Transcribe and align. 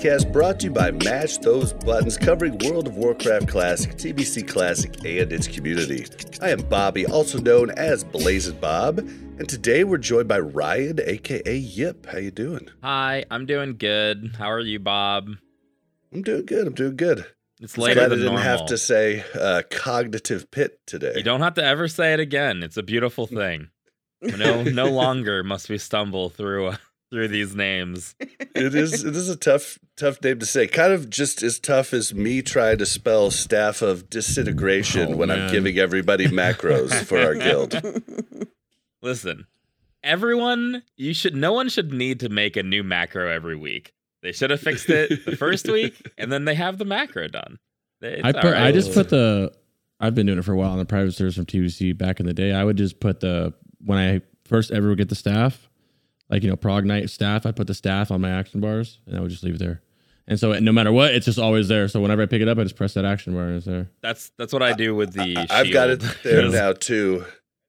podcast 0.00 0.32
brought 0.32 0.58
to 0.58 0.66
you 0.66 0.72
by 0.72 0.90
Mash 0.90 1.36
Those 1.38 1.74
Buttons, 1.74 2.16
covering 2.16 2.56
World 2.64 2.86
of 2.86 2.96
Warcraft 2.96 3.48
Classic, 3.48 3.92
TBC 3.92 4.48
Classic, 4.48 4.94
and 5.04 5.30
its 5.30 5.46
community. 5.46 6.06
I 6.40 6.48
am 6.50 6.60
Bobby, 6.60 7.04
also 7.04 7.38
known 7.38 7.70
as 7.72 8.02
Blazed 8.02 8.58
Bob, 8.62 8.98
and 8.98 9.46
today 9.46 9.84
we're 9.84 9.98
joined 9.98 10.26
by 10.26 10.38
Ryan, 10.38 11.00
aka 11.04 11.54
Yip. 11.54 12.06
How 12.06 12.16
you 12.16 12.30
doing? 12.30 12.70
Hi, 12.82 13.26
I'm 13.30 13.44
doing 13.44 13.76
good. 13.76 14.36
How 14.38 14.50
are 14.50 14.60
you, 14.60 14.78
Bob? 14.78 15.28
I'm 16.14 16.22
doing 16.22 16.46
good. 16.46 16.66
I'm 16.66 16.74
doing 16.74 16.96
good. 16.96 17.26
It's 17.60 17.76
later 17.76 17.96
glad 17.96 18.06
I 18.06 18.08
than 18.08 18.18
didn't 18.20 18.34
normal. 18.36 18.42
have 18.42 18.66
to 18.66 18.78
say 18.78 19.22
uh, 19.38 19.62
cognitive 19.70 20.50
pit 20.50 20.80
today. 20.86 21.12
You 21.16 21.22
don't 21.22 21.42
have 21.42 21.54
to 21.54 21.64
ever 21.64 21.88
say 21.88 22.14
it 22.14 22.20
again. 22.20 22.62
It's 22.62 22.78
a 22.78 22.82
beautiful 22.82 23.26
thing. 23.26 23.68
No, 24.22 24.62
no 24.62 24.86
longer 24.90 25.44
must 25.44 25.68
we 25.68 25.76
stumble 25.76 26.30
through 26.30 26.68
uh, 26.68 26.76
through 27.10 27.28
these 27.28 27.54
names. 27.54 28.14
it 28.18 28.74
is 28.74 29.04
it 29.04 29.16
is 29.16 29.28
a 29.28 29.36
tough 29.36 29.78
tough 29.96 30.22
name 30.22 30.38
to 30.38 30.46
say. 30.46 30.66
Kind 30.66 30.92
of 30.92 31.10
just 31.10 31.42
as 31.42 31.58
tough 31.58 31.92
as 31.92 32.14
me 32.14 32.42
trying 32.42 32.78
to 32.78 32.86
spell 32.86 33.30
staff 33.30 33.82
of 33.82 34.08
disintegration 34.08 35.14
Oh, 35.14 35.16
when 35.16 35.30
I'm 35.30 35.50
giving 35.50 35.78
everybody 35.78 36.26
macros 36.28 36.92
for 37.04 37.18
our 37.20 37.34
guild. 37.34 37.80
Listen, 39.02 39.46
everyone, 40.02 40.82
you 40.96 41.14
should. 41.14 41.34
No 41.34 41.52
one 41.52 41.68
should 41.68 41.92
need 41.92 42.20
to 42.20 42.28
make 42.28 42.56
a 42.56 42.62
new 42.62 42.82
macro 42.82 43.28
every 43.30 43.56
week. 43.56 43.92
They 44.22 44.32
should 44.32 44.50
have 44.50 44.60
fixed 44.60 44.90
it 44.90 45.24
the 45.24 45.36
first 45.36 45.66
week, 45.72 45.94
and 46.18 46.30
then 46.30 46.44
they 46.44 46.54
have 46.54 46.78
the 46.78 46.84
macro 46.84 47.28
done. 47.28 47.58
It's 48.02 48.22
I, 48.24 48.32
all 48.32 48.42
per, 48.42 48.54
I 48.54 48.72
just 48.72 48.92
put 48.92 49.08
the. 49.08 49.52
I've 49.98 50.14
been 50.14 50.26
doing 50.26 50.38
it 50.38 50.44
for 50.44 50.52
a 50.52 50.56
while 50.56 50.70
on 50.70 50.78
the 50.78 50.86
private 50.86 51.12
servers 51.12 51.36
from 51.36 51.46
TBC 51.46 51.96
back 51.96 52.20
in 52.20 52.26
the 52.26 52.32
day. 52.34 52.52
I 52.52 52.64
would 52.64 52.76
just 52.76 53.00
put 53.00 53.20
the 53.20 53.54
when 53.84 53.98
I 53.98 54.20
first 54.44 54.70
ever 54.70 54.88
would 54.88 54.98
get 54.98 55.08
the 55.08 55.14
staff, 55.14 55.69
like 56.30 56.42
you 56.42 56.48
know 56.50 56.56
prog 56.56 56.84
night 56.84 57.10
staff. 57.10 57.44
I 57.46 57.52
put 57.52 57.66
the 57.66 57.74
staff 57.74 58.10
on 58.10 58.20
my 58.20 58.30
action 58.30 58.60
bars 58.60 58.98
and 59.06 59.16
I 59.16 59.20
would 59.20 59.30
just 59.30 59.42
leave 59.42 59.54
it 59.56 59.58
there. 59.58 59.82
And 60.28 60.38
so 60.38 60.52
no 60.60 60.70
matter 60.72 60.92
what, 60.92 61.12
it's 61.12 61.26
just 61.26 61.38
always 61.40 61.66
there. 61.68 61.88
So 61.88 62.00
whenever 62.00 62.22
I 62.22 62.26
pick 62.26 62.40
it 62.40 62.46
up, 62.48 62.56
I 62.58 62.62
just 62.62 62.76
press 62.76 62.94
that 62.94 63.04
action 63.04 63.34
bar 63.34 63.44
and 63.46 63.56
it's 63.56 63.66
there. 63.66 63.90
That's 64.00 64.30
that's 64.38 64.52
what 64.52 64.62
I 64.62 64.72
do 64.72 64.94
with 64.94 65.12
the. 65.14 65.36
I- 65.50 65.60
I've 65.60 65.72
got 65.72 65.90
it 65.90 66.02
there 66.22 66.48
now 66.50 66.72
too. 66.72 67.24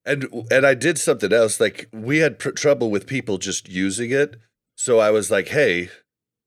And 0.06 0.28
and 0.52 0.66
I 0.66 0.74
did 0.76 0.98
something 0.98 1.32
else. 1.34 1.60
Like 1.60 1.88
we 1.92 2.20
had 2.20 2.40
pr- 2.40 2.52
trouble 2.52 2.90
with 2.92 3.08
people 3.08 3.38
just 3.38 3.68
using 3.70 4.12
it, 4.12 4.36
so 4.76 5.00
I 5.00 5.12
was 5.12 5.30
like, 5.32 5.50
"Hey, 5.50 5.90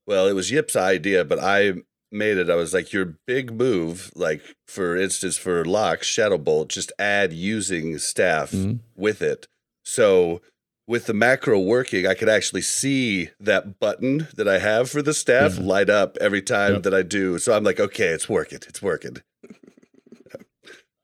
well, 0.06 0.26
it 0.26 0.32
was 0.34 0.50
Yip's 0.50 0.74
idea, 0.76 1.24
but 1.24 1.38
I 1.38 1.74
made 2.12 2.36
it. 2.36 2.48
I 2.50 2.54
was 2.54 2.72
like, 2.74 2.92
your 2.92 3.16
big 3.26 3.52
move, 3.52 4.12
like 4.14 4.40
for 4.68 4.96
instance, 4.96 5.36
for 5.36 5.64
lock 5.64 6.02
Shadow 6.04 6.38
Bolt, 6.38 6.68
just 6.68 6.92
add 6.98 7.32
using 7.32 7.98
staff 7.98 8.52
Mhm. 8.52 8.80
with 8.96 9.20
it. 9.22 9.46
So 9.84 10.40
with 10.86 11.06
the 11.06 11.14
macro 11.14 11.58
working, 11.58 12.06
I 12.06 12.14
could 12.14 12.28
actually 12.28 12.60
see 12.62 13.30
that 13.40 13.78
button 13.80 14.28
that 14.36 14.46
I 14.48 14.58
have 14.58 14.90
for 14.90 15.00
the 15.02 15.14
staff 15.14 15.56
Yeah. 15.56 15.64
light 15.64 15.90
up 15.90 16.16
every 16.20 16.42
time 16.42 16.74
Yep. 16.74 16.82
that 16.84 16.94
I 16.94 17.02
do. 17.02 17.38
So 17.38 17.54
I'm 17.56 17.64
like, 17.64 17.80
okay, 17.80 18.08
it's 18.08 18.28
working. 18.28 18.58
It's 18.68 18.82
working. 18.82 19.16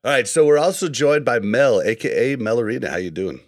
All 0.03 0.11
right, 0.13 0.27
so 0.27 0.47
we're 0.47 0.59
also 0.59 0.89
joined 0.89 1.25
by 1.25 1.41
Mel, 1.41 1.83
aka 1.83 2.37
Melarina. 2.37 2.89
How 2.89 2.97
you 2.97 3.11
doing? 3.11 3.41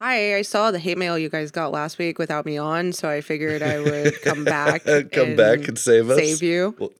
Hi, 0.00 0.36
I 0.36 0.42
saw 0.42 0.70
the 0.70 0.78
hate 0.78 0.96
mail 0.96 1.18
you 1.18 1.28
guys 1.28 1.50
got 1.50 1.72
last 1.72 1.98
week 1.98 2.18
without 2.18 2.46
me 2.46 2.56
on, 2.56 2.92
so 2.92 3.08
I 3.08 3.20
figured 3.20 3.60
I 3.62 3.80
would 3.80 4.20
come 4.22 4.44
back. 4.56 4.84
come 5.12 5.36
back 5.36 5.66
and 5.68 5.78
save 5.78 6.08
us. 6.08 6.16
save 6.18 6.42
you. 6.42 6.74
Well, 6.78 6.90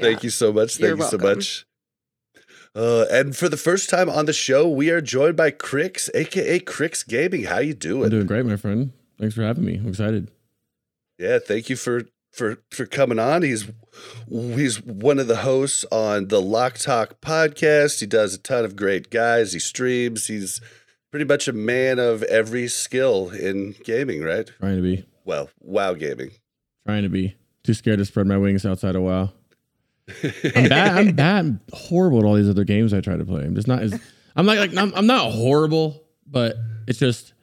Thank 0.00 0.22
you 0.22 0.30
so 0.30 0.52
much. 0.52 0.76
Thank 0.76 0.80
You're 0.88 0.96
you 0.96 1.02
so 1.02 1.16
welcome. 1.18 1.38
much. 1.38 1.66
Uh, 2.74 3.06
and 3.10 3.36
for 3.36 3.48
the 3.48 3.56
first 3.56 3.88
time 3.90 4.08
on 4.08 4.26
the 4.26 4.32
show, 4.32 4.68
we 4.68 4.90
are 4.90 5.00
joined 5.00 5.36
by 5.36 5.50
Crix, 5.50 6.08
aka 6.14 6.60
Crix 6.60 7.06
Gaming. 7.06 7.44
How 7.44 7.58
you 7.58 7.74
doing? 7.74 8.04
I'm 8.04 8.10
doing 8.10 8.26
great, 8.26 8.46
my 8.46 8.56
friend. 8.56 8.92
Thanks 9.18 9.34
for 9.34 9.42
having 9.42 9.64
me. 9.64 9.76
I'm 9.78 9.88
excited. 9.88 10.30
Yeah, 11.18 11.38
thank 11.44 11.68
you 11.70 11.76
for 11.76 12.02
for 12.32 12.58
for 12.70 12.86
coming 12.86 13.18
on. 13.18 13.42
He's 13.42 13.68
he's 14.30 14.80
one 14.84 15.18
of 15.18 15.26
the 15.26 15.38
hosts 15.38 15.84
on 15.90 16.28
the 16.28 16.40
Lock 16.40 16.74
Talk 16.78 17.20
podcast. 17.20 17.98
He 18.00 18.06
does 18.06 18.34
a 18.34 18.38
ton 18.38 18.64
of 18.64 18.76
great 18.76 19.10
guys. 19.10 19.52
He 19.54 19.58
streams. 19.58 20.26
He's 20.28 20.60
pretty 21.10 21.24
much 21.24 21.48
a 21.48 21.52
man 21.52 21.98
of 21.98 22.22
every 22.24 22.68
skill 22.68 23.30
in 23.30 23.74
gaming, 23.82 24.22
right? 24.22 24.48
Trying 24.60 24.76
to 24.76 24.82
be, 24.82 25.04
Well, 25.24 25.48
WoW 25.60 25.94
gaming. 25.94 26.30
trying 26.86 27.02
to 27.02 27.08
be. 27.08 27.34
Too 27.64 27.74
scared 27.74 27.98
to 27.98 28.04
spread 28.04 28.26
my 28.26 28.36
wings 28.38 28.64
outside 28.64 28.94
of 28.94 29.02
WoW. 29.02 29.32
I'm 30.56 30.68
bad. 30.68 30.96
I'm 30.98 31.12
bad. 31.14 31.36
I'm 31.44 31.60
horrible 31.72 32.18
at 32.18 32.24
all 32.24 32.34
these 32.34 32.48
other 32.48 32.64
games 32.64 32.92
I 32.94 33.00
try 33.00 33.16
to 33.16 33.24
play. 33.24 33.42
I'm 33.42 33.54
just 33.54 33.68
not 33.68 33.82
as. 33.82 33.98
I'm 34.36 34.46
not 34.46 34.56
like 34.56 34.76
I'm, 34.76 34.92
I'm 34.94 35.06
not 35.06 35.32
horrible, 35.32 36.04
but 36.26 36.56
it's 36.86 36.98
just. 36.98 37.34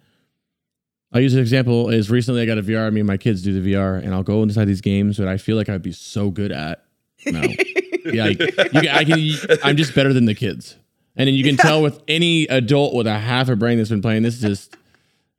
I'll 1.14 1.22
use 1.22 1.34
an 1.34 1.40
example. 1.40 1.90
Is 1.90 2.10
recently 2.10 2.42
I 2.42 2.46
got 2.46 2.58
a 2.58 2.64
VR. 2.64 2.88
I 2.88 2.90
mean, 2.90 3.06
my 3.06 3.18
kids 3.18 3.42
do 3.42 3.60
the 3.60 3.74
VR, 3.74 4.04
and 4.04 4.14
I'll 4.14 4.24
go 4.24 4.44
inside 4.44 4.66
these 4.66 4.82
games 4.82 5.18
that 5.18 5.28
I 5.28 5.38
feel 5.38 5.56
like 5.56 5.70
I'd 5.70 5.82
be 5.82 5.92
so 5.94 6.30
good 6.30 6.52
at. 6.52 6.84
No, 7.26 7.42
yeah, 8.06 8.26
like, 8.26 8.40
you 8.40 8.90
I 8.90 9.04
can. 9.06 9.58
I'm 9.64 9.78
just 9.78 9.96
better 9.96 10.12
than 10.14 10.26
the 10.26 10.36
kids, 10.36 10.76
and 11.16 11.28
then 11.28 11.34
you 11.36 11.44
can 11.44 11.58
tell 11.58 11.82
with 11.82 12.02
any 12.08 12.46
adult 12.48 12.94
with 12.94 13.08
a 13.08 13.18
half 13.18 13.50
a 13.50 13.56
brain 13.56 13.78
that's 13.78 13.90
been 13.90 14.02
playing 14.02 14.24
this. 14.24 14.36
Is 14.36 14.42
just, 14.42 14.78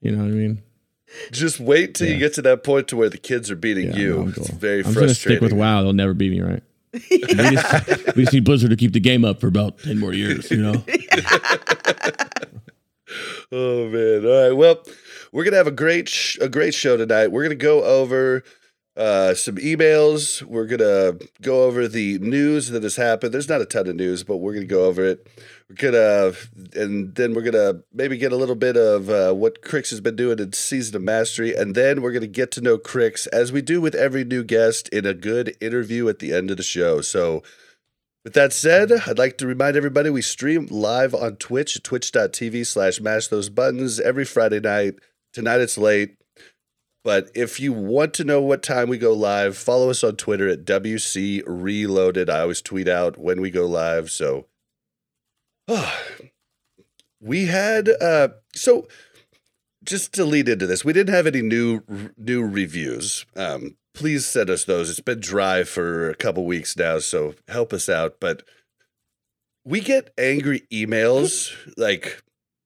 you 0.00 0.12
know 0.12 0.19
what 0.25 0.31
I 0.31 0.34
mean? 0.34 0.62
Just 1.31 1.60
wait 1.60 1.94
till 1.94 2.09
you 2.09 2.19
get 2.19 2.34
to 2.34 2.42
that 2.42 2.65
point 2.65 2.88
to 2.88 2.97
where 2.97 3.09
the 3.09 3.19
kids 3.19 3.50
are 3.50 3.56
beating 3.56 3.92
Yeah, 3.92 3.97
you. 3.98 4.15
no, 4.25 4.28
it's 4.36 4.50
very 4.50 4.78
I'm 4.78 4.84
just 4.86 4.97
gonna 4.97 5.15
stick 5.15 5.41
with 5.41 5.53
WoW. 5.53 5.82
They'll 5.82 5.92
never 5.92 6.15
beat 6.15 6.31
me, 6.32 6.41
right? 6.41 6.62
we, 7.10 7.18
just, 7.18 8.16
we 8.16 8.22
just 8.22 8.32
need 8.32 8.44
Blizzard 8.44 8.70
to 8.70 8.76
keep 8.76 8.92
the 8.92 9.00
game 9.00 9.24
up 9.24 9.40
for 9.40 9.48
about 9.48 9.78
ten 9.78 9.98
more 9.98 10.12
years. 10.12 10.50
You 10.50 10.62
know, 10.62 10.84
Oh 13.52 13.88
man! 13.88 14.24
All 14.26 14.42
right. 14.48 14.52
Well, 14.56 14.82
we're 15.30 15.44
gonna 15.44 15.56
have 15.56 15.68
a 15.68 15.72
great 15.72 16.08
sh- 16.08 16.38
a 16.40 16.48
great 16.48 16.74
show 16.74 16.96
tonight. 16.96 17.28
We're 17.28 17.44
gonna 17.44 17.54
go 17.54 17.84
over 17.84 18.42
uh, 18.96 19.34
some 19.34 19.56
emails. 19.56 20.42
We're 20.42 20.66
gonna 20.66 21.18
go 21.42 21.64
over 21.64 21.86
the 21.86 22.18
news 22.18 22.68
that 22.70 22.82
has 22.82 22.96
happened. 22.96 23.34
There's 23.34 23.48
not 23.48 23.60
a 23.60 23.66
ton 23.66 23.88
of 23.88 23.96
news, 23.96 24.24
but 24.24 24.38
we're 24.38 24.54
gonna 24.54 24.66
go 24.66 24.86
over 24.86 25.04
it. 25.04 25.28
We're 25.68 25.90
gonna 25.90 26.32
and 26.74 27.14
then 27.14 27.34
we're 27.34 27.42
gonna 27.42 27.82
maybe 27.92 28.16
get 28.16 28.32
a 28.32 28.36
little 28.36 28.54
bit 28.54 28.76
of 28.76 29.10
uh, 29.10 29.34
what 29.34 29.60
Crix 29.62 29.90
has 29.90 30.00
been 30.00 30.16
doing 30.16 30.38
in 30.38 30.52
Season 30.52 30.96
of 30.96 31.02
Mastery, 31.02 31.54
and 31.54 31.74
then 31.74 32.00
we're 32.00 32.12
gonna 32.12 32.26
get 32.26 32.50
to 32.52 32.60
know 32.60 32.78
Crix 32.78 33.26
as 33.32 33.52
we 33.52 33.60
do 33.60 33.80
with 33.80 33.94
every 33.94 34.24
new 34.24 34.42
guest 34.42 34.88
in 34.88 35.04
a 35.04 35.14
good 35.14 35.56
interview 35.60 36.08
at 36.08 36.18
the 36.18 36.32
end 36.32 36.50
of 36.50 36.56
the 36.56 36.62
show. 36.62 37.00
So. 37.00 37.42
With 38.24 38.34
that 38.34 38.52
said, 38.52 38.90
I'd 38.90 39.18
like 39.18 39.38
to 39.38 39.46
remind 39.46 39.76
everybody 39.76 40.10
we 40.10 40.20
stream 40.20 40.66
live 40.68 41.14
on 41.14 41.36
Twitch 41.36 41.80
twitch.tv 41.80 42.66
slash 42.66 43.00
mash 43.00 43.28
those 43.28 43.48
buttons 43.48 44.00
every 44.00 44.24
Friday 44.24 44.58
night. 44.58 44.96
Tonight 45.32 45.60
it's 45.60 45.78
late. 45.78 46.16
But 47.06 47.30
if 47.36 47.60
you 47.60 47.72
want 47.72 48.14
to 48.14 48.24
know 48.24 48.42
what 48.42 48.64
time 48.64 48.88
we 48.88 48.98
go 48.98 49.12
live, 49.12 49.56
follow 49.56 49.90
us 49.90 50.02
on 50.02 50.16
Twitter 50.16 50.48
at 50.48 50.64
WC 50.64 51.41
Reloaded. 51.47 52.28
I 52.28 52.41
always 52.41 52.60
tweet 52.60 52.88
out 52.88 53.16
when 53.16 53.41
we 53.41 53.48
go 53.53 53.64
live. 53.64 54.10
So 54.10 54.47
we 57.20 57.44
had 57.44 57.88
uh 58.03 58.30
so 58.56 58.88
just 59.84 60.14
to 60.14 60.24
lead 60.24 60.48
into 60.48 60.66
this, 60.66 60.84
we 60.84 60.92
didn't 60.92 61.14
have 61.14 61.28
any 61.28 61.42
new 61.42 61.82
new 62.18 62.44
reviews. 62.44 63.24
Um, 63.36 63.76
please 63.94 64.26
send 64.26 64.50
us 64.50 64.64
those. 64.64 64.91
It's 64.91 64.98
been 64.98 65.20
dry 65.20 65.62
for 65.62 66.10
a 66.10 66.16
couple 66.16 66.44
weeks 66.44 66.76
now, 66.76 66.98
so 66.98 67.36
help 67.47 67.72
us 67.72 67.88
out. 67.88 68.16
But 68.18 68.42
we 69.64 69.78
get 69.78 70.12
angry 70.18 70.62
emails, 70.72 71.52
like, 71.76 72.24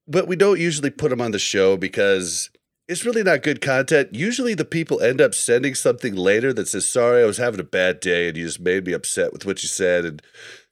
but 0.09 0.27
we 0.27 0.35
don't 0.35 0.59
usually 0.59 0.89
put 0.89 1.11
them 1.11 1.21
on 1.21 1.33
the 1.33 1.39
show 1.39 1.77
because 1.77 2.49
it's 2.91 3.05
really 3.07 3.23
not 3.23 3.43
good 3.43 3.61
content. 3.61 4.15
Usually, 4.15 4.55
the 4.55 4.65
people 4.65 5.01
end 5.01 5.21
up 5.21 5.35
sending 5.35 5.75
something 5.75 6.15
later 6.15 6.53
that 6.53 6.69
says, 6.69 6.87
"Sorry, 6.89 7.23
I 7.23 7.27
was 7.27 7.39
having 7.39 7.61
a 7.61 7.65
bad 7.65 8.01
day, 8.01 8.29
and 8.29 8.37
you 8.37 8.45
just 8.45 8.61
made 8.61 8.85
me 8.87 8.93
upset 8.93 9.33
with 9.33 9.47
what 9.47 9.63
you 9.63 9.69
said," 9.69 10.05
and 10.05 10.21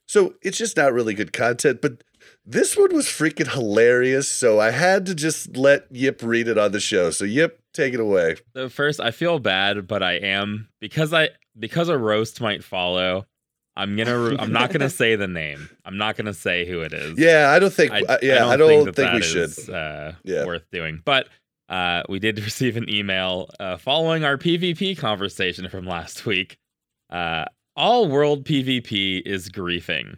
so 0.07 0.35
it's 0.41 0.57
just 0.57 0.75
not 0.77 0.93
really 0.93 1.13
good 1.13 1.33
content. 1.33 1.81
But 1.81 2.03
This 2.45 2.75
one 2.75 2.95
was 2.95 3.05
freaking 3.05 3.51
hilarious, 3.53 4.27
so 4.27 4.59
I 4.59 4.71
had 4.71 5.05
to 5.05 5.13
just 5.13 5.55
let 5.55 5.85
Yip 5.91 6.21
read 6.23 6.47
it 6.47 6.57
on 6.57 6.71
the 6.71 6.79
show. 6.79 7.11
So 7.11 7.23
Yip, 7.25 7.59
take 7.73 7.93
it 7.93 7.99
away. 7.99 8.37
So 8.55 8.69
first, 8.69 8.99
I 8.99 9.11
feel 9.11 9.37
bad, 9.37 9.87
but 9.87 10.01
I 10.01 10.13
am 10.13 10.67
because 10.79 11.13
I 11.13 11.29
because 11.59 11.89
a 11.89 11.97
roast 11.97 12.41
might 12.41 12.63
follow. 12.63 13.27
I'm 13.75 13.95
gonna 13.95 14.35
I'm 14.39 14.51
not 14.51 14.71
gonna 14.71 14.89
say 15.01 15.15
the 15.15 15.27
name. 15.27 15.69
I'm 15.85 15.97
not 15.97 16.17
gonna 16.17 16.33
say 16.33 16.65
who 16.65 16.81
it 16.81 16.91
is. 16.91 17.19
Yeah, 17.19 17.51
I 17.51 17.59
don't 17.59 17.73
think. 17.73 17.91
I, 17.91 18.01
uh, 18.01 18.17
yeah, 18.23 18.47
I 18.47 18.57
don't, 18.57 18.85
think, 18.85 18.95
that 18.95 19.13
we 19.13 19.19
that 19.19 19.25
should. 19.25 19.43
is, 19.49 19.69
uh, 19.69 20.13
Yeah. 20.23 20.45
worth 20.45 20.65
doing. 20.71 21.01
But 21.05 21.27
uh, 21.69 22.03
we 22.09 22.19
did 22.19 22.39
receive 22.43 22.75
an 22.75 22.89
email 22.89 23.49
uh, 23.59 23.77
following 23.77 24.23
our 24.23 24.37
PvP 24.37 24.97
conversation 24.97 25.69
from 25.69 25.85
last 25.85 26.25
week. 26.25 26.57
Uh, 27.09 27.45
all 27.75 28.07
world 28.07 28.43
PvP 28.43 29.21
is 29.25 29.49
griefing. 29.49 30.17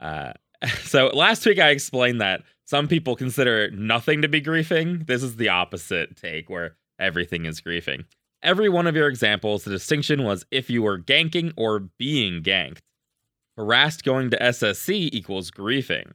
Uh, 0.00 0.32
so 0.82 1.08
last 1.08 1.44
week 1.44 1.58
I 1.58 1.70
explained 1.70 2.20
that 2.20 2.42
some 2.64 2.88
people 2.88 3.16
consider 3.16 3.70
nothing 3.70 4.22
to 4.22 4.28
be 4.28 4.40
griefing. 4.40 5.06
This 5.06 5.22
is 5.22 5.36
the 5.36 5.48
opposite 5.48 6.16
take 6.16 6.48
where 6.48 6.76
everything 6.98 7.44
is 7.46 7.60
griefing. 7.60 8.04
Every 8.42 8.68
one 8.68 8.86
of 8.86 8.94
your 8.94 9.08
examples, 9.08 9.64
the 9.64 9.70
distinction 9.70 10.22
was 10.22 10.46
if 10.50 10.70
you 10.70 10.82
were 10.82 10.98
ganking 10.98 11.52
or 11.56 11.80
being 11.98 12.42
ganked. 12.42 12.78
Harassed 13.56 14.04
going 14.04 14.30
to 14.30 14.38
SSC 14.38 15.10
equals 15.12 15.50
griefing 15.50 16.12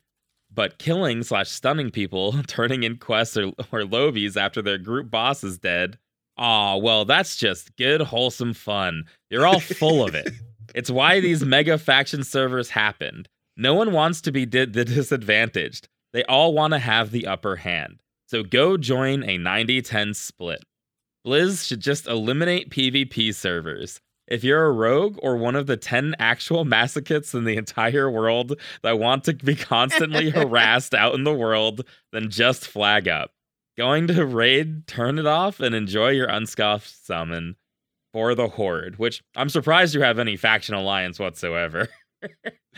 but 0.54 0.78
killing 0.78 1.24
slash 1.24 1.50
stunning 1.50 1.92
people, 1.92 2.34
turning 2.48 2.84
in 2.84 2.98
quests 2.98 3.38
or, 3.38 3.52
or 3.72 3.84
after 4.38 4.62
their 4.62 4.78
group 4.78 5.10
boss 5.10 5.44
is 5.44 5.58
dead. 5.58 5.98
Aw, 6.38 6.78
well, 6.78 7.06
that's 7.06 7.36
just 7.36 7.76
good, 7.78 8.02
wholesome 8.02 8.54
fun. 8.54 9.06
You're 9.30 9.46
all 9.46 9.60
full 9.60 10.06
of 10.06 10.16
it. 10.16 10.30
It's 10.74 10.90
why 10.90 11.20
these 11.20 11.46
mega 11.46 11.78
faction 11.78 12.24
servers 12.24 12.72
happened. 12.72 13.30
No 13.56 13.76
one 13.76 13.92
wants 13.92 14.22
to 14.22 14.32
be 14.32 14.48
di- 14.48 14.66
the 14.66 14.84
disadvantaged. 14.86 15.88
They 16.14 16.24
all 16.24 16.54
want 16.54 16.74
to 16.74 16.80
have 16.80 17.12
the 17.12 17.28
upper 17.28 17.58
hand. 17.58 18.02
So 18.28 18.42
go 18.42 18.78
join 18.78 19.24
a 19.24 19.38
90 19.38 19.84
10 19.84 20.14
split. 20.16 20.64
Blizz 21.26 21.68
should 21.68 21.80
just 21.80 22.08
eliminate 22.08 22.70
PvP 22.70 23.36
servers. 23.36 24.02
If 24.28 24.44
you're 24.44 24.66
a 24.66 24.72
rogue 24.72 25.18
or 25.22 25.36
one 25.38 25.56
of 25.56 25.68
the 25.68 25.78
10 25.78 26.16
actual 26.20 26.64
masochists 26.66 27.34
in 27.34 27.44
the 27.44 27.58
entire 27.58 28.10
world 28.10 28.60
that 28.81 29.00
want 29.00 29.24
to 29.25 29.34
be 29.34 29.56
constantly 29.56 30.30
harassed 30.31 30.94
out 30.94 31.14
in 31.16 31.24
the 31.24 31.34
world, 31.34 31.86
then 32.12 32.30
just 32.30 32.68
flag 32.68 33.08
up. 33.08 33.31
Going 33.78 34.08
to 34.08 34.25
raid, 34.25 34.86
turn 34.88 35.18
it 35.20 35.25
off, 35.25 35.60
and 35.60 35.74
enjoy 35.74 36.10
your 36.10 36.28
unscoffed 36.28 37.06
summon 37.06 37.56
for 38.14 38.36
the 38.36 38.48
Horde, 38.48 39.00
which 39.00 39.24
I'm 39.36 39.50
surprised 39.50 39.96
you 39.96 40.02
have 40.04 40.20
any 40.20 40.36
faction 40.38 40.76
alliance 40.76 41.19
whatsoever. 41.19 41.90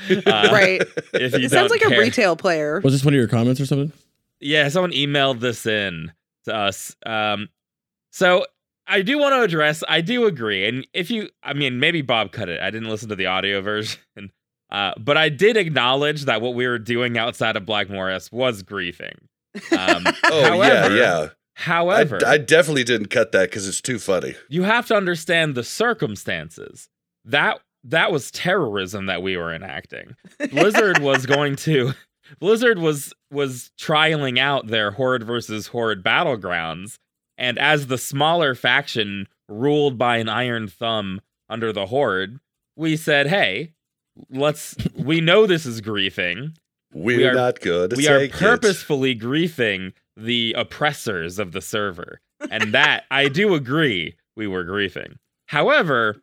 Uh, 0.10 0.50
right. 0.52 0.82
If 1.14 1.34
you 1.34 1.46
It 1.46 1.52
sounds 1.52 1.72
like 1.72 1.80
care. 1.80 1.98
a 1.98 2.04
retail 2.04 2.36
player. 2.36 2.82
Was 2.84 2.94
this 2.94 3.06
one 3.06 3.14
of 3.14 3.18
your 3.18 3.30
comments 3.30 3.62
or 3.62 3.66
something? 3.66 3.94
Yeah, 4.42 4.68
someone 4.68 4.92
emailed 4.92 5.40
this 5.40 5.66
in 5.66 6.12
to 6.44 6.54
us. 6.54 6.94
Um, 7.06 7.48
so 8.12 8.46
I 8.88 9.02
do 9.02 9.18
want 9.18 9.34
to 9.34 9.42
address. 9.42 9.84
I 9.88 10.02
do 10.02 10.26
agree, 10.26 10.68
and 10.68 10.86
if 10.94 11.10
you, 11.10 11.30
I 11.44 11.54
mean, 11.54 11.80
maybe 11.80 12.02
Bob 12.02 12.32
cut 12.32 12.50
it. 12.50 12.62
I 12.62 12.70
didn't 12.70 12.90
listen 12.90 13.10
to 13.10 13.16
the 13.16 13.26
audio 13.26 13.62
version, 13.62 14.00
uh, 14.70 14.94
but 15.00 15.18
I 15.18 15.30
did 15.30 15.58
acknowledge 15.58 16.26
that 16.26 16.42
what 16.42 16.54
we 16.56 16.68
were 16.68 16.80
doing 16.80 17.18
outside 17.18 17.56
of 17.56 17.66
Black 17.66 17.90
Morass 17.90 18.32
was 18.32 18.64
griefing. 18.64 19.16
Um, 19.72 20.06
Oh 20.26 20.44
however, 20.44 20.96
yeah, 20.96 21.02
yeah. 21.02 21.28
I, 21.30 21.32
However, 21.58 22.20
I 22.26 22.38
definitely 22.38 22.84
didn't 22.84 23.08
cut 23.08 23.32
that 23.32 23.50
because 23.50 23.66
it's 23.68 23.80
too 23.80 23.98
funny. 23.98 24.36
you 24.50 24.64
have 24.64 24.88
to 24.88 24.96
understand 24.96 25.56
the 25.56 25.64
circumstances. 25.64 26.90
That 27.24 27.62
that 27.86 28.12
was 28.12 28.30
terrorism 28.32 29.06
that 29.06 29.22
we 29.22 29.38
were 29.38 29.54
enacting. 29.54 30.16
Blizzard 30.52 31.00
was 31.00 31.26
going 31.28 31.56
to 31.58 31.94
Blizzard 32.40 32.80
was 32.80 33.14
was 33.32 33.72
trialing 33.80 34.38
out 34.38 34.68
their 34.68 34.92
horde 34.92 35.24
versus 35.24 35.68
horde 35.68 36.04
battlegrounds 36.04 36.98
and 37.38 37.58
as 37.60 37.88
the 37.88 37.98
smaller 37.98 38.56
faction 38.56 39.28
ruled 39.48 39.98
by 39.98 40.18
an 40.18 40.30
iron 40.30 40.68
thumb 40.68 41.22
under 41.50 41.72
the 41.72 41.88
horde, 41.88 42.40
we 42.76 42.96
said, 42.96 43.28
"Hey, 43.28 43.74
let's 44.30 44.76
we 44.96 45.22
know 45.22 45.46
this 45.46 45.66
is 45.66 45.82
griefing. 45.82 46.56
We're 46.94 47.32
are- 47.32 47.34
not 47.34 47.60
good. 47.60 47.96
we 47.98 48.08
are 48.08 48.28
purposefully 48.30 49.16
griefing 49.16 49.94
the 50.16 50.54
oppressors 50.58 51.40
of 51.40 51.52
the 51.52 51.62
server. 51.62 52.22
And 52.50 52.74
that 52.74 53.06
I 53.12 53.28
do 53.28 53.54
agree 53.54 54.16
we 54.36 54.48
were 54.48 54.64
griefing. 54.64 55.18
However, 55.48 56.22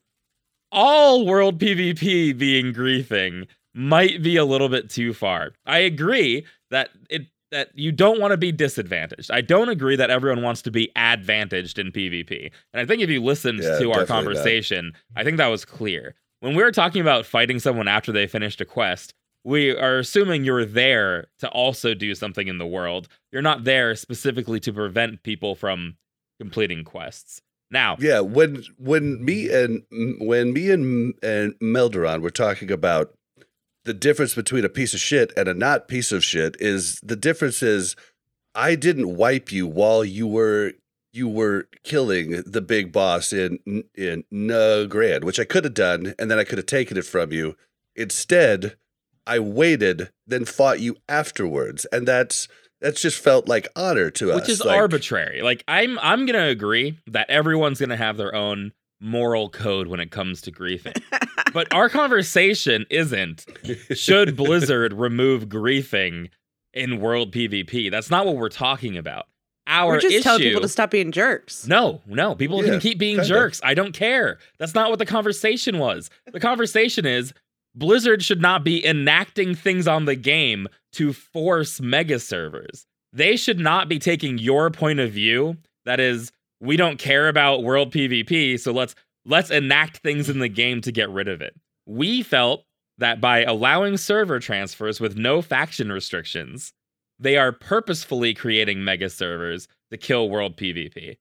all 0.70 1.26
world 1.26 1.58
PvP 1.58 2.36
being 2.36 2.72
griefing 2.72 3.46
might 3.74 4.22
be 4.22 4.36
a 4.36 4.44
little 4.44 4.68
bit 4.68 4.90
too 4.90 5.12
far. 5.14 5.52
I 5.66 5.78
agree 5.78 6.46
that 6.70 6.90
it 7.08 7.26
that 7.52 7.68
you 7.74 7.92
don't 7.92 8.20
want 8.20 8.32
to 8.32 8.36
be 8.36 8.50
disadvantaged. 8.50 9.30
I 9.30 9.40
don't 9.40 9.68
agree 9.68 9.94
that 9.96 10.10
everyone 10.10 10.42
wants 10.42 10.62
to 10.62 10.70
be 10.70 10.90
advantaged 10.96 11.78
in 11.78 11.92
PvP. 11.92 12.50
And 12.72 12.80
I 12.82 12.86
think 12.86 13.02
if 13.02 13.08
you 13.10 13.22
listened 13.22 13.62
Yeah, 13.62 13.78
to 13.78 13.92
our 13.92 14.00
definitely 14.00 14.00
not. 14.00 14.08
conversation, 14.08 14.92
I 15.14 15.22
think 15.22 15.36
that 15.36 15.46
was 15.46 15.64
clear. 15.64 16.14
When 16.40 16.56
we 16.56 16.62
were 16.64 16.72
talking 16.72 17.00
about 17.00 17.24
fighting 17.24 17.60
someone 17.60 17.86
after 17.86 18.10
they 18.10 18.26
finished 18.26 18.60
a 18.60 18.64
quest, 18.64 19.14
we 19.44 19.70
are 19.76 19.98
assuming 19.98 20.44
you're 20.44 20.64
there 20.64 21.28
to 21.38 21.48
also 21.50 21.94
do 21.94 22.14
something 22.14 22.48
in 22.48 22.58
the 22.58 22.66
world. 22.66 23.06
You're 23.30 23.42
not 23.42 23.64
there 23.64 23.94
specifically 23.94 24.58
to 24.60 24.72
prevent 24.72 25.22
people 25.22 25.54
from 25.54 25.96
completing 26.40 26.84
quests. 26.84 27.40
Now, 27.70 27.96
Yeah, 28.00 28.20
when 28.20 28.64
when 28.76 29.24
me 29.24 29.50
and 29.50 29.82
when 30.20 30.52
me 30.52 30.70
and 30.70 31.14
and 31.22 31.54
Melderon 31.60 32.20
were 32.22 32.30
talking 32.30 32.70
about 32.70 33.14
the 33.84 33.94
difference 33.94 34.34
between 34.34 34.64
a 34.64 34.68
piece 34.68 34.94
of 34.94 35.00
shit 35.00 35.32
and 35.36 35.48
a 35.48 35.54
not 35.54 35.88
piece 35.88 36.12
of 36.12 36.24
shit 36.24 36.56
is 36.60 36.98
the 37.02 37.16
difference 37.16 37.62
is 37.62 37.96
I 38.54 38.74
didn't 38.74 39.16
wipe 39.16 39.50
you 39.50 39.66
while 39.66 40.04
you 40.04 40.26
were 40.26 40.72
you 41.12 41.28
were 41.28 41.68
killing 41.82 42.42
the 42.46 42.60
big 42.60 42.92
boss 42.92 43.32
in 43.32 43.58
in 43.94 44.24
Nagrand, 44.32 45.24
which 45.24 45.38
I 45.40 45.44
could 45.44 45.64
have 45.64 45.74
done, 45.74 46.14
and 46.18 46.30
then 46.30 46.38
I 46.38 46.44
could 46.44 46.58
have 46.58 46.66
taken 46.66 46.96
it 46.96 47.04
from 47.04 47.32
you. 47.32 47.56
Instead, 47.94 48.76
I 49.26 49.38
waited, 49.38 50.10
then 50.26 50.44
fought 50.44 50.80
you 50.80 50.96
afterwards, 51.08 51.84
and 51.92 52.08
that's 52.08 52.48
that's 52.80 53.00
just 53.00 53.18
felt 53.18 53.48
like 53.48 53.68
honor 53.76 54.10
to 54.10 54.32
us. 54.32 54.40
which 54.40 54.48
is 54.48 54.64
like- 54.64 54.76
arbitrary. 54.76 55.42
Like 55.42 55.64
I'm 55.68 55.98
I'm 56.00 56.26
going 56.26 56.38
to 56.38 56.48
agree 56.48 56.98
that 57.06 57.30
everyone's 57.30 57.78
going 57.78 57.90
to 57.90 57.96
have 57.96 58.16
their 58.16 58.34
own 58.34 58.72
moral 59.02 59.48
code 59.50 59.88
when 59.88 60.00
it 60.00 60.10
comes 60.10 60.40
to 60.42 60.52
griefing. 60.52 61.00
but 61.52 61.72
our 61.74 61.88
conversation 61.88 62.86
isn't 62.88 63.44
should 63.94 64.36
Blizzard 64.36 64.92
remove 64.92 65.46
griefing 65.48 66.30
in 66.72 67.00
world 67.00 67.32
PvP. 67.32 67.90
That's 67.90 68.10
not 68.10 68.24
what 68.24 68.36
we're 68.36 68.48
talking 68.48 68.96
about. 68.96 69.26
Our 69.66 69.92
We're 69.94 70.00
just 70.00 70.14
issue 70.14 70.22
telling 70.22 70.42
people 70.42 70.60
to 70.62 70.68
stop 70.68 70.90
being 70.90 71.12
jerks. 71.12 71.66
No, 71.66 72.00
no. 72.06 72.34
People 72.34 72.64
Yeah, 72.64 72.70
can 72.72 72.80
keep 72.80 72.98
being 72.98 73.16
kinda. 73.16 73.28
jerks. 73.28 73.60
I 73.62 73.74
don't 73.74 73.92
care. 73.92 74.38
That's 74.58 74.74
not 74.74 74.90
what 74.90 74.98
the 74.98 75.06
conversation 75.06 75.78
was. 75.78 76.10
The 76.32 76.40
conversation 76.40 77.06
is 77.06 77.32
Blizzard 77.74 78.22
should 78.24 78.40
not 78.42 78.64
be 78.64 78.84
enacting 78.84 79.54
things 79.54 79.86
on 79.86 80.04
the 80.04 80.16
game 80.16 80.66
to 80.94 81.12
force 81.12 81.80
mega 81.80 82.18
servers. 82.18 82.86
They 83.12 83.36
should 83.36 83.60
not 83.60 83.88
be 83.88 83.98
taking 83.98 84.38
your 84.38 84.70
point 84.70 84.98
of 84.98 85.10
view 85.12 85.58
that 85.84 86.00
is 86.00 86.32
we 86.62 86.76
don't 86.76 86.98
care 86.98 87.28
about 87.28 87.64
world 87.64 87.92
PvP, 87.92 88.58
so 88.58 88.72
let's 88.72 88.94
let's 89.26 89.50
enact 89.50 89.98
things 89.98 90.30
in 90.30 90.38
the 90.38 90.48
game 90.48 90.80
to 90.82 90.92
get 90.92 91.10
rid 91.10 91.28
of 91.28 91.42
it. 91.42 91.54
We 91.86 92.22
felt 92.22 92.64
that 92.98 93.20
by 93.20 93.42
allowing 93.42 93.96
server 93.96 94.38
transfers 94.38 95.00
with 95.00 95.16
no 95.16 95.42
faction 95.42 95.90
restrictions, 95.90 96.72
they 97.18 97.36
are 97.36 97.52
purposefully 97.52 98.32
creating 98.32 98.84
mega 98.84 99.10
servers 99.10 99.66
to 99.90 99.96
kill 99.98 100.30
world 100.30 100.56
PvP, 100.56 101.16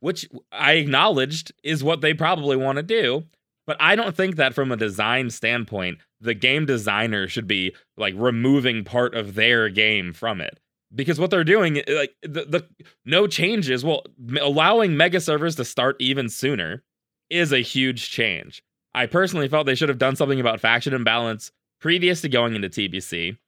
which 0.00 0.28
I 0.50 0.72
acknowledged 0.72 1.52
is 1.62 1.84
what 1.84 2.00
they 2.00 2.12
probably 2.12 2.56
want 2.56 2.76
to 2.76 2.82
do. 2.82 3.24
But 3.64 3.76
I 3.78 3.94
don't 3.94 4.16
think 4.16 4.34
that 4.36 4.54
from 4.54 4.72
a 4.72 4.76
design 4.76 5.30
standpoint, 5.30 5.98
the 6.20 6.34
game 6.34 6.66
designer 6.66 7.28
should 7.28 7.46
be 7.46 7.76
like 7.96 8.14
removing 8.16 8.82
part 8.82 9.14
of 9.14 9.36
their 9.36 9.68
game 9.68 10.12
from 10.12 10.40
it. 10.40 10.58
Because 10.94 11.18
what 11.18 11.30
they're 11.30 11.44
doing, 11.44 11.82
like 11.88 12.14
the, 12.22 12.44
the 12.44 12.68
no 13.04 13.26
changes, 13.26 13.84
well, 13.84 14.02
allowing 14.40 14.96
mega 14.96 15.20
servers 15.20 15.56
to 15.56 15.64
start 15.64 15.96
even 15.98 16.28
sooner 16.28 16.82
is 17.30 17.52
a 17.52 17.60
huge 17.60 18.10
change. 18.10 18.62
I 18.94 19.06
personally 19.06 19.48
felt 19.48 19.66
they 19.66 19.74
should 19.74 19.88
have 19.88 19.98
done 19.98 20.16
something 20.16 20.40
about 20.40 20.60
faction 20.60 20.92
imbalance 20.92 21.50
previous 21.80 22.20
to 22.20 22.28
going 22.28 22.54
into 22.54 22.68
TBC. 22.68 23.38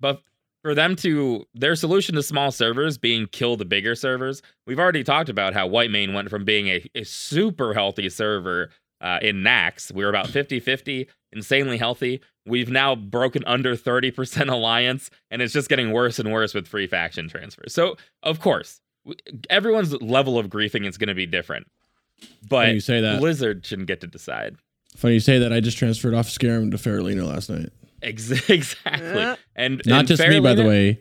But 0.00 0.22
for 0.62 0.74
them 0.74 0.94
to 0.96 1.46
their 1.54 1.74
solution 1.74 2.14
to 2.14 2.22
small 2.22 2.50
servers 2.50 2.98
being 2.98 3.26
kill 3.26 3.56
the 3.56 3.64
bigger 3.64 3.94
servers, 3.94 4.42
we've 4.66 4.78
already 4.78 5.02
talked 5.02 5.28
about 5.28 5.54
how 5.54 5.68
Whitemane 5.68 6.14
went 6.14 6.30
from 6.30 6.44
being 6.44 6.68
a, 6.68 6.84
a 6.94 7.04
super 7.04 7.74
healthy 7.74 8.08
server 8.08 8.70
uh, 9.00 9.18
in 9.20 9.42
Nax. 9.42 9.92
We 9.92 10.04
were 10.04 10.10
about 10.10 10.28
50 10.28 10.60
50, 10.60 11.08
insanely 11.32 11.78
healthy. 11.78 12.20
We've 12.44 12.70
now 12.70 12.94
broken 12.96 13.44
under 13.46 13.76
30% 13.76 14.50
alliance, 14.50 15.10
and 15.30 15.40
it's 15.40 15.52
just 15.52 15.68
getting 15.68 15.92
worse 15.92 16.18
and 16.18 16.32
worse 16.32 16.54
with 16.54 16.66
free 16.66 16.86
faction 16.86 17.28
transfers. 17.28 17.72
So, 17.72 17.96
of 18.22 18.40
course, 18.40 18.80
everyone's 19.48 19.92
level 20.02 20.38
of 20.38 20.48
griefing 20.48 20.86
is 20.86 20.98
going 20.98 21.08
to 21.08 21.14
be 21.14 21.26
different. 21.26 21.68
But 22.48 22.64
Funny 22.64 22.74
you 22.74 22.80
say 22.80 23.00
that. 23.00 23.20
Blizzard 23.20 23.64
shouldn't 23.64 23.88
get 23.88 24.00
to 24.00 24.06
decide. 24.06 24.56
Funny 24.96 25.14
you 25.14 25.20
say 25.20 25.38
that. 25.38 25.52
I 25.52 25.60
just 25.60 25.78
transferred 25.78 26.14
off 26.14 26.28
Skeram 26.28 26.70
to 26.72 26.76
Faerlina 26.76 27.26
last 27.26 27.48
night. 27.48 27.70
Ex- 28.02 28.30
exactly. 28.48 29.06
Yeah. 29.08 29.36
And 29.54 29.80
Not 29.86 30.00
and 30.00 30.08
just 30.08 30.26
me, 30.26 30.40
by 30.40 30.54
the 30.54 30.64
way. 30.64 31.00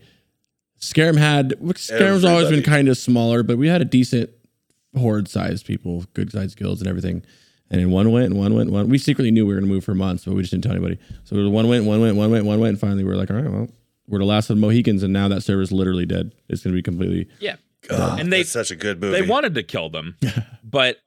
Skeram 0.79 1.17
had 1.17 1.51
Skeram's 1.60 2.24
always 2.24 2.50
been 2.50 2.63
kind 2.63 2.88
of 2.88 2.98
smaller, 2.98 3.43
but 3.43 3.57
we 3.57 3.67
had 3.67 3.81
a 3.81 3.86
decent 3.86 4.31
horde 4.98 5.27
sized 5.27 5.65
people, 5.65 6.05
good 6.13 6.31
sized 6.31 6.57
guilds 6.57 6.81
and 6.81 6.88
everything. 6.88 7.24
And 7.72 7.80
then 7.82 7.90
one 7.90 8.12
went 8.12 8.25
and 8.25 8.38
one 8.38 8.54
went, 8.54 8.68
and 8.68 8.75
one. 8.75 8.90
We 8.90 8.98
secretly 9.00 9.32
knew 9.32 9.46
we 9.48 9.54
were 9.56 9.60
gonna 9.62 9.72
move 9.72 9.84
for 9.86 9.96
months, 9.96 10.25
but 10.25 10.36
we 10.36 10.42
just 10.42 10.51
didn't 10.51 10.66
tell 10.66 10.74
anybody. 10.74 11.00
So 11.24 11.36
one 11.50 11.68
went, 11.70 11.86
one 11.86 12.01
went, 12.01 12.16
one 12.18 12.30
went, 12.30 12.46
one 12.46 12.60
went, 12.60 12.70
and 12.72 12.80
finally 12.80 13.04
we 13.04 13.10
were 13.10 13.16
like, 13.16 13.32
all 13.32 13.38
right, 13.38 13.50
well, 13.50 13.70
we're 14.08 14.20
the 14.20 14.25
last 14.25 14.50
of 14.50 14.58
the 14.58 14.62
Mohicans, 14.62 15.01
and 15.04 15.13
now 15.13 15.28
that 15.30 15.42
server's 15.42 15.72
literally 15.72 16.06
dead. 16.06 16.36
It's 16.50 16.62
gonna 16.63 16.75
be 16.75 16.84
completely 16.84 17.28
Yeah. 17.40 17.56
Oh, 17.90 18.18
And 18.20 18.32
they- 18.32 18.40
that's 18.40 18.51
such 18.51 18.70
a 18.72 18.75
good 18.75 19.00
movie. 19.01 19.20
They 19.22 19.28
wanted 19.28 19.56
to 19.56 19.63
kill 19.63 19.90
them, 19.90 20.18
but 20.63 20.98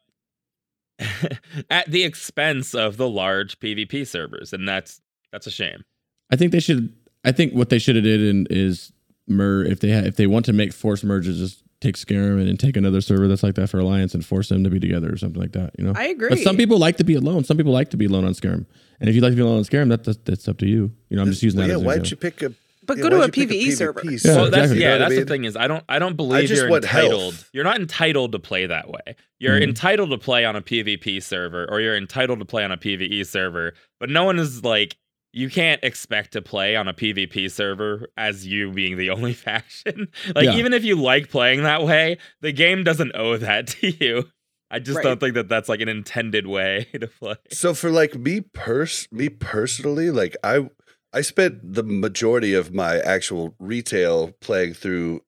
at 1.71 1.91
the 1.91 2.05
expense 2.05 2.75
of 2.75 2.97
the 2.97 3.09
large 3.09 3.59
PvP 3.59 4.07
servers, 4.07 4.53
and 4.53 4.67
that's 4.69 5.01
that's 5.33 5.47
a 5.47 5.51
shame. 5.51 5.85
I 6.33 6.37
think 6.37 6.53
they 6.53 6.61
should. 6.61 6.95
I 7.25 7.33
think 7.33 7.53
what 7.53 7.69
they 7.71 7.79
should 7.79 7.97
have 7.97 8.05
did 8.05 8.21
in, 8.23 8.47
is 8.51 8.93
mer 9.27 9.65
if 9.65 9.81
they 9.81 9.93
ha- 9.93 10.07
if 10.07 10.17
they 10.17 10.27
want 10.27 10.45
to 10.47 10.53
make 10.53 10.73
forced 10.73 11.05
merges, 11.05 11.39
just 11.39 11.63
take 11.85 11.97
Skeram 11.97 12.39
and 12.41 12.49
then 12.49 12.57
take 12.57 12.77
another 12.77 13.01
server 13.01 13.29
that's 13.29 13.43
like 13.43 13.55
that 13.55 13.69
for 13.71 13.79
Alliance 13.79 14.15
and 14.15 14.25
force 14.27 14.49
them 14.49 14.65
to 14.65 14.71
be 14.71 14.81
together 14.81 15.13
or 15.13 15.17
something 15.17 15.41
like 15.41 15.53
that. 15.53 15.71
You 15.79 15.85
know. 15.85 15.93
I 15.95 16.07
agree. 16.07 16.31
But 16.31 16.39
some 16.41 16.57
people 16.57 16.79
like 16.79 16.97
to 16.97 17.05
be 17.05 17.15
alone. 17.15 17.45
Some 17.45 17.57
people 17.57 17.73
like 17.73 17.91
to 17.91 17.97
be 17.97 18.07
alone 18.07 18.25
on 18.25 18.33
Skeram. 18.35 18.67
And 19.01 19.09
if 19.09 19.15
you 19.15 19.21
like 19.21 19.33
to 19.33 19.37
be 19.37 19.43
alone 19.43 19.59
on 19.59 19.65
Skeram, 19.65 19.89
that, 19.91 20.05
that's 20.05 20.19
that's 20.25 20.49
up 20.49 20.59
to 20.59 20.67
you. 20.67 20.91
You 21.11 21.17
know, 21.17 21.23
I'm 21.23 21.29
just 21.29 21.43
using 21.43 21.59
Well, 21.59 21.69
that. 21.69 21.75
yeah, 21.75 21.79
as 21.79 21.85
why'd 21.85 21.99
example. 22.01 22.27
you 22.27 22.31
pick 22.33 22.43
a? 22.43 22.55
But 22.87 22.99
yeah, 22.99 23.03
go 23.05 23.09
to 23.11 23.17
why'd 23.19 23.37
a 23.37 23.41
you 23.41 23.47
pick 23.49 23.59
PvE 23.59 23.73
server. 23.77 24.03
Yeah, 24.05 24.19
well, 24.37 24.51
that's 24.51 24.73
exactly. 24.73 24.81
yeah, 24.81 24.85
You 24.85 24.85
know 24.85 24.93
what 24.93 24.95
I 24.95 24.99
that's 24.99 25.11
mean? 25.11 25.21
the 25.21 25.27
thing 25.27 25.45
is 25.45 25.57
I 25.57 25.67
don't 25.69 25.85
I 25.89 25.99
don't 25.99 26.17
believe 26.17 26.49
just 26.49 26.63
you're 26.63 26.75
entitled. 26.75 27.33
health. 27.35 27.51
You're 27.53 27.65
not 27.65 27.81
entitled 27.81 28.33
to 28.33 28.39
play 28.39 28.67
that 28.67 28.89
way. 28.91 29.17
You're 29.39 29.59
Mhm. 29.59 29.69
entitled 29.69 30.11
to 30.11 30.19
play 30.19 30.45
on 30.45 30.55
a 30.57 30.61
PvP 30.63 31.23
server 31.23 31.67
or 31.71 31.81
you're 31.81 31.97
entitled 31.97 32.39
to 32.41 32.45
play 32.45 32.63
on 32.65 32.73
a 32.73 32.77
PvE 32.77 33.27
server, 33.27 33.73
but 34.01 34.11
no 34.11 34.25
one 34.25 34.39
is 34.39 34.63
like 34.65 34.97
you 35.37 35.51
can't 35.51 35.83
expect 35.83 36.33
to 36.33 36.41
play 36.43 36.77
on 36.77 36.87
a 36.87 36.95
PvP 36.95 37.51
server 37.51 38.07
as 38.17 38.47
you 38.47 38.71
being 38.71 38.97
the 38.97 39.11
only 39.17 39.33
faction. 39.35 40.09
like 40.35 40.45
Yeah. 40.45 40.57
even 40.57 40.73
if 40.73 40.85
you 40.85 40.95
like 40.97 41.29
playing 41.31 41.63
that 41.65 41.83
way, 41.83 42.19
the 42.41 42.53
game 42.53 42.85
doesn't 42.85 43.13
owe 43.17 43.37
that 43.37 43.67
to 43.81 43.91
you. 43.91 44.29
I 44.71 44.79
just 44.79 44.97
Right. 44.97 45.03
don't 45.05 45.21
think 45.21 45.35
that 45.35 45.49
that's 45.49 45.69
like 45.69 45.81
an 45.81 45.89
intended 45.89 46.47
way 46.47 46.87
to 46.99 47.07
play. 47.07 47.37
So 47.51 47.75
for 47.75 47.91
like 47.91 48.15
me 48.17 48.41
pers 48.41 49.09
me 49.13 49.29
personally, 49.29 50.11
like 50.11 50.37
I 50.45 50.71
I 51.13 51.21
spent 51.21 51.75
the 51.75 51.85
majority 51.85 52.55
of 52.55 52.73
my 52.75 52.99
actual 52.99 53.55
retail 53.61 54.33
playing 54.41 54.75
through 54.75 55.21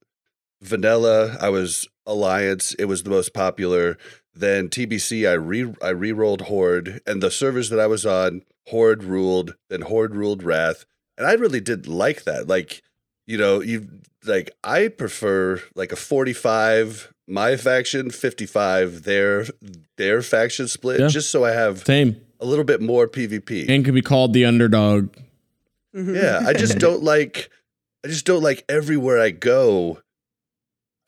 vanilla. 0.63 1.37
I 1.41 1.49
was 1.49 1.87
Alliance, 2.07 2.75
it 2.75 2.85
was 2.87 3.03
the 3.03 3.11
most 3.11 3.35
popular. 3.35 3.99
Then 4.35 4.69
TBC 4.69 5.29
I 5.29 5.33
re 5.35 5.73
I 5.83 5.91
re-rolled 5.91 6.43
Horde 6.43 7.01
and 7.07 7.23
the 7.23 7.31
servers 7.31 7.71
that 7.71 7.81
I 7.81 7.87
was 7.87 8.05
on, 8.07 8.43
Horde 8.69 9.05
ruled, 9.05 9.55
then 9.71 9.83
Horde 9.83 10.15
ruled 10.15 10.43
Wrath. 10.43 10.85
And 11.19 11.27
I 11.27 11.33
really 11.35 11.61
did 11.61 11.87
like 11.87 12.25
that. 12.25 12.47
Like, 12.49 12.83
you 13.27 13.39
know, 13.39 13.61
you 13.61 13.89
like 14.25 14.51
I 14.65 14.89
prefer 14.89 15.63
like 15.75 15.93
a 15.93 15.97
45 15.97 17.13
my 17.29 17.57
faction, 17.57 18.11
55 18.11 19.03
their 19.05 19.47
their 19.97 20.23
faction 20.23 20.69
split 20.69 21.01
Yeah. 21.01 21.09
just 21.09 21.31
so 21.31 21.45
I 21.45 21.53
have 21.53 21.85
Same. 21.87 22.21
a 22.41 22.45
little 22.47 22.65
bit 22.65 22.81
more 22.81 23.09
PvP. 23.09 23.69
And 23.69 23.85
can 23.85 23.95
be 23.95 24.03
called 24.03 24.33
the 24.33 24.45
underdog. 24.45 25.15
Mhm. 25.95 26.15
yeah, 26.15 26.43
I 26.47 26.53
just 26.53 26.79
don't 26.87 27.03
like 27.03 27.51
I 28.05 28.09
just 28.09 28.27
don't 28.27 28.43
like 28.43 28.65
everywhere 28.69 29.19
I 29.21 29.31
go 29.31 30.01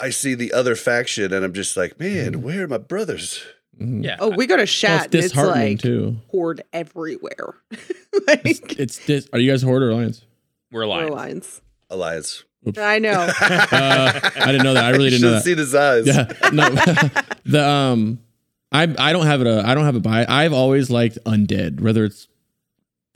I 0.00 0.10
see 0.10 0.34
the 0.34 0.52
other 0.52 0.76
faction 0.76 1.32
and 1.32 1.44
I'm 1.44 1.52
just 1.52 1.76
like, 1.76 1.98
man, 1.98 2.40
where 2.42 2.64
are 2.64 2.68
my 2.68 2.78
brothers? 2.78 3.42
Mhm. 3.80 4.04
Yeah. 4.04 4.16
Oh, 4.18 4.28
we 4.30 4.46
go 4.46 4.56
to 4.56 4.60
Well, 4.60 4.66
Shat. 4.66 5.14
it's 5.14 5.14
and 5.14 5.24
it's 5.24 5.34
like 5.36 5.78
too. 5.80 6.16
horde 6.28 6.62
everywhere. 6.72 7.54
It's, 8.12 8.26
like 8.26 8.78
it's 8.80 9.06
dis- 9.06 9.28
Are 9.32 9.38
you 9.38 9.50
guys 9.50 9.62
Horde 9.62 9.82
or 9.82 9.90
Alliance? 9.90 10.24
We're 10.72 10.80
we're 10.80 10.86
lying. 10.86 11.12
lines. 11.12 11.60
Alliance. 11.90 12.44
I 12.76 12.98
know. 12.98 13.12
Uh, 13.40 14.20
I 14.36 14.46
didn't 14.46 14.64
know 14.64 14.74
that. 14.74 14.84
I 14.84 14.90
really 14.90 15.10
didn't 15.10 15.22
know 15.22 15.40
Should've 15.42 15.44
that. 15.44 15.44
seen 15.44 15.58
his 15.58 15.74
eyes. 15.74 16.06
Yeah, 16.06 16.50
no. 16.52 16.68
the 17.44 17.64
um, 17.66 18.18
I 18.72 18.82
I 18.98 19.12
don't 19.12 19.26
have 19.26 19.40
it. 19.40 19.46
A, 19.46 19.62
I 19.66 19.74
don't 19.74 19.84
have 19.84 19.94
a 19.96 20.00
buy. 20.00 20.26
I've 20.28 20.52
always 20.52 20.90
liked 20.90 21.18
undead. 21.24 21.80
Whether 21.80 22.04
it's 22.04 22.26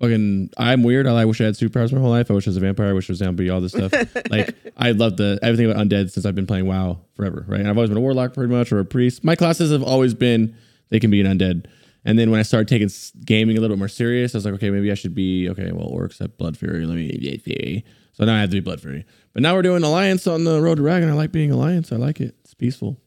fucking, 0.02 0.50
I'm 0.58 0.82
weird. 0.82 1.06
I 1.06 1.24
wish 1.24 1.40
I 1.40 1.44
had 1.44 1.54
superpowers 1.54 1.92
my 1.92 2.00
whole 2.00 2.10
life. 2.10 2.30
I 2.30 2.34
wish 2.34 2.46
I 2.46 2.50
was 2.50 2.56
a 2.56 2.60
vampire. 2.60 2.88
I 2.88 2.92
wish 2.92 3.08
I 3.08 3.12
was 3.12 3.20
a 3.20 3.24
zombie. 3.24 3.48
All 3.48 3.60
this 3.60 3.72
stuff. 3.72 3.92
like 4.30 4.54
I 4.76 4.90
love 4.90 5.16
the 5.16 5.38
everything 5.42 5.70
about 5.70 5.86
undead 5.86 6.10
since 6.10 6.26
I've 6.26 6.34
been 6.34 6.46
playing 6.46 6.66
WoW 6.66 7.00
forever. 7.14 7.44
Right. 7.46 7.60
And 7.60 7.68
I've 7.68 7.78
always 7.78 7.90
been 7.90 7.98
a 7.98 8.00
warlock 8.02 8.34
pretty 8.34 8.52
much 8.52 8.72
or 8.72 8.80
a 8.80 8.84
priest. 8.84 9.22
My 9.22 9.36
classes 9.36 9.70
have 9.70 9.82
always 9.82 10.12
been 10.12 10.56
they 10.90 10.98
can 10.98 11.10
be 11.10 11.20
an 11.20 11.38
undead. 11.38 11.66
And 12.04 12.18
then 12.18 12.32
when 12.32 12.40
I 12.40 12.42
started 12.42 12.66
taking 12.66 12.90
gaming 13.24 13.56
a 13.56 13.60
little 13.60 13.76
bit 13.76 13.78
more 13.78 13.88
serious, 13.88 14.34
I 14.34 14.38
was 14.38 14.44
like, 14.44 14.54
okay, 14.54 14.70
maybe 14.70 14.90
I 14.90 14.94
should 14.94 15.14
be 15.14 15.48
okay. 15.50 15.70
Well, 15.72 15.88
orcs 15.88 16.18
have 16.18 16.36
blood 16.36 16.56
fury. 16.56 16.84
Let 16.84 16.96
me. 16.96 17.84
So 18.14 18.24
now 18.24 18.34
I 18.34 18.40
have 18.40 18.50
to 18.50 18.56
be 18.56 18.60
blood 18.60 18.80
fury. 18.80 19.06
But 19.32 19.42
now 19.42 19.54
we're 19.54 19.62
doing 19.62 19.84
alliance 19.84 20.26
on 20.26 20.42
the 20.44 20.60
road 20.60 20.76
to 20.76 20.82
Dragon. 20.82 21.08
I 21.08 21.12
like 21.12 21.30
being 21.30 21.52
alliance. 21.52 21.92
I 21.92 21.96
like 21.96 22.20
it. 22.20 22.34
It's 22.44 22.54
peaceful. 22.54 23.00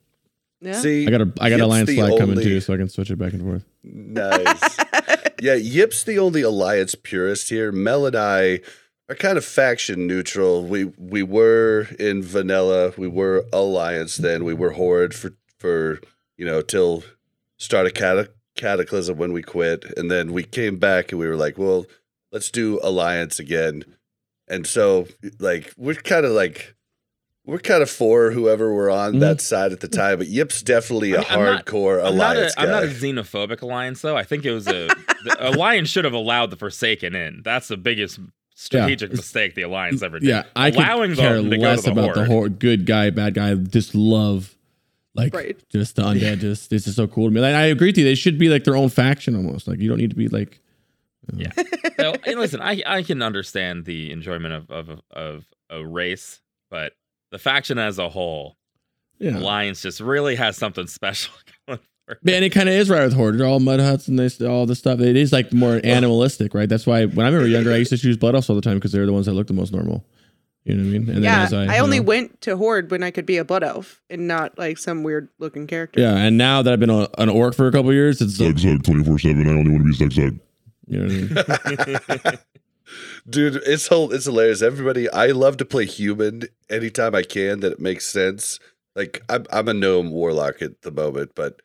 Yeah. 0.65 0.81
See, 0.81 1.05
I 1.05 1.11
got 1.11 1.21
a 1.21 1.31
I 1.39 1.49
got 1.49 1.57
Yip's 1.57 1.63
alliance 1.63 1.89
the 1.89 1.97
flag 1.97 2.17
coming 2.17 2.41
too, 2.41 2.59
so 2.59 2.73
I 2.73 2.77
can 2.77 2.89
switch 2.89 3.11
it 3.11 3.17
back 3.17 3.33
and 3.33 3.43
forth. 3.43 3.65
Nice. 3.83 4.77
yeah, 5.41 5.53
Yip's 5.53 6.03
the 6.03 6.17
only 6.17 6.41
alliance 6.41 6.95
purist 6.95 7.49
here. 7.49 7.71
Mel 7.71 8.07
and 8.07 8.15
I 8.15 8.61
are 9.07 9.15
kind 9.15 9.37
of 9.37 9.45
faction 9.45 10.07
neutral. 10.07 10.65
We 10.65 10.85
we 10.97 11.21
were 11.21 11.87
in 11.99 12.23
vanilla, 12.23 12.93
we 12.97 13.07
were 13.07 13.45
alliance 13.53 14.17
then, 14.17 14.43
we 14.43 14.55
were 14.55 14.71
horde 14.71 15.13
for 15.13 15.33
for 15.59 15.99
you 16.37 16.45
know 16.45 16.61
till 16.61 17.03
start 17.57 17.85
a 17.85 17.91
cata- 17.91 18.31
cataclysm 18.55 19.17
when 19.17 19.33
we 19.33 19.43
quit, 19.43 19.85
and 19.97 20.09
then 20.09 20.33
we 20.33 20.43
came 20.43 20.77
back 20.77 21.11
and 21.11 21.19
we 21.19 21.27
were 21.27 21.35
like, 21.35 21.57
well, 21.57 21.85
let's 22.31 22.49
do 22.49 22.79
alliance 22.81 23.39
again. 23.39 23.83
And 24.47 24.65
so 24.65 25.07
like 25.39 25.73
we're 25.77 25.95
kind 25.95 26.25
of 26.25 26.31
like 26.31 26.74
we're 27.45 27.59
kind 27.59 27.83
of 27.83 27.89
for 27.89 28.31
whoever 28.31 28.73
we're 28.73 28.89
on 28.89 29.13
Mhm. 29.15 29.19
that 29.21 29.39
side 29.41 29.71
at 29.71 29.79
the 29.79 29.87
time, 29.87 30.17
but 30.17 30.27
Yip's 30.27 30.61
definitely 30.61 31.11
a 31.13 31.17
I 31.17 31.19
mean, 31.21 31.27
I'm 31.29 31.39
not- 31.43 31.65
hardcore 31.65 31.97
I'm 32.05 32.17
not, 32.17 32.35
alliance 32.35 32.53
a, 32.55 32.59
I'm 32.61 32.69
not 32.69 32.83
a 32.83 32.87
xenophobic 32.87 33.61
alliance 33.61 34.01
though. 34.01 34.17
I 34.17 34.23
think 34.23 34.45
it 34.45 34.51
was 34.51 34.67
a 34.67 34.87
the 35.23 35.35
alliance 35.49 35.89
should 35.89 36.05
have 36.05 36.13
allowed 36.13 36.49
the 36.49 36.55
Forsaken 36.57 37.15
in. 37.15 37.41
That's 37.43 37.67
the 37.67 37.77
biggest 37.77 38.19
strategic 38.55 39.07
it's- 39.11 39.17
mistake 39.17 39.53
the 39.55 39.61
alliance 39.63 40.01
ever 40.01 40.19
did. 40.19 40.27
Yeah, 40.29 40.43
I 40.55 40.69
allowing 40.69 41.11
could 41.11 41.19
care 41.19 41.35
them 41.35 41.49
to 41.51 41.57
less 41.57 41.83
the 41.83 41.91
about 41.91 42.13
the 42.15 42.25
horde. 42.25 42.27
horde, 42.27 42.59
good 42.59 42.85
guy, 42.85 43.09
bad 43.09 43.33
guy. 43.35 43.53
Just 43.55 43.93
love, 43.93 44.55
like, 45.13 45.33
Right. 45.33 45.57
just 45.71 45.95
the 45.97 46.01
undead. 46.03 46.39
Just 46.41 46.69
this 46.69 46.87
is 46.87 46.95
so 46.95 47.05
cool 47.07 47.27
to 47.27 47.33
me. 47.33 47.41
Like, 47.41 47.53
I 47.55 47.65
agree 47.65 47.89
with 47.89 47.97
you. 47.97 48.03
They 48.05 48.15
should 48.15 48.37
be 48.37 48.49
like 48.49 48.63
their 48.63 48.75
own 48.75 48.89
faction 48.89 49.35
almost. 49.35 49.67
Like 49.67 49.79
you 49.79 49.87
don't 49.89 49.97
need 49.99 50.09
to 50.09 50.15
be 50.15 50.27
like. 50.29 50.59
Yeah. 51.33 51.51
So, 51.97 52.13
and 52.25 52.39
listen, 52.39 52.61
I 52.61 52.81
I 52.85 53.01
can 53.03 53.21
understand 53.21 53.85
the 53.85 54.11
enjoyment 54.11 54.53
of 54.53 54.69
of 54.71 55.01
of 55.11 55.45
a 55.69 55.83
race, 55.85 56.39
but 56.69 56.93
the 57.35 57.39
faction 57.39 57.77
as 57.77 57.99
a 57.99 58.07
whole, 58.07 58.55
Yeah, 59.19 59.37
alliance 59.37 59.81
just 59.81 59.99
really 59.99 60.35
has 60.35 60.55
something 60.55 60.87
special 60.87 61.33
going 61.67 61.79
for 62.07 62.13
it. 62.13 62.19
and 62.33 62.45
it 62.45 62.51
kind 62.51 62.69
of 62.69 62.75
is 62.75 62.89
right 62.89 63.03
with 63.03 63.13
horde. 63.13 63.37
They're 63.37 63.45
all 63.45 63.59
mud 63.59 63.81
huts 63.81 64.07
and 64.07 64.17
this 64.17 64.39
all 64.41 64.65
this 64.65 64.79
stuff. 64.79 65.01
It 65.01 65.17
is 65.17 65.33
like 65.33 65.51
more 65.51 65.81
animalistic, 65.83 66.53
right? 66.53 66.69
That's 66.69 66.87
why 66.87 67.05
when 67.05 67.25
I 67.25 67.29
remember 67.29 67.47
younger, 67.49 67.73
I 67.73 67.75
used 67.75 67.89
to 67.89 67.97
choose 67.97 68.15
blood 68.15 68.35
elves 68.35 68.49
all 68.49 68.55
the 68.55 68.61
time 68.61 68.75
because 68.75 68.93
they're 68.93 69.05
the 69.05 69.11
ones 69.11 69.25
that 69.25 69.33
look 69.33 69.47
the 69.47 69.53
most 69.53 69.73
normal. 69.73 70.05
You 70.63 70.75
know 70.75 70.83
what 70.83 70.87
I 70.95 70.99
mean? 70.99 71.09
And 71.09 71.23
yeah, 71.23 71.43
as 71.43 71.53
I, 71.53 71.75
you 71.75 71.81
only 71.83 71.99
know- 71.99 72.05
went 72.05 72.39
to 72.41 72.55
Horde 72.57 72.89
when 72.89 73.03
I 73.03 73.11
could 73.11 73.25
be 73.25 73.35
a 73.37 73.43
blood 73.43 73.63
elf 73.63 74.01
and 74.09 74.27
not 74.29 74.57
like 74.57 74.77
some 74.77 75.03
weird 75.03 75.27
looking 75.39 75.67
character. 75.67 75.99
Yeah, 75.99 76.15
and 76.15 76.37
now 76.37 76.61
that 76.61 76.71
I've 76.73 76.79
been 76.79 76.89
a, 76.89 77.07
an 77.17 77.27
orc 77.29 77.53
for 77.53 77.67
a 77.67 77.71
couple 77.71 77.91
years, 77.93 78.21
it's 78.21 78.31
Zug 78.33 78.57
Zug 78.57 78.83
24 78.83 79.19
7. 79.19 79.45
I 79.47 79.51
only 79.51 79.71
want 79.71 79.83
to 79.83 79.91
be 79.91 79.93
Zug 79.93 80.11
Zug. 80.13 80.39
you 80.87 80.99
know 80.99 81.35
what 81.35 81.65
I 81.65 82.27
mean? 82.29 82.39
Dude, 83.29 83.55
it's 83.65 83.89
it's 83.91 84.25
hilarious. 84.25 84.61
Everybody, 84.61 85.09
I 85.09 85.27
love 85.27 85.57
to 85.57 85.65
play 85.65 85.85
human 85.85 86.43
anytime 86.69 87.15
I 87.15 87.23
can 87.23 87.59
that 87.61 87.73
it 87.73 87.79
makes 87.79 88.07
sense. 88.07 88.59
Like 88.95 89.21
I'm 89.29 89.45
I'm 89.51 89.67
a 89.67 89.73
gnome 89.73 90.11
warlock 90.11 90.61
at 90.61 90.81
the 90.83 90.91
moment, 90.91 91.31
but 91.35 91.61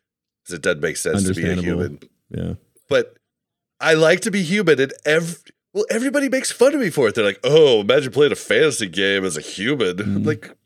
it 0.51 0.63
doesn't 0.63 0.81
make 0.81 0.97
sense 0.97 1.25
to 1.27 1.35
be 1.35 1.49
a 1.49 1.55
human. 1.55 2.01
Yeah. 2.31 2.55
But 2.89 3.17
I 3.81 3.95
like 3.95 4.21
to 4.23 4.31
be 4.31 4.43
human, 4.43 4.81
and 4.81 4.93
every 5.05 5.37
well, 5.73 5.85
everybody 5.91 6.29
makes 6.29 6.51
fun 6.51 6.75
of 6.75 6.81
me 6.81 6.91
for 6.91 7.07
it. 7.09 7.15
They're 7.15 7.25
like, 7.25 7.39
"Oh, 7.45 7.81
imagine 7.81 8.11
playing 8.13 8.33
a 8.33 8.37
fantasy 8.37 8.89
game 8.89 9.25
as 9.25 9.37
a 9.37 9.41
human." 9.41 10.01
I'm 10.01 10.23
Mhm. 10.23 10.27
like, 10.27 10.57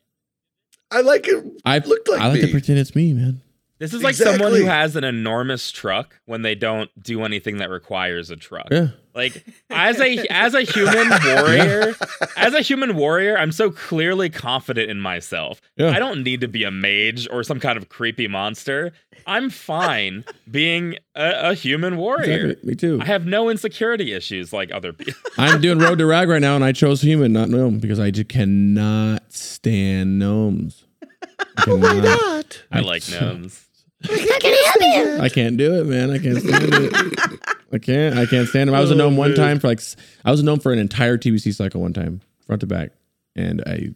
I 0.91 1.03
like 1.03 1.29
it. 1.29 1.45
I 1.67 1.79
Looked 1.79 2.09
like 2.09 2.21
I 2.21 2.29
like 2.29 2.41
me. 2.41 2.47
to 2.47 2.51
pretend 2.53 2.79
it's 2.79 2.95
me, 2.95 3.13
man. 3.13 3.43
This 3.79 3.93
is 3.93 4.03
like 4.03 4.15
someone 4.15 4.53
who 4.53 4.67
has 4.67 4.95
an 4.95 5.05
enormous 5.05 5.73
truck 5.73 6.21
when 6.27 6.43
they 6.43 6.55
don't 6.55 6.91
do 7.03 7.25
anything 7.25 7.59
that 7.59 7.71
requires 7.71 8.31
a 8.31 8.37
truck. 8.37 8.69
Yeah. 8.71 8.89
Like 9.15 9.45
as 9.71 10.01
a 10.01 10.25
as 10.31 10.55
a 10.55 10.63
human 10.63 11.09
warrior, 11.25 11.95
as 12.37 12.55
a 12.55 12.61
human 12.61 12.97
warrior, 12.97 13.37
I'm 13.37 13.53
so 13.53 13.71
clearly 13.71 14.31
confident 14.31 14.91
in 14.91 15.01
myself. 15.01 15.61
Yeah. 15.77 15.91
I 15.91 15.99
don't 15.99 16.23
need 16.23 16.41
to 16.43 16.49
be 16.49 16.65
a 16.65 16.71
mage 16.71 17.29
or 17.31 17.43
some 17.43 17.59
kind 17.61 17.77
of 17.77 17.89
creepy 17.89 18.29
monster. 18.29 18.93
I'm 19.27 19.51
fine 19.51 20.25
being 20.51 20.97
a, 21.15 21.51
a 21.51 21.55
human 21.55 21.97
warrior. 21.97 22.47
Exactly. 22.47 22.69
Me 22.71 22.75
too. 22.75 22.99
I 23.01 23.07
have 23.07 23.27
no 23.27 23.49
insecurity 23.49 24.13
issues 24.13 24.53
like 24.53 24.71
other 24.73 24.93
people. 24.93 25.15
I'm 25.39 25.61
doing 25.61 25.79
Road 25.79 25.99
to 25.99 26.07
Rag 26.07 26.29
right 26.29 26.41
now, 26.41 26.55
and 26.55 26.65
I 26.65 26.73
chose 26.73 27.01
human, 27.01 27.33
not 27.33 27.49
gnome, 27.49 27.79
because 27.79 27.99
I 27.99 28.11
just 28.11 28.29
cannot 28.29 29.33
stand 29.33 30.19
gnomes. 30.19 30.84
Oh 31.67 31.77
my 31.79 32.01
god! 32.01 32.57
I 32.73 32.81
like 32.81 33.03
gnomes. 33.11 33.65
I 34.05 35.31
can't 35.33 35.57
do 35.57 35.81
it, 35.81 35.87
man. 35.87 36.11
I 36.11 36.19
can't 36.19 36.39
stand 36.39 36.69
it. 36.75 37.41
I 37.73 37.79
can't. 37.79 38.19
I 38.19 38.27
can't 38.27 38.49
stand 38.49 38.69
them. 38.69 38.75
I 38.75 38.81
was 38.81 38.91
a 38.91 38.95
Oh, 38.95 38.99
gnome 38.99 39.17
one 39.17 39.35
time 39.35 39.59
for 39.59 39.69
like. 39.69 39.79
s- 39.79 39.97
I 40.25 40.31
was 40.31 40.41
a 40.41 40.45
gnome 40.45 40.61
for 40.61 40.73
an 40.73 40.79
entire 40.79 41.17
TBC 41.17 41.55
cycle 41.55 41.81
one 41.81 41.93
time, 41.95 42.21
front 42.47 42.61
to 42.61 42.67
back, 42.67 42.91
and 43.35 43.63
I 43.67 43.95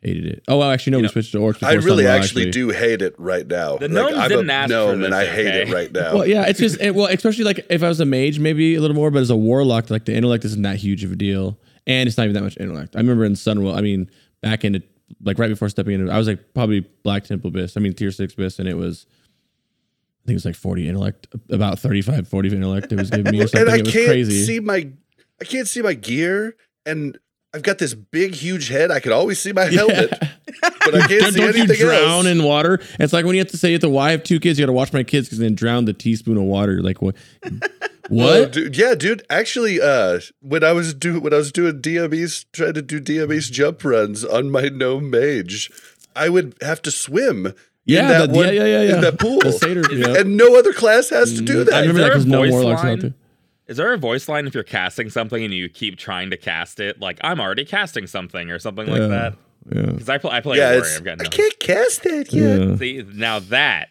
hated 0.00 0.24
it. 0.24 0.44
Oh 0.48 0.58
well, 0.58 0.70
actually 0.70 0.92
no, 0.92 0.96
You 0.98 1.02
we 1.02 1.06
know, 1.08 1.12
switched 1.12 1.32
to 1.32 1.38
orcs. 1.38 1.62
I 1.62 1.74
really 1.74 2.04
Sunwell, 2.04 2.18
actually, 2.18 2.50
do 2.50 2.70
hate 2.70 3.02
it 3.02 3.14
right 3.18 3.46
now. 3.46 3.76
The 3.76 3.88
Like, 3.88 3.90
gnomes 3.90 4.16
I'm 4.18 4.28
didn't 4.30 4.50
a 4.50 4.52
ask 4.54 4.70
for 4.70 4.96
this, 4.96 5.04
and 5.06 5.14
I 5.14 5.26
hate 5.26 5.54
it 5.54 5.68
right 5.72 5.92
now. 5.92 6.14
Well, 6.14 6.26
yeah, 6.26 6.46
it's 6.46 6.58
just 6.58 6.80
it, 6.80 6.94
well, 6.94 7.06
especially 7.06 7.44
like 7.44 7.66
if 7.68 7.82
I 7.82 7.88
was 7.88 8.00
a 8.00 8.06
mage, 8.06 8.38
maybe 8.38 8.74
a 8.76 8.80
little 8.80 8.96
more, 8.96 9.10
but 9.10 9.20
as 9.20 9.30
a 9.30 9.36
warlock, 9.36 9.90
like 9.90 10.06
the 10.06 10.14
intellect 10.14 10.44
isn't 10.46 10.62
that 10.62 10.76
huge 10.76 11.04
of 11.04 11.12
a 11.12 11.16
deal, 11.16 11.58
and 11.86 12.08
it's 12.08 12.16
not 12.16 12.24
even 12.24 12.34
that 12.34 12.42
much 12.44 12.56
intellect. 12.58 12.96
I 12.96 13.00
remember 13.00 13.24
in 13.26 13.34
Sunwell, 13.34 13.76
I 13.76 13.82
mean, 13.82 14.10
back 14.40 14.64
into 14.64 14.82
like 15.22 15.38
right 15.38 15.48
before 15.48 15.68
stepping 15.68 15.94
in, 16.00 16.10
I 16.10 16.18
was 16.18 16.28
like 16.28 16.54
probably 16.54 16.80
Black 17.02 17.24
Temple 17.24 17.50
Bis, 17.50 17.76
I 17.76 17.80
mean 17.80 17.94
tier 17.94 18.10
six 18.10 18.34
Bis, 18.34 18.58
and 18.58 18.68
it 18.68 18.76
was. 18.76 19.06
I 20.22 20.26
think 20.26 20.34
it 20.34 20.36
was 20.36 20.44
like 20.44 20.54
40 20.54 20.86
intellect, 20.86 21.28
about 21.48 21.78
35, 21.78 22.28
40 22.28 22.48
intellect 22.54 22.92
it 22.92 22.98
was 22.98 23.08
giving 23.08 23.32
me 23.32 23.40
or 23.40 23.46
something. 23.48 23.60
and 23.68 23.70
I 23.70 23.78
it 23.78 23.86
was 23.86 23.92
can't 23.94 24.06
crazy. 24.06 24.44
see 24.44 24.60
my 24.60 24.86
I 25.40 25.44
can't 25.44 25.66
see 25.66 25.80
my 25.80 25.94
gear 25.94 26.56
and 26.84 27.18
I've 27.52 27.62
got 27.62 27.78
this 27.78 27.94
big 27.94 28.34
huge 28.34 28.68
head. 28.68 28.90
I 28.90 29.00
can 29.00 29.12
always 29.12 29.40
see 29.40 29.52
my 29.52 29.64
helmet, 29.64 30.10
but 30.10 30.94
I 30.94 31.06
can't 31.08 31.20
don't, 31.20 31.32
see 31.32 31.40
don't 31.40 31.56
you 31.56 31.66
drown 31.76 32.02
else. 32.02 32.26
in 32.26 32.44
water? 32.44 32.80
It's 33.00 33.12
like 33.12 33.24
when 33.24 33.34
you 33.34 33.40
have 33.40 33.50
to 33.50 33.56
say 33.58 33.68
you 33.70 33.74
have 33.74 33.80
to, 33.82 33.88
why 33.88 34.08
I 34.08 34.10
have 34.12 34.22
two 34.22 34.38
kids, 34.38 34.58
you 34.58 34.62
got 34.64 34.68
to 34.68 34.72
watch 34.72 34.92
my 34.92 35.02
kids 35.02 35.26
because 35.28 35.38
then 35.38 35.54
drown 35.56 35.84
the 35.84 35.92
teaspoon 35.92 36.36
of 36.36 36.44
water. 36.44 36.82
Like 36.82 37.02
what? 37.02 37.16
Oh, 38.12 38.16
What? 38.16 38.50
dude, 38.52 38.76
yeah, 38.76 38.96
dude. 38.96 39.24
Actually, 39.30 39.80
uh, 39.80 40.18
when 40.40 40.64
I 40.64 40.72
was 40.72 40.94
doing 40.94 41.22
when 41.22 41.32
I 41.32 41.36
was 41.36 41.52
doing 41.52 41.80
DMEs, 41.80 42.44
trying 42.52 42.74
to 42.74 42.82
do 42.82 43.00
DMEs 43.00 43.52
jump 43.52 43.84
runs 43.84 44.24
on 44.24 44.50
my 44.50 44.62
gnome 44.68 45.10
mage, 45.10 45.70
I 46.16 46.28
would 46.28 46.56
have 46.60 46.82
to 46.82 46.90
swim. 46.90 47.54
yeah, 47.84 48.00
in 48.02 48.08
that 48.08 48.30
the, 48.32 48.36
one, 48.36 48.46
yeah, 48.46 48.52
yeah, 48.52 48.64
yeah, 48.64 48.82
yeah. 48.82 48.94
in 48.96 49.00
that 49.02 49.20
pool, 49.20 49.38
The 49.38 49.52
satyr, 49.52 49.94
yeah. 49.94 50.18
and 50.20 50.36
no 50.36 50.58
other 50.58 50.72
class 50.72 51.10
has 51.10 51.34
to 51.34 51.40
do 51.42 51.62
that. 51.62 51.72
I 51.72 51.80
remember 51.82 52.00
that 52.00 52.08
because 52.08 52.26
no 52.26 52.38
voice 52.40 52.50
warlocks 52.50 52.82
line? 52.82 52.98
allowed 52.98 53.00
to. 53.02 53.14
Is 53.70 53.76
there 53.76 53.92
a 53.92 53.96
voice 53.98 54.28
line 54.28 54.46
if 54.48 54.54
you're 54.54 54.64
casting 54.64 55.08
something 55.10 55.42
and 55.44 55.54
you 55.54 55.68
keep 55.68 55.96
trying 55.96 56.30
to 56.30 56.36
cast 56.36 56.80
it? 56.80 57.00
Like 57.00 57.18
I'm 57.22 57.40
already 57.40 57.64
casting 57.64 58.06
something 58.06 58.50
or 58.50 58.58
something 58.58 58.86
like 58.88 59.00
Yeah. 59.00 59.06
that. 59.06 59.36
Yeah. 59.72 59.82
Because 59.92 60.08
I 60.08 60.18
play, 60.18 60.30
I 60.32 60.40
play 60.40 60.58
yeah, 60.58 60.72
it's, 60.72 60.96
I've 60.96 61.04
got 61.04 61.20
I 61.20 61.24
no. 61.24 61.30
can't 61.30 61.58
cast 61.60 62.02
that 62.02 62.32
yet. 62.32 62.60
Yeah. 62.60 62.76
See 62.76 63.04
now 63.14 63.38
that 63.38 63.88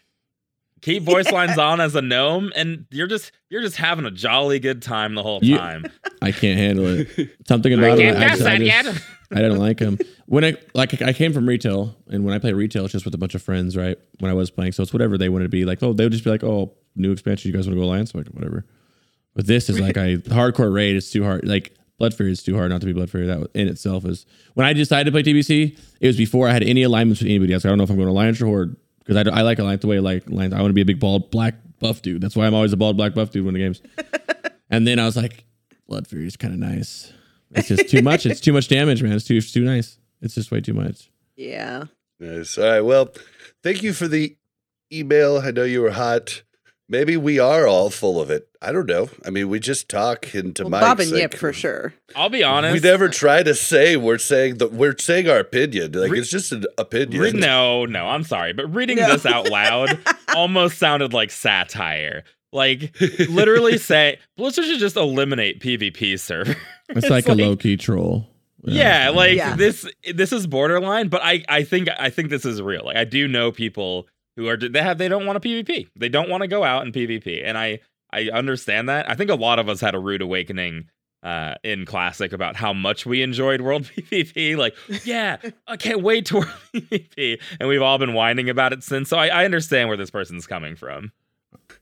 keep 0.82 1.02
voice 1.02 1.30
lines 1.32 1.56
on 1.58 1.80
as 1.80 1.94
a 1.94 2.02
gnome, 2.02 2.52
and 2.56 2.84
you're 2.90 3.06
just 3.06 3.32
you're 3.48 3.62
just 3.62 3.76
having 3.76 4.04
a 4.04 4.10
jolly 4.10 4.58
good 4.58 4.82
time 4.82 5.14
the 5.14 5.22
whole 5.22 5.40
You- 5.42 5.56
time. 5.56 5.84
I 6.22 6.32
can't 6.32 6.58
handle 6.58 6.86
it. 6.86 7.30
Something 7.48 7.72
I 7.72 7.76
about 7.76 7.98
it. 7.98 8.02
can't 8.02 8.16
I, 8.18 8.20
cast 8.20 8.38
just, 8.40 8.48
I, 8.50 8.58
just- 8.58 8.66
yet. 8.66 9.02
I 9.32 9.36
didn't 9.36 9.58
like 9.68 9.78
him. 9.78 9.98
When 10.26 10.44
I 10.44 10.56
like 10.74 11.00
I 11.00 11.12
came 11.14 11.32
from 11.32 11.46
retail, 11.48 11.96
and 12.08 12.24
when 12.24 12.34
I 12.34 12.38
play 12.38 12.52
retail, 12.52 12.84
it's 12.84 12.92
just 12.92 13.04
with 13.06 13.14
a 13.14 13.18
bunch 13.18 13.34
of 13.34 13.42
friends, 13.42 13.76
right? 13.76 13.96
When 14.18 14.30
I 14.30 14.34
was 14.34 14.50
playing, 14.50 14.72
so 14.72 14.82
it's 14.82 14.92
whatever 14.92 15.16
they 15.16 15.28
wanted 15.30 15.44
to 15.44 15.48
be. 15.50 15.64
Like, 15.64 15.82
oh, 15.82 15.92
they 15.94 16.04
would 16.04 16.12
just 16.12 16.24
be 16.24 16.30
like, 16.30 16.44
oh, 16.44 16.74
new 16.96 17.12
expansion, 17.12 17.50
you 17.50 17.56
guys 17.56 17.66
want 17.66 17.76
to 17.76 17.80
go 17.80 17.86
alliance? 17.86 18.14
Like, 18.14 18.26
whatever. 18.28 18.66
But 19.40 19.46
this 19.46 19.70
is 19.70 19.80
like 19.80 19.96
I 19.96 20.16
hardcore 20.16 20.70
raid. 20.70 20.96
It's 20.96 21.10
too 21.10 21.24
hard. 21.24 21.48
Like 21.48 21.74
Blood 21.96 22.12
Fury 22.12 22.30
is 22.30 22.42
too 22.42 22.56
hard 22.56 22.70
not 22.70 22.82
to 22.82 22.86
be 22.86 22.92
Blood 22.92 23.08
Fury. 23.08 23.26
That 23.26 23.48
in 23.54 23.68
itself 23.68 24.04
is 24.04 24.26
when 24.52 24.66
I 24.66 24.74
decided 24.74 25.06
to 25.06 25.12
play 25.12 25.22
TBC. 25.22 25.78
It 25.98 26.06
was 26.06 26.18
before 26.18 26.46
I 26.46 26.52
had 26.52 26.62
any 26.62 26.82
alignments 26.82 27.22
with 27.22 27.30
anybody 27.30 27.54
else. 27.54 27.64
I 27.64 27.70
don't 27.70 27.78
know 27.78 27.84
if 27.84 27.88
I'm 27.88 27.96
going 27.96 28.06
to 28.06 28.12
alliance 28.12 28.38
or 28.42 28.44
horde 28.44 28.76
because 28.98 29.16
I, 29.16 29.30
I 29.30 29.40
like 29.40 29.58
alliance 29.58 29.80
the 29.80 29.86
way 29.86 29.96
I 29.96 30.00
like 30.00 30.26
alliance. 30.26 30.52
I 30.52 30.60
want 30.60 30.68
to 30.68 30.74
be 30.74 30.82
a 30.82 30.84
big 30.84 31.00
bald 31.00 31.30
black 31.30 31.54
buff 31.78 32.02
dude. 32.02 32.20
That's 32.20 32.36
why 32.36 32.46
I'm 32.46 32.52
always 32.52 32.74
a 32.74 32.76
bald 32.76 32.98
black 32.98 33.14
buff 33.14 33.30
dude 33.30 33.46
when 33.46 33.54
the 33.54 33.60
games. 33.60 33.80
and 34.70 34.86
then 34.86 34.98
I 34.98 35.06
was 35.06 35.16
like, 35.16 35.42
Blood 35.88 36.06
Fury 36.06 36.26
is 36.26 36.36
kind 36.36 36.52
of 36.52 36.60
nice. 36.60 37.10
It's 37.52 37.68
just 37.68 37.88
too 37.88 38.02
much. 38.02 38.26
It's 38.26 38.40
too 38.40 38.52
much 38.52 38.68
damage, 38.68 39.02
man. 39.02 39.12
It's 39.12 39.24
too 39.24 39.36
it's 39.36 39.52
too 39.52 39.64
nice. 39.64 39.96
It's 40.20 40.34
just 40.34 40.50
way 40.50 40.60
too 40.60 40.74
much. 40.74 41.10
Yeah. 41.34 41.84
Nice. 42.18 42.58
All 42.58 42.64
right. 42.64 42.82
Well, 42.82 43.08
thank 43.62 43.82
you 43.82 43.94
for 43.94 44.06
the 44.06 44.36
email. 44.92 45.38
I 45.38 45.50
know 45.50 45.64
you 45.64 45.80
were 45.80 45.92
hot. 45.92 46.42
Maybe 46.92 47.16
we 47.16 47.38
are 47.38 47.68
all 47.68 47.88
full 47.88 48.20
of 48.20 48.30
it. 48.30 48.48
I 48.60 48.72
don't 48.72 48.86
know. 48.86 49.08
I 49.24 49.30
mean, 49.30 49.48
we 49.48 49.60
just 49.60 49.88
talk 49.88 50.34
into 50.34 50.64
Well, 50.64 50.72
mics. 50.72 50.80
Bob 50.80 50.98
and 51.00 51.10
like, 51.12 51.20
Yip 51.20 51.34
for 51.34 51.52
sure. 51.52 51.94
I'll 52.16 52.28
be 52.28 52.42
honest. 52.42 52.74
We 52.74 52.80
never 52.80 53.08
try 53.08 53.44
to 53.44 53.54
say 53.54 53.96
we're 53.96 54.18
saying 54.18 54.58
that 54.58 54.72
we're 54.72 54.98
saying 54.98 55.28
our 55.30 55.38
opinion. 55.38 55.92
Like 55.92 56.10
Re- 56.10 56.18
it's 56.18 56.28
just 56.28 56.50
an 56.50 56.64
opinion. 56.78 57.22
Re- 57.22 57.30
no, 57.30 57.86
no, 57.86 58.06
I'm 58.08 58.24
sorry, 58.24 58.52
but 58.52 58.66
reading 58.74 58.96
No. 58.96 59.06
this 59.12 59.24
out 59.24 59.48
loud 59.48 59.98
almost 60.34 60.78
sounded 60.78 61.12
like 61.12 61.30
satire. 61.30 62.24
Like 62.52 62.92
literally 63.28 63.78
say 63.78 64.18
Blizzard 64.36 64.64
should 64.64 64.80
just 64.80 64.96
eliminate 64.96 65.60
PvP 65.60 66.18
server. 66.18 66.56
It's, 66.88 67.08
like, 67.08 67.28
a 67.28 67.34
low 67.34 67.54
key 67.54 67.76
troll. 67.76 68.26
Yeah, 68.64 69.10
like 69.10 69.36
Yeah. 69.36 69.54
this 69.54 69.86
this 70.12 70.32
is 70.32 70.48
borderline, 70.48 71.06
but 71.06 71.20
I 71.22 71.44
I 71.48 71.62
think 71.62 71.88
I 71.98 72.10
think 72.10 72.30
this 72.30 72.44
is 72.44 72.60
real. 72.60 72.84
Like 72.84 72.96
I 72.96 73.04
do 73.04 73.28
know 73.28 73.52
people 73.52 74.08
who 74.40 74.48
are 74.48 74.56
they 74.56 74.82
have 74.82 74.96
they 74.96 75.08
don't 75.08 75.26
want 75.26 75.40
to 75.40 75.46
PvP. 75.46 75.88
They 75.96 76.08
don't 76.08 76.30
want 76.30 76.40
to 76.40 76.48
go 76.48 76.64
out 76.64 76.82
and 76.82 76.94
PvP. 76.94 77.42
And 77.44 77.58
I 77.58 77.80
I 78.10 78.30
understand 78.32 78.88
that. 78.88 79.08
I 79.08 79.14
think 79.14 79.30
a 79.30 79.34
lot 79.34 79.58
of 79.58 79.68
us 79.68 79.80
had 79.80 79.94
a 79.94 79.98
rude 79.98 80.22
awakening 80.22 80.86
uh 81.22 81.54
in 81.62 81.84
classic 81.84 82.32
about 82.32 82.56
how 82.56 82.72
much 82.72 83.04
we 83.04 83.22
enjoyed 83.22 83.60
world 83.60 83.84
PvP. 83.96 84.56
Like, 84.56 84.74
yeah, 85.04 85.36
I 85.66 85.76
can't 85.76 86.02
wait 86.02 86.26
to 86.26 86.36
world 86.36 86.48
PvP. 86.74 87.40
And 87.60 87.68
we've 87.68 87.82
all 87.82 87.98
been 87.98 88.14
whining 88.14 88.48
about 88.48 88.72
it 88.72 88.82
since. 88.82 89.10
So 89.10 89.18
I, 89.18 89.28
I 89.28 89.44
understand 89.44 89.88
where 89.88 89.98
this 89.98 90.10
person's 90.10 90.46
coming 90.46 90.74
from. 90.74 91.12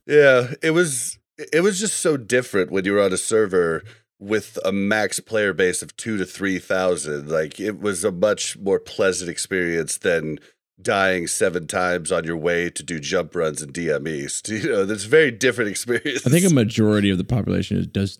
Yeah, 0.06 0.54
it 0.60 0.72
was 0.72 1.16
it 1.52 1.60
was 1.60 1.78
just 1.78 2.00
so 2.00 2.16
different 2.16 2.72
when 2.72 2.84
you 2.84 2.92
were 2.92 3.02
on 3.02 3.12
a 3.12 3.18
server 3.18 3.84
with 4.18 4.58
a 4.64 4.72
max 4.72 5.20
player 5.20 5.52
base 5.52 5.80
of 5.80 5.96
two 5.96 6.16
to 6.16 6.24
three 6.24 6.58
thousand. 6.58 7.30
Like 7.30 7.60
it 7.60 7.80
was 7.80 8.02
a 8.02 8.10
much 8.10 8.58
more 8.58 8.80
pleasant 8.80 9.30
experience 9.30 9.98
than 9.98 10.40
dying 10.80 11.26
seven 11.26 11.66
times 11.66 12.12
on 12.12 12.24
your 12.24 12.36
way 12.36 12.70
to 12.70 12.82
do 12.82 13.00
jump 13.00 13.34
runs 13.34 13.62
in 13.62 13.72
DM 13.72 14.06
East. 14.08 14.48
You 14.58 14.68
know, 14.70 14.84
that's 14.84 15.04
a 15.04 15.08
very 15.08 15.30
different 15.30 15.70
experience. 15.70 16.26
I 16.26 16.30
think 16.30 16.46
a 16.46 16.54
majority 16.54 17.10
of 17.10 17.18
the 17.18 17.24
population 17.24 17.76
is, 17.78 17.86
does 17.86 18.18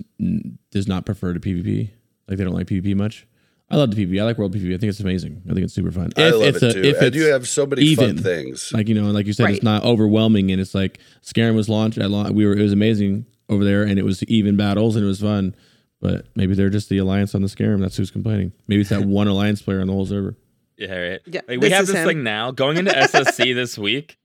does 0.70 0.86
not 0.88 1.06
prefer 1.06 1.32
to 1.34 1.40
PvP. 1.40 1.90
Like 2.28 2.38
they 2.38 2.44
don't 2.44 2.54
like 2.54 2.66
PvP 2.66 2.94
much. 2.96 3.26
I 3.70 3.76
love 3.76 3.90
the 3.94 4.02
PvP. 4.06 4.18
I 4.20 4.24
like 4.24 4.38
World 4.38 4.54
PvP. 4.54 4.74
I 4.74 4.78
think 4.78 4.90
it's 4.90 5.00
amazing. 5.00 5.42
I 5.48 5.52
think 5.52 5.64
it's 5.64 5.74
super 5.74 5.92
fun. 5.92 6.10
I 6.16 6.30
love 6.30 6.42
it's 6.56 6.62
it 6.62 6.70
a- 6.70 6.72
too. 6.72 6.82
If 6.88 6.96
and 6.98 7.06
it's 7.08 7.16
you 7.16 7.26
have 7.26 7.46
so 7.46 7.66
many 7.66 7.94
fun 7.94 8.16
things. 8.16 8.72
like 8.72 8.88
you 8.88 8.94
know, 8.94 9.10
like 9.10 9.26
you 9.26 9.32
said, 9.34 9.44
Right. 9.44 9.54
it's 9.56 9.62
not 9.62 9.84
overwhelming, 9.84 10.50
and 10.50 10.60
it's 10.60 10.74
like 10.74 10.98
Skeram 11.22 11.54
was 11.54 11.68
launched 11.68 11.98
at 11.98 12.10
launch. 12.10 12.32
We 12.34 12.46
were 12.46 12.54
it 12.56 12.62
was 12.62 12.72
amazing 12.72 13.26
over 13.50 13.64
there, 13.64 13.82
and 13.82 13.98
it 13.98 14.04
was 14.04 14.22
even 14.24 14.56
battles, 14.56 14.96
and 14.96 15.04
it 15.04 15.08
was 15.08 15.20
fun. 15.20 15.54
But 16.00 16.26
maybe 16.36 16.54
they're 16.54 16.70
just 16.70 16.88
the 16.88 16.98
alliance 16.98 17.34
on 17.34 17.42
the 17.42 17.48
Skeram. 17.48 17.80
That's 17.80 17.96
who's 17.96 18.10
complaining. 18.10 18.52
Maybe 18.68 18.80
it's 18.82 18.90
that 18.90 19.04
one 19.04 19.28
alliance 19.28 19.60
player 19.62 19.80
on 19.80 19.86
the 19.88 19.92
whole 19.92 20.06
server. 20.06 20.36
Yeah, 20.78 20.94
right. 20.96 21.20
Yeah, 21.26 21.40
Like, 21.48 21.60
we 21.60 21.68
this 21.68 21.72
have 21.72 21.86
this 21.86 21.96
him. 21.96 22.06
thing 22.06 22.22
now 22.22 22.50
going 22.52 22.76
into 22.78 22.90
SSC 22.96 23.54
this 23.54 23.76
week. 23.76 24.16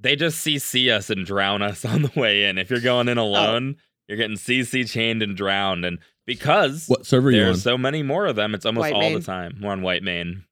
They 0.00 0.16
just 0.16 0.44
CC 0.44 0.90
us 0.92 1.08
and 1.08 1.24
drown 1.24 1.62
us 1.62 1.84
on 1.84 2.02
the 2.02 2.10
way 2.16 2.44
in. 2.46 2.58
If 2.58 2.68
you're 2.70 2.80
going 2.80 3.08
Oh. 3.08 3.12
in 3.12 3.18
alone, 3.18 3.76
you're 4.08 4.18
getting 4.18 4.36
CC 4.36 4.84
chained 4.90 5.22
and 5.22 5.36
drowned. 5.36 5.84
And 5.84 5.98
because 6.26 6.86
What 6.88 7.06
server 7.06 7.28
are 7.28 7.30
you 7.30 7.40
on? 7.40 7.44
there's 7.46 7.62
so 7.62 7.78
many 7.78 8.02
more 8.02 8.26
of 8.26 8.34
them, 8.36 8.54
it's 8.54 8.66
almost 8.66 8.82
White 8.82 8.92
all 8.94 9.00
main. 9.00 9.14
the 9.14 9.20
time. 9.24 9.60
We're 9.62 9.70
on 9.70 9.82
Whitemane. 9.82 10.42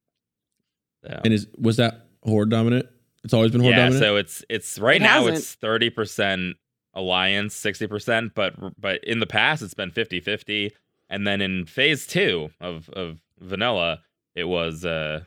So, 1.04 1.20
And 1.24 1.34
is 1.34 1.48
was 1.58 1.76
that 1.78 2.06
horde 2.22 2.50
dominant? 2.50 2.86
It's 3.24 3.34
always 3.34 3.50
been 3.50 3.60
horde 3.60 3.72
yeah, 3.72 3.84
dominant. 3.86 4.00
so 4.02 4.16
it's 4.16 4.44
it's 4.48 4.78
right 4.78 5.00
It 5.00 5.04
now 5.04 5.18
hasn't. 5.20 5.36
it's 5.38 5.54
thirty 5.54 5.90
percent 5.90 6.56
alliance, 6.94 7.54
sixty 7.54 7.86
percent, 7.88 8.34
but 8.34 8.54
but 8.80 9.02
in 9.04 9.18
the 9.18 9.26
past 9.26 9.62
it's 9.62 9.74
been 9.74 9.90
50-50. 9.90 10.70
And 11.10 11.26
then 11.26 11.40
in 11.40 11.66
phase 11.66 12.06
two 12.06 12.50
of 12.60 12.88
of 12.90 13.18
vanilla, 13.40 14.00
it 14.34 14.44
was 14.44 14.84
uh 14.84 15.24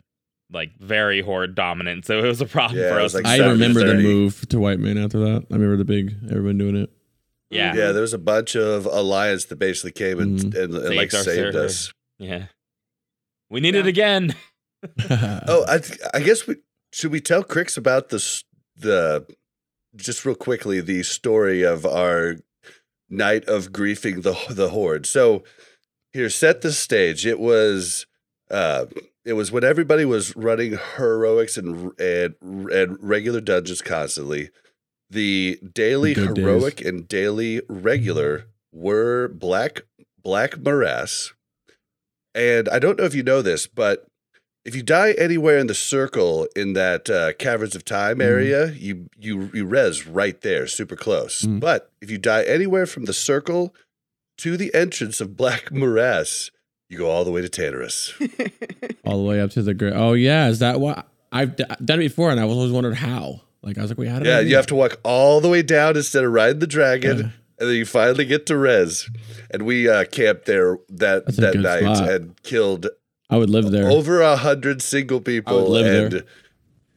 like 0.51 0.77
very 0.79 1.21
horde 1.21 1.55
dominant. 1.55 2.05
So 2.05 2.19
it 2.19 2.27
was 2.27 2.41
a 2.41 2.45
problem 2.45 2.79
Yeah, 2.79 2.89
for 2.89 2.99
us. 2.99 3.13
like 3.13 3.25
I 3.25 3.37
seven 3.37 3.57
to 3.59 3.65
remember 3.65 3.85
the 3.85 3.95
move 4.01 4.47
to 4.49 4.57
Whitemane 4.57 5.03
after 5.03 5.19
that. 5.19 5.45
I 5.49 5.53
remember 5.55 5.77
the 5.77 5.85
big 5.85 6.15
everyone 6.29 6.57
doing 6.57 6.75
it. 6.75 6.91
yeah. 7.49 7.73
yeah, 7.75 7.91
there 7.91 8.01
was 8.01 8.13
a 8.13 8.17
bunch 8.19 8.55
of 8.55 8.85
alliance 8.85 9.45
that 9.45 9.57
basically 9.57 9.91
came 9.91 10.19
and, 10.19 10.39
Mhm. 10.39 10.63
and, 10.63 10.75
and 10.75 10.95
like 10.95 11.11
Saved 11.11 11.15
our 11.15 11.23
saved 11.23 11.53
server. 11.53 11.65
us. 11.65 11.93
Yeah. 12.19 12.45
We 13.49 13.59
need 13.59 13.75
it 13.75 13.87
again. 13.87 14.35
Oh, 15.09 15.65
I 15.67 15.79
th- 15.79 15.99
I 16.13 16.19
guess 16.19 16.45
we 16.45 16.57
should 16.91 17.11
we 17.11 17.19
tell 17.19 17.43
Crix 17.43 17.75
about 17.77 18.09
the 18.09 18.23
the 18.77 19.25
just 19.95 20.25
real 20.25 20.35
quickly 20.35 20.79
the 20.81 21.01
story 21.03 21.63
of 21.63 21.85
our 21.85 22.35
night 23.09 23.45
of 23.45 23.71
griefing 23.71 24.21
the 24.21 24.35
the 24.53 24.69
horde. 24.69 25.05
So 25.07 25.43
here, 26.13 26.29
set 26.29 26.61
the 26.61 26.71
stage. 26.71 27.25
It 27.25 27.39
was 27.39 28.05
uh 28.51 28.85
it 29.25 29.33
was 29.33 29.51
when 29.51 29.63
everybody 29.63 30.05
was 30.05 30.35
running 30.35 30.77
heroics 30.97 31.57
and 31.57 31.91
and 31.99 32.35
and 32.69 32.97
regular 33.01 33.41
dungeons 33.41 33.81
constantly. 33.81 34.49
The 35.09 35.59
daily 35.73 36.13
Good 36.13 36.35
days. 36.35 36.45
heroic 36.45 36.81
and 36.81 37.07
daily 37.07 37.61
regular 37.69 38.45
were 38.71 39.27
black 39.27 39.81
black 40.21 40.57
morass. 40.59 41.33
And 42.33 42.67
I 42.69 42.79
don't 42.79 42.97
know 42.97 43.05
if 43.05 43.15
you 43.15 43.23
know 43.23 43.41
this, 43.41 43.65
but 43.67 44.05
if 44.65 44.75
you 44.75 44.81
die 44.81 45.11
anywhere 45.13 45.57
in 45.59 45.67
the 45.67 45.75
circle 45.75 46.47
in 46.55 46.73
that 46.73 47.09
uh, 47.09 47.33
caverns 47.33 47.75
of 47.75 47.85
time 47.85 48.17
Mhm. 48.17 48.23
area, 48.25 48.71
you 48.71 49.07
you 49.17 49.49
you 49.53 49.65
res 49.65 50.07
right 50.07 50.39
there, 50.41 50.67
super 50.67 50.95
close. 50.95 51.43
Mhm. 51.43 51.59
But 51.59 51.91
if 52.01 52.09
you 52.11 52.17
die 52.17 52.43
anywhere 52.43 52.85
from 52.87 53.05
the 53.05 53.13
circle 53.13 53.73
to 54.39 54.57
the 54.57 54.73
entrance 54.73 55.21
of 55.21 55.37
Black 55.37 55.71
Morass, 55.71 56.49
you 56.89 56.97
go 56.97 57.09
all 57.09 57.23
the 57.25 57.31
way 57.31 57.41
to 57.41 57.49
Tanaris. 57.49 58.11
all 59.05 59.17
the 59.17 59.27
way 59.29 59.41
up 59.41 59.51
to 59.51 59.61
the 59.61 59.73
grid. 59.73 59.93
Oh 59.95 60.13
yeah, 60.13 60.47
is 60.49 60.59
that 60.59 60.79
what 60.79 61.07
I've 61.31 61.55
d- 61.55 61.63
done 61.83 61.99
it 61.99 62.03
before? 62.03 62.31
And 62.31 62.39
I 62.39 62.45
was 62.45 62.57
always 62.57 62.71
wondered 62.71 62.95
how. 62.95 63.41
Like 63.61 63.77
I 63.77 63.81
was 63.81 63.89
like, 63.91 63.97
wait, 63.97 64.09
how 64.09 64.19
did 64.19 64.27
I 64.27 64.31
yeah, 64.31 64.41
do 64.41 64.47
you 64.49 64.55
have 64.57 64.67
to 64.67 64.75
walk 64.75 64.99
all 65.03 65.41
the 65.41 65.49
way 65.49 65.63
down 65.63 65.97
instead 65.97 66.23
of 66.23 66.31
riding 66.31 66.59
the 66.59 66.67
dragon. 66.67 67.17
Yeah. 67.17 67.23
and 67.59 67.69
then 67.69 67.75
you 67.75 67.85
finally 67.85 68.25
get 68.25 68.45
to 68.47 68.57
res, 68.57 69.09
and 69.49 69.63
we 69.63 69.89
uh, 69.89 70.05
camped 70.05 70.45
there 70.45 70.77
that 70.89 71.25
That's 71.25 71.37
that 71.37 71.55
night 71.55 71.81
spot. 71.95 72.09
and 72.09 72.43
killed 72.43 72.87
I 73.29 73.37
would 73.37 73.49
live 73.49 73.71
there. 73.71 73.89
over 73.89 74.21
a 74.21 74.35
hundred 74.35 74.83
single 74.83 75.19
people, 75.19 75.57
I 75.57 75.61
would 75.63 75.69
live 75.71 76.11
there. 76.11 76.21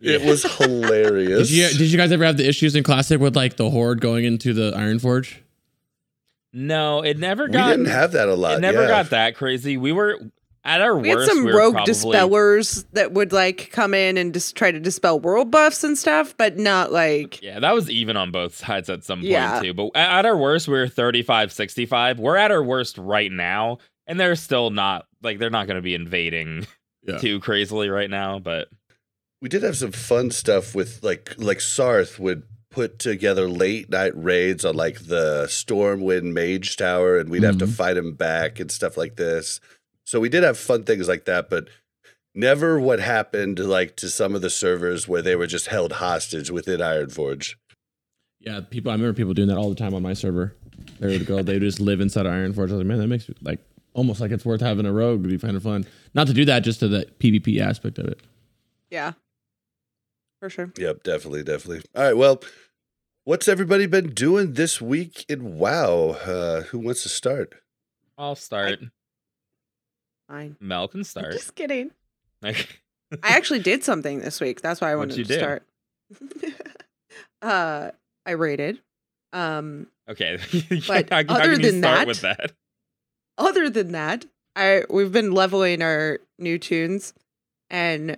it 0.03 0.21
was 0.27 0.43
hilarious. 0.59 1.49
Did 1.49 1.57
you 1.57 1.69
did 1.79 1.91
you 1.91 1.97
guys 1.97 2.13
ever 2.13 2.25
have 2.25 2.37
the 2.37 2.47
issues 2.47 2.77
in 2.77 2.83
classic 2.85 3.19
with 3.19 3.35
like 3.35 3.57
the 3.57 3.71
horde 3.71 4.03
going 4.03 4.27
into 4.27 4.53
the 4.53 4.73
Ironforge? 4.73 5.37
No, 6.53 7.03
it 7.03 7.19
never 7.19 7.47
we 7.47 7.53
got. 7.53 7.71
didn't 7.71 7.87
have 7.87 8.13
that 8.13 8.29
a 8.29 8.35
lot. 8.35 8.59
it 8.59 8.61
never 8.61 8.83
yeah. 8.83 8.89
got 8.89 9.11
that 9.11 9.37
crazy. 9.37 9.77
We 9.77 9.93
were 9.93 10.19
at 10.65 10.81
our 10.81 10.99
We 10.99 11.09
had 11.11 11.23
some 11.23 11.45
we 11.45 11.53
rogue 11.53 11.75
probably, 11.75 11.93
dispellers 11.93 12.85
that 12.93 13.13
would 13.13 13.33
like 13.33 13.71
come 13.71 13.95
in 13.95 14.17
and 14.19 14.35
just 14.35 14.57
try 14.57 14.71
to 14.71 14.81
dispel 14.81 15.21
world 15.21 15.51
buffs 15.51 15.85
and 15.85 15.97
stuff, 15.97 16.35
but 16.37 16.57
not 16.59 16.91
like 16.93 17.41
Yeah, 17.43 17.61
that 17.61 17.75
was 17.75 17.91
even 17.91 18.17
on 18.17 18.31
both 18.31 18.55
sides 18.55 18.89
at 18.91 19.05
some 19.05 19.19
point 19.21 19.31
Yeah. 19.31 19.61
too. 19.61 19.75
But 19.75 19.91
at 19.95 20.19
at 20.21 20.27
our 20.27 20.37
worst, 20.37 20.69
we 20.69 20.75
were 20.75 20.89
35, 20.89 21.53
65. 21.53 22.19
We're 22.19 22.37
at 22.37 22.51
our 22.51 22.63
worst 22.63 22.99
right 22.99 23.31
now, 23.31 23.79
and 24.07 24.19
they're 24.19 24.35
still 24.37 24.71
not 24.71 25.07
like 25.23 25.39
they're 25.39 25.51
not 25.51 25.67
going 25.67 25.77
to 25.77 25.83
be 25.83 25.95
invading 25.95 26.67
Yeah. 27.07 27.19
too 27.19 27.41
crazily 27.41 27.89
right 27.89 28.11
now. 28.11 28.39
But 28.39 28.69
We 29.41 29.49
did 29.49 29.63
have 29.63 29.77
some 29.77 29.93
fun 29.93 30.31
stuff 30.31 30.75
with 30.75 31.03
like 31.03 31.35
like 31.39 31.59
Sarth 31.59 32.19
would 32.19 32.43
put 32.79 33.01
together 33.01 33.49
late 33.49 33.91
night 33.91 34.13
raids 34.15 34.65
on 34.65 34.77
like 34.77 35.07
the 35.09 35.47
Stormwind 35.49 36.33
Mage 36.33 36.77
Tower, 36.77 37.19
and 37.19 37.29
we'd 37.29 37.43
have 37.43 37.59
to 37.59 37.67
Mhm. 37.67 37.73
fight 37.73 37.97
him 37.97 38.13
back 38.15 38.61
and 38.61 38.71
stuff 38.71 38.97
like 38.97 39.17
this. 39.17 39.59
So 40.07 40.21
we 40.21 40.29
did 40.29 40.45
have 40.45 40.57
fun 40.57 40.85
things 40.85 41.09
like 41.09 41.25
that, 41.25 41.51
but 41.51 41.67
never 42.37 42.79
what 42.79 43.01
happened 43.01 43.59
like 43.59 43.97
to 43.97 44.09
some 44.09 44.37
of 44.37 44.43
the 44.43 44.49
servers 44.51 45.09
where 45.09 45.23
they 45.23 45.35
were 45.35 45.49
just 45.49 45.67
held 45.67 45.95
hostage 45.95 46.53
within 46.53 46.79
Ironforge. 46.79 47.57
Yeah, 48.39 48.61
people. 48.61 48.93
I 48.93 48.95
remember 48.95 49.13
people 49.17 49.35
doing 49.35 49.49
that 49.49 49.59
all 49.59 49.71
the 49.71 49.75
time 49.75 49.93
on 49.93 50.03
my 50.05 50.13
server. 50.15 50.55
They 51.01 51.09
would 51.19 51.27
go. 51.27 51.43
They 51.43 51.55
would 51.55 51.63
just 51.63 51.81
live 51.81 52.01
inside 52.01 52.27
Ironforge. 52.27 52.59
I 52.59 52.63
was 52.63 52.73
like, 52.75 52.87
man, 52.87 52.99
that 52.99 53.09
makes 53.09 53.29
me 53.29 53.35
like 53.43 53.59
almost 53.93 54.21
like 54.21 54.31
it's 54.31 54.45
worth 54.45 54.61
having 54.61 54.87
a 54.87 54.93
rogue. 54.93 55.19
It'd 55.27 55.33
be 55.33 55.45
kind 55.45 55.57
of 55.57 55.65
fun. 55.65 55.85
Not 56.15 56.29
to 56.29 56.33
do 56.33 56.45
that, 56.45 56.61
just 56.61 56.79
to 56.79 56.87
the 56.87 57.07
PvP 57.19 57.59
aspect 57.59 57.99
of 57.99 58.07
it. 58.07 58.21
yeah. 58.89 59.15
For 60.41 60.49
sure. 60.49 60.73
Yep, 60.79 61.03
definitely, 61.03 61.43
definitely. 61.43 61.83
All 61.97 62.05
right, 62.05 62.17
well, 62.17 62.41
what's 63.29 63.47
everybody 63.47 63.85
been 63.85 64.09
doing 64.15 64.55
this 64.55 64.81
week 64.81 65.27
in 65.29 65.59
WoW? 65.59 66.13
Uh, 66.25 66.63
who 66.63 66.79
wants 66.79 67.03
to 67.03 67.11
start? 67.11 67.53
I'll 68.17 68.35
start. 68.35 68.79
Fine. 70.31 70.57
Mel 70.61 70.89
can 70.89 71.05
start. 71.05 71.33
Just 71.33 71.55
kidding. 71.55 71.91
I 72.43 72.57
actually 73.23 73.59
did 73.59 73.85
something 73.85 74.21
this 74.21 74.41
week. 74.41 74.63
That's 74.63 74.81
why 74.81 74.93
I 74.93 74.97
wanted 74.97 75.19
you 75.19 75.25
to 75.25 75.29
do? 75.29 75.39
start. 75.39 75.63
uh 77.43 77.91
I 78.25 78.31
rated. 78.31 78.81
Um 79.35 79.89
okay, 80.09 80.39
But 80.89 81.11
how, 81.11 81.23
how 81.29 81.35
other 81.35 81.53
can 81.53 81.61
you 81.61 81.71
than 81.73 81.81
start 81.83 81.99
that- 81.99 82.07
with 82.07 82.21
that? 82.23 82.53
other 83.37 83.69
than 83.69 83.93
that, 83.93 84.25
I 84.57 84.85
we've 84.89 85.13
been 85.13 85.33
leveling 85.33 85.83
our 85.83 86.19
new 86.39 86.59
tunes 86.59 87.13
and 87.69 88.17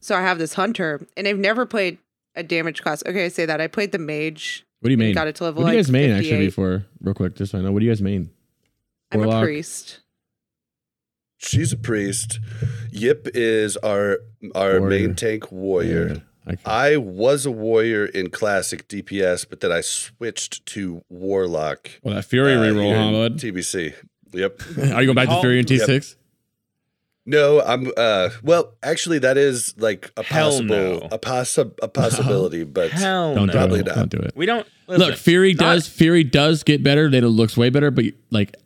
so 0.00 0.16
I 0.16 0.22
have 0.22 0.38
this 0.38 0.54
hunter 0.54 1.06
and 1.18 1.28
I've 1.28 1.38
never 1.38 1.66
played 1.66 1.98
a 2.38 2.42
damage 2.42 2.82
class. 2.82 3.02
Okay, 3.06 3.24
I 3.26 3.28
say 3.28 3.46
that. 3.46 3.60
I 3.60 3.66
played 3.66 3.92
the 3.92 3.98
mage. 3.98 4.64
What 4.80 4.88
do 4.88 4.92
you 4.92 4.98
mean? 4.98 5.14
Got 5.14 5.26
it 5.28 5.34
to 5.36 5.44
level 5.44 5.62
What 5.62 5.70
do 5.70 5.72
you 5.72 5.78
like 5.78 5.86
guys 5.86 5.92
mean 5.92 6.10
actually 6.10 6.30
58. 6.30 6.46
before 6.46 6.84
real 7.02 7.14
quick, 7.14 7.34
just 7.34 7.52
so 7.52 7.58
I 7.58 7.62
know. 7.62 7.72
What 7.72 7.80
do 7.80 7.84
you 7.86 7.90
guys 7.90 8.00
mean? 8.02 8.30
I'm 9.10 9.22
a 9.28 9.40
priest. 9.42 10.00
She's 11.38 11.72
a 11.72 11.76
priest. 11.76 12.40
Yip 12.90 13.28
is 13.34 13.76
our 13.78 14.18
our 14.54 14.80
Warrior. 14.80 14.88
main 15.08 15.14
tank 15.14 15.50
warrior. 15.52 16.22
Yeah, 16.46 16.54
I- 16.66 16.92
I 16.92 16.96
was 16.96 17.46
a 17.46 17.50
warrior 17.50 18.06
in 18.06 18.30
classic 18.30 18.88
DPS, 18.88 19.44
but 19.48 19.60
then 19.60 19.70
I 19.70 19.80
switched 19.82 20.64
to 20.66 21.02
warlock. 21.08 21.90
well, 22.02 22.14
that 22.16 22.24
Fury 22.24 22.54
uh, 22.54 22.60
reroll, 22.60 22.86
here 22.86 22.96
huh, 22.96 23.10
bud? 23.12 23.38
TBC. 23.38 23.94
Yep. 24.32 24.62
Are 24.94 25.02
you 25.02 25.06
going 25.06 25.14
back 25.14 25.28
to 25.28 25.40
Fury 25.40 25.58
in 25.60 25.64
T6? 25.64 26.16
No, 27.28 27.60
I'm. 27.60 27.92
uh 27.96 28.30
Well, 28.42 28.72
actually, 28.82 29.18
that 29.20 29.36
is 29.36 29.74
like 29.78 30.10
a 30.16 30.22
Hell 30.22 30.50
possible, 30.50 30.66
no. 30.68 31.08
a 31.12 31.18
possi- 31.18 31.74
a 31.82 31.88
possibility, 31.88 32.64
but 32.78 32.90
Hell 32.90 33.34
Don't 33.34 33.46
no. 33.46 33.52
do 33.52 33.58
Probably 33.58 33.80
it. 33.80 33.86
not. 33.86 33.94
Don't 33.96 34.10
do 34.10 34.18
it. 34.18 34.32
We 34.34 34.46
don't 34.46 34.66
listen, 34.86 35.06
Look, 35.06 35.16
Fury 35.18 35.52
not- 35.54 35.60
does 35.60 35.88
Fury 35.88 36.24
does 36.24 36.62
get 36.62 36.82
better. 36.82 37.10
Then 37.10 37.24
it 37.24 37.28
looks 37.28 37.56
way 37.56 37.70
better, 37.70 37.90
but 37.90 38.06
like 38.30 38.56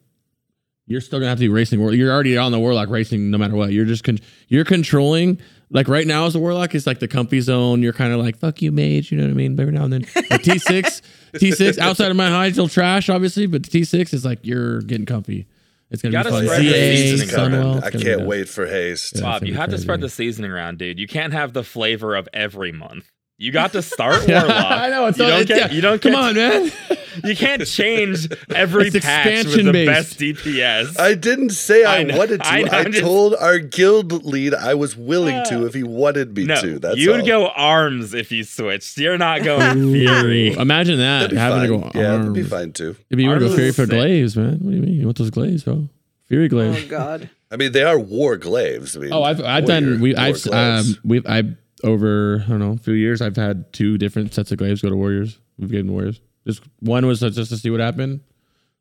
you're 0.87 1.01
still 1.01 1.19
gonna 1.19 1.29
have 1.31 1.39
to 1.39 1.45
be 1.45 1.49
racing. 1.49 1.81
You're 1.81 2.13
already 2.13 2.37
on 2.37 2.53
the 2.53 2.59
warlock 2.61 2.89
racing 2.89 3.31
no 3.31 3.39
matter 3.39 3.55
what. 3.55 3.73
You're 3.73 3.85
just 3.85 4.05
con- 4.05 4.19
you're 4.49 4.65
controlling. 4.65 5.39
Like 5.71 5.89
right 5.89 6.07
now, 6.07 6.27
as 6.27 6.35
a 6.35 6.39
warlock, 6.39 6.75
it's 6.75 6.87
like 6.87 6.99
the 6.99 7.09
comfy 7.09 7.41
zone. 7.41 7.83
You're 7.83 7.95
kind 7.95 8.13
of 8.13 8.21
like 8.21 8.37
fuck 8.37 8.61
you, 8.61 8.71
mage. 8.71 9.11
You 9.11 9.17
know 9.19 9.25
what 9.25 9.31
I 9.31 9.35
mean? 9.35 9.57
But 9.57 9.63
every 9.63 9.75
now 9.75 9.85
and 9.85 9.93
then, 9.95 10.03
Like 10.31 10.43
T6, 10.43 11.01
T6 11.35 11.79
outside 11.79 12.11
of 12.11 12.17
my 12.17 12.29
high, 12.29 12.53
still 12.53 12.69
trash, 12.69 13.09
obviously. 13.09 13.47
But 13.47 13.63
T6 13.63 14.13
is 14.13 14.25
like 14.25 14.41
you're 14.43 14.83
getting 14.83 15.07
comfy. 15.07 15.47
It's 15.93 16.01
gonna 16.01 16.13
Gotta 16.13 16.31
be 16.31 16.37
fun. 16.37 16.47
spread 16.47 16.63
the 16.65 16.97
seasoning 16.97 17.29
coming. 17.35 17.61
Sunwell, 17.61 17.85
I 17.85 17.91
can't 17.91 18.23
wait 18.23 18.49
for 18.49 18.67
haste. 18.67 19.17
Yeah. 19.17 19.23
Bob, 19.23 19.45
you 19.45 19.53
have 19.55 19.69
be 19.69 19.77
to 19.77 19.79
spread 19.79 20.01
the 20.01 20.09
seasoning 20.09 20.51
around, 20.51 20.79
dude. 20.79 20.99
You 20.99 21.07
can't 21.07 21.35
have 21.35 21.53
the 21.53 21.63
flavor 21.63 22.17
of 22.17 22.29
every 22.33 22.73
month. 22.73 23.12
You 23.39 23.51
got 23.51 23.73
to 23.73 23.83
start 23.83 24.29
Yeah, 24.29 24.43
Warlock. 24.43 24.65
I 24.67 24.89
know. 24.89 25.07
It's 25.07 25.19
you 25.19 25.25
all- 25.25 25.31
don't 25.31 25.41
it's- 25.43 25.59
get. 25.59 25.71
yeah. 25.71 25.75
You 25.75 25.81
don't 25.83 26.01
Come 26.01 26.13
get- 26.13 26.21
on, 26.21 26.35
man. 26.35 26.73
You 27.25 27.37
can't 27.37 27.67
change 27.67 28.27
every 28.55 28.87
It's 28.89 29.05
patch 29.05 29.45
with 29.45 29.67
the 29.67 29.71
based. 29.73 29.87
best 29.87 30.19
DPS. 30.19 30.99
I 30.99 31.13
didn't 31.15 31.51
say 31.51 31.85
I, 31.85 31.99
I 31.99 32.03
know- 32.05 32.17
wanted 32.17 32.41
to. 32.41 32.47
I 32.47 32.51
I, 32.57 32.63
know, 32.63 32.71
I'm 32.73 32.91
just- 32.93 33.05
told 33.05 33.35
our 33.35 33.59
guild 33.59 34.25
lead 34.25 34.55
I 34.55 34.73
was 34.73 34.97
willing 34.97 35.45
to 35.51 35.67
if 35.67 35.75
he 35.75 35.83
wanted 35.83 36.35
me 36.35 36.47
no, 36.47 36.59
to. 36.59 36.79
That's 36.79 36.97
you 36.97 37.11
would 37.11 37.21
all. 37.21 37.27
go 37.27 37.49
arms 37.49 38.15
if 38.15 38.33
you 38.33 38.45
switched. 38.45 38.97
You're 38.97 39.19
not 39.19 39.43
going 39.45 39.93
Fury. 39.93 40.55
Imagine 40.55 40.97
that 41.01 41.21
That'd 41.21 41.31
be 41.33 41.37
having 41.37 41.59
fine. 41.59 41.83
to 41.83 41.91
go. 41.99 42.01
yeah, 42.01 42.17
that'd 42.17 42.33
be 42.33 42.43
fine 42.45 42.73
too. 42.73 42.97
If 43.11 43.19
you 43.19 43.29
want 43.29 43.41
to 43.43 43.49
go 43.49 43.55
Fury 43.57 43.73
for 43.73 43.83
sick. 43.83 43.91
glaives, 43.91 44.35
man. 44.35 44.53
What 44.61 44.71
do 44.71 44.77
you 44.77 44.83
mean? 44.83 44.95
You 44.95 45.05
want 45.05 45.19
those 45.19 45.29
glaives, 45.31 45.65
bro? 45.65 45.87
Fury 46.29 46.49
glaives. 46.49 46.83
Oh 46.87 46.89
god. 46.89 47.29
I 47.51 47.57
mean, 47.57 47.73
they 47.73 47.83
are 47.83 47.99
war 47.99 48.39
glaives. 48.39 48.97
I 48.97 49.01
mean, 49.01 49.13
Oh, 49.13 49.23
I've 49.23 49.39
I've 49.43 49.65
warrior- 49.69 49.81
done 49.91 50.01
we 50.01 50.15
war 50.15 50.25
I've 50.25 50.47
um 50.47 50.51
glaives. 50.51 51.05
we've 51.05 51.27
I've 51.27 51.57
over 51.85 52.43
I 52.47 52.49
don't 52.51 52.59
know 52.61 52.73
a 52.73 52.77
few 52.77 52.95
years 52.95 53.21
I've 53.21 53.37
had 53.37 53.73
two 53.73 53.99
different 53.99 54.35
sets 54.35 54.53
of 54.53 54.59
glaives 54.59 54.83
go 54.83 54.91
to 54.91 54.97
warriors. 54.97 55.39
We've 55.59 55.71
given 55.71 55.93
warriors. 55.93 56.21
Just 56.47 56.63
one 56.81 57.07
was 57.07 57.21
just 57.21 57.51
to 57.51 57.57
see 57.57 57.71
what 57.71 57.81
happened, 57.81 58.21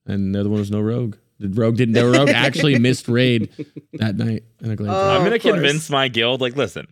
and 0.05 0.33
the 0.33 0.39
other 0.39 0.49
one 0.49 0.59
was 0.59 0.71
no 0.71 0.81
rogue. 0.81 1.15
The 1.39 1.49
rogue 1.49 1.77
didn't. 1.77 1.93
The 1.93 2.05
rogue 2.07 2.29
actually 2.29 2.77
missed 2.79 3.07
raid 3.07 3.49
that 3.93 4.15
night 4.15 4.43
in 4.61 4.71
a 4.71 4.75
glaive. 4.75 4.91
Oh, 4.91 5.15
I'm 5.17 5.23
gonna 5.23 5.39
convince 5.39 5.89
my 5.89 6.07
guild. 6.07 6.41
Like, 6.41 6.55
listen, 6.55 6.87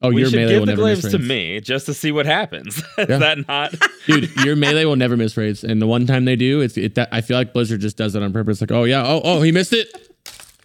oh, 0.00 0.10
we 0.10 0.20
your 0.22 0.30
should 0.30 0.36
melee 0.36 0.52
give 0.52 0.60
will 0.60 0.66
the 0.66 0.72
never 0.72 0.84
miss 0.88 1.00
glaives 1.02 1.14
to 1.14 1.18
me 1.18 1.60
just 1.60 1.86
to 1.86 1.94
see 1.94 2.12
what 2.12 2.26
happens. 2.26 2.76
Is 2.98 3.08
Yeah. 3.08 3.18
that 3.18 3.46
not? 3.48 3.74
dude. 4.06 4.30
Your 4.44 4.56
melee 4.56 4.84
will 4.84 4.96
never 4.96 5.16
miss 5.16 5.36
raids, 5.36 5.64
and 5.64 5.80
the 5.80 5.86
one 5.86 6.06
time 6.06 6.24
they 6.24 6.36
do, 6.36 6.60
it's 6.60 6.76
it. 6.76 6.94
That, 6.94 7.08
I 7.12 7.20
feel 7.20 7.36
like 7.36 7.52
Blizzard 7.52 7.80
just 7.80 7.96
does 7.96 8.14
it 8.14 8.22
on 8.22 8.32
purpose. 8.32 8.60
Like, 8.60 8.72
oh 8.72 8.84
yeah, 8.84 9.02
oh 9.06 9.20
oh, 9.24 9.42
he 9.42 9.52
missed 9.52 9.72
it. 9.72 9.88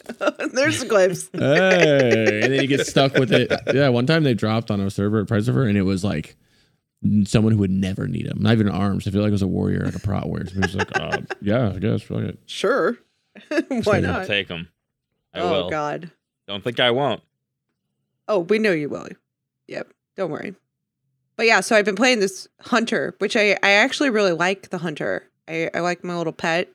There's 0.53 0.79
the 0.79 0.87
glaives. 0.87 1.29
hey, 1.33 2.39
and 2.43 2.53
then 2.53 2.61
you 2.61 2.67
get 2.67 2.85
stuck 2.87 3.13
with 3.15 3.31
it. 3.31 3.51
Yeah, 3.73 3.89
one 3.89 4.05
time 4.05 4.23
they 4.23 4.33
dropped 4.33 4.71
on 4.71 4.79
a 4.79 4.89
server 4.89 5.21
at 5.21 5.27
Price 5.27 5.45
Server, 5.45 5.67
and 5.67 5.77
it 5.77 5.83
was 5.83 6.03
like 6.03 6.35
someone 7.25 7.53
who 7.53 7.59
would 7.59 7.71
never 7.71 8.07
need 8.07 8.27
them, 8.27 8.41
not 8.41 8.53
even 8.53 8.69
arms. 8.69 9.07
I 9.07 9.11
feel 9.11 9.21
like 9.21 9.29
it 9.29 9.33
was 9.33 9.41
a 9.41 9.47
warrior, 9.47 9.85
like 9.85 9.95
a 9.95 9.99
prot 9.99 10.27
warrior. 10.27 10.47
So 10.47 10.59
was 10.59 10.75
like, 10.75 10.97
uh, 10.99 11.19
yeah, 11.41 11.73
I 11.75 11.79
guess. 11.79 12.01
Fuck 12.03 12.19
it. 12.19 12.39
Sure. 12.45 12.97
Why 13.49 13.63
I'll 13.69 13.93
I'll 13.93 14.01
not? 14.01 14.27
take 14.27 14.47
them. 14.47 14.69
I 15.33 15.39
oh 15.41 15.51
will. 15.51 15.69
god. 15.69 16.11
Don't 16.47 16.63
think 16.63 16.79
I 16.79 16.91
won't. 16.91 17.21
Oh, 18.27 18.39
we 18.39 18.59
know 18.59 18.71
you 18.71 18.89
will. 18.89 19.07
Yep. 19.67 19.93
Don't 20.15 20.31
worry. 20.31 20.55
But 21.35 21.45
yeah, 21.45 21.59
so 21.59 21.75
I've 21.75 21.85
been 21.85 21.95
playing 21.95 22.19
this 22.19 22.47
hunter, 22.61 23.15
which 23.19 23.35
I, 23.35 23.51
I 23.61 23.71
actually 23.71 24.09
really 24.09 24.31
like 24.31 24.69
the 24.69 24.79
hunter. 24.79 25.29
I, 25.47 25.69
I 25.73 25.81
like 25.81 26.03
my 26.03 26.17
little 26.17 26.33
pet. 26.33 26.69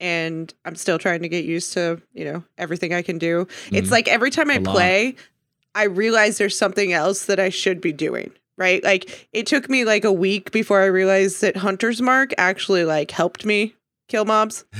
And 0.00 0.52
I'm 0.64 0.76
still 0.76 0.98
trying 0.98 1.20
to 1.22 1.28
get 1.28 1.44
used 1.44 1.74
to, 1.74 2.00
you 2.14 2.24
know, 2.24 2.42
everything 2.58 2.94
I 2.94 3.02
can 3.02 3.18
do. 3.18 3.46
It's 3.70 3.88
Mhm. 3.88 3.92
like 3.92 4.08
every 4.08 4.30
time 4.30 4.50
I 4.50 4.54
A 4.56 4.60
lot. 4.60 4.72
play, 4.74 5.14
I 5.74 5.84
realize 5.84 6.38
there's 6.38 6.56
something 6.56 6.92
else 6.92 7.26
that 7.26 7.38
I 7.38 7.50
should 7.50 7.80
be 7.80 7.92
doing. 7.92 8.32
Right. 8.56 8.82
Like 8.84 9.28
it 9.32 9.46
took 9.46 9.70
me 9.70 9.84
like 9.84 10.04
a 10.04 10.12
week 10.12 10.50
before 10.52 10.80
I 10.82 10.86
realized 10.86 11.40
that 11.42 11.56
Hunter's 11.58 12.02
Mark 12.02 12.32
actually 12.38 12.84
like 12.84 13.10
helped 13.10 13.44
me 13.44 13.74
kill 14.08 14.24
mobs. 14.24 14.64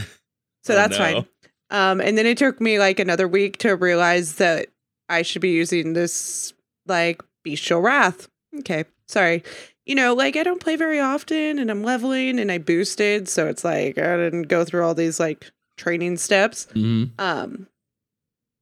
So 0.63 0.75
Oh, 0.75 0.77
that's 0.77 0.99
no. 0.99 0.99
fine. 0.99 1.27
Um, 1.71 2.01
and 2.03 2.19
then 2.19 2.27
it 2.27 2.37
took 2.37 2.61
me 2.61 2.79
like 2.79 3.01
another 3.01 3.27
week 3.27 3.57
to 3.59 3.77
realize 3.77 4.35
that 4.35 4.69
I 5.09 5.23
should 5.23 5.41
be 5.41 5.51
using 5.53 5.95
this 5.95 6.53
like 6.87 7.23
bestial 7.45 7.81
wrath. 7.81 8.29
Okay, 8.59 8.85
sorry. 9.09 9.43
You 9.91 9.97
know, 9.97 10.15
like 10.15 10.37
I 10.37 10.45
don't 10.45 10.61
play 10.61 10.77
very 10.77 11.01
often, 11.01 11.59
and 11.59 11.69
I'm 11.69 11.83
leveling, 11.83 12.39
and 12.39 12.53
I 12.53 12.59
boosted, 12.59 13.29
so 13.29 13.49
it's 13.49 13.65
like 13.65 13.99
I 13.99 14.17
didn't 14.17 14.43
go 14.45 14.65
through 14.65 14.85
all 14.85 14.95
these 14.95 15.19
like 15.19 15.51
training 15.77 16.17
steps. 16.19 16.69
Mhm. 16.77 17.11
Um, 17.19 17.67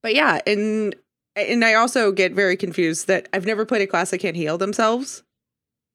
but 0.03 0.15
yeah, 0.15 0.41
and 0.47 0.97
and 1.37 1.67
I 1.67 1.75
also 1.75 2.13
get 2.13 2.33
very 2.33 2.57
confused 2.57 3.09
that 3.09 3.29
I've 3.35 3.45
never 3.45 3.67
played 3.67 3.83
a 3.83 3.87
class 3.87 4.11
that 4.11 4.21
can't 4.21 4.37
heal 4.37 4.57
themselves. 4.57 5.23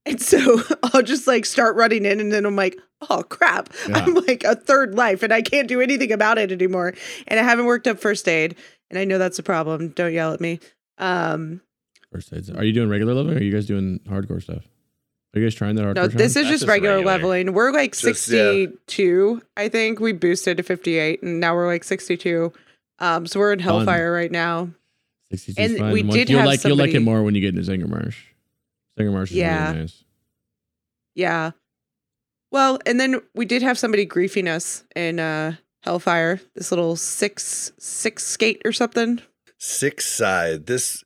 And 0.06 0.22
so 0.22 0.62
I'll 0.84 1.02
just 1.02 1.26
like 1.26 1.48
start 1.48 1.76
running 1.78 2.06
in, 2.06 2.20
and 2.20 2.32
then 2.32 2.46
I'm 2.46 2.56
like, 2.56 2.78
oh 3.10 3.24
crap, 3.24 3.74
Yeah. 3.90 3.98
I'm 4.06 4.14
like 4.14 4.44
a 4.44 4.54
third 4.56 4.94
life, 4.94 5.24
and 5.24 5.34
I 5.34 5.42
can't 5.42 5.68
do 5.68 5.82
anything 5.82 6.12
about 6.12 6.38
it 6.38 6.52
anymore. 6.52 6.94
And 7.26 7.40
I 7.40 7.44
haven't 7.44 7.66
worked 7.66 7.88
up 7.88 7.98
first 7.98 8.28
aid, 8.30 8.56
and 8.92 9.00
I 9.00 9.04
know 9.04 9.18
that's 9.18 9.40
a 9.40 9.44
problem. 9.44 9.88
Don't 9.96 10.14
yell 10.14 10.32
at 10.32 10.40
me. 10.42 10.60
Um, 11.00 11.62
First 12.12 12.32
aids. 12.34 12.52
Are 12.52 12.64
you 12.64 12.72
doing 12.72 12.88
regular 12.88 13.16
leveling, 13.16 13.38
or 13.38 13.40
are 13.40 13.44
you 13.44 13.52
guys 13.52 13.66
doing 13.66 14.00
hardcore 14.08 14.40
stuff? 14.40 14.66
Are 15.36 15.40
you 15.40 15.46
guys 15.46 15.56
trying 15.56 15.76
that 15.76 15.84
hardcore? 15.84 15.96
No, 15.96 16.08
this 16.08 16.28
is 16.28 16.34
That's 16.36 16.48
just 16.48 16.60
just 16.62 16.68
regular, 16.68 16.98
regular. 16.98 17.12
leveling. 17.14 17.54
We're 17.54 17.72
like 17.72 17.94
Just, 17.98 18.28
yeah. 18.30 18.52
62, 18.52 19.42
I 19.58 19.68
think. 19.70 20.00
We 20.00 20.14
boosted 20.14 20.58
to 20.58 20.64
58, 20.64 21.24
and 21.24 21.40
now 21.40 21.56
we're 21.56 21.66
like 21.68 21.84
62. 21.84 22.54
Um, 23.00 23.26
so 23.26 23.40
we're 23.40 23.54
in 23.54 23.60
Fun. 23.60 23.66
Hellfire 23.86 24.12
right 24.14 24.32
now. 24.32 24.70
62 25.32 25.60
and 25.62 25.72
is 25.74 25.80
fine. 25.80 25.92
we 25.92 26.04
Once- 26.04 26.14
did 26.14 26.30
you'll 26.30 26.40
have 26.40 26.48
like 26.48 26.64
you'll 26.64 26.78
like 26.78 26.94
it 26.94 27.00
more 27.00 27.24
when 27.24 27.34
you 27.34 27.42
get 27.42 27.56
into 27.58 27.70
Zangarmarsh. 27.70 28.16
Zinger 29.00 29.12
Marsh 29.12 29.32
is 29.32 29.38
Yeah. 29.38 29.70
really 29.70 29.80
nice. 29.82 30.04
Yeah. 31.16 31.52
Well, 32.52 32.78
and 32.86 33.00
then 33.00 33.20
we 33.34 33.46
did 33.46 33.64
have 33.64 33.80
somebody 33.80 34.06
griefing 34.06 34.48
us 34.48 34.84
in 34.96 35.20
uh 35.20 35.56
Hellfire. 35.82 36.40
This 36.54 36.72
little 36.72 36.96
six 36.96 37.72
six 37.80 38.24
skate 38.24 38.62
or 38.66 38.72
something. 38.72 39.20
Six 39.58 40.06
side. 40.06 40.68
This 40.68 41.03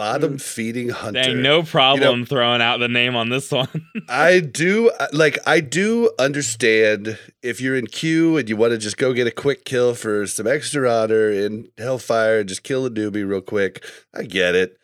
bottom 0.00 0.38
mm. 0.38 0.40
feeding 0.40 0.88
hunter. 0.88 1.20
Dang, 1.20 1.42
no 1.42 1.62
problem 1.62 2.24
throwing 2.24 2.62
out 2.62 2.78
the 2.78 2.88
name 2.88 3.16
on 3.16 3.28
this 3.28 3.52
one. 3.52 3.68
I 4.08 4.40
do 4.40 4.90
like 5.12 5.38
I 5.46 5.60
do 5.60 6.10
understand 6.18 7.18
if 7.42 7.60
you're 7.60 7.76
in 7.76 7.86
queue 7.86 8.38
and 8.38 8.48
you 8.48 8.56
want 8.56 8.70
to 8.70 8.78
just 8.78 8.96
go 8.96 9.12
get 9.12 9.26
a 9.26 9.30
quick 9.30 9.66
kill 9.66 9.94
for 9.94 10.26
some 10.26 10.46
extra 10.46 10.90
honor 10.90 11.28
in 11.28 11.68
Hellfire 11.76 12.40
and 12.40 12.48
just 12.48 12.62
kill 12.62 12.86
a 12.86 12.90
newbie 12.90 13.28
real 13.28 13.42
quick. 13.42 13.84
I 14.14 14.22
get 14.22 14.54
it. 14.54 14.78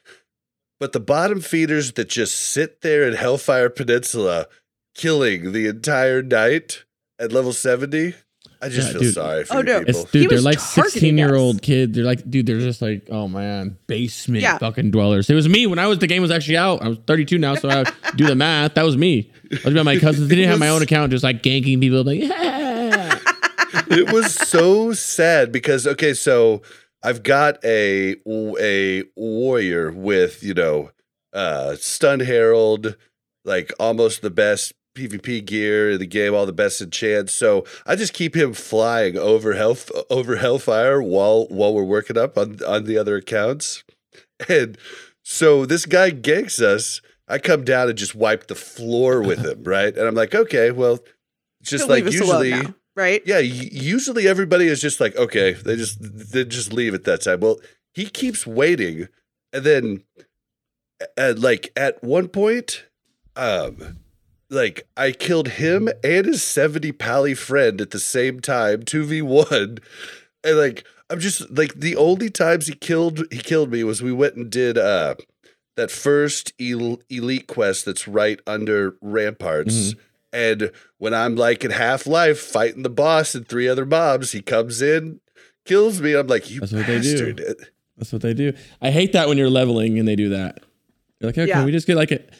But 0.78 0.92
the 0.92 1.00
bottom 1.00 1.40
feeders 1.40 1.92
that 1.92 2.10
just 2.10 2.36
sit 2.36 2.82
there 2.82 3.08
in 3.08 3.14
Hellfire 3.14 3.70
Peninsula 3.70 4.48
killing 4.94 5.52
the 5.52 5.66
entire 5.66 6.20
night 6.20 6.84
at 7.18 7.32
level 7.32 7.54
70, 7.54 8.12
I 8.62 8.68
just 8.68 8.86
Yeah, 8.88 8.92
feel 8.92 9.00
dude. 9.02 9.14
sorry 9.14 9.44
for 9.44 9.54
Oh, 9.54 9.58
you 9.58 9.64
no. 9.64 9.78
people. 9.80 9.90
It's 10.02 10.10
dude, 10.10 10.22
He 10.22 10.26
they're 10.28 10.36
was 10.36 10.44
like 10.44 10.58
sixteen 10.60 11.18
year 11.18 11.34
old 11.34 11.56
us. 11.56 11.60
kids. 11.60 11.94
They're 11.94 12.04
like, 12.04 12.28
dude, 12.30 12.46
they're 12.46 12.58
just 12.58 12.80
like, 12.82 13.08
oh 13.10 13.28
man, 13.28 13.76
basement 13.86 14.42
Yeah. 14.42 14.58
fucking 14.58 14.90
dwellers. 14.90 15.28
It 15.28 15.34
was 15.34 15.48
me 15.48 15.66
when 15.66 15.78
I 15.78 15.86
was 15.86 15.98
the 15.98 16.06
game 16.06 16.22
was 16.22 16.30
actually 16.30 16.56
out. 16.56 16.82
I 16.82 16.88
was 16.88 16.98
32 17.06 17.38
now, 17.38 17.54
so 17.54 17.68
I 17.68 17.84
do 18.16 18.26
the 18.26 18.34
math. 18.34 18.74
That 18.74 18.84
was 18.84 18.96
me. 18.96 19.30
I 19.52 19.56
was 19.64 19.74
about 19.74 19.84
my 19.84 19.98
cousins. 20.00 20.28
They 20.28 20.36
didn't 20.36 20.50
have 20.50 20.58
my 20.58 20.68
own 20.70 20.82
account, 20.82 21.10
just 21.12 21.22
like 21.24 21.42
ganking 21.42 21.80
people. 21.80 22.02
Like, 22.04 22.20
yeah. 22.20 23.18
it 23.90 24.10
was 24.12 24.34
so 24.34 24.92
sad 24.92 25.52
because 25.52 25.86
okay, 25.86 26.14
so 26.14 26.62
I've 27.02 27.22
got 27.22 27.62
a 27.64 28.16
a 28.26 29.04
warrior 29.16 29.92
with 29.92 30.42
you 30.42 30.54
know 30.54 30.90
uh 31.32 31.76
stun 31.76 32.20
herald, 32.20 32.96
like 33.44 33.72
almost 33.78 34.22
the 34.22 34.30
best 34.30 34.72
PvP 34.96 35.44
gear 35.44 35.90
in 35.92 35.98
the 35.98 36.06
game, 36.06 36.34
all 36.34 36.46
the 36.46 36.52
best 36.52 36.80
enchants. 36.80 37.32
So 37.32 37.64
I 37.86 37.94
just 37.94 38.14
keep 38.14 38.34
him 38.34 38.52
flying 38.52 39.16
over 39.16 39.54
hell 39.54 39.76
over 40.10 40.36
hellfire 40.36 41.00
while 41.02 41.46
while 41.48 41.74
we're 41.74 41.84
working 41.84 42.18
up 42.18 42.36
on 42.36 42.58
on 42.66 42.84
the 42.84 42.98
other 42.98 43.16
accounts, 43.16 43.84
and 44.48 44.76
so 45.22 45.66
this 45.66 45.86
guy 45.86 46.10
ganks 46.10 46.60
us. 46.60 47.00
I 47.28 47.38
come 47.38 47.64
down 47.64 47.88
and 47.88 47.98
just 47.98 48.14
wipe 48.14 48.46
the 48.46 48.54
floor 48.54 49.20
with 49.20 49.44
him, 49.44 49.62
right? 49.64 49.96
And 49.96 50.06
I'm 50.06 50.14
like, 50.14 50.34
okay, 50.34 50.70
well, 50.70 51.00
just 51.62 51.84
He'll 51.84 51.90
like 51.90 52.04
leave 52.04 52.20
us 52.20 52.28
alone 52.28 52.44
usually 52.44 52.62
now, 52.62 52.74
right? 52.94 53.22
yeah, 53.26 53.38
usually 53.38 54.28
everybody 54.28 54.68
is 54.68 54.80
just 54.80 55.00
like, 55.00 55.16
okay, 55.16 55.52
they 55.52 55.76
just 55.76 55.98
they 56.00 56.44
just 56.44 56.72
leave 56.72 56.94
at 56.94 57.04
that 57.04 57.22
time. 57.22 57.40
Well, 57.40 57.58
he 57.92 58.06
keeps 58.06 58.46
waiting, 58.46 59.08
and 59.52 59.64
then, 59.64 60.02
like 61.18 61.72
at 61.76 62.02
one 62.04 62.28
point, 62.28 62.84
um, 63.34 63.98
like 64.50 64.86
I 64.96 65.12
killed 65.12 65.48
him 65.48 65.88
and 66.04 66.26
his 66.26 66.42
seventy 66.42 66.92
pally 66.92 67.34
friend 67.34 67.80
at 67.80 67.90
the 67.90 67.98
same 67.98 68.40
time, 68.40 68.82
two 68.82 69.04
v 69.04 69.22
one, 69.22 69.78
and 70.44 70.56
like 70.58 70.84
I'm 71.10 71.20
just 71.20 71.50
like 71.50 71.74
the 71.74 71.96
only 71.96 72.30
times 72.30 72.66
he 72.66 72.74
killed 72.74 73.24
he 73.30 73.38
killed 73.38 73.70
me 73.70 73.84
was 73.84 74.02
we 74.02 74.12
went 74.12 74.34
and 74.36 74.50
did 74.50 74.76
uh 74.78 75.14
that 75.76 75.90
first 75.90 76.52
el- 76.60 77.00
elite 77.10 77.46
quest 77.46 77.84
that's 77.84 78.08
right 78.08 78.40
under 78.46 78.96
ramparts. 79.02 79.94
And 80.32 80.70
when 80.98 81.14
I'm 81.14 81.34
like 81.36 81.64
in 81.64 81.70
half 81.70 82.06
life 82.06 82.38
fighting 82.40 82.82
the 82.82 82.90
boss 82.90 83.34
and 83.34 83.46
three 83.48 83.68
other 83.68 83.86
mobs, 83.86 84.32
he 84.32 84.42
comes 84.42 84.82
in, 84.82 85.20
kills 85.64 86.00
me. 86.00 86.14
I'm 86.14 86.26
like, 86.26 86.50
you 86.50 86.60
That's 86.60 86.72
what 86.72 86.86
they 86.86 87.00
do. 87.00 87.34
bastard. 87.34 87.56
That's 87.96 88.12
what 88.12 88.22
they 88.22 88.34
do. 88.34 88.52
I 88.82 88.90
hate 88.90 89.12
that 89.12 89.28
when 89.28 89.38
you're 89.38 89.48
leveling 89.50 89.98
and 89.98 90.06
they 90.06 90.16
do 90.16 90.30
that. 90.30 90.58
You're 91.20 91.28
like, 91.30 91.38
okay, 91.38 91.48
Yeah. 91.48 91.64
we 91.64 91.72
just 91.72 91.86
get 91.86 91.96
like 91.96 92.12
it. 92.12 92.30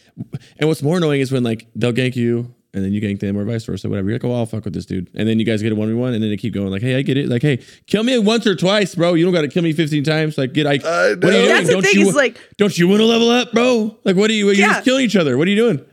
And 0.59 0.68
what's 0.68 0.83
more 0.83 0.96
annoying 0.96 1.20
is 1.20 1.31
when 1.33 1.42
like 1.42 1.66
they'll 1.74 1.92
gank 1.92 2.16
you 2.16 2.55
and 2.74 2.85
then 2.85 2.92
you 2.92 3.00
gank 3.00 3.20
them 3.20 3.37
or 3.38 3.44
vice 3.44 3.64
versa, 3.64 3.88
whatever. 3.88 4.09
You're 4.11 4.18
like, 4.18 4.24
oh, 4.24 4.35
I'll 4.35 4.46
fuck 4.46 4.64
with 4.64 4.74
this 4.74 4.85
dude. 4.87 5.11
And 5.14 5.26
then 5.29 5.38
you 5.38 5.46
guys 5.46 5.62
get 5.62 5.72
a 5.72 5.74
one 5.74 5.88
v 5.88 5.94
one, 5.94 6.12
and 6.14 6.22
then 6.22 6.31
they 6.31 6.37
keep 6.37 6.52
going 6.55 6.68
like, 6.70 6.83
hey, 6.83 6.96
I 6.96 7.02
get 7.02 7.16
it. 7.16 7.29
Like, 7.29 7.42
hey, 7.42 7.62
kill 7.87 8.02
me 8.02 8.18
once 8.18 8.46
or 8.46 8.55
twice, 8.55 8.94
bro. 8.94 9.14
You 9.14 9.24
don't 9.24 9.33
got 9.35 9.42
to 9.42 9.48
kill 9.48 9.62
me 9.62 9.72
15 9.72 10.05
times. 10.05 10.37
Like, 10.37 10.52
get 10.52 10.66
I. 10.66 10.72
I 10.72 10.74
What 10.74 10.85
are 10.85 11.12
you 11.12 11.14
know. 11.14 11.31
doing? 11.31 11.48
That's 11.48 11.66
the 11.68 11.72
don't 11.72 11.83
thing 11.83 12.00
you 12.00 12.09
is 12.09 12.14
like 12.14 12.38
don't 12.59 12.76
you 12.76 12.88
want 12.88 13.00
to 13.00 13.07
level 13.07 13.31
up, 13.31 13.52
bro? 13.52 13.98
Like, 14.05 14.16
what 14.16 14.31
are 14.31 14.35
you? 14.35 14.46
You're 14.46 14.55
Yeah. 14.55 14.72
just 14.74 14.85
killing 14.85 15.05
each 15.05 15.16
other. 15.16 15.38
What 15.38 15.46
are 15.48 15.50
you 15.50 15.57
doing? 15.57 15.85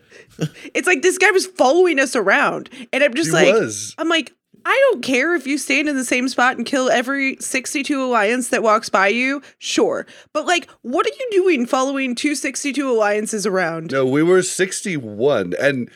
it's 0.74 0.88
like 0.88 1.02
this 1.04 1.18
guy 1.18 1.32
was 1.32 1.46
following 1.46 2.00
us 2.00 2.16
around, 2.16 2.70
and 2.92 3.04
I'm 3.04 3.14
just 3.14 3.30
He 3.30 3.34
like, 3.36 3.54
was. 3.54 3.94
I'm 3.98 4.10
like, 4.10 4.34
I 4.66 4.90
don't 4.92 5.04
care 5.04 5.36
if 5.36 5.46
you 5.46 5.58
stand 5.58 5.90
in 5.90 5.96
the 5.96 6.06
same 6.06 6.30
spot 6.30 6.58
and 6.58 6.66
kill 6.66 6.90
every 6.90 7.38
62 7.38 8.02
alliance 8.02 8.50
that 8.50 8.64
walks 8.64 8.90
by 8.90 9.10
you, 9.10 9.42
sure. 9.58 10.06
But 10.34 10.46
like, 10.46 10.70
what 10.82 11.06
are 11.06 11.16
you 11.20 11.28
doing 11.32 11.66
following 11.66 12.16
two 12.16 12.36
62 12.36 12.90
alliances 12.90 13.46
around? 13.46 13.92
No, 13.92 14.06
we 14.06 14.24
were 14.24 14.42
61, 14.42 15.54
and 15.60 15.90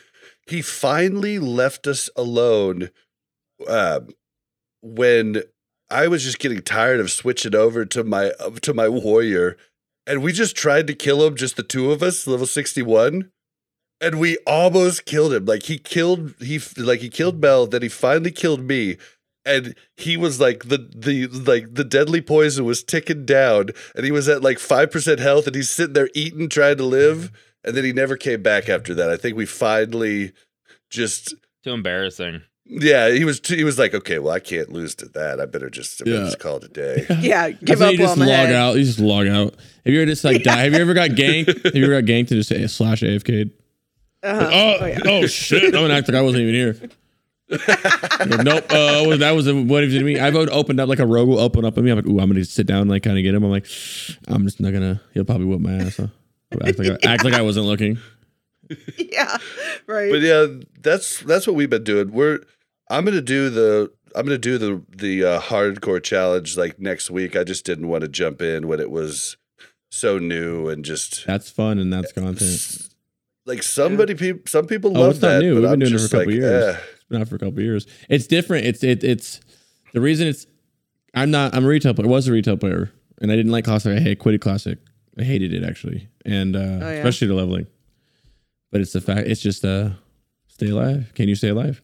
he 0.46 0.62
finally 0.62 1.38
left 1.38 1.86
us 1.86 2.10
alone 2.16 2.90
um, 3.66 4.08
when 4.82 5.42
I 5.90 6.08
was 6.08 6.24
just 6.24 6.38
getting 6.38 6.62
tired 6.62 7.00
of 7.00 7.10
switching 7.10 7.54
over 7.54 7.84
to 7.86 8.04
my 8.04 8.32
to 8.62 8.74
my 8.74 8.88
warrior, 8.88 9.56
and 10.06 10.22
we 10.22 10.32
just 10.32 10.56
tried 10.56 10.86
to 10.86 10.94
kill 10.94 11.26
him, 11.26 11.36
just 11.36 11.56
the 11.56 11.62
two 11.62 11.90
of 11.90 12.02
us, 12.02 12.26
level 12.26 12.46
61. 12.46 13.30
And 14.00 14.20
we 14.20 14.36
almost 14.46 15.04
killed 15.06 15.32
him. 15.32 15.44
Like 15.44 15.64
he 15.64 15.78
killed 15.78 16.34
he 16.40 16.60
like 16.76 17.00
he 17.00 17.08
killed 17.08 17.40
Mel, 17.40 17.66
then 17.66 17.82
he 17.82 17.88
finally 17.88 18.30
killed 18.30 18.60
me. 18.62 18.96
And 19.44 19.74
he 19.96 20.16
was 20.16 20.38
like 20.40 20.64
the 20.64 20.78
the 20.94 21.26
like 21.26 21.74
the 21.74 21.84
deadly 21.84 22.20
poison 22.20 22.64
was 22.64 22.84
ticking 22.84 23.24
down, 23.24 23.70
and 23.96 24.04
he 24.04 24.12
was 24.12 24.28
at 24.28 24.42
like 24.42 24.58
five 24.58 24.90
percent 24.90 25.20
health, 25.20 25.46
and 25.46 25.56
he's 25.56 25.70
sitting 25.70 25.94
there 25.94 26.10
eating, 26.14 26.48
trying 26.50 26.76
to 26.76 26.84
live, 26.84 27.32
and 27.64 27.74
then 27.74 27.82
he 27.84 27.92
never 27.94 28.16
came 28.16 28.42
back 28.42 28.68
after 28.68 28.94
that. 28.94 29.08
I 29.10 29.16
think 29.16 29.36
we 29.38 29.46
finally 29.46 30.32
just 30.90 31.34
Too 31.64 31.70
embarrassing. 31.72 32.42
yeah, 32.66 33.10
he 33.10 33.24
was 33.24 33.40
he 33.46 33.64
was 33.64 33.78
like, 33.78 33.94
okay, 33.94 34.18
well, 34.18 34.34
I 34.34 34.40
can't 34.40 34.70
lose 34.70 34.94
to 34.96 35.06
that. 35.06 35.40
I 35.40 35.46
better 35.46 35.70
just, 35.70 36.02
I 36.02 36.04
better 36.04 36.16
Yeah. 36.18 36.24
just 36.24 36.38
call 36.40 36.56
it 36.58 36.64
a 36.64 36.68
day. 36.68 37.06
Yeah, 37.20 37.50
give 37.50 37.80
up 37.80 37.88
think 37.88 38.00
you 38.00 38.06
just 38.06 38.18
log 38.18 38.28
ahead. 38.28 38.52
out. 38.52 38.76
You 38.76 38.84
just 38.84 39.00
log 39.00 39.26
out. 39.28 39.54
Have 39.86 39.94
you 39.94 40.00
ever 40.02 40.10
just 40.10 40.24
like 40.24 40.42
die? 40.44 40.64
Have 40.64 40.74
you 40.74 40.80
ever 40.80 40.94
got 40.94 41.10
ganked? 41.10 41.64
Have 41.64 41.74
you 41.74 41.84
ever 41.84 42.02
got 42.02 42.06
ganked 42.06 42.30
and 42.32 42.40
just 42.40 42.50
say 42.50 42.66
slash 42.66 43.00
AFK? 43.02 43.50
Uh-huh. 44.22 44.50
Oh, 44.52 44.76
Oh, 44.80 44.86
yeah. 44.86 44.98
oh 45.04 45.26
shit! 45.28 45.64
I'm 45.74 45.82
gonna 45.82 45.94
act 45.94 46.08
like 46.08 46.16
I 46.16 46.22
wasn't 46.22 46.42
even 46.42 46.54
here. 46.54 46.90
Like, 47.50 48.44
nope. 48.44 48.64
Uh, 48.70 49.16
that 49.16 49.30
was 49.34 49.46
a, 49.46 49.54
what 49.54 49.82
he 49.82 49.88
did 49.88 50.00
to 50.00 50.04
me. 50.04 50.18
I've 50.18 50.34
opened 50.36 50.80
up 50.80 50.88
like 50.88 50.98
a 50.98 51.06
rogue 51.06 51.28
will 51.28 51.38
open 51.38 51.64
up 51.64 51.78
on 51.78 51.84
me. 51.84 51.90
I'm 51.90 51.96
like, 51.96 52.06
ooh, 52.06 52.20
I'm 52.20 52.28
gonna 52.28 52.44
sit 52.44 52.66
down, 52.66 52.82
and, 52.82 52.90
like 52.90 53.02
kind 53.04 53.16
of 53.16 53.22
get 53.22 53.34
him. 53.34 53.42
I'm 53.42 53.50
like, 53.50 53.66
I'm 54.26 54.44
just 54.44 54.60
not 54.60 54.72
gonna. 54.72 55.00
He'll 55.14 55.24
probably 55.24 55.46
whip 55.46 55.60
my 55.60 55.72
ass. 55.74 55.96
Huh? 55.96 56.08
Act 56.66 56.78
like, 56.78 57.04
I, 57.06 57.12
act 57.12 57.24
like 57.24 57.34
I 57.34 57.40
wasn't 57.42 57.64
looking. 57.66 57.98
yeah, 58.98 59.38
right. 59.86 60.10
But 60.10 60.20
yeah, 60.20 60.46
that's 60.80 61.20
that's 61.20 61.46
what 61.46 61.56
we've 61.56 61.70
been 61.70 61.84
doing. 61.84 62.12
We're 62.12 62.40
I'm 62.90 63.04
gonna 63.06 63.22
do 63.22 63.48
the 63.48 63.90
I'm 64.14 64.26
gonna 64.26 64.36
do 64.36 64.58
the 64.58 64.82
the 64.94 65.24
uh, 65.24 65.40
hardcore 65.40 66.02
challenge 66.02 66.56
like 66.58 66.78
next 66.78 67.10
week. 67.10 67.34
I 67.34 67.44
just 67.44 67.64
didn't 67.64 67.88
want 67.88 68.02
to 68.02 68.08
jump 68.08 68.42
in 68.42 68.68
when 68.68 68.80
it 68.80 68.90
was 68.90 69.38
so 69.90 70.18
new 70.18 70.68
and 70.68 70.84
just 70.84 71.24
That's 71.26 71.48
fun 71.50 71.78
and 71.78 71.90
that's 71.90 72.12
content. 72.12 72.87
Like 73.48 73.62
somebody 73.62 74.14
people 74.14 74.42
some 74.46 74.66
people 74.66 74.96
Oh, 74.96 75.00
love 75.00 75.10
it's 75.12 75.22
not 75.22 75.28
that. 75.28 75.40
new. 75.42 75.54
But 75.54 75.62
We've 75.62 75.70
I'm 75.72 75.78
been 75.80 75.88
doing 75.90 76.00
it 76.04 76.08
for 76.08 76.16
a 76.16 76.18
couple 76.20 76.32
like, 76.32 76.40
years. 76.42 76.64
eh. 76.76 76.80
It's 76.94 77.04
been 77.08 77.20
out 77.22 77.28
for 77.28 77.34
a 77.36 77.38
couple 77.38 77.60
years. 77.62 77.86
It's 78.08 78.26
different. 78.26 78.66
It's 78.66 78.84
it, 78.84 79.02
it's 79.02 79.40
the 79.92 80.00
reason 80.00 80.28
it's. 80.28 80.46
I'm 81.14 81.30
not. 81.30 81.54
I'm 81.54 81.64
a 81.64 81.68
retail 81.68 81.94
player. 81.94 82.06
I 82.06 82.10
Was 82.10 82.28
a 82.28 82.32
retail 82.32 82.56
player, 82.56 82.92
and 83.20 83.32
I 83.32 83.36
didn't 83.36 83.50
like 83.52 83.64
classic. 83.64 83.96
I 83.96 84.00
hate 84.00 84.18
quitted 84.18 84.40
classic. 84.40 84.78
I 85.18 85.24
hated 85.24 85.52
it 85.52 85.64
actually, 85.64 86.08
and 86.24 86.54
uh, 86.54 86.58
yeah. 86.60 86.86
especially 86.90 87.26
the 87.28 87.34
leveling. 87.34 87.66
But 88.70 88.82
it's 88.82 88.92
the 88.92 89.00
fact. 89.00 89.26
It's 89.26 89.40
just 89.40 89.64
uh, 89.64 89.90
stay 90.48 90.68
alive. 90.68 91.12
Can 91.14 91.28
you 91.28 91.34
stay 91.34 91.48
alive? 91.48 91.80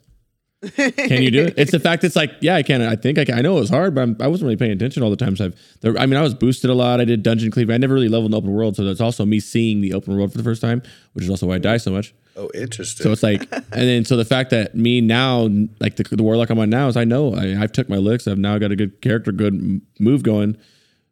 Can 0.70 1.22
you 1.22 1.30
do 1.30 1.44
it? 1.44 1.54
It's 1.56 1.70
the 1.70 1.80
fact. 1.80 2.04
It's 2.04 2.16
like, 2.16 2.32
yeah, 2.40 2.56
I 2.56 2.62
can. 2.62 2.82
I 2.82 2.96
think 2.96 3.18
I 3.18 3.24
can. 3.24 3.38
I 3.38 3.42
know 3.42 3.56
it 3.56 3.60
was 3.60 3.70
hard, 3.70 3.94
but 3.94 4.02
I'm, 4.02 4.16
I 4.20 4.26
wasn't 4.26 4.46
really 4.46 4.56
paying 4.56 4.72
attention 4.72 5.02
all 5.02 5.10
the 5.10 5.16
times. 5.16 5.40
I've. 5.40 5.58
There, 5.80 5.96
I 5.98 6.06
mean, 6.06 6.18
I 6.18 6.22
was 6.22 6.34
boosted 6.34 6.70
a 6.70 6.74
lot. 6.74 7.00
I 7.00 7.04
did 7.04 7.22
dungeon 7.22 7.50
cleave. 7.50 7.70
I 7.70 7.76
never 7.76 7.94
really 7.94 8.08
leveled 8.08 8.32
in 8.32 8.36
open 8.36 8.52
world, 8.52 8.76
so 8.76 8.84
that's 8.84 9.00
also 9.00 9.24
me 9.24 9.40
seeing 9.40 9.80
the 9.80 9.94
open 9.94 10.16
world 10.16 10.32
for 10.32 10.38
the 10.38 10.44
first 10.44 10.60
time, 10.60 10.82
which 11.12 11.24
is 11.24 11.30
also 11.30 11.46
why 11.46 11.56
I 11.56 11.58
die 11.58 11.76
so 11.76 11.90
much. 11.90 12.14
Oh, 12.36 12.50
interesting. 12.54 13.04
So 13.04 13.12
it's 13.12 13.22
like, 13.22 13.42
and 13.52 13.64
then 13.72 14.04
so 14.04 14.16
the 14.16 14.24
fact 14.24 14.50
that 14.50 14.74
me 14.74 15.00
now, 15.00 15.48
like 15.80 15.96
the, 15.96 16.02
the 16.02 16.22
warlock 16.22 16.50
I'm 16.50 16.58
on 16.58 16.70
now, 16.70 16.88
is 16.88 16.96
I 16.96 17.04
know 17.04 17.34
I, 17.34 17.60
I've 17.62 17.72
took 17.72 17.88
my 17.88 17.96
licks. 17.96 18.26
I've 18.26 18.38
now 18.38 18.58
got 18.58 18.72
a 18.72 18.76
good 18.76 19.00
character, 19.00 19.30
good 19.32 19.80
move 20.00 20.22
going 20.22 20.56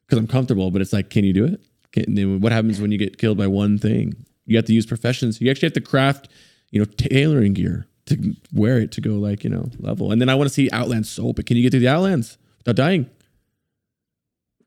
because 0.07 0.19
I'm 0.19 0.27
comfortable. 0.27 0.71
But 0.71 0.83
it's 0.83 0.93
like, 0.93 1.11
can 1.11 1.25
you 1.25 1.33
do 1.33 1.45
it? 1.45 1.61
Can, 1.93 2.15
then 2.15 2.41
what 2.41 2.53
happens 2.53 2.81
when 2.81 2.91
you 2.91 2.99
get 2.99 3.19
killed 3.19 3.38
by 3.38 3.47
one 3.47 3.79
thing? 3.79 4.15
You 4.47 4.57
have 4.57 4.65
to 4.65 4.73
use 4.73 4.87
professions. 4.87 5.41
You 5.41 5.51
actually 5.51 5.67
have 5.67 5.75
to 5.75 5.81
craft, 5.81 6.29
you 6.71 6.81
know, 6.81 6.87
tailoring 6.97 7.53
gear 7.53 7.87
to 8.16 8.35
wear 8.53 8.79
it 8.79 8.92
to 8.92 9.01
go 9.01 9.11
like 9.14 9.44
you 9.44 9.51
know 9.51 9.68
level. 9.79 10.12
And 10.12 10.20
then 10.20 10.29
I 10.29 10.35
want 10.35 10.48
to 10.48 10.55
see 10.55 10.68
Outlands 10.72 11.11
so, 11.11 11.33
but 11.33 11.46
can 11.46 11.57
you 11.57 11.62
get 11.62 11.70
through 11.70 11.81
the 11.81 11.88
Outlands 11.88 12.38
without 12.59 12.77
dying? 12.77 13.09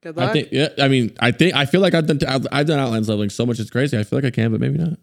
Good 0.01 0.17
luck. 0.17 0.29
I 0.29 0.33
think. 0.33 0.49
Yeah. 0.51 0.69
I 0.79 0.87
mean, 0.87 1.15
I 1.19 1.31
think 1.31 1.55
I 1.55 1.65
feel 1.65 1.81
like 1.81 1.93
I've 1.93 2.05
done 2.07 2.19
I've 2.51 2.67
done 2.67 2.79
Outlands 2.79 3.09
leveling 3.09 3.29
so 3.29 3.45
much 3.45 3.59
it's 3.59 3.69
crazy. 3.71 3.97
I 3.97 4.03
feel 4.03 4.17
like 4.17 4.25
I 4.25 4.31
can, 4.31 4.51
but 4.51 4.59
maybe 4.59 4.77
not. 4.77 4.99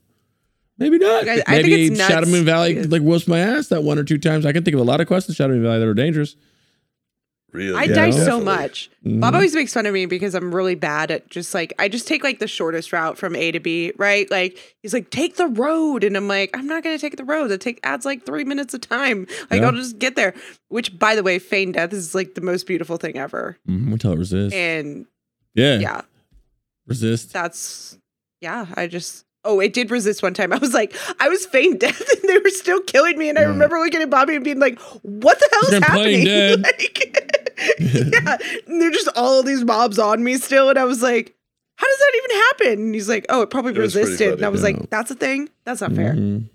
Maybe 0.78 0.98
not. 0.98 1.28
I- 1.28 1.32
I 1.32 1.34
think 1.36 1.48
Maybe 1.48 1.86
it's 1.86 2.00
Shadowmoon 2.00 2.44
Valley 2.44 2.82
like 2.84 3.02
whoops 3.02 3.26
my 3.28 3.38
ass 3.40 3.68
that 3.68 3.82
one 3.82 3.98
or 3.98 4.04
two 4.04 4.18
times. 4.18 4.46
I 4.46 4.52
can 4.52 4.64
think 4.64 4.74
of 4.74 4.80
a 4.80 4.84
lot 4.84 5.00
of 5.00 5.06
quests 5.06 5.28
in 5.28 5.34
Shadowmoon 5.34 5.62
Valley 5.62 5.78
that 5.80 5.88
are 5.88 5.94
dangerous. 5.94 6.36
Really, 7.52 7.74
I 7.78 7.82
Yeah. 7.84 7.94
die 7.94 8.10
so 8.10 8.40
much. 8.40 8.90
Mhm. 9.06 9.20
Bob 9.20 9.34
always 9.34 9.54
makes 9.54 9.74
fun 9.74 9.84
of 9.84 9.92
me 9.92 10.06
because 10.06 10.34
I'm 10.34 10.54
really 10.54 10.74
bad 10.74 11.10
at 11.10 11.28
just 11.28 11.52
like 11.52 11.74
I 11.78 11.88
just 11.88 12.08
take 12.08 12.24
like 12.24 12.38
the 12.38 12.48
shortest 12.48 12.92
route 12.94 13.18
from 13.18 13.36
A 13.36 13.52
to 13.52 13.60
B, 13.60 13.92
right? 13.98 14.30
Like 14.30 14.58
he's 14.80 14.94
like, 14.94 15.10
take 15.10 15.36
the 15.36 15.48
road, 15.48 16.02
and 16.02 16.16
I'm 16.16 16.28
like, 16.28 16.50
I'm 16.56 16.66
not 16.66 16.82
gonna 16.82 16.98
take 16.98 17.16
the 17.18 17.24
road. 17.24 17.50
It 17.50 17.60
take 17.60 17.78
adds 17.82 18.06
like 18.06 18.24
three 18.24 18.44
minutes 18.44 18.72
of 18.72 18.80
time. 18.80 19.26
Like 19.50 19.60
Yeah. 19.60 19.66
I'll 19.66 19.72
just 19.72 19.98
get 19.98 20.16
there. 20.16 20.32
Which, 20.68 20.98
by 20.98 21.14
the 21.14 21.22
way, 21.22 21.38
feign 21.38 21.72
death 21.72 21.92
is 21.92 22.14
like 22.14 22.34
the 22.34 22.40
most 22.40 22.66
beautiful 22.66 22.96
thing 22.96 23.18
ever. 23.18 23.58
Mhm, 23.68 23.92
Until 23.92 24.12
it 24.12 24.18
resists. 24.18 24.54
And 24.54 25.04
yeah. 25.54 25.78
yeah, 25.78 26.00
Resist. 26.86 27.32
that's 27.34 27.98
yeah. 28.40 28.66
I 28.74 28.86
just 28.86 29.24
oh, 29.44 29.58
it 29.60 29.72
did 29.72 29.90
resist 29.90 30.22
one 30.22 30.34
time. 30.34 30.52
I 30.54 30.58
was 30.58 30.72
like, 30.72 30.94
I 31.20 31.28
was 31.28 31.44
feign 31.46 31.76
death, 31.76 32.00
and 32.00 32.30
they 32.30 32.38
were 32.38 32.48
still 32.50 32.80
killing 32.82 33.18
me. 33.18 33.28
And 33.28 33.38
I 33.38 33.42
remember 33.42 33.76
looking 33.78 34.00
at 34.00 34.08
Bobby 34.08 34.36
and 34.36 34.44
being 34.44 34.58
like, 34.60 34.78
What 35.02 35.38
the 35.38 35.48
hell 35.50 35.74
is 35.74 35.84
happening? 35.84 36.24
dead. 36.24 36.62
like, 36.62 37.28
yeah, 37.80 38.36
and 38.66 38.80
they're 38.80 38.90
just 38.90 39.08
all 39.16 39.42
these 39.42 39.64
mobs 39.64 39.98
on 39.98 40.22
me 40.24 40.36
still, 40.36 40.68
and 40.70 40.78
I 40.78 40.84
was 40.84 41.02
like. 41.02 41.34
How 41.76 41.86
does 41.88 41.98
that 41.98 42.12
even 42.16 42.36
happen? 42.36 42.84
And 42.86 42.94
he's 42.94 43.08
like, 43.08 43.26
"Oh, 43.28 43.40
it 43.42 43.50
probably 43.50 43.72
It 43.72 43.78
resisted." 43.78 44.34
And 44.34 44.44
I 44.44 44.50
was 44.50 44.60
Yeah. 44.60 44.66
like, 44.68 44.90
"That's 44.90 45.10
a 45.10 45.16
thing. 45.16 45.48
That's 45.64 45.80
not 45.80 45.92
fair." 45.94 46.12
Mhm. 46.12 46.48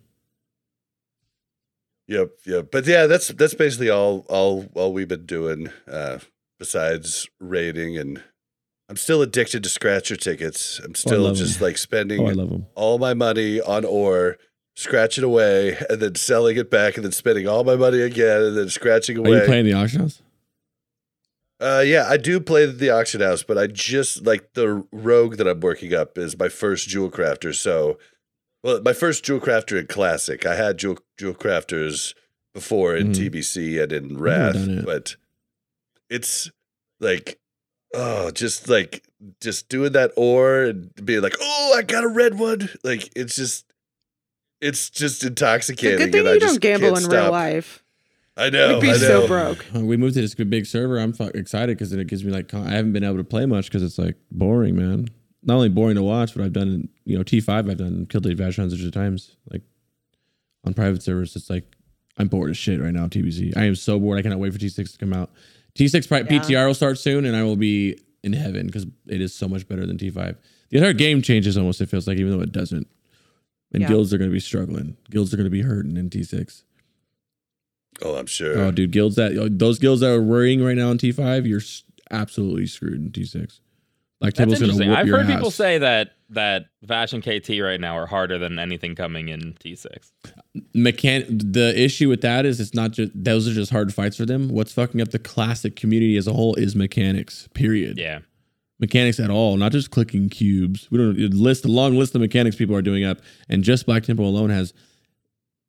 Yep, 2.07 2.29
yep. 2.45 2.71
But 2.71 2.85
yeah, 2.87 3.07
that's 3.07 3.27
that's 3.29 3.53
basically 3.53 3.89
all 3.89 4.25
all 4.29 4.67
all 4.75 4.93
we've 4.93 5.07
been 5.07 5.25
doing. 5.25 5.69
Uh, 5.91 6.19
besides 6.59 7.27
raiding, 7.41 7.97
and 7.97 8.23
I'm 8.87 8.95
still 8.95 9.21
addicted 9.21 9.63
to 9.63 9.69
scratcher 9.69 10.15
tickets. 10.15 10.79
I'm 10.83 10.95
still 10.95 11.27
just 11.29 11.41
just 11.41 11.57
'em. 11.61 11.63
like 11.65 11.77
spending 11.77 12.21
Oh, 12.39 12.61
all 12.75 12.97
my 12.97 13.13
money 13.13 13.59
on 13.59 13.83
ore, 13.83 14.37
scratching 14.77 15.25
away, 15.25 15.77
and 15.89 15.99
then 15.99 16.15
selling 16.15 16.55
it 16.55 16.71
back, 16.71 16.95
and 16.95 17.03
then 17.03 17.11
spending 17.11 17.47
all 17.47 17.65
my 17.65 17.75
money 17.75 17.99
again, 18.01 18.41
and 18.43 18.57
then 18.57 18.69
scratching 18.69 19.17
away. 19.17 19.31
Are 19.33 19.39
you 19.41 19.45
playing 19.45 19.65
the 19.65 19.73
auction 19.73 20.01
house? 20.01 20.21
Uh, 21.59 21.83
yeah, 21.85 22.05
I 22.07 22.17
do 22.17 22.39
play 22.39 22.65
the 22.67 22.89
auction 22.91 23.21
house, 23.21 23.41
but 23.43 23.57
I 23.57 23.65
just 23.67 24.25
like 24.25 24.53
the 24.53 24.85
rogue 24.91 25.37
that 25.37 25.47
I'm 25.47 25.59
working 25.59 25.93
up 25.93 26.17
is 26.17 26.37
my 26.37 26.49
first 26.49 26.87
jewel 26.87 27.09
crafter. 27.09 27.53
So, 27.55 27.97
well, 28.63 28.81
my 28.81 28.93
first 28.93 29.23
jewel 29.25 29.39
crafter 29.39 29.79
in 29.79 29.87
classic. 29.87 30.45
I 30.45 30.55
had 30.55 30.77
jewel 30.77 30.99
jewel 31.17 31.33
crafters 31.33 32.13
before 32.53 32.95
in 32.95 33.11
Mhm. 33.11 33.15
TBC 33.31 33.79
and 33.81 33.91
in 33.91 34.17
Wrath, 34.17 34.85
but 34.85 35.15
it's 36.09 36.51
like, 36.99 37.39
oh, 37.93 38.29
just 38.31 38.69
like 38.69 39.03
just 39.41 39.67
doing 39.67 39.93
that 39.93 40.11
ore 40.15 40.63
and 40.63 40.93
being 41.03 41.21
like, 41.21 41.35
oh, 41.41 41.75
I 41.75 41.81
got 41.81 42.03
a 42.03 42.07
red 42.07 42.37
one. 42.37 42.69
Like 42.83 43.09
it's 43.15 43.35
just, 43.35 43.65
it's 44.61 44.89
just 44.91 45.17
It's 45.17 45.23
a 45.23 45.27
intoxicating. 45.27 45.97
good 45.99 46.11
thing 46.11 46.27
I 46.27 46.33
you 46.33 46.39
just 46.39 46.59
don't 46.59 46.61
gamble 46.61 46.89
in 46.97 47.01
can't 47.03 47.13
real 47.13 47.31
life. 47.31 47.83
I 48.37 48.49
know. 48.49 48.73
You'd 48.75 48.81
be 48.81 48.87
know. 48.87 48.97
so 48.97 49.27
broke. 49.27 49.65
We 49.73 49.97
moved 49.97 50.13
to 50.15 50.21
this 50.21 50.35
big 50.35 50.65
server. 50.65 50.99
I'm 50.99 51.13
fuck 51.13 51.33
excited 51.35 51.77
because 51.77 51.91
it 51.93 52.07
gives 52.07 52.23
me 52.23 52.31
like 52.31 52.53
I 52.53 52.69
haven't 52.69 52.93
been 52.93 53.03
able 53.03 53.17
to 53.17 53.23
play 53.23 53.45
much 53.45 53.65
because 53.65 53.83
it's 53.83 53.97
like 53.97 54.15
boring, 54.31 54.75
man. 54.75 55.07
Not 55.43 55.55
only 55.55 55.69
boring 55.69 55.95
to 55.95 56.03
watch, 56.03 56.35
but 56.35 56.43
I've 56.43 56.53
done 56.53 56.89
you 57.05 57.17
know 57.17 57.23
T5. 57.23 57.49
I've 57.49 57.77
done 57.77 58.05
killed 58.09 58.23
the 58.25 58.35
Vashj 58.35 58.57
hundreds 58.57 58.83
of 58.83 58.91
times. 58.91 59.35
Like 59.51 59.61
on 60.65 60.73
private 60.73 61.01
servers, 61.03 61.35
it's 61.35 61.49
like 61.49 61.63
I'm 62.17 62.27
bored 62.27 62.49
as 62.49 62.57
shit 62.57 62.79
right 62.81 62.93
now. 62.93 63.07
TBC. 63.07 63.55
I 63.57 63.63
am 63.65 63.75
so 63.75 63.99
bored. 63.99 64.19
I 64.19 64.21
cannot 64.21 64.39
wait 64.39 64.53
for 64.53 64.59
T6 64.59 64.91
to 64.93 64.97
come 64.97 65.13
out. 65.13 65.31
T6 65.77 66.09
Yeah. 66.09 66.39
PTR 66.39 66.67
will 66.67 66.73
start 66.73 66.97
soon, 66.97 67.25
and 67.25 67.35
I 67.35 67.43
will 67.43 67.55
be 67.55 67.97
in 68.23 68.33
heaven 68.33 68.65
because 68.65 68.85
it 69.07 69.21
is 69.21 69.33
so 69.33 69.47
much 69.47 69.67
better 69.67 69.85
than 69.85 69.97
T5. 69.97 70.35
The 70.69 70.77
entire 70.77 70.93
game 70.93 71.21
changes 71.21 71.57
almost. 71.57 71.79
It 71.81 71.89
feels 71.89 72.07
like 72.07 72.17
even 72.17 72.31
though 72.31 72.41
it 72.43 72.51
doesn't. 72.51 72.87
And 73.73 73.81
Yeah. 73.81 73.87
guilds 73.89 74.13
are 74.13 74.17
going 74.17 74.29
to 74.29 74.33
be 74.33 74.39
struggling. 74.39 74.97
Guilds 75.11 75.33
are 75.33 75.37
going 75.37 75.45
to 75.45 75.51
be 75.51 75.61
hurting 75.61 75.97
in 75.97 76.09
T6. 76.09 76.63
Oh, 78.01 78.15
I'm 78.15 78.27
sure. 78.27 78.57
Oh, 78.59 78.71
dude, 78.71 78.91
guilds 78.91 79.15
that 79.15 79.37
uh, 79.37 79.47
those 79.51 79.79
guilds 79.79 80.01
that 80.01 80.11
are 80.11 80.21
worrying 80.21 80.63
right 80.63 80.77
now 80.77 80.91
in 80.91 80.97
T 80.97 81.11
five, 81.11 81.45
you're 81.47 81.61
absolutely 82.11 82.67
screwed 82.67 82.93
in 83.01 83.11
T 83.11 83.25
six. 83.25 83.59
Like 84.19 84.33
That's 84.33 84.51
gonna 84.51 84.63
interesting. 84.63 84.89
whoop 84.89 84.97
I've 84.97 85.07
your 85.07 85.17
heard 85.19 85.27
people 85.27 85.51
say 85.51 85.77
that 85.79 86.13
that 86.29 86.65
Vashj 86.85 87.13
and 87.13 87.23
KT 87.23 87.61
right 87.63 87.79
now 87.79 87.95
are 87.97 88.07
harder 88.07 88.37
than 88.37 88.57
anything 88.59 88.95
coming 88.95 89.29
in 89.29 89.53
T6. 89.63 90.11
Mechan- 90.75 91.53
The 91.53 91.79
issue 91.81 92.09
with 92.09 92.21
that 92.21 92.45
is 92.45 92.59
it's 92.59 92.73
not 92.73 92.91
just 92.91 93.11
those 93.15 93.47
are 93.47 93.53
just 93.53 93.71
hard 93.71 93.93
fights 93.93 94.17
for 94.17 94.25
them. 94.25 94.49
What's 94.49 94.73
fucking 94.73 95.01
up 95.01 95.09
the 95.09 95.19
classic 95.19 95.75
community 95.75 96.17
as 96.17 96.27
a 96.27 96.33
whole 96.33 96.55
is 96.55 96.75
mechanics. 96.75 97.47
Period. 97.53 97.97
Yeah. 97.97 98.19
Mechanics 98.79 99.19
at 99.19 99.29
all, 99.31 99.57
not 99.57 99.71
just 99.71 99.89
clicking 99.91 100.29
cubes. 100.29 100.87
We 100.91 100.97
don't 100.97 101.17
list 101.33 101.65
a 101.65 101.67
long 101.67 101.95
list 101.97 102.13
of 102.13 102.21
mechanics 102.21 102.55
people 102.55 102.75
are 102.75 102.81
doing 102.81 103.03
up, 103.03 103.19
and 103.49 103.63
just 103.63 103.85
Black 103.85 104.03
Temple 104.03 104.27
alone 104.27 104.49
has 104.51 104.73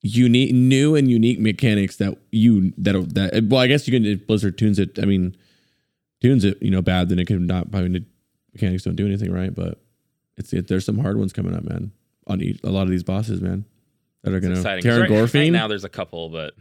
unique, 0.02 0.52
new 0.54 0.94
and 0.94 1.10
unique 1.10 1.40
mechanics 1.40 1.96
that 1.96 2.16
you 2.30 2.72
that 2.78 2.92
that. 3.14 3.44
Well, 3.48 3.60
I 3.60 3.66
guess 3.66 3.86
you 3.88 3.92
can 3.92 4.04
if 4.04 4.26
Blizzard 4.26 4.56
tunes 4.58 4.78
it. 4.78 4.98
I 4.98 5.04
mean, 5.04 5.36
tunes 6.20 6.44
it, 6.44 6.60
you 6.62 6.70
know, 6.70 6.82
bad, 6.82 7.08
then 7.08 7.18
it 7.18 7.26
could 7.26 7.40
not. 7.40 7.68
I 7.74 7.82
mean, 7.82 7.92
the 7.92 8.04
mechanics 8.54 8.84
don't 8.84 8.96
do 8.96 9.06
anything 9.06 9.32
right, 9.32 9.54
but 9.54 9.80
it's 10.36 10.52
it, 10.52 10.68
there's 10.68 10.84
some 10.84 10.98
hard 10.98 11.18
ones 11.18 11.32
coming 11.32 11.54
up, 11.54 11.64
man. 11.64 11.92
On 12.26 12.40
each, 12.42 12.60
a 12.62 12.70
lot 12.70 12.82
of 12.82 12.90
these 12.90 13.02
bosses, 13.02 13.40
man, 13.40 13.64
that 14.22 14.32
are 14.34 14.40
gonna 14.40 14.54
exciting. 14.56 14.82
'Cause 14.84 14.98
Teron 14.98 15.00
Right, 15.10 15.34
right 15.34 15.50
now 15.52 15.66
there's 15.68 15.84
a 15.84 15.88
couple, 15.88 16.28
but 16.28 16.54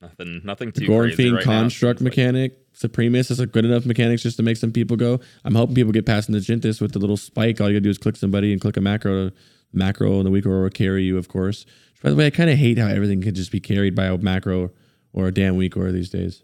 nothing 0.00 0.40
nothing 0.44 0.72
too 0.72 0.86
crazy 0.86 1.24
Gorefiend 1.24 1.34
right 1.36 1.46
now. 1.46 1.60
construct 1.60 2.00
like- 2.00 2.04
mechanic, 2.04 2.58
Supremus 2.74 3.30
is 3.30 3.40
a 3.40 3.46
good 3.46 3.64
enough 3.64 3.86
mechanics 3.86 4.22
just 4.22 4.36
to 4.36 4.42
make 4.42 4.56
some 4.56 4.70
people 4.70 4.96
go. 4.96 5.18
I'm 5.44 5.54
hoping 5.54 5.74
people 5.74 5.92
get 5.92 6.06
past 6.06 6.30
the 6.30 6.38
Naj'entus 6.38 6.80
with 6.80 6.92
the 6.92 6.98
little 7.00 7.16
spike. 7.16 7.60
All 7.60 7.68
you 7.68 7.74
gotta 7.74 7.80
do 7.80 7.90
is 7.90 7.98
click 7.98 8.16
somebody 8.16 8.52
and 8.52 8.60
click 8.60 8.76
a 8.76 8.80
macro, 8.80 9.30
macro, 9.72 10.18
and 10.18 10.26
the 10.26 10.30
weak 10.30 10.46
aura 10.46 10.62
will 10.64 10.70
carry 10.70 11.04
you, 11.04 11.16
of 11.18 11.26
course. 11.28 11.66
By 12.02 12.10
the 12.10 12.16
way, 12.16 12.26
I 12.26 12.30
kind 12.30 12.50
of 12.50 12.58
hate 12.58 12.78
how 12.78 12.86
everything 12.86 13.20
can 13.22 13.34
just 13.34 13.50
be 13.50 13.60
carried 13.60 13.94
by 13.94 14.06
a 14.06 14.16
macro 14.18 14.70
or 15.12 15.26
a 15.26 15.32
damn 15.32 15.56
weak 15.56 15.76
aura 15.76 15.92
these 15.92 16.10
days. 16.10 16.42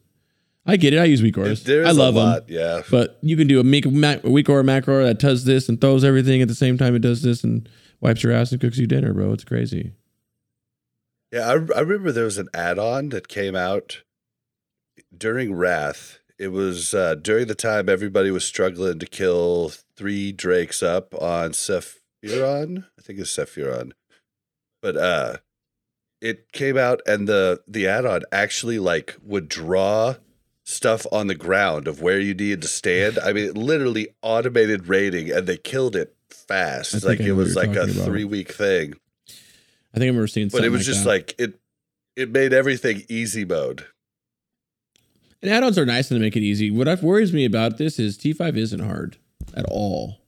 I 0.66 0.76
get 0.76 0.94
it. 0.94 0.98
I 0.98 1.04
use 1.04 1.22
weak 1.22 1.36
auras. 1.36 1.68
I 1.68 1.90
love 1.90 2.16
a 2.16 2.40
them. 2.40 2.44
yeah. 2.48 2.82
But 2.90 3.18
you 3.20 3.36
can 3.36 3.46
do 3.46 3.60
a, 3.60 3.64
make, 3.64 3.90
ma- 3.90 4.16
a 4.24 4.30
weak 4.30 4.48
macro 4.48 5.04
that 5.04 5.18
does 5.18 5.44
this 5.44 5.68
and 5.68 5.80
throws 5.80 6.04
everything 6.04 6.40
at 6.40 6.48
the 6.48 6.54
same 6.54 6.78
time 6.78 6.94
it 6.94 7.00
does 7.00 7.22
this 7.22 7.44
and 7.44 7.68
wipes 8.00 8.22
your 8.22 8.32
ass 8.32 8.50
and 8.50 8.60
cooks 8.60 8.78
you 8.78 8.86
dinner, 8.86 9.12
bro. 9.12 9.32
It's 9.32 9.44
crazy. 9.44 9.92
Yeah, 11.30 11.48
I, 11.48 11.52
I 11.52 11.80
remember 11.80 12.12
there 12.12 12.24
was 12.24 12.38
an 12.38 12.48
add-on 12.54 13.10
that 13.10 13.28
came 13.28 13.54
out 13.54 14.02
during 15.16 15.54
Wrath. 15.54 16.20
It 16.38 16.48
was 16.48 16.94
uh, 16.94 17.14
during 17.16 17.46
the 17.46 17.54
time 17.54 17.88
everybody 17.88 18.30
was 18.30 18.44
struggling 18.44 18.98
to 19.00 19.06
kill 19.06 19.72
three 19.96 20.32
drakes 20.32 20.82
up 20.82 21.14
on 21.20 21.50
Sephiron. 21.52 22.84
I 22.98 23.02
think 23.02 23.18
it's 23.18 23.36
Sephiron. 23.36 23.92
But 24.84 24.96
uh 24.98 25.36
it 26.20 26.52
came 26.52 26.76
out 26.76 27.00
and 27.06 27.26
the 27.26 27.62
the 27.66 27.88
add-on 27.88 28.20
actually 28.30 28.78
like 28.78 29.16
would 29.22 29.48
draw 29.48 30.16
stuff 30.62 31.06
on 31.10 31.26
the 31.26 31.34
ground 31.34 31.88
of 31.88 32.00
where 32.02 32.20
you 32.20 32.34
needed 32.34 32.60
to 32.62 32.68
stand. 32.68 33.18
I 33.18 33.32
mean, 33.32 33.46
it 33.46 33.56
literally 33.56 34.08
automated 34.20 34.86
raiding 34.88 35.30
and 35.30 35.46
they 35.46 35.56
killed 35.56 35.96
it 35.96 36.14
fast. 36.30 37.02
Like 37.04 37.20
it 37.20 37.32
was 37.32 37.56
like 37.56 37.76
a 37.76 37.82
about. 37.84 38.08
3-week 38.08 38.52
thing 38.52 38.94
I 39.94 39.98
think 39.98 40.04
I 40.04 40.06
remember 40.06 40.26
seeing 40.26 40.48
but 40.50 40.64
it 40.64 40.70
was 40.70 40.84
just 40.84 41.04
that. 41.04 41.08
like 41.10 41.34
it 41.38 41.58
it 42.16 42.30
made 42.30 42.52
everything 42.52 43.04
easy 43.08 43.44
mode 43.44 43.86
And 45.40 45.50
add-ons 45.50 45.78
are 45.78 45.86
nice 45.86 46.10
and 46.10 46.20
they 46.20 46.24
make 46.24 46.36
it 46.36 46.42
easy. 46.42 46.70
What 46.70 47.02
worries 47.02 47.32
me 47.32 47.44
about 47.44 47.78
this 47.78 47.98
is 47.98 48.18
T5 48.18 48.56
isn't 48.56 48.80
hard 48.80 49.16
at 49.54 49.64
all 49.66 50.18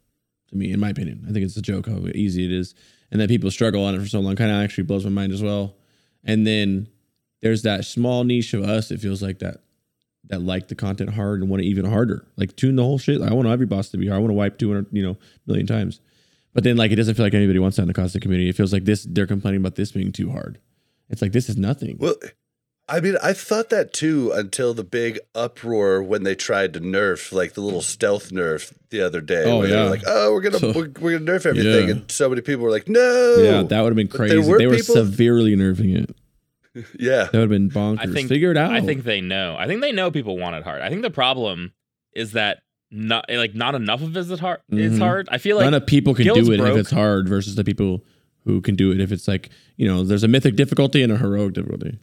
to 0.48 0.56
me, 0.56 0.72
in 0.72 0.80
my 0.80 0.90
opinion. 0.90 1.24
I 1.28 1.32
think 1.32 1.44
it's 1.44 1.56
a 1.56 1.62
joke 1.62 1.88
how 1.88 1.98
easy 2.14 2.44
it 2.44 2.52
is, 2.52 2.74
and 3.10 3.20
that 3.20 3.28
people 3.28 3.50
struggle 3.50 3.84
on 3.84 3.94
it 3.94 4.00
for 4.00 4.06
so 4.06 4.20
long 4.20 4.36
kind 4.36 4.50
of 4.50 4.62
actually 4.62 4.84
blows 4.84 5.04
my 5.04 5.10
mind 5.10 5.32
as 5.32 5.42
well. 5.42 5.76
And 6.24 6.46
then 6.46 6.88
there's 7.42 7.62
that 7.62 7.84
small 7.84 8.24
niche 8.24 8.54
of 8.54 8.62
us. 8.62 8.90
It 8.90 9.00
feels 9.00 9.22
like 9.22 9.38
that 9.40 9.58
that 10.28 10.42
like 10.42 10.66
the 10.66 10.74
content 10.74 11.10
hard 11.10 11.40
and 11.40 11.48
want 11.48 11.62
it 11.62 11.66
even 11.66 11.84
harder. 11.84 12.26
Like 12.36 12.56
tune 12.56 12.76
the 12.76 12.82
whole 12.82 12.98
shit. 12.98 13.22
I 13.22 13.32
want 13.32 13.46
every 13.46 13.66
boss 13.66 13.90
to 13.90 13.96
be 13.96 14.08
hard. 14.08 14.16
I 14.16 14.20
want 14.20 14.30
to 14.30 14.34
wipe 14.34 14.58
200, 14.58 14.88
you 14.90 15.02
know, 15.02 15.16
million 15.46 15.66
times. 15.66 16.00
But 16.52 16.64
then 16.64 16.76
like 16.76 16.90
it 16.90 16.96
doesn't 16.96 17.14
feel 17.14 17.24
like 17.24 17.34
anybody 17.34 17.58
wants 17.58 17.76
that 17.76 17.82
in 17.82 17.88
the 17.88 17.94
constant 17.94 18.22
community. 18.22 18.48
It 18.48 18.56
feels 18.56 18.72
like 18.72 18.84
this 18.84 19.06
they're 19.08 19.26
complaining 19.26 19.60
about 19.60 19.76
this 19.76 19.92
being 19.92 20.12
too 20.12 20.30
hard. 20.30 20.58
It's 21.08 21.22
like 21.22 21.32
this 21.32 21.48
is 21.48 21.56
nothing. 21.56 21.96
well 21.98 22.16
i 22.88 23.01
mean 23.01 23.16
i 23.22 23.33
thought 23.33 23.70
that 23.70 23.92
too 23.92 24.31
until 24.33 24.72
the 24.75 24.85
big 24.85 25.18
uproar 25.35 26.03
when 26.03 26.22
they 26.22 26.35
tried 26.35 26.72
to 26.72 26.81
nerf 26.81 27.33
like 27.33 27.55
the 27.55 27.61
little 27.61 27.83
stealth 27.83 28.31
nerf 28.31 28.72
the 28.90 29.01
other 29.01 29.20
day 29.20 29.44
Oh, 29.44 29.59
where 29.59 29.68
they 29.68 29.77
were 29.77 29.83
yeah. 29.85 29.90
like 29.90 30.03
oh 30.07 30.33
we're 30.33 30.40
gonna 30.42 30.59
So- 30.59 30.72
we're, 30.72 30.90
we're 31.01 31.18
gonna 31.18 31.33
nerf 31.33 31.46
everything 31.46 31.88
Yeah. 31.88 31.94
and 31.96 32.11
so 32.11 32.29
many 32.29 32.42
people 32.42 32.64
were 32.64 32.70
like 32.70 32.88
no 32.88 33.37
Yeah, 33.38 33.62
that 33.62 33.80
would 33.82 33.91
have 33.91 33.97
been 33.97 34.09
crazy. 34.09 34.37
there 34.41 34.49
were 34.49 34.59
they 34.59 34.66
were 34.66 34.76
people- 34.76 34.95
severely 34.95 35.57
nerfing 35.57 35.97
it. 36.03 36.16
yeah 37.01 37.24
That 37.24 37.32
would 37.32 37.41
have 37.41 37.49
been 37.51 37.70
bonkers. 37.70 38.01
I 38.01 38.07
think 38.12 38.28
Figure 38.28 38.51
it 38.51 38.57
out. 38.59 38.70
I 38.72 38.80
think 38.82 39.03
they 39.05 39.20
know. 39.20 39.57
I 39.59 39.66
think 39.66 39.80
they 39.80 39.93
know 39.93 40.11
people 40.11 40.37
want 40.37 40.57
it 40.57 40.62
hard. 40.62 40.82
I 40.82 40.91
think 40.91 41.03
the 41.03 41.11
problem 41.11 41.72
is 42.14 42.32
that 42.32 42.59
not 42.91 43.24
like 43.30 43.55
not 43.55 43.74
enough 43.74 44.03
of 44.03 44.16
it 44.16 44.20
is 44.30 44.39
hard. 44.39 44.61
Is 44.70 44.93
Mhm. 44.95 44.99
hard. 44.99 45.28
I 45.32 45.39
feel 45.39 45.57
like 45.57 45.64
none 45.64 45.74
of 45.74 45.87
people 45.87 46.14
can 46.14 46.24
do 46.26 46.53
it 46.53 46.59
broke. 46.59 46.72
if 46.74 46.76
it's 46.76 46.91
hard 46.91 47.28
versus 47.28 47.55
the 47.57 47.64
people 47.64 48.05
who 48.45 48.61
can 48.61 48.76
do 48.76 48.93
it 48.93 49.01
if 49.01 49.11
it's 49.11 49.26
like 49.26 49.49
you 49.76 49.89
know 49.89 50.05
there's 50.05 50.22
a 50.22 50.28
mythic 50.28 50.55
difficulty 50.55 51.03
and 51.03 51.11
a 51.11 51.16
heroic 51.16 51.55
difficulty. 51.55 51.99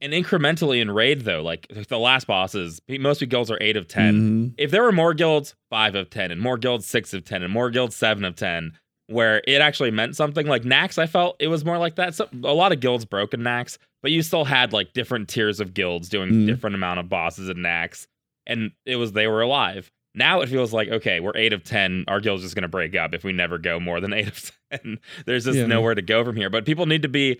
And 0.00 0.12
incrementally 0.12 0.80
in 0.80 0.90
raid 0.90 1.22
though, 1.22 1.42
like 1.42 1.66
the 1.88 1.98
last 1.98 2.26
bosses, 2.26 2.80
most 2.88 3.22
of 3.22 3.28
guilds 3.28 3.50
are 3.50 3.58
eight 3.60 3.76
of 3.76 3.88
10 3.88 4.14
Mhm. 4.50 4.54
If 4.58 4.70
there 4.70 4.82
were 4.82 4.92
more 4.92 5.14
guilds, 5.14 5.54
five 5.70 5.94
of 5.94 6.10
ten, 6.10 6.30
and 6.30 6.40
more 6.40 6.58
guilds, 6.58 6.86
six 6.86 7.12
of 7.14 7.24
ten, 7.24 7.42
and 7.42 7.52
more 7.52 7.70
guilds, 7.70 7.96
seven 7.96 8.24
of 8.24 8.36
ten, 8.36 8.72
where 9.08 9.42
it 9.46 9.60
actually 9.60 9.90
meant 9.90 10.16
something. 10.16 10.46
Like 10.46 10.62
Nax, 10.62 10.98
I 10.98 11.06
felt 11.06 11.36
it 11.38 11.48
was 11.48 11.64
more 11.64 11.78
like 11.78 11.94
that. 11.96 12.14
So 12.14 12.28
a 12.44 12.52
lot 12.54 12.72
of 12.72 12.80
guilds 12.80 13.04
broke 13.04 13.32
in 13.34 13.40
Nax, 13.40 13.78
but 14.02 14.10
you 14.10 14.22
still 14.22 14.44
had 14.44 14.72
like 14.72 14.92
different 14.92 15.28
tiers 15.28 15.60
of 15.60 15.74
guilds 15.74 16.08
doing 16.08 16.30
Mhm. 16.30 16.46
different 16.46 16.74
amount 16.76 17.00
of 17.00 17.08
bosses 17.08 17.48
in 17.48 17.58
Nax, 17.58 18.06
and 18.46 18.72
it 18.84 18.96
was 18.96 19.12
they 19.12 19.26
were 19.28 19.40
alive. 19.42 19.90
Now 20.14 20.40
it 20.40 20.48
feels 20.48 20.72
like 20.72 20.88
okay, 20.88 21.20
we're 21.20 21.36
eight 21.36 21.52
of 21.52 21.62
ten. 21.64 22.04
Our 22.08 22.20
guild's 22.20 22.42
just 22.42 22.54
gonna 22.54 22.68
break 22.68 22.94
up 22.96 23.14
if 23.14 23.22
we 23.24 23.32
never 23.32 23.58
go 23.58 23.78
more 23.80 24.00
than 24.00 24.12
eight 24.14 24.28
of 24.28 24.52
ten. 24.72 24.98
There's 25.26 25.44
just 25.44 25.58
Yeah. 25.58 25.66
nowhere 25.66 25.94
to 25.94 26.02
go 26.02 26.24
from 26.24 26.36
here. 26.36 26.50
But 26.50 26.64
people 26.66 26.86
need 26.86 27.02
to 27.02 27.08
be. 27.08 27.38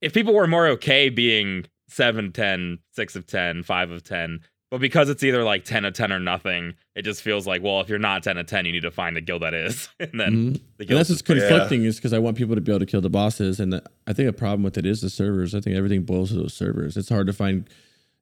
If 0.00 0.12
people 0.14 0.32
were 0.34 0.46
more 0.46 0.66
okay 0.68 1.08
being 1.08 1.66
7, 1.88 2.32
10, 2.32 2.78
6 2.92 3.16
of 3.16 3.26
10, 3.26 3.62
5 3.62 3.90
of 3.90 4.02
10, 4.04 4.40
but 4.70 4.80
because 4.82 5.08
it's 5.08 5.24
either 5.24 5.42
like 5.44 5.64
10 5.64 5.86
of 5.86 5.94
10 5.94 6.12
or 6.12 6.20
nothing, 6.20 6.74
it 6.94 7.02
just 7.02 7.22
feels 7.22 7.46
like, 7.46 7.62
well, 7.62 7.80
if 7.80 7.88
you're 7.88 7.98
not 7.98 8.22
10 8.22 8.36
of 8.36 8.46
10, 8.46 8.66
you 8.66 8.72
need 8.72 8.82
to 8.82 8.90
find 8.90 9.16
a 9.16 9.20
guild 9.22 9.40
that 9.42 9.54
is. 9.54 9.88
and 10.00 10.20
then 10.20 10.32
Mhm. 10.32 10.52
the 10.52 10.60
And 10.80 10.88
guild 10.88 10.98
that's 11.00 11.08
what's 11.10 11.22
conflicting 11.22 11.84
is 11.84 11.96
because 11.96 12.12
I 12.12 12.18
want 12.18 12.36
people 12.36 12.54
to 12.54 12.60
be 12.60 12.70
able 12.70 12.80
to 12.80 12.86
kill 12.86 13.00
the 13.00 13.08
bosses, 13.10 13.58
and 13.60 13.72
the, 13.72 13.82
I 14.06 14.12
think 14.12 14.28
a 14.28 14.32
problem 14.32 14.62
with 14.62 14.76
it 14.76 14.84
is 14.84 15.00
the 15.00 15.08
servers. 15.10 15.54
I 15.54 15.60
think 15.60 15.74
everything 15.76 16.02
boils 16.02 16.28
to 16.30 16.36
those 16.36 16.52
servers. 16.54 16.96
It's 16.96 17.08
hard 17.08 17.26
to 17.28 17.32
find. 17.32 17.68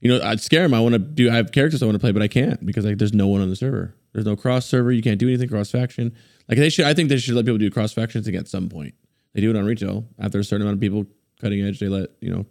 You 0.01 0.11
know, 0.11 0.23
I'd 0.23 0.41
scare 0.41 0.63
them. 0.63 0.75
I 0.75 0.81
want 0.81 0.93
to 0.93 0.99
do. 0.99 1.31
I 1.31 1.35
have 1.37 1.53
characters 1.53 1.83
I 1.83 1.87
want 1.87 1.95
to 1.97 1.99
play, 1.99 2.13
but 2.13 2.21
I 2.23 2.29
can't 2.29 2.65
because 2.67 2.85
like 2.85 2.99
there's 2.99 3.15
no 3.15 3.27
one 3.29 3.41
on 3.41 3.49
the 3.49 3.57
server. 3.57 3.95
There's 4.13 4.27
no 4.27 4.37
cross 4.37 4.67
server. 4.67 4.93
You 4.93 5.01
can't 5.03 5.19
do 5.19 5.27
anything 5.27 5.49
cross 5.49 5.71
faction. 5.71 6.13
Like 6.49 6.59
they 6.59 6.69
should. 6.69 6.85
I 6.85 6.93
think 6.95 7.09
they 7.09 7.17
should 7.17 7.35
let 7.35 7.47
people 7.47 7.57
do 7.59 7.71
cross 7.71 7.93
factions 7.95 8.29
at 8.29 8.47
some 8.47 8.69
point. 8.69 8.95
They 9.33 9.41
do 9.41 9.49
it 9.51 9.57
on 9.57 9.65
retail 9.65 10.07
after 10.19 10.39
a 10.39 10.45
certain 10.45 10.63
amount 10.67 10.77
of 10.77 10.81
people 10.81 11.07
cutting 11.41 11.63
edge. 11.63 11.81
They 11.81 11.89
let 11.89 12.11
you 12.21 12.31
know. 12.31 12.47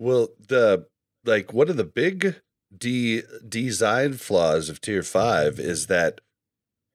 Well, 0.00 0.30
the 0.48 0.86
like 1.26 1.52
one 1.52 1.68
of 1.68 1.76
the 1.76 1.84
big 1.84 2.36
de- 2.76 3.22
design 3.46 4.14
flaws 4.14 4.68
of 4.70 4.80
tier 4.80 5.02
five 5.02 5.60
is 5.60 5.86
that 5.88 6.20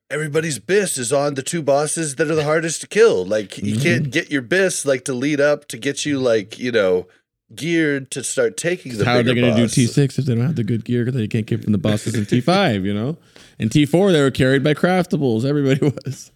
everybody's 0.10 0.58
bis 0.60 0.98
is 0.98 1.14
on 1.14 1.36
the 1.36 1.44
two 1.44 1.62
bosses 1.62 2.16
that 2.16 2.30
are 2.32 2.36
the 2.36 2.44
hardest 2.44 2.82
to 2.82 2.88
kill. 2.88 3.24
Like 3.26 3.58
you 3.60 3.76
Mhm. 3.76 3.82
can't 3.84 4.12
get 4.12 4.32
your 4.32 4.42
bis 4.42 4.86
like 4.86 5.06
to 5.06 5.14
lead 5.14 5.40
up 5.40 5.68
to 5.68 5.78
get 5.78 6.06
you 6.06 6.20
like 6.20 6.58
you 6.58 6.72
know 6.72 7.08
geared 7.54 8.10
to 8.10 8.24
start 8.24 8.58
taking 8.58 8.98
the 8.98 9.06
How 9.06 9.18
are 9.18 9.24
they 9.24 9.36
going 9.36 9.56
to 9.56 9.62
do. 9.62 9.68
T 9.68 9.86
six 9.86 10.18
if 10.18 10.26
they 10.26 10.34
don't 10.34 10.44
have 10.46 10.56
the 10.56 10.64
good 10.64 10.84
gear 10.84 11.06
because 11.06 11.20
they 11.20 11.28
can't 11.28 11.46
get 11.46 11.64
from 11.64 11.74
the 11.74 11.78
bosses 11.78 12.16
in 12.16 12.26
T 12.26 12.42
five? 12.42 12.86
You 12.86 12.94
know, 12.96 13.18
and 13.60 13.72
T 13.72 13.86
four 13.86 14.12
they 14.12 14.22
were 14.22 14.32
carried 14.32 14.64
by 14.64 14.74
craftables. 14.74 15.46
Everybody 15.46 15.80
was. 16.06 16.32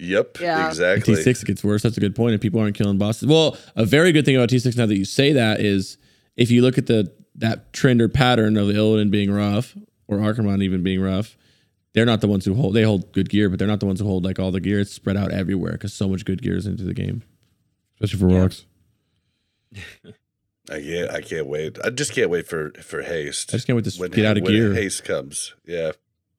Yep, 0.00 0.38
Yeah. 0.40 0.68
Exactly. 0.68 1.14
T6 1.14 1.42
it 1.42 1.46
gets 1.46 1.62
worse. 1.62 1.82
That's 1.82 1.96
a 1.96 2.00
good 2.00 2.16
point. 2.16 2.34
If 2.34 2.40
people 2.40 2.58
aren't 2.60 2.74
killing 2.74 2.96
bosses, 2.98 3.28
well, 3.28 3.56
a 3.76 3.84
very 3.84 4.12
good 4.12 4.24
thing 4.24 4.34
about 4.36 4.48
T6 4.48 4.76
now 4.76 4.86
that 4.86 4.96
you 4.96 5.04
say 5.04 5.32
that 5.32 5.60
is 5.60 5.98
if 6.36 6.50
you 6.50 6.62
look 6.62 6.78
at 6.78 6.86
the 6.86 7.12
that 7.36 7.72
trend 7.72 8.00
or 8.02 8.08
pattern 8.08 8.56
of 8.56 8.66
the 8.66 8.72
Illidan 8.74 9.10
being 9.10 9.30
rough 9.30 9.76
or 10.08 10.18
Archimonde 10.18 10.62
even 10.62 10.82
being 10.82 11.00
rough, 11.00 11.36
they're 11.92 12.06
not 12.06 12.20
the 12.20 12.28
ones 12.28 12.44
who 12.44 12.54
hold. 12.54 12.74
They 12.74 12.82
hold 12.82 13.12
good 13.12 13.28
gear, 13.28 13.48
but 13.50 13.58
they're 13.58 13.68
not 13.68 13.80
the 13.80 13.86
ones 13.86 14.00
who 14.00 14.06
hold 14.06 14.24
like 14.24 14.38
all 14.38 14.50
the 14.50 14.60
gear. 14.60 14.80
It's 14.80 14.92
spread 14.92 15.16
out 15.16 15.32
everywhere 15.32 15.72
because 15.72 15.92
so 15.92 16.08
much 16.08 16.24
good 16.24 16.40
gear 16.42 16.56
is 16.56 16.66
into 16.66 16.84
the 16.84 16.94
game, 16.94 17.22
especially 17.94 18.20
for 18.20 18.30
Yeah. 18.30 18.40
rocks. 18.42 18.64
I 20.70 20.80
can't. 20.80 21.10
I 21.10 21.20
can't 21.20 21.46
wait. 21.46 21.78
I 21.84 21.90
just 21.90 22.12
can't 22.12 22.30
wait 22.30 22.46
for 22.46 22.70
for 22.82 23.02
haste. 23.02 23.50
I 23.52 23.56
just 23.56 23.66
can't 23.66 23.76
wait 23.76 23.84
to 23.86 23.98
when, 24.00 24.10
get 24.10 24.24
out 24.24 24.36
of 24.38 24.44
when 24.44 24.52
gear. 24.52 24.72
haste 24.74 25.04
comes. 25.04 25.54
Yeah. 25.66 25.92
T4, 25.92 25.94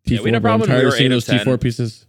Yeah, 0.05 0.21
we 0.21 0.29
had 0.31 0.35
a 0.35 0.39
bro. 0.39 0.53
I'm 0.53 0.59
problem 0.59 0.69
when 0.69 0.77
we 0.79 0.83
were 0.85 0.89
of 0.89 0.93
seeing 0.95 1.09
those 1.11 1.25
T4 1.27 1.59
pieces. 1.61 2.05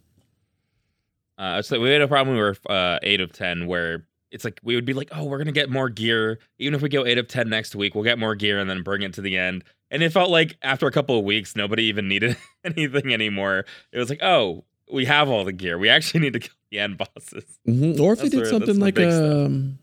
Uh, 1.43 1.61
so 1.61 1.80
we 1.80 1.90
had 1.90 2.01
a 2.03 2.07
problem. 2.09 2.36
We 2.36 2.40
were 2.43 2.57
uh, 2.70 2.99
eight 3.03 3.20
of 3.20 3.32
ten, 3.32 3.66
where 3.66 4.07
it's 4.30 4.45
like 4.45 4.61
we 4.62 4.74
would 4.76 4.84
be 4.84 4.93
like, 4.93 5.09
"Oh, 5.12 5.24
we're 5.24 5.38
gonna 5.38 5.51
get 5.53 5.70
more 5.70 5.88
gear. 5.88 6.38
Even 6.59 6.74
if 6.74 6.82
we 6.82 6.88
go 6.88 7.05
eight 7.05 7.18
of 7.18 7.26
ten 7.26 7.49
next 7.49 7.74
week, 7.74 7.95
we'll 7.95 8.05
get 8.05 8.18
more 8.18 8.34
gear 8.36 8.61
and 8.61 8.70
then 8.70 8.82
bring 8.82 9.03
it 9.03 9.12
to 9.14 9.20
the 9.20 9.36
end." 9.36 9.64
And 9.90 10.03
it 10.03 10.12
felt 10.12 10.30
like 10.30 10.57
after 10.62 10.86
a 10.86 10.93
couple 10.93 11.18
of 11.18 11.24
weeks, 11.24 11.57
nobody 11.57 11.82
even 11.84 12.07
needed 12.07 12.36
anything 12.64 13.12
anymore. 13.12 13.64
It 13.93 13.99
was 13.99 14.09
like, 14.09 14.22
"Oh, 14.22 14.64
we 14.93 15.05
have 15.07 15.28
all 15.28 15.45
the 15.45 15.53
gear. 15.53 15.78
We 15.78 15.88
actually 15.88 16.20
need 16.20 16.32
to 16.34 16.38
kill 16.40 16.55
the 16.70 16.78
end 16.78 16.97
bosses." 16.99 17.45
hmm 17.66 18.01
Or 18.01 18.12
if 18.12 18.20
they 18.20 18.28
That's 18.28 18.30
did 18.30 18.36
where- 18.43 18.45
something 18.47 18.78
like 18.78 18.95
big 18.95 19.09
um, 19.12 19.78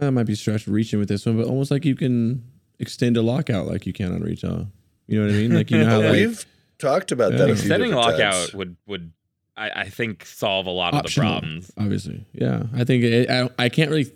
I 0.00 0.08
might 0.10 0.24
be 0.26 0.34
stretched 0.34 0.66
reaching 0.68 0.98
with 0.98 1.08
this 1.08 1.26
one, 1.26 1.36
but 1.36 1.46
almost 1.46 1.70
like 1.70 1.84
you 1.84 1.94
can 1.94 2.42
extend 2.78 3.16
a 3.18 3.22
lockout 3.22 3.66
like 3.66 3.86
you 3.86 3.92
can 3.92 4.12
on 4.14 4.22
retail. 4.22 4.68
You 5.06 5.20
know 5.20 5.26
what 5.26 5.34
I 5.34 5.38
mean? 5.38 5.54
Like 5.54 5.70
you 5.70 5.78
know 5.78 5.84
how 5.90 5.98
Well, 6.00 6.08
like 6.12 6.16
we've 6.26 6.46
talked 6.78 7.12
about 7.12 7.32
Yeah. 7.32 7.38
that. 7.38 7.50
A 7.50 7.54
few 7.56 7.62
Extending 7.62 7.92
lockout 7.92 8.32
times. 8.32 8.54
would 8.54 8.76
would 8.86 9.12
I, 9.56 9.70
I 9.82 9.88
think 9.88 10.24
solve 10.24 10.66
a 10.66 10.70
lot 10.70 10.94
of 10.94 11.02
the 11.02 11.10
problems. 11.20 11.70
obviously. 11.76 12.24
Yeah, 12.32 12.64
I 12.74 12.84
think 12.84 13.04
it, 13.04 13.28
I 13.30 13.48
I 13.58 13.68
can't 13.68 13.90
really. 13.90 14.10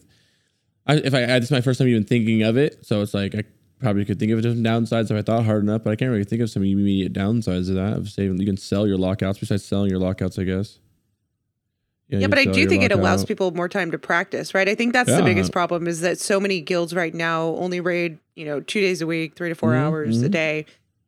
I, 0.86 0.96
if 0.96 1.12
I 1.14 1.26
this 1.26 1.44
is 1.46 1.50
my 1.50 1.60
first 1.60 1.78
time 1.78 1.88
even 1.88 2.04
thinking 2.04 2.42
of 2.42 2.56
it, 2.56 2.84
so 2.86 3.02
it's 3.02 3.12
like 3.12 3.34
I 3.34 3.42
probably 3.80 4.04
could 4.06 4.18
think 4.18 4.32
of 4.32 4.38
it 4.38 4.44
as 4.46 4.54
downsides 4.54 5.10
if 5.10 5.12
I 5.12 5.22
thought 5.22 5.44
hard 5.44 5.62
enough, 5.62 5.82
but 5.84 5.90
I 5.90 5.96
can't 5.96 6.10
really 6.10 6.24
think 6.24 6.40
of 6.42 6.48
some 6.50 6.62
immediate 6.62 7.12
downsides 7.12 7.68
of 7.68 7.74
that. 7.74 7.92
Of 7.98 8.08
saving, 8.08 8.38
you 8.40 8.46
can 8.46 8.56
sell 8.56 8.86
your 8.86 8.96
lockouts 8.96 9.38
besides 9.38 9.64
selling 9.64 9.90
your 9.90 9.98
lockouts, 9.98 10.38
I 10.38 10.44
guess. 10.44 10.78
Yeah, 12.08 12.20
you 12.20 12.28
but 12.28 12.38
I 12.38 12.44
do 12.44 12.60
your 12.60 12.68
think 12.68 12.84
it 12.84 12.92
allows 12.92 13.20
lockout. 13.20 13.28
people 13.28 13.50
more 13.50 13.68
time 13.68 13.90
to 13.90 13.98
practice, 13.98 14.54
right? 14.54 14.68
I 14.68 14.76
think 14.76 14.92
that's 14.92 15.08
Yeah. 15.10 15.16
the 15.16 15.24
biggest 15.24 15.50
problem 15.52 15.88
is 15.88 16.00
that 16.02 16.20
so 16.20 16.38
many 16.38 16.60
guilds 16.60 16.94
right 16.94 17.12
now 17.12 17.48
only 17.56 17.80
raid, 17.80 18.18
you 18.36 18.44
know, 18.44 18.60
two 18.60 18.80
days 18.80 19.02
a 19.02 19.06
week, 19.08 19.34
three 19.34 19.48
to 19.48 19.56
4 19.56 19.72
Mhm, 19.72 19.76
hours 19.76 20.22
a 20.22 20.28
mhm. 20.28 20.30
day. 20.30 20.66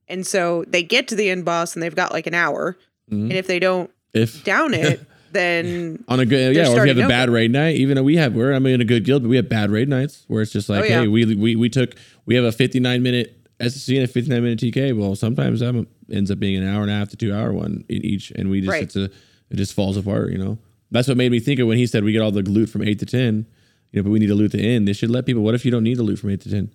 And 0.09 0.27
so 0.27 0.65
they 0.67 0.83
get 0.83 1.07
to 1.09 1.15
the 1.15 1.31
end 1.31 1.45
boss 1.45 1.75
and 1.75 1.83
they've 1.85 1.95
got 1.95 2.13
like 2.13 2.27
an 2.27 2.35
hour. 2.35 2.77
Mhm. 3.13 3.23
And 3.23 3.33
if 3.35 3.47
they 3.47 3.61
don't 3.61 3.91
If 4.19 4.45
down 4.45 4.75
it, 4.75 5.01
then 5.33 6.05
on 6.09 6.21
a 6.21 6.27
good 6.27 6.55
yeah, 6.57 6.69
or 6.69 6.79
if 6.79 6.83
you 6.85 6.89
have 6.89 6.99
a 6.99 7.01
over. 7.03 7.09
bad 7.09 7.31
raid 7.31 7.51
night, 7.53 7.77
even 7.77 7.97
though 7.97 8.03
we 8.03 8.17
have 8.17 8.35
we're 8.35 8.53
I'm 8.53 8.67
in 8.67 8.81
a 8.81 8.85
good 8.85 9.05
guild, 9.05 9.23
but 9.23 9.29
we 9.29 9.37
have 9.37 9.49
bad 9.49 9.71
raid 9.71 9.89
nights 9.89 10.25
where 10.29 10.43
it's 10.43 10.53
just 10.53 10.69
like, 10.69 10.83
Oh, 10.83 10.85
yeah. 10.85 11.01
hey, 11.03 11.09
we 11.09 11.35
we 11.35 11.57
we 11.57 11.69
took 11.69 11.95
we 12.27 12.35
have 12.35 12.45
a 12.45 12.53
59 12.53 13.03
minute 13.03 13.35
SSC 13.61 13.95
and 13.97 14.05
a 14.05 14.09
59 14.09 14.43
minute 14.43 14.59
TK. 14.61 14.97
Well, 14.99 15.15
sometimes 15.17 15.61
that 15.61 15.87
ends 16.13 16.31
up 16.31 16.39
being 16.39 16.63
an 16.63 16.69
hour 16.69 16.83
and 16.83 16.91
a 16.91 16.95
half 16.95 17.09
to 17.11 17.17
two 17.17 17.35
hour 17.35 17.53
one 17.53 17.85
in 17.89 18.05
each, 18.05 18.31
and 18.33 18.51
we 18.51 18.61
just 18.61 18.71
Right. 18.71 18.83
it's 18.85 18.97
a 18.97 19.05
it 19.51 19.57
just 19.57 19.73
falls 19.75 19.97
apart. 19.97 20.31
You 20.33 20.39
know, 20.39 20.59
that's 20.91 21.09
what 21.09 21.17
made 21.17 21.33
me 21.33 21.41
think 21.41 21.59
of 21.61 21.67
when 21.69 21.79
he 21.79 21.87
said 21.87 22.05
we 22.05 22.13
get 22.13 22.21
all 22.23 22.31
the 22.31 22.43
loot 22.43 22.69
from 22.71 22.83
eight 22.83 22.99
to 23.01 23.07
ten. 23.07 23.47
You 23.93 24.01
know, 24.01 24.05
but 24.05 24.11
we 24.11 24.19
need 24.19 24.27
to 24.27 24.35
loot 24.35 24.53
the 24.53 24.61
end. 24.61 24.87
They 24.87 24.93
should 24.93 25.11
let 25.11 25.25
people. 25.27 25.43
What 25.43 25.55
if 25.55 25.65
you 25.65 25.71
don't 25.71 25.83
need 25.83 25.97
to 25.97 26.03
loot 26.03 26.19
from 26.19 26.31
eight 26.31 26.43
to 26.43 26.51
ten? 26.51 26.71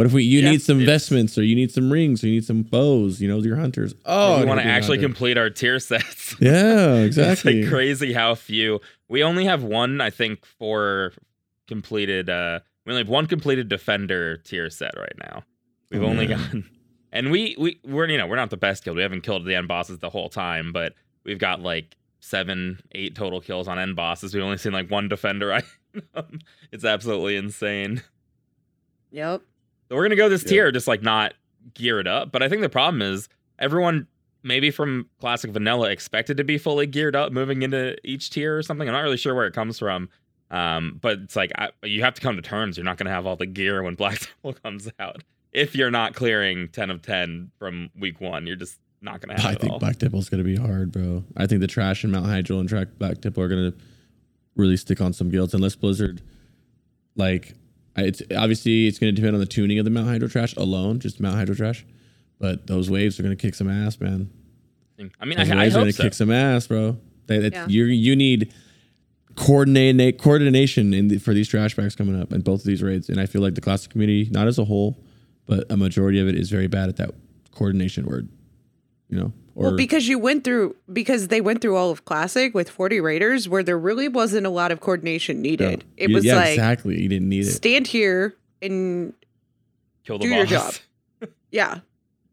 What 0.00 0.06
if 0.06 0.14
we 0.14 0.24
you 0.24 0.40
Yeah. 0.40 0.52
need 0.52 0.62
some 0.62 0.82
vestments 0.86 1.36
or 1.36 1.42
you 1.42 1.54
need 1.54 1.70
some 1.70 1.92
rings 1.92 2.24
or 2.24 2.28
you 2.28 2.32
need 2.36 2.44
some 2.46 2.62
bows? 2.62 3.20
You 3.20 3.28
know, 3.28 3.38
your 3.40 3.56
hunters. 3.56 3.94
Oh, 4.06 4.38
we 4.40 4.46
want 4.46 4.56
gotta 4.56 4.60
to 4.60 4.64
be 4.64 4.70
a 4.70 4.72
actually 4.72 4.96
hunter. 4.96 5.08
complete 5.08 5.36
our 5.36 5.50
tier 5.50 5.78
sets. 5.78 6.34
Yeah, 6.40 6.94
exactly. 6.94 7.58
It's 7.58 7.64
like 7.66 7.70
crazy 7.70 8.14
how 8.14 8.34
few. 8.34 8.80
We 9.10 9.22
only 9.22 9.44
have 9.44 9.62
one, 9.62 10.00
I 10.00 10.08
think, 10.08 10.46
for 10.46 11.12
completed. 11.68 12.30
uh 12.30 12.60
We 12.86 12.92
only 12.92 13.02
have 13.02 13.10
one 13.10 13.26
completed 13.26 13.68
defender 13.68 14.38
tier 14.38 14.70
set 14.70 14.96
right 14.96 15.12
now. 15.22 15.44
We've 15.90 16.02
Oh, 16.02 16.06
only 16.06 16.26
man. 16.28 16.38
gotten, 16.38 16.70
and 17.12 17.30
we 17.30 17.54
we 17.58 17.78
we're 17.84 18.08
you 18.08 18.16
know 18.16 18.26
we're 18.26 18.36
not 18.36 18.48
the 18.48 18.56
best 18.56 18.82
guild. 18.84 18.96
We 18.96 19.02
haven't 19.02 19.20
killed 19.20 19.44
the 19.44 19.54
end 19.54 19.68
bosses 19.68 19.98
the 19.98 20.08
whole 20.08 20.30
time, 20.30 20.72
but 20.72 20.94
we've 21.24 21.38
got 21.38 21.60
like 21.60 21.94
seven, 22.20 22.80
eight 22.92 23.14
total 23.14 23.42
kills 23.42 23.68
on 23.68 23.78
end 23.78 23.96
bosses. 23.96 24.32
We've 24.34 24.42
only 24.42 24.56
seen 24.56 24.72
like 24.72 24.90
one 24.90 25.08
defender 25.08 25.52
item. 26.14 26.38
it's 26.72 26.86
absolutely 26.86 27.36
insane. 27.36 28.02
yep. 29.10 29.42
So 29.90 29.96
we're 29.96 30.04
gonna 30.04 30.16
go 30.16 30.28
this 30.28 30.44
Yeah. 30.44 30.48
tier, 30.50 30.72
just 30.72 30.86
like 30.86 31.02
not 31.02 31.34
geared 31.74 32.06
up. 32.08 32.30
But 32.32 32.42
I 32.42 32.48
think 32.48 32.62
the 32.62 32.68
problem 32.68 33.02
is 33.02 33.28
everyone, 33.58 34.06
maybe 34.42 34.70
from 34.70 35.08
classic 35.20 35.50
vanilla, 35.50 35.90
expected 35.90 36.36
to 36.36 36.44
be 36.44 36.56
fully 36.58 36.86
geared 36.86 37.16
up 37.16 37.32
moving 37.32 37.62
into 37.62 37.96
each 38.04 38.30
tier 38.30 38.56
or 38.56 38.62
something. 38.62 38.88
I'm 38.88 38.94
not 38.94 39.00
really 39.02 39.16
sure 39.16 39.34
where 39.34 39.46
it 39.46 39.52
comes 39.52 39.78
from. 39.78 40.08
Um, 40.52 40.98
but 41.00 41.18
it's 41.18 41.36
like 41.36 41.52
I, 41.56 41.70
you 41.84 42.02
have 42.02 42.14
to 42.14 42.20
come 42.20 42.36
to 42.36 42.42
terms. 42.42 42.76
You're 42.76 42.84
not 42.84 42.96
gonna 42.98 43.10
have 43.10 43.26
all 43.26 43.36
the 43.36 43.46
gear 43.46 43.82
when 43.82 43.96
Black 43.96 44.18
Temple 44.42 44.54
comes 44.62 44.88
out. 44.98 45.22
If 45.52 45.74
you're 45.74 45.90
not 45.90 46.14
clearing 46.14 46.68
10 46.68 46.90
of 46.90 47.02
10 47.02 47.50
from 47.58 47.90
week 47.98 48.20
one, 48.20 48.46
you're 48.46 48.54
just 48.56 48.78
not 49.02 49.20
gonna 49.20 49.34
have 49.40 49.44
I 49.46 49.52
it 49.54 49.60
think 49.60 49.72
all. 49.72 49.78
Black 49.80 49.98
Temple's 49.98 50.28
gonna 50.28 50.44
be 50.44 50.56
hard, 50.56 50.92
bro. 50.92 51.24
I 51.36 51.46
think 51.48 51.60
the 51.60 51.66
trash 51.66 52.04
and 52.04 52.12
Mount 52.12 52.26
Hyjal 52.26 52.60
and 52.60 52.68
track 52.68 52.88
Black 52.98 53.20
Temple 53.20 53.42
are 53.42 53.48
gonna 53.48 53.72
really 54.56 54.76
stick 54.76 55.00
on 55.00 55.12
some 55.12 55.30
guilds 55.30 55.52
unless 55.54 55.74
Blizzard, 55.74 56.20
like, 57.16 57.54
it's 57.96 58.22
obviously 58.36 58.86
it's 58.86 58.98
gonna 58.98 59.12
depend 59.12 59.34
on 59.34 59.40
the 59.40 59.46
tuning 59.46 59.78
of 59.78 59.84
the 59.84 59.90
Mount 59.90 60.06
Hyjal 60.08 60.30
trash 60.30 60.54
alone, 60.56 61.00
just 61.00 61.20
Mount 61.20 61.36
Hyjal 61.36 61.56
trash. 61.56 61.84
But 62.38 62.66
those 62.66 62.88
waves 62.90 63.18
are 63.18 63.22
gonna 63.22 63.36
kick 63.36 63.54
some 63.54 63.68
ass, 63.68 64.00
man. 64.00 64.30
I 65.20 65.24
mean, 65.24 65.38
I, 65.38 65.44
Those 65.44 65.52
I 65.52 65.56
waves 65.56 65.76
are 65.76 65.78
gonna 65.80 65.92
so. 65.92 66.02
kick 66.02 66.14
some 66.14 66.30
ass, 66.30 66.66
bro. 66.66 66.98
They, 67.26 67.38
that, 67.38 67.52
Yeah. 67.52 67.66
You 67.68 67.84
you 67.84 68.16
need 68.16 68.52
coordinate 69.36 70.18
coordination 70.18 70.92
in 70.92 71.08
the, 71.08 71.18
for 71.18 71.32
these 71.32 71.48
trash 71.48 71.76
packs 71.76 71.94
coming 71.94 72.20
up 72.20 72.32
and 72.32 72.44
both 72.44 72.60
of 72.60 72.66
these 72.66 72.82
raids. 72.82 73.08
And 73.08 73.20
I 73.20 73.26
feel 73.26 73.40
like 73.40 73.54
the 73.54 73.60
classic 73.60 73.90
community, 73.90 74.28
not 74.30 74.46
as 74.48 74.58
a 74.58 74.64
whole, 74.64 75.02
but 75.46 75.70
a 75.70 75.76
majority 75.76 76.20
of 76.20 76.28
it 76.28 76.34
is 76.34 76.50
very 76.50 76.66
bad 76.66 76.88
at 76.88 76.96
that 76.96 77.14
coordination 77.52 78.04
word. 78.06 78.28
You 79.08 79.18
know, 79.18 79.24
or 79.26 79.32
well, 79.54 79.76
because 79.76 80.08
you 80.08 80.18
went 80.18 80.44
through 80.44 80.76
because 80.92 81.28
they 81.28 81.40
went 81.40 81.60
through 81.60 81.76
all 81.76 81.90
of 81.90 82.04
classic 82.04 82.54
with 82.54 82.70
40 82.70 83.00
raiders 83.00 83.48
where 83.48 83.62
there 83.62 83.78
really 83.78 84.08
wasn't 84.08 84.46
a 84.46 84.50
lot 84.50 84.72
of 84.72 84.80
coordination 84.80 85.40
needed. 85.42 85.84
Yeah. 85.96 86.04
It 86.04 86.10
You- 86.10 86.16
was 86.16 86.24
yeah, 86.24 86.36
like 86.36 86.50
exactly. 86.50 87.00
You 87.00 87.08
didn't 87.08 87.28
need 87.28 87.46
it. 87.46 87.50
stand 87.52 87.86
here 87.86 88.34
and 88.62 89.12
Kill 90.04 90.18
the 90.18 90.24
do 90.24 90.28
your 90.30 90.46
boss. 90.46 90.50
job. 91.20 91.30
Yeah. 91.50 91.80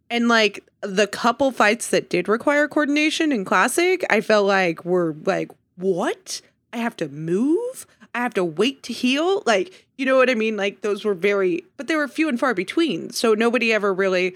And 0.09 0.27
like 0.29 0.63
the 0.81 1.07
couple 1.07 1.51
fights 1.51 1.89
that 1.89 2.09
did 2.09 2.27
require 2.29 2.67
coordination 2.67 3.31
in 3.31 3.43
classic, 3.45 4.05
I 4.09 4.21
felt 4.21 4.45
like 4.45 4.85
were 4.85 5.15
like, 5.25 5.51
what? 5.75 6.41
I 6.71 6.77
have 6.77 6.95
to 6.97 7.09
move? 7.09 7.87
I 8.13 8.19
have 8.19 8.33
to 8.35 8.43
wait 8.45 8.83
to 8.83 8.93
heal? 8.93 9.43
Like, 9.45 9.87
you 9.97 10.05
know 10.05 10.15
what 10.17 10.29
I 10.29 10.35
mean? 10.35 10.55
Like 10.55 10.81
those 10.81 11.03
were 11.03 11.13
very 11.15 11.63
but 11.77 11.87
they 11.87 11.95
were 11.95 12.07
few 12.07 12.29
and 12.29 12.39
far 12.39 12.53
between. 12.53 13.09
So 13.09 13.33
nobody 13.33 13.73
ever 13.73 13.93
really 13.93 14.35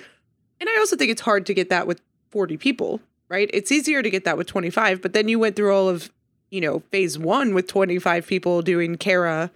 and 0.59 0.69
I 0.69 0.77
also 0.79 0.95
think 0.95 1.09
it's 1.11 1.21
hard 1.21 1.45
to 1.45 1.53
get 1.53 1.69
that 1.69 1.87
with 1.87 2.01
40 2.31 2.57
people, 2.57 2.99
right? 3.29 3.49
It's 3.53 3.71
easier 3.71 4.01
to 4.01 4.09
get 4.09 4.25
that 4.25 4.37
with 4.37 4.47
25, 4.47 5.01
but 5.01 5.13
then 5.13 5.27
you 5.27 5.39
went 5.39 5.55
through 5.55 5.75
all 5.75 5.89
of 5.89 6.09
you 6.51 6.61
know, 6.61 6.83
phase 6.91 7.17
one 7.17 7.55
with 7.55 7.65
25 7.65 8.27
people 8.27 8.61
doing 8.61 8.97
Kara 8.97 9.49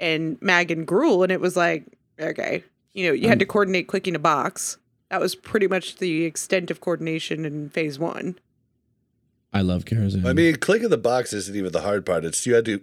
and 0.00 0.40
Mag 0.40 0.70
and 0.70 0.86
Gruul. 0.86 1.24
And 1.24 1.32
it 1.32 1.40
was 1.40 1.56
like, 1.56 1.84
okay, 2.18 2.64
you 2.94 3.06
know, 3.06 3.12
you 3.12 3.28
had 3.28 3.38
mm. 3.38 3.40
to 3.40 3.46
coordinate 3.46 3.88
clicking 3.88 4.14
a 4.14 4.20
box. 4.20 4.78
That 5.10 5.20
was 5.20 5.34
pretty 5.34 5.66
much 5.66 5.96
the 5.96 6.24
extent 6.24 6.70
of 6.70 6.80
coordination 6.80 7.44
in 7.44 7.68
phase 7.68 7.98
one. 7.98 8.38
I 9.52 9.62
love 9.62 9.84
Karazhan. 9.84 10.26
I 10.26 10.32
mean, 10.32 10.56
clicking 10.56 10.90
the 10.90 10.98
box 10.98 11.32
isn't 11.32 11.56
even 11.56 11.72
the 11.72 11.80
hard 11.80 12.06
part. 12.06 12.24
It's 12.24 12.46
you 12.46 12.54
had 12.54 12.64
to. 12.66 12.80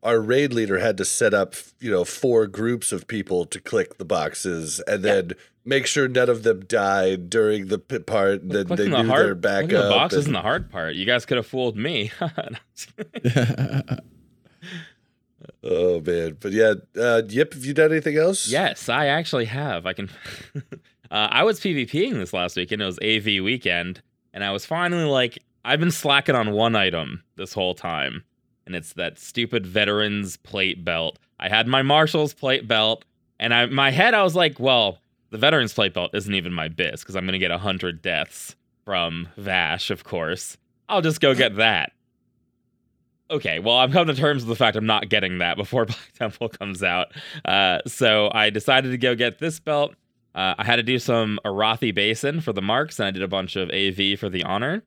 Our 0.00 0.20
raid 0.20 0.52
leader 0.52 0.78
had 0.78 0.96
to 0.98 1.04
set 1.04 1.34
up, 1.34 1.54
you 1.80 1.90
know, 1.90 2.04
four 2.04 2.46
groups 2.46 2.92
of 2.92 3.08
people 3.08 3.44
to 3.46 3.60
click 3.60 3.98
the 3.98 4.04
boxes, 4.04 4.80
and 4.86 5.04
then 5.04 5.32
make 5.68 5.86
sure 5.86 6.08
none 6.08 6.30
of 6.30 6.42
them 6.42 6.64
died 6.64 7.28
during 7.28 7.66
the 7.66 7.78
part. 7.78 8.48
that 8.48 8.68
they 8.68 8.88
knew 8.88 8.96
the 8.96 9.02
their 9.02 9.34
backup. 9.34 9.68
clicking 9.68 9.88
the 9.88 9.90
box 9.90 10.14
and- 10.14 10.20
isn't 10.20 10.32
the 10.32 10.40
hard 10.40 10.70
part. 10.70 10.94
You 10.94 11.04
guys 11.04 11.26
could 11.26 11.36
have 11.36 11.46
fooled 11.46 11.76
me. 11.76 12.10
oh 15.62 16.00
man, 16.00 16.36
but 16.40 16.52
yeah, 16.52 16.74
uh, 16.98 17.22
Yip, 17.28 17.52
have 17.54 17.64
you 17.64 17.74
done 17.74 17.92
anything 17.92 18.16
else? 18.16 18.48
yes, 18.48 18.88
I 18.88 19.06
actually 19.06 19.44
have. 19.44 19.86
I 19.86 19.92
can. 19.92 20.08
uh, 21.10 21.28
I 21.30 21.44
was 21.44 21.60
PvPing 21.60 22.14
this 22.14 22.32
last 22.32 22.56
weekend. 22.56 22.82
It 22.82 22.86
was 22.86 22.98
AV 23.02 23.44
weekend, 23.44 24.02
and 24.32 24.42
I 24.42 24.50
was 24.50 24.64
finally 24.64 25.04
like, 25.04 25.38
I've 25.64 25.80
been 25.80 25.90
slacking 25.90 26.34
on 26.34 26.52
one 26.52 26.74
item 26.76 27.22
this 27.36 27.52
whole 27.52 27.74
time, 27.74 28.24
and 28.66 28.74
it's 28.74 28.94
that 28.94 29.18
stupid 29.18 29.66
veterans 29.66 30.38
plate 30.38 30.82
belt. 30.84 31.18
I 31.38 31.48
had 31.50 31.68
my 31.68 31.82
marshal's 31.82 32.32
plate 32.32 32.66
belt, 32.66 33.04
and 33.38 33.52
I 33.52 33.66
my 33.66 33.90
head 33.90 34.14
I 34.14 34.22
was 34.22 34.34
like, 34.34 34.58
well, 34.58 34.98
the 35.30 35.38
veterans 35.38 35.72
plate 35.72 35.94
belt 35.94 36.10
isn't 36.14 36.34
even 36.34 36.52
my 36.52 36.68
biz 36.68 37.00
because 37.00 37.16
I'm 37.16 37.24
gonna 37.24 37.38
get 37.38 37.50
hundred 37.50 38.02
deaths 38.02 38.56
from 38.84 39.28
Vashj, 39.38 39.90
of 39.90 40.04
course. 40.04 40.56
I'll 40.88 41.02
just 41.02 41.20
go 41.20 41.34
get 41.34 41.56
that. 41.56 41.92
Okay, 43.30 43.58
well, 43.58 43.76
I'm 43.76 43.92
coming 43.92 44.14
to 44.14 44.20
terms 44.20 44.44
with 44.44 44.48
the 44.48 44.56
fact 44.56 44.76
I'm 44.76 44.86
not 44.86 45.10
getting 45.10 45.38
that 45.38 45.56
before 45.56 45.84
Black 45.86 46.12
Temple 46.18 46.48
comes 46.48 46.82
out. 46.82 47.08
Uh, 47.44 47.80
so 47.86 48.30
I 48.32 48.50
decided 48.50 48.90
to 48.90 48.98
go 48.98 49.14
get 49.14 49.38
this 49.38 49.60
belt. 49.60 49.94
Uh, 50.34 50.54
I 50.56 50.64
had 50.64 50.76
to 50.76 50.82
do 50.82 50.98
some 50.98 51.38
Arathi 51.44 51.94
Basin 51.94 52.40
for 52.40 52.52
the 52.52 52.62
marks, 52.62 52.98
and 52.98 53.06
I 53.06 53.10
did 53.10 53.22
a 53.22 53.28
bunch 53.28 53.56
of 53.56 53.70
AV 53.70 54.18
for 54.18 54.28
the 54.30 54.44
honor. 54.44 54.82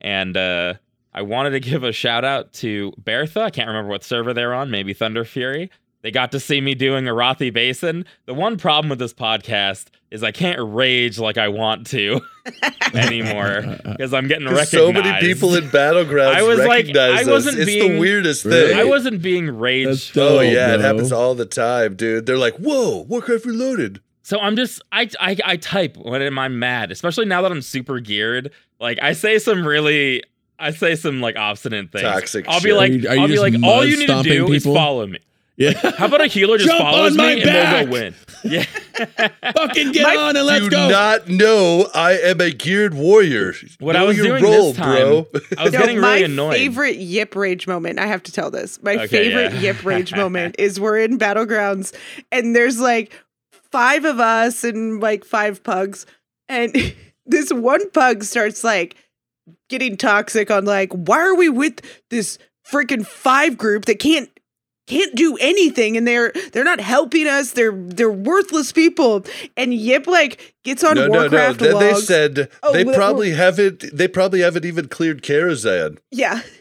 And 0.00 0.36
uh, 0.36 0.74
I 1.12 1.22
wanted 1.22 1.50
to 1.50 1.60
give 1.60 1.82
a 1.82 1.92
shout 1.92 2.24
out 2.24 2.52
to 2.54 2.92
Bertha. 2.98 3.40
I 3.40 3.50
can't 3.50 3.68
remember 3.68 3.90
what 3.90 4.04
server 4.04 4.32
they're 4.32 4.54
on, 4.54 4.70
maybe 4.70 4.94
Thunderfury. 4.94 5.70
They 6.02 6.10
got 6.10 6.32
to 6.32 6.40
see 6.40 6.60
me 6.60 6.74
doing 6.74 7.06
a 7.06 7.12
Arathi 7.12 7.52
Basin. 7.52 8.04
The 8.26 8.34
one 8.34 8.56
problem 8.56 8.88
with 8.90 8.98
this 8.98 9.14
podcast 9.14 9.86
is 10.10 10.22
I 10.22 10.32
can't 10.32 10.58
rage 10.60 11.18
like 11.18 11.38
I 11.38 11.48
want 11.48 11.86
to 11.88 12.20
anymore 12.94 13.46
uh, 13.46 13.62
uh, 13.62 13.78
uh. 13.84 13.92
because 13.92 14.12
I'm 14.14 14.28
getting 14.28 14.44
recognized. 14.46 14.70
so 14.70 14.92
many 14.92 15.20
people 15.20 15.54
in 15.54 15.64
battlegrounds 15.70 16.34
I 16.34 16.42
was 16.42 16.58
like- 16.58 16.68
recognize 16.68 17.26
I 17.26 17.30
wasn't 17.30 17.58
It's 17.58 17.66
being- 17.66 17.92
the 17.94 17.98
weirdest 18.00 18.44
Really? 18.44 18.68
thing. 18.70 18.78
I 18.80 18.84
wasn't 18.84 19.22
being 19.22 19.46
That's 19.46 19.56
rage. 19.58 20.12
dope, 20.12 20.32
oh 20.32 20.40
yeah, 20.40 20.74
it 20.74 20.80
happens 20.80 21.12
all 21.12 21.34
the 21.34 21.46
time, 21.46 21.94
dude. 21.96 22.26
They're 22.26 22.36
like, 22.38 22.56
"Whoa, 22.56 23.02
Warcraft 23.02 23.46
Reloaded." 23.46 24.00
So 24.22 24.38
I'm 24.38 24.56
just 24.56 24.82
I, 24.92 25.08
I 25.20 25.36
I 25.44 25.56
type 25.56 25.96
when 25.96 26.22
am 26.22 26.38
I'm 26.38 26.58
mad, 26.58 26.90
especially 26.92 27.24
now 27.26 27.42
that 27.42 27.50
I'm 27.52 27.62
super 27.62 28.00
geared. 28.00 28.50
Like 28.80 28.98
I 29.02 29.12
say 29.14 29.38
some 29.38 29.66
really 29.66 30.22
I 30.58 30.70
say 30.72 30.94
some 30.94 31.20
like 31.20 31.36
obstinate 31.36 31.90
things. 31.92 32.02
Toxic 32.02 32.46
I'll 32.48 32.60
be 32.60 32.68
shit. 32.70 32.76
like 32.76 32.90
Are 32.90 32.94
you- 32.94 33.08
are 33.08 33.14
you 33.14 33.20
I'll 33.22 33.28
be 33.28 33.38
like 33.38 33.54
all 33.62 33.84
you 33.84 33.96
need 33.98 34.06
to 34.08 34.14
mud-stomping 34.16 34.46
do 34.46 34.52
is 34.52 34.62
people? 34.64 34.74
follow 34.74 35.06
me. 35.06 35.18
Yeah. 35.56 35.72
How 35.96 36.06
about 36.06 36.20
a 36.22 36.26
healer 36.26 36.56
just 36.58 36.68
Jump 36.70 36.80
follows 36.80 37.12
on 37.12 37.16
my 37.18 37.34
me 37.34 37.42
and 37.42 37.50
we'll 37.50 37.62
back! 37.62 37.84
go 37.86 37.92
win? 37.92 38.14
Yeah. 38.44 38.64
Fucking 39.52 39.92
get 39.92 40.02
My- 40.02 40.16
on 40.16 40.36
and 40.36 40.46
let's 40.46 40.64
Do 40.64 40.70
go. 40.70 40.88
not 40.88 41.28
know 41.28 41.88
I 41.94 42.12
am 42.18 42.40
a 42.40 42.50
geared 42.50 42.94
warrior. 42.94 43.54
What 43.78 43.92
know 43.92 44.00
I 44.02 44.04
was 44.04 44.16
your 44.16 44.26
doing 44.26 44.42
role, 44.42 44.68
this 44.72 44.76
time, 44.76 44.96
bro. 44.96 45.26
I 45.58 45.64
was 45.64 45.72
No, 45.72 45.78
getting 45.78 46.00
my 46.00 46.12
really 46.14 46.24
annoyed. 46.24 46.54
favorite 46.54 46.96
Yip 46.96 47.36
rage 47.36 47.66
moment. 47.66 47.98
I 47.98 48.06
have 48.06 48.22
to 48.24 48.32
tell 48.32 48.50
this. 48.50 48.82
My 48.82 48.94
Okay, 48.96 49.06
favorite 49.06 49.52
yeah. 49.54 49.60
Yip 49.60 49.84
rage 49.84 50.14
moment 50.14 50.56
is 50.58 50.80
we're 50.80 50.98
in 50.98 51.18
battlegrounds 51.18 51.94
and 52.32 52.54
there's 52.56 52.80
like 52.80 53.12
five 53.70 54.04
of 54.04 54.20
us 54.20 54.64
and 54.64 55.00
like 55.00 55.24
five 55.24 55.62
pugs, 55.62 56.04
and 56.48 56.94
this 57.26 57.52
one 57.52 57.88
pug 57.90 58.24
starts 58.24 58.64
like 58.64 58.96
getting 59.68 59.96
toxic 59.96 60.50
on 60.50 60.64
like, 60.64 60.92
why 60.92 61.18
are 61.20 61.34
we 61.34 61.48
with 61.48 61.80
this 62.10 62.38
freaking 62.70 63.06
five 63.06 63.56
group 63.56 63.84
that 63.86 63.98
can't 63.98 64.28
can't 64.92 65.14
do 65.14 65.36
anything 65.40 65.96
and 65.96 66.06
they're 66.06 66.32
they're 66.52 66.64
not 66.64 66.80
helping 66.80 67.26
us 67.26 67.52
they're 67.52 67.72
they're 67.72 68.10
worthless 68.10 68.72
people 68.72 69.24
and 69.56 69.72
yip 69.74 70.06
like 70.06 70.54
gets 70.64 70.84
on 70.84 70.94
no, 70.96 71.06
no, 71.06 71.12
no. 71.12 71.20
warcraft 71.20 71.58
Then 71.60 71.78
they 71.78 71.94
said 71.94 72.48
Oh, 72.62 72.72
they 72.72 72.84
well- 72.84 72.94
probably 72.94 73.30
haven't. 73.32 73.84
They 73.96 74.08
probably 74.08 74.40
haven't 74.40 74.64
even 74.64 74.88
cleared 74.88 75.22
Karazhan. 75.22 75.98
Yeah. 76.10 76.42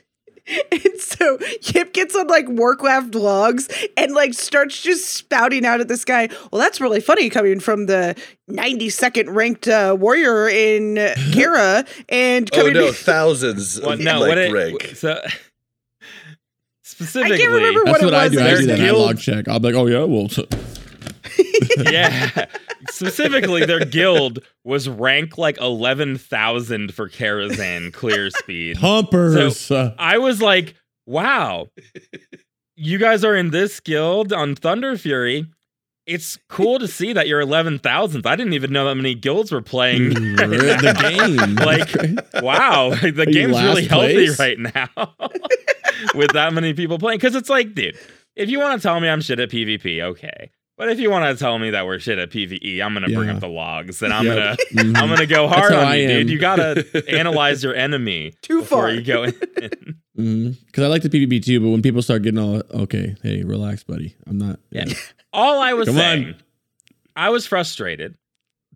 And 0.71 0.99
so 0.99 1.38
Yip 1.61 1.93
gets 1.93 2.15
on 2.15 2.27
like 2.27 2.45
Warcraft 2.49 3.13
logs 3.15 3.69
and 3.95 4.13
like 4.13 4.34
starts 4.34 4.82
just 4.82 5.05
spouting 5.13 5.65
out 5.65 5.79
at 5.82 5.88
this 5.88 6.03
guy. 6.03 6.29
Well, 6.51 6.59
that's 6.59 6.82
really 6.82 6.99
funny 6.99 7.29
coming 7.29 7.59
from 7.59 7.86
the 7.86 8.15
92nd 8.49 9.34
ranked 9.34 9.67
uh, 9.67 9.95
warrior 9.97 10.49
in 10.49 10.97
uh, 10.97 11.13
Kara 11.32 11.86
and 12.09 12.49
Oh 12.53 12.57
coming. 12.57 12.73
no, 12.73 12.91
thousands 12.91 13.79
Well, 13.79 13.97
no, 13.97 14.19
like 14.19 14.29
what 14.29 14.38
it, 14.39 14.51
rank. 14.51 14.91
so 14.95 15.21
specifically 17.02 17.47
remember 17.47 17.82
That's 17.86 17.91
what 17.91 18.02
it 18.02 18.06
what 18.06 18.14
I 18.14 18.24
was 18.26 18.32
do. 18.34 18.39
I 18.39 18.43
their 18.43 18.58
do 18.58 18.66
that 18.68 18.78
guild- 18.78 18.99
log 18.99 19.20
check. 19.20 19.47
I'll 19.47 19.60
be 19.60 19.72
like, 19.72 19.76
oh 19.76 19.88
yeah, 19.88 20.04
well, 20.04 20.30
so- 20.30 20.47
yeah. 21.91 22.45
Specifically, 22.89 23.66
their 23.66 23.86
guild 23.86 24.39
was 24.64 24.89
rank 24.89 25.38
like 25.38 25.60
11,000 25.60 26.93
for 26.93 27.10
Karazhan 27.10 27.93
clear 27.93 28.30
speed. 28.32 28.78
pumpers. 28.78 29.70
uh, 29.72 29.93
I 29.97 30.18
was 30.18 30.41
like, 30.41 30.76
wow, 31.06 31.68
you 32.76 32.97
guys 32.97 33.24
are 33.24 33.36
in 33.36 33.52
this 33.52 33.80
guild 33.80 34.34
on 34.34 34.56
Thunderfury. 34.56 35.47
It's 36.08 36.39
cool 36.49 36.80
to 36.80 36.88
see 36.88 37.14
that 37.14 37.28
you're 37.28 37.41
11,000th. 37.41 38.26
I 38.26 38.36
didn't 38.36 38.54
even 38.54 38.72
know 38.74 38.86
that 38.86 38.95
many 38.95 39.14
guilds 39.14 39.52
were 39.52 39.62
playing. 39.62 40.10
the 40.10 40.97
game. 41.38 41.56
Like, 41.56 42.43
wow, 42.43 42.89
the 43.02 43.26
you 43.28 43.34
game's 43.34 43.54
last 43.54 43.66
really 43.68 43.86
healthy 43.86 44.30
right 44.39 44.58
now 44.60 45.14
with 46.16 46.32
that 46.34 46.54
many 46.54 46.74
people 46.74 46.97
playing. 46.99 47.18
Because 47.20 47.36
it's 47.36 47.49
like, 47.49 47.74
dude, 47.76 47.97
if 48.36 48.49
you 48.49 48.60
want 48.60 48.82
to 48.82 48.88
tell 48.88 48.99
me 48.99 49.10
I'm 49.10 49.22
shit 49.22 49.39
at 49.39 49.49
PvP, 49.49 50.02
okay. 50.02 50.52
But 50.78 50.89
if 50.89 50.99
you 50.99 51.12
want 51.12 51.26
to 51.38 51.39
tell 51.39 51.60
me 51.60 51.70
that 51.72 51.86
we're 51.86 51.99
shit 51.99 52.18
at 52.18 52.32
PvE, 52.32 52.82
I'm 52.84 52.93
gonna 52.93 53.10
bring 53.10 53.30
up 53.30 53.39
the 53.39 53.47
logs 53.47 54.02
and 54.02 54.12
I'm 54.12 54.26
Yeah. 54.26 54.34
gonna 54.36 54.58
Mhm. 54.74 54.97
I'm 55.02 55.10
gonna 55.10 55.28
go 55.28 55.47
hard 55.47 55.74
on 55.74 55.86
I 55.86 55.95
you, 55.97 56.04
am. 56.10 56.18
dude. 56.22 56.30
You 56.32 56.39
gotta 56.39 57.06
analyze 57.10 57.64
your 57.64 57.76
enemy 57.76 58.34
Too 58.41 58.62
before 58.62 58.88
far. 58.88 58.91
you 58.91 59.02
go 59.02 59.24
in. 59.24 59.34
Because 60.14 60.84
I 60.84 60.88
like 60.88 61.02
the 61.04 61.10
PvP 61.10 61.43
too, 61.43 61.60
but 61.62 61.70
when 61.70 61.82
people 61.82 62.02
start 62.02 62.22
getting 62.24 62.38
all 62.39 62.62
okay, 62.72 63.16
hey, 63.24 63.43
relax, 63.43 63.84
buddy. 63.84 64.16
I'm 64.28 64.38
not. 64.38 64.60
Yeah. 64.70 64.86
All 65.34 65.60
I 65.62 65.74
was 65.74 65.88
Come 65.88 65.95
on. 65.97 66.02
saying, 66.02 66.36
I 67.16 67.30
was 67.30 67.47
frustrated 67.47 68.16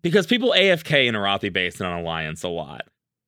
because 0.02 0.26
people 0.28 0.54
AFK 0.58 1.08
in 1.08 1.14
Arathi 1.16 1.52
Basin 1.52 1.86
on 1.86 2.00
Alliance 2.00 2.42
a 2.44 2.48
lot. 2.50 2.84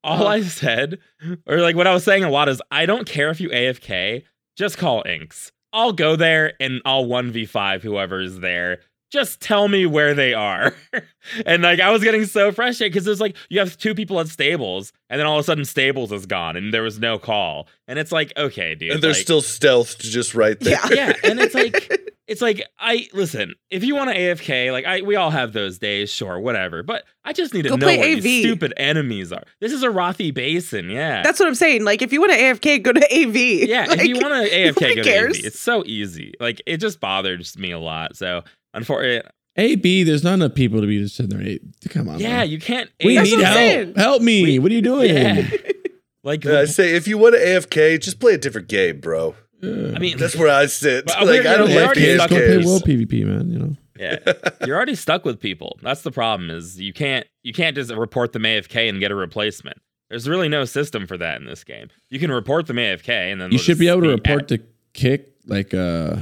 All 0.08 0.24
Oh. 0.24 0.28
I 0.28 0.42
said, 0.42 1.00
or 1.46 1.58
like 1.60 1.76
what 1.76 1.86
I 1.88 1.94
was 1.94 2.04
saying 2.04 2.24
a 2.24 2.30
lot 2.32 2.50
is, 2.50 2.62
I 2.72 2.86
don't 2.86 3.08
care 3.08 3.30
if 3.30 3.40
you 3.42 3.50
AFK, 3.50 4.24
just 4.58 4.78
call 4.78 5.04
Inks. 5.06 5.52
I'll 5.74 5.94
go 5.94 6.16
there 6.16 6.54
and 6.60 6.82
I'll 6.86 7.06
1v5 7.06 7.82
whoever's 7.82 8.40
there. 8.40 8.80
Just 9.12 9.40
tell 9.40 9.68
me 9.70 9.86
where 9.86 10.14
they 10.14 10.34
are. 10.34 10.74
and 11.46 11.64
like 11.64 11.80
I 11.80 11.92
was 11.92 12.04
getting 12.04 12.26
so 12.26 12.52
frustrated 12.52 12.92
because 12.94 13.08
it's 13.08 13.22
like 13.22 13.38
you 13.50 13.60
have 13.60 13.78
two 13.78 13.96
people 13.96 14.20
at 14.20 14.28
stables, 14.28 14.92
and 15.10 15.18
then 15.20 15.26
all 15.28 15.38
of 15.38 15.42
a 15.42 15.44
sudden 15.44 15.64
stables 15.66 16.12
is 16.12 16.26
gone 16.26 16.58
and 16.58 16.74
there 16.74 16.84
was 16.84 17.00
no 17.00 17.18
call. 17.20 17.68
And 17.88 18.00
it's 18.00 18.12
like, 18.12 18.34
okay, 18.36 18.76
dude. 18.76 18.92
and 18.92 19.02
they're 19.04 19.12
like- 19.12 19.22
still 19.22 19.42
stealthed 19.42 20.00
just 20.00 20.36
right 20.36 20.60
there. 20.60 20.80
Yeah. 20.92 21.08
yeah, 21.10 21.14
and 21.24 21.40
it's 21.40 21.56
like 21.56 22.14
it's 22.28 22.42
like 22.42 22.62
I 22.78 23.08
listen. 23.14 23.56
If 23.70 23.84
you 23.84 23.96
want 23.96 24.10
to 24.12 24.16
AFK, 24.18 24.72
like 24.72 24.86
I, 24.86 25.02
we 25.02 25.16
all 25.16 25.30
have 25.32 25.54
those 25.54 25.78
days, 25.80 26.10
sure, 26.10 26.40
whatever. 26.40 26.84
But 26.84 27.04
I 27.24 27.34
just 27.34 27.54
need 27.54 27.64
to 27.64 27.70
Go 27.70 27.76
know 27.78 27.86
play 27.86 27.98
where 27.98 28.16
AV. 28.18 28.22
these 28.24 28.44
stupid 28.44 28.74
enemies 28.78 29.32
are. 29.32 29.44
This 29.62 29.72
is 29.72 29.84
Arathi 29.84 30.34
Basin, 30.34 30.90
yeah. 30.90 31.24
That's 31.24 31.40
what 31.40 31.48
I'm 31.48 31.56
saying. 31.56 31.84
Like, 31.86 32.02
if 32.02 32.12
you 32.14 32.20
want 32.20 32.34
to 32.34 32.38
AFK, 32.40 32.84
go 32.84 32.92
to 32.94 33.00
AV. 33.02 33.36
yeah. 33.70 33.86
Like, 33.86 34.00
if 34.00 34.06
you 34.08 34.16
want 34.20 34.34
to 34.46 34.52
AFK, 34.56 34.82
nobody 34.82 34.96
go 34.96 35.04
to. 35.04 35.28
AV. 35.30 35.46
It's 35.46 35.60
so 35.60 35.84
easy. 35.86 36.34
Like 36.40 36.62
it 36.66 36.78
just 36.78 37.00
bothers 37.00 37.58
me 37.58 37.72
a 37.72 37.80
lot. 37.80 38.16
So 38.18 38.44
unfortunately, 38.74 39.30
A 39.56 39.76
B. 39.76 40.04
There's 40.04 40.24
not 40.24 40.34
enough 40.36 40.54
people 40.56 40.82
to 40.82 40.88
be 40.88 41.00
just 41.02 41.16
sitting 41.16 41.30
there. 41.38 41.42
Hey, 41.46 41.60
come 41.90 42.10
on. 42.10 42.20
yeah, 42.20 42.38
man. 42.40 42.50
you 42.50 42.60
can't. 42.60 42.90
we 43.04 43.16
That's 43.16 43.32
need 43.32 43.40
help. 43.42 43.56
saying. 43.56 43.94
Help 43.96 44.22
me. 44.22 44.44
We- 44.44 44.60
what 44.60 44.72
are 44.72 44.76
you 44.76 44.82
doing? 44.82 45.16
Yeah. 45.16 45.48
Like 46.24 46.44
Yeah, 46.44 46.60
I 46.60 46.66
say 46.66 46.94
if 46.96 47.08
you 47.08 47.18
want 47.18 47.36
to 47.36 47.40
AFK, 47.40 48.02
just 48.02 48.20
play 48.20 48.34
a 48.34 48.38
different 48.38 48.68
game, 48.68 49.00
bro. 49.00 49.36
Yeah. 49.62 49.94
I 49.96 50.00
mean, 50.00 50.18
That's 50.18 50.36
where 50.36 50.50
I 50.50 50.66
sit. 50.68 51.06
Well, 51.08 51.26
like 51.26 51.46
I 51.46 51.58
don't 51.58 51.70
we're 51.70 51.76
like 51.78 51.86
already 51.98 52.16
stuck 52.16 52.30
Go 52.30 52.36
with 52.36 52.84
play 52.84 52.96
AFKs. 52.96 53.08
PvP, 53.08 53.26
man. 53.26 53.50
You 53.50 53.60
know. 53.60 53.76
yeah, 54.00 54.18
you're 54.66 54.76
already 54.76 54.96
stuck 54.96 55.26
with 55.26 55.40
people. 55.40 55.80
That's 55.82 56.02
the 56.02 56.12
problem. 56.12 56.50
Is 56.52 56.80
you 56.80 56.94
can't 56.94 57.26
you 57.44 57.54
can't 57.54 57.76
just 57.76 57.92
report 57.92 58.34
them 58.34 58.44
AFK 58.44 58.88
and 58.90 59.00
get 59.00 59.12
a 59.12 59.16
replacement. 59.16 59.78
There's 60.10 60.30
really 60.30 60.48
no 60.48 60.64
system 60.66 61.06
for 61.08 61.18
that 61.18 61.42
in 61.42 61.48
this 61.48 61.64
game. 61.64 61.90
You 62.10 62.20
can 62.20 62.32
report 62.32 62.68
them 62.68 62.78
AFK 62.78 63.10
and 63.32 63.42
then 63.42 63.52
You 63.52 63.58
they'll 63.58 63.64
should 63.66 63.80
be 63.80 63.90
able 63.90 64.02
to 64.04 64.10
report 64.10 64.44
at- 64.44 64.48
the 64.48 64.62
kick, 64.94 65.34
like 65.46 65.74
uh, 65.74 66.18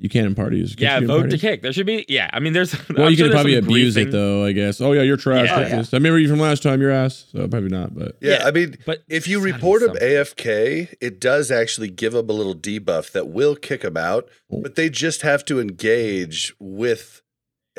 You 0.00 0.08
can't 0.08 0.26
in 0.26 0.34
parties. 0.34 0.70
Can't 0.74 0.80
yeah, 0.80 0.94
you 0.96 1.02
in 1.02 1.06
vote 1.08 1.30
to 1.30 1.38
kick. 1.38 1.62
There 1.62 1.72
should 1.72 1.86
be. 1.86 2.04
Yeah, 2.08 2.28
I 2.32 2.40
mean, 2.40 2.52
there's. 2.52 2.72
Well, 2.90 3.06
I'm 3.06 3.10
you 3.10 3.16
sure 3.18 3.26
can 3.26 3.32
probably 3.34 3.54
some 3.54 3.64
abuse 3.64 3.96
it 3.96 4.10
though. 4.10 4.44
I 4.44 4.52
guess. 4.52 4.80
Oh 4.80 4.92
yeah, 4.92 5.02
you're 5.02 5.16
trash. 5.16 5.46
Yeah. 5.48 5.56
Texas. 5.68 5.92
I 5.94 5.98
remember 5.98 6.18
you 6.18 6.28
from 6.28 6.40
last 6.40 6.62
time. 6.62 6.80
You're 6.80 6.90
ass. 6.90 7.26
So 7.32 7.46
probably 7.48 7.68
not. 7.68 7.94
But 7.94 8.16
Yeah, 8.20 8.38
Yeah, 8.40 8.46
I 8.46 8.50
mean, 8.50 8.76
But 8.86 9.02
if 9.08 9.28
you 9.28 9.36
it's 9.38 9.46
gotta 9.46 9.52
be 9.52 9.52
report 9.52 9.82
him 9.82 9.88
something. 9.88 10.08
AFK, 10.08 10.94
it 11.00 11.20
does 11.20 11.50
actually 11.50 11.88
give 11.90 12.14
him 12.14 12.28
a 12.28 12.32
little 12.32 12.54
debuff 12.54 13.12
that 13.12 13.28
will 13.28 13.54
kick 13.56 13.82
him 13.84 13.96
out, 13.96 14.28
Oh. 14.50 14.62
but 14.62 14.74
they 14.74 14.88
just 14.90 15.22
have 15.22 15.44
to 15.46 15.60
engage 15.60 16.54
with 16.58 17.22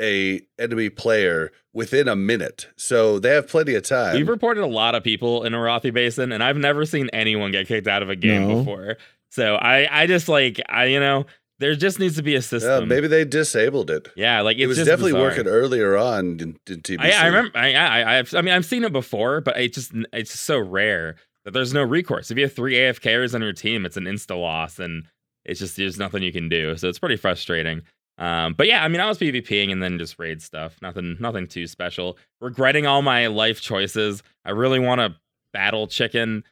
a 0.00 0.40
enemy 0.58 0.88
player 0.90 1.50
within 1.72 2.08
a 2.08 2.16
minute. 2.16 2.66
So 2.76 3.18
they 3.18 3.30
have 3.30 3.48
plenty 3.48 3.74
of 3.74 3.82
time. 3.82 4.16
We've 4.16 4.28
reported 4.28 4.62
a 4.62 4.66
lot 4.66 4.94
of 4.94 5.04
people 5.04 5.44
in 5.44 5.52
Arathi 5.52 5.92
Basin, 5.92 6.32
and 6.32 6.42
I've 6.42 6.56
never 6.56 6.84
seen 6.86 7.08
anyone 7.12 7.52
get 7.52 7.66
kicked 7.68 7.86
out 7.88 8.02
of 8.02 8.08
a 8.10 8.16
game 8.16 8.48
No. 8.48 8.58
before. 8.58 8.96
So 9.30 9.54
I, 9.54 10.02
I 10.02 10.06
just 10.06 10.28
like, 10.28 10.60
I, 10.68 10.86
you 10.86 11.00
know, 11.00 11.24
there 11.62 11.74
just 11.76 11.98
needs 11.98 12.16
to 12.16 12.22
be 12.22 12.34
a 12.34 12.42
system. 12.42 12.82
Yeah, 12.82 12.86
maybe 12.86 13.06
they 13.06 13.24
disabled 13.24 13.90
it. 13.90 14.08
Yeah, 14.16 14.40
like 14.40 14.56
it's 14.56 14.64
it 14.64 14.66
was 14.66 14.78
definitely 14.78 15.12
bizarre. 15.12 15.28
working 15.28 15.46
earlier 15.46 15.96
on 15.96 16.40
in, 16.40 16.58
in 16.66 16.82
TBC. 16.82 17.00
I, 17.00 17.22
I 17.22 17.26
remember. 17.26 17.56
I, 17.56 17.74
I, 17.74 18.18
I've, 18.18 18.34
I 18.34 18.42
mean, 18.42 18.52
I've 18.52 18.66
seen 18.66 18.84
it 18.84 18.92
before, 18.92 19.40
but 19.40 19.56
it 19.56 19.72
just, 19.72 19.92
it's 20.12 20.32
just 20.32 20.44
so 20.44 20.58
rare 20.58 21.16
that 21.44 21.52
there's 21.52 21.72
no 21.72 21.82
recourse. 21.82 22.30
If 22.30 22.38
you 22.38 22.44
have 22.44 22.54
three 22.54 22.74
AFKers 22.74 23.34
on 23.34 23.42
your 23.42 23.52
team, 23.52 23.86
it's 23.86 23.96
an 23.96 24.04
insta 24.04 24.38
loss, 24.38 24.78
and 24.78 25.06
it's 25.44 25.60
just 25.60 25.76
there's 25.76 25.98
nothing 25.98 26.22
you 26.22 26.32
can 26.32 26.48
do. 26.48 26.76
So 26.76 26.88
it's 26.88 26.98
pretty 26.98 27.16
frustrating. 27.16 27.82
Um, 28.18 28.54
but 28.54 28.66
yeah, 28.66 28.84
I 28.84 28.88
mean, 28.88 29.00
I 29.00 29.06
was 29.06 29.18
PvPing 29.18 29.72
and 29.72 29.82
then 29.82 29.98
just 29.98 30.18
raid 30.18 30.42
stuff. 30.42 30.76
Nothing, 30.82 31.16
nothing 31.18 31.46
too 31.46 31.66
special. 31.66 32.18
Regretting 32.40 32.86
all 32.86 33.02
my 33.02 33.26
life 33.28 33.60
choices. 33.60 34.22
I 34.44 34.50
really 34.50 34.78
want 34.78 35.00
to 35.00 35.16
battle 35.52 35.86
chicken, 35.86 36.44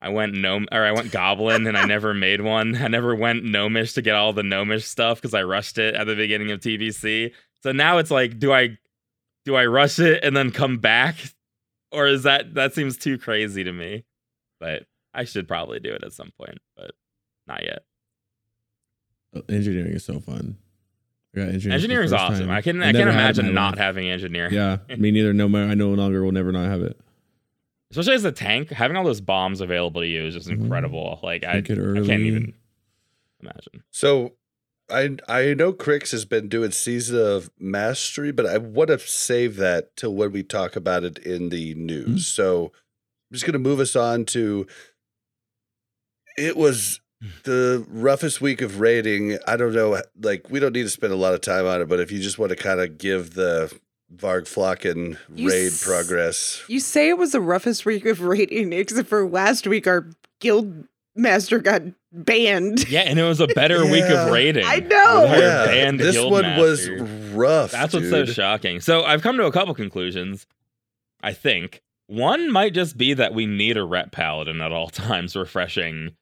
I 0.00 0.10
went 0.10 0.34
gnome 0.34 0.66
or 0.70 0.84
I 0.84 0.92
went 0.92 1.10
goblin 1.10 1.66
and 1.66 1.76
I 1.76 1.84
never 1.86 2.12
made 2.14 2.40
one. 2.42 2.76
I 2.76 2.88
never 2.88 3.14
went 3.14 3.44
gnomish 3.44 3.94
to 3.94 4.02
get 4.02 4.14
all 4.14 4.32
the 4.32 4.42
gnomish 4.42 4.84
stuff 4.84 5.20
because 5.20 5.34
I 5.34 5.42
rushed 5.42 5.78
it 5.78 5.94
at 5.94 6.06
the 6.06 6.14
beginning 6.14 6.50
of 6.50 6.60
TBC. 6.60 7.32
So 7.62 7.72
now 7.72 7.98
it's 7.98 8.10
like, 8.10 8.38
do 8.38 8.52
I 8.52 8.78
do 9.44 9.54
I 9.56 9.66
rush 9.66 9.98
it 9.98 10.22
and 10.24 10.36
then 10.36 10.50
come 10.50 10.78
back? 10.78 11.16
Or 11.92 12.06
is 12.06 12.24
that 12.24 12.54
that 12.54 12.74
seems 12.74 12.96
too 12.98 13.16
crazy 13.18 13.64
to 13.64 13.72
me? 13.72 14.04
But 14.60 14.84
I 15.14 15.24
should 15.24 15.48
probably 15.48 15.80
do 15.80 15.92
it 15.92 16.02
at 16.04 16.12
some 16.12 16.30
point, 16.38 16.58
but 16.76 16.90
not 17.46 17.62
yet. 17.62 17.84
uh, 19.34 19.40
engineering 19.48 19.92
is 19.92 20.04
so 20.04 20.20
fun. 20.20 20.58
I 21.34 21.38
got 21.38 21.48
engineering. 21.48 21.60
for 21.62 21.68
the 21.68 21.74
Engineering's 21.74 22.12
awesome. 22.12 22.46
time. 22.48 22.50
I 22.50 22.60
can 22.62 22.82
I, 22.82 22.88
I 22.88 22.92
can't 22.92 23.08
imagine 23.10 23.54
not 23.54 23.72
life. 23.72 23.78
having 23.78 24.08
engineering. 24.10 24.52
Yeah, 24.52 24.78
me 24.96 25.10
neither. 25.10 25.32
No, 25.32 25.48
matter- 25.48 25.70
I 25.70 25.74
no 25.74 25.90
longer 25.90 26.22
will 26.24 26.32
never 26.32 26.52
not 26.52 26.66
have 26.68 26.82
it. 26.82 26.98
Especially 27.90 28.14
as 28.14 28.24
a 28.24 28.32
tank, 28.32 28.70
having 28.70 28.96
all 28.96 29.04
those 29.04 29.20
bombs 29.20 29.60
available 29.60 30.00
to 30.00 30.06
you 30.06 30.26
is 30.26 30.34
just 30.34 30.48
Mhm. 30.48 30.62
incredible. 30.62 31.20
Like 31.22 31.44
I, 31.44 31.58
I 31.58 31.60
Take 31.60 31.70
it 31.70 32.06
can't 32.06 32.22
even 32.22 32.54
imagine. 33.40 33.82
So 33.90 34.34
I 34.90 35.16
I 35.28 35.54
know 35.54 35.72
Crix 35.72 36.10
has 36.12 36.24
been 36.24 36.48
doing 36.48 36.70
season 36.72 37.18
of 37.18 37.50
mastery, 37.58 38.32
but 38.32 38.46
I 38.46 38.58
want 38.58 38.88
to 38.88 38.98
save 38.98 39.56
that 39.56 39.96
till 39.96 40.14
when 40.14 40.32
we 40.32 40.42
talk 40.42 40.74
about 40.76 41.04
it 41.04 41.18
in 41.18 41.48
the 41.50 41.74
news. 41.74 42.24
Mm. 42.24 42.34
So 42.34 42.64
I'm 43.30 43.34
just 43.34 43.46
gonna 43.46 43.58
move 43.58 43.80
us 43.80 43.94
on 43.96 44.24
to 44.26 44.66
it 46.36 46.56
was 46.56 47.00
the 47.44 47.84
roughest 47.88 48.40
week 48.40 48.60
of 48.60 48.78
rating. 48.80 49.38
I 49.46 49.56
don't 49.56 49.72
know, 49.72 50.00
like 50.20 50.50
we 50.50 50.60
don't 50.60 50.72
need 50.74 50.82
to 50.82 50.90
spend 50.90 51.12
a 51.12 51.16
lot 51.16 51.34
of 51.34 51.40
time 51.40 51.66
on 51.66 51.80
it, 51.80 51.88
but 51.88 51.98
if 52.00 52.12
you 52.12 52.20
just 52.20 52.38
want 52.38 52.50
to 52.50 52.56
kind 52.56 52.80
of 52.80 52.98
give 52.98 53.34
the 53.34 53.72
Vargflocken 54.14 55.18
raid 55.30 55.66
s- 55.72 55.84
progress. 55.84 56.62
You 56.68 56.80
say 56.80 57.08
it 57.08 57.18
was 57.18 57.32
the 57.32 57.40
roughest 57.40 57.84
week 57.86 58.06
of 58.06 58.20
raiding, 58.20 58.72
except 58.72 59.08
for 59.08 59.28
last 59.28 59.66
week 59.66 59.86
our 59.86 60.06
guild 60.40 60.84
master 61.14 61.58
got 61.58 61.82
banned. 62.12 62.88
Yeah, 62.88 63.00
and 63.00 63.18
it 63.18 63.24
was 63.24 63.40
a 63.40 63.46
better 63.48 63.84
week 63.90 64.04
of 64.04 64.30
raiding. 64.30 64.64
I 64.64 64.76
know. 64.80 65.24
Yeah, 65.24 65.66
banned 65.66 65.98
this 66.00 66.14
guild 66.14 66.30
one 66.32 66.56
was 66.56 66.88
rough. 67.32 67.70
That's 67.72 67.94
what's 67.94 68.10
so 68.10 68.24
shocking. 68.24 68.80
So 68.80 69.02
I've 69.04 69.22
come 69.22 69.36
to 69.38 69.46
a 69.46 69.52
couple 69.52 69.74
conclusions. 69.74 70.46
I 71.22 71.32
think 71.32 71.82
one 72.06 72.52
might 72.52 72.74
just 72.74 72.96
be 72.96 73.14
that 73.14 73.34
we 73.34 73.46
need 73.46 73.76
a 73.76 73.84
ret 73.84 74.12
paladin 74.12 74.60
at 74.60 74.70
all 74.72 74.88
times, 74.90 75.34
refreshing 75.34 76.14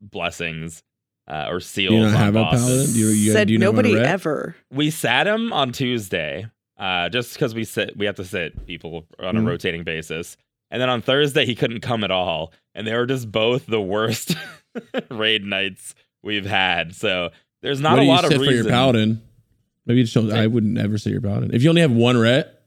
blessings 0.00 0.82
uh, 1.26 1.46
or 1.50 1.60
seals. 1.60 1.92
don't 1.94 2.04
on 2.06 2.12
have 2.12 2.36
a 2.36 2.40
bosses. 2.42 2.64
paladin? 2.66 2.92
Do 2.94 2.98
you, 3.00 3.06
you, 3.08 3.32
Said 3.32 3.48
do 3.48 3.52
you 3.52 3.58
not 3.58 3.74
want 3.74 3.86
a 3.86 3.90
nobody 3.90 4.08
ever. 4.08 4.56
We 4.70 4.90
sat 4.90 5.26
him 5.26 5.52
on 5.52 5.72
Tuesday, 5.72 6.46
uh, 6.78 7.08
just 7.08 7.32
because 7.34 7.54
we 7.54 7.64
sit. 7.64 7.96
We 7.96 8.06
have 8.06 8.16
to 8.16 8.24
sit 8.24 8.66
people 8.66 9.06
on 9.18 9.36
a 9.36 9.40
Mhm. 9.40 9.46
rotating 9.46 9.84
basis. 9.84 10.36
And 10.70 10.80
then 10.82 10.88
on 10.90 11.00
Thursday 11.00 11.46
he 11.46 11.54
couldn't 11.54 11.80
come 11.80 12.04
at 12.04 12.10
all, 12.10 12.52
and 12.74 12.86
they 12.86 12.94
were 12.94 13.06
just 13.06 13.32
both 13.32 13.66
the 13.66 13.80
worst 13.80 14.36
raid 15.10 15.44
nights 15.44 15.94
we've 16.22 16.46
had. 16.46 16.94
So 16.94 17.30
there's 17.62 17.80
not 17.80 17.92
what 17.92 18.00
a 18.00 18.04
you 18.04 18.10
lot 18.10 18.24
of 18.24 18.30
sit 18.32 18.38
for 18.38 18.50
your 18.52 18.64
paladin? 18.64 19.22
Maybe 19.86 19.98
you 20.00 20.04
just 20.04 20.14
don't. 20.14 20.30
I 20.32 20.46
wouldn't 20.46 20.76
ever 20.78 20.98
say 20.98 21.10
your 21.10 21.20
paladin. 21.22 21.54
If 21.54 21.62
you 21.62 21.70
only 21.70 21.80
have 21.80 21.92
one 21.92 22.18
ret, 22.18 22.62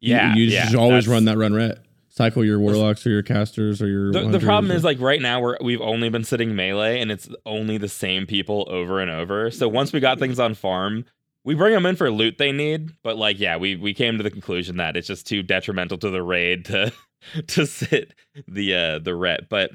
Yeah, 0.00 0.34
you, 0.34 0.44
yeah, 0.44 0.64
just 0.64 0.74
always 0.74 1.06
run 1.06 1.26
that 1.26 1.36
run 1.36 1.52
ret. 1.52 1.78
Cycle 2.08 2.42
your 2.42 2.58
warlocks 2.58 3.06
or 3.06 3.10
your 3.10 3.22
casters 3.22 3.82
or 3.82 3.88
your. 3.88 4.10
The, 4.12 4.28
the 4.28 4.40
problem 4.40 4.70
is 4.72 4.82
like 4.82 4.98
right 5.00 5.20
now 5.20 5.38
we're 5.40 5.58
we've 5.60 5.82
only 5.82 6.08
been 6.08 6.24
sitting 6.24 6.56
melee 6.56 7.00
and 7.00 7.12
it's 7.12 7.28
only 7.44 7.76
the 7.76 7.88
same 7.90 8.26
people 8.26 8.66
over 8.70 9.00
and 9.00 9.10
over. 9.10 9.50
So 9.50 9.68
once 9.68 9.92
we 9.92 10.00
got 10.00 10.18
things 10.18 10.38
on 10.40 10.54
farm, 10.54 11.04
we 11.46 11.54
bring 11.54 11.72
them 11.72 11.86
in 11.86 11.96
for 11.96 12.10
loot 12.10 12.36
they 12.36 12.52
need. 12.52 12.90
But 13.02 13.16
like 13.16 13.38
yeah, 13.38 13.56
we 13.56 13.76
we 13.76 13.94
came 13.94 14.18
to 14.18 14.22
the 14.22 14.30
conclusion 14.30 14.76
that 14.76 14.96
it's 14.96 15.06
just 15.06 15.26
too 15.26 15.42
detrimental 15.42 15.96
to 15.98 16.10
the 16.10 16.22
raid 16.22 16.66
to 16.66 16.92
to 17.46 17.66
sit 17.66 18.12
the 18.46 18.74
uh 18.74 18.98
the 18.98 19.14
ret. 19.14 19.48
But 19.48 19.70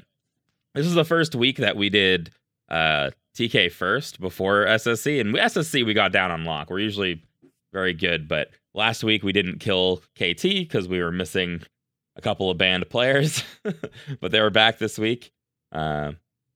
this 0.74 0.86
is 0.86 0.94
the 0.94 1.04
first 1.04 1.34
week 1.34 1.56
that 1.56 1.76
we 1.76 1.88
did 1.88 2.30
uh 2.68 3.10
TK 3.36 3.72
first 3.72 4.20
before 4.20 4.66
SSC 4.66 5.20
and 5.20 5.34
SSC 5.34 5.84
we 5.84 5.94
got 5.94 6.12
down 6.12 6.30
on 6.30 6.44
lock. 6.44 6.70
We're 6.70 6.78
usually 6.78 7.22
very 7.72 7.94
good, 7.94 8.28
but 8.28 8.50
last 8.74 9.02
week 9.02 9.22
we 9.22 9.32
didn't 9.32 9.58
kill 9.58 10.02
KT 10.16 10.42
because 10.42 10.86
we 10.86 11.02
were 11.02 11.10
missing 11.10 11.62
a 12.16 12.20
couple 12.20 12.50
of 12.50 12.58
banned 12.58 12.88
players, 12.90 13.42
but 14.20 14.30
they 14.30 14.40
were 14.42 14.50
back 14.50 14.76
this 14.76 14.98
week. 14.98 15.32
Uh, 15.72 16.12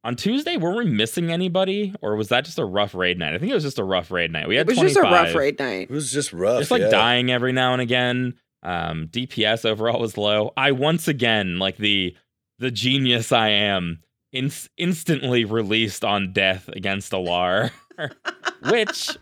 on 0.07 0.15
Tuesday, 0.15 0.57
were 0.57 0.77
we 0.77 0.85
missing 0.85 1.33
anybody, 1.33 1.93
or 2.01 2.15
was 2.15 2.29
that 2.29 2.45
just 2.45 2.61
a 2.61 2.65
rough 2.65 2.95
raid 2.95 3.19
night? 3.19 3.35
I 3.35 3.39
think 3.39 3.51
it 3.51 3.55
was 3.55 3.65
just 3.65 3.81
a 3.81 3.85
rough 3.85 4.13
raid 4.13 4.31
night. 4.31 4.47
We 4.47 4.55
had 4.55 4.69
It 4.71 4.77
had 4.77 4.85
was 4.85 4.95
just 4.95 5.05
a 5.05 5.11
rough 5.11 5.35
raid 5.35 5.59
night. 5.59 5.83
It 5.83 5.91
was 5.91 6.13
just 6.13 6.33
rough. 6.33 6.61
just 6.61 6.71
like 6.71 6.83
yeah. 6.83 6.91
dying 6.91 7.33
every 7.33 7.51
now 7.53 7.73
and 7.73 7.83
again. 7.83 8.35
Um, 8.63 9.09
DPS 9.09 9.65
overall 9.65 10.01
was 10.01 10.17
low. 10.17 10.53
I 10.57 10.71
once 10.71 11.09
again, 11.09 11.59
like 11.59 11.77
the 11.77 12.15
the 12.61 12.71
genius 12.71 13.33
I 13.33 13.49
am, 13.49 14.03
ins- 14.33 14.69
instantly 14.79 15.45
released 15.45 16.05
on 16.05 16.33
death 16.33 16.69
against 16.69 17.11
Alar, 17.13 17.73
which 18.71 19.19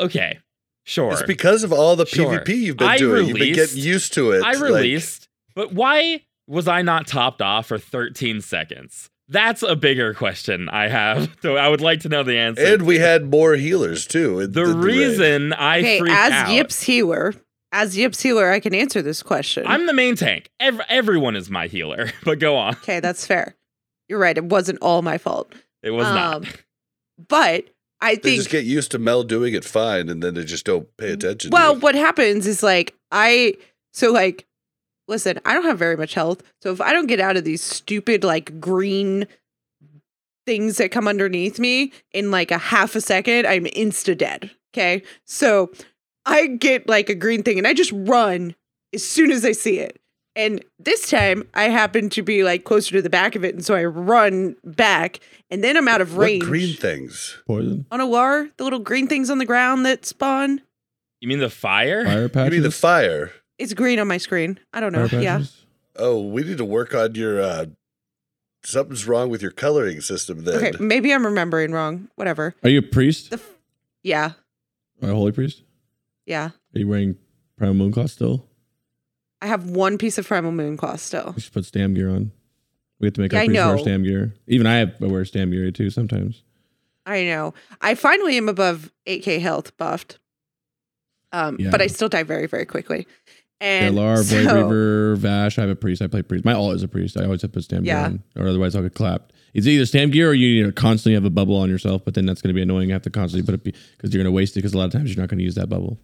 okay, 0.00 0.40
sure. 0.84 1.12
It's 1.12 1.22
because 1.22 1.62
of 1.62 1.72
all 1.72 1.94
the 1.94 2.06
Sure. 2.06 2.40
PvP 2.40 2.48
you've 2.56 2.76
been 2.76 2.88
I 2.88 2.98
doing. 2.98 3.28
You've 3.28 3.38
been 3.38 3.54
getting 3.54 3.78
used 3.78 4.14
to 4.14 4.32
it. 4.32 4.42
I 4.42 4.54
like- 4.54 4.62
released, 4.62 5.28
but 5.54 5.72
why 5.72 6.22
was 6.48 6.66
I 6.66 6.82
not 6.82 7.06
topped 7.06 7.40
off 7.40 7.66
for 7.66 7.78
13 7.78 8.40
seconds? 8.40 9.10
That's 9.28 9.62
a 9.62 9.76
bigger 9.76 10.14
question 10.14 10.68
I 10.68 10.88
have. 10.88 11.36
So 11.42 11.56
I 11.56 11.68
would 11.68 11.80
like 11.80 12.00
to 12.00 12.08
know 12.08 12.22
the 12.22 12.36
answer. 12.38 12.62
and 12.64 12.82
we 12.82 12.98
had 12.98 13.30
more 13.30 13.54
healers 13.54 14.06
too. 14.06 14.40
in- 14.40 14.52
the 14.52 14.64
in 14.64 14.80
raid. 14.80 14.84
reason 14.84 15.52
I 15.52 15.78
Okay, 15.80 15.98
freaked 15.98 16.16
as 16.16 16.32
out. 16.32 16.50
Yips 16.50 16.82
healer, 16.82 17.34
as 17.70 17.96
Yips 17.96 18.20
healer, 18.22 18.50
I 18.50 18.60
can 18.60 18.74
answer 18.74 19.02
this 19.02 19.22
question. 19.22 19.64
I'm 19.66 19.86
the 19.86 19.92
main 19.92 20.16
tank. 20.16 20.50
Ev- 20.58 20.80
everyone 20.88 21.36
is 21.36 21.50
my 21.50 21.66
healer. 21.66 22.10
But 22.24 22.38
go 22.38 22.56
on. 22.56 22.74
okay, 22.76 23.00
that's 23.00 23.26
fair. 23.26 23.54
You're 24.08 24.18
right. 24.18 24.36
It 24.38 24.44
wasn't 24.44 24.78
all 24.80 25.02
my 25.02 25.18
fault. 25.18 25.52
It 25.82 25.90
was 25.90 26.06
Um, 26.06 26.14
not. 26.14 26.44
But 27.28 27.64
I 28.00 28.14
They 28.14 28.20
think 28.22 28.36
just 28.38 28.50
get 28.50 28.64
used 28.64 28.90
to 28.92 28.98
Mel 28.98 29.22
doing 29.24 29.52
it 29.54 29.64
fine, 29.64 30.08
and 30.08 30.22
then 30.22 30.34
they 30.34 30.44
just 30.44 30.64
don't 30.64 30.88
pay 30.96 31.10
attention. 31.12 31.50
Well, 31.50 31.72
to 31.72 31.78
it. 31.78 31.82
what 31.82 31.94
happens 31.94 32.46
is 32.46 32.62
like 32.62 32.94
I 33.12 33.54
so 33.92 34.10
like 34.12 34.46
listen, 35.08 35.40
I 35.44 35.54
don't 35.54 35.64
have 35.64 35.78
very 35.78 35.96
much 35.96 36.14
health. 36.14 36.42
So 36.62 36.70
if 36.70 36.80
I 36.80 36.92
don't 36.92 37.06
get 37.06 37.18
out 37.18 37.36
of 37.36 37.44
these 37.44 37.62
stupid 37.62 38.22
like 38.22 38.60
green 38.60 39.26
things 40.46 40.76
that 40.76 40.90
come 40.90 41.08
underneath 41.08 41.58
me 41.58 41.92
in 42.12 42.30
like 42.30 42.50
a 42.50 42.58
half 42.58 42.94
a 42.94 43.00
second, 43.00 43.46
I'm 43.46 43.64
insta 43.64 44.16
dead. 44.16 44.50
Okay? 44.72 45.02
So 45.24 45.72
I 46.24 46.46
get 46.46 46.88
like 46.88 47.08
a 47.08 47.14
green 47.14 47.42
thing 47.42 47.58
and 47.58 47.66
I 47.66 47.74
just 47.74 47.92
run 47.92 48.54
as 48.94 49.02
soon 49.02 49.30
as 49.30 49.44
I 49.44 49.52
see 49.52 49.78
it. 49.78 50.00
And 50.36 50.64
this 50.78 51.10
time 51.10 51.48
I 51.52 51.64
happen 51.64 52.10
to 52.10 52.22
be 52.22 52.44
like 52.44 52.62
closer 52.64 52.94
to 52.94 53.02
the 53.02 53.10
back 53.10 53.34
of 53.34 53.44
it 53.44 53.54
and 53.54 53.64
so 53.64 53.74
I 53.74 53.84
run 53.84 54.54
back 54.62 55.18
and 55.50 55.64
then 55.64 55.76
I'm 55.76 55.88
out 55.88 56.00
of 56.00 56.16
what 56.16 56.24
range. 56.24 56.44
green 56.44 56.76
things? 56.76 57.42
poison 57.46 57.86
on 57.90 58.00
a 58.00 58.06
war, 58.06 58.48
the 58.56 58.64
little 58.64 58.78
green 58.78 59.08
things 59.08 59.30
on 59.30 59.38
the 59.38 59.44
ground 59.44 59.84
that 59.84 60.06
spawn. 60.06 60.60
You 61.20 61.28
mean 61.28 61.40
the 61.40 61.50
fire? 61.50 62.04
fire 62.04 62.22
You 62.22 62.28
patches. 62.28 62.52
mean 62.52 62.62
the 62.62 62.70
fire? 62.70 63.32
It's 63.58 63.74
green 63.74 63.98
on 63.98 64.06
my 64.08 64.18
screen. 64.18 64.58
I 64.72 64.80
don't 64.80 64.92
know. 64.92 65.08
Fire 65.08 65.20
Yeah. 65.20 65.36
patches? 65.38 65.64
Oh, 65.96 66.22
we 66.22 66.42
need 66.44 66.58
to 66.58 66.64
work 66.64 66.94
on 66.94 67.14
your. 67.14 67.40
uh 67.40 67.66
Something's 68.64 69.06
wrong 69.06 69.30
with 69.30 69.40
your 69.40 69.52
coloring 69.52 70.00
system. 70.00 70.42
Then 70.44 70.56
Okay, 70.56 70.72
maybe 70.80 71.12
I'm 71.14 71.24
remembering 71.24 71.70
wrong. 71.72 72.08
Whatever. 72.16 72.56
Are 72.64 72.68
you 72.68 72.80
a 72.80 72.82
priest? 72.82 73.32
F- 73.32 73.54
yeah, 74.02 74.32
Or 75.00 75.10
a 75.10 75.14
holy 75.14 75.30
priest? 75.32 75.62
yeah. 76.26 76.50
Are 76.74 76.78
you 76.78 76.88
wearing 76.88 77.16
primal 77.56 77.74
moon 77.74 77.92
cloth 77.92 78.10
still? 78.10 78.46
I 79.40 79.46
have 79.46 79.70
one 79.70 79.96
piece 79.96 80.18
of 80.18 80.26
primal 80.26 80.50
moon 80.50 80.76
cloth 80.76 81.00
still. 81.00 81.32
We 81.36 81.40
should 81.42 81.52
put 81.52 81.64
stam 81.66 81.94
gear 81.94 82.10
on. 82.10 82.32
We 82.98 83.06
have 83.06 83.14
to 83.14 83.20
make 83.20 83.32
Yeah, 83.32 83.38
our 83.38 83.42
I 83.44 83.46
priests 83.46 83.66
wear 83.66 83.78
stam 83.78 84.02
gear. 84.02 84.34
Even 84.48 84.66
I 84.66 84.78
have 84.78 84.94
I 85.00 85.06
wear 85.06 85.24
stam 85.24 85.52
gear 85.52 85.70
too 85.70 85.88
sometimes. 85.88 86.42
I 87.06 87.24
know. 87.24 87.54
I 87.80 87.94
finally 87.94 88.36
am 88.36 88.48
above 88.48 88.90
8k 89.06 89.40
health 89.40 89.74
buffed. 89.76 90.18
Um, 91.32 91.56
Yeah. 91.60 91.70
but 91.70 91.80
I 91.80 91.86
still 91.86 92.08
die 92.08 92.24
very, 92.24 92.46
very 92.46 92.66
quickly. 92.66 93.06
Yeah, 93.60 93.88
Alar, 93.88 94.24
Void 94.24 94.52
Reaver, 94.52 95.16
Vashj. 95.16 95.58
I 95.58 95.62
have 95.62 95.70
a 95.70 95.76
priest. 95.76 96.00
I 96.00 96.06
play 96.06 96.22
priest. 96.22 96.44
My 96.44 96.52
all 96.52 96.70
is 96.70 96.82
a 96.82 96.88
priest. 96.88 97.16
I 97.16 97.24
always 97.24 97.42
have 97.42 97.50
to 97.50 97.56
put 97.56 97.64
stam 97.64 97.82
gear 97.82 97.96
on, 97.96 98.22
or 98.36 98.46
otherwise 98.46 98.76
I'll 98.76 98.82
get 98.82 98.94
clapped. 98.94 99.32
It's 99.54 99.66
either 99.66 99.86
stam 99.86 100.10
gear 100.10 100.30
or 100.30 100.34
you 100.34 100.62
need 100.62 100.68
to 100.68 100.72
constantly 100.72 101.14
have 101.14 101.24
a 101.24 101.30
bubble 101.30 101.56
on 101.56 101.68
yourself, 101.68 102.04
but 102.04 102.14
then 102.14 102.26
that's 102.26 102.40
going 102.40 102.50
to 102.50 102.54
be 102.54 102.62
annoying. 102.62 102.88
You 102.88 102.92
have 102.92 103.02
to 103.02 103.10
constantly 103.10 103.44
put 103.44 103.54
it 103.54 103.74
because 103.96 104.14
you're 104.14 104.22
going 104.22 104.32
to 104.32 104.36
waste 104.36 104.56
it 104.56 104.60
because 104.60 104.74
a 104.74 104.78
lot 104.78 104.84
of 104.84 104.92
times 104.92 105.10
you're 105.12 105.20
not 105.20 105.28
going 105.28 105.38
to 105.38 105.44
use 105.44 105.56
that 105.56 105.68
bubble. 105.68 105.98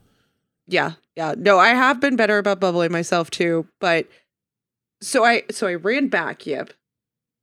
Yeah, 0.67 0.93
yeah. 1.15 1.35
No, 1.37 1.59
I 1.59 1.69
have 1.69 2.01
been 2.01 2.17
better 2.17 2.39
about 2.39 2.59
bubbling 2.59 2.91
myself 2.91 3.31
too, 3.31 3.69
but 3.81 4.09
so 5.01 5.25
I 5.25 5.43
so 5.51 5.67
I 5.67 5.75
ran 5.75 6.09
back, 6.09 6.47
yep. 6.47 6.73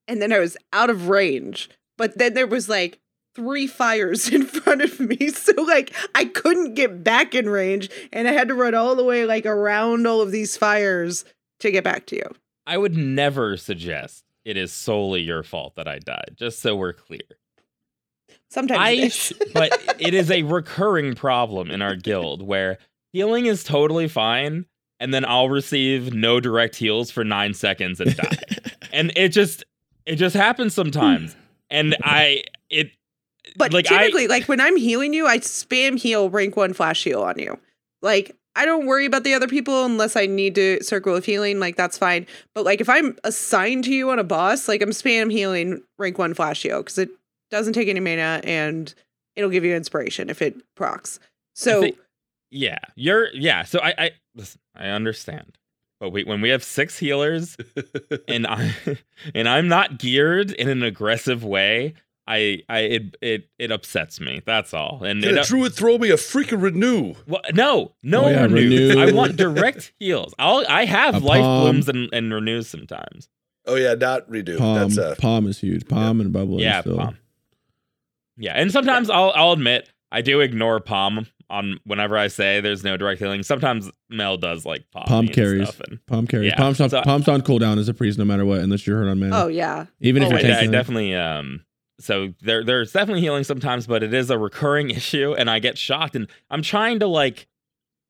And 0.07 0.21
then 0.21 0.33
I 0.33 0.39
was 0.39 0.57
out 0.73 0.89
of 0.89 1.07
range. 1.07 1.69
But 1.97 2.17
then 2.17 2.33
there 2.33 2.47
was 2.47 2.67
like 2.67 2.99
three 3.35 3.67
fires 3.67 4.29
in 4.33 4.45
front 4.45 4.81
of 4.81 4.99
me. 4.99 5.17
So 5.31 5.61
like 5.63 5.93
I 6.13 6.25
couldn't 6.25 6.75
get 6.75 7.03
back 7.03 7.33
in 7.33 7.49
range 7.49 7.89
and 8.13 8.27
I 8.27 8.31
had 8.31 8.47
to 8.49 8.53
run 8.53 8.75
all 8.75 8.95
the 8.95 9.03
way 9.03 9.25
like 9.25 9.45
around 9.45 10.05
all 10.05 10.21
of 10.21 10.31
these 10.31 10.55
fires 10.55 11.25
to 11.59 11.71
get 11.71 11.83
back 11.83 12.05
to 12.07 12.15
you. 12.15 12.29
I 12.67 12.77
would 12.77 12.95
never 12.95 13.57
suggest 13.57 14.23
it 14.45 14.57
is 14.57 14.71
solely 14.71 15.21
your 15.21 15.43
fault 15.43 15.75
that 15.75 15.87
I 15.87 15.99
died, 15.99 16.35
just 16.35 16.59
so 16.59 16.75
we're 16.75 16.93
clear. 16.93 17.21
Sometimes 18.49 18.79
I 18.79 18.89
it 18.91 19.03
is. 19.03 19.15
sh- 19.15 19.31
but 19.53 19.95
it 19.99 20.13
is 20.13 20.29
a 20.29 20.43
recurring 20.43 21.15
problem 21.15 21.71
in 21.71 21.81
our 21.81 21.95
guild 21.95 22.41
where 22.41 22.77
healing 23.13 23.45
is 23.45 23.63
totally 23.63 24.07
fine, 24.07 24.65
and 24.99 25.13
then 25.13 25.25
I'll 25.25 25.49
receive 25.49 26.13
no 26.13 26.39
direct 26.39 26.75
heals 26.75 27.11
for 27.11 27.23
nine 27.23 27.53
seconds 27.53 27.99
and 27.99 28.15
die. 28.15 28.37
and 28.93 29.11
it 29.15 29.29
just 29.29 29.63
it 30.05 30.15
just 30.15 30.35
happens 30.35 30.73
sometimes. 30.73 31.35
And 31.69 31.95
I 32.03 32.43
it 32.69 32.91
But 33.55 33.73
like 33.73 33.91
I 33.91 33.97
typically, 33.97 34.27
like 34.27 34.47
when 34.47 34.61
I'm 34.61 34.77
healing 34.77 35.13
you, 35.13 35.27
I 35.27 35.39
spam 35.39 35.97
heal 35.97 36.29
rank 36.29 36.55
one 36.55 36.73
flash 36.73 37.03
heal 37.03 37.21
on 37.21 37.39
you. 37.39 37.59
Like 38.01 38.35
I 38.55 38.65
don't 38.65 38.85
worry 38.85 39.05
about 39.05 39.23
the 39.23 39.33
other 39.33 39.47
people 39.47 39.85
unless 39.85 40.15
I 40.15 40.25
need 40.25 40.55
to 40.55 40.83
circle 40.83 41.15
of 41.15 41.25
healing. 41.25 41.59
Like 41.59 41.75
that's 41.75 41.97
fine. 41.97 42.27
But 42.53 42.65
like 42.65 42.81
if 42.81 42.89
I'm 42.89 43.17
assigned 43.23 43.85
to 43.85 43.93
you 43.93 44.09
on 44.11 44.19
a 44.19 44.23
boss, 44.23 44.67
like 44.67 44.81
I'm 44.81 44.91
spam 44.91 45.31
healing 45.31 45.81
rank 45.97 46.17
one 46.17 46.33
flash 46.33 46.61
heal 46.61 46.79
because 46.79 46.97
it 46.97 47.09
doesn't 47.49 47.73
take 47.73 47.87
any 47.87 47.99
mana 47.99 48.41
and 48.43 48.93
it'll 49.35 49.49
give 49.49 49.65
you 49.65 49.75
inspiration 49.75 50.29
if 50.29 50.41
it 50.41 50.55
procs. 50.75 51.19
So 51.55 51.81
think- 51.81 51.97
yeah, 52.49 52.79
you're 52.95 53.33
yeah. 53.33 53.63
So 53.63 53.79
I 53.79 53.93
I 53.97 54.11
listen, 54.35 54.59
I 54.75 54.87
understand. 54.87 55.57
But 55.99 56.09
wait, 56.09 56.27
when 56.27 56.41
we 56.41 56.49
have 56.49 56.63
six 56.63 56.97
healers 56.97 57.55
and 58.27 58.45
I 58.45 58.75
and 59.35 59.47
I'm 59.47 59.67
not 59.67 59.97
geared 59.97 60.51
in 60.51 60.67
an 60.67 60.83
aggressive 60.83 61.43
way, 61.43 61.93
I 62.27 62.61
I 62.69 62.79
it 62.79 63.15
it, 63.21 63.49
it 63.59 63.71
upsets 63.71 64.19
me. 64.21 64.41
That's 64.45 64.73
all. 64.73 65.03
And 65.03 65.23
Can 65.23 65.37
it, 65.37 65.45
a 65.45 65.47
druid 65.49 65.73
throw 65.73 65.97
me 65.97 66.09
a 66.11 66.15
freaking 66.15 66.61
renew? 66.61 67.15
Well, 67.27 67.41
no, 67.53 67.93
no 68.03 68.25
Oh, 68.25 68.29
yeah, 68.29 68.43
renews. 68.43 68.95
renew. 68.95 69.01
I 69.01 69.11
want 69.11 69.35
direct 69.35 69.93
heals. 69.99 70.33
I'll 70.39 70.63
I 70.69 70.85
have 70.85 71.15
A 71.15 71.19
life 71.19 71.41
palm. 71.41 71.63
blooms 71.63 71.89
and, 71.89 72.09
and 72.13 72.33
renews 72.33 72.67
sometimes. 72.67 73.27
Oh 73.65 73.75
yeah, 73.75 73.93
not 73.95 74.29
redo. 74.29 74.57
PoM, 74.57 74.75
That's 74.79 74.97
uh 74.97 75.15
PoM 75.19 75.47
is 75.47 75.59
huge. 75.59 75.87
PoM 75.87 76.21
and 76.21 76.31
bubble. 76.31 76.59
yeah, 76.61 76.81
still, 76.81 76.97
PoM. 76.97 77.17
Yeah, 78.37 78.53
and 78.53 78.71
sometimes 78.71 79.09
I'll 79.09 79.31
I'll 79.35 79.51
admit 79.51 79.89
I 80.11 80.21
do 80.21 80.39
ignore 80.39 80.79
PoM 80.79 81.27
on 81.49 81.79
whenever 81.85 82.17
I 82.17 82.27
say 82.27 82.61
there's 82.61 82.83
no 82.83 82.97
direct 82.97 83.19
healing. 83.19 83.43
Sometimes 83.43 83.91
Mel 84.09 84.37
does 84.37 84.65
like 84.65 84.85
PoM. 84.91 85.03
PoM 85.05 85.19
and 85.25 85.33
carries. 85.33 85.67
stuff 85.69 85.81
and, 85.89 86.05
PoM 86.05 86.27
carries. 86.27 86.47
Yeah, 86.47 86.55
PoM's, 86.57 86.79
on, 86.81 86.89
so- 86.89 87.01
PoM's 87.01 87.27
on 87.27 87.41
cooldown 87.41 87.77
as 87.77 87.89
a 87.89 87.93
priest 87.93 88.17
no 88.17 88.25
matter 88.25 88.45
what, 88.45 88.59
unless 88.59 88.87
you're 88.87 88.97
hurt 89.03 89.09
on 89.09 89.19
mana. 89.19 89.35
oh 89.43 89.47
yeah. 89.47 89.85
Even 89.99 90.23
if 90.23 90.27
oh, 90.27 90.31
you're 90.37 90.39
I, 90.39 90.59
wait, 90.61 90.67
I 90.69 90.71
definitely 90.71 91.13
um 91.15 91.65
so 92.01 92.33
there 92.41 92.63
there's 92.63 92.91
definitely 92.91 93.21
healing 93.21 93.43
sometimes, 93.43 93.87
but 93.87 94.03
it 94.03 94.13
is 94.13 94.29
a 94.29 94.37
recurring 94.37 94.89
issue 94.91 95.33
and 95.33 95.49
I 95.49 95.59
get 95.59 95.77
shocked 95.77 96.15
and 96.15 96.27
I'm 96.49 96.61
trying 96.61 96.99
to 96.99 97.07
like 97.07 97.47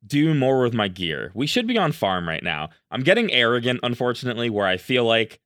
do 0.06 0.34
more 0.34 0.62
with 0.62 0.74
my 0.74 0.88
gear. 0.88 1.32
We 1.34 1.48
should 1.48 1.68
be 1.68 1.78
on 1.78 1.92
farm 1.92 2.28
right 2.28 2.44
now. 2.44 2.70
I'm 2.90 3.02
getting 3.02 3.32
arrogant 3.32 3.80
unfortunately 3.84 4.50
where 4.50 4.66
I 4.66 4.78
feel 4.78 5.06
like 5.06 5.40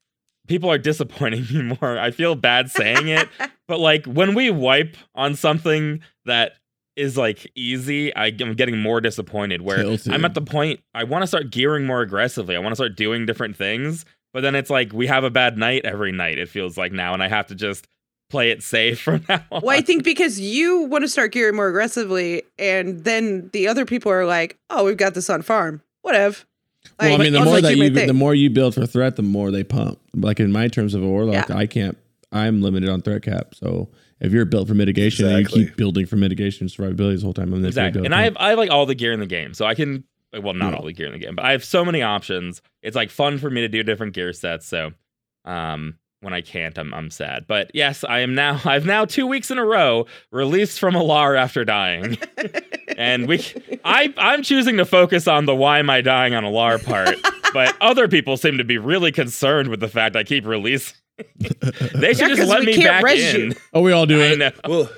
people 0.48 0.72
are 0.72 0.78
disappointing 0.92 1.46
me 1.52 1.76
more. 1.80 1.98
I 1.98 2.12
feel 2.12 2.36
bad 2.36 2.72
saying 2.72 3.08
it, 3.08 3.28
but 3.68 3.80
like 3.80 4.06
when 4.06 4.34
we 4.36 4.50
wipe 4.50 4.96
on 5.14 5.36
something 5.36 6.02
that 6.26 6.54
is 6.96 7.18
like 7.18 7.52
easy, 7.56 8.16
I, 8.16 8.28
am 8.28 8.54
getting 8.54 8.80
more 8.80 9.02
disappointed. 9.02 9.62
Where 9.62 9.84
Tilted. 9.84 10.14
I'm 10.14 10.26
at 10.26 10.34
the 10.34 10.42
point 10.42 10.80
I 10.94 11.04
want 11.04 11.24
to 11.24 11.28
start 11.28 11.52
gearing 11.52 11.86
more 11.86 12.02
aggressively. 12.02 12.56
I 12.56 12.60
want 12.60 12.72
to 12.72 12.78
start 12.78 12.96
doing 12.96 13.26
different 13.26 13.58
things, 13.58 14.06
but 14.34 14.42
then 14.42 14.56
it's 14.56 14.70
like 14.70 14.94
we 14.94 15.08
have 15.08 15.24
a 15.24 15.30
bad 15.30 15.58
night 15.58 15.86
every 15.86 16.12
night. 16.12 16.38
It 16.38 16.50
feels 16.50 16.78
like 16.78 16.92
now, 16.92 17.14
and 17.14 17.22
I 17.22 17.28
have 17.28 17.48
to 17.48 17.56
just 17.56 17.88
play 18.30 18.52
it 18.52 18.64
safe 18.64 19.02
from 19.02 19.24
now 19.30 19.44
on. 19.52 19.62
Well, 19.64 19.78
I 19.78 19.82
think 19.82 20.04
because 20.04 20.40
you 20.40 20.82
want 20.82 21.04
to 21.04 21.08
start 21.08 21.32
gearing 21.32 21.56
more 21.56 21.68
aggressively, 21.68 22.44
and 22.58 23.04
then 23.04 23.50
the 23.54 23.68
other 23.68 23.86
people 23.86 24.12
are 24.12 24.26
like, 24.26 24.58
"Oh, 24.70 24.86
we've 24.86 24.98
got 24.98 25.14
this 25.14 25.30
on 25.30 25.42
farm. 25.42 25.82
Whatever." 26.02 26.38
well, 27.00 27.14
I 27.14 27.18
mean, 27.18 27.34
the 27.34 27.40
more 27.44 27.56
just 27.60 27.64
that 27.64 27.76
do 27.76 27.84
you, 27.84 27.90
the 28.08 28.14
more 28.14 28.36
you 28.36 28.50
build 28.50 28.76
for 28.76 28.86
threat, 28.86 29.16
the 29.16 29.24
more 29.24 29.52
they 29.52 29.64
pump. 29.64 30.00
Like 30.16 30.40
in 30.40 30.52
my 30.52 30.68
terms 30.68 30.94
of 30.94 31.04
a 31.04 31.08
warlock, 31.08 31.50
Yeah. 31.50 31.58
I 31.58 31.66
can't. 31.66 31.98
I'm 32.32 32.62
limited 32.62 32.90
on 32.90 33.02
threat 33.02 33.24
cap. 33.24 33.56
So 33.56 33.90
if 34.20 34.32
you're 34.32 34.46
built 34.46 34.68
for 34.68 34.74
mitigation, 34.74 35.26
and 35.26 35.38
Exactly. 35.40 35.62
you 35.62 35.68
keep 35.68 35.78
building 35.78 36.06
for 36.06 36.16
mitigation 36.16 36.66
and 36.66 36.72
survivability 36.72 37.14
this 37.14 37.24
whole 37.24 37.34
time. 37.34 37.54
I'm 37.54 37.64
exactly. 37.66 38.06
And 38.06 38.14
I 38.14 38.24
have 38.24 38.38
I 38.38 38.50
have 38.50 38.58
like 38.58 38.70
all 38.70 38.86
the 38.86 38.96
gear 38.96 39.14
in 39.14 39.20
the 39.20 39.26
game, 39.26 39.54
so 39.54 39.66
I 39.66 39.74
can 39.76 40.04
well 40.40 40.54
not 40.54 40.74
Yeah. 40.74 40.80
all 40.80 40.86
the 40.86 40.94
gear 40.94 41.06
in 41.08 41.14
the 41.14 41.20
game, 41.20 41.36
but 41.36 41.46
I 41.46 41.52
have 41.52 41.64
so 41.64 41.84
many 41.86 42.02
options. 42.02 42.62
It's 42.82 42.96
like 42.96 43.10
fun 43.10 43.38
for 43.38 43.50
me 43.50 43.62
to 43.62 43.68
do 43.68 43.84
different 43.84 44.14
gear 44.14 44.32
sets. 44.34 44.68
So, 44.68 44.92
um, 45.46 45.98
when 46.26 46.34
I 46.34 46.42
can't, 46.42 46.78
I'm 46.78 46.94
I'm 46.94 47.10
sad. 47.10 47.46
But 47.48 47.72
yes, 47.74 48.04
I 48.04 48.20
am 48.20 48.36
now. 48.36 48.60
I've 48.66 48.86
now 48.86 49.06
two 49.06 49.26
weeks 49.28 49.50
in 49.52 49.58
a 49.58 49.64
row 49.66 50.06
released 50.32 50.80
from 50.80 50.96
Alar 50.96 51.38
after 51.40 51.64
dying, 51.64 52.18
and 52.98 53.28
we. 53.28 53.42
I 53.86 54.14
I'm 54.18 54.44
choosing 54.44 54.76
to 54.78 54.86
focus 54.86 55.28
on 55.28 55.46
the 55.46 55.56
why 55.56 55.80
am 55.80 55.90
I 55.90 56.02
dying 56.02 56.34
on 56.36 56.44
Alar 56.44 56.84
part, 56.84 57.16
but 57.54 57.76
other 57.82 58.08
people 58.10 58.36
seem 58.36 58.58
to 58.58 58.64
be 58.66 58.78
really 58.78 59.12
concerned 59.14 59.70
with 59.70 59.80
the 59.80 59.88
fact 59.88 60.16
I 60.18 60.24
keep 60.26 60.46
releasing. 60.46 60.98
they 61.40 62.14
should 62.14 62.20
Yeah, 62.20 62.28
just 62.28 62.40
'cause 62.42 62.50
let 62.50 62.64
me 62.64 62.74
can't 62.76 62.88
back 62.88 63.04
res 63.04 63.34
in. 63.36 63.42
you. 63.52 63.58
oh, 63.74 63.82
we 63.82 63.94
all 63.94 64.06
do 64.06 64.22
I 64.22 64.26
it. 64.34 64.38
know. 64.40 64.52
well 64.68 64.90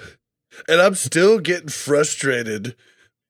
and 0.67 0.81
I'm 0.81 0.95
still 0.95 1.37
getting 1.37 1.67
frustrated 1.69 2.75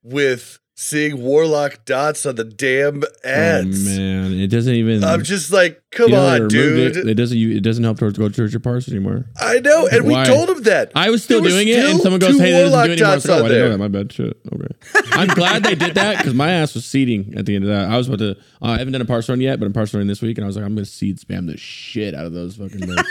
with 0.04 0.60
seeing 0.80 1.23
warlock 1.23 1.84
dots 1.86 2.23
on 2.28 2.36
the 2.36 2.43
damn 2.43 3.01
Oh 3.03 3.07
ads. 3.28 3.84
man, 3.86 4.34
it 4.34 4.47
doesn't 4.47 4.75
even. 4.75 5.03
I'm 5.03 5.23
just 5.23 5.51
like, 5.51 5.82
come 5.91 6.09
you 6.09 6.15
know, 6.15 6.25
on, 6.25 6.47
dude. 6.47 6.95
It, 6.95 7.07
it 7.09 7.13
doesn't. 7.15 7.38
You, 7.38 7.57
it 7.57 7.63
doesn't 7.63 7.84
help 7.84 7.97
towards 7.97 8.17
go 8.17 8.30
towards 8.30 8.53
your 8.53 8.59
parts 8.59 8.88
anymore. 8.88 9.25
I 9.39 9.59
know, 9.59 9.88
and 9.88 10.05
Why? 10.07 10.21
we 10.21 10.28
told 10.28 10.49
him 10.49 10.63
that. 10.63 10.91
I 10.95 11.09
was 11.09 11.23
still 11.23 11.41
There 11.41 11.51
were 11.51 11.63
doing 11.63 11.67
it, 11.67 11.80
and 11.80 11.99
someone 11.99 12.19
goes, 12.19 12.39
"Hey, 12.39 12.51
they 12.51 12.69
doesn't 12.69 12.71
do 12.71 12.91
anymore." 12.91 13.07
I 13.07 13.15
dots 13.15 13.28
was 13.28 13.30
oh, 13.32 13.39
on 13.39 13.45
I 13.45 13.47
didn't 13.49 13.63
know 13.63 13.71
that. 13.71 13.78
My 13.80 13.88
bad. 13.88 14.13
Shit. 14.13 14.38
Okay. 14.53 15.03
I'm 15.11 15.28
glad 15.30 15.63
they 15.63 15.75
did 15.75 15.95
that 15.95 16.17
because 16.19 16.34
my 16.36 16.51
ass 16.51 16.75
was 16.75 16.86
seeding 16.86 17.34
at 17.36 17.45
the 17.45 17.55
end 17.55 17.65
of 17.65 17.69
that. 17.69 17.89
I 17.89 17.97
was 17.97 18.07
about 18.07 18.19
to. 18.19 18.32
Uh, 18.32 18.36
I 18.61 18.78
haven't 18.78 18.93
done 18.93 19.01
a 19.01 19.05
parse 19.05 19.28
run 19.28 19.41
yet, 19.41 19.59
but 19.59 19.65
I'm 19.65 19.73
parse 19.73 19.93
running 19.93 20.07
this 20.07 20.21
week, 20.21 20.38
and 20.38 20.45
I 20.45 20.47
was 20.47 20.55
like, 20.55 20.65
I'm 20.65 20.75
gonna 20.75 20.86
seed 20.86 21.17
spam 21.19 21.47
the 21.47 21.57
shit 21.57 22.13
out 22.13 22.25
of 22.25 22.34
those 22.34 22.55
fucking. 22.55 22.80
Birds. 22.86 23.03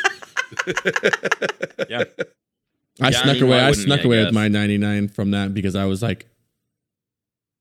Yeah. 1.89 2.05
I 3.01 3.09
Yeah, 3.09 3.09
I 3.09 3.11
snuck 3.11 3.35
mean, 3.35 3.43
away. 3.43 3.59
why 3.59 3.65
I 3.69 3.73
snuck 3.73 3.99
you, 3.99 4.05
I 4.05 4.07
away 4.07 4.25
with 4.25 4.35
my 4.35 4.49
99 4.49 5.09
from 5.09 5.33
that 5.33 5.53
because 5.53 5.77
I 5.77 5.85
was 5.85 6.03
like 6.03 6.29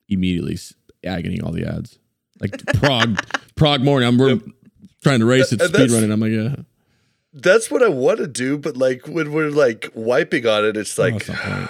immediately 0.10 0.54
s- 0.54 0.74
agonying 1.04 1.44
all 1.44 1.52
the 1.52 1.66
ads. 1.66 2.00
Like 2.40 2.66
prog, 2.76 3.20
prog 3.56 3.82
morning. 3.82 4.08
I'm 4.08 4.18
we're 4.18 4.40
trying 5.04 5.20
to 5.20 5.26
race 5.26 5.52
it, 5.54 5.62
And 5.62 5.74
speed 5.74 5.92
running. 5.92 6.12
I'm 6.12 6.20
like, 6.20 6.32
yeah. 6.32 6.56
That's 7.34 7.70
what 7.70 7.84
I 7.84 7.90
want 7.90 8.20
to 8.20 8.28
do, 8.28 8.58
but 8.58 8.78
like 8.78 9.08
when 9.08 9.32
we're 9.34 9.50
like 9.50 9.90
wiping 9.94 10.46
on 10.48 10.66
it, 10.66 10.78
it's 10.78 10.98
Oh, 10.98 11.04
like 11.04 11.16
it's 11.16 11.28
not 11.30 11.44
right. 11.46 11.70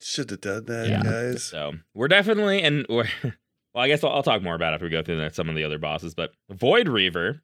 should 0.00 0.30
have 0.30 0.40
done 0.40 0.64
that, 0.66 0.88
Yeah. 0.88 1.02
guys. 1.02 1.44
So 1.44 1.72
we're 1.94 2.08
definitely 2.08 2.62
and 2.62 2.86
we're 2.88 3.08
well, 3.74 3.84
I 3.84 3.88
guess 3.88 4.04
I'll, 4.04 4.10
I'll 4.12 4.22
talk 4.22 4.42
more 4.42 4.54
about 4.54 4.72
it 4.72 4.74
after 4.74 4.86
we 4.86 4.90
go 4.90 5.02
through 5.02 5.16
the- 5.18 5.30
some 5.34 5.48
of 5.48 5.54
the 5.56 5.64
other 5.64 5.78
bosses. 5.78 6.14
But 6.14 6.32
Void 6.50 6.88
Reaver, 6.88 7.42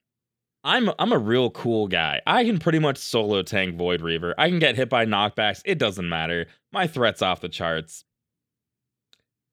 I'm 0.65 0.91
I'm 0.99 1.13
a 1.13 1.19
real 1.19 1.51
cool 1.51 1.89
guy. 1.89 2.21
I 2.27 2.45
can 2.45 2.59
pretty 2.59 2.79
much 2.79 2.99
solo 2.99 3.43
tank 3.43 3.77
Void 3.77 4.01
Reaver. 4.01 4.35
I 4.39 4.49
can 4.49 4.59
get 4.61 4.77
hit 4.77 4.89
by 4.89 5.05
knockbacks. 5.07 5.61
It 5.65 5.79
doesn't 5.79 6.09
matter. 6.09 6.47
My 6.73 6.87
threat's 6.87 7.21
off 7.23 7.41
the 7.41 7.49
charts. 7.49 8.05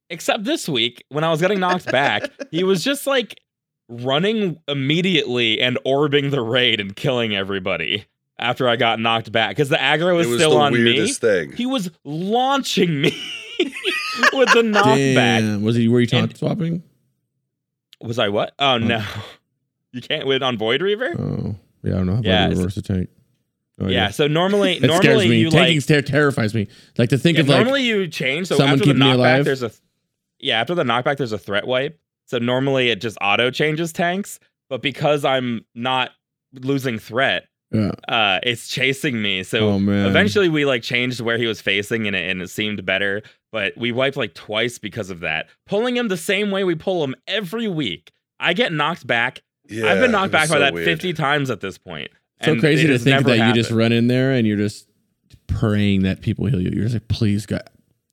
Except 0.10 0.44
this 0.44 0.68
week 0.68 1.04
when 1.10 1.24
I 1.24 1.30
was 1.30 1.40
getting 1.42 1.60
knocked 1.60 1.92
back, 1.92 2.30
he 2.52 2.64
was 2.64 2.84
just 2.84 3.06
like 3.06 3.40
running 3.88 4.60
immediately 4.68 5.60
and 5.62 5.78
orbing 5.86 6.32
the 6.32 6.42
raid 6.42 6.80
and 6.80 6.96
killing 6.96 7.36
everybody 7.36 8.06
after 8.38 8.68
I 8.70 8.76
got 8.76 9.00
knocked 9.00 9.32
back 9.32 9.50
because 9.52 9.70
the 9.70 9.76
aggro 9.78 10.16
was, 10.16 10.28
was 10.28 10.38
still 10.38 10.52
the 10.52 10.58
on 10.58 10.74
me. 10.74 11.12
thing. 11.14 11.52
He 11.54 11.66
was 11.66 11.92
launching 12.04 13.02
me 13.02 13.12
with 13.60 14.50
the 14.54 14.62
knockback. 14.64 15.16
Damn. 15.16 15.62
Was 15.64 15.76
he? 15.76 15.88
Were 15.88 16.00
you 16.00 16.08
taunt 16.08 16.32
And- 16.32 16.38
swapping? 16.38 16.84
Was 18.02 18.18
I 18.18 18.30
what? 18.30 18.54
Oh, 18.60 18.74
oh 18.74 18.78
no. 18.78 19.04
You 19.92 20.02
can't 20.02 20.26
win 20.28 20.42
on 20.44 20.58
Void 20.58 20.82
Reaver? 20.82 21.14
Oh, 21.20 21.56
yeah. 21.84 21.94
I 21.94 21.98
don't 21.98 22.06
know 22.06 22.16
how 22.16 22.22
Yeah, 22.24 22.40
to 22.46 22.52
it's- 22.52 22.58
reverse 22.58 22.78
a 22.78 22.82
tank. 22.82 23.10
Oh, 23.82 23.88
yeah, 23.88 24.10
so 24.10 24.28
normally 24.28 24.74
It 24.74 24.84
scares 24.84 25.04
normally 25.06 25.30
me. 25.30 25.38
you 25.40 25.50
Tanking 25.50 25.78
like 25.78 25.86
ter- 25.86 26.02
terrifies 26.02 26.54
me. 26.54 26.68
Like 26.98 27.10
to 27.12 27.18
think 27.18 27.38
yeah, 27.38 27.44
of 27.44 27.48
like 27.50 27.60
normally 27.62 27.84
you 27.84 28.10
change 28.10 28.48
so 28.48 28.58
someone 28.58 28.74
after 28.74 28.80
the 28.80 28.86
keeping 28.94 29.00
me 29.00 29.06
knockback 29.06 29.14
alive. 29.16 29.46
there's 29.46 29.64
a 29.64 29.72
Yeah, 30.40 30.60
after 30.62 30.76
the 30.76 30.84
knockback 30.84 31.18
there's 31.18 31.32
a 31.32 31.38
threat 31.38 31.68
wipe. 31.68 32.00
So 32.26 32.38
normally 32.38 32.90
it 32.90 33.02
just 33.02 33.18
auto 33.22 33.50
changes 33.52 33.92
tanks, 33.92 34.40
but 34.70 34.82
because 34.82 35.26
I'm 35.26 35.66
not 35.76 36.12
losing 36.54 37.00
threat, 37.00 37.46
Yeah. 37.72 37.92
uh, 38.08 38.40
it's 38.44 38.68
chasing 38.68 39.22
me. 39.22 39.44
So 39.44 39.70
Oh 39.70 39.76
eventually 39.78 40.48
we 40.50 40.66
like 40.66 40.84
changed 40.84 41.22
where 41.22 41.38
he 41.38 41.46
was 41.48 41.60
facing 41.62 42.06
and 42.08 42.16
it, 42.16 42.30
and 42.30 42.42
it 42.42 42.50
seemed 42.50 42.86
better. 42.86 43.22
But 43.52 43.76
we 43.78 43.92
wiped 43.92 44.16
like 44.18 44.36
twice 44.36 44.78
because 44.78 45.10
of 45.10 45.22
that. 45.22 45.48
Pulling 45.66 45.98
him 45.98 46.08
the 46.08 46.18
same 46.18 46.52
way 46.52 46.64
we 46.64 46.76
pull 46.76 47.04
him 47.04 47.16
every 47.28 47.68
week. 47.68 48.12
I 48.40 48.54
get 48.54 48.72
knocked 48.72 49.08
back. 49.08 49.42
Yeah, 49.68 49.92
I've 49.92 50.00
been 50.00 50.12
knocked 50.12 50.32
back 50.32 50.50
by 50.50 50.60
that 50.60 50.74
weird. 50.74 50.86
50 50.86 51.14
times 51.14 51.50
at 51.50 51.60
this 51.62 51.78
point. 51.78 52.10
so 52.44 52.60
crazy 52.60 52.88
to 52.88 52.98
think 53.00 53.26
that 53.26 53.48
you 53.48 53.54
just 53.54 53.72
run 53.72 53.92
in 53.92 54.08
there 54.08 54.32
and 54.32 54.48
you're 54.48 54.56
just 54.58 54.88
praying 55.48 56.04
that 56.04 56.22
people 56.22 56.46
heal 56.46 56.62
you. 56.62 56.70
You're 56.72 56.84
just 56.86 56.96
like, 56.96 57.08
please 57.08 57.46
God, 57.46 57.64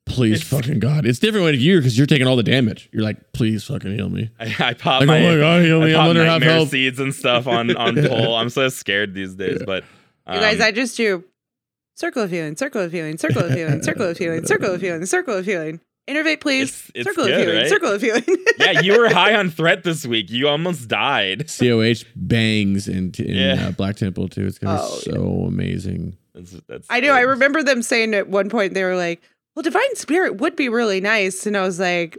please 0.06 0.36
It's- 0.40 0.48
fucking 0.48 0.78
God. 0.78 1.04
It's 1.06 1.18
different 1.18 1.44
when 1.44 1.58
you 1.60 1.78
because 1.78 1.96
you're 1.98 2.06
taking 2.06 2.26
all 2.26 2.36
the 2.36 2.42
damage. 2.42 2.88
You're 2.92 3.02
like, 3.02 3.32
please 3.32 3.64
fucking 3.64 3.92
heal 3.94 4.08
me. 4.08 4.30
I, 4.40 4.54
I 4.58 4.74
pop 4.74 5.00
Like, 5.00 5.06
my, 5.08 5.18
oh 5.26 5.34
my 5.34 5.40
God, 5.40 5.62
heal 5.62 5.82
I 5.82 5.92
pop 5.92 6.06
I'm 6.08 6.16
nightmare 6.16 6.50
health. 6.50 6.68
seeds 6.70 6.98
and 7.00 7.14
stuff 7.14 7.46
on 7.46 7.76
on 7.76 7.96
Yeah. 8.02 8.08
pull. 8.08 8.34
I'm 8.36 8.48
so 8.50 8.68
scared 8.68 9.14
these 9.14 9.34
days. 9.34 9.62
But 9.66 9.84
You 10.32 10.40
guys, 10.40 10.56
um, 10.60 10.66
I 10.66 10.72
just 10.72 10.96
do 10.96 11.24
circle 11.96 12.22
of 12.22 12.30
healing, 12.30 12.56
circle 12.56 12.82
of 12.82 12.92
healing, 12.92 13.18
circle 13.18 13.44
of 13.44 13.52
healing, 13.52 13.82
circle 13.82 14.06
of 14.08 14.16
healing, 14.18 14.44
circle 14.46 14.72
of 14.74 14.80
healing, 14.80 15.06
circle 15.06 15.34
of 15.36 15.44
healing. 15.46 15.80
Innervate, 16.08 16.40
please. 16.40 16.68
It's- 16.68 16.90
it's 16.94 17.04
circle 17.08 17.24
good, 17.24 17.34
of 17.34 17.40
healing, 17.40 17.56
right? 17.62 17.68
circle 17.68 17.90
of 17.90 18.00
healing. 18.00 18.22
yeah, 18.60 18.80
you 18.80 18.96
were 18.96 19.08
high 19.12 19.34
on 19.34 19.50
threat 19.50 19.82
this 19.82 20.06
week. 20.06 20.30
You 20.30 20.46
almost 20.46 20.86
died. 20.86 21.50
COH 21.58 22.04
bangs 22.14 22.86
in, 22.86 23.10
in 23.18 23.34
Yeah. 23.34 23.66
uh, 23.66 23.70
Black 23.72 23.96
Temple 23.96 24.28
too. 24.28 24.46
It's 24.46 24.58
gonna 24.60 24.78
Oh, 24.80 25.00
be 25.04 25.10
so 25.10 25.22
amazing. 25.48 26.16
That's, 26.32 26.52
that's 26.68 26.86
I 26.90 27.00
know. 27.00 27.12
I 27.12 27.22
remember 27.22 27.64
them 27.64 27.82
saying 27.82 28.14
at 28.14 28.28
one 28.28 28.50
point 28.50 28.74
they 28.74 28.84
were 28.84 28.94
like, 28.94 29.20
"Well, 29.56 29.62
divine 29.64 29.96
spirit 29.96 30.36
would 30.40 30.54
be 30.54 30.68
really 30.68 31.00
nice," 31.00 31.46
and 31.46 31.56
I 31.56 31.62
was 31.62 31.80
like, 31.80 32.18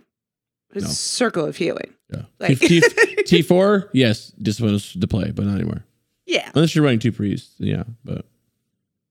No. 0.73 0.81
circle 0.81 1.45
of 1.45 1.55
healing." 1.55 1.93
Yeah. 2.13 2.23
Like, 2.39 2.59
T 2.59 3.41
four, 3.47 3.89
yes, 3.93 4.29
discipline 4.41 4.75
is 4.75 4.93
the 4.93 5.07
play, 5.07 5.31
but 5.31 5.45
not 5.45 5.55
anymore. 5.55 5.85
yeah, 6.25 6.49
Unless 6.55 6.75
you're 6.75 6.83
running 6.83 6.99
two 6.99 7.11
priests, 7.13 7.53
yeah. 7.59 7.83
But 8.03 8.25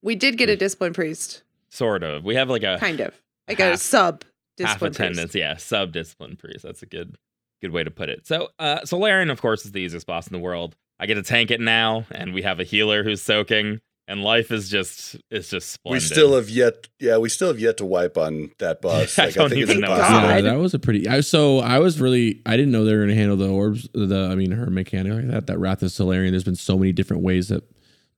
we 0.02 0.14
did 0.16 0.36
get 0.38 0.48
a 0.50 0.56
discipline 0.56 0.92
priest, 0.92 1.42
Sort 1.70 2.02
of. 2.02 2.24
We 2.24 2.34
have 2.36 2.48
like 2.50 2.62
a 2.62 2.76
kind 2.80 3.00
of 3.00 3.14
like 3.48 3.60
a 3.60 3.70
Half- 3.70 3.78
sub 3.80 4.24
half 4.24 4.32
discipline 4.56 4.90
attendance. 4.92 5.20
priest. 5.32 5.34
Yeah, 5.34 5.56
sub 5.56 5.92
discipline 5.92 6.36
priest. 6.36 6.62
That's 6.62 6.82
a 6.82 6.86
good 6.86 7.16
good 7.60 7.70
way 7.72 7.84
to 7.84 7.90
put 7.90 8.08
it. 8.08 8.26
So, 8.26 8.48
uh, 8.58 8.84
Solarian, 8.84 9.30
of 9.30 9.40
course, 9.42 9.64
is 9.66 9.72
the 9.72 9.80
easiest 9.80 10.06
boss 10.06 10.26
in 10.26 10.32
the 10.32 10.38
world. 10.38 10.74
I 10.98 11.04
get 11.06 11.14
to 11.14 11.22
tank 11.22 11.50
it 11.50 11.60
now, 11.60 12.06
and 12.10 12.32
we 12.32 12.42
have 12.42 12.60
a 12.60 12.64
healer 12.64 13.02
who's 13.04 13.20
soaking, 13.20 13.80
and 14.08 14.22
life 14.22 14.50
is 14.50 14.68
just 14.68 15.16
it's 15.30 15.50
just 15.50 15.70
splendid. 15.70 15.96
We 15.96 16.00
still 16.00 16.36
have 16.36 16.48
yet, 16.48 16.88
yeah, 17.00 17.16
we 17.18 17.28
still 17.28 17.48
have 17.48 17.58
yet 17.58 17.76
to 17.78 17.84
wipe 17.84 18.16
on 18.16 18.50
that 18.58 18.80
boss. 18.82 19.18
I 19.18 19.30
don't 19.30 19.48
think 19.50 19.60
even 19.62 19.78
it's 19.78 19.88
know 19.88 19.96
yeah, 19.96 20.40
that 20.40 20.58
was 20.58 20.74
a 20.74 20.78
pretty. 20.78 21.08
I 21.08 21.20
so 21.20 21.58
I 21.60 21.78
was 21.78 22.00
really 22.00 22.40
I 22.46 22.56
didn't 22.56 22.72
know 22.72 22.84
they 22.84 22.94
were 22.94 23.02
gonna 23.02 23.14
handle 23.14 23.36
the 23.36 23.48
orbs. 23.48 23.88
The 23.94 24.28
I 24.30 24.34
mean 24.34 24.52
her 24.52 24.70
mechanic 24.70 25.12
like 25.12 25.28
that. 25.28 25.46
That 25.48 25.58
Wrath 25.58 25.82
of 25.82 25.90
Solarian. 25.90 26.32
There's 26.32 26.44
been 26.44 26.54
so 26.56 26.78
many 26.78 26.92
different 26.92 27.22
ways 27.22 27.48
that 27.48 27.64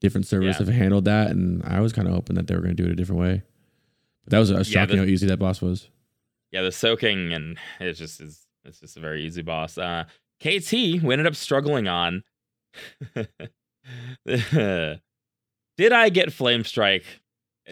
different 0.00 0.26
servers 0.26 0.56
Yeah. 0.60 0.66
have 0.66 0.74
handled 0.74 1.06
that, 1.06 1.30
and 1.30 1.62
I 1.64 1.80
was 1.80 1.92
kind 1.92 2.06
of 2.06 2.14
hoping 2.14 2.36
that 2.36 2.46
they 2.46 2.54
were 2.54 2.60
gonna 2.62 2.74
do 2.74 2.84
it 2.84 2.90
a 2.90 2.94
different 2.94 3.20
way. 3.20 3.42
But 4.24 4.30
that 4.32 4.38
was, 4.38 4.52
was 4.52 4.70
Yeah, 4.72 4.82
shocking 4.82 4.96
the- 4.96 5.02
how 5.02 5.08
easy 5.08 5.26
that 5.26 5.38
boss 5.38 5.60
was. 5.62 5.88
yeah, 6.52 6.62
the 6.62 6.70
soaking, 6.72 7.32
and 7.32 7.56
it 7.80 7.94
just 7.94 8.20
is 8.20 8.46
it's 8.64 8.80
just 8.80 8.96
a 8.96 9.00
very 9.00 9.24
easy 9.24 9.42
boss. 9.42 9.78
Uh, 9.78 10.04
KT, 10.40 10.72
we 11.02 11.12
ended 11.12 11.26
up 11.26 11.34
struggling 11.34 11.88
on. 11.88 12.22
Did 15.78 15.92
I 15.92 16.10
get 16.10 16.32
flame 16.32 16.64
strike 16.64 17.04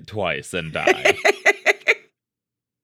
twice 0.07 0.55
and 0.55 0.73
die? 0.73 1.19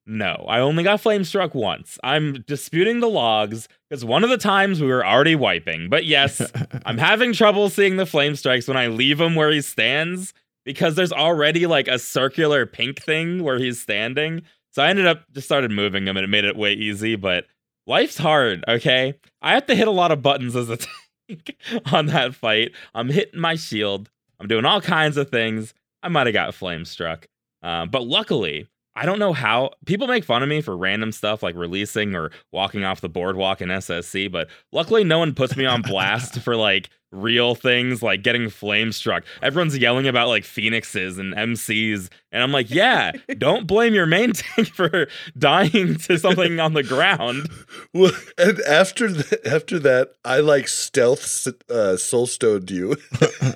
No, 0.04 0.44
I 0.48 0.58
only 0.58 0.82
got 0.82 1.00
flame 1.00 1.22
struck 1.22 1.54
once. 1.54 1.96
I'm 2.02 2.42
disputing 2.48 2.98
the 2.98 3.08
logs 3.08 3.68
because 3.88 4.04
one 4.04 4.24
of 4.24 4.30
the 4.30 4.36
times 4.36 4.80
we 4.80 4.88
were 4.88 5.06
already 5.06 5.36
wiping. 5.36 5.88
But 5.88 6.04
yes, 6.04 6.42
I'm 6.86 6.98
having 6.98 7.32
trouble 7.32 7.70
seeing 7.70 7.96
the 7.96 8.06
flame 8.06 8.34
strikes 8.34 8.66
when 8.66 8.76
I 8.76 8.88
leave 8.88 9.20
him 9.20 9.36
where 9.36 9.50
he 9.50 9.60
stands 9.60 10.34
because 10.64 10.96
there's 10.96 11.12
already 11.12 11.66
like 11.66 11.86
a 11.86 12.00
circular 12.00 12.66
pink 12.66 13.00
thing 13.00 13.44
where 13.44 13.58
he's 13.60 13.80
standing. 13.80 14.42
So 14.72 14.82
I 14.82 14.88
ended 14.88 15.06
up 15.06 15.22
just 15.32 15.46
started 15.46 15.70
moving 15.70 16.06
him 16.08 16.16
and 16.16 16.24
it 16.24 16.28
made 16.28 16.44
it 16.44 16.56
way 16.56 16.72
easy. 16.72 17.14
But 17.14 17.46
life's 17.86 18.18
hard, 18.18 18.64
okay? 18.66 19.14
I 19.40 19.54
have 19.54 19.66
to 19.66 19.76
hit 19.76 19.86
a 19.86 19.92
lot 19.92 20.10
of 20.10 20.20
buttons 20.20 20.56
as 20.56 20.68
a 20.68 20.78
tank 21.28 21.56
on 21.92 22.06
that 22.06 22.34
fight. 22.34 22.72
I'm 22.92 23.08
hitting 23.08 23.40
my 23.40 23.54
shield. 23.54 24.10
I'm 24.42 24.48
doing 24.48 24.64
all 24.64 24.80
kinds 24.80 25.16
of 25.16 25.30
things. 25.30 25.72
I 26.02 26.08
might 26.08 26.26
have 26.26 26.34
got 26.34 26.52
flame 26.52 26.84
struck. 26.84 27.28
Uh, 27.62 27.86
but 27.86 28.02
luckily, 28.08 28.66
I 28.96 29.06
don't 29.06 29.20
know 29.20 29.32
how 29.32 29.70
people 29.86 30.08
make 30.08 30.24
fun 30.24 30.42
of 30.42 30.48
me 30.48 30.60
for 30.60 30.76
random 30.76 31.12
stuff 31.12 31.44
like 31.44 31.54
releasing 31.54 32.16
or 32.16 32.32
walking 32.50 32.82
off 32.82 33.00
the 33.00 33.08
boardwalk 33.08 33.62
in 33.62 33.68
SSC, 33.68 34.30
but 34.32 34.48
luckily 34.72 35.04
no 35.04 35.20
one 35.20 35.32
puts 35.32 35.56
me 35.56 35.64
on 35.64 35.80
blast 35.82 36.40
for 36.42 36.56
like 36.56 36.90
real 37.12 37.54
things 37.54 38.02
like 38.02 38.22
getting 38.22 38.48
flame 38.50 38.90
struck. 38.90 39.22
Everyone's 39.42 39.76
yelling 39.78 40.08
about 40.08 40.28
like 40.28 40.44
phoenixes 40.44 41.18
and 41.18 41.34
MCs, 41.34 42.08
and 42.32 42.42
I'm 42.42 42.50
like, 42.52 42.70
yeah, 42.70 43.12
don't 43.38 43.66
blame 43.66 43.94
your 43.94 44.06
main 44.06 44.32
tank 44.34 44.68
for 44.68 45.06
dying 45.38 45.96
to 45.96 46.18
something 46.18 46.58
on 46.58 46.72
the 46.74 46.82
ground. 46.82 47.48
Well, 47.94 48.12
and 48.38 48.58
after 48.60 49.12
th- 49.12 49.42
after 49.44 49.78
that, 49.80 50.12
I 50.24 50.40
like 50.40 50.66
stealth 50.66 51.46
uh, 51.70 51.98
soulstoned 51.98 52.70
you. 52.70 52.96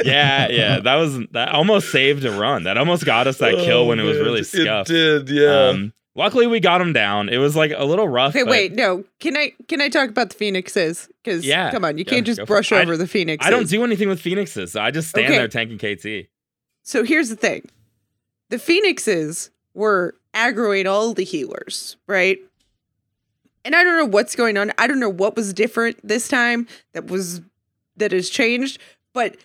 Yeah, 0.04 0.48
yeah, 0.48 0.80
that 0.80 0.96
was 0.96 1.18
that 1.30 1.48
almost 1.52 1.90
saved 1.90 2.24
a 2.26 2.30
run. 2.32 2.64
That 2.64 2.76
almost 2.76 3.07
got 3.07 3.26
us 3.26 3.38
that 3.38 3.54
kill 3.54 3.78
Oh, 3.78 3.84
when 3.86 3.98
it 3.98 4.02
was 4.02 4.16
man. 4.18 4.26
really 4.26 4.42
scuffed. 4.42 4.90
It 4.90 5.26
did, 5.26 5.30
yeah. 5.30 5.68
Um, 5.68 5.92
luckily 6.17 6.47
we 6.49 6.59
got 6.59 6.81
him 6.81 6.93
down. 6.93 7.29
It 7.29 7.37
was 7.39 7.55
like 7.55 7.73
a 7.77 7.85
little 7.85 8.09
rough. 8.09 8.35
Okay, 8.35 8.43
wait, 8.43 8.73
no. 8.73 9.05
Can 9.21 9.37
I 9.37 9.53
can 9.69 9.81
I 9.81 9.89
talk 9.89 10.09
about 10.09 10.31
the 10.31 10.35
phoenixes? 10.37 11.09
Because 11.23 11.47
Yeah, 11.47 11.71
come 11.71 11.85
on, 11.85 11.99
you 11.99 12.05
go- 12.05 12.11
can't 12.11 12.27
just 12.27 12.45
brush 12.47 12.73
it. 12.73 12.77
I- 12.77 12.83
over 12.83 12.97
the 12.97 13.07
phoenixes. 13.07 13.47
I 13.47 13.51
don't 13.51 13.69
do 13.69 13.85
anything 13.85 14.09
with 14.09 14.21
phoenixes. 14.21 14.73
So 14.73 14.81
I 14.81 14.91
just 14.91 15.09
stand 15.11 15.27
Okay. 15.27 15.37
there 15.37 15.47
tanking 15.49 15.79
KT. 15.79 16.29
So 16.83 17.05
here's 17.05 17.29
the 17.29 17.37
thing: 17.37 17.69
the 18.51 18.59
phoenixes 18.59 19.51
were 19.75 20.14
aggroing 20.35 20.87
all 20.91 21.14
the 21.14 21.25
healers, 21.25 21.97
right? 22.07 22.39
And 23.64 23.75
I 23.75 23.83
don't 23.83 23.97
know 23.97 24.05
what's 24.07 24.37
going 24.37 24.57
on. 24.57 24.73
I 24.79 24.87
don't 24.87 25.01
know 25.01 25.09
what 25.09 25.35
was 25.37 25.53
different 25.53 25.99
this 26.07 26.29
time 26.29 26.67
that 26.93 27.07
was 27.09 27.41
that 27.97 28.12
has 28.12 28.31
changed, 28.31 28.79
but 29.12 29.37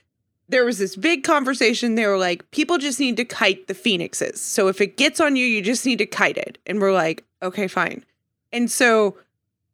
there 0.52 0.66
was 0.66 0.78
this 0.78 0.96
big 0.96 1.24
conversation. 1.24 1.96
They 1.96 2.06
were 2.06 2.18
like, 2.18 2.50
people 2.52 2.78
just 2.78 3.00
need 3.00 3.18
to 3.18 3.26
kite 3.26 3.68
the 3.68 3.74
phoenixes. 3.74 4.42
So 4.42 4.68
if 4.68 4.82
it 4.82 4.98
gets 4.98 5.20
on 5.20 5.36
you, 5.36 5.46
you 5.46 5.62
just 5.62 5.86
need 5.86 5.98
to 6.00 6.06
kite 6.06 6.38
it. 6.38 6.58
And 6.66 6.80
we're 6.80 6.94
like, 6.94 7.24
okay, 7.42 7.68
fine. 7.68 8.06
And 8.52 8.70
so 8.70 9.18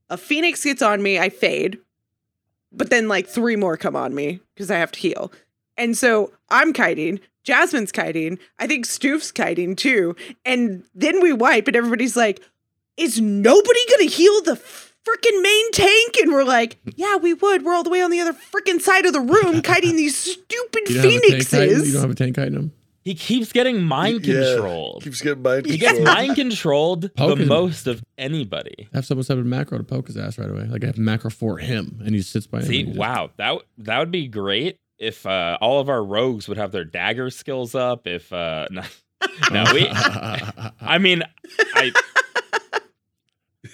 a 0.09 0.17
phoenix 0.17 0.63
gets 0.63 0.81
on 0.81 1.01
me, 1.01 1.19
I 1.19 1.29
fade, 1.29 1.79
but 2.71 2.89
then 2.89 3.07
like 3.07 3.27
three 3.27 3.55
more 3.55 3.75
come 3.75 3.95
on 3.95 4.13
me 4.13 4.39
because 4.53 4.69
I 4.69 4.77
have 4.77 4.91
to 4.93 4.99
heal. 4.99 5.31
And 5.77 5.97
so 5.97 6.31
I'm 6.49 6.73
kiting, 6.73 7.19
Jasmine's 7.43 7.91
kiting, 7.91 8.37
I 8.59 8.67
think 8.67 8.85
Stoof's 8.85 9.31
kiting 9.31 9.75
too. 9.75 10.15
And 10.45 10.83
then 10.93 11.21
we 11.21 11.33
wipe, 11.33 11.67
and 11.67 11.75
everybody's 11.75 12.15
like, 12.15 12.41
is 12.97 13.19
nobody 13.19 13.79
gonna 13.91 14.09
heal 14.09 14.41
the 14.43 14.55
freaking 15.07 15.41
main 15.41 15.71
tank? 15.71 16.15
And 16.21 16.31
we're 16.33 16.43
like, 16.43 16.77
yeah, 16.95 17.15
we 17.17 17.33
would. 17.33 17.63
We're 17.63 17.73
all 17.73 17.83
the 17.83 17.89
way 17.89 18.01
on 18.01 18.11
the 18.11 18.19
other 18.19 18.33
freaking 18.33 18.81
side 18.81 19.05
of 19.05 19.13
the 19.13 19.19
room 19.21 19.61
kiting 19.63 19.95
these 19.95 20.17
stupid 20.17 20.89
You 20.89 21.01
don't 21.01 21.11
have 21.13 21.21
a 21.23 21.29
tank 21.29 21.49
titan? 21.49 21.85
You 21.85 21.91
don't 21.93 22.01
have 22.01 22.11
a 22.11 22.15
tank 22.15 22.35
kiting 22.35 22.53
him. 22.53 22.71
He 23.03 23.15
keeps 23.15 23.53
getting 23.53 23.83
mind 23.83 24.25
Yeah. 24.25 24.55
controlled. 24.55 25.03
Keeps 25.03 25.21
getting 25.21 25.41
mind 25.41 25.65
He 25.65 25.77
gets 25.77 25.97
mind 26.01 26.35
controlled 26.35 27.09
Poke 27.15 27.37
the 27.37 27.43
him. 27.43 27.47
most 27.47 27.87
of 27.87 28.03
anybody. 28.17 28.89
I 28.93 28.97
have 28.97 29.05
someone 29.05 29.23
set 29.23 29.37
a 29.37 29.43
macro 29.43 29.77
to 29.77 29.83
poke 29.85 30.07
his 30.07 30.17
ass 30.17 30.37
right 30.37 30.49
away. 30.49 30.65
Like 30.65 30.83
I 30.83 30.87
have 30.87 30.97
macro 30.97 31.29
for 31.29 31.57
him, 31.57 32.01
and 32.05 32.13
he 32.13 32.21
sits 32.21 32.47
by 32.47 32.57
him. 32.59 32.65
See, 32.65 32.79
and 32.81 32.87
he 32.89 32.93
just- 32.93 32.99
wow, 32.99 33.29
that 33.37 33.47
w- 33.47 33.65
that 33.77 33.99
would 33.99 34.11
be 34.11 34.27
great 34.27 34.79
if 34.99 35.25
uh, 35.25 35.57
all 35.61 35.79
of 35.79 35.87
our 35.87 36.03
rogues 36.03 36.49
would 36.49 36.57
have 36.57 36.73
their 36.73 36.83
dagger 36.83 37.29
skills 37.29 37.75
up. 37.75 38.07
If 38.07 38.33
uh, 38.33 38.67
no, 38.71 38.81
no, 39.53 39.63
we. 39.73 39.87
I 39.91 40.97
mean, 40.99 41.23
I. 41.75 41.93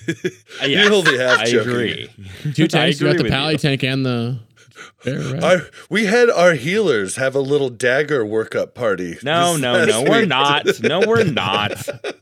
Uh, 0.07 0.13
I 0.61 0.65
You 0.65 0.93
only 0.93 1.17
have 1.17 1.39
I 1.39 1.45
joking. 1.45 1.69
agree. 1.71 2.09
Two 2.53 2.63
I 2.65 2.67
tanks. 2.67 3.01
You 3.01 3.07
got 3.07 3.17
the 3.17 3.23
with 3.23 3.31
pally 3.31 3.53
you. 3.53 3.57
tank 3.57 3.83
and 3.83 4.05
the 4.05 4.39
bear, 5.03 5.19
right? 5.19 5.43
Our, 5.43 5.61
we 5.89 6.05
had 6.05 6.29
our 6.29 6.53
healers 6.53 7.15
have 7.17 7.35
a 7.35 7.39
little 7.41 7.69
dagger 7.69 8.23
workup 8.25 8.73
party. 8.73 9.17
No, 9.23 9.53
this 9.53 9.61
no, 9.61 9.73
last 9.73 9.87
no, 9.89 10.03
we're 10.03 10.25
not. 10.25 10.65
No, 10.81 10.99
we're 11.07 11.23
not. 11.31 11.71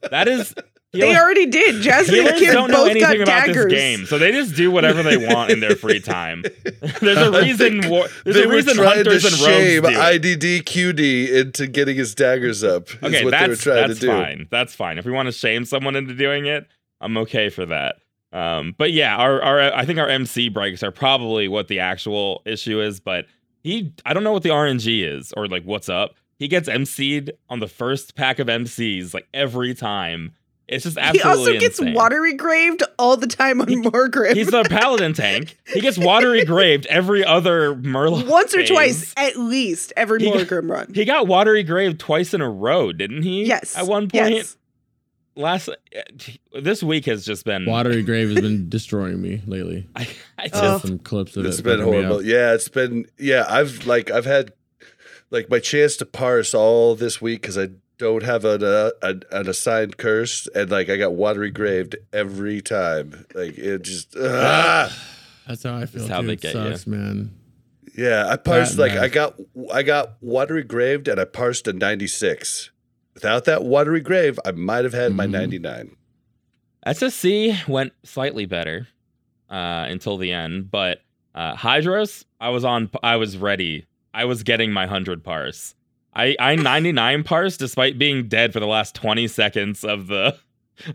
That 0.10 0.28
is. 0.28 0.54
They 0.94 1.16
already 1.18 1.46
did. 1.46 1.82
Jasmine 1.82 2.20
and 2.20 2.28
Healers 2.28 2.40
Kim 2.42 2.54
don't 2.54 2.70
know 2.70 2.80
both 2.80 2.90
anything 2.92 3.20
got 3.20 3.22
about 3.22 3.46
daggers. 3.48 3.72
this 3.72 3.74
game, 3.74 4.06
so 4.06 4.18
they 4.18 4.34
just 4.34 4.58
do 4.58 4.70
whatever 4.72 5.02
they 5.04 5.16
want 5.16 5.50
in 5.50 5.62
their 5.62 5.78
free 5.78 6.02
time. 6.02 6.44
There's 7.00 7.18
a 7.18 7.32
reason. 7.32 7.90
War, 7.90 8.08
there's 8.26 8.36
they 8.36 8.44
a 8.44 8.48
were 8.50 8.56
reason 8.56 8.74
trying 8.76 8.90
to 9.06 9.10
hunters 9.12 9.24
and 9.24 9.34
shame 9.36 9.84
rogues 9.86 9.96
do 9.96 10.02
it. 10.02 10.22
IDD 10.22 10.64
QD 10.66 11.30
into 11.32 11.68
getting 11.68 11.96
his 11.96 12.14
daggers 12.14 12.62
up. 12.62 12.90
Is 12.90 12.96
Okay, 13.04 13.24
what 13.24 13.32
they 13.32 13.42
were 13.42 13.48
that's 13.48 13.62
trying 13.64 13.88
that's 13.88 14.00
to 14.02 14.06
do. 14.06 14.12
fine. 14.12 14.48
That's 14.52 14.76
fine. 14.76 14.98
If 14.98 15.06
we 15.06 15.14
want 15.14 15.28
to 15.28 15.32
shame 15.32 15.64
someone 15.64 15.96
into 15.96 16.14
doing 16.14 16.46
it, 16.46 16.68
I'm 17.02 17.18
okay 17.18 17.50
for 17.50 17.66
that. 17.66 17.96
Um, 18.34 18.76
but 18.78 18.94
yeah, 18.94 19.18
our 19.18 19.42
our 19.42 19.74
I 19.74 19.86
think 19.86 20.00
our 20.00 20.08
MC 20.08 20.48
breaks 20.50 20.84
are 20.84 20.92
probably 20.92 21.48
what 21.50 21.68
the 21.68 21.80
actual 21.80 22.42
issue 22.46 22.80
is. 22.80 23.00
But 23.02 23.26
he, 23.64 23.94
I 24.06 24.14
don't 24.14 24.24
know 24.24 24.32
what 24.32 24.44
the 24.44 24.50
RNG 24.50 25.04
is 25.06 25.34
or 25.36 25.48
like 25.48 25.64
what's 25.64 25.90
up. 25.90 26.16
He 26.38 26.48
gets 26.48 26.68
MC'd 26.70 27.32
on 27.50 27.60
the 27.60 27.68
first 27.68 28.16
pack 28.16 28.40
of 28.40 28.48
MCs 28.48 29.14
like 29.14 29.28
every 29.34 29.74
time. 29.74 30.34
It's 30.68 30.86
just 30.86 30.98
absolutely. 30.98 31.20
He 31.20 31.38
also 31.50 31.60
gets 31.60 31.80
insane. 31.80 31.94
watery 31.94 32.34
graved 32.34 32.82
all 32.98 33.18
the 33.18 33.28
time 33.28 33.60
on 33.60 33.68
Morgrim. 33.68 34.34
He's 34.36 34.54
a 34.54 34.64
paladin 34.64 35.12
tank. 35.14 35.58
He 35.68 35.82
gets 35.82 35.98
watery 35.98 36.46
graved 36.46 36.86
every 36.86 37.26
other 37.26 37.76
Murloc. 37.76 38.26
Once 38.30 38.56
or 38.56 38.60
phase. 38.60 38.70
twice 38.70 39.14
at 39.18 39.36
least 39.36 39.92
every 39.98 40.22
He 40.24 40.32
got- 40.32 40.48
Morgrim 40.48 40.70
run. 40.72 40.92
He 40.94 41.04
got 41.04 41.28
watery 41.28 41.64
graved 41.64 42.00
twice 42.00 42.34
in 42.34 42.40
a 42.40 42.50
row, 42.50 42.94
didn't 42.94 43.24
he? 43.24 43.44
yes. 43.44 43.78
At 43.78 43.86
one 43.88 44.04
point, 44.10 44.34
Yes. 44.36 44.56
Last 45.36 45.70
this 46.62 46.84
week 46.84 47.06
has 47.06 47.26
just 47.26 47.46
been 47.46 47.66
Watery 47.66 48.04
Grave 48.04 48.30
has 48.30 48.42
been 48.42 48.70
destroying 48.70 49.22
me 49.22 49.42
lately. 49.46 49.88
I, 49.96 50.08
I 50.38 50.48
just 50.48 50.64
Oh. 50.64 50.80
Some 50.80 51.00
clips 51.00 51.36
of 51.38 51.46
It's 51.46 51.60
it. 51.60 51.64
been 51.64 51.80
fucking 51.80 51.92
me 51.92 51.98
up. 52.00 52.06
horrible. 52.06 52.26
Yeah, 52.26 52.54
it's 52.54 52.70
been 52.70 53.06
yeah. 53.18 53.46
I've 53.48 53.86
like 53.86 54.12
I've 54.12 54.26
had 54.26 54.54
like 55.30 55.50
my 55.50 55.60
chance 55.60 55.96
to 55.98 56.06
parse 56.06 56.54
all 56.54 56.96
this 56.96 57.22
week 57.22 57.42
because 57.42 57.58
I 57.58 57.70
don't 57.98 58.24
have 58.24 58.44
an, 58.46 58.64
uh, 58.64 58.90
an 59.04 59.24
an 59.32 59.48
assigned 59.48 59.98
curse, 59.98 60.48
and 60.56 60.70
like 60.72 60.90
I 60.90 60.98
got 60.98 61.14
watery 61.14 61.52
graved 61.52 61.96
every 62.12 62.62
time. 62.62 63.26
Like 63.34 63.58
it 63.58 63.84
just 63.84 64.16
ah. 64.20 64.92
That's 65.48 65.64
how 65.64 65.76
I 65.76 65.86
feel. 65.86 66.02
That's 66.02 66.12
how 66.14 66.22
too. 66.22 66.28
they 66.28 66.34
It 66.34 66.42
get 66.42 66.54
you. 66.56 66.70
sucks, 66.72 66.88
man. 66.88 67.32
yeah. 67.98 68.28
I 68.28 68.38
parsed 68.38 68.76
That 68.78 68.82
like 68.82 68.94
math. 68.94 69.04
I 69.04 69.08
got 69.10 69.36
I 69.74 69.84
got 69.84 70.14
watery 70.22 70.64
graved, 70.64 71.08
and 71.08 71.20
I 71.20 71.26
parsed 71.26 71.68
a 71.68 71.74
ninety 71.74 72.08
six. 72.08 72.72
Without 73.22 73.46
that 73.46 73.64
watery 73.64 74.02
grave, 74.02 74.40
I 74.46 74.52
might 74.52 74.84
have 74.84 74.94
had 74.94 75.14
my 75.14 75.28
Mhm. 75.28 75.32
ninety 75.32 75.60
nine. 75.60 75.96
SSC 76.86 77.56
went 77.68 77.94
slightly 78.04 78.46
better 78.48 78.88
uh, 79.50 79.86
until 79.90 80.18
the 80.18 80.32
end, 80.34 80.72
but 80.72 81.02
uh, 81.36 81.56
Hydros, 81.56 82.26
I 82.40 82.50
was 82.50 82.66
on. 82.66 82.90
I 83.04 83.18
was 83.18 83.38
ready. 83.38 83.86
I 84.14 84.26
was 84.26 84.42
getting 84.44 84.72
my 84.72 84.88
hundred 84.88 85.24
parse. 85.24 85.76
I 86.16 86.36
I 86.40 86.56
99 86.58 87.24
parse 87.24 87.58
despite 87.58 88.00
being 88.00 88.28
dead 88.28 88.54
for 88.54 88.60
the 88.60 88.66
last 88.68 88.96
20 88.96 89.28
seconds 89.28 89.84
of 89.84 90.08
the 90.08 90.38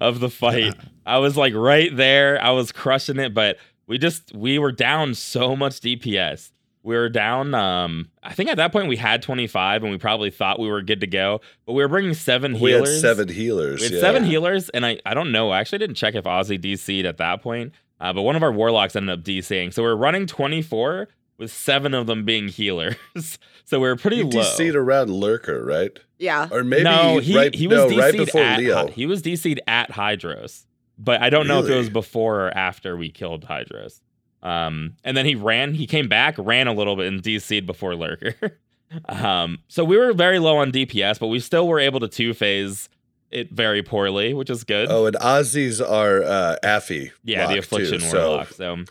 of 0.00 0.18
the 0.20 0.28
fight. 0.28 0.74
I 1.06 1.18
was 1.18 1.36
like 1.36 1.54
right 1.54 1.94
there. 1.96 2.42
I 2.42 2.50
was 2.50 2.72
crushing 2.72 3.18
it, 3.20 3.32
but 3.34 3.56
we 3.86 3.98
just 3.98 4.34
we 4.34 4.58
were 4.58 4.72
down 4.72 5.14
so 5.14 5.54
much 5.54 5.80
DPS. 5.80 6.50
We 6.86 6.94
were 6.94 7.08
down. 7.08 7.52
Um, 7.52 8.10
I 8.22 8.32
think 8.32 8.48
at 8.48 8.58
that 8.58 8.70
point 8.70 8.86
we 8.86 8.96
had 8.96 9.20
25, 9.20 9.82
and 9.82 9.90
we 9.90 9.98
probably 9.98 10.30
thought 10.30 10.60
we 10.60 10.68
were 10.68 10.82
good 10.82 11.00
to 11.00 11.08
go. 11.08 11.40
But 11.66 11.72
we 11.72 11.82
were 11.82 11.88
bringing 11.88 12.14
seven 12.14 12.60
We 12.60 12.70
had 12.70 12.84
healers. 12.84 13.00
seven 13.00 13.26
healers. 13.26 13.80
We 13.80 13.86
had 13.86 13.94
yeah. 13.94 14.00
seven 14.00 14.22
healers, 14.22 14.68
and 14.68 14.86
I, 14.86 15.00
I 15.04 15.12
don't 15.12 15.32
know. 15.32 15.50
I 15.50 15.58
actually 15.58 15.78
didn't 15.78 15.96
check 15.96 16.14
if 16.14 16.22
Ozzy 16.22 16.60
DC'd 16.60 17.04
at 17.04 17.16
that 17.16 17.42
point, 17.42 17.72
uh, 18.00 18.12
but 18.12 18.22
one 18.22 18.36
of 18.36 18.44
our 18.44 18.52
warlocks 18.52 18.94
ended 18.94 19.18
up 19.18 19.24
DCing. 19.24 19.74
So 19.74 19.82
we're 19.82 19.96
running 19.96 20.28
24 20.28 21.08
with 21.38 21.50
seven 21.50 21.92
of 21.92 22.06
them 22.06 22.24
being 22.24 22.46
healers. 22.46 22.94
so 23.64 23.80
we 23.80 23.88
are 23.88 23.96
pretty 23.96 24.18
He 24.18 24.22
low. 24.22 24.42
DC'd 24.42 24.76
around 24.76 25.10
Lurker, 25.10 25.64
right? 25.64 25.90
Yeah. 26.18 26.46
Or 26.52 26.62
maybe 26.62 26.84
no, 26.84 27.18
he, 27.18 27.36
right, 27.36 27.52
he 27.52 27.66
was 27.66 27.78
no, 27.78 27.88
DC'd 27.88 27.98
right 27.98 28.16
before 28.16 28.42
at, 28.42 28.58
Leo. 28.60 28.86
He 28.86 29.06
was 29.06 29.22
DC'd 29.22 29.60
at 29.66 29.90
Hydross, 29.90 30.66
but 30.96 31.20
I 31.20 31.30
don't 31.30 31.48
know 31.48 31.64
if 31.64 31.68
it 31.68 31.76
was 31.76 31.90
before 31.90 32.46
or 32.46 32.56
after 32.56 32.96
we 32.96 33.10
killed 33.10 33.42
Hydross. 33.42 34.00
Um, 34.46 34.94
and 35.02 35.16
then 35.16 35.26
he 35.26 35.34
ran, 35.34 35.74
he 35.74 35.86
came 35.86 36.08
back, 36.08 36.36
ran 36.38 36.68
a 36.68 36.72
little 36.72 36.94
bit, 36.94 37.08
and 37.08 37.20
DC'd 37.20 37.66
before 37.66 37.96
Lurker. 37.96 38.34
um, 39.08 39.58
so 39.66 39.84
we 39.84 39.96
were 39.96 40.12
very 40.12 40.38
low 40.38 40.58
on 40.58 40.70
DPS, 40.70 41.18
but 41.18 41.26
we 41.26 41.40
still 41.40 41.66
were 41.66 41.80
able 41.80 41.98
to 42.00 42.06
two 42.08 42.32
phase 42.32 42.88
it 43.32 43.50
very 43.50 43.82
poorly, 43.82 44.34
which 44.34 44.48
is 44.48 44.62
good. 44.62 44.88
Oh, 44.88 45.06
and 45.06 45.16
Ozzy's 45.16 45.80
are 45.80 46.22
uh, 46.22 46.56
Affy. 46.62 47.10
Yeah, 47.24 47.48
the 47.48 47.58
affliction 47.58 47.98
too, 47.98 48.06
so- 48.06 48.28
warlock. 48.28 48.48
So 48.52 48.84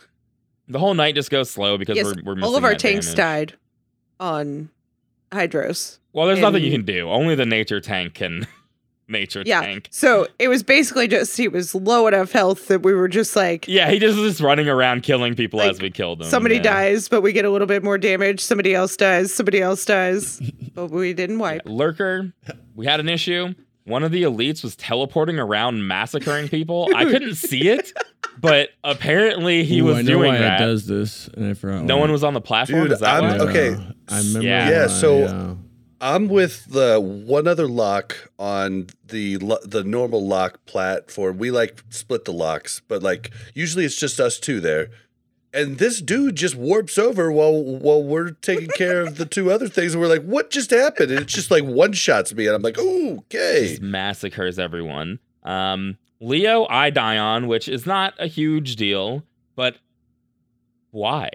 the 0.68 0.78
whole 0.78 0.92
night 0.94 1.14
just 1.14 1.30
goes 1.30 1.48
slow 1.48 1.78
because 1.78 1.96
Yes, 1.96 2.04
we're 2.04 2.22
we're 2.22 2.34
missing 2.34 2.44
all 2.44 2.56
of 2.56 2.64
our 2.64 2.72
that 2.72 2.78
tanks 2.80 3.06
damage. 3.06 3.16
died 3.16 3.54
on 4.20 4.68
Hydross. 5.32 5.98
Well, 6.12 6.26
there's 6.26 6.40
nothing 6.40 6.64
you 6.64 6.70
can 6.70 6.84
do. 6.84 7.08
Only 7.08 7.34
the 7.34 7.46
nature 7.46 7.80
tank 7.80 8.14
can 8.14 8.46
nature 9.08 9.42
Yeah. 9.46 9.60
tank. 9.60 9.88
So 9.90 10.26
it 10.38 10.48
was 10.48 10.62
basically 10.62 11.06
just 11.08 11.36
he 11.36 11.48
was 11.48 11.74
low 11.74 12.06
enough 12.06 12.32
health 12.32 12.68
that 12.68 12.82
we 12.82 12.92
were 12.94 13.08
just 13.08 13.36
like 13.36 13.66
Yeah, 13.68 13.90
he 13.90 13.98
just 13.98 14.18
was 14.18 14.32
just 14.32 14.40
running 14.42 14.68
around 14.68 15.02
killing 15.02 15.34
people 15.34 15.58
Like, 15.58 15.70
as 15.70 15.80
we 15.80 15.90
killed 15.90 16.22
him. 16.22 16.28
somebody 16.28 16.56
yeah. 16.56 16.62
dies, 16.62 17.08
but 17.08 17.20
we 17.22 17.32
get 17.32 17.44
a 17.44 17.50
little 17.50 17.68
bit 17.68 17.84
more 17.84 17.98
damage. 17.98 18.40
Somebody 18.40 18.74
else 18.74 18.96
dies. 18.96 19.32
Somebody 19.32 19.60
else 19.62 19.84
dies, 19.84 20.40
but 20.74 20.90
we 20.90 21.12
didn't 21.12 21.38
wipe. 21.38 21.62
Lurker, 21.66 22.32
we 22.74 22.86
had 22.86 23.00
an 23.00 23.08
issue. 23.08 23.54
One 23.84 24.02
of 24.02 24.10
the 24.10 24.24
elites 24.24 24.64
was 24.64 24.74
teleporting 24.74 25.38
around 25.38 25.86
massacring 25.86 26.48
people. 26.48 26.88
I 26.96 27.04
couldn't 27.12 27.36
see 27.36 27.68
it, 27.68 27.92
but 28.40 28.70
apparently 28.82 29.62
he 29.62 29.78
Ooh, 29.78 29.84
was 29.84 29.98
I 29.98 30.02
know 30.02 30.06
doing 30.08 30.32
why 30.32 30.38
that. 30.38 30.60
it 30.60 30.64
does 30.64 30.86
this, 30.88 31.28
and 31.28 31.46
I 31.46 31.54
forgot. 31.54 31.84
no 31.84 31.94
why. 31.94 32.00
one 32.00 32.10
was 32.10 32.24
on 32.24 32.34
the 32.34 32.40
platform. 32.40 32.82
Dude, 32.82 32.92
Is 32.92 32.98
that 32.98 33.22
I'm- 33.22 33.38
why? 33.38 33.44
okay. 33.46 33.70
Yeah, 33.70 33.90
I 34.08 34.18
remember. 34.18 34.42
Yeah. 34.42 34.70
Yeah, 34.70 34.80
why, 34.82 34.86
so- 34.88 35.18
yeah. 35.20 35.54
I'm 36.00 36.28
with 36.28 36.66
the 36.66 37.00
one 37.00 37.46
other 37.48 37.66
lock 37.66 38.30
on 38.38 38.88
the 39.06 39.36
the 39.64 39.82
normal 39.84 40.26
lock 40.26 40.64
platform. 40.66 41.38
We 41.38 41.50
like 41.50 41.82
split 41.88 42.24
the 42.24 42.32
locks, 42.32 42.82
but 42.86 43.02
like 43.02 43.30
usually 43.54 43.84
it's 43.84 43.96
just 43.96 44.20
us 44.20 44.38
two 44.38 44.60
there. 44.60 44.88
And 45.54 45.78
this 45.78 46.02
dude 46.02 46.36
just 46.36 46.54
warps 46.54 46.98
over 46.98 47.32
while 47.32 47.62
while 47.62 48.02
we're 48.02 48.30
taking 48.30 48.68
care 48.68 49.00
of 49.00 49.16
the 49.16 49.24
two 49.24 49.50
other 49.50 49.68
things. 49.68 49.94
And 49.94 50.02
we're 50.02 50.08
like, 50.08 50.22
what 50.22 50.50
just 50.50 50.70
happened? 50.70 51.10
And 51.10 51.20
it's 51.20 51.32
just 51.32 51.50
like 51.50 51.64
one 51.64 51.92
shots 51.92 52.34
me, 52.34 52.46
and 52.46 52.54
I'm 52.54 52.62
like, 52.62 52.76
oh, 52.78 53.18
okay. 53.18 53.68
just 53.68 53.82
massacres 53.82 54.58
everyone. 54.58 55.18
Um, 55.44 55.96
Leo, 56.20 56.66
I 56.68 56.90
die 56.90 57.16
on, 57.16 57.46
which 57.46 57.68
is 57.68 57.86
not 57.86 58.12
a 58.18 58.26
huge 58.26 58.76
deal, 58.76 59.22
but 59.54 59.76
why? 60.90 61.30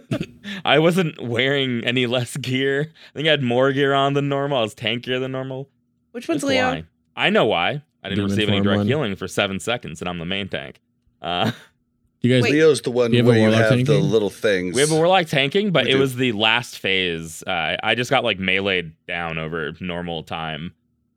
I 0.64 0.78
wasn't 0.78 1.20
wearing 1.22 1.84
any 1.84 2.06
less 2.06 2.36
gear. 2.36 2.92
I 3.10 3.12
think 3.16 3.28
I 3.28 3.30
had 3.32 3.42
more 3.42 3.72
gear 3.72 3.92
on 3.94 4.14
than 4.14 4.28
normal. 4.28 4.58
I 4.58 4.62
was 4.62 4.74
tankier 4.74 5.20
than 5.20 5.32
normal. 5.32 5.68
Which 6.12 6.28
one's 6.28 6.40
Just 6.42 6.50
Leo? 6.50 6.70
why? 6.70 6.84
I 7.16 7.30
know 7.30 7.46
why. 7.46 7.82
I 8.04 8.08
didn't 8.08 8.16
Demon 8.24 8.30
receive 8.30 8.48
any 8.48 8.60
direct 8.60 8.78
one. 8.78 8.86
healing 8.86 9.16
for 9.16 9.28
seven 9.28 9.60
seconds, 9.60 10.00
and 10.00 10.08
I'm 10.08 10.18
the 10.18 10.24
main 10.24 10.48
tank. 10.48 10.80
Uh, 11.20 11.52
you 12.20 12.32
guys, 12.34 12.42
Wait. 12.42 12.52
Leo's 12.52 12.80
the 12.82 12.90
one 12.90 13.12
You 13.12 13.18
have 13.18 13.26
where 13.26 13.36
you 13.36 13.42
warlock 13.42 13.70
have 13.70 13.86
the 13.86 13.98
little 13.98 14.30
things. 14.30 14.74
we 14.74 14.80
have 14.80 14.90
a 14.90 14.96
warlock 14.96 15.26
tanking, 15.26 15.70
but 15.70 15.84
We 15.84 15.90
it 15.90 15.94
do. 15.94 16.00
was 16.00 16.16
the 16.16 16.32
last 16.32 16.78
phase. 16.78 17.42
Uh, 17.46 17.76
I 17.82 17.94
just 17.94 18.10
got 18.10 18.24
like 18.24 18.38
meleeed 18.38 18.92
down 19.06 19.38
over 19.38 19.72
normal 19.80 20.22
time. 20.22 20.74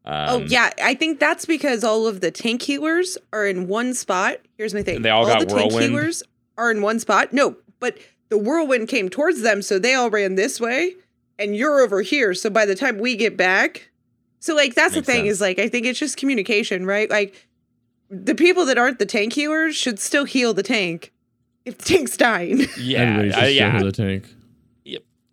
Um, 0.08 0.30
oh 0.30 0.38
yeah, 0.48 0.70
I 0.84 0.94
think 0.94 1.20
that's 1.20 1.46
because 1.46 1.84
all 1.84 2.06
of 2.06 2.22
the 2.22 2.30
tank 2.30 2.62
healers 2.62 3.18
are 3.34 3.48
in 3.48 3.68
one 3.68 3.96
spot. 3.96 4.38
Here's 4.58 4.74
my 4.74 4.84
thing: 4.84 5.02
They 5.02 5.10
all 5.10 5.26
got 5.26 5.40
the 5.40 5.46
tank 5.48 5.72
healers 5.72 6.22
are 6.58 6.70
in 6.70 6.82
one 6.84 7.00
spot. 7.00 7.34
No, 7.34 7.56
but 7.80 7.98
the 8.30 8.38
whirlwind 8.38 8.88
came 8.88 9.10
towards 9.10 9.42
them, 9.42 9.62
so 9.62 9.80
they 9.80 9.94
all 9.94 10.10
ran 10.10 10.36
this 10.36 10.60
way, 10.60 10.96
and 11.38 11.56
you're 11.56 11.80
over 11.82 12.02
here. 12.02 12.34
So 12.34 12.50
by 12.50 12.66
the 12.66 12.76
time 12.76 12.98
we 12.98 13.16
get 13.16 13.38
back, 13.38 13.90
so 14.40 14.56
like 14.56 14.76
that's 14.76 14.96
Makes 14.96 15.08
the 15.08 15.12
thing 15.14 15.26
sense. 15.26 15.34
is 15.36 15.42
like 15.42 15.60
I 15.60 15.70
think 15.70 15.86
it's 15.86 16.00
just 16.00 16.18
communication, 16.18 16.86
right? 16.86 17.10
Like 17.10 17.48
the 18.10 18.36
people 18.36 18.66
that 18.66 18.78
aren't 18.78 19.00
the 19.00 19.06
tank 19.06 19.34
healers 19.34 19.76
should 19.76 20.00
still 20.00 20.26
heal 20.26 20.54
the 20.54 20.64
tank 20.64 21.12
if 21.66 21.78
the 21.78 21.86
tank's 21.86 22.16
dying. 22.18 22.66
Yeah, 22.78 23.00
everybody 23.02 23.32
should 23.32 23.44
uh, 23.44 23.48
yeah. 23.48 23.78
heal 23.78 23.86
the 23.86 23.92
tank. 23.92 24.28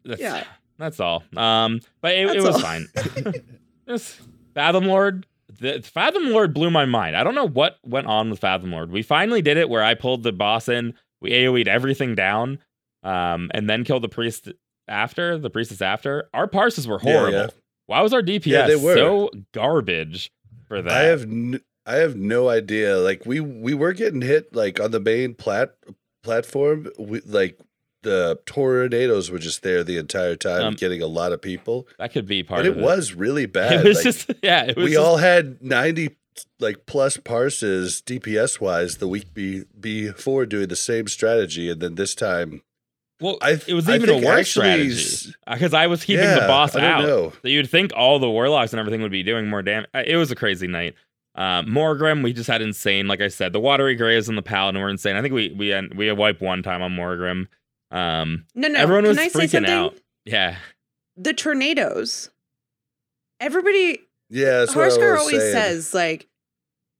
That's, 0.04 0.20
Yeah. 0.20 0.44
that's 0.78 0.98
all. 0.98 1.22
Um, 1.36 1.80
but 2.00 2.14
it, 2.14 2.28
it 2.36 2.42
was 2.42 2.56
all. 2.56 2.60
fine. 2.60 2.88
this 3.86 4.20
Fathom 4.54 4.86
Lord, 4.86 5.26
the 5.60 5.80
Fathom 5.82 6.30
Lord 6.30 6.52
blew 6.54 6.70
my 6.70 6.86
mind. 6.86 7.16
I 7.16 7.22
don't 7.22 7.34
know 7.36 7.46
what 7.46 7.78
went 7.84 8.06
on 8.08 8.30
with 8.30 8.40
Fathom 8.40 8.72
Lord. 8.72 8.90
We 8.90 9.02
finally 9.02 9.42
did 9.42 9.56
it 9.58 9.68
where 9.68 9.84
I 9.84 9.94
pulled 9.94 10.22
the 10.24 10.32
boss 10.32 10.68
in, 10.68 10.94
we 11.20 11.30
AoE'd 11.30 11.68
everything 11.68 12.14
down, 12.16 12.58
um, 13.02 13.50
and 13.54 13.68
then 13.68 13.84
kill 13.84 14.00
the 14.00 14.08
priest 14.08 14.48
after 14.88 15.38
the 15.38 15.50
priestess 15.50 15.80
after. 15.82 16.28
Our 16.34 16.46
parses 16.46 16.86
were 16.86 17.00
Yeah, 17.02 17.12
horrible. 17.12 17.38
yeah. 17.38 17.46
Why 17.86 18.00
was 18.00 18.12
our 18.12 18.22
DPS 18.22 18.46
Yeah, 18.46 18.66
they 18.66 18.76
were. 18.76 18.94
so 18.96 19.30
garbage 19.52 20.30
for 20.68 20.80
that? 20.82 20.92
I 20.92 21.02
have 21.04 21.22
n- 21.22 21.60
I 21.84 21.96
have 21.96 22.14
no 22.16 22.48
idea. 22.48 22.96
Like 22.98 23.26
we 23.26 23.40
we 23.40 23.74
were 23.74 23.92
getting 23.92 24.22
hit 24.22 24.54
like 24.54 24.78
on 24.80 24.90
the 24.92 25.00
main 25.00 25.34
plat 25.34 25.74
platform. 26.22 26.88
We 26.98 27.20
like 27.20 27.58
the 28.02 28.38
tornadoes 28.46 29.30
were 29.30 29.38
just 29.38 29.62
there 29.62 29.84
the 29.84 29.96
entire 29.98 30.34
time, 30.34 30.62
Um, 30.64 30.74
getting 30.74 31.02
a 31.02 31.06
lot 31.06 31.30
of 31.32 31.40
people, 31.40 31.86
that 31.98 32.12
could 32.12 32.26
be 32.26 32.42
part 32.42 32.60
and 32.60 32.68
of 32.70 32.76
it, 32.76 32.80
it 32.80 32.84
was 32.84 33.14
really 33.14 33.46
bad. 33.60 33.84
It 33.84 33.88
was 33.88 33.96
Like, 33.98 34.04
just 34.04 34.30
yeah. 34.42 34.64
It 34.64 34.76
was 34.76 34.84
we 34.84 34.90
just- 34.92 35.04
all 35.04 35.16
had 35.18 35.62
ninety 35.62 36.16
like 36.58 36.86
plus 36.86 37.16
parses 37.18 38.00
DPS 38.04 38.60
wise 38.60 38.96
the 38.96 39.06
week 39.08 39.34
be, 39.34 39.64
before 39.78 40.46
doing 40.46 40.68
the 40.68 40.76
same 40.76 41.06
strategy, 41.06 41.68
and 41.70 41.80
then 41.80 41.94
this 41.96 42.14
time 42.14 42.62
well. 43.22 43.38
I 43.40 43.50
th- 43.54 43.68
it 43.68 43.74
was 43.74 43.88
I 43.88 43.94
even 43.94 44.08
a 44.10 44.12
think 44.14 44.24
worse 44.26 44.38
actually 44.56 44.90
strategy 44.90 45.34
because 45.50 45.72
I 45.74 45.86
was 45.86 46.04
keeping 46.04 46.28
the 46.28 46.44
boss 46.46 46.76
I 46.76 46.84
out. 46.84 47.02
know. 47.04 47.32
So 47.42 47.48
you'd 47.48 47.70
think 47.70 47.92
all 47.96 48.18
the 48.18 48.28
warlocks 48.30 48.72
and 48.72 48.80
everything 48.80 49.00
would 49.02 49.12
be 49.12 49.22
doing 49.22 49.48
more 49.48 49.62
damage. 49.62 49.88
It 49.94 50.16
was 50.16 50.30
a 50.30 50.36
crazy 50.36 50.66
night. 50.66 50.94
Um, 51.34 51.66
Morgrim, 51.66 52.22
we 52.22 52.34
just 52.34 52.50
had 52.50 52.60
insane. 52.60 53.06
Like 53.08 53.22
I 53.22 53.28
said, 53.28 53.54
the 53.54 53.60
watery 53.60 53.94
graves 53.94 54.28
and 54.28 54.36
the 54.36 54.42
paladin 54.42 54.80
were 54.82 54.90
insane. 54.90 55.16
I 55.16 55.22
think 55.22 55.32
we 55.32 55.50
we 55.56 55.68
had, 55.68 55.96
we 55.96 56.06
had 56.08 56.18
wiped 56.18 56.42
one 56.42 56.62
time 56.62 56.82
on 56.82 56.92
Morgrim. 56.94 57.46
Um, 57.90 58.44
no, 58.54 58.68
no. 58.68 58.78
everyone 58.78 59.04
was 59.04 59.16
Can 59.16 59.26
I 59.26 59.30
freaking 59.30 59.68
out. 59.68 59.96
Yeah, 60.26 60.56
The 61.16 61.32
tornadoes. 61.32 62.30
Everybody 63.40 63.98
Yeah, 64.30 64.60
that's 64.60 64.74
what 64.76 64.88
Harskar 64.90 65.18
always 65.18 65.40
saying. 65.40 65.52
says, 65.52 65.94
like, 65.94 66.28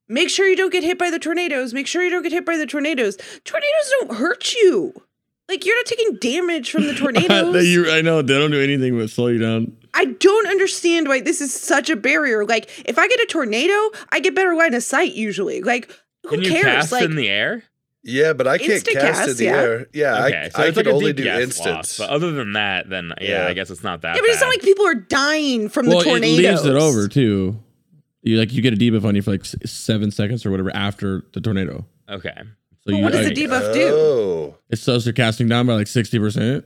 make 0.09 0.29
sure 0.29 0.49
you 0.49 0.57
don't 0.57 0.73
get 0.73 0.83
hit 0.83 0.99
by 0.99 1.11
the 1.11 1.19
tornadoes. 1.19 1.73
Make 1.73 1.87
sure 1.87 2.03
you 2.03 2.11
don't 2.11 2.23
get 2.23 2.33
hit 2.33 2.45
by 2.45 2.57
the 2.57 2.67
tornadoes. 2.67 3.17
Tornadoes 3.45 3.93
don't 4.01 4.15
hurt 4.17 4.55
you. 4.55 4.93
Like, 5.49 5.67
you're 5.67 5.77
not 5.77 5.87
taking 5.87 6.17
damage 6.17 6.71
from 6.71 6.87
the 6.87 6.95
tornadoes. 6.99 7.67
You- 7.67 7.91
I 7.91 8.01
know 8.01 8.23
they 8.23 8.35
don't 8.35 8.51
do 8.51 8.61
anything 8.63 8.97
but 8.99 9.11
slow 9.11 9.27
you 9.29 9.39
down. 9.39 9.77
I 9.95 10.07
don't 10.07 10.47
understand 10.47 11.09
why 11.09 11.21
this 11.21 11.41
is 11.43 11.53
such 11.53 11.91
a 11.91 11.97
barrier. 11.97 12.45
Like, 12.47 12.71
if 12.87 12.99
I 12.99 13.07
get 13.09 13.21
a 13.21 13.27
tornado, 13.27 13.75
I 14.11 14.21
get 14.21 14.35
better 14.35 14.55
line 14.55 14.73
of 14.75 14.83
sight 14.83 15.13
usually. 15.15 15.61
Like, 15.61 15.91
who 16.23 16.31
Can 16.37 16.43
you 16.43 16.51
cares? 16.53 16.65
cast 16.65 16.93
like, 16.93 17.05
in 17.05 17.17
the 17.17 17.29
air? 17.29 17.65
Yeah, 18.05 18.33
but 18.33 18.49
I 18.49 18.59
can't 18.59 18.71
Instant 18.73 18.99
cast, 18.99 19.29
in 19.31 19.37
the 19.37 19.45
yeah. 19.45 19.51
air. 19.53 19.87
Yeah, 19.93 20.25
Okay, 20.27 20.37
I, 20.39 20.49
so 20.49 20.63
I 20.63 20.67
it's 20.67 20.77
can 20.77 20.87
like 20.87 20.87
a 20.87 20.97
only 20.97 21.13
DPS 21.13 21.17
do 21.17 21.29
loss, 21.29 21.41
instants. 21.43 21.99
but 21.99 22.09
other 22.11 22.33
than 22.33 22.55
that, 22.55 22.89
then 22.89 23.13
yeah, 23.21 23.43
Yeah. 23.45 23.47
I 23.47 23.53
guess 23.55 23.71
it's 23.71 23.85
not 23.85 24.01
that. 24.03 24.17
yeah, 24.17 24.21
but 24.23 24.31
it's 24.31 24.41
not 24.41 24.47
bad. 24.47 24.57
like 24.57 24.63
people 24.63 24.87
are 24.87 24.95
dying 24.95 25.69
from 25.69 25.87
well, 25.87 25.99
the 25.99 26.05
tornadoes. 26.07 26.39
it 26.39 26.43
leaves 26.51 26.65
it 26.65 26.75
over 26.75 27.07
too. 27.09 27.63
You 28.23 28.39
like 28.39 28.53
you 28.53 28.61
get 28.63 28.73
a 28.73 28.77
debuff 28.77 29.05
on 29.05 29.15
you 29.15 29.23
for 29.23 29.31
like 29.33 29.45
seven 29.45 30.11
seconds 30.11 30.45
or 30.47 30.51
whatever 30.51 30.75
after 30.75 31.23
the 31.35 31.41
tornado. 31.41 31.85
okay. 32.09 32.35
So 32.85 32.91
But 32.91 32.95
you, 32.97 33.03
what 33.05 33.13
does 33.13 33.27
like, 33.27 33.35
the 33.35 33.45
debuff 33.47 33.75
do? 33.75 33.89
Oh, 33.95 34.57
It's 34.71 34.83
so 34.83 34.99
they're 34.99 35.13
casting 35.13 35.49
down 35.49 35.67
by 35.67 35.75
like 35.75 35.87
sixty 35.87 36.19
percent. 36.19 36.65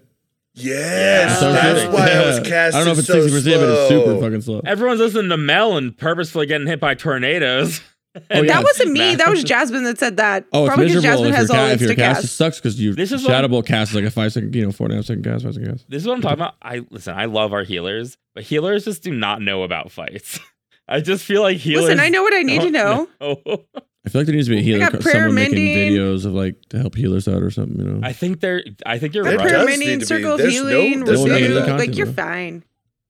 yes, 0.54 1.38
So 1.40 1.52
that's 1.52 1.82
good. 1.82 1.92
why 1.92 2.10
I 2.10 2.26
was 2.26 2.40
casting 2.40 2.80
I 2.80 2.84
don't 2.84 2.86
know 2.86 2.92
if 2.92 2.98
it's 3.00 3.06
so 3.06 3.20
sixty 3.20 3.32
percent, 3.32 3.60
but 3.60 3.68
it's 3.70 3.88
super 3.88 4.20
fucking 4.20 4.40
slow. 4.40 4.60
Everyone's 4.64 5.00
listening 5.00 5.28
to 5.28 5.36
Mel 5.36 5.76
and 5.76 5.96
purposefully 5.96 6.46
getting 6.46 6.66
hit 6.66 6.80
by 6.80 6.94
tornadoes. 6.94 7.80
Oh, 8.30 8.40
yeah. 8.40 8.54
that 8.54 8.64
wasn't 8.64 8.92
me. 8.92 9.14
That 9.14 9.28
was 9.28 9.44
Jasmine 9.44 9.84
that 9.84 9.98
said 9.98 10.16
that. 10.16 10.46
Oh, 10.50 10.66
Probably 10.66 10.86
because 10.86 11.02
Jasmine 11.02 11.34
has 11.34 11.50
your 11.50 11.58
all 11.58 11.66
ca- 11.66 11.72
if 11.74 11.80
your 11.82 11.90
instant 11.90 11.98
cast. 12.14 12.24
It 12.24 12.28
sucks 12.28 12.56
because 12.56 12.80
you 12.80 12.94
This 12.94 13.12
is 13.12 13.22
what- 13.22 13.28
Shadow 13.30 13.48
Bolt 13.48 13.66
cast 13.66 13.92
like 13.94 14.04
a 14.04 14.10
five 14.10 14.32
second, 14.32 14.54
you 14.54 14.64
know, 14.64 14.72
four 14.72 14.86
and 14.86 14.94
a 14.94 14.96
half 14.96 15.04
second 15.04 15.22
cast, 15.22 15.44
five 15.44 15.52
second 15.52 15.68
cast. 15.70 15.90
This 15.90 16.00
is 16.00 16.08
what 16.08 16.14
I'm 16.14 16.22
talking 16.22 16.38
about. 16.38 16.54
I 16.62 16.86
listen. 16.90 17.14
I 17.14 17.26
love 17.26 17.52
our 17.52 17.62
healers, 17.62 18.16
but 18.34 18.42
healers 18.44 18.86
just 18.86 19.02
do 19.02 19.12
not 19.12 19.42
know 19.42 19.64
about 19.64 19.90
fights. 19.92 20.40
I 20.88 21.00
just 21.02 21.26
feel 21.26 21.42
like 21.42 21.58
healers. 21.58 21.84
Listen, 21.88 22.00
I 22.00 22.08
know 22.08 22.22
what 22.22 22.32
I 22.32 22.40
need 22.40 22.62
to 22.62 22.70
know. 22.70 23.06
know. 23.20 23.36
I 24.06 24.08
feel 24.08 24.20
like 24.20 24.26
there 24.26 24.34
needs 24.36 24.46
to 24.48 24.54
be 24.54 24.60
a 24.60 24.62
healer, 24.62 24.78
got 24.78 24.92
co- 24.92 24.98
prayer 24.98 25.14
someone 25.14 25.34
making 25.34 25.54
mending. 25.64 25.92
videos 25.94 26.24
of 26.24 26.32
like 26.32 26.54
to 26.68 26.78
help 26.78 26.94
healers 26.94 27.26
out 27.26 27.42
or 27.42 27.50
something. 27.50 27.78
You 27.78 27.84
know, 27.92 28.00
I 28.06 28.12
think 28.12 28.40
they're. 28.40 28.62
I 28.86 28.98
think 28.98 29.14
you're 29.14 29.24
There 29.24 29.36
Red 29.36 29.44
right. 29.44 29.50
does 29.52 29.64
prayer 29.64 29.76
need 29.78 29.86
mending, 29.88 29.98
to 29.98 30.04
be- 30.04 30.06
circle 30.06 30.32
of 30.32 30.38
there's 30.38 30.54
no- 30.62 30.68
healing, 30.80 31.04
there's 31.04 31.24
no 31.24 31.34
review. 31.34 31.58
content, 31.58 31.78
Like 31.78 31.96
you're 31.96 32.06
bro. 32.06 32.24
fine. 32.24 32.64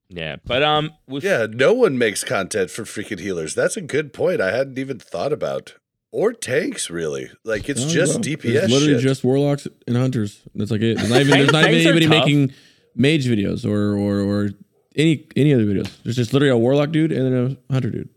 Yeah, 0.08 0.36
but 0.44 0.62
um, 0.62 0.92
with, 1.08 1.24
Yeah, 1.24 1.46
no 1.50 1.72
one 1.74 1.98
makes 1.98 2.22
content 2.24 2.70
for 2.70 2.84
freaking 2.84 3.18
healers. 3.20 3.54
That's 3.54 3.76
a 3.76 3.80
good 3.80 4.12
point. 4.12 4.40
I 4.40 4.52
hadn't 4.56 4.78
even 4.78 4.98
thought 4.98 5.32
about. 5.32 5.74
Or 6.12 6.32
tanks, 6.32 6.88
really. 6.88 7.28
Like 7.44 7.68
it's 7.68 7.82
No, 7.82 7.88
just 7.88 8.12
bro. 8.14 8.20
DPS. 8.22 8.44
It's 8.62 8.72
literally 8.72 8.94
shit. 8.94 9.02
just 9.02 9.24
warlocks 9.24 9.66
and 9.86 9.96
hunters. 9.96 10.40
That's 10.54 10.70
like 10.70 10.80
it. 10.80 10.96
There's 10.96 11.10
not 11.10 11.20
even, 11.20 11.30
there's 11.38 11.52
not 11.52 11.62
even 11.64 11.72
Tanks 11.72 11.86
are 11.86 11.90
anybody 11.90 12.06
tough. 12.06 12.24
making 12.24 12.52
mage 12.94 13.26
videos 13.26 13.66
or 13.68 13.96
or 13.98 14.20
or 14.20 14.50
any 14.94 15.26
any 15.36 15.52
other 15.52 15.64
videos. 15.66 15.90
There's 16.04 16.16
just 16.16 16.32
literally 16.32 16.52
a 16.52 16.56
warlock 16.56 16.90
dude 16.92 17.12
and 17.12 17.26
then 17.26 17.58
a 17.68 17.72
hunter 17.72 17.90
dude. 17.90 18.08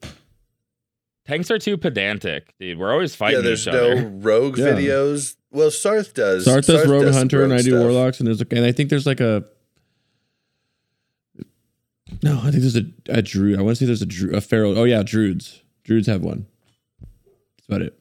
Tanks 1.30 1.49
are 1.51 1.59
too 1.59 1.77
pedantic, 1.77 2.53
dude. 2.59 2.77
We're 2.80 2.91
always 2.91 3.15
fighting 3.15 3.39
yeah, 3.39 3.43
there's 3.45 3.67
each 3.67 3.73
no 3.73 3.91
other. 3.91 4.07
rogue 4.13 4.57
Yeah. 4.57 4.65
videos. 4.73 5.36
Well, 5.51 5.69
Sarth 5.69 6.13
does. 6.13 6.45
Sarth 6.47 6.65
does 6.67 6.88
rogue 6.88 7.03
and 7.03 7.13
some 7.13 7.19
hunter, 7.21 7.43
and 7.43 7.53
I 7.53 7.57
do 7.57 7.71
stuff. 7.71 7.82
warlocks, 7.82 8.19
and 8.19 8.27
there's 8.27 8.41
a, 8.41 8.45
and 8.51 8.65
I 8.65 8.71
think 8.71 8.89
there's 8.89 9.05
like 9.05 9.19
a. 9.19 9.43
No, 12.23 12.39
I 12.39 12.51
think 12.51 12.61
there's 12.61 12.75
a, 12.75 12.86
a 13.07 13.21
druid. 13.21 13.59
I 13.59 13.61
want 13.61 13.77
to 13.77 13.80
say 13.80 13.86
there's 13.86 14.01
a 14.01 14.05
dru- 14.05 14.36
a 14.36 14.41
feral. 14.41 14.77
Oh 14.77 14.84
yeah, 14.84 15.03
druids. 15.03 15.61
Druids 15.84 16.07
have 16.07 16.21
one. 16.21 16.45
That's 17.57 17.67
about 17.67 17.82
it. 17.82 17.99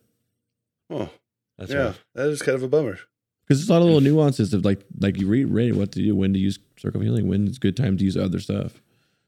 Oh, 0.90 1.10
That's 1.58 1.70
yeah, 1.70 1.78
rough. 1.78 2.04
that 2.14 2.28
is 2.28 2.42
kind 2.42 2.56
of 2.56 2.62
a 2.62 2.68
bummer. 2.68 2.98
Because 3.46 3.60
there's 3.60 3.68
a 3.68 3.72
lot 3.72 3.80
of 3.80 3.84
little 3.86 4.00
nuances 4.12 4.52
of 4.54 4.64
like 4.64 4.80
like 5.00 5.18
you 5.20 5.28
read 5.28 5.46
read 5.50 5.76
what 5.76 5.92
to 5.92 6.00
do, 6.02 6.14
when 6.16 6.32
to 6.32 6.38
use 6.38 6.58
circle 6.78 7.00
of 7.00 7.06
healing, 7.06 7.28
when 7.28 7.46
it's 7.46 7.58
a 7.58 7.60
good 7.60 7.76
time 7.76 7.96
to 7.98 8.04
use 8.04 8.16
other 8.16 8.40
stuff. 8.40 8.80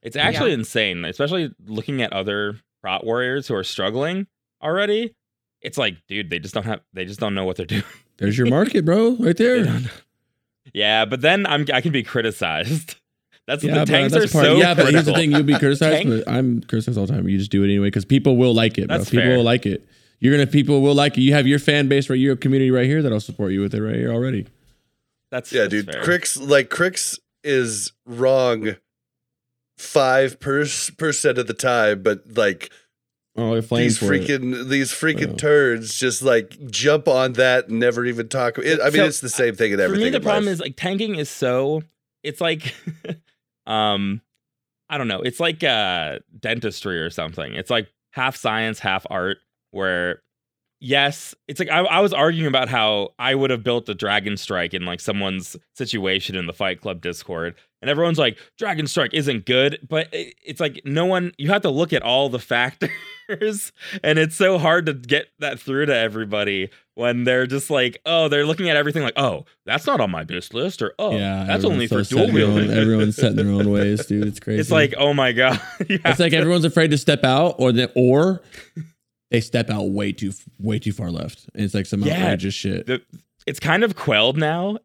It's 0.03 0.17
actually 0.17 0.53
insane, 0.53 1.05
especially 1.05 1.53
looking 1.67 2.01
at 2.01 2.13
other 2.13 2.57
prot 2.83 3.05
warriors 3.05 3.49
who 3.49 3.55
are 3.55 3.65
struggling 3.65 4.27
already. 4.63 5.15
It's 5.63 5.77
like, 5.79 5.97
dude, 6.09 6.31
they 6.31 6.39
just 6.39 6.55
don't 6.55 6.65
have. 6.67 6.81
They 6.93 7.05
just 7.05 7.21
don't 7.21 7.35
know 7.35 7.45
what 7.45 7.57
they're 7.57 7.67
doing. 7.67 7.83
There's 8.19 8.37
your 8.39 8.47
market, 8.49 8.85
bro, 8.85 9.17
right 9.17 9.37
there. 9.37 9.81
Yeah, 10.73 11.05
but 11.05 11.21
then 11.21 11.47
I'm. 11.47 11.67
I 11.73 11.81
can 11.81 11.93
be 11.93 12.03
criticized. 12.03 12.97
That's 13.47 13.65
Yeah, 13.65 13.75
the 13.75 13.81
but 13.81 13.89
tanks 13.89 14.13
that's 14.15 14.27
are 14.27 14.29
part. 14.33 14.45
so. 14.45 14.57
yeah, 14.59 14.75
but 14.75 14.93
here's 14.93 15.07
the 15.07 15.15
thing: 15.15 15.33
you'll 15.33 15.43
be 15.43 15.55
criticized, 15.59 16.07
but 16.09 16.29
I'm 16.29 16.61
criticized 16.63 16.97
all 16.99 17.07
the 17.07 17.13
time. 17.13 17.27
You 17.29 17.37
just 17.37 17.51
do 17.51 17.63
it 17.63 17.67
anyway 17.67 17.89
because 17.89 18.05
people 18.05 18.37
will 18.37 18.55
like 18.55 18.79
it, 18.79 18.87
bro. 18.87 18.99
That's 18.99 19.11
people 19.11 19.27
fair. 19.27 19.37
will 19.39 19.45
like 19.45 19.67
it. 19.67 19.89
You're 20.21 20.33
gonna 20.37 20.47
people 20.47 20.83
will 20.83 20.95
like 20.95 21.17
it. 21.19 21.23
You 21.23 21.33
have 21.33 21.47
your 21.49 21.59
fan 21.59 21.89
base 21.89 22.09
right, 22.09 22.19
your 22.19 22.37
community 22.37 22.71
right 22.71 22.87
here 22.87 23.03
that'll 23.03 23.19
support 23.19 23.51
you 23.53 23.61
with 23.63 23.75
it 23.75 23.83
right 23.83 23.97
here 23.97 24.13
already. 24.13 24.47
That's 25.33 25.51
Yeah, 25.53 25.63
that's 25.63 25.71
dude. 25.73 25.93
fair. 25.93 26.03
Crix 26.05 26.41
like 26.49 26.69
Crix 26.69 27.19
is 27.43 27.93
wrong 28.07 28.77
five 29.81 30.39
per- 30.41 30.67
percent 30.99 31.39
of 31.39 31.47
the 31.47 31.55
time, 31.55 32.03
but 32.03 32.23
like 32.37 32.71
Oh, 33.37 33.53
they're 33.61 33.79
these 33.79 33.97
for 33.99 34.13
it. 34.13 34.23
freaking 34.23 34.69
these 34.69 34.91
freaking 34.93 35.33
Oh. 35.33 35.37
turds 35.37 35.97
just 35.99 36.21
like 36.23 36.57
jump 36.71 37.09
on 37.09 37.35
that 37.35 37.69
and 37.69 37.79
never 37.81 38.05
even 38.05 38.29
talk. 38.29 38.59
It, 38.59 38.81
I 38.81 38.87
mean, 38.87 38.95
So, 38.95 39.05
it's 39.07 39.21
the 39.21 39.29
same 39.29 39.55
thing 39.55 39.73
in 39.73 39.79
For 39.79 39.85
everything. 39.85 40.05
me, 40.07 40.11
the 40.11 40.17
in 40.17 40.23
problem 40.23 40.45
life. 40.47 40.53
is 40.55 40.61
like 40.61 40.77
tanking 40.77 41.15
is 41.15 41.31
so. 41.31 41.83
It's 42.23 42.41
like, 42.41 42.75
um, 43.67 44.21
I 44.89 44.99
don't 44.99 45.09
know. 45.09 45.21
It's 45.21 45.41
like 45.41 45.63
uh 45.65 46.19
dentistry 46.39 47.01
or 47.01 47.09
something. 47.11 47.55
It's 47.55 47.71
like 47.71 47.89
half 48.13 48.37
science, 48.37 48.81
half 48.81 49.07
art. 49.09 49.39
Where, 49.71 50.23
yes, 50.81 51.35
it's 51.47 51.61
like 51.61 51.69
I, 51.69 51.81
I 51.81 52.01
was 52.01 52.13
arguing 52.13 52.49
about 52.49 52.69
how 52.69 53.11
I 53.19 53.35
would 53.35 53.51
have 53.51 53.63
built 53.63 53.89
a 53.89 53.95
dragon 53.95 54.37
strike 54.37 54.75
in 54.75 54.85
like 54.85 55.01
someone's 55.01 55.57
situation 55.75 56.37
in 56.37 56.47
the 56.47 56.53
Fight 56.53 56.81
Club 56.81 57.01
Discord, 57.01 57.55
and 57.81 57.91
everyone's 57.91 58.19
like, 58.19 58.39
"Dragon 58.59 58.87
strike 58.87 59.15
isn't 59.15 59.47
good," 59.47 59.79
but 59.89 60.13
it, 60.13 60.35
it's 60.45 60.61
like 60.61 60.81
no 60.85 61.05
one. 61.05 61.33
You 61.39 61.49
have 61.51 61.63
to 61.63 61.71
look 61.71 61.93
at 61.93 62.03
all 62.03 62.29
the 62.29 62.39
factors, 62.39 63.73
and 64.03 64.19
it's 64.19 64.37
so 64.37 64.59
hard 64.59 64.87
to 64.87 64.95
get 64.95 65.29
that 65.39 65.61
through 65.61 65.87
to 65.87 65.95
everybody 65.95 66.71
when 66.95 67.25
they're 67.25 67.47
just 67.47 67.71
like, 67.71 67.99
oh, 68.05 68.29
they're 68.29 68.45
looking 68.45 68.69
at 68.69 68.77
everything 68.77 69.03
like, 69.03 69.19
oh, 69.19 69.47
that's 69.65 69.87
not 69.87 70.01
on 70.01 70.11
my 70.11 70.25
bis 70.25 70.53
list, 70.53 70.83
or 70.83 70.95
oh, 70.99 71.17
yeah, 71.17 71.45
that's 71.45 71.65
only 71.65 71.85
everyone's 71.85 72.09
for 72.09 72.15
dual 72.15 72.27
set 72.27 72.29
in 72.29 72.35
their 72.35 72.47
own- 72.47 72.55
wielding. 72.55 72.77
Everyone's 72.77 73.17
set 73.17 73.31
in 73.31 73.37
their 73.37 73.47
own 73.47 73.71
ways, 73.71 74.07
dude. 74.07 74.27
It's 74.27 74.41
crazy. 74.41 74.61
It's 74.61 74.71
like, 74.71 74.95
oh 74.99 75.15
my 75.15 75.33
god, 75.33 75.61
it's 75.81 76.21
like 76.21 76.33
everyone's 76.33 76.65
afraid 76.65 76.91
to 76.91 76.99
step 76.99 77.25
out, 77.25 77.57
or 77.59 77.73
the, 77.73 77.91
or 77.95 78.43
they 79.31 79.41
step 79.41 79.71
out 79.71 79.91
way 79.91 80.13
too 80.13 80.33
way 80.59 80.79
too 80.79 80.93
far 80.93 81.11
left, 81.11 81.49
and 81.55 81.65
it's 81.65 81.75
like 81.75 81.87
some 81.87 82.03
Yeah. 82.03 82.23
outrageous 82.25 82.55
shit. 82.55 82.87
the, 82.87 83.03
it's 83.47 83.61
kind 83.61 83.83
of 83.85 83.97
quelled 83.97 84.37
now. 84.37 84.79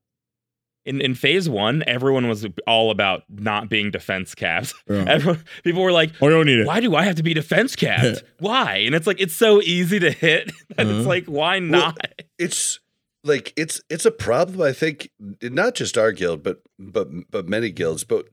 In 0.85 1.01
in 1.01 1.15
phase 1.15 1.49
one, 1.49 1.83
everyone 1.87 2.27
was 2.29 2.45
all 2.67 2.91
about 2.91 3.23
not 3.27 3.69
being 3.69 3.89
defense 3.89 4.35
capped. 4.35 4.73
Bro. 4.87 5.05
Everyone, 5.07 5.43
people 5.63 5.81
were 5.81 5.91
like, 5.91 6.11
Oh, 6.21 6.29
don't 6.29 6.45
need 6.45 6.59
it. 6.59 6.67
why 6.67 6.79
do 6.79 6.95
I 6.95 7.05
have 7.05 7.15
to 7.15 7.23
be 7.23 7.33
defense 7.33 7.75
capped? 7.75 8.23
why? 8.39 8.75
And 8.85 8.93
it's 8.93 9.07
like 9.07 9.19
it's 9.19 9.35
so 9.35 9.61
easy 9.63 9.99
to 9.99 10.11
hit. 10.11 10.51
that 10.77 10.85
Uh-huh. 10.85 10.97
It's 10.99 11.07
like 11.07 11.25
why 11.25 11.57
Well, 11.57 11.61
not? 11.69 11.97
it's 12.37 12.79
like 13.23 13.51
it's 13.57 13.81
it's 13.89 14.05
a 14.05 14.11
problem 14.11 14.61
i 14.61 14.71
think 14.71 15.09
not 15.41 15.73
just 15.73 15.97
our 15.97 16.11
guild 16.11 16.43
but 16.43 16.61
but 16.77 17.07
but 17.31 17.47
many 17.47 17.71
guilds 17.71 18.03
but 18.03 18.27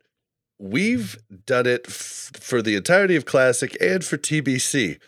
we've 0.59 1.17
done 1.47 1.65
it 1.67 1.87
f- 1.89 2.31
for 2.39 2.61
the 2.61 2.77
entirety 2.77 3.17
of 3.17 3.25
classic 3.25 3.75
and 3.81 4.05
for 4.05 4.19
tbc 4.19 4.99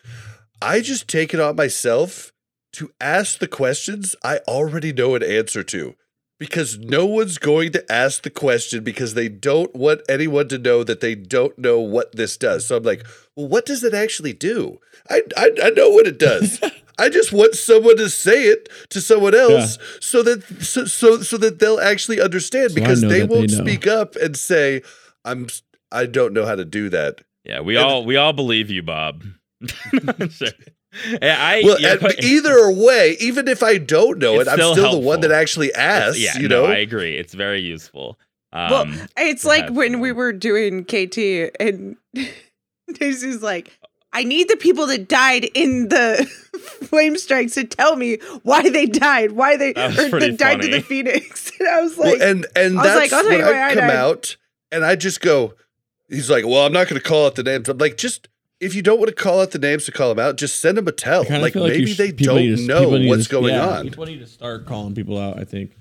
i 0.65 0.81
just 0.81 1.09
take 1.09 1.33
it 1.35 1.41
on 1.41 1.57
myself 1.57 2.33
to 2.73 2.91
ask 3.01 3.39
the 3.39 3.49
questions 3.49 4.17
i 4.25 4.39
already 4.49 4.93
know 4.93 5.15
an 5.15 5.23
answer 5.23 5.63
to 5.63 5.95
because 6.41 6.79
no 6.79 7.07
one's 7.07 7.39
going 7.39 7.71
to 7.73 7.93
ask 7.93 8.23
the 8.23 8.31
question 8.31 8.83
because 8.83 9.15
they 9.15 9.29
don't 9.29 9.75
want 9.75 10.01
anyone 10.09 10.49
to 10.49 10.59
know 10.59 10.83
that 10.83 11.01
they 11.01 11.15
don't 11.15 11.57
know 11.59 11.79
what 11.79 12.15
this 12.17 12.37
does 12.37 12.67
so 12.67 12.77
i'm 12.77 12.83
like 12.83 13.07
well 13.37 13.49
what 13.49 13.65
does 13.67 13.85
it 13.85 13.95
actually 13.95 14.33
do 14.33 14.79
i 15.11 15.23
i, 15.37 15.51
I 15.63 15.71
know 15.71 15.91
what 15.91 16.07
it 16.07 16.19
does 16.19 16.61
I 16.97 17.09
just 17.09 17.33
want 17.33 17.57
someone 17.57 17.97
to 17.97 18.09
say 18.09 18.45
it 18.45 18.69
to 18.91 19.01
someone 19.01 19.35
else 19.35 19.79
so 20.01 20.23
that 20.23 20.45
so, 20.63 20.85
so 20.85 21.23
so 21.23 21.37
that 21.39 21.59
they'll 21.59 21.81
actually 21.81 22.21
understand 22.21 22.71
So 22.71 22.75
because 22.77 23.01
they 23.01 23.25
won't 23.25 23.51
know. 23.51 23.59
speak 23.65 23.89
up 23.89 24.15
and 24.15 24.37
say 24.37 24.81
I'm 25.25 25.47
s- 25.47 25.63
I 25.91 26.07
don't 26.07 26.33
know 26.33 26.47
how 26.47 26.55
to 26.55 26.65
do 26.65 26.89
that. 26.91 27.23
Yeah, 27.45 27.63
we 27.63 27.75
And- 27.77 27.85
all 27.85 28.05
we 28.05 28.15
all 28.17 28.33
believe 28.33 28.71
you, 28.71 28.85
Bob. 28.85 29.25
sure. 30.31 30.49
I 31.23 31.63
Well, 31.65 31.81
yeah, 31.81 31.93
and 31.93 32.01
but- 32.03 32.23
either 32.23 32.71
way, 32.71 33.17
even 33.21 33.49
if 33.49 33.63
I 33.63 33.79
don't 33.79 34.19
know 34.19 34.41
It's 34.41 34.49
it, 34.49 34.53
I'm 34.53 34.59
still 34.59 34.73
still 34.75 34.93
the 34.93 34.99
one 34.99 35.21
that 35.21 35.33
actually 35.33 35.69
it's- 35.69 35.83
asks. 36.11 36.21
yeah, 36.21 36.39
you 36.39 36.49
no, 36.49 36.67
know, 36.67 36.73
I 36.73 36.77
agree. 36.77 37.17
It's 37.17 37.35
very 37.35 37.61
useful. 37.61 38.19
Um, 38.53 38.71
Well, 38.71 39.07
It's 39.17 39.45
like 39.45 39.65
have 39.65 39.77
when 39.77 40.01
we 40.01 40.13
were 40.13 40.33
doing 40.33 40.85
KT 40.85 41.19
and 41.59 41.97
Daisy's 42.95 43.43
like, 43.43 43.77
I 44.13 44.23
need 44.23 44.49
the 44.49 44.57
people 44.57 44.87
that 44.87 45.09
died 45.09 45.45
in 45.55 45.89
the 45.89 46.25
flame 46.83 47.17
strikes 47.19 47.55
to 47.55 47.65
tell 47.65 47.97
me 47.97 48.19
why 48.45 48.69
they 48.71 48.87
died, 48.87 49.33
why 49.33 49.57
they 49.57 49.71
or 49.71 49.91
pretty 50.11 50.31
that 50.31 50.39
died 50.39 50.61
to 50.63 50.69
the 50.69 50.81
phoenix. 50.81 51.51
And 51.59 51.69
I 51.69 51.81
was 51.81 51.99
like, 51.99 52.19
well, 52.21 52.29
and 52.31 52.47
and 52.55 52.79
I 52.79 52.83
that's 52.85 52.97
like, 53.01 53.13
I'll 53.13 53.23
tell 53.23 53.31
when 53.31 53.39
you 53.41 53.45
why 53.45 53.59
I 53.59 53.67
I 53.71 53.75
come 53.75 53.89
died. 53.89 53.97
out 53.97 54.37
and 54.71 54.85
I 54.85 54.95
just 54.95 55.21
go. 55.21 55.55
He's 56.09 56.31
like, 56.31 56.45
well, 56.47 56.65
I'm 56.67 56.73
not 56.73 56.87
going 56.89 57.01
to 57.01 57.09
call 57.09 57.27
out 57.27 57.35
the 57.35 57.43
names. 57.43 57.69
I'm 57.69 57.79
like, 57.79 57.97
just 57.97 58.29
if 58.61 58.75
you 58.75 58.83
don't 58.83 58.99
want 58.99 59.09
to 59.09 59.15
call 59.15 59.41
out 59.41 59.51
the 59.51 59.59
names 59.59 59.85
to 59.87 59.93
call 59.93 60.09
them 60.15 60.19
out, 60.25 60.37
just 60.37 60.59
send 60.61 60.79
them 60.79 60.87
a 60.89 60.93
tell. 60.93 61.23
Like, 61.25 61.55
like 61.55 61.55
maybe 61.55 61.93
sh- 61.93 61.97
they 61.99 62.13
don't 62.13 62.39
to- 62.57 62.57
know 62.67 62.89
what's 63.09 63.25
to- 63.25 63.31
going 63.31 63.55
yeah, 63.55 63.69
on. 63.69 63.85
People 63.85 64.07
need 64.07 64.21
to 64.21 64.27
start 64.27 64.67
calling 64.67 64.95
people 64.95 65.19
out. 65.19 65.39
I 65.39 65.45
think. 65.45 65.73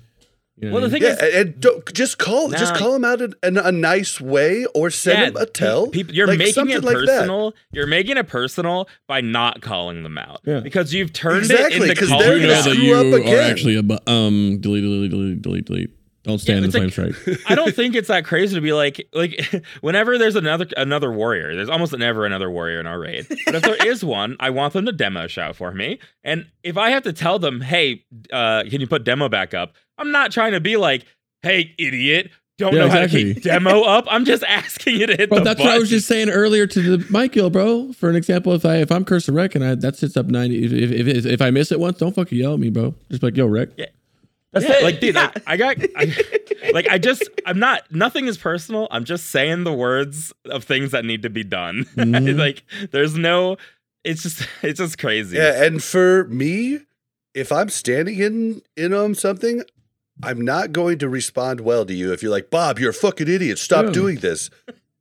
You 0.56 0.68
know 0.68 0.74
Well, 0.74 0.82
the 0.84 0.90
thing? 0.90 1.02
Yeah, 1.02 1.14
is, 1.14 1.18
and, 1.18 1.34
and 1.34 1.60
don't 1.60 1.92
just 1.94 2.18
call 2.18 2.48
just 2.50 2.76
call 2.76 2.92
them 2.92 3.04
out 3.04 3.20
in, 3.20 3.34
in 3.42 3.58
a 3.58 3.72
nice 3.72 4.20
way 4.20 4.64
or 4.72 4.88
send 4.88 5.18
yeah, 5.18 5.24
them 5.30 5.36
a 5.42 5.46
tell. 5.46 5.88
People, 5.88 6.14
you're 6.14 6.28
Like, 6.28 6.38
making 6.38 6.54
something 6.54 6.76
it 6.76 6.84
like 6.84 6.94
that. 6.94 7.06
personal. 7.06 7.54
You're 7.72 7.88
making 7.88 8.18
it 8.18 8.28
personal 8.28 8.88
by 9.08 9.20
not 9.20 9.62
calling 9.62 10.04
them 10.04 10.16
out. 10.16 10.42
Yeah. 10.46 10.60
Because 10.60 10.94
you've 10.94 11.12
turned 11.12 11.38
Exactly, 11.50 11.78
it 11.78 11.82
into 11.90 11.94
'cause 11.96 12.08
calling 12.08 12.24
they're 12.26 12.36
you 12.36 12.42
gonna 12.42 12.54
know 12.54 12.62
that 12.62 12.70
screw 12.70 12.84
you 12.84 12.94
up 12.94 13.26
are 13.26 13.40
actually 13.40 13.74
a 13.76 13.82
bu- 13.82 13.98
um 14.06 14.58
delete 14.60 14.82
delete 14.84 15.10
delete 15.10 15.42
delete 15.42 15.64
delete. 15.64 15.90
Don't 16.24 16.38
stand 16.38 16.64
it's 16.64 16.74
in 16.74 16.80
the 16.80 16.86
like- 16.86 16.94
flame 16.94 17.12
strike. 17.12 17.38
I 17.50 17.54
don't 17.54 17.74
think 17.74 17.94
it's 17.94 18.08
that 18.08 18.24
crazy 18.24 18.54
to 18.54 18.60
be 18.60 18.72
like 18.72 19.06
like 19.12 19.40
whenever 19.82 20.18
there's 20.18 20.36
another 20.36 20.66
another 20.76 21.12
warrior, 21.12 21.54
there's 21.54 21.68
almost 21.68 21.96
never 21.96 22.24
another 22.26 22.50
warrior 22.50 22.80
in 22.80 22.86
our 22.86 22.98
raid. 22.98 23.26
But 23.44 23.54
if 23.54 23.62
there 23.62 23.86
is 23.86 24.02
one, 24.04 24.36
I 24.40 24.50
want 24.50 24.72
them 24.72 24.86
to 24.86 24.92
demo 24.92 25.26
shout 25.26 25.54
for 25.54 25.72
me. 25.72 25.98
And 26.24 26.46
if 26.62 26.76
I 26.78 26.90
have 26.90 27.02
to 27.04 27.12
tell 27.12 27.38
them, 27.38 27.60
hey, 27.60 28.04
uh, 28.32 28.64
can 28.70 28.80
you 28.80 28.86
put 28.86 29.04
demo 29.04 29.28
back 29.28 29.54
up? 29.54 29.74
I'm 29.98 30.10
not 30.10 30.32
trying 30.32 30.52
to 30.52 30.60
be 30.60 30.76
like, 30.76 31.04
hey, 31.42 31.74
idiot, 31.78 32.30
don't 32.56 32.72
Yeah, 32.72 32.80
know 32.86 32.88
how 32.88 33.00
to 33.00 33.08
keep 33.08 33.42
demo 33.42 33.82
up. 33.82 34.06
I'm 34.08 34.24
just 34.24 34.44
asking 34.44 34.98
you 35.00 35.06
to 35.06 35.16
hit 35.16 35.28
the 35.28 35.40
that's 35.40 35.60
what 35.60 35.68
I 35.68 35.78
was 35.78 35.90
just 35.90 36.06
saying 36.08 36.30
earlier 36.30 36.66
to 36.68 36.96
the 36.98 37.06
Michael, 37.10 37.50
bro. 37.50 37.92
For 37.92 38.08
an 38.08 38.16
example, 38.16 38.54
if 38.54 38.64
I 38.64 38.76
if 38.76 38.90
I'm 38.90 39.04
cursor 39.04 39.32
wreck 39.32 39.54
and 39.54 39.62
I 39.62 39.74
that 39.74 39.96
sits 39.96 40.16
up 40.16 40.26
ninety, 40.26 40.64
if 40.64 40.72
if, 40.72 41.06
if, 41.06 41.26
if 41.26 41.42
I 41.42 41.50
miss 41.50 41.70
it 41.70 41.80
once, 41.80 41.98
don't 41.98 42.14
fucking 42.14 42.38
yell 42.38 42.54
at 42.54 42.60
me, 42.60 42.70
bro. 42.70 42.94
Just 43.10 43.20
be 43.20 43.26
like 43.26 43.36
yo, 43.36 43.46
wreck. 43.46 43.68
Yeah. 43.76 43.86
That's 44.54 44.64
Yeah. 44.66 44.76
it. 44.78 44.82
Like, 44.84 45.00
dude, 45.00 45.14
like, 45.14 45.42
I 45.46 45.56
got, 45.56 45.76
I, 45.96 46.14
like, 46.72 46.88
I 46.88 46.96
just, 46.98 47.28
I'm 47.44 47.58
not, 47.58 47.82
nothing 47.92 48.26
is 48.26 48.38
personal. 48.38 48.88
I'm 48.90 49.04
just 49.04 49.26
saying 49.26 49.64
the 49.64 49.72
words 49.72 50.32
of 50.46 50.64
things 50.64 50.92
that 50.92 51.04
need 51.04 51.22
to 51.22 51.30
be 51.30 51.44
done. 51.44 51.84
Mhm. 51.96 52.38
like, 52.38 52.62
there's 52.90 53.16
no, 53.16 53.56
it's 54.04 54.22
just, 54.22 54.46
it's 54.62 54.78
just 54.78 54.96
crazy. 54.98 55.36
Yeah, 55.36 55.62
and 55.64 55.82
for 55.82 56.24
me, 56.28 56.80
if 57.34 57.50
I'm 57.52 57.68
standing 57.68 58.18
in 58.18 58.62
in 58.76 58.92
on 58.94 59.14
something, 59.14 59.62
I'm 60.22 60.40
not 60.40 60.72
going 60.72 60.98
to 60.98 61.08
respond 61.08 61.60
well 61.60 61.84
to 61.84 61.92
you 61.92 62.12
if 62.12 62.22
you're 62.22 62.30
like, 62.30 62.48
Bob, 62.48 62.78
you're 62.78 62.90
a 62.90 62.94
fucking 62.94 63.26
idiot. 63.28 63.58
Stop 63.58 63.86
Yeah. 63.86 63.90
doing 63.90 64.16
this. 64.20 64.48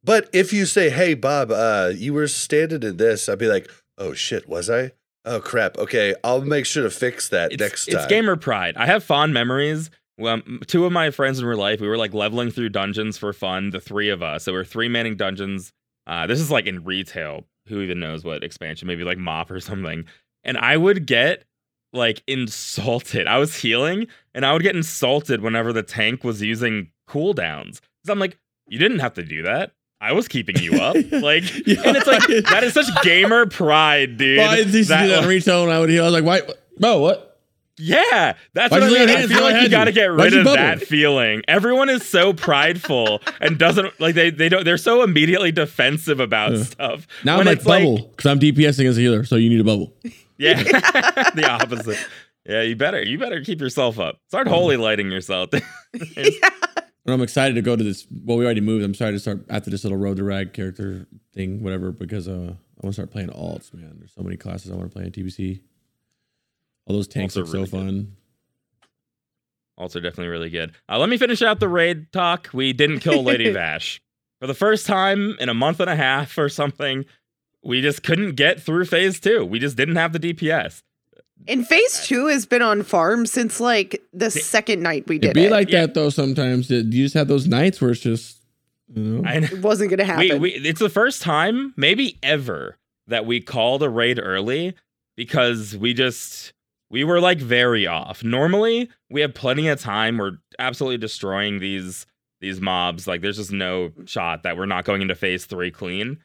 But 0.03 0.27
if 0.34 0.51
you 0.51 0.65
say, 0.65 0.89
Hey 0.89 1.13
Bob, 1.13 1.51
uh, 1.51 1.91
you 1.95 2.13
were 2.13 2.27
standing 2.27 2.81
in 2.81 2.97
this, 2.97 3.30
I'd 3.30 3.38
be 3.38 3.47
like, 3.47 3.69
Oh 3.99 4.13
shit, 4.13 4.49
was 4.49 4.69
I? 4.69 4.91
Oh 5.25 5.39
crap. 5.39 5.77
Okay, 5.77 6.15
I'll 6.23 6.41
make 6.41 6.65
sure 6.65 6.83
to 6.83 6.89
fix 6.89 7.29
that 7.29 7.53
it's, 7.53 7.61
next 7.61 7.87
it's 7.87 8.05
gamer 8.07 8.35
pride. 8.35 8.75
I 8.77 8.85
have 8.85 9.03
fond 9.03 9.33
memories. 9.33 9.89
Well, 10.17 10.41
two 10.67 10.85
of 10.85 10.91
my 10.91 11.09
friends 11.09 11.39
in 11.39 11.45
real 11.45 11.57
life, 11.57 11.79
we 11.79 11.87
were 11.87 11.97
like 11.97 12.13
leveling 12.13 12.51
through 12.51 12.69
dungeons 12.69 13.17
for 13.17 13.33
fun. 13.33 13.71
The 13.71 13.79
three 13.79 14.09
of 14.09 14.21
us, 14.21 14.43
so 14.43 14.51
we're 14.51 14.65
three 14.65 14.87
manning 14.87 15.15
dungeons. 15.15 15.71
Uh, 16.05 16.27
this 16.27 16.39
is 16.39 16.51
like 16.51 16.65
in 16.65 16.83
retail. 16.83 17.45
Who 17.67 17.81
even 17.81 17.99
knows 17.99 18.25
what 18.25 18.43
expansion? 18.43 18.87
Maybe 18.87 19.03
like 19.03 19.17
mop 19.17 19.49
or 19.49 19.59
something. 19.61 20.05
And 20.43 20.57
I 20.57 20.75
would 20.77 21.05
get 21.05 21.45
like 21.93 22.21
insulted. 22.27 23.27
I 23.27 23.37
was 23.37 23.55
healing, 23.55 24.07
and 24.33 24.45
I 24.45 24.53
would 24.53 24.63
get 24.63 24.75
insulted 24.75 25.41
whenever 25.41 25.71
the 25.71 25.83
tank 25.83 26.23
was 26.23 26.41
using 26.41 26.89
cooldowns. 27.09 27.79
Because 27.79 28.09
I'm 28.09 28.19
like, 28.19 28.37
you 28.67 28.77
didn't 28.79 28.99
have 28.99 29.13
to 29.13 29.23
do 29.23 29.43
that. 29.43 29.71
I 30.03 30.11
was 30.11 30.27
keeping 30.27 30.57
you 30.57 30.73
up. 30.81 30.95
Like, 31.11 31.43
Yeah. 31.65 31.81
and 31.85 31.95
it's 31.97 32.07
like 32.07 32.27
that 32.49 32.63
is 32.63 32.73
such 32.73 32.88
gamer 33.03 33.45
pride, 33.45 34.17
dude. 34.17 34.38
Well, 34.39 34.55
used 34.57 34.67
to 34.67 34.71
do 34.73 34.84
that, 34.85 35.07
that 35.07 35.23
in 35.23 35.30
retail, 35.30 35.63
and 35.63 35.71
I 35.71 35.80
would 35.80 35.89
heal. 35.89 36.03
I 36.03 36.07
was 36.09 36.13
like, 36.21 36.25
why, 36.25 36.53
bro? 36.80 36.99
What? 36.99 37.30
yeah, 37.80 38.34
that's 38.53 38.71
Why'd 38.71 38.81
what 38.81 38.91
I 39.01 39.05
mean. 39.05 39.09
I 39.09 39.25
feel 39.27 39.41
like 39.41 39.63
you 39.63 39.69
got 39.69 39.85
to 39.85 39.91
get 39.91 40.07
Why'd 40.13 40.31
rid 40.34 40.45
of 40.45 40.53
that 40.53 40.81
feeling. 40.81 41.41
Everyone 41.47 41.89
is 41.89 42.07
so 42.07 42.31
prideful 42.34 43.19
and 43.41 43.57
doesn't 43.57 43.99
like 43.99 44.13
they 44.13 44.30
they 44.30 44.47
don't 44.49 44.63
they're 44.63 44.77
so 44.77 45.01
immediately 45.01 45.51
defensive 45.51 46.19
about 46.19 46.51
Yeah. 46.53 46.63
stuff. 46.63 47.07
Now 47.23 47.39
I'm 47.39 47.45
like 47.47 47.63
bubble 47.63 48.09
because 48.15 48.30
I'm 48.30 48.39
DPSing 48.39 48.85
as 48.85 48.97
a 48.97 49.01
healer, 49.01 49.23
so 49.23 49.38
you 49.38 49.49
need 49.49 49.59
a 49.61 49.63
bubble. 49.63 49.91
Yeah, 50.38 50.61
the 51.35 51.47
opposite. 51.49 51.97
Yeah, 52.45 52.61
you 52.61 52.75
better 52.75 53.01
you 53.01 53.17
better 53.17 53.41
keep 53.41 53.59
yourself 53.59 53.97
up. 53.99 54.17
Start 54.27 54.47
holy 54.47 54.77
lighting 54.77 55.09
yourself. 55.09 55.49
And 57.05 57.13
I'm 57.13 57.21
excited 57.21 57.55
to 57.55 57.61
go 57.61 57.75
to 57.75 57.84
this. 57.84 58.07
Well, 58.09 58.38
we 58.38 58.45
already 58.45 58.61
moved. 58.61 58.84
I'm 58.85 58.91
excited 58.91 59.13
to 59.13 59.19
start 59.19 59.45
after 59.49 59.69
this 59.69 59.84
little 59.84 59.97
road 59.97 60.17
to 60.17 60.23
rag 60.23 60.53
character 60.53 61.05
thing, 61.34 61.61
whatever, 61.61 61.91
because 61.91 62.27
uh, 62.30 62.31
I 62.31 62.85
want 62.85 62.88
to 62.88 62.93
start 62.93 63.11
playing 63.11 63.30
alts, 63.30 63.73
man. 63.73 63.95
There's 63.97 64.13
so 64.13 64.21
many 64.23 64.38
classes 64.38 64.71
I 64.71 64.75
want 64.75 64.89
to 64.89 64.93
play 64.95 65.05
in 65.05 65.11
TBC. 65.11 65.61
All 66.88 66.95
those 66.95 67.07
tanks 67.07 67.34
Alts 67.34 67.38
are 67.38 67.39
look 67.41 67.47
so 67.47 67.53
really 67.53 67.65
good. 67.65 67.71
fun. 67.71 68.15
also 69.77 69.99
definitely 69.99 70.27
really 70.27 70.49
good. 70.49 70.73
Uh, 70.89 70.97
let 70.97 71.09
me 71.09 71.17
finish 71.17 71.41
out 71.41 71.59
the 71.59 71.67
raid 71.69 72.11
talk. 72.13 72.49
We 72.53 72.71
didn't 72.73 72.99
kill 72.99 73.23
Lady 73.23 73.45
Vashj 73.53 73.99
for 74.39 74.47
the 74.47 74.53
first 74.53 74.85
time 74.85 75.35
in 75.39 75.49
a 75.49 75.53
month 75.53 75.80
and 75.81 75.89
a 75.89 75.95
half 75.95 76.38
or 76.38 76.47
something. 76.49 77.05
We 77.63 77.81
just 77.81 78.03
couldn't 78.03 78.35
get 78.35 78.61
through 78.61 78.85
phase 78.85 79.19
two. 79.19 79.45
We 79.45 79.59
just 79.59 79.77
didn't 79.77 79.95
have 79.95 80.13
the 80.13 80.19
DPS. 80.19 80.84
And 81.48 81.68
phase 81.68 82.06
two 82.06 82.28
has 82.28 82.45
been 82.45 82.61
on 82.61 82.84
farm 82.84 83.26
since 83.26 83.60
like 83.60 84.02
the 84.14 84.32
second 84.32 84.82
night 84.82 85.07
we 85.07 85.18
did 85.20 85.32
It 85.32 85.34
did 85.34 85.40
be 85.41 85.45
it. 85.48 85.52
like 85.52 85.70
Yeah. 85.70 85.82
that 85.82 85.94
though. 85.94 86.10
Sometimes 86.10 86.70
you 86.70 86.84
just 86.84 87.14
have 87.15 87.28
those 87.28 87.48
nights 87.48 87.82
where 87.82 87.91
it's 87.91 87.99
just, 88.02 88.41
you 88.94 89.02
know, 89.03 89.28
I 89.28 89.40
know. 89.40 89.48
it 89.52 89.61
wasn't 89.61 89.90
gonna 89.90 90.03
happen. 90.06 90.41
We, 90.41 90.52
we, 90.60 90.70
it's 90.70 90.80
the 90.80 90.90
first 90.90 91.22
time, 91.22 91.74
maybe 91.78 92.18
ever, 92.24 92.78
that 93.07 93.26
we 93.26 93.41
called 93.41 93.84
a 93.84 93.90
raid 93.90 94.20
early 94.22 94.76
because 95.18 95.76
we 95.78 95.94
just 95.94 96.53
we 96.90 97.03
were 97.03 97.20
like 97.20 97.40
very 97.40 97.88
off. 97.88 98.24
Normally, 98.24 98.90
we 99.10 99.22
have 99.22 99.34
plenty 99.34 99.68
of 99.68 99.80
time. 99.82 100.18
We're 100.18 100.38
absolutely 100.60 100.98
destroying 100.99 101.60
these 101.60 102.06
these 102.40 102.60
mobs. 102.61 103.07
Like, 103.07 103.22
there's 103.22 103.38
just 103.38 103.52
no 103.52 103.91
shot 104.06 104.44
that 104.44 104.57
we're 104.57 104.65
not 104.65 104.84
going 104.86 105.02
into 105.02 105.15
phase 105.15 105.45
three 105.45 105.72
clean. 105.72 106.18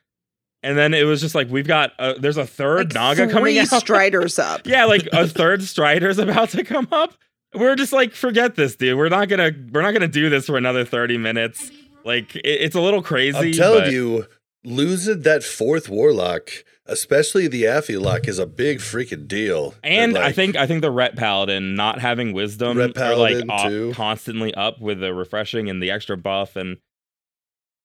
And 0.63 0.77
then 0.77 0.93
it 0.95 1.05
was 1.05 1.21
just 1.21 1.35
like 1.35 1.49
we've 1.49 1.67
got 1.67 1.93
a, 1.99 2.15
there's 2.19 2.37
a 2.37 2.47
third 2.47 2.89
like 2.89 2.95
Naga 2.95 3.25
three 3.25 3.33
coming 3.33 3.59
out. 3.59 3.69
striders 3.69 4.39
up. 4.39 4.67
yeah, 4.67 4.85
like 4.87 5.09
a 5.13 5.27
third 5.29 5.63
Strider's 5.63 6.19
about 6.19 6.49
to 6.51 6.65
come 6.65 6.89
up. 6.91 7.15
We're 7.55 7.77
just 7.77 7.93
like, 7.93 8.13
forget 8.13 8.57
this, 8.57 8.75
dude. 8.77 8.99
We're 8.99 9.09
not 9.09 9.29
gonna 9.29 9.53
we're 9.73 9.83
not 9.83 9.93
gonna 9.93 10.09
do 10.09 10.29
this 10.29 10.47
for 10.47 10.57
another 10.57 10.85
30 10.85 11.17
minutes. 11.19 11.71
Like 12.05 12.35
it, 12.37 12.45
it's 12.45 12.75
a 12.75 12.81
little 12.81 13.03
crazy. 13.03 13.39
I'm 13.39 13.53
telling 13.53 13.85
but- 13.85 13.93
you, 13.93 14.27
losing 14.65 15.23
that 15.23 15.43
fourth 15.45 15.89
warlock, 15.89 16.51
especially 16.87 17.47
the 17.49 17.67
Affy 17.67 17.97
Lock, 17.97 18.27
is 18.29 18.39
a 18.39 18.47
big 18.47 18.79
freaking 18.79 19.29
deal. 19.29 19.75
And 19.85 20.17
I 20.19 20.27
like, 20.27 20.35
think 20.35 20.57
I 20.57 20.67
think 20.67 20.83
the 20.83 20.91
Ret 20.91 21.17
Paladin 21.17 21.75
not 21.75 22.01
having 22.01 22.33
wisdom 22.33 22.77
Ret 22.79 22.97
are 22.99 23.17
like 23.17 23.47
Paladin, 23.47 23.71
too. 23.71 23.93
constantly 23.95 24.53
up 24.55 24.81
with 24.81 25.01
the 25.01 25.15
refreshing 25.15 25.71
and 25.71 25.83
the 25.83 25.91
extra 25.91 26.17
buff 26.17 26.57
and 26.57 26.79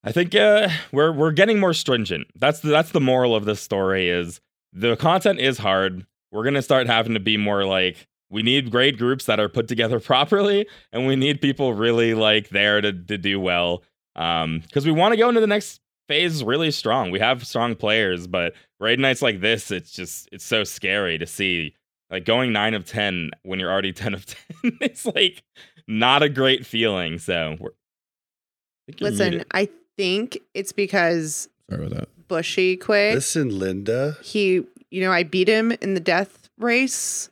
I 0.04 0.12
think 0.12 0.36
uh, 0.36 0.70
we're 0.92 1.12
we're 1.12 1.32
getting 1.32 1.60
more 1.60 1.74
stringent. 1.74 2.28
That's 2.36 2.60
the, 2.60 2.70
that's 2.70 2.92
the 2.92 3.00
moral 3.00 3.36
of 3.36 3.46
this 3.46 3.62
story 3.62 4.10
is 4.10 4.42
the 4.74 4.96
content 4.98 5.40
is 5.40 5.58
hard. 5.58 6.06
We're 6.32 6.44
gonna 6.44 6.62
start 6.62 6.88
having 6.88 7.14
to 7.14 7.20
be 7.20 7.38
more 7.38 7.66
like 7.66 8.08
we 8.30 8.44
need 8.44 8.72
grade 8.72 8.98
groups 8.98 9.26
that 9.26 9.40
are 9.40 9.50
put 9.50 9.68
together 9.68 10.00
properly, 10.02 10.68
and 10.92 11.08
we 11.08 11.16
need 11.16 11.42
people 11.42 11.74
really 11.74 12.14
like 12.14 12.50
there 12.50 12.82
to 12.82 12.92
to 12.92 13.18
do 13.18 13.40
well. 13.40 13.84
Um, 14.16 14.60
because 14.60 14.86
we 14.86 14.92
want 14.92 15.14
to 15.14 15.18
go 15.18 15.30
into 15.30 15.42
the 15.42 15.48
next 15.48 15.80
phase 16.08 16.44
really 16.44 16.70
strong. 16.72 17.10
We 17.10 17.20
have 17.20 17.48
strong 17.48 17.76
players, 17.76 18.28
but 18.28 18.54
raid 18.80 19.00
nights 19.00 19.22
like 19.22 19.40
this, 19.40 19.72
it's 19.72 19.92
just 19.92 20.28
it's 20.32 20.46
so 20.46 20.64
scary 20.64 21.18
to 21.18 21.26
see. 21.26 21.76
Like 22.10 22.26
going 22.26 22.52
nine 22.52 22.74
of 22.74 22.86
ten 22.86 23.32
when 23.44 23.60
you're 23.60 23.72
already 23.72 23.94
ten 23.94 24.14
of 24.14 24.26
ten, 24.26 24.78
it's 24.82 25.06
like 25.06 25.44
not 25.88 26.22
a 26.24 26.30
great 26.30 26.66
feeling. 26.66 27.20
So 27.20 27.56
we're 27.60 27.70
I 27.70 28.92
think 28.92 29.02
Listen, 29.02 29.30
muted. 29.30 29.48
I 29.54 29.70
think 29.98 30.40
it's 30.53 30.72
because 30.72 31.49
sorry 31.70 31.86
about 31.86 31.98
that. 31.98 32.28
Bushy 32.28 32.78
quit. 32.78 33.15
Listen, 33.15 33.60
Linda. 33.60 34.18
he, 34.24 34.65
you 34.90 35.02
know, 35.02 35.11
I 35.11 35.24
beat 35.24 35.48
him 35.48 35.72
in 35.72 35.94
the 35.94 35.99
death 35.99 36.49
race, 36.57 37.30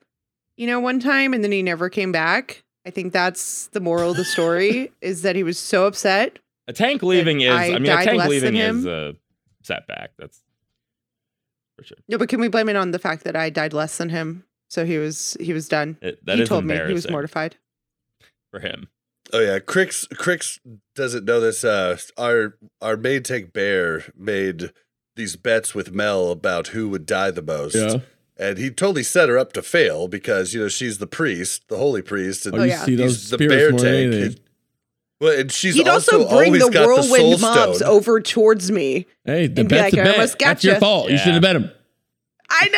you 0.57 0.67
know, 0.67 0.79
one 0.79 0.99
time, 0.99 1.33
and 1.33 1.43
then 1.43 1.51
he 1.51 1.63
never 1.63 1.89
came 1.89 2.11
back. 2.11 2.63
I 2.85 2.89
think 2.89 3.13
that's 3.13 3.67
the 3.67 3.79
moral 3.79 4.11
of 4.11 4.17
the 4.17 4.25
story 4.25 4.91
is 5.01 5.21
that 5.21 5.35
he 5.35 5.43
was 5.43 5.57
so 5.57 5.85
upset. 5.85 6.39
a 6.67 6.73
tank 6.73 7.03
leaving 7.03 7.41
is. 7.41 7.51
I 7.51 7.73
I, 7.73 7.79
mean, 7.79 7.91
a 7.91 8.03
tank 8.03 8.25
leaving 8.25 8.55
is 8.55 8.85
a 8.85 9.15
setback. 9.63 10.11
That's 10.17 10.41
for 11.77 11.83
sure. 11.83 11.97
No, 12.07 12.17
but 12.17 12.29
can 12.29 12.39
we 12.39 12.47
blame 12.47 12.69
it 12.69 12.75
on 12.75 12.91
the 12.91 12.99
fact 12.99 13.23
that 13.23 13.35
I 13.35 13.49
died 13.49 13.73
less 13.73 13.97
than 13.97 14.09
him? 14.09 14.45
So 14.69 14.85
he 14.85 14.97
was 14.97 15.37
he 15.39 15.53
was 15.53 15.67
done. 15.67 15.97
It, 16.01 16.25
that 16.25 16.37
he 16.37 16.43
is 16.43 16.49
told 16.49 16.65
me 16.65 16.77
he 16.87 16.93
was 16.93 17.09
mortified. 17.09 17.57
for 18.51 18.59
him. 18.59 18.87
Oh 19.33 19.39
yeah, 19.39 19.59
Crix 19.59 20.07
Crix 20.09 20.59
doesn't 20.95 21.25
know 21.25 21.39
this. 21.39 21.63
Uh, 21.63 21.97
our 22.17 22.57
our 22.81 22.97
main 22.97 23.23
tank 23.23 23.53
bear 23.53 24.03
made 24.17 24.71
these 25.15 25.35
bets 25.35 25.73
with 25.75 25.91
Mel 25.93 26.31
about 26.31 26.67
who 26.67 26.89
would 26.89 27.05
die 27.05 27.31
the 27.31 27.41
most. 27.41 27.75
Yeah. 27.75 27.97
And 28.37 28.57
he 28.57 28.69
totally 28.71 29.03
set 29.03 29.29
her 29.29 29.37
up 29.37 29.53
to 29.53 29.61
fail 29.61 30.07
because 30.07 30.53
you 30.53 30.61
know 30.61 30.67
she's 30.67 30.97
the 30.97 31.07
priest, 31.07 31.67
the 31.67 31.77
holy 31.77 32.01
priest, 32.01 32.45
and 32.45 32.55
Oh, 32.55 32.59
Oh, 32.59 32.63
you 32.63 32.69
yeah. 32.71 32.83
see 32.85 32.95
those 32.95 33.11
he's 33.21 33.29
the 33.29 33.37
bear 33.37 33.71
more 33.71 33.79
tank. 33.79 34.13
anything. 34.13 34.39
Well, 35.19 35.39
and 35.39 35.51
she's 35.51 35.75
He'd 35.75 35.87
also, 35.87 36.23
also, 36.23 36.35
bring 36.37 36.53
the 36.53 36.59
got 36.69 36.71
the 36.71 36.79
whirlwind 36.87 37.41
mobs 37.41 37.77
stone. 37.77 37.87
over 37.87 38.19
towards 38.21 38.71
me. 38.71 39.05
Hey, 39.23 39.45
the 39.45 39.63
bet's 39.63 39.93
like, 39.93 39.93
a 39.93 40.01
"I 40.01 40.03
bet. 40.05 40.13
almost 40.15 40.39
That's 40.39 40.63
your 40.63 40.73
gotcha." 40.73 40.79
fault. 40.79 41.09
You 41.09 41.15
Yeah. 41.17 41.23
should 41.23 41.33
have 41.33 41.41
bet 41.43 41.55
him. 41.57 41.71
I 42.49 42.69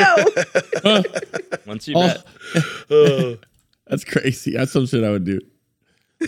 know. 0.84 1.02
Once 1.66 1.88
you 1.88 1.96
bet, 1.96 2.26
that's 3.88 4.04
crazy. 4.04 4.52
That's 4.52 4.72
some 4.74 4.86
shit 4.86 5.04
I 5.04 5.10
would 5.12 5.24
do. 5.24 5.40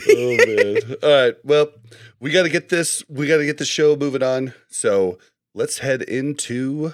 Oh 0.10 0.38
man! 0.46 0.96
All 1.04 1.10
right, 1.10 1.36
well, 1.44 1.68
we 2.20 2.32
got 2.32 2.44
to 2.44 2.50
get 2.50 2.70
this. 2.70 3.04
We 3.10 3.28
got 3.28 3.38
to 3.38 3.46
get 3.46 3.58
the 3.58 3.66
show 3.66 3.96
moving 3.96 4.24
on. 4.24 4.54
So 4.68 5.18
let's 5.54 5.80
head 5.80 6.02
into. 6.02 6.94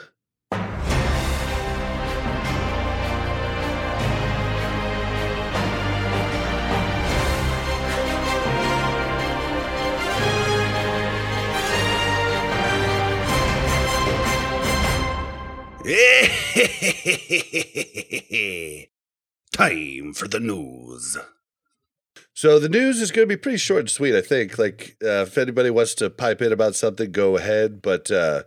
Time 19.51 20.13
for 20.13 20.27
the 20.27 20.39
news. 20.39 21.17
So 22.33 22.59
the 22.59 22.69
news 22.69 23.01
is 23.01 23.11
going 23.11 23.27
to 23.27 23.35
be 23.35 23.39
pretty 23.39 23.57
short 23.57 23.81
and 23.81 23.89
sweet, 23.89 24.15
I 24.15 24.21
think. 24.21 24.57
Like, 24.57 24.95
uh, 25.03 25.25
if 25.27 25.37
anybody 25.37 25.69
wants 25.69 25.93
to 25.95 26.09
pipe 26.09 26.41
in 26.41 26.53
about 26.53 26.75
something, 26.75 27.11
go 27.11 27.37
ahead. 27.37 27.81
But 27.81 28.09
uh, 28.09 28.43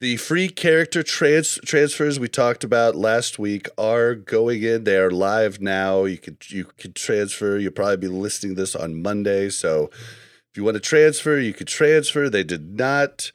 the 0.00 0.16
free 0.18 0.48
character 0.48 1.02
trans- 1.02 1.58
transfers 1.64 2.20
we 2.20 2.28
talked 2.28 2.64
about 2.64 2.94
last 2.94 3.38
week 3.38 3.68
are 3.78 4.14
going 4.14 4.62
in. 4.62 4.84
They 4.84 4.98
are 4.98 5.10
live 5.10 5.60
now. 5.60 6.04
You 6.04 6.18
could 6.18 6.50
you 6.50 6.66
could 6.76 6.94
transfer. 6.94 7.56
You'll 7.56 7.72
probably 7.72 7.96
be 7.96 8.08
listening 8.08 8.54
this 8.54 8.76
on 8.76 9.02
Monday. 9.02 9.48
So 9.48 9.90
if 9.94 10.56
you 10.56 10.64
want 10.64 10.74
to 10.74 10.80
transfer, 10.80 11.38
you 11.38 11.54
could 11.54 11.68
transfer. 11.68 12.28
They 12.28 12.44
did 12.44 12.76
not 12.78 13.32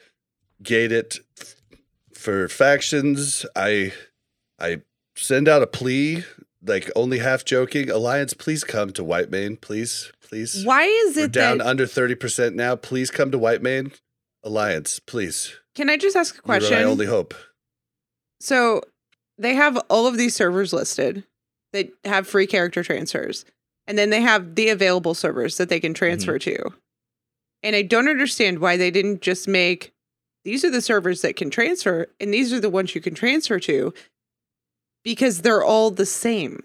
gate 0.62 0.92
it 0.92 1.18
for 2.14 2.48
factions. 2.48 3.46
I 3.56 3.94
I 4.60 4.82
send 5.16 5.48
out 5.48 5.64
a 5.64 5.68
plea, 5.68 6.24
like 6.66 6.92
only 6.96 7.20
half 7.20 7.46
joking. 7.46 7.90
Alliance, 7.90 8.34
please 8.34 8.64
come 8.64 8.92
to 8.94 9.04
Whitemane, 9.04 9.60
please, 9.60 10.12
please. 10.28 10.64
Why 10.66 10.84
is 10.84 11.16
We're 11.16 11.26
it 11.26 11.32
down 11.32 11.60
that? 11.60 11.68
under 11.68 11.86
thirty 11.86 12.16
percent 12.16 12.56
now. 12.56 12.76
Please 12.76 13.12
come 13.12 13.32
to 13.32 13.40
Whitemane. 13.40 13.98
Alliance, 14.44 15.00
please. 15.00 15.56
Can 15.76 15.90
I 15.90 15.98
just 15.98 16.16
ask 16.16 16.38
a 16.38 16.42
question? 16.42 16.78
my 16.78 16.84
only 16.84 17.06
hope. 17.06 17.34
So 18.40 18.82
they 19.38 19.56
have 19.56 19.78
all 19.90 20.08
of 20.08 20.18
these 20.18 20.36
servers 20.36 20.74
listed 20.74 21.24
that 21.74 21.90
have 22.06 22.28
free 22.28 22.48
character 22.48 22.84
transfers. 22.84 23.46
And 23.88 23.98
then 23.98 24.12
they 24.12 24.22
have 24.22 24.56
the 24.56 24.70
available 24.70 25.14
servers 25.14 25.58
that 25.58 25.70
they 25.70 25.80
can 25.80 25.94
mm-hmm. 25.94 25.98
transfer 25.98 26.38
to. 26.40 26.74
And 27.64 27.76
I 27.76 27.82
don't 27.82 28.08
understand 28.08 28.60
why 28.60 28.78
they 28.78 28.92
didn't 28.92 29.22
just 29.22 29.48
make 29.48 29.94
these 30.46 30.64
are 30.64 30.70
the 30.70 30.82
servers 30.82 31.22
that 31.22 31.36
can 31.36 31.50
transfer 31.50 32.08
and 32.20 32.34
these 32.34 32.54
are 32.54 32.60
the 32.60 32.70
ones 32.70 32.96
you 32.96 33.02
can 33.02 33.14
transfer 33.14 33.60
to 33.60 33.94
because 35.04 35.42
they're 35.42 35.64
all 35.64 35.92
the 35.92 36.06
same. 36.06 36.64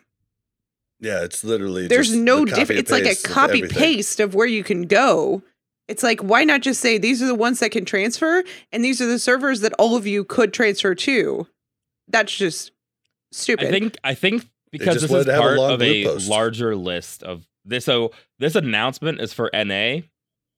Yeah, 1.00 1.22
it's 1.22 1.44
literally 1.44 1.86
There's 1.86 2.08
just 2.08 2.20
no 2.20 2.44
the 2.44 2.52
copy 2.52 2.60
different. 2.60 2.80
It's 2.80 2.90
like 2.90 3.02
a 3.02 3.06
paste 3.08 3.26
of 3.26 3.32
copy 3.32 3.62
paste 3.62 4.20
of 4.20 4.34
where 4.34 4.46
you 4.46 4.64
can 4.64 4.82
go. 4.82 5.42
It's 5.86 6.02
like 6.02 6.20
why 6.20 6.44
not 6.44 6.62
just 6.62 6.80
say 6.80 6.96
these 6.98 7.22
are 7.22 7.26
the 7.26 7.34
ones 7.34 7.60
that 7.60 7.70
can 7.70 7.84
transfer 7.84 8.42
and 8.72 8.84
these 8.84 9.00
are 9.02 9.06
the 9.06 9.18
servers 9.18 9.60
that 9.60 9.74
all 9.74 9.96
of 9.96 10.06
you 10.06 10.24
could 10.24 10.54
transfer 10.54 10.94
to. 10.94 11.46
That's 12.08 12.34
just 12.34 12.72
stupid. 13.32 13.68
I 13.68 13.70
think 13.70 13.96
I 14.02 14.14
think 14.14 14.46
because 14.70 15.02
this 15.02 15.10
is 15.10 15.26
to 15.26 15.32
have 15.32 15.42
a 15.44 15.56
part 15.56 15.72
of 15.72 15.82
a 15.82 16.04
post. 16.04 16.28
larger 16.28 16.74
list 16.74 17.22
of 17.22 17.46
this. 17.64 17.84
So 17.84 18.12
this 18.38 18.54
announcement 18.54 19.20
is 19.20 19.32
for 19.32 19.50
NA, 19.52 20.00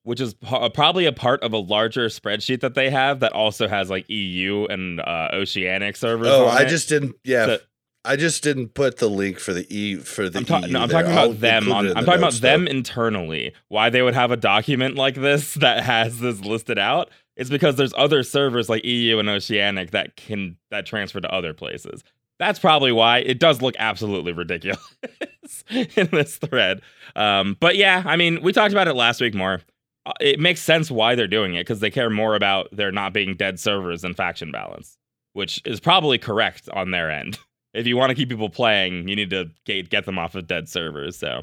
which 0.07 0.21
is 0.21 0.35
po- 0.35 0.71
probably 0.71 1.05
a 1.05 1.13
part 1.13 1.43
of 1.43 1.53
a 1.53 1.59
larger 1.59 2.07
spreadsheet 2.07 2.61
that 2.61 2.75
they 2.75 2.89
have 2.91 3.21
that 3.21 3.33
also 3.33 3.67
has 3.67 3.91
like 3.91 4.09
EU 4.09 4.65
and 4.67 5.01
uh, 5.01 5.29
Oceanic 5.33 5.97
servers. 5.97 6.29
Oh, 6.29 6.47
I 6.47 6.63
it. 6.63 6.69
just 6.69 6.89
didn't. 6.89 7.17
Yeah, 7.25 7.47
So- 7.47 7.59
I 8.05 8.15
just 8.15 8.45
didn't 8.45 8.69
put 8.75 8.99
the 8.99 9.09
link 9.11 9.41
for 9.41 9.53
the 9.53 9.67
e 9.69 9.97
for 9.97 10.31
the. 10.31 10.39
I'm, 10.39 10.45
ta- 10.45 10.59
EU 10.61 10.69
no, 10.73 10.81
I'm 10.81 10.89
talking 10.89 11.11
I'll 11.11 11.31
about 11.33 11.41
them. 11.41 11.73
On, 11.73 11.79
I'm 11.79 11.87
the 11.89 11.95
talking 12.03 12.21
about 12.21 12.33
though. 12.35 12.39
them 12.39 12.69
internally. 12.69 13.53
Why 13.67 13.91
they 13.91 14.01
would 14.01 14.15
have 14.15 14.31
a 14.31 14.37
document 14.37 14.95
like 14.95 15.17
this 15.17 15.55
that 15.67 15.83
has 15.83 16.21
this 16.21 16.41
listed 16.41 16.79
out? 16.79 17.11
It's 17.37 17.51
because 17.51 17.75
there's 17.75 17.93
other 17.99 18.23
servers 18.23 18.69
like 18.69 18.85
EU 18.85 19.19
and 19.19 19.29
Oceanic 19.29 19.91
that 19.91 20.15
can 20.15 20.57
that 20.71 20.87
transfer 20.87 21.21
to 21.21 21.31
other 21.35 21.53
places. 21.53 22.05
That's 22.39 22.59
probably 22.61 22.93
why 22.93 23.19
it 23.19 23.41
does 23.41 23.61
look 23.61 23.75
absolutely 23.79 24.33
ridiculous 24.33 24.79
in 25.71 26.07
this 26.13 26.37
thread. 26.37 26.83
Um, 27.17 27.57
but 27.59 27.75
yeah, 27.77 28.03
I 28.07 28.15
mean, 28.17 28.41
we 28.41 28.53
talked 28.53 28.73
about 28.73 28.87
it 28.89 28.95
last 28.95 29.21
week 29.21 29.35
more. 29.35 29.63
Uh, 30.07 30.13
It 30.21 30.39
makes 30.41 30.61
sense 30.63 30.91
why 30.91 31.15
they're 31.17 31.27
doing 31.27 31.55
it 31.55 31.61
because 31.61 31.81
they 31.81 31.91
care 31.91 32.09
more 32.11 32.35
about 32.37 32.69
there 32.73 32.93
not 32.93 33.13
being 33.13 33.35
dead 33.35 33.59
servers 33.61 34.03
than 34.03 34.15
faction 34.15 34.51
balance, 34.53 34.97
which 35.35 35.61
is 35.67 35.81
probably 35.81 36.17
correct 36.19 36.69
on 36.73 36.91
their 36.93 37.11
end 37.11 37.39
if 37.75 37.87
you 37.87 37.97
want 37.97 38.11
to 38.11 38.15
keep 38.15 38.29
people 38.31 38.49
playing, 38.49 39.09
you 39.09 39.17
need 39.17 39.31
to 39.31 39.51
get, 39.67 39.91
get 39.91 40.07
them 40.07 40.19
off 40.19 40.35
of 40.35 40.47
dead 40.47 40.69
servers. 40.69 41.19
So, 41.19 41.43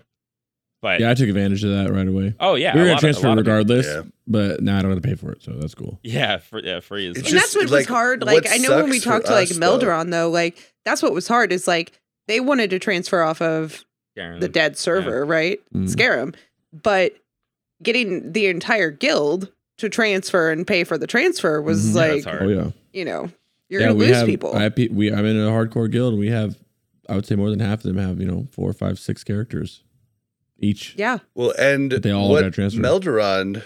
but 0.81 0.99
Yeah, 0.99 1.11
I 1.11 1.13
took 1.13 1.27
advantage 1.29 1.63
of 1.63 1.71
that 1.71 1.91
right 1.93 2.07
away. 2.07 2.33
oh 2.39 2.55
yeah, 2.55 2.73
we 2.73 2.79
were 2.81 2.85
gonna 2.87 2.93
lot 2.93 3.03
of- 3.03 3.09
a 3.09 3.13
transfer 3.13 3.27
of 3.29 3.37
regardless, 3.37 3.85
Yeah. 3.85 4.01
but 4.27 4.61
now 4.61 4.79
I 4.79 4.81
don't 4.81 4.91
have 4.91 5.01
to 5.01 5.07
pay 5.07 5.15
for 5.15 5.31
it, 5.31 5.43
so 5.43 5.51
that's 5.53 5.75
cool. 5.75 5.99
Yeah, 6.03 6.37
for, 6.37 6.59
yeah, 6.61 6.79
free 6.79 7.07
is 7.07 7.17
It's 7.17 7.29
and 7.29 7.37
that's 7.37 7.53
what 7.55 7.63
just, 7.63 7.73
was 7.73 7.85
hard. 7.87 8.23
Like 8.23 8.47
I 8.49 8.57
know 8.57 8.75
when 8.77 8.89
we 8.89 8.99
talked 8.99 9.27
to 9.27 9.31
like 9.33 9.51
us, 9.51 9.57
though- 9.57 9.77
though, 10.09 10.29
like 10.29 10.57
that's 10.85 11.03
what 11.03 11.13
was 11.13 11.27
hard 11.27 11.51
is 11.51 11.67
like 11.67 11.91
they 12.27 12.39
wanted 12.39 12.69
to 12.71 12.79
transfer 12.79 13.21
off 13.21 13.41
of 13.41 13.83
scaring 14.15 14.39
the 14.39 14.47
them. 14.47 14.51
dead 14.51 14.77
server, 14.77 15.25
right? 15.25 15.59
Mm. 15.75 15.89
Scare 15.89 16.17
them, 16.17 16.33
but 16.71 17.13
getting 17.83 18.31
the 18.31 18.47
entire 18.47 18.91
guild 18.91 19.51
to 19.77 19.89
transfer 19.89 20.51
and 20.51 20.65
pay 20.65 20.83
for 20.83 20.97
the 20.97 21.07
transfer 21.07 21.61
was 21.61 21.85
Mhm. 21.91 21.95
Like 21.95 22.11
that's 22.11 22.25
hard. 22.25 22.41
Oh 22.43 22.47
yeah, 22.49 22.71
you 22.93 23.05
know 23.05 23.29
you're 23.69 23.81
yeah. 23.81 23.87
gonna 23.87 23.99
we 23.99 24.07
lose 24.07 24.17
have, 24.17 24.25
people. 24.27 24.55
I, 24.55 24.69
we, 24.91 25.11
I'm 25.11 25.25
in 25.25 25.37
a 25.37 25.49
hardcore 25.49 25.89
guild, 25.91 26.13
and 26.13 26.19
we 26.19 26.29
have 26.29 26.57
I 27.09 27.15
would 27.15 27.25
say 27.25 27.35
more 27.35 27.49
than 27.49 27.59
half 27.59 27.79
of 27.79 27.83
them 27.83 27.97
have 27.97 28.19
you 28.19 28.25
know 28.27 28.47
four, 28.51 28.71
five, 28.73 28.97
six 28.99 29.23
characters 29.23 29.83
each. 30.59 30.95
yeah, 30.97 31.17
Well, 31.35 31.53
and 31.59 31.89
But 31.89 32.03
they 32.03 32.11
all 32.11 32.29
what 32.29 32.43
got 32.43 32.53
transferred. 32.53 32.81
Melderon, 32.83 33.61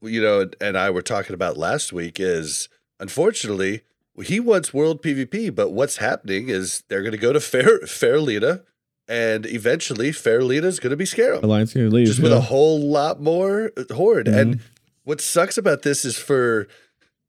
you 0.00 0.22
know, 0.22 0.48
and 0.60 0.78
I 0.78 0.88
were 0.90 1.02
talking 1.02 1.34
about 1.34 1.58
last 1.58 1.92
week 1.92 2.18
is 2.18 2.68
unfortunately 3.00 3.82
he 4.24 4.40
wants 4.40 4.72
world 4.74 5.02
PvP, 5.02 5.54
but 5.54 5.70
what's 5.70 5.98
happening 5.98 6.48
is 6.48 6.82
they're 6.88 7.02
going 7.02 7.12
to 7.12 7.18
go 7.18 7.32
to 7.32 7.40
Fair 7.40 7.80
Faerlina, 7.80 8.62
and 9.08 9.46
eventually 9.46 10.10
Faerlina 10.10 10.64
is 10.64 10.78
going 10.80 10.90
to 10.90 10.96
be 10.96 11.04
Skeram, 11.04 11.42
Alliance 11.42 11.72
gonna 11.74 11.88
leave. 11.88 12.06
just 12.06 12.20
with 12.20 12.32
yeah. 12.32 12.38
a 12.38 12.42
whole 12.42 12.80
lot 12.80 13.20
more 13.20 13.72
uh, 13.76 13.94
horde. 13.94 14.26
Mm-hmm. 14.26 14.38
And 14.38 14.60
what 15.04 15.20
sucks 15.20 15.56
about 15.58 15.82
this 15.82 16.04
is 16.04 16.16
for 16.18 16.68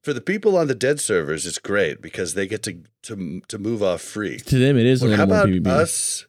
for 0.03 0.13
the 0.13 0.21
people 0.21 0.57
on 0.57 0.67
the 0.67 0.75
dead 0.75 0.99
servers, 0.99 1.45
it's 1.45 1.57
great 1.59 2.01
because 2.01 2.33
they 2.33 2.47
get 2.47 2.63
to 2.63 2.83
to 3.03 3.41
to 3.47 3.57
move 3.57 3.81
off 3.83 4.01
free. 4.01 4.37
to 4.37 4.57
them 4.59 4.77
it 4.77 4.85
is 4.85 5.01
Well, 5.01 5.13
a 5.13 5.15
how 5.17 5.23
about 5.23 5.47
PvP. 5.47 5.67
us? 5.67 6.25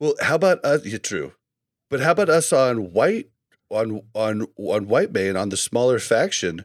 Well, 0.00 0.14
how 0.20 0.36
about 0.36 0.64
us? 0.64 0.84
Yeah, 0.86 0.98
true. 0.98 1.32
But 1.90 2.00
how 2.00 2.12
about 2.12 2.28
us 2.28 2.52
on 2.52 2.92
white 2.92 3.30
on 3.70 4.02
on 4.14 4.46
on 4.56 4.86
Whitemane 4.86 5.40
on 5.40 5.48
the 5.48 5.56
smaller 5.56 5.98
faction? 5.98 6.64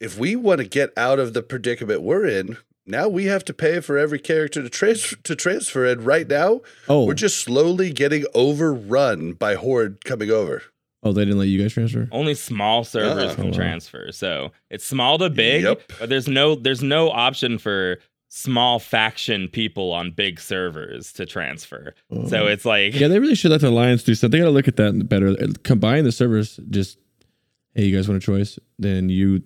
If 0.00 0.18
we 0.18 0.34
want 0.36 0.58
to 0.58 0.66
get 0.66 0.90
out 0.96 1.18
of 1.18 1.32
the 1.34 1.42
predicament 1.42 2.02
we're 2.02 2.26
in, 2.26 2.56
now 2.86 3.08
we 3.08 3.24
have 3.24 3.44
to 3.46 3.54
pay 3.54 3.80
for 3.80 3.96
every 3.98 4.18
character 4.18 4.62
to 4.62 4.68
transfer 4.68 5.16
to 5.16 5.34
transfer. 5.36 5.84
And 5.86 6.02
right 6.02 6.28
now, 6.28 6.60
Oh, 6.88 7.04
we're 7.06 7.14
just 7.14 7.38
slowly 7.40 7.92
getting 7.92 8.24
overrun 8.34 9.32
by 9.32 9.54
horde 9.54 10.04
coming 10.04 10.30
over. 10.30 10.62
oh, 11.02 11.12
they 11.12 11.24
didn't 11.24 11.38
let 11.38 11.48
you 11.48 11.60
guys 11.62 11.72
transfer. 11.74 12.08
only 12.12 12.34
small 12.34 12.84
servers 12.84 13.32
Oh. 13.32 13.34
can 13.34 13.44
Oh, 13.44 13.48
wow. 13.48 13.52
transfer. 13.54 14.12
So 14.12 14.52
it's 14.70 14.84
small 14.84 15.18
to 15.18 15.30
big, 15.30 15.62
Yep. 15.64 15.82
but 16.00 16.08
there's 16.08 16.28
no 16.28 16.54
there's 16.54 16.82
no 16.82 17.10
option 17.10 17.58
for 17.58 17.98
small 18.28 18.80
faction 18.80 19.46
people 19.48 19.92
on 19.92 20.10
big 20.10 20.40
servers 20.40 21.12
to 21.12 21.24
transfer. 21.24 21.94
Oh. 22.10 22.26
So 22.28 22.44
Oh. 22.44 22.46
it's 22.48 22.64
like 22.64 22.94
yeah, 22.94 23.08
they 23.08 23.18
really 23.20 23.34
should 23.36 23.50
let 23.52 23.60
the 23.60 23.68
alliance 23.68 24.02
do 24.02 24.14
something. 24.14 24.38
They 24.40 24.42
got 24.44 24.48
to 24.50 24.54
look 24.54 24.66
at 24.68 24.76
that 24.76 25.08
better. 25.08 25.28
Uh, 25.28 25.52
combine 25.62 26.04
the 26.04 26.10
servers. 26.12 26.58
Just 26.70 26.98
hey, 27.74 27.84
you 27.86 27.96
guys 27.96 28.08
want 28.08 28.22
a 28.22 28.26
choice? 28.26 28.58
Then 28.78 29.08
you 29.08 29.42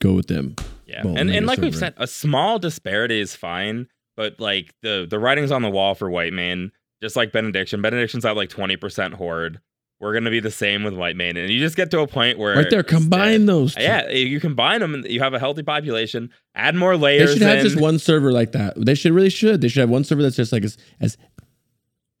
go 0.00 0.12
with 0.12 0.26
them. 0.28 0.54
Yeah, 0.88 1.02
and 1.04 1.30
and 1.30 1.46
like 1.46 1.58
we've 1.60 1.76
said, 1.76 1.94
a 1.98 2.06
small 2.06 2.58
disparity 2.58 3.20
is 3.20 3.36
fine, 3.36 3.88
but 4.16 4.40
like 4.40 4.74
the 4.82 5.06
the 5.08 5.18
writing's 5.18 5.52
on 5.52 5.62
the 5.62 5.70
wall 5.70 5.94
for 5.94 6.08
Whitemane, 6.08 6.70
just 7.02 7.14
like 7.14 7.30
Benediction. 7.30 7.82
Benediction's 7.82 8.24
at 8.24 8.36
like 8.36 8.48
twenty 8.48 8.76
percent 8.76 9.14
horde. 9.14 9.60
We're 10.00 10.14
gonna 10.14 10.30
be 10.30 10.40
the 10.40 10.50
same 10.50 10.84
with 10.84 10.94
Whitemane, 10.94 11.36
and 11.36 11.50
you 11.50 11.58
just 11.58 11.76
get 11.76 11.90
to 11.90 12.00
a 12.00 12.06
point 12.06 12.38
where 12.38 12.56
Right 12.56 12.70
there, 12.70 12.82
combine 12.82 13.46
those. 13.46 13.74
two. 13.74 13.82
Yeah, 13.82 14.08
you 14.08 14.40
combine 14.40 14.80
them, 14.80 14.94
and 14.94 15.04
you 15.04 15.20
have 15.20 15.34
a 15.34 15.38
healthy 15.38 15.62
population. 15.62 16.30
Add 16.54 16.74
more 16.74 16.96
layers. 16.96 17.30
They 17.30 17.34
should 17.34 17.42
have 17.42 17.58
in. 17.58 17.64
just 17.64 17.80
one 17.80 17.98
server 17.98 18.32
like 18.32 18.52
that. 18.52 18.74
They 18.76 18.94
should 18.94 19.12
really 19.12 19.30
should. 19.30 19.60
They 19.60 19.68
should 19.68 19.80
have 19.80 19.90
one 19.90 20.04
server 20.04 20.22
that's 20.22 20.36
just 20.36 20.52
like 20.52 20.64
as, 20.64 20.78
as 21.00 21.18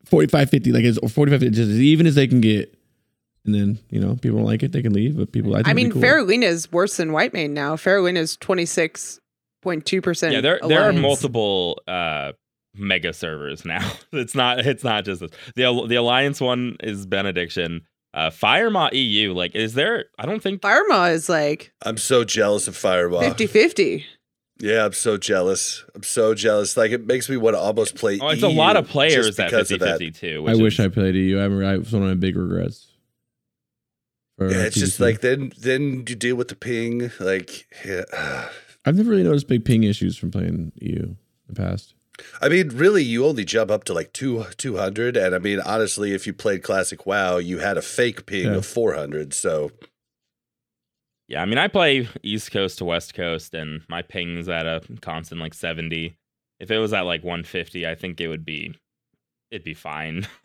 45, 0.06 0.50
50, 0.50 0.72
like 0.72 0.84
as 0.84 0.98
or 0.98 1.08
45, 1.08 1.40
50, 1.40 1.56
just 1.56 1.70
as 1.70 1.78
even 1.80 2.06
as 2.06 2.14
they 2.16 2.26
can 2.26 2.40
get. 2.40 2.74
And 3.48 3.54
then, 3.54 3.78
you 3.88 3.98
know, 3.98 4.14
people 4.14 4.36
don't 4.36 4.46
like 4.46 4.62
it, 4.62 4.72
they 4.72 4.82
can 4.82 4.92
leave. 4.92 5.16
But 5.16 5.32
people, 5.32 5.54
I, 5.54 5.60
think 5.60 5.68
I 5.68 5.72
mean 5.72 5.90
cool. 5.90 6.02
Faerlina 6.02 6.42
is 6.42 6.70
worse 6.70 6.98
than 6.98 7.12
White 7.12 7.32
Whitemane 7.32 7.50
now. 7.52 7.76
Faerlina 7.76 8.18
is 8.18 8.36
twenty 8.36 8.66
six 8.66 9.20
point 9.62 9.86
two 9.86 10.02
percent. 10.02 10.34
Yeah, 10.34 10.42
there 10.42 10.60
there 10.62 10.82
are 10.82 10.92
multiple 10.92 11.80
uh 11.88 12.32
mega 12.74 13.14
servers 13.14 13.64
now. 13.64 13.90
it's 14.12 14.34
not 14.34 14.58
it's 14.66 14.84
not 14.84 15.06
just 15.06 15.22
this. 15.22 15.30
The 15.56 15.86
the 15.88 15.94
Alliance 15.94 16.42
one 16.42 16.76
is 16.80 17.06
Benediction. 17.06 17.86
Uh 18.12 18.28
Firemaw 18.28 18.90
EU, 18.92 19.32
like 19.32 19.54
is 19.54 19.72
there 19.72 20.04
I 20.18 20.26
don't 20.26 20.42
think 20.42 20.60
Firemaw 20.60 21.10
is 21.10 21.30
like 21.30 21.72
I'm 21.86 21.96
so 21.96 22.24
jealous 22.24 22.68
of 22.68 22.74
Firemaw. 22.74 23.32
50-50. 23.32 24.04
Yeah, 24.60 24.84
I'm 24.84 24.92
so 24.92 25.16
jealous. 25.16 25.84
I'm 25.94 26.02
so 26.02 26.34
jealous. 26.34 26.76
Like 26.76 26.90
it 26.90 27.06
makes 27.06 27.30
me 27.30 27.38
want 27.38 27.54
to 27.54 27.60
almost 27.60 27.94
play. 27.94 28.18
Oh, 28.20 28.28
it's 28.28 28.42
a 28.42 28.48
lot 28.48 28.76
of 28.76 28.86
players 28.88 29.28
just 29.28 29.40
at 29.40 29.50
because 29.50 29.70
of 29.70 29.80
that. 29.80 30.00
50 30.00 30.10
too. 30.10 30.44
I 30.46 30.52
which 30.52 30.60
wish 30.62 30.78
is- 30.80 30.84
I 30.84 30.88
played 30.88 31.14
EU. 31.14 31.38
I 31.38 31.44
remember 31.44 31.64
I 31.64 31.78
was 31.78 31.92
one 31.92 32.02
of 32.02 32.08
my 32.08 32.14
big 32.14 32.36
regrets. 32.36 32.92
For 34.38 34.50
Yeah, 34.50 34.62
it's 34.62 34.76
just 34.76 34.98
like 35.00 35.20
then 35.20 35.52
then 35.58 36.04
you 36.08 36.14
deal 36.14 36.36
with 36.36 36.48
the 36.48 36.56
ping. 36.56 37.10
Like, 37.20 37.66
yeah. 37.84 38.04
I've 38.86 38.96
never 38.96 39.10
really 39.10 39.24
noticed 39.24 39.48
big 39.48 39.64
ping 39.66 39.82
issues 39.82 40.16
from 40.16 40.30
playing 40.30 40.72
EU 40.80 41.02
in 41.02 41.16
the 41.48 41.54
past. 41.54 41.94
I 42.40 42.48
mean, 42.48 42.70
really, 42.70 43.02
you 43.04 43.26
only 43.26 43.44
jump 43.44 43.70
up 43.70 43.84
to 43.84 43.92
like 43.92 44.12
two 44.12 44.44
two 44.56 44.76
hundred, 44.78 45.16
and 45.16 45.34
I 45.34 45.38
mean, 45.38 45.60
honestly, 45.60 46.14
if 46.14 46.26
you 46.26 46.32
played 46.32 46.62
classic 46.62 47.04
WoW, 47.06 47.36
you 47.36 47.58
had 47.58 47.76
a 47.76 47.82
fake 47.82 48.24
ping 48.26 48.46
Yeah. 48.46 48.56
of 48.56 48.66
four 48.66 48.94
hundred. 48.94 49.34
So 49.34 49.70
Yeah, 51.28 51.42
I 51.42 51.44
mean, 51.44 51.58
I 51.58 51.68
play 51.68 52.08
East 52.22 52.50
Coast 52.50 52.78
to 52.78 52.84
West 52.84 53.14
Coast, 53.14 53.52
and 53.54 53.82
my 53.88 54.02
ping's 54.02 54.48
at 54.48 54.66
a 54.66 54.80
constant 55.02 55.40
like 55.40 55.54
seventy. 55.54 56.16
If 56.58 56.70
it 56.70 56.78
was 56.78 56.92
at 56.92 57.02
like 57.02 57.22
one 57.22 57.44
fifty, 57.44 57.86
I 57.86 57.94
think 57.94 58.20
it 58.20 58.28
would 58.28 58.44
be, 58.44 58.74
it'd 59.50 59.64
be 59.64 59.74
fine. 59.74 60.26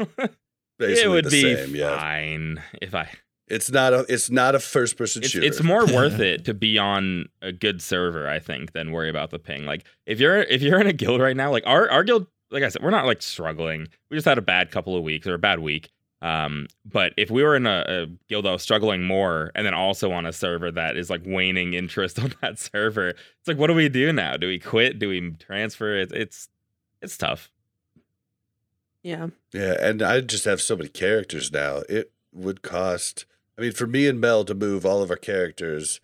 basically 0.78 1.02
it 1.04 1.08
would 1.10 1.26
the 1.26 1.30
be 1.30 1.56
same. 1.56 1.76
Yeah, 1.76 1.98
fine 1.98 2.62
if 2.82 2.94
I. 2.94 3.10
it's 3.48 3.70
not 3.72 3.94
a 3.94 4.06
it's 4.10 4.30
not 4.30 4.56
a 4.56 4.60
first 4.60 4.98
person 4.98 5.22
It's, 5.24 5.32
shooter. 5.32 5.46
it's 5.46 5.62
more 5.62 5.86
worth 5.94 6.20
it 6.20 6.46
to 6.46 6.54
be 6.54 6.78
on 6.78 7.28
a 7.42 7.52
good 7.52 7.82
server, 7.82 8.28
I 8.28 8.40
think, 8.40 8.74
than 8.74 8.92
worry 8.92 9.10
about 9.10 9.32
the 9.32 9.40
ping. 9.40 9.66
Like 9.66 9.86
if 10.06 10.20
you're 10.20 10.42
if 10.44 10.62
you're 10.62 10.80
in 10.80 10.88
a 10.88 10.94
guild 10.94 11.22
right 11.22 11.36
now, 11.36 11.52
like 11.52 11.64
our 11.66 11.90
our 11.92 12.04
guild, 12.04 12.28
like 12.52 12.64
I 12.64 12.70
said, 12.70 12.82
we're 12.82 12.90
not 12.90 13.06
like 13.06 13.22
struggling. 13.22 13.88
We 14.10 14.18
just 14.18 14.26
had 14.26 14.38
a 14.38 14.42
bad 14.42 14.72
couple 14.72 14.96
of 14.96 15.04
weeks 15.04 15.28
or 15.28 15.34
a 15.34 15.40
bad 15.40 15.60
week. 15.60 15.90
Um, 16.22 16.68
but 16.86 17.12
if 17.18 17.30
we 17.30 17.44
were 17.44 17.54
in 17.54 17.68
a, 17.68 17.84
a 17.86 18.06
guild 18.30 18.46
that 18.46 18.52
was 18.52 18.62
struggling 18.64 19.04
more, 19.04 19.52
and 19.56 19.66
then 19.66 19.74
also 19.74 20.14
on 20.14 20.26
a 20.26 20.32
server 20.32 20.72
that 20.72 20.96
is 20.96 21.10
like 21.10 21.22
waning 21.26 21.74
interest 21.74 22.18
on 22.24 22.34
that 22.42 22.58
server, 22.60 23.10
it's 23.10 23.48
like, 23.48 23.58
what 23.58 23.68
do 23.68 23.74
we 23.74 23.90
do 23.90 24.14
now? 24.14 24.38
Do 24.38 24.48
we 24.48 24.58
quit? 24.58 25.00
Do 25.00 25.10
we 25.10 25.32
transfer? 25.32 25.98
It's 25.98 26.14
it's 26.14 26.48
it's 27.02 27.18
tough. 27.18 27.52
Yeah. 29.04 29.28
Yeah, 29.54 29.76
and 29.82 30.02
I 30.02 30.22
just 30.22 30.46
have 30.46 30.62
so 30.62 30.78
many 30.78 30.88
characters 30.88 31.52
now. 31.52 31.82
It 31.90 32.14
would 32.32 32.62
cost. 32.62 33.26
I 33.58 33.62
mean, 33.62 33.72
for 33.72 33.88
me 33.88 34.08
and 34.08 34.20
Mel 34.20 34.44
to 34.46 34.56
move 34.56 34.86
all 34.86 35.02
of 35.02 35.10
our 35.10 35.16
characters, 35.16 36.00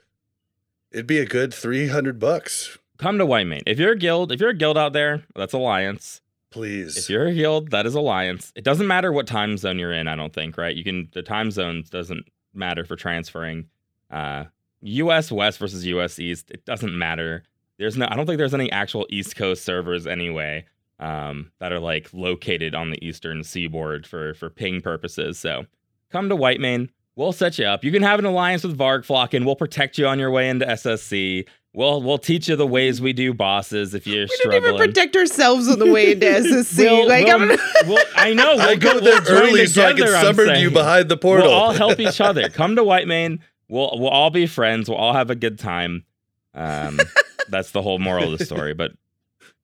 it'd 0.92 1.08
be 1.08 1.20
a 1.20 1.26
good 1.26 1.54
three 1.54 1.88
hundred 1.88 2.20
bucks. 2.20 2.78
Come 2.98 3.18
to 3.18 3.26
Whitemane. 3.26 3.64
If 3.66 3.80
you're 3.80 3.94
a 3.94 3.98
guild, 3.98 4.32
if 4.32 4.40
you're 4.40 4.50
a 4.50 4.56
guild 4.56 4.78
out 4.78 4.94
there, 4.94 5.24
that's 5.36 5.54
Alliance. 5.54 6.22
Please. 6.52 6.98
If 6.98 7.10
you're 7.10 7.28
a 7.28 7.34
guild, 7.34 7.72
that 7.72 7.86
is 7.86 7.96
Alliance. 7.96 8.52
It 8.56 8.64
doesn't 8.64 8.88
matter 8.88 9.12
what 9.12 9.28
time 9.28 9.56
zone 9.58 9.80
you're 9.80 9.94
in, 9.94 10.08
I 10.08 10.16
don't 10.16 10.34
think, 10.34 10.58
right? 10.58 10.76
You 10.76 10.84
can 10.84 11.10
the 11.14 11.22
time 11.22 11.52
zones 11.52 11.90
doesn't 11.90 12.26
matter 12.54 12.84
for 12.84 12.96
transferring. 12.96 13.70
Uh 14.12 14.46
US 14.82 15.32
West 15.32 15.60
versus 15.60 15.86
US 15.86 16.20
East, 16.20 16.52
it 16.52 16.66
doesn't 16.66 16.98
matter. 16.98 17.44
There's 17.78 17.98
no 17.98 18.08
I 18.10 18.16
don't 18.16 18.26
think 18.26 18.38
there's 18.38 18.54
any 18.54 18.72
actual 18.72 19.08
East 19.10 19.36
Coast 19.36 19.64
servers 19.64 20.06
anyway, 20.06 20.66
um, 21.00 21.52
that 21.60 21.72
are 21.72 21.80
like 21.80 22.10
located 22.14 22.76
on 22.76 22.90
the 22.90 23.06
eastern 23.06 23.44
seaboard 23.44 24.06
for 24.06 24.34
for 24.34 24.50
ping 24.50 24.82
purposes. 24.82 25.40
So 25.40 25.66
come 26.12 26.30
to 26.30 26.36
Whitemane. 26.36 26.90
We'll 27.20 27.34
set 27.34 27.60
you 27.60 27.66
up. 27.66 27.84
You 27.84 27.92
can 27.92 28.02
have 28.02 28.18
an 28.18 28.24
alliance 28.24 28.64
with 28.64 28.78
Vargflock 28.78 29.34
and 29.34 29.46
we'll 29.46 29.58
protect 29.58 29.98
you 29.98 30.08
on 30.08 30.20
your 30.20 30.32
way 30.32 30.48
into 30.48 30.66
SSC. 30.66 31.46
We'll 31.74 32.02
we'll 32.02 32.18
teach 32.18 32.48
you 32.48 32.56
the 32.56 32.66
ways 32.66 33.02
we 33.02 33.12
do 33.12 33.34
bosses 33.34 33.94
if 33.94 34.08
you're 34.08 34.22
We 34.24 34.28
struggling. 34.28 34.62
didn't 34.62 34.76
even 34.76 34.88
protect 34.88 35.16
ourselves 35.18 35.68
on 35.68 35.80
the 35.80 35.92
way 35.92 36.14
into 36.14 36.26
SSC. 36.28 36.78
We'll- 36.78 37.08
like, 37.10 37.26
we'll- 37.26 37.52
I'm, 37.52 37.90
we'll- 37.90 38.06
I 38.16 38.34
know. 38.34 38.52
We'll 38.56 38.62
I 38.70 38.76
go 38.76 38.94
we'll 38.94 39.04
there 39.04 39.20
join 39.20 39.50
early 39.50 39.66
so 39.68 39.84
I 39.84 39.88
can 39.90 39.98
together, 39.98 40.16
I'm 40.16 40.34
summon 40.36 40.60
you 40.62 40.72
behind 40.72 41.10
the 41.10 41.18
portal. 41.18 41.48
We'll 41.48 41.56
all 41.58 41.72
help 41.74 42.00
each 42.00 42.22
other. 42.22 42.48
Come 42.62 42.78
to 42.78 42.84
Whitemane. 42.84 43.40
We'll 43.68 43.92
we'll 44.00 44.08
all 44.08 44.30
be 44.30 44.48
friends. 44.48 44.88
We'll 44.88 44.98
all 44.98 45.14
have 45.14 45.30
a 45.30 45.36
good 45.36 45.60
time. 45.60 46.06
Um, 46.54 47.02
that's 47.50 47.72
the 47.72 47.82
whole 47.82 48.00
moral 48.00 48.32
of 48.32 48.40
the 48.40 48.46
story. 48.46 48.74
But 48.74 48.94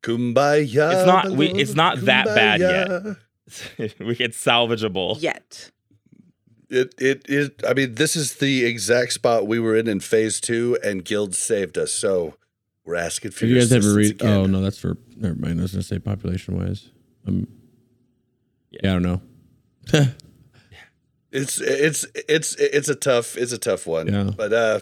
Kumbaya. 0.04 0.92
It's 0.94 1.08
not- 1.08 1.32
we- 1.32 1.52
it's 1.52 1.74
not 1.74 2.02
that 2.02 2.26
bad 2.26 2.60
yet. 2.60 2.88
kumbaya. 2.90 4.06
we 4.06 4.16
get 4.16 4.32
salvageable. 4.34 5.22
yet. 5.22 5.72
It 6.70 6.96
it 6.98 7.26
it. 7.30 7.62
I 7.68 7.74
mean, 7.74 7.96
this 7.96 8.16
is 8.16 8.36
the 8.36 8.66
exact 8.66 9.14
spot 9.14 9.46
we 9.48 9.60
were 9.60 9.76
in 9.76 9.88
in 9.88 10.00
phase 10.00 10.40
two, 10.42 10.78
and 10.84 11.04
Guild 11.06 11.36
saved 11.36 11.78
us. 11.78 11.92
So 11.92 12.36
we're 12.86 12.96
asking 12.96 13.32
for 13.32 13.42
Have 13.42 13.50
your 13.50 13.60
you 13.60 13.64
guys 13.64 13.72
ever 13.72 13.80
assistance 14.00 14.22
read? 14.22 14.22
again. 14.22 14.38
Oh 14.38 14.46
no, 14.48 14.62
that's 14.62 14.80
for 14.80 14.98
never 15.16 15.36
mind. 15.36 15.60
I 15.60 15.64
was 15.64 15.72
gonna 15.74 15.84
say 15.84 16.00
population 16.00 16.58
wise. 16.58 16.90
Um, 17.28 17.48
yeah. 18.72 18.92
I 18.92 19.00
don't 19.00 19.04
know. 19.04 19.22
It's 21.32 21.60
it's 21.60 22.06
it's 22.30 22.56
it's 22.56 22.88
a 22.88 22.96
tough 22.96 23.36
it's 23.36 23.52
a 23.52 23.58
tough 23.58 23.86
one. 23.86 24.08
Yeah. 24.08 24.32
But 24.38 24.54
uh 24.54 24.80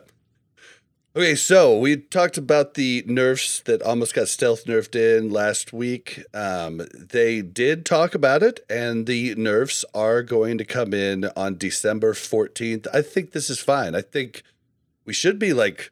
okay, 1.15 1.35
so 1.35 1.77
we 1.77 1.97
talked 1.97 2.37
about 2.37 2.73
the 2.75 3.03
nerfs 3.07 3.61
that 3.61 3.81
almost 3.81 4.13
got 4.13 4.27
stealth 4.27 4.65
nerfed 4.65 4.95
in 4.95 5.29
last 5.29 5.73
week. 5.73 6.23
Um 6.33 6.81
they 6.93 7.41
did 7.41 7.85
talk 7.85 8.15
about 8.15 8.43
it 8.43 8.59
and 8.69 9.05
the 9.05 9.35
nerfs 9.35 9.85
are 9.93 10.23
going 10.23 10.57
to 10.57 10.65
come 10.65 10.93
in 10.93 11.25
on 11.35 11.57
December 11.57 12.13
14th. 12.13 12.87
I 12.93 13.01
think 13.01 13.31
this 13.31 13.49
is 13.49 13.59
fine. 13.59 13.95
I 13.95 14.01
think 14.01 14.43
we 15.05 15.13
should 15.13 15.37
be 15.39 15.53
like 15.53 15.91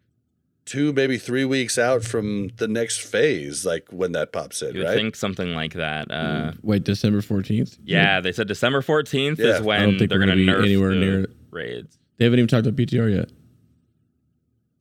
two 0.64 0.94
maybe 0.94 1.18
3 1.18 1.44
weeks 1.46 1.78
out 1.78 2.04
from 2.04 2.50
the 2.58 2.68
next 2.68 3.00
phase 3.02 3.66
like 3.66 3.88
when 3.92 4.12
that 4.14 4.32
pops 4.32 4.62
in, 4.62 4.74
You 4.76 4.82
would 4.82 4.88
right? 4.90 4.96
think 4.96 5.16
something 5.16 5.54
like 5.56 5.74
that. 5.74 6.10
Uh, 6.12 6.52
Wait, 6.62 6.84
December 6.84 7.22
fourteenth. 7.22 7.78
yeah, 7.84 8.22
they 8.22 8.32
said 8.32 8.48
December 8.48 8.82
14th 8.82 9.40
Yeah. 9.40 9.46
is 9.48 9.58
I 9.58 9.62
when 9.62 9.82
don't 9.82 9.98
think 9.98 10.10
they're 10.10 10.20
going 10.20 10.30
to 10.30 10.46
gonna 10.46 10.58
be 10.58 10.62
nerf 10.62 10.66
anywhere 10.66 10.90
the 10.92 11.00
near 11.00 11.28
raids. 11.50 11.98
They 12.18 12.26
haven't 12.26 12.40
even 12.40 12.48
talked 12.48 12.68
about 12.68 12.78
PTR 12.78 13.12
yet. 13.14 13.30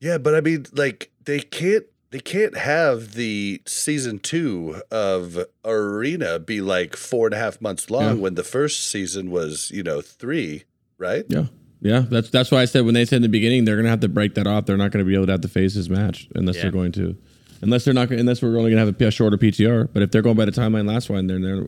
Yeah, 0.01 0.17
but 0.17 0.35
I 0.35 0.41
mean, 0.41 0.65
like 0.73 1.11
they 1.25 1.39
can't 1.39 1.85
they 2.09 2.19
can't 2.19 2.57
have 2.57 3.13
the 3.13 3.61
season 3.65 4.19
two 4.19 4.81
of 4.91 5.45
Arena 5.63 6.39
be 6.39 6.59
like 6.59 6.97
four 6.97 7.27
and 7.27 7.33
a 7.33 7.37
half 7.37 7.61
months 7.61 7.89
long 7.89 8.03
Yeah. 8.03 8.13
when 8.21 8.35
the 8.35 8.43
first 8.43 8.89
season 8.89 9.31
was, 9.31 9.71
you 9.73 9.81
know, 9.83 10.01
three, 10.01 10.63
right? 10.97 11.23
Yeah, 11.29 11.45
yeah. 11.81 12.03
That's 12.09 12.29
that's 12.29 12.51
why 12.51 12.61
I 12.61 12.65
said 12.65 12.83
when 12.83 12.95
they 12.95 13.05
said 13.05 13.17
in 13.17 13.21
the 13.21 13.29
beginning 13.29 13.63
they're 13.65 13.77
gonna 13.77 13.89
have 13.89 14.01
to 14.01 14.09
break 14.09 14.33
that 14.35 14.47
off. 14.47 14.65
They're 14.65 14.75
not 14.75 14.91
gonna 14.91 15.05
be 15.05 15.13
able 15.15 15.27
to 15.27 15.31
have 15.33 15.41
the 15.41 15.47
phases 15.47 15.89
matched 15.89 16.31
unless 16.35 16.57
Yeah. 16.57 16.63
they're 16.63 16.71
going 16.71 16.91
to, 16.93 17.15
unless 17.61 17.85
they're 17.85 17.93
not 17.93 18.09
gonna- 18.09 18.19
unless 18.21 18.41
we're 18.41 18.57
only 18.57 18.71
gonna 18.71 18.83
have 18.85 18.99
a 19.01 19.11
shorter 19.11 19.37
PTR. 19.37 19.87
But 19.93 20.03
if 20.03 20.11
they're 20.11 20.21
going 20.23 20.35
by 20.35 20.45
the 20.45 20.51
timeline 20.51 20.87
last 20.87 21.09
one, 21.09 21.27
then 21.27 21.41
they're 21.43 21.67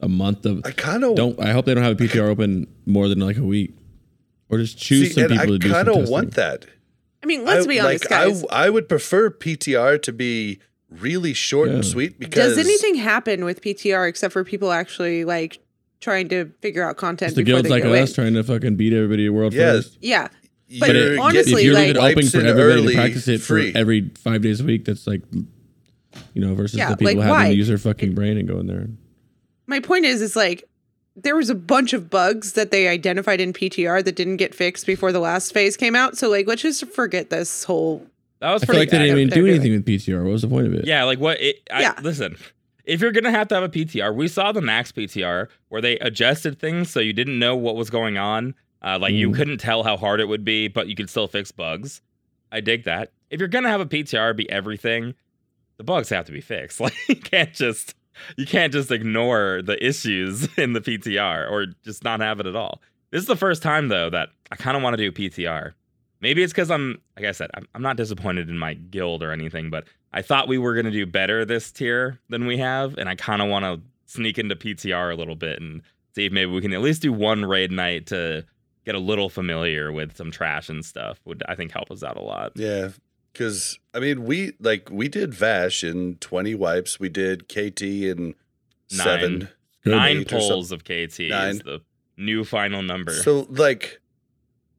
a 0.00 0.08
month 0.08 0.46
of. 0.46 0.62
I 0.64 0.70
kind 0.70 1.04
of 1.04 1.14
Don't 1.16 1.38
I 1.40 1.50
hope 1.52 1.66
they 1.66 1.74
don't 1.74 1.84
have 1.84 2.00
a 2.00 2.02
PTR 2.02 2.28
open 2.28 2.68
more 2.86 3.08
than 3.08 3.18
like 3.20 3.36
a 3.36 3.42
week, 3.44 3.74
or 4.48 4.58
just 4.58 4.78
choose 4.78 5.12
some 5.14 5.24
people 5.28 5.38
I 5.42 5.46
to 5.46 5.58
do 5.58 5.68
some 5.68 5.74
kind 5.86 5.88
of 5.88 6.08
want 6.08 6.34
that. 6.34 6.66
I 7.24 7.26
mean, 7.26 7.44
let's 7.44 7.64
I, 7.64 7.68
be 7.68 7.80
honest, 7.80 8.04
like, 8.04 8.10
guys. 8.10 8.44
I 8.50 8.66
I 8.66 8.70
would 8.70 8.86
prefer 8.88 9.30
PTR 9.30 10.00
to 10.02 10.12
be 10.12 10.60
really 10.90 11.32
short 11.32 11.70
and 11.70 11.84
sweet 11.84 12.18
because 12.20 12.54
Does 12.54 12.58
anything 12.66 12.96
happen 12.96 13.44
with 13.46 13.62
PTR 13.62 14.06
except 14.08 14.32
for 14.34 14.44
people 14.44 14.70
actually 14.72 15.24
like 15.24 15.58
trying 16.00 16.28
to 16.28 16.52
figure 16.60 16.82
out 16.88 16.96
content 16.98 17.30
It's 17.30 17.36
the 17.36 17.42
guilds 17.42 17.68
like 17.70 17.82
go 17.82 17.94
us 17.94 18.10
in? 18.10 18.14
trying 18.14 18.34
to 18.34 18.44
fucking 18.44 18.76
beat 18.76 18.92
everybody 18.92 19.24
at 19.26 19.32
world 19.32 19.54
Yeah. 19.54 19.72
first. 19.72 19.96
Yeah, 20.02 20.28
But 20.78 20.94
you're 20.94 21.14
it- 21.14 21.18
honestly, 21.18 21.62
if 21.62 21.64
you're 21.64 21.74
like- 21.74 21.86
leaving 21.96 22.02
it 22.02 22.10
open 22.12 22.28
for 22.28 22.36
everybody 22.38 22.60
early, 22.80 22.92
to 22.94 23.00
practice 23.00 23.26
it 23.28 23.40
free. 23.40 23.72
for 23.72 23.78
every 23.78 24.10
five 24.22 24.42
days 24.42 24.60
a 24.60 24.64
week, 24.64 24.84
that's 24.84 25.06
like, 25.06 25.22
you 26.34 26.40
know, 26.46 26.54
versus 26.54 26.78
Yeah, 26.78 26.90
the 26.90 26.96
people 26.98 27.14
like, 27.14 27.26
having 27.26 27.30
why? 27.30 27.48
to 27.50 27.56
use 27.56 27.68
their 27.68 27.78
fucking 27.78 28.14
brain 28.14 28.36
and 28.36 28.46
go 28.46 28.58
in 28.60 28.66
there. 28.66 28.86
my 29.66 29.80
point 29.80 30.04
is, 30.04 30.20
is 30.20 30.36
like 30.36 30.68
there 31.16 31.36
was 31.36 31.48
a 31.50 31.54
bunch 31.54 31.92
of 31.92 32.10
bugs 32.10 32.52
that 32.54 32.70
they 32.70 32.88
identified 32.88 33.40
in 33.40 33.52
PTR 33.52 34.04
that 34.04 34.16
didn't 34.16 34.36
get 34.38 34.54
fixed 34.54 34.86
before 34.86 35.12
the 35.12 35.20
last 35.20 35.52
phase 35.54 35.76
came 35.76 35.94
out. 35.94 36.16
So 36.16 36.28
like, 36.28 36.46
let's 36.46 36.62
just 36.62 36.84
forget 36.92 37.30
this 37.30 37.64
whole. 37.64 38.06
That 38.40 38.52
was 38.52 38.62
I 38.64 38.66
feel 38.66 38.76
like 38.76 38.90
they 38.90 38.98
didn't 38.98 39.16
even 39.18 39.28
they're 39.30 39.36
do 39.38 39.46
doing. 39.46 39.54
anything 39.60 39.72
with 39.72 39.86
PTR. 39.86 40.22
What 40.24 40.32
was 40.32 40.42
the 40.42 40.48
point 40.48 40.66
of 40.66 40.74
it? 40.74 40.86
Yeah, 40.86 41.04
like 41.04 41.18
what? 41.20 41.40
It, 41.40 41.66
I, 41.72 41.82
Yeah. 41.82 41.94
Listen, 42.02 42.36
if 42.84 43.00
you're 43.00 43.12
gonna 43.12 43.30
have 43.30 43.48
to 43.48 43.54
have 43.54 43.64
a 43.64 43.68
PTR, 43.68 44.14
we 44.14 44.28
saw 44.28 44.52
the 44.52 44.60
Naxx 44.60 44.92
PTR 44.92 45.48
where 45.68 45.80
they 45.80 45.98
adjusted 46.00 46.58
things 46.58 46.90
so 46.90 47.00
you 47.00 47.12
didn't 47.12 47.38
know 47.38 47.56
what 47.56 47.76
was 47.76 47.90
going 47.90 48.18
on. 48.18 48.54
Uh, 48.82 48.98
like 49.00 49.14
you 49.14 49.30
Mm. 49.30 49.34
couldn't 49.36 49.58
tell 49.58 49.82
how 49.84 49.96
hard 49.96 50.20
it 50.20 50.26
would 50.28 50.44
be, 50.44 50.68
but 50.68 50.88
you 50.88 50.94
could 50.94 51.08
still 51.08 51.26
fix 51.28 51.50
bugs. 51.52 52.02
I 52.52 52.60
dig 52.60 52.84
that. 52.84 53.12
If 53.30 53.38
you're 53.40 53.48
gonna 53.48 53.70
have 53.70 53.80
a 53.80 53.86
PTR 53.86 54.34
be 54.36 54.50
everything, 54.50 55.14
the 55.78 55.84
bugs 55.84 56.08
have 56.10 56.26
to 56.26 56.32
be 56.32 56.40
fixed. 56.42 56.80
Like 56.80 56.94
you 57.08 57.16
can't 57.16 57.54
just 57.54 57.94
you 58.36 58.46
can't 58.46 58.72
just 58.72 58.90
ignore 58.90 59.62
the 59.62 59.84
issues 59.84 60.48
in 60.58 60.72
the 60.72 60.80
PTR 60.80 61.50
or 61.50 61.66
just 61.84 62.04
not 62.04 62.20
have 62.20 62.40
it 62.40 62.46
at 62.46 62.56
all. 62.56 62.80
This 63.10 63.22
is 63.22 63.28
the 63.28 63.36
first 63.36 63.62
time 63.62 63.88
though 63.88 64.10
that 64.10 64.30
I 64.50 64.56
kind 64.56 64.76
of 64.76 64.82
want 64.82 64.96
to 64.96 65.10
do 65.10 65.12
PTR. 65.12 65.72
Maybe 66.20 66.42
it's 66.42 66.52
because 66.52 66.70
I'm, 66.70 67.00
like 67.16 67.26
I 67.26 67.32
said, 67.32 67.50
I'm, 67.54 67.66
I'm 67.74 67.82
not 67.82 67.96
disappointed 67.96 68.48
in 68.48 68.56
my 68.56 68.74
guild 68.74 69.22
or 69.22 69.30
anything, 69.30 69.68
but 69.68 69.84
I 70.12 70.22
thought 70.22 70.48
we 70.48 70.58
were 70.58 70.72
going 70.72 70.86
to 70.86 70.90
do 70.90 71.04
better 71.04 71.44
this 71.44 71.70
tier 71.70 72.18
than 72.30 72.46
we 72.46 72.56
have. 72.58 72.96
And 72.96 73.08
I 73.08 73.14
kind 73.14 73.42
of 73.42 73.48
want 73.48 73.64
to 73.64 73.80
sneak 74.06 74.38
into 74.38 74.56
PTR 74.56 75.12
a 75.12 75.16
little 75.16 75.34
bit 75.34 75.60
and 75.60 75.82
see 76.14 76.26
if 76.26 76.32
maybe 76.32 76.50
we 76.50 76.60
can 76.60 76.72
at 76.72 76.80
least 76.80 77.02
do 77.02 77.12
one 77.12 77.44
raid 77.44 77.72
night 77.72 78.06
to 78.06 78.46
get 78.86 78.94
a 78.94 78.98
little 79.00 79.28
familiar 79.28 79.92
with 79.92 80.16
some 80.16 80.30
trash 80.30 80.68
and 80.68 80.84
stuff. 80.84 81.20
Would, 81.24 81.42
I 81.48 81.54
think, 81.54 81.72
help 81.72 81.90
us 81.90 82.02
out 82.02 82.16
a 82.16 82.22
lot. 82.22 82.52
Yeah, 82.54 82.90
because 83.34 83.78
I 83.92 83.98
mean, 84.00 84.24
we 84.24 84.52
like 84.60 84.88
we 84.90 85.08
did 85.08 85.32
Vashj 85.32 85.90
in 85.90 86.14
twenty 86.16 86.54
wipes. 86.54 86.98
We 86.98 87.10
did 87.10 87.48
KT 87.48 87.82
in 87.82 88.34
seven. 88.88 89.38
Good. 89.84 89.90
Nine 89.92 90.16
Eight 90.18 90.32
or 90.32 90.40
some- 90.40 90.48
polls 90.48 90.72
of 90.72 90.82
KT 90.84 91.20
is 91.20 91.30
Nine. 91.30 91.58
the 91.58 91.82
new 92.16 92.42
final 92.42 92.80
number. 92.82 93.12
So 93.12 93.46
like, 93.50 94.00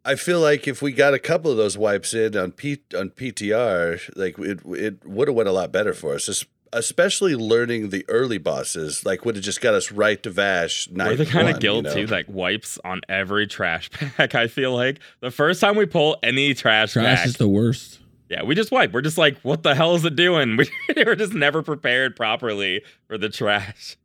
I 0.04 0.16
feel 0.16 0.40
like 0.40 0.68
if 0.68 0.82
we 0.82 0.94
got 0.94 1.14
a 1.14 1.20
couple 1.20 1.52
of 1.52 1.58
those 1.58 1.78
wipes 1.78 2.16
in 2.16 2.36
on 2.36 2.52
P 2.52 2.80
on 2.98 3.12
PTR, 3.12 4.00
like 4.16 4.40
it 4.40 4.62
it 4.66 5.06
would 5.06 5.28
have 5.28 5.36
went 5.36 5.48
a 5.48 5.52
lot 5.52 5.72
better 5.72 5.94
for 5.94 6.16
us. 6.16 6.46
Especially 6.74 7.36
learning 7.36 7.90
the 7.90 8.04
early 8.10 8.38
bosses, 8.40 9.06
like 9.06 9.24
would 9.24 9.36
have 9.36 9.46
just 9.46 9.62
got 9.62 9.74
us 9.76 9.92
right 9.92 10.22
to 10.24 10.32
Vashj. 10.32 10.92
We're 10.92 11.16
the 11.16 11.26
kind 11.26 11.46
one, 11.46 11.54
of 11.56 11.62
guild 11.62 11.86
you 11.86 11.90
know? 11.92 11.96
too 11.96 12.08
that 12.08 12.28
wipes 12.28 12.80
on 12.84 13.02
every 13.08 13.46
trash 13.48 13.90
pack. 14.18 14.34
I 14.36 14.48
feel 14.48 14.74
like 14.74 15.00
the 15.22 15.32
first 15.32 15.62
time 15.62 15.76
we 15.78 15.86
pull 15.86 16.18
any 16.24 16.54
trash, 16.56 16.94
Trash 16.94 17.18
pack, 17.20 17.28
is 17.28 17.38
the 17.38 17.48
worst. 17.48 18.00
Yeah, 18.30 18.44
we 18.44 18.56
just 18.56 18.72
wipe. 18.72 18.92
We're 18.92 19.02
just 19.02 19.18
like, 19.20 19.40
what 19.42 19.62
the 19.64 19.76
hell 19.76 19.96
is 19.96 20.04
it 20.06 20.16
doing? 20.16 20.58
We 20.96 21.04
were 21.04 21.16
just 21.16 21.34
never 21.34 21.62
prepared 21.62 22.16
properly 22.16 22.82
for 23.08 23.18
the 23.18 23.30
trash. 23.30 23.98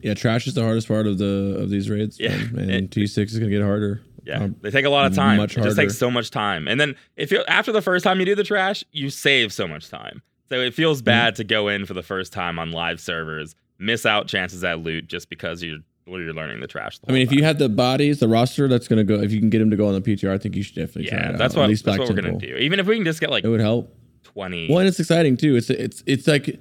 Yeah, 0.00 0.14
trash 0.14 0.46
is 0.46 0.54
the 0.54 0.62
hardest 0.62 0.88
part 0.88 1.06
of 1.06 1.18
the 1.18 1.56
of 1.60 1.70
these 1.70 1.88
raids. 1.90 2.18
Yeah. 2.18 2.32
and 2.56 2.90
T 2.90 3.06
six 3.06 3.32
is 3.32 3.38
gonna 3.38 3.50
get 3.50 3.62
harder. 3.62 4.02
Yeah, 4.24 4.44
Um, 4.44 4.56
they 4.60 4.70
take 4.70 4.84
a 4.84 4.90
lot 4.90 5.06
of 5.06 5.14
time. 5.14 5.36
much 5.38 5.56
it 5.56 5.62
just 5.62 5.76
takes 5.76 5.96
so 5.96 6.10
much 6.10 6.30
time. 6.30 6.68
And 6.68 6.80
then 6.80 6.94
if 7.16 7.30
you 7.30 7.42
after 7.48 7.72
the 7.72 7.82
first 7.82 8.02
time 8.04 8.18
you 8.20 8.26
do 8.26 8.34
the 8.34 8.44
trash, 8.44 8.84
you 8.92 9.10
save 9.10 9.52
so 9.52 9.66
much 9.68 9.88
time. 9.88 10.22
So 10.48 10.56
it 10.60 10.74
feels 10.74 10.98
Mm-hmm. 10.98 11.04
bad 11.06 11.36
to 11.36 11.44
go 11.44 11.68
in 11.68 11.86
for 11.86 11.94
the 11.94 12.02
first 12.02 12.32
time 12.32 12.58
on 12.58 12.72
live 12.72 13.00
servers, 13.00 13.54
miss 13.78 14.04
out 14.04 14.26
chances 14.26 14.64
at 14.64 14.80
loot 14.80 15.06
just 15.06 15.28
because 15.30 15.62
you're 15.62 15.78
you're 16.18 16.32
learning 16.34 16.60
the 16.60 16.66
trash. 16.66 16.98
The 16.98 17.08
I 17.08 17.12
mean, 17.12 17.26
whole 17.26 17.32
if 17.32 17.32
you 17.32 17.38
time. 17.40 17.46
had 17.46 17.58
the 17.58 17.68
bodies, 17.68 18.18
the 18.20 18.28
roster 18.28 18.68
that's 18.68 18.88
gonna 18.88 19.04
go, 19.04 19.14
if 19.20 19.32
you 19.32 19.38
can 19.40 19.50
get 19.50 19.60
them 19.60 19.70
to 19.70 19.76
go 19.76 19.86
on 19.88 19.94
the 19.94 20.00
PTR, 20.00 20.32
I 20.32 20.38
think 20.38 20.56
you 20.56 20.62
should 20.62 20.74
definitely 20.74 21.06
try 21.10 21.18
yeah, 21.18 21.30
it 21.30 21.38
that's 21.38 21.54
out. 21.54 21.58
what 21.58 21.64
At 21.64 21.68
least 21.70 21.84
that's 21.84 21.96
Black 21.98 22.08
what 22.08 22.16
we're 22.16 22.22
gonna 22.22 22.38
do. 22.38 22.56
Even 22.56 22.80
if 22.80 22.86
we 22.86 22.96
can 22.96 23.04
just 23.04 23.20
get 23.20 23.30
like 23.30 23.44
It 23.44 23.48
would 23.48 23.60
help. 23.60 23.94
twenty. 24.24 24.68
Well, 24.68 24.78
and 24.80 24.88
it's 24.88 24.98
exciting 25.00 25.36
too. 25.36 25.56
It's 25.56 25.70
it's 25.70 26.02
it's 26.06 26.26
like 26.26 26.58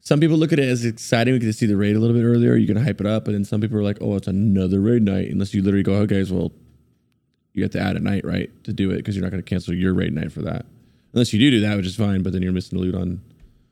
some 0.00 0.20
people 0.20 0.36
look 0.36 0.52
at 0.52 0.58
it 0.58 0.68
as 0.68 0.84
exciting. 0.84 1.32
We 1.34 1.40
get 1.40 1.46
to 1.46 1.52
see 1.52 1.66
the 1.66 1.76
raid 1.76 1.96
a 1.96 1.98
little 1.98 2.14
bit 2.16 2.22
earlier. 2.24 2.56
You 2.56 2.66
can 2.66 2.76
hype 2.76 3.00
it 3.00 3.06
up, 3.06 3.26
and 3.26 3.34
then 3.34 3.44
some 3.44 3.60
people 3.60 3.78
are 3.78 3.82
like, 3.82 3.98
"Oh, 4.00 4.16
it's 4.16 4.28
another 4.28 4.80
raid 4.80 5.02
night." 5.02 5.30
Unless 5.30 5.54
you 5.54 5.62
literally 5.62 5.82
go, 5.82 5.94
oh, 5.94 6.02
"Okay, 6.02 6.22
well, 6.30 6.52
you 7.54 7.62
have 7.62 7.72
to 7.72 7.80
add 7.80 7.96
a 7.96 8.00
night 8.00 8.24
right 8.24 8.50
to 8.64 8.72
do 8.72 8.90
it 8.90 8.96
because 8.98 9.16
you're 9.16 9.22
not 9.24 9.30
going 9.30 9.42
to 9.42 9.48
cancel 9.48 9.72
your 9.74 9.94
raid 9.94 10.12
night 10.12 10.30
for 10.30 10.42
that." 10.42 10.66
Unless 11.14 11.32
you 11.32 11.38
do 11.38 11.50
do 11.50 11.60
that, 11.60 11.76
which 11.76 11.86
is 11.86 11.96
fine, 11.96 12.22
but 12.22 12.32
then 12.32 12.42
you're 12.42 12.52
missing 12.52 12.78
the 12.78 12.84
loot 12.84 12.94
on. 12.94 13.20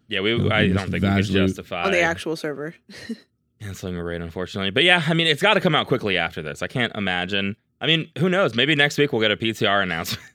Yeah, 0.09 0.20
we. 0.20 0.39
No, 0.39 0.49
I 0.55 0.69
don't 0.69 0.90
think 0.90 1.03
we 1.05 1.11
could 1.11 1.24
justify 1.27 1.85
on 1.85 1.93
the 1.93 2.01
actual 2.01 2.36
server. 2.36 2.74
canceling 3.63 3.97
a 3.97 4.03
raid, 4.05 4.21
unfortunately. 4.21 4.71
But 4.71 4.85
yeah, 4.85 5.03
I 5.07 5.15
mean, 5.15 5.27
it's 5.27 5.43
got 5.43 5.55
to 5.55 5.61
come 5.61 5.75
out 5.75 5.87
quickly 5.87 6.19
after 6.19 6.43
this. 6.43 6.63
I 6.63 6.67
can't 6.67 6.95
imagine. 6.97 7.57
I 7.81 7.87
mean, 7.87 8.11
who 8.19 8.29
knows? 8.29 8.55
Maybe 8.55 8.75
next 8.75 8.97
week 8.99 9.13
we'll 9.13 9.21
get 9.21 9.31
a 9.31 9.37
PTR 9.37 9.83
announcement. 9.83 10.27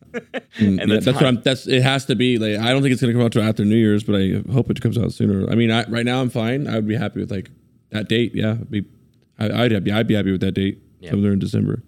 Mm, 0.57 0.79
And 0.79 0.79
yeah, 0.79 0.85
the 0.85 0.99
that's 1.01 1.15
what 1.17 1.25
I'm. 1.25 1.41
That's 1.41 1.67
it. 1.67 1.83
Has 1.83 2.05
to 2.05 2.15
be 2.15 2.39
like 2.39 2.57
I 2.65 2.71
don't 2.71 2.81
think 2.81 2.93
it's 2.93 3.01
going 3.01 3.13
to 3.13 3.19
come 3.19 3.23
out 3.25 3.33
till 3.33 3.43
after 3.43 3.63
New 3.65 3.75
Year's, 3.75 4.03
but 4.05 4.15
I 4.15 4.41
hope 4.51 4.71
it 4.71 4.81
comes 4.81 4.97
out 4.97 5.11
sooner. 5.11 5.47
I 5.51 5.53
mean, 5.53 5.69
I, 5.69 5.83
right 5.89 6.05
now 6.05 6.21
I'm 6.21 6.29
fine. 6.29 6.65
I 6.65 6.75
would 6.75 6.87
be 6.87 6.95
happy 6.95 7.19
with 7.19 7.29
like 7.29 7.51
that 7.91 8.07
date. 8.07 8.31
Yeah, 8.33 8.51
I'd 8.51 8.71
be. 8.71 8.85
I, 9.37 9.65
I'd 9.65 9.83
be. 9.83 9.91
I'd 9.91 10.07
be 10.07 10.15
happy 10.15 10.31
with 10.31 10.41
that 10.41 10.53
date. 10.53 10.81
Yeah. 11.01 11.11
Somewhere 11.11 11.33
in 11.33 11.39
December. 11.39 11.83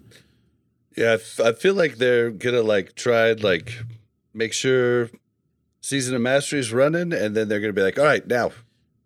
Yeah, 0.96 1.12
I, 1.12 1.14
f- 1.14 1.40
I 1.40 1.52
feel 1.54 1.74
like 1.74 1.96
they're 1.96 2.30
gonna 2.30 2.60
like 2.62 2.94
try 2.94 3.30
and 3.30 3.42
like 3.42 3.72
make 4.34 4.52
sure 4.52 5.08
season 5.80 6.14
of 6.14 6.20
mastery 6.20 6.60
is 6.60 6.72
running, 6.72 7.12
and 7.14 7.34
then 7.34 7.48
they're 7.48 7.60
gonna 7.60 7.72
be 7.72 7.82
like, 7.82 7.98
all 7.98 8.04
right, 8.04 8.24
now 8.28 8.52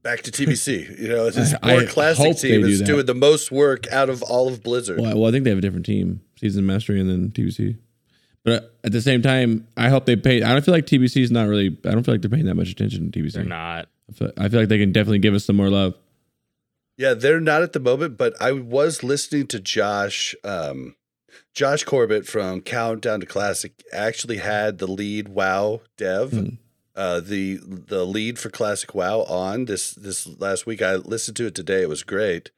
back 0.05 0.23
to 0.23 0.31
TBC. 0.31 1.01
you 1.01 1.09
know, 1.09 1.29
this 1.31 1.53
I- 1.63 1.73
more 1.73 1.81
I 1.83 1.87
classic 1.87 2.37
team 2.37 2.61
do 2.61 2.69
is 2.69 2.79
that. 2.79 2.85
doing 2.85 3.07
the 3.07 3.15
most 3.15 3.51
work 3.51 3.89
out 3.91 4.09
of 4.09 4.23
all 4.23 4.47
of 4.47 4.63
Blizzard. 4.63 5.01
Well, 5.01 5.19
well, 5.19 5.29
I 5.29 5.33
think 5.33 5.43
they 5.43 5.51
have 5.51 5.59
a 5.59 5.63
different 5.63 5.87
team, 5.87 6.21
season 6.39 6.65
mastery, 6.65 7.01
and 7.01 7.11
then 7.11 7.31
TBC. 7.31 7.77
But 8.45 8.75
at 8.85 8.93
the 8.93 9.01
same 9.01 9.23
time, 9.23 9.67
I 9.77 9.89
hope 9.89 10.05
they 10.05 10.17
pay. 10.17 10.43
I 10.43 10.53
don't 10.53 10.63
feel 10.65 10.75
like 10.75 10.87
TBC 10.87 11.23
is 11.23 11.31
not 11.33 11.49
really. 11.49 11.77
I 11.85 11.91
don't 11.91 12.05
feel 12.05 12.15
like 12.15 12.21
they're 12.23 12.31
paying 12.31 12.45
that 12.47 12.55
much 12.55 12.69
attention 12.71 13.11
to 13.11 13.19
TBC. 13.23 13.33
They're 13.33 13.45
not. 13.45 13.89
I 14.09 14.13
feel, 14.13 14.31
I 14.37 14.49
feel 14.51 14.61
like 14.61 14.69
they 14.69 14.79
can 14.79 14.93
definitely 14.93 15.19
give 15.21 15.33
us 15.35 15.45
some 15.47 15.57
more 15.57 15.71
love. 15.71 15.95
Yeah, 16.99 17.15
they're 17.15 17.41
not 17.41 17.63
at 17.63 17.73
the 17.73 17.81
moment, 17.81 18.17
but 18.19 18.35
I 18.41 18.53
was 18.53 19.03
listening 19.03 19.47
to 19.49 19.59
Josh, 19.59 20.35
um, 20.45 20.95
Josh 21.55 21.83
Corbett 21.85 22.27
from 22.27 22.61
Countdown 22.61 23.21
to 23.21 23.27
Classic. 23.27 23.73
Actually, 23.93 24.37
had 24.37 24.77
the 24.79 24.87
lead 24.87 25.29
WoW 25.31 25.81
dev, 25.97 26.31
Hmm. 26.33 26.49
Uh, 26.97 27.21
the 27.21 27.59
the 27.63 28.05
lead 28.05 28.39
for 28.39 28.51
Classic 28.51 28.95
WoW 28.95 29.21
on 29.25 29.65
this 29.67 29.93
this 29.93 30.27
last 30.39 30.67
week. 30.67 30.81
I 30.83 30.97
listened 30.97 31.37
to 31.39 31.47
it 31.47 31.55
today. 31.55 31.83
It 31.83 31.89
was 31.89 32.03
great, 32.03 32.51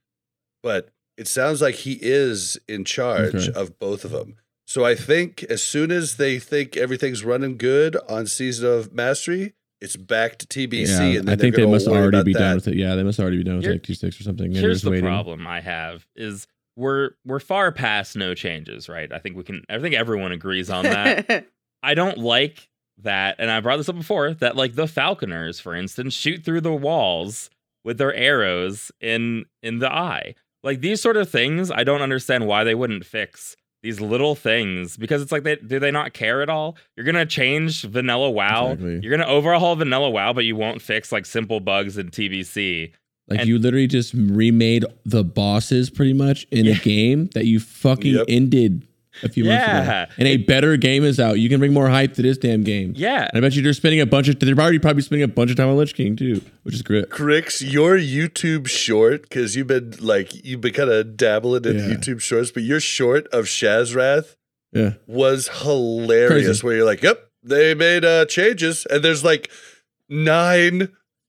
but 0.62 0.90
it 1.16 1.26
sounds 1.28 1.62
like 1.62 1.76
he 1.76 1.98
is 2.02 2.58
in 2.68 2.84
charge 2.84 3.48
Okay. 3.48 3.58
of 3.60 3.78
both 3.78 4.04
of 4.04 4.10
them. 4.10 4.36
So 4.66 4.84
I 4.84 4.94
think 4.94 5.44
as 5.44 5.62
soon 5.62 5.90
as 5.92 6.16
they 6.16 6.38
think 6.38 6.76
everything's 6.76 7.24
running 7.24 7.56
good 7.56 7.96
on 8.08 8.26
Season 8.26 8.68
of 8.68 8.92
Mastery, 8.92 9.54
it's 9.80 9.96
back 9.96 10.38
to 10.38 10.46
TBC. 10.46 10.88
yeah, 11.14 11.18
and 11.20 11.28
then 11.28 11.34
I 11.34 11.36
think 11.40 11.40
they're 11.40 11.50
they 11.52 11.56
gonna 11.62 11.68
must 11.72 11.86
already 11.88 12.08
about 12.08 12.24
be 12.24 12.32
done 12.34 12.56
with 12.56 12.68
it. 12.68 12.76
Yeah, 12.76 12.94
they 12.96 13.02
must 13.04 13.18
already 13.20 13.38
be 13.38 13.44
done 13.44 13.56
with 13.56 13.64
Here- 13.64 13.74
like 13.74 13.84
Q 13.84 13.94
six 13.94 14.20
or 14.20 14.24
something. 14.24 14.52
they're 14.52 14.62
Here's 14.62 14.76
just 14.76 14.84
the 14.84 14.90
waiting. 14.90 15.04
problem 15.06 15.46
I 15.46 15.60
have 15.60 16.06
is 16.16 16.46
we're 16.76 17.10
we're 17.24 17.40
far 17.40 17.72
past 17.72 18.16
no 18.16 18.34
changes, 18.34 18.88
right? 18.88 19.10
I 19.12 19.18
think 19.18 19.36
we 19.36 19.44
can. 19.44 19.62
I 19.70 19.78
think 19.78 19.94
everyone 19.94 20.32
agrees 20.32 20.68
on 20.68 20.84
that. 20.84 21.46
I 21.82 21.94
don't 21.94 22.18
like 22.18 22.68
that, 22.98 23.36
and 23.38 23.50
I 23.50 23.60
brought 23.60 23.76
this 23.76 23.88
up 23.88 23.96
before. 23.96 24.34
That 24.34 24.56
like 24.56 24.74
the 24.74 24.86
Falconers, 24.86 25.60
for 25.60 25.74
instance, 25.74 26.14
shoot 26.14 26.44
through 26.44 26.62
the 26.62 26.72
walls 26.72 27.50
with 27.84 27.98
their 27.98 28.14
arrows 28.14 28.90
in 29.00 29.44
in 29.62 29.78
the 29.80 29.92
eye. 29.92 30.34
Like 30.62 30.80
these 30.80 31.00
sort 31.00 31.16
of 31.16 31.30
things, 31.30 31.70
I 31.70 31.84
don't 31.84 32.02
understand 32.02 32.46
why 32.46 32.64
they 32.64 32.74
wouldn't 32.74 33.04
fix 33.06 33.56
these 33.82 34.00
little 34.00 34.34
things 34.34 34.96
because 34.96 35.22
it's 35.22 35.30
like 35.30 35.44
they 35.44 35.56
do 35.56 35.78
they 35.78 35.90
not 35.92 36.12
care 36.12 36.42
at 36.42 36.48
all? 36.48 36.76
You're 36.96 37.06
gonna 37.06 37.26
change 37.26 37.82
vanilla 37.82 38.30
WoW. 38.30 38.72
Exactly. 38.72 39.00
You're 39.02 39.16
gonna 39.16 39.30
overhaul 39.30 39.76
vanilla 39.76 40.10
WoW, 40.10 40.32
but 40.32 40.44
you 40.44 40.56
won't 40.56 40.82
fix 40.82 41.12
like 41.12 41.26
simple 41.26 41.60
bugs 41.60 41.96
in 41.98 42.08
TBC. 42.10 42.92
Like 43.28 43.40
And- 43.40 43.48
you 43.48 43.58
literally 43.58 43.86
just 43.86 44.14
remade 44.14 44.84
the 45.04 45.22
bosses 45.22 45.90
pretty 45.90 46.14
much 46.14 46.46
in 46.50 46.64
Yeah. 46.64 46.74
a 46.74 46.78
game 46.78 47.28
that 47.34 47.44
you 47.46 47.60
fucking 47.60 48.14
Yep. 48.14 48.24
ended 48.28 48.82
a 49.22 49.28
few 49.28 49.44
months 49.44 49.64
Yeah. 49.66 50.02
ago. 50.04 50.12
And 50.18 50.28
a 50.28 50.36
better 50.38 50.76
game 50.76 51.04
is 51.04 51.18
out. 51.20 51.38
You 51.38 51.48
can 51.48 51.58
bring 51.58 51.72
more 51.72 51.88
hype 51.88 52.14
to 52.14 52.22
this 52.22 52.36
damn 52.38 52.62
game. 52.62 52.92
Yeah, 52.96 53.28
And 53.32 53.38
I 53.38 53.40
bet 53.46 53.54
you 53.56 53.62
they're 53.62 53.72
spending 53.72 54.00
a 54.00 54.06
bunch 54.06 54.28
of. 54.28 54.38
They're 54.38 54.54
already 54.54 54.78
probably 54.78 55.02
spending 55.02 55.22
a 55.24 55.28
bunch 55.28 55.50
of 55.50 55.56
time 55.56 55.68
on 55.68 55.76
Lich 55.76 55.94
King 55.94 56.16
too, 56.16 56.40
which 56.62 56.74
is 56.74 56.82
great. 56.82 57.08
Crix, 57.10 57.62
your 57.68 57.96
YouTube 57.96 58.68
short, 58.68 59.22
because 59.22 59.56
you've 59.56 59.66
been 59.66 59.94
like 60.00 60.44
you've 60.44 60.60
been 60.60 60.72
kind 60.74 60.90
of 60.90 61.16
dabbling 61.16 61.64
in 61.64 61.76
Yeah. 61.76 61.88
YouTube 61.96 62.20
shorts, 62.20 62.50
but 62.50 62.62
your 62.62 62.80
short 62.80 63.26
of 63.28 63.44
Shazzrah 63.46 64.24
Yeah. 64.72 64.94
was 65.06 65.48
hilarious. 65.62 66.46
Crazy. 66.46 66.60
Where 66.66 66.76
you're 66.76 66.84
like, 66.86 67.02
"Yep, 67.02 67.20
they 67.42 67.74
made 67.74 68.04
uh 68.04 68.26
changes," 68.26 68.86
and 68.90 69.02
there's 69.02 69.24
like 69.24 69.50
nine 70.08 70.88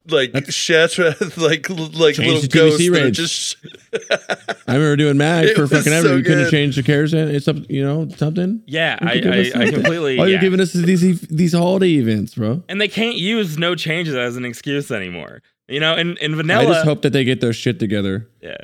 like 0.10 0.32
That's- 0.32 0.54
Shazzrah 0.54 1.38
like 1.38 1.70
like 1.70 2.16
Change 2.16 2.28
little 2.28 2.42
the 2.42 2.48
ghosts 2.48 2.78
that 2.80 2.88
are 2.90 3.04
raids. 3.06 3.18
just. 3.18 3.58
I 4.68 4.74
remember 4.74 4.96
doing 4.98 5.18
Mag 5.18 5.56
for 5.56 5.62
was 5.62 5.72
fucking 5.72 5.94
ever. 5.94 6.08
so 6.08 6.16
you 6.18 6.24
couldn't 6.24 6.52
change 6.52 6.76
the 6.76 6.84
cares 6.84 7.14
and 7.14 7.30
it's 7.32 7.48
up, 7.48 7.56
you 7.70 7.84
know, 7.84 8.08
something. 8.10 8.62
yeah. 8.68 8.98
You 9.02 9.08
I 9.10 9.22
could 9.22 9.34
I, 9.34 9.62
I 9.68 9.72
completely. 9.72 10.20
All 10.20 10.26
yeah. 10.28 10.34
you're 10.34 10.42
giving 10.42 10.60
us 10.60 10.76
is 10.76 10.84
these 10.84 11.22
these 11.22 11.54
holiday 11.54 11.92
events, 11.94 12.36
bro. 12.36 12.64
and 12.70 12.80
they 12.82 12.88
can't 12.88 13.16
use 13.18 13.58
no 13.58 13.76
changes 13.76 14.16
as 14.16 14.36
an 14.36 14.46
excuse 14.46 14.92
anymore. 14.92 15.42
You 15.68 15.80
know, 15.80 15.96
and 15.96 16.18
in 16.20 16.36
vanilla. 16.36 16.64
I 16.64 16.66
just 16.74 16.86
hope 16.86 17.02
that 17.02 17.12
they 17.12 17.24
get 17.24 17.42
their 17.42 17.54
shit 17.54 17.80
together 17.80 18.30
yeah. 18.42 18.58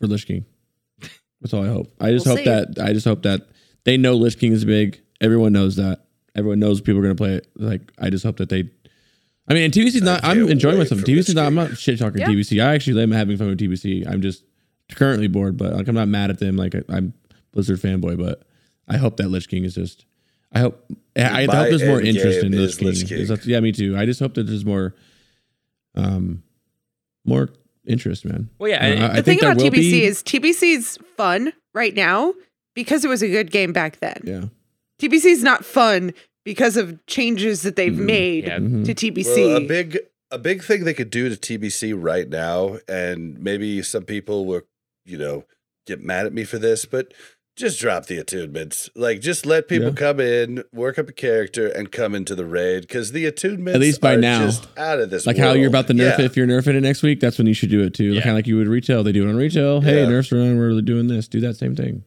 for 0.00 0.06
Lich 0.06 0.26
King. 0.26 0.44
That's 1.40 1.52
all 1.52 1.64
I 1.64 1.68
hope. 1.68 1.92
I 2.00 2.10
just 2.12 2.26
We'll 2.26 2.36
hope 2.36 2.44
see. 2.44 2.50
that 2.50 2.78
I 2.82 2.92
just 2.92 3.06
hope 3.06 3.22
that 3.22 3.42
they 3.84 3.96
know 3.96 4.14
Lich 4.14 4.38
King 4.38 4.52
is 4.52 4.64
big. 4.64 5.00
Everyone 5.20 5.52
knows 5.52 5.76
that. 5.76 6.00
Everyone 6.34 6.58
knows 6.58 6.80
people 6.80 6.98
are 7.00 7.02
gonna 7.02 7.14
play 7.14 7.34
it. 7.34 7.46
Like 7.56 7.92
I 7.98 8.10
just 8.10 8.24
hope 8.24 8.36
that 8.38 8.48
they. 8.48 8.70
I 9.48 9.54
mean, 9.54 9.62
and 9.64 9.72
TBC's 9.72 10.02
not. 10.02 10.24
I'm 10.24 10.48
enjoying 10.48 10.78
myself. 10.78 11.00
for 11.00 11.06
TBC's 11.06 11.34
not. 11.34 11.46
I'm 11.46 11.54
not 11.54 11.76
shit 11.78 11.98
talking 11.98 12.20
Yeah. 12.20 12.28
TBC. 12.28 12.64
I 12.64 12.74
actually 12.74 13.00
am 13.02 13.12
having 13.12 13.36
fun 13.36 13.48
with 13.48 13.60
TBC. 13.60 14.06
I'm 14.08 14.20
just 14.20 14.42
currently 14.92 15.28
bored, 15.28 15.56
but 15.56 15.72
like 15.74 15.86
I'm 15.88 15.94
not 15.94 16.08
mad 16.08 16.30
at 16.30 16.38
them. 16.40 16.56
Like 16.56 16.74
I, 16.74 16.82
I'm 16.88 17.14
Blizzard 17.52 17.78
fanboy, 17.80 18.18
but 18.18 18.42
I 18.88 18.96
hope 18.96 19.16
that 19.18 19.28
Lich 19.28 19.48
King 19.48 19.64
is 19.64 19.74
just. 19.74 20.04
I 20.52 20.60
hope. 20.60 20.84
I, 21.16 21.42
I 21.42 21.44
hope 21.44 21.68
there's 21.68 21.84
more 21.84 22.00
interest 22.00 22.44
in 22.44 22.52
Lich 22.52 22.78
King. 22.78 22.88
Lich 22.88 23.08
'cause 23.08 23.40
King. 23.40 23.50
yeah, 23.50 23.60
me 23.60 23.72
too. 23.72 23.96
I 23.96 24.04
just 24.06 24.20
hope 24.20 24.34
that 24.34 24.44
there's 24.44 24.64
more. 24.64 24.94
Um, 25.94 26.42
more 27.24 27.48
interest, 27.86 28.24
man. 28.24 28.50
Well, 28.58 28.70
yeah. 28.70 28.76
Uh, 28.76 28.86
and- 28.86 29.04
I 29.04 29.08
the 29.08 29.14
thing 29.14 29.22
think 29.24 29.40
there 29.40 29.50
about 29.52 29.62
will 29.62 29.70
TBC 29.70 29.90
be- 29.92 30.04
is 30.04 30.22
TBC's 30.22 30.98
fun 31.16 31.52
right 31.72 31.94
now 31.94 32.34
because 32.74 33.04
it 33.04 33.08
was 33.08 33.22
a 33.22 33.28
good 33.28 33.50
game 33.50 33.72
back 33.72 33.98
then. 34.00 34.20
Yeah. 34.24 34.44
TBC 35.00 35.26
is 35.26 35.42
not 35.42 35.64
fun 35.64 36.12
because 36.46 36.78
of 36.78 37.04
changes 37.06 37.60
that 37.62 37.76
they've 37.76 37.92
Mhm. 37.92 38.06
made 38.06 38.44
Yeah. 38.46 38.58
Mhm. 38.60 38.84
to 38.86 38.94
TBC. 38.94 39.48
Well, 39.48 39.56
a 39.58 39.60
big 39.60 39.98
a 40.32 40.38
big 40.38 40.62
thing 40.64 40.84
they 40.84 40.94
could 40.94 41.10
do 41.10 41.28
to 41.28 41.36
TBC 41.36 41.92
right 41.92 42.28
now, 42.28 42.78
and 42.88 43.38
maybe 43.38 43.80
some 43.82 44.04
people 44.04 44.44
will, 44.46 44.62
you 45.04 45.16
know, 45.18 45.44
get 45.86 46.02
mad 46.02 46.26
at 46.26 46.32
me 46.34 46.42
for 46.42 46.58
this, 46.58 46.84
but 46.84 47.14
just 47.56 47.78
drop 47.80 48.06
the 48.06 48.18
attunements. 48.18 48.90
Like, 48.96 49.20
just 49.20 49.46
let 49.46 49.68
people 49.68 49.86
Yeah. 49.90 49.94
come 49.94 50.18
in, 50.20 50.64
work 50.74 50.98
up 50.98 51.08
a 51.08 51.12
character, 51.12 51.68
and 51.68 51.92
come 51.92 52.14
into 52.14 52.34
the 52.34 52.44
raid 52.44 52.82
because 52.82 53.12
the 53.12 53.24
attunements 53.24 53.74
At 53.74 53.80
least 53.80 54.00
by 54.00 54.14
are 54.14 54.18
now. 54.18 54.44
just 54.46 54.66
out 54.76 54.98
of 55.00 55.10
this. 55.10 55.26
Like 55.26 55.38
how 55.38 55.52
you're 55.54 55.68
about 55.68 55.86
to 55.86 55.94
nerf 55.94 56.18
Yeah. 56.18 56.22
it. 56.22 56.24
If 56.26 56.36
you're 56.36 56.46
nerfing 56.48 56.74
it 56.74 56.80
next 56.82 57.02
week, 57.04 57.20
that's 57.20 57.38
when 57.38 57.46
you 57.46 57.54
should 57.54 57.70
do 57.70 57.82
it 57.82 57.94
too. 57.94 58.12
Yeah. 58.14 58.20
Kind 58.22 58.30
of 58.30 58.36
like 58.36 58.46
you 58.48 58.56
would 58.56 58.68
retail. 58.68 59.04
They 59.04 59.12
do 59.12 59.24
it 59.26 59.30
on 59.30 59.36
retail. 59.36 59.80
Hey, 59.80 60.00
Yeah. 60.02 60.08
nerfs 60.08 60.32
around. 60.32 60.58
We're 60.58 60.80
doing 60.82 61.06
this. 61.06 61.28
Do 61.28 61.40
that 61.40 61.56
same 61.56 61.74
thing. 61.76 62.02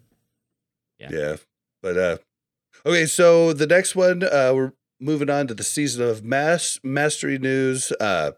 Yeah. 0.99 1.09
Yeah. 1.11 1.35
But 1.81 1.97
uh 1.97 2.17
okay, 2.85 3.05
so 3.05 3.53
the 3.53 3.67
next 3.67 3.95
one, 3.95 4.23
uh 4.23 4.51
we're 4.53 4.73
moving 4.99 5.29
on 5.29 5.47
to 5.47 5.53
the 5.53 5.63
season 5.63 6.07
of 6.07 6.23
mass 6.23 6.79
mastery 6.83 7.37
news. 7.37 7.91
Uh 7.99 8.31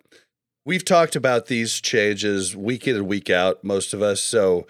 we've 0.66 0.86
talked 0.86 1.16
about 1.16 1.48
these 1.48 1.82
changes 1.82 2.56
week 2.56 2.88
in 2.88 2.96
and 2.96 3.08
week 3.08 3.30
out, 3.30 3.64
most 3.64 3.94
of 3.94 4.02
us. 4.02 4.22
So 4.22 4.68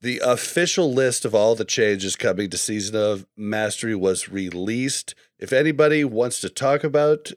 the 0.00 0.20
official 0.24 0.92
list 0.92 1.24
of 1.24 1.34
all 1.34 1.54
the 1.54 1.64
changes 1.64 2.16
coming 2.16 2.48
to 2.50 2.56
season 2.56 2.96
of 2.96 3.26
mastery 3.36 3.94
was 3.94 4.28
released. 4.28 5.14
If 5.38 5.52
anybody 5.52 6.04
wants 6.04 6.40
to 6.40 6.48
talk 6.48 6.84
about 6.84 7.32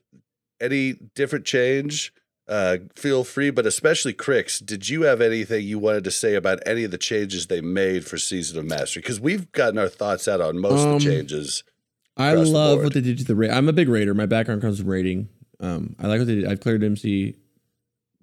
any 0.61 0.93
different 1.15 1.45
change, 1.45 2.13
uh, 2.47 2.77
feel 2.95 3.23
free, 3.23 3.49
but 3.49 3.65
especially 3.65 4.13
Crix, 4.13 4.63
did 4.63 4.89
you 4.89 5.03
have 5.03 5.21
anything 5.21 5.63
you 5.65 5.79
wanted 5.79 6.03
to 6.03 6.11
say 6.11 6.35
about 6.35 6.59
any 6.65 6.83
of 6.83 6.91
the 6.91 6.97
changes 6.97 7.47
they 7.47 7.61
made 7.61 8.05
for 8.05 8.17
Season 8.17 8.57
of 8.59 8.65
Mastery? 8.65 9.01
Because 9.01 9.19
we've 9.19 9.51
gotten 9.53 9.77
our 9.77 9.87
thoughts 9.89 10.27
out 10.27 10.41
on 10.41 10.59
most 10.59 10.81
of 10.81 10.87
Um, 10.93 10.99
the 10.99 11.05
changes. 11.05 11.63
I 12.17 12.31
Across 12.31 12.47
the 12.47 12.53
love 12.53 12.83
what 12.83 12.93
they 12.93 13.01
did 13.01 13.17
to 13.19 13.23
the 13.23 13.35
raid. 13.35 13.49
I'm 13.51 13.67
a 13.69 13.73
big 13.73 13.89
raider. 13.89 14.13
My 14.13 14.25
background 14.27 14.61
comes 14.61 14.79
from 14.79 14.87
raiding. 14.89 15.29
Um, 15.59 15.95
I 15.99 16.07
like 16.07 16.19
what 16.19 16.27
they 16.27 16.35
did. 16.35 16.45
I've 16.45 16.59
cleared 16.59 16.83
MC. 16.83 17.35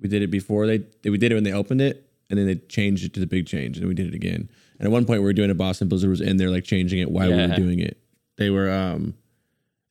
We 0.00 0.08
did 0.08 0.22
it 0.22 0.28
before 0.30 0.66
they, 0.66 0.82
we 1.04 1.18
did 1.18 1.32
it 1.32 1.34
when 1.34 1.44
they 1.44 1.52
opened 1.52 1.80
it, 1.80 2.06
and 2.28 2.38
then 2.38 2.46
they 2.46 2.54
changed 2.56 3.04
it 3.04 3.14
to 3.14 3.20
the 3.20 3.26
big 3.26 3.46
change, 3.46 3.78
and 3.78 3.88
we 3.88 3.94
did 3.94 4.06
it 4.06 4.14
again. 4.14 4.48
And 4.78 4.86
at 4.86 4.90
one 4.90 5.04
point, 5.06 5.20
we 5.20 5.24
were 5.26 5.32
doing 5.32 5.50
a 5.50 5.54
Boston 5.54 5.88
Blizzard 5.88 6.08
was 6.10 6.20
in 6.20 6.36
there 6.36 6.50
like 6.50 6.64
changing 6.64 7.00
it 7.00 7.10
while 7.10 7.28
we 7.28 7.34
were 7.34 7.40
Yeah. 7.40 7.56
doing 7.56 7.80
it. 7.80 7.98
They 8.36 8.48
were, 8.50 8.70
um, 8.70 9.14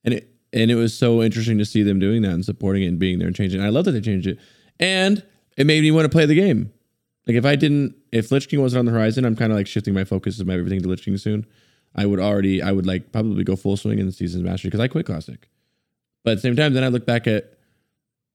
and 0.04 0.14
it 0.14 0.29
and 0.52 0.70
it 0.70 0.74
was 0.74 0.96
so 0.96 1.22
interesting 1.22 1.58
to 1.58 1.64
see 1.64 1.82
them 1.82 1.98
doing 1.98 2.22
that 2.22 2.32
and 2.32 2.44
supporting 2.44 2.82
it 2.82 2.86
and 2.86 2.98
being 2.98 3.18
there 3.18 3.28
and 3.28 3.36
changing. 3.36 3.62
I 3.62 3.68
love 3.68 3.84
that 3.84 3.92
they 3.92 4.00
changed 4.00 4.26
it, 4.26 4.38
and 4.78 5.24
it 5.56 5.66
made 5.66 5.82
me 5.82 5.90
want 5.90 6.04
to 6.04 6.08
play 6.08 6.26
the 6.26 6.34
game. 6.34 6.72
Like 7.26 7.36
if 7.36 7.44
I 7.44 7.56
didn't, 7.56 7.94
if 8.12 8.32
Lich 8.32 8.48
King 8.48 8.60
wasn't 8.60 8.80
on 8.80 8.86
the 8.86 8.92
horizon, 8.92 9.24
I'm 9.24 9.36
kind 9.36 9.52
of 9.52 9.58
like 9.58 9.66
shifting 9.66 9.94
my 9.94 10.04
focus 10.04 10.40
of 10.40 10.46
my 10.46 10.54
everything 10.54 10.80
to 10.82 10.88
Lich 10.88 11.04
King 11.04 11.16
soon. 11.16 11.46
I 11.94 12.06
would 12.06 12.20
already, 12.20 12.62
I 12.62 12.72
would 12.72 12.86
like 12.86 13.12
probably 13.12 13.44
go 13.44 13.56
full 13.56 13.76
swing 13.76 13.98
in 13.98 14.06
the 14.06 14.12
season's 14.12 14.44
mastery 14.44 14.68
because 14.68 14.80
I 14.80 14.88
quit 14.88 15.06
classic. 15.06 15.48
But 16.24 16.32
at 16.32 16.34
the 16.36 16.40
same 16.42 16.56
time, 16.56 16.74
then 16.74 16.84
I 16.84 16.88
look 16.88 17.06
back 17.06 17.26
at, 17.26 17.58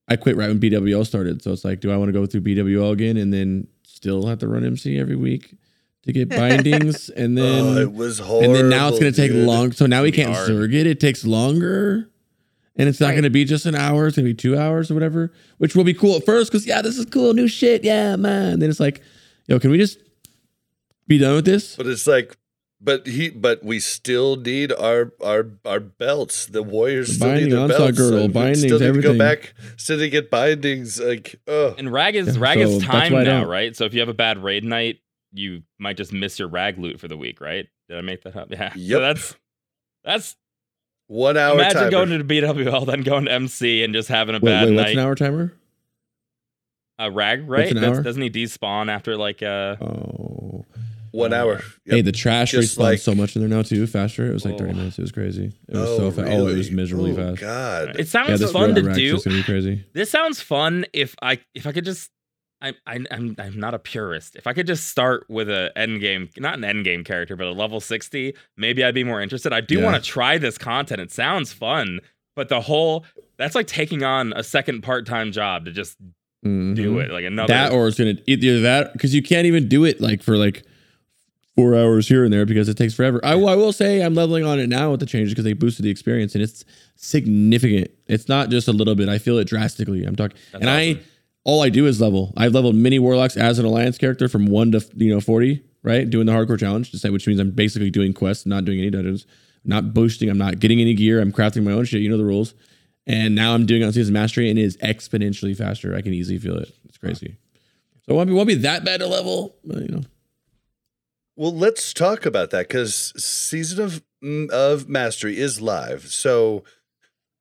I 0.08 0.16
quit 0.18 0.36
right 0.36 0.50
when 0.50 0.60
BWL 0.60 1.06
started. 1.06 1.42
So 1.42 1.52
it's 1.52 1.66
like, 1.66 1.80
do 1.80 1.92
I 1.92 1.98
want 1.98 2.10
to 2.10 2.14
go 2.14 2.26
through 2.26 2.42
BWL 2.42 2.92
again 2.92 3.18
and 3.18 3.34
then 3.34 3.68
still 3.84 4.28
have 4.28 4.40
to 4.40 4.48
run 4.48 4.66
MC 4.66 5.00
every 5.00 5.16
week 5.16 5.56
to 6.06 6.14
get 6.14 6.30
bindings? 6.30 7.10
and 7.10 7.38
oh, 7.38 7.42
then, 7.42 7.66
oh, 7.78 7.82
it 7.82 7.94
was 7.94 8.20
horrible. 8.20 8.46
and 8.46 8.56
then 8.56 8.70
now 8.70 8.88
it's 8.90 9.00
going 9.00 9.12
to 9.12 9.18
take 9.20 9.32
dude. 9.32 9.46
long. 9.48 9.72
So 9.72 9.86
now 9.86 10.04
we 10.04 10.12
can't 10.12 10.34
hard. 10.34 10.50
zerg 10.50 10.74
it. 10.74 10.88
It 10.88 11.00
takes 11.00 11.26
longer. 11.26 12.10
And 12.78 12.90
it's 12.90 13.00
not 13.00 13.08
Right. 13.08 13.14
going 13.14 13.24
to 13.24 13.30
be 13.30 13.46
just 13.46 13.66
an 13.66 13.74
hour. 13.76 14.06
It's 14.08 14.18
going 14.18 14.26
to 14.28 14.30
be 14.34 14.36
two 14.36 14.58
hours 14.58 14.92
or 14.92 14.96
whatever, 14.96 15.32
which 15.60 15.76
will 15.78 15.86
be 15.86 15.94
cool 15.94 16.18
at 16.18 16.26
first 16.26 16.52
because, 16.52 16.68
yeah, 16.68 16.82
this 16.82 16.98
is 16.98 17.06
cool. 17.06 17.34
New 17.34 17.48
shit. 17.48 17.86
Yeah, 17.86 18.18
man. 18.18 18.54
And 18.54 18.62
then 18.62 18.70
it's 18.70 18.82
like, 18.82 19.02
yo, 19.48 19.60
can 19.60 19.72
we 19.72 19.78
just 19.78 19.98
be 21.08 21.18
done 21.18 21.36
with 21.36 21.46
this? 21.46 21.78
But 21.78 21.88
it's 21.88 22.06
like, 22.06 22.36
but 22.82 23.08
he, 23.08 23.30
but 23.30 23.64
we 23.64 23.80
still 23.80 24.36
need 24.36 24.74
our 24.74 25.14
our 25.24 25.52
our 25.64 25.80
belts. 25.80 26.48
The 26.48 26.62
warriors 26.62 27.08
The 27.08 27.14
still 27.16 27.28
binding, 27.30 27.46
need 27.46 27.56
their 27.56 27.68
belts. 27.70 27.98
girdle, 27.98 28.20
and 28.26 28.34
bindings, 28.34 28.60
still 28.60 28.80
need 28.80 28.94
to 28.94 29.02
go 29.02 29.18
back, 29.18 29.54
still 29.78 29.96
need 29.98 30.04
to 30.04 30.10
get 30.10 30.30
bindings. 30.30 31.00
Like, 31.00 31.40
oh, 31.48 31.76
And 31.78 31.92
rag 31.92 32.16
is 32.18 32.36
Yeah, 32.36 32.44
rag 32.44 32.58
so 32.60 32.64
is 32.68 32.84
time 32.84 33.14
why 33.14 33.24
now, 33.24 33.46
right? 33.46 33.74
So 33.74 33.86
if 33.86 33.94
you 33.94 34.02
have 34.02 34.10
a 34.10 34.14
bad 34.14 34.44
raid 34.44 34.66
night, 34.66 35.00
you 35.36 35.64
might 35.80 35.98
just 35.98 36.12
miss 36.14 36.40
your 36.40 36.48
rag 36.48 36.78
loot 36.80 37.00
for 37.00 37.08
the 37.08 37.18
week, 37.18 37.40
right? 37.42 37.68
Did 37.90 37.98
I 37.98 38.02
make 38.02 38.24
that 38.24 38.36
up? 38.36 38.48
Yeah. 38.52 38.72
Yep. 38.76 38.98
So 38.98 39.00
that's 39.02 39.36
that's 40.04 40.36
one 41.08 41.38
hour. 41.38 41.54
imagine 41.56 41.78
timer. 41.78 41.92
going 41.92 42.10
to 42.10 42.24
the 42.24 42.42
BWL, 42.42 42.86
then 42.88 43.02
going 43.02 43.26
to 43.26 43.32
MC 43.32 43.84
and 43.84 43.94
just 43.94 44.08
having 44.10 44.36
a 44.36 44.40
Wait, 44.40 44.52
bad 44.52 44.70
wait, 44.70 44.76
what's 44.76 44.92
an 44.94 45.00
hour 45.00 45.14
timer? 45.16 45.54
A 46.98 47.12
rag, 47.12 47.48
right? 47.50 47.70
an 47.72 47.84
hour? 47.84 48.02
Doesn't 48.02 48.22
he 48.22 48.30
despawn 48.30 48.90
after 48.90 49.18
like 49.18 49.44
uh 49.44 49.76
Oh. 49.82 50.66
one 51.12 51.34
hour. 51.34 51.62
Hey, 51.86 52.02
the 52.02 52.12
trash 52.14 52.52
Just 52.52 52.78
respawned 52.78 52.82
like- 52.82 53.00
so 53.00 53.14
much 53.14 53.36
in 53.36 53.42
there 53.42 53.50
now 53.50 53.62
too, 53.64 53.86
faster. 53.88 54.26
It 54.30 54.34
was 54.34 54.46
like 54.46 54.58
30 54.58 54.72
Oh. 54.72 54.76
minutes. 54.76 54.98
It 54.98 55.02
was 55.02 55.12
crazy. 55.12 55.52
It 55.68 55.76
was 55.76 55.98
so 55.98 56.10
fast. 56.12 56.32
Oh, 56.32 56.48
it 56.48 56.56
was 56.56 56.72
miserably 56.72 57.12
Oh, 57.12 57.16
fast. 57.36 57.42
God, 57.42 58.00
it 58.00 58.08
sounds 58.08 58.42
Yeah, 58.42 58.48
fun 58.48 58.76
to 58.76 58.82
do. 58.94 59.18
gonna 59.22 59.36
be 59.38 59.44
crazy. 59.44 59.84
This 59.94 60.10
sounds 60.10 60.40
fun 60.42 60.86
if 60.94 61.16
I 61.22 61.40
if 61.54 61.68
I 61.68 61.74
could 61.74 61.86
just 61.86 62.10
I, 62.62 62.70
I 62.88 63.00
I'm 63.12 63.36
I'm 63.38 63.60
not 63.60 63.74
a 63.74 63.80
purist. 63.80 64.36
If 64.36 64.48
I 64.48 64.54
could 64.54 64.66
just 64.68 64.88
start 64.88 65.26
with 65.30 65.50
a 65.50 65.72
end 65.76 66.00
game, 66.02 66.30
not 66.38 66.56
an 66.58 66.64
end 66.64 66.84
game 66.86 67.04
character, 67.04 67.36
but 67.36 67.48
a 67.48 67.52
level 67.52 67.80
60, 67.80 68.34
maybe 68.58 68.84
I'd 68.84 68.96
be 68.96 69.04
more 69.04 69.22
interested. 69.22 69.54
I 69.54 69.62
do 69.62 69.76
Yeah. 69.80 69.84
want 69.84 70.02
to 70.04 70.10
try 70.10 70.38
this 70.38 70.58
content. 70.58 71.02
It 71.02 71.12
sounds 71.12 71.52
fun, 71.54 72.00
but 72.36 72.50
the 72.50 72.62
whole 72.62 73.06
that's 73.38 73.56
like 73.56 73.68
taking 73.68 74.04
on 74.04 74.32
a 74.34 74.44
second 74.44 74.82
part-time 74.82 75.32
job 75.32 75.66
to 75.66 75.72
just 75.72 75.98
do 76.44 76.46
Mhm. 76.46 77.04
it. 77.06 77.12
Like 77.12 77.26
another 77.26 77.54
That 77.54 77.72
or 77.74 77.88
it's 77.88 77.98
gonna 77.98 78.16
either 78.26 78.62
that 78.62 78.94
because 78.94 79.14
you 79.14 79.22
can't 79.22 79.46
even 79.46 79.68
do 79.68 79.84
it 79.84 80.00
like 80.00 80.24
for 80.24 80.38
like 80.38 80.64
four 81.56 81.74
hours 81.76 82.08
here 82.08 82.24
and 82.24 82.32
there 82.34 82.46
because 82.46 82.68
it 82.70 82.78
takes 82.78 82.94
forever. 82.94 83.20
I, 83.24 83.36
will- 83.36 83.48
I 83.50 83.56
will 83.56 83.72
say 83.74 84.02
I'm 84.02 84.14
leveling 84.14 84.44
on 84.46 84.60
it 84.60 84.68
now 84.68 84.92
with 84.92 85.00
the 85.00 85.06
changes 85.06 85.32
because 85.34 85.46
they 85.46 85.54
boosted 85.54 85.86
the 85.86 85.90
experience 85.90 86.36
and 86.36 86.44
it's 86.44 86.66
significant. 86.96 87.92
It's 88.08 88.28
not 88.28 88.50
just 88.50 88.68
a 88.68 88.72
little 88.74 88.96
bit. 88.96 89.08
I 89.10 89.18
feel 89.18 89.38
it 89.38 89.46
drastically. 89.48 90.04
I'm 90.06 90.16
talking, 90.16 90.38
That's 90.52 90.62
and 90.62 90.70
I 90.70 90.92
awesome. 90.92 91.04
All 91.46 91.64
I 91.64 91.70
do 91.70 91.86
is 91.86 92.02
level. 92.02 92.34
I've 92.36 92.54
leveled 92.54 92.76
mini 92.76 93.00
warlocks 93.00 93.38
as 93.38 93.60
an 93.60 93.66
alliance 93.66 93.98
character 93.98 94.28
from 94.28 94.48
one 94.48 94.72
to 94.74 94.86
you 94.96 95.14
know 95.14 95.22
forty, 95.22 95.64
right? 95.84 96.10
Doing 96.10 96.26
the 96.26 96.34
hardcore 96.34 96.60
challenge, 96.60 96.92
to 96.92 96.98
say, 96.98 97.10
which 97.10 97.26
means 97.28 97.40
I'm 97.40 97.52
basically 97.52 97.90
doing 97.90 98.14
quests, 98.14 98.46
not 98.46 98.66
doing 98.66 98.80
any 98.80 98.90
dungeons, 98.90 99.26
not 99.64 99.94
boosting. 99.94 100.30
I'm 100.30 100.38
not 100.38 100.60
getting 100.60 100.82
any 100.82 100.96
gear. 100.96 101.22
I'm 101.22 101.32
crafting 101.32 101.64
my 101.64 101.72
own 101.72 101.86
shit. 101.86 102.02
You 102.02 102.10
know 102.10 102.18
the 102.18 102.26
rules. 102.26 102.54
And 103.08 103.36
now 103.36 103.54
I'm 103.54 103.68
doing 103.68 103.84
on 103.84 103.94
season 103.94 104.14
mastery, 104.14 104.50
and 104.50 104.58
it 104.58 104.64
is 104.64 104.78
exponentially 104.78 105.56
faster. 105.56 105.96
I 105.96 106.02
can 106.02 106.14
easily 106.14 106.40
feel 106.40 106.58
it. 106.58 106.76
It's 106.86 106.98
crazy. 106.98 107.38
So 108.02 108.14
it 108.14 108.16
won't 108.16 108.28
be, 108.28 108.34
won't 108.34 108.48
be 108.48 108.56
that 108.56 108.84
bad 108.84 109.00
to 109.00 109.08
level, 109.08 109.56
but 109.64 109.82
you 109.82 109.90
know. 109.90 110.02
Well, 111.36 111.56
let's 111.56 111.94
talk 111.94 112.26
about 112.26 112.50
that 112.52 112.68
because 112.68 113.14
season 113.24 113.84
of 113.84 114.04
mm, 114.24 114.50
of 114.50 114.90
mastery 114.90 115.38
is 115.38 115.62
live. 115.62 116.08
So 116.08 116.64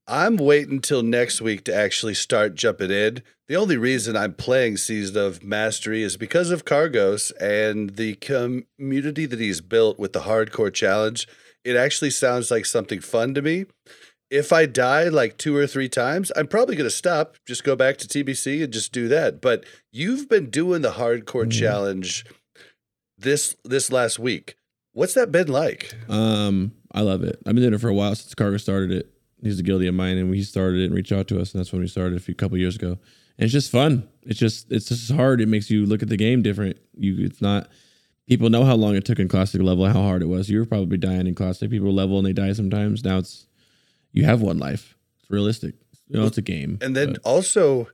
I'm 0.06 0.36
waiting 0.36 0.74
until 0.74 1.02
next 1.02 1.40
week 1.40 1.64
to 1.64 1.74
actually 1.74 2.14
start 2.14 2.54
jumping 2.54 2.90
in. 2.90 3.22
The 3.48 3.56
only 3.56 3.76
reason 3.76 4.16
I'm 4.16 4.34
playing 4.34 4.76
season 4.76 5.16
of 5.16 5.42
mastery 5.42 6.02
is 6.02 6.16
because 6.16 6.50
of 6.50 6.64
Kargoz 6.64 7.32
and 7.40 7.90
the 7.96 8.14
community 8.16 9.26
that 9.26 9.40
he's 9.40 9.60
built 9.60 9.98
with 9.98 10.12
the 10.12 10.20
hardcore 10.20 10.72
challenge. 10.72 11.26
It 11.64 11.76
actually 11.76 12.10
sounds 12.10 12.50
like 12.50 12.66
something 12.66 13.00
fun 13.00 13.32
to 13.34 13.42
me. 13.42 13.64
If 14.30 14.52
I 14.52 14.66
die 14.66 15.04
like 15.04 15.38
two 15.38 15.56
or 15.56 15.66
three 15.66 15.88
times, 15.88 16.32
I'm 16.36 16.48
probably 16.48 16.76
going 16.76 16.88
to 16.88 16.94
stop, 16.94 17.36
just 17.46 17.64
go 17.64 17.76
back 17.76 17.96
to 17.98 18.08
TBC 18.08 18.62
and 18.64 18.72
just 18.72 18.92
do 18.92 19.08
that. 19.08 19.40
But 19.40 19.64
you've 19.92 20.28
been 20.28 20.50
doing 20.50 20.82
the 20.82 20.92
hardcore 20.92 21.46
Mhm. 21.46 21.52
challenge 21.52 22.24
this 23.16 23.56
this 23.64 23.90
last 23.92 24.18
week. 24.18 24.56
What's 24.92 25.14
that 25.14 25.32
been 25.32 25.48
like? 25.48 25.94
Um, 26.08 26.72
I 26.92 27.00
love 27.02 27.22
it. 27.22 27.38
I've 27.46 27.54
been 27.54 27.62
doing 27.62 27.74
it 27.74 27.80
for 27.80 27.88
a 27.88 27.94
while 27.94 28.14
since 28.14 28.34
Cargo 28.34 28.56
started 28.58 28.90
it. 28.92 29.10
He's 29.44 29.58
a 29.60 29.62
guilty 29.62 29.86
of 29.86 29.94
mine, 29.94 30.16
and 30.18 30.34
he 30.34 30.42
started 30.42 30.80
it 30.80 30.86
and 30.86 30.94
reached 30.94 31.12
out 31.12 31.28
to 31.28 31.40
us, 31.40 31.52
and 31.52 31.60
that's 31.60 31.72
when 31.72 31.80
we 31.82 31.86
started 31.88 32.16
a 32.16 32.20
few 32.20 32.34
couple 32.34 32.56
years 32.58 32.76
ago. 32.76 32.98
And 33.36 33.44
it's 33.44 33.52
just 33.52 33.70
fun. 33.70 34.08
It's 34.22 34.38
just 34.38 34.70
it's 34.72 34.88
just 34.88 35.10
hard. 35.12 35.40
It 35.40 35.48
makes 35.48 35.70
you 35.70 35.84
look 35.86 36.02
at 36.02 36.08
the 36.08 36.16
game 36.16 36.42
different. 36.42 36.78
You 36.96 37.24
it's 37.26 37.42
not 37.42 37.68
people 38.26 38.48
know 38.48 38.64
how 38.64 38.74
long 38.74 38.96
it 38.96 39.04
took 39.04 39.18
in 39.18 39.28
classic 39.28 39.60
level, 39.60 39.84
how 39.86 39.92
hard 40.02 40.22
it 40.22 40.26
was. 40.26 40.48
You 40.48 40.58
were 40.60 40.66
probably 40.66 40.96
dying 40.98 41.26
in 41.26 41.34
classic. 41.34 41.70
People 41.70 41.92
level 41.92 42.16
and 42.18 42.26
they 42.26 42.32
die 42.32 42.52
sometimes. 42.52 43.04
Now 43.04 43.18
it's 43.18 43.46
you 44.12 44.24
have 44.24 44.40
one 44.40 44.58
life. 44.58 44.96
It's 45.20 45.30
realistic. 45.30 45.74
You 46.08 46.20
know, 46.20 46.26
it's 46.26 46.38
a 46.38 46.42
game. 46.42 46.78
And 46.80 46.94
then 46.96 47.14
but- 47.14 47.22
also, 47.22 47.88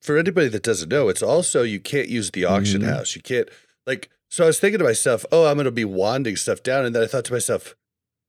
for 0.00 0.18
anybody 0.18 0.48
that 0.48 0.62
doesn't 0.62 0.88
know, 0.90 1.08
it's 1.08 1.22
also 1.22 1.62
you 1.62 1.78
can't 1.80 2.08
use 2.08 2.30
the 2.32 2.44
auction 2.44 2.82
Mhm. 2.82 2.86
house. 2.86 3.14
You 3.16 3.22
can't 3.22 3.48
like. 3.86 4.10
So 4.28 4.42
I 4.44 4.48
was 4.48 4.58
thinking 4.58 4.78
to 4.80 4.84
myself, 4.84 5.24
oh, 5.30 5.46
I'm 5.46 5.54
going 5.56 5.66
to 5.66 5.70
be 5.70 5.84
wanding 5.84 6.34
stuff 6.36 6.62
down, 6.64 6.84
and 6.84 6.94
then 6.94 7.02
I 7.04 7.06
thought 7.06 7.24
to 7.26 7.32
myself, 7.32 7.76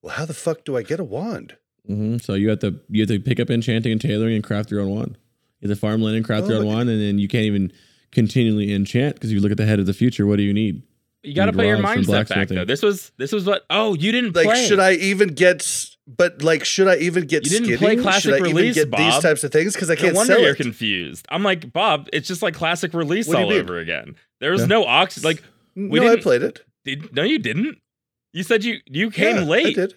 well, 0.04 0.14
how 0.16 0.26
the 0.26 0.36
fuck 0.36 0.64
do 0.64 0.78
I 0.78 0.84
get 0.84 1.00
a 1.00 1.04
wand? 1.04 1.56
Mhm. 1.90 2.24
So 2.24 2.34
you 2.34 2.50
have 2.50 2.60
to 2.60 2.80
you 2.90 3.02
have 3.02 3.10
to 3.10 3.20
pick 3.20 3.40
up 3.40 3.50
enchanting 3.50 3.92
and 3.92 4.02
tailoring 4.02 4.36
and 4.36 4.44
craft 4.44 4.72
your 4.72 4.82
own 4.82 4.90
wand. 4.90 5.18
You 5.62 5.70
have 5.70 5.78
to 5.78 5.80
farm 5.80 6.02
land 6.02 6.16
and 6.18 6.26
craft 6.26 6.46
Oh, 6.46 6.50
your 6.50 6.60
own 6.60 6.66
wand, 6.68 6.90
and 6.90 7.02
then 7.02 7.20
you 7.20 7.28
can't 7.28 7.46
even 7.46 7.72
continually 8.12 8.74
enchant 8.74 9.16
because 9.16 9.32
you 9.32 9.40
look 9.40 9.52
at 9.52 9.58
the 9.58 9.66
head 9.66 9.80
of 9.80 9.86
the 9.86 9.94
future. 9.94 10.26
What 10.26 10.38
do 10.38 10.44
you 10.44 10.54
need? 10.54 10.84
You 11.24 11.34
got 11.34 11.46
to 11.46 11.52
Need 11.52 11.58
put 11.58 11.66
your 11.66 11.82
rods 11.82 12.06
from 12.06 12.14
mindset 12.16 12.30
back 12.30 12.48
though. 12.50 12.66
This 12.66 12.82
was 12.84 13.12
this 13.18 13.32
was 13.32 13.46
what 13.46 13.66
Oh, 13.70 13.96
you 13.96 14.12
didn't 14.12 14.36
Like, 14.36 14.46
play. 14.46 14.68
should 14.68 14.80
I 14.80 14.94
even 14.94 15.30
get? 15.30 15.66
But 16.08 16.44
like, 16.44 16.64
should 16.64 16.88
I 16.88 16.98
even 16.98 17.26
get 17.26 17.44
You 17.46 17.50
didn't 17.50 17.66
skinny? 17.66 17.78
play 17.78 17.96
classic 17.96 18.22
should 18.24 18.34
I 18.36 18.38
even 18.38 18.56
release, 18.56 18.76
get 18.76 18.92
these 18.92 19.18
types 19.20 19.44
of 19.44 19.52
things? 19.52 19.74
Because 19.74 19.90
I 19.90 19.96
can't 19.96 20.14
No 20.14 20.20
wonder 20.20 20.34
sell 20.34 20.42
you're 20.42 20.52
it. 20.52 20.58
confused. 20.58 21.26
I'm 21.30 21.42
like, 21.42 21.74
Bob, 21.74 22.08
it's 22.14 22.28
just 22.28 22.44
like 22.44 22.54
classic 22.54 22.94
release 22.94 23.28
What 23.28 23.36
do 23.36 23.40
you 23.40 23.46
all 23.46 23.52
mean? 23.52 23.62
over 23.62 23.80
again. 23.80 24.16
There 24.40 24.52
was 24.52 24.62
Yeah. 24.62 24.68
no 24.68 24.86
ox 24.86 25.24
like 25.24 25.42
we 25.76 26.00
no, 26.00 26.06
I 26.06 26.10
didn't- 26.12 26.22
played 26.24 26.44
it. 26.44 26.62
did 26.84 27.16
no 27.16 27.24
you 27.24 27.40
didn't? 27.40 27.78
You 28.34 28.44
said 28.44 28.64
you 28.64 28.78
you 28.86 29.10
came 29.10 29.38
Yeah, 29.38 29.44
late. 29.46 29.66
I 29.66 29.72
did. 29.72 29.96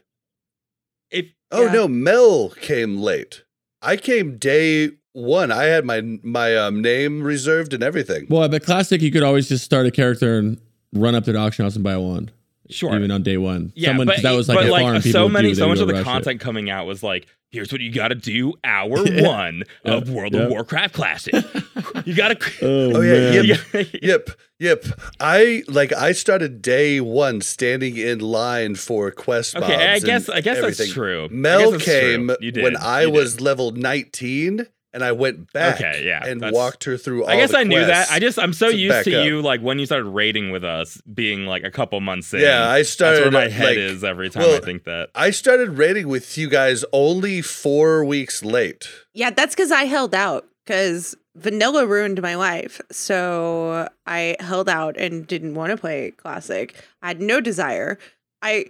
Oh 1.51 1.65
yeah. 1.65 1.73
no, 1.73 1.89
Mel 1.89 2.51
came 2.51 2.99
late. 2.99 3.45
I 3.81 3.97
came 3.97 4.37
day 4.39 4.91
one. 5.12 5.51
I 5.51 5.65
had 5.65 5.85
my 5.85 6.01
my 6.23 6.57
um, 6.57 6.83
name 6.83 7.23
reserved 7.23 7.73
and 7.73 7.83
everything. 7.83 8.27
Well, 8.29 8.49
but 8.49 8.65
classic, 8.65 9.01
you 9.01 9.11
could 9.11 9.23
always 9.23 9.49
just 9.49 9.65
start 9.65 9.87
a 9.87 9.91
character 9.91 10.39
and 10.39 10.61
run 10.93 11.15
up 11.15 11.25
to 11.25 11.33
the 11.33 11.39
auction 11.39 11.65
house 11.65 11.75
and 11.75 11.85
buy 11.85 11.93
a 11.93 12.01
wand. 12.01 12.33
Sure. 12.70 12.95
Even 12.95 13.11
on 13.11 13.23
day 13.23 13.36
one. 13.39 13.73
Yeah, 13.74 13.90
Someone, 13.90 14.07
but, 14.09 14.23
that 14.23 14.32
was 14.32 14.49
like 14.49 14.59
but 14.59 14.66
a 14.66 14.70
like 14.70 14.82
farm. 14.82 15.01
so 15.03 15.28
many, 15.28 15.55
so 15.55 15.69
much 15.69 15.78
of 15.78 15.86
the 15.89 15.95
rush 15.95 16.03
it. 16.03 16.05
content 16.05 16.40
coming 16.40 16.69
out 16.70 16.86
was 16.86 17.03
like, 17.03 17.27
here's 17.51 17.73
what 17.73 17.81
you 17.81 17.90
got 17.90 18.09
to 18.09 18.15
do, 18.15 18.53
hour 18.62 18.99
Yeah. 19.09 19.27
one 19.27 19.62
of 19.85 20.11
World 20.11 20.35
Yeah. 20.35 20.43
of 20.43 20.51
Warcraft 20.51 20.93
Classic. 20.95 21.32
you 22.05 22.15
got 22.15 22.39
to. 22.39 22.51
Oh, 22.62 22.93
Oh, 22.97 23.01
yeah, 23.01 23.31
man. 23.31 23.45
yep. 23.47 23.89
yep, 24.03 24.28
yep. 24.59 24.85
I 25.19 25.62
like 25.69 25.93
I 25.95 26.12
started 26.12 26.61
day 26.62 27.01
one 27.01 27.40
standing 27.40 27.97
in 27.97 28.19
line 28.20 28.74
for 28.74 29.11
quest 29.11 29.57
Okay, 29.57 29.89
I 29.93 29.99
guess 30.01 30.28
I 30.28 30.40
guess 30.43 30.59
everything. 30.59 30.86
that's 30.86 30.93
true. 30.93 31.24
I 31.24 31.28
guess 31.28 31.32
Mel 31.35 31.70
that's 31.73 31.85
came 31.85 32.27
true. 32.28 32.36
You 32.40 32.51
did. 32.53 32.62
when 32.65 32.77
I 32.77 33.03
You 33.03 33.07
did. 33.07 33.15
was 33.15 33.40
level 33.40 33.70
19 33.70 34.66
and 34.99 35.05
I 35.05 35.12
went 35.12 35.53
back 35.53 35.77
Okay, 35.77 36.05
yeah, 36.05 36.27
and 36.27 36.43
walked 36.51 36.83
her 36.85 36.97
through 36.97 37.23
all 37.23 37.31
I 37.31 37.37
guess 37.37 37.53
the 37.53 37.59
I 37.59 37.62
knew 37.62 37.85
that. 37.85 38.11
I 38.11 38.19
just 38.19 38.37
I'm 38.37 38.53
so 38.53 38.70
to 38.70 38.77
used 38.77 39.05
to 39.05 39.20
up. 39.20 39.25
you 39.25 39.41
like 39.41 39.61
when 39.61 39.79
you 39.79 39.87
started 39.87 40.09
raiding 40.09 40.51
with 40.51 40.65
us 40.65 41.01
being 41.03 41.47
like 41.47 41.62
a 41.62 41.70
couple 41.70 42.01
months 42.01 42.35
in. 42.35 42.41
Yeah, 42.41 42.69
I 42.69 42.79
that's 42.79 42.89
started 42.89 43.23
where 43.23 43.31
my 43.31 43.49
head 43.49 43.66
like, 43.66 43.77
is 43.79 44.03
every 44.03 44.29
time 44.29 44.43
I 44.43 44.59
think 44.59 44.83
that. 44.85 45.11
I 45.15 45.31
started 45.31 45.79
raiding 45.79 46.09
with 46.09 46.37
you 46.37 46.51
guys 46.51 46.85
only 46.93 47.43
4 47.43 48.05
weeks 48.05 48.43
late. 48.43 48.89
Yeah, 49.15 49.31
that's 49.31 49.55
because 49.55 49.70
I 49.70 49.85
held 49.85 50.16
out 50.16 50.49
because 50.65 51.15
vanilla 51.37 51.87
ruined 51.87 52.20
my 52.20 52.35
life. 52.35 52.81
So 52.91 53.89
I 54.05 54.37
held 54.41 54.69
out 54.69 54.97
and 54.97 55.27
didn't 55.27 55.55
want 55.55 55.70
to 55.70 55.77
play 55.77 56.11
classic. 56.11 56.75
I 57.03 57.09
had 57.09 57.20
no 57.20 57.41
desire. 57.41 57.99
I 58.43 58.66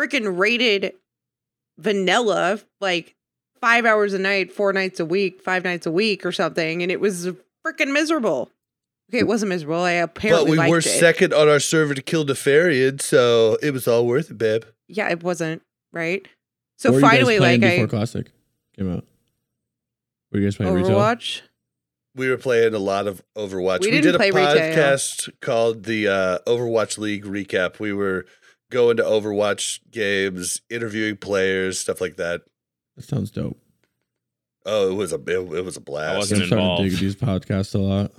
freaking 0.00 0.38
rated 0.38 0.94
vanilla 1.78 2.60
like 2.80 3.15
five 3.60 3.84
hours 3.84 4.12
a 4.12 4.18
night, 4.18 4.52
four 4.52 4.72
nights 4.72 5.00
a 5.00 5.04
week, 5.04 5.40
five 5.42 5.64
nights 5.64 5.86
a 5.86 5.90
week 5.90 6.24
or 6.26 6.32
something, 6.32 6.82
and 6.82 6.90
it 6.92 7.00
was 7.00 7.28
freaking 7.66 7.92
miserable. 7.92 8.50
Okay, 9.10 9.18
it 9.20 9.26
wasn't 9.26 9.50
miserable. 9.50 9.82
I 9.82 9.92
apparently 9.92 10.44
but 10.46 10.50
we 10.50 10.56
liked 10.58 10.70
were 10.70 10.78
it. 10.78 10.82
second 10.82 11.32
on 11.32 11.48
our 11.48 11.60
server 11.60 11.94
to 11.94 12.02
kill 12.02 12.24
Nefarian, 12.26 13.00
so 13.00 13.56
it 13.62 13.70
was 13.72 13.86
all 13.86 14.06
worth 14.06 14.30
it, 14.30 14.38
babe. 14.38 14.64
Yeah, 14.88 15.08
it 15.10 15.22
wasn't 15.22 15.62
right. 15.92 16.26
So 16.78 16.90
What 16.90 16.94
were 16.94 17.00
you 17.00 17.02
guys 17.06 17.10
finally, 17.18 17.38
like 17.38 17.60
before 17.60 17.84
I 17.84 17.86
classic 17.88 18.26
came 18.76 18.92
out. 18.92 19.04
Were 20.32 20.40
you 20.40 20.46
guys 20.46 20.56
playing 20.56 20.74
retail? 20.74 20.96
Overwatch. 20.98 21.42
we 22.16 22.28
were 22.28 22.36
playing 22.36 22.74
a 22.74 22.78
lot 22.78 23.06
of 23.06 23.22
Overwatch. 23.36 23.80
We 23.80 23.86
We, 23.86 23.90
didn't 23.92 24.02
did 24.02 24.14
a 24.16 24.18
play 24.18 24.30
retail. 24.32 24.76
podcast 24.76 25.30
called 25.40 25.84
the 25.84 26.08
uh, 26.08 26.38
Overwatch 26.46 26.98
League 26.98 27.24
Recap. 27.24 27.78
We 27.78 27.92
were 27.92 28.26
going 28.70 28.96
to 28.96 29.04
Overwatch 29.04 29.80
games, 29.90 30.60
interviewing 30.68 31.16
players, 31.16 31.78
stuff 31.78 32.00
like 32.00 32.16
that. 32.16 32.42
That 32.96 33.04
sounds 33.04 33.30
dope. 33.30 33.58
Oh, 34.64 34.90
it 34.90 34.94
was 34.94 35.12
a 35.12 35.16
it, 35.16 35.52
it 35.58 35.64
was 35.64 35.76
a 35.76 35.80
blast. 35.80 36.16
wasn't 36.16 36.42
I'm 36.42 36.46
starting 36.48 36.66
to 36.66 36.72
involved. 36.72 36.90
dig 36.90 36.98
these 36.98 37.16
podcasts 37.16 37.74
a 37.74 37.78
lot. 37.78 38.12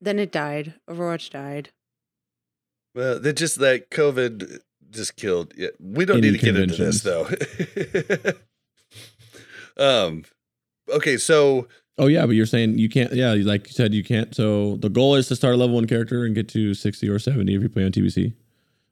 Then 0.00 0.18
it 0.18 0.32
died. 0.32 0.74
Overwatch 0.88 1.30
died. 1.30 1.70
Well, 2.94 3.20
they 3.20 3.32
just 3.32 3.60
like 3.60 3.90
COVID 3.90 4.60
just 4.90 5.16
killed. 5.16 5.52
Yeah, 5.56 5.68
we 5.78 6.04
don't 6.04 6.18
Any 6.18 6.32
need 6.32 6.40
to 6.40 6.44
get 6.44 6.56
into 6.56 6.76
this 6.76 7.02
though. 7.02 7.28
um, 10.08 10.24
okay, 10.90 11.16
so 11.16 11.68
Oh 11.98 12.08
yeah, 12.08 12.26
but 12.26 12.34
you're 12.34 12.46
saying 12.46 12.78
you 12.78 12.88
can't. 12.88 13.12
Yeah, 13.12 13.32
like 13.32 13.68
you 13.68 13.72
said, 13.72 13.94
you 13.94 14.04
can't. 14.04 14.34
So 14.34 14.76
the 14.76 14.90
goal 14.90 15.14
is 15.14 15.28
to 15.28 15.36
start 15.36 15.54
a 15.54 15.56
level 15.56 15.76
one 15.76 15.86
character 15.86 16.24
and 16.24 16.34
get 16.34 16.48
to 16.50 16.74
sixty 16.74 17.08
or 17.08 17.18
seventy 17.18 17.54
if 17.54 17.62
you 17.62 17.68
play 17.68 17.84
on 17.84 17.92
TBC, 17.92 18.34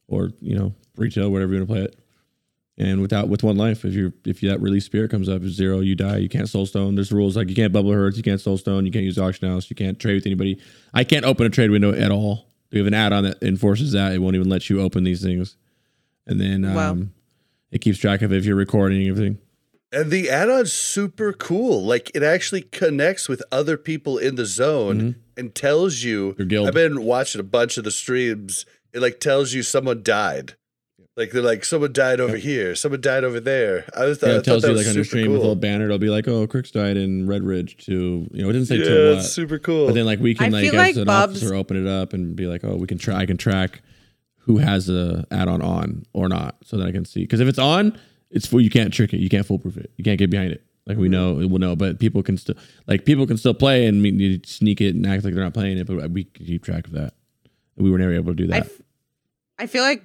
or 0.08 0.30
you 0.40 0.56
know 0.56 0.74
retail, 0.96 1.30
whatever 1.30 1.52
you 1.52 1.58
want 1.58 1.68
to 1.68 1.74
play 1.74 1.82
it. 1.82 1.98
And 2.76 3.00
without 3.00 3.28
with 3.28 3.44
one 3.44 3.56
life, 3.56 3.84
if 3.84 3.94
you're 3.94 4.12
if 4.24 4.40
that 4.40 4.60
release 4.60 4.84
spirit 4.84 5.10
comes 5.10 5.28
up, 5.28 5.42
it's 5.42 5.52
zero, 5.54 5.78
you 5.80 5.94
die. 5.94 6.16
You 6.16 6.28
can't 6.28 6.48
soul 6.48 6.66
stone. 6.66 6.96
There's 6.96 7.12
rules 7.12 7.36
like 7.36 7.48
you 7.48 7.54
can't 7.54 7.72
bubble 7.72 7.92
herds, 7.92 8.16
you 8.16 8.22
can't 8.24 8.40
soul 8.40 8.58
stone, 8.58 8.84
you 8.84 8.90
can't 8.90 9.04
use 9.04 9.16
auction 9.18 9.48
house, 9.48 9.70
you 9.70 9.76
can't 9.76 9.98
trade 10.00 10.14
with 10.16 10.26
anybody. 10.26 10.58
I 10.92 11.04
can't 11.04 11.24
open 11.24 11.46
a 11.46 11.50
trade 11.50 11.70
window 11.70 11.92
at 11.92 12.10
all. 12.10 12.48
We 12.72 12.78
have 12.78 12.88
an 12.88 12.94
add-on 12.94 13.22
that 13.22 13.40
enforces 13.42 13.92
that. 13.92 14.12
It 14.12 14.18
won't 14.18 14.34
even 14.34 14.48
let 14.48 14.68
you 14.68 14.80
open 14.80 15.04
these 15.04 15.22
things. 15.22 15.56
And 16.26 16.40
then 16.40 16.64
um, 16.64 16.74
Wow. 16.74 16.98
it 17.70 17.80
keeps 17.80 17.98
track 17.98 18.22
of 18.22 18.32
if 18.32 18.44
you're 18.44 18.56
recording 18.56 19.06
everything. 19.08 19.38
and 19.92 20.10
the 20.10 20.28
add-on's 20.28 20.72
super 20.72 21.32
cool. 21.32 21.84
Like 21.84 22.10
it 22.12 22.24
actually 22.24 22.62
connects 22.62 23.28
with 23.28 23.40
other 23.52 23.76
people 23.76 24.18
in 24.18 24.34
the 24.34 24.46
zone 24.46 25.00
Mhm. 25.00 25.14
and 25.36 25.54
tells 25.54 26.02
you. 26.02 26.34
Your 26.36 26.46
guild. 26.48 26.66
I've 26.66 26.74
been 26.74 27.04
watching 27.04 27.40
a 27.40 27.44
bunch 27.44 27.78
of 27.78 27.84
the 27.84 27.92
streams. 27.92 28.66
It 28.92 28.98
like 29.00 29.20
tells 29.20 29.52
you 29.52 29.62
someone 29.62 30.02
died. 30.02 30.54
Like 31.16 31.30
they're 31.30 31.42
like 31.42 31.64
someone 31.64 31.92
died 31.92 32.20
over 32.20 32.36
here, 32.36 32.74
someone 32.74 33.00
died 33.00 33.22
over 33.22 33.38
there. 33.38 33.84
I 33.96 34.04
was 34.04 34.20
Yeah, 34.20 34.30
I 34.30 34.32
it 34.32 34.34
thought 34.36 34.44
tells 34.44 34.62
that 34.62 34.68
you 34.68 34.74
was 34.74 34.82
like 34.82 34.90
on 34.90 34.96
your 34.96 35.04
super 35.04 35.18
stream 35.18 35.30
with 35.30 35.38
a 35.38 35.40
little 35.40 35.54
banner. 35.54 35.84
It'll 35.84 35.98
be 35.98 36.08
like, 36.08 36.26
"Oh, 36.26 36.44
Crooks 36.48 36.72
died 36.72 36.96
in 36.96 37.28
Redridge." 37.28 37.76
To 37.84 38.28
you 38.32 38.42
know, 38.42 38.50
it 38.50 38.52
didn't 38.52 38.66
say 38.66 38.78
yeah, 38.78 38.84
to 38.84 39.08
what. 39.10 39.18
it's 39.18 39.30
super 39.30 39.60
cool. 39.60 39.86
But 39.86 39.94
then 39.94 40.06
like 40.06 40.18
we 40.18 40.34
can 40.34 40.46
I 40.46 40.48
like 40.48 40.64
feel 40.64 40.80
as 40.80 40.86
like 40.88 40.96
an 40.96 41.04
Bob's- 41.04 41.36
officer 41.36 41.54
open 41.54 41.86
it 41.86 41.88
up 41.88 42.14
and 42.14 42.34
be 42.34 42.46
like, 42.46 42.64
"Oh, 42.64 42.74
we 42.74 42.88
can 42.88 42.98
try. 42.98 43.14
I 43.14 43.26
can 43.26 43.36
track 43.36 43.82
who 44.38 44.58
has 44.58 44.86
the 44.86 45.24
add-on 45.30 45.62
on 45.62 46.04
or 46.12 46.28
not, 46.28 46.56
so 46.64 46.76
that 46.78 46.88
I 46.88 46.90
can 46.90 47.04
see." 47.04 47.20
Because 47.20 47.38
if 47.38 47.46
it's 47.46 47.60
on, 47.60 47.96
it's 48.32 48.46
full. 48.46 48.60
You 48.60 48.70
can't 48.70 48.92
trick 48.92 49.14
it. 49.14 49.18
You 49.18 49.28
can't 49.28 49.46
foolproof 49.46 49.76
it. 49.76 49.92
You 49.96 50.02
can't 50.02 50.18
get 50.18 50.30
behind 50.30 50.50
it. 50.50 50.64
Like 50.84 50.98
we 50.98 51.06
hmm. 51.06 51.12
know, 51.12 51.34
we'll 51.34 51.60
know. 51.60 51.76
But 51.76 52.00
people 52.00 52.24
can 52.24 52.36
still 52.36 52.56
like 52.88 53.04
people 53.04 53.24
can 53.28 53.36
still 53.36 53.54
play 53.54 53.86
and 53.86 54.02
we 54.02 54.10
need 54.10 54.42
to 54.42 54.52
sneak 54.52 54.80
it 54.80 54.96
and 54.96 55.06
act 55.06 55.22
like 55.22 55.32
they're 55.34 55.44
not 55.44 55.54
playing 55.54 55.78
it. 55.78 55.86
But 55.86 56.10
we 56.10 56.24
can 56.24 56.44
keep 56.44 56.64
track 56.64 56.88
of 56.88 56.92
that. 56.94 57.14
We 57.76 57.88
were 57.88 57.98
never 57.98 58.14
able 58.14 58.32
to 58.32 58.36
do 58.36 58.48
that. 58.48 58.64
f- 58.64 58.82
I 59.58 59.68
feel 59.68 59.84
like 59.84 60.04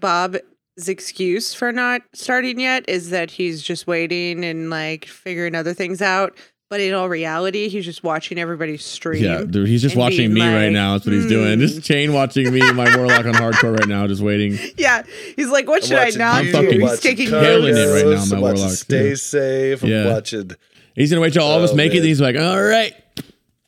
Bob's 0.80 0.88
excuse 0.88 1.53
for 1.53 1.73
not 1.73 2.01
starting 2.14 2.57
yet 2.60 2.85
is 2.88 3.10
that 3.10 3.31
he's 3.31 3.61
just 3.61 3.85
waiting 3.85 4.45
and 4.45 4.69
like 4.69 5.06
figuring 5.06 5.53
other 5.53 5.73
things 5.73 6.01
out. 6.01 6.38
But 6.69 6.80
in 6.80 6.93
all 6.93 7.10
reality, 7.10 7.68
he's 7.68 7.84
just 7.84 8.01
watching 8.03 8.38
everybody 8.39 8.77
stream. 8.77 9.22
Yeah, 9.23 9.41
dude, 9.43 9.68
he's 9.68 9.81
just 9.81 9.95
watching 9.97 10.34
being 10.34 10.47
me 10.47 10.56
right 10.56 10.69
now. 10.72 10.93
That's 10.93 11.06
what 11.06 11.14
he's 11.15 11.26
doing. 11.27 11.56
"Hmm." 11.56 11.65
Just 11.65 11.84
chain 11.84 12.14
watching 12.14 12.53
me, 12.53 12.60
my 12.72 12.95
warlock 12.95 13.26
on 13.26 13.34
hardcore 13.34 13.77
right 13.77 13.88
now, 13.89 14.07
just 14.07 14.22
waiting. 14.22 14.57
Yeah, 14.77 15.03
he's 15.35 15.49
like, 15.49 15.68
what 15.68 15.81
I'm 15.84 15.88
should 15.89 15.97
I 15.97 16.06
watching 16.06 16.19
not 16.19 16.45
you, 16.45 16.51
fucking- 16.53 16.68
I'm 16.73 16.80
do? 16.80 16.88
He's 16.88 16.99
taking 17.01 17.27
Killing 17.27 17.76
it 17.76 17.81
right 17.81 18.15
now, 18.15 18.26
my 18.35 18.39
warlock, 18.39 18.69
Stay 18.72 19.10
too. 19.10 19.15
safe. 19.18 19.84
I'm 19.84 19.89
Yeah. 19.89 20.14
watching 20.14 20.51
He's 20.95 21.10
gonna 21.10 21.22
wait 21.22 21.34
till 21.34 21.43
all 21.43 21.57
of 21.57 21.64
us 21.64 21.73
make 21.73 21.93
it. 21.93 22.03
he's 22.03 22.22
like, 22.22 22.38
all 22.38 22.61
right, 22.61 22.93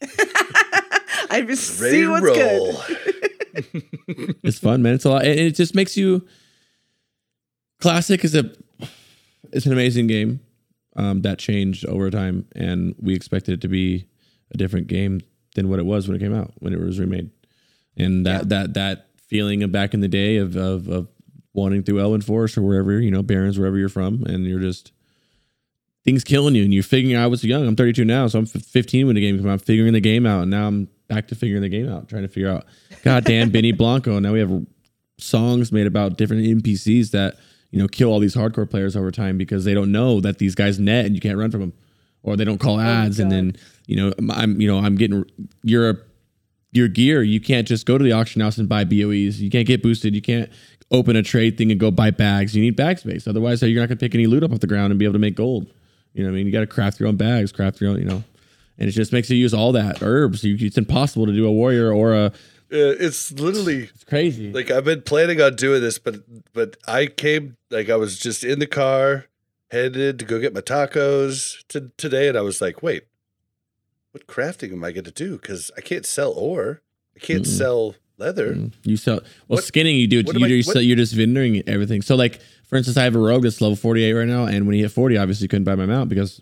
I 1.30 1.42
just 1.42 1.82
ready 1.82 2.02
see 2.02 2.08
what's 2.08 2.24
roll. 2.24 2.36
good. 2.36 3.84
it's 4.44 4.60
fun, 4.60 4.82
man. 4.84 4.94
It's 4.94 5.06
a 5.06 5.10
lot, 5.10 5.26
and 5.26 5.40
it 5.40 5.56
just 5.56 5.74
makes 5.76 5.98
you. 5.98 6.26
Classic 7.82 8.24
is 8.24 8.36
a, 8.36 8.52
it's 9.52 9.66
an 9.66 9.74
amazing 9.74 10.08
game, 10.08 10.40
um, 10.96 11.22
that 11.22 11.40
changed 11.40 11.86
over 11.86 12.10
time, 12.10 12.46
and 12.56 12.96
we 13.00 13.16
expected 13.16 13.56
it 13.56 13.62
to 13.62 13.68
be 13.68 14.08
a 14.54 14.58
different 14.58 14.88
game 14.88 15.22
than 15.56 15.70
what 15.70 15.80
it 15.80 15.86
was 15.86 16.08
when 16.08 16.16
it 16.16 16.20
came 16.20 16.34
out, 16.34 16.54
when 16.60 16.74
it 16.74 16.80
was 16.80 17.00
remade, 17.00 17.32
and 17.98 18.26
that 18.26 18.50
that 18.50 18.74
that 18.76 19.08
feeling 19.28 19.64
of 19.64 19.72
back 19.72 19.94
in 19.94 20.02
the 20.02 20.08
day 20.08 20.38
of 20.38 20.56
of, 20.56 20.88
of 20.88 21.08
wanting 21.54 21.84
through 21.84 21.98
Elwynn 21.98 22.24
Forest 22.24 22.58
or 22.58 22.62
wherever 22.62 23.00
you 23.00 23.12
know 23.12 23.24
Barrens, 23.24 23.58
wherever 23.58 23.78
you're 23.78 23.90
from, 23.90 24.24
and 24.24 24.46
you're 24.46 24.60
just 24.60 24.92
things 26.04 26.24
killing 26.24 26.56
you, 26.56 26.64
and 26.64 26.74
you're 26.74 26.84
figuring. 26.84 27.16
Out 27.16 27.24
I 27.24 27.28
was 27.28 27.44
young. 27.44 27.68
I'm 27.68 27.76
32 27.76 28.06
now, 28.06 28.28
so 28.28 28.40
I'm 28.40 28.46
15 28.46 29.08
when 29.08 29.16
the 29.16 29.22
game 29.22 29.38
came 29.38 29.48
out. 29.48 29.54
I'm 29.54 29.60
figuring 29.60 29.94
the 29.94 30.02
game 30.02 30.26
out, 30.26 30.44
and 30.44 30.52
now 30.52 30.68
I'm 30.68 30.88
back 31.08 31.28
to 31.30 31.36
figuring 31.36 31.62
the 31.62 31.70
game 31.70 31.90
out, 31.90 32.08
trying 32.10 32.24
to 32.24 32.28
figure 32.28 32.50
out. 32.50 32.66
Goddamn, 33.04 33.50
Benny 33.50 33.72
Blanco. 33.72 34.20
Now 34.20 34.34
we 34.34 34.40
have 34.40 34.66
songs 35.18 35.72
made 35.72 35.88
about 35.88 36.18
different 36.18 36.44
NPCs 36.44 37.12
that 37.12 37.36
you 37.72 37.80
know 37.80 37.88
kill 37.88 38.10
all 38.10 38.20
these 38.20 38.36
hardcore 38.36 38.70
players 38.70 38.96
over 38.96 39.12
time 39.12 39.38
because 39.38 39.66
they 39.66 39.74
don't 39.74 39.92
know 39.92 40.22
that 40.22 40.38
these 40.38 40.56
guys 40.56 40.80
net 40.80 41.06
and 41.06 41.16
you 41.16 41.22
can't 41.22 41.38
run 41.38 41.52
from 41.52 41.62
them, 41.62 41.74
or 42.24 42.38
they 42.38 42.46
don't 42.46 42.60
call 42.60 42.78
oh 42.78 42.84
ads, 42.84 43.20
and 43.20 43.32
then 43.32 43.56
you 43.88 43.96
know 43.96 44.14
I'm 44.30 44.62
you 44.62 44.68
know 44.68 44.80
I'm 44.80 44.96
getting 44.96 45.26
your 45.64 46.00
your 46.72 46.88
gear. 46.88 47.24
You 47.24 47.42
can't 47.42 47.68
just 47.68 47.86
go 47.86 47.98
to 47.98 48.04
the 48.04 48.12
auction 48.12 48.42
house 48.42 48.58
and 48.58 48.70
buy 48.70 48.84
BOEs. 48.86 49.40
You 49.40 49.50
can't 49.50 49.68
get 49.68 49.82
boosted. 49.82 50.14
You 50.14 50.22
can't 50.22 50.50
open 50.92 51.16
a 51.16 51.24
trade 51.24 51.58
thing 51.58 51.72
and 51.72 51.80
go 51.80 51.90
buy 51.90 52.12
bags. 52.12 52.56
You 52.56 52.62
need 52.62 52.76
bag 52.76 53.00
space. 53.00 53.28
Otherwise, 53.28 53.62
you're 53.62 53.82
not 53.82 53.90
gonna 53.90 53.98
pick 53.98 54.14
any 54.14 54.28
loot 54.28 54.44
up 54.44 54.52
off 54.52 54.60
the 54.60 54.68
ground 54.68 54.92
and 54.92 55.00
be 55.00 55.06
able 55.06 55.14
to 55.14 55.20
make 55.20 55.36
gold. 55.36 55.68
You 56.14 56.24
know 56.24 56.30
what 56.30 56.34
I 56.34 56.38
mean? 56.38 56.46
You 56.46 56.52
got 56.52 56.62
to 56.62 56.68
craft 56.68 57.00
your 57.00 57.08
own 57.08 57.16
bags, 57.16 57.52
craft 57.52 57.80
your 57.80 57.92
own, 57.92 58.00
you 58.00 58.06
know. 58.06 58.24
And 58.78 58.90
it 58.90 58.94
just 58.94 59.14
makes 59.14 59.30
you 59.30 59.38
use 59.38 59.54
all 59.54 59.72
that 59.74 60.02
herbs. 60.02 60.44
You, 60.44 60.58
it's 60.60 60.78
impossible 60.78 61.26
to 61.26 61.34
do 61.34 61.46
a 61.46 61.52
warrior 61.52 61.92
or 61.92 62.14
a. 62.14 62.34
Uh, 62.74 62.96
it's 63.00 63.32
literally 63.34 63.84
It's 63.94 64.04
crazy. 64.06 64.52
like 64.52 64.72
I've 64.72 64.86
been 64.86 65.02
planning 65.02 65.42
on 65.42 65.56
doing 65.56 65.82
this, 65.82 66.00
but 66.00 66.16
but 66.54 66.78
I 66.88 67.08
came 67.08 67.58
like 67.70 67.90
I 67.90 67.96
was 67.98 68.18
just 68.18 68.44
in 68.44 68.60
the 68.60 68.68
car 68.68 69.26
headed 69.72 70.20
to 70.20 70.26
go 70.26 70.40
get 70.40 70.54
my 70.54 70.62
tacos 70.62 71.66
to, 71.70 71.92
today, 71.98 72.28
and 72.30 72.38
I 72.38 72.42
was 72.42 72.62
like, 72.62 72.82
wait, 72.82 73.04
what 74.12 74.28
crafting 74.28 74.72
am 74.72 74.84
I 74.84 74.92
going 74.92 75.04
to 75.06 75.12
do? 75.12 75.38
Because 75.38 75.72
I 75.78 75.82
can't 75.82 76.06
sell 76.06 76.32
ore, 76.32 76.82
I 77.16 77.20
can't 77.20 77.44
Mm-mm. 77.44 77.58
sell 77.58 77.96
leather. 78.18 78.54
Mm. 78.56 78.72
You 78.84 78.98
sell 78.98 79.16
well 79.48 79.58
What- 79.58 79.64
skinning. 79.66 79.98
You 79.98 80.08
do 80.08 80.16
you 80.18 80.22
I- 80.22 80.32
do 80.48 80.62
what- 80.66 80.86
you're 80.86 80.96
just 80.98 81.16
vendoring 81.16 81.64
everything. 81.68 82.02
So 82.02 82.16
like 82.16 82.40
for 82.66 82.78
instance, 82.78 82.96
I 82.96 83.04
have 83.04 83.16
a 83.16 83.20
rogue 83.20 83.44
that's 83.44 83.60
level 83.60 83.76
48 83.76 84.14
right 84.14 84.28
now, 84.28 84.46
and 84.46 84.66
when 84.66 84.76
he 84.76 84.82
hit 84.82 84.92
40, 84.92 85.18
obviously 85.18 85.50
couldn't 85.50 85.66
buy 85.66 85.76
my 85.76 85.86
mount 85.86 86.08
because 86.10 86.42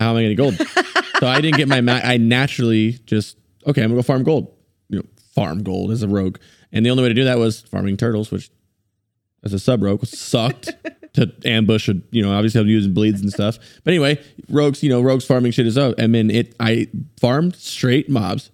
how 0.00 0.10
am 0.10 0.16
I 0.16 0.22
getting 0.22 0.36
gold? 0.36 0.56
so 1.20 1.26
I 1.28 1.40
didn't 1.40 1.58
get 1.58 1.68
my 1.68 1.80
mount. 1.80 2.04
I 2.04 2.16
naturally 2.16 2.98
just 3.06 3.36
okay, 3.68 3.82
I'm 3.82 3.90
gonna 3.90 3.98
go 3.98 4.02
farm 4.02 4.24
gold. 4.24 4.52
Farm 5.38 5.62
gold 5.62 5.90
as 5.90 6.02
a 6.02 6.08
rogue, 6.08 6.38
and 6.72 6.84
the 6.84 6.90
only 6.90 7.02
way 7.02 7.08
to 7.08 7.14
do 7.14 7.24
that 7.24 7.38
was 7.38 7.60
farming 7.60 7.96
turtles, 7.96 8.30
which 8.30 8.50
as 9.44 9.52
a 9.52 9.58
sub 9.58 9.82
rogue 9.82 10.04
sucked. 10.06 10.70
To 11.14 11.32
ambush, 11.46 11.88
a, 11.88 11.94
you 12.10 12.22
know, 12.22 12.32
obviously 12.32 12.60
I'm 12.60 12.68
using 12.68 12.92
bleeds 12.92 13.20
and 13.22 13.32
stuff. 13.32 13.58
But 13.82 13.92
anyway, 13.92 14.22
rogues, 14.50 14.82
you 14.84 14.90
know, 14.90 15.00
rogues 15.00 15.24
farming 15.24 15.50
shit 15.52 15.66
is 15.66 15.76
up. 15.76 15.98
And 15.98 16.14
then 16.14 16.30
it, 16.30 16.54
I 16.60 16.86
farmed 17.18 17.56
straight 17.56 18.08
mobs, 18.08 18.50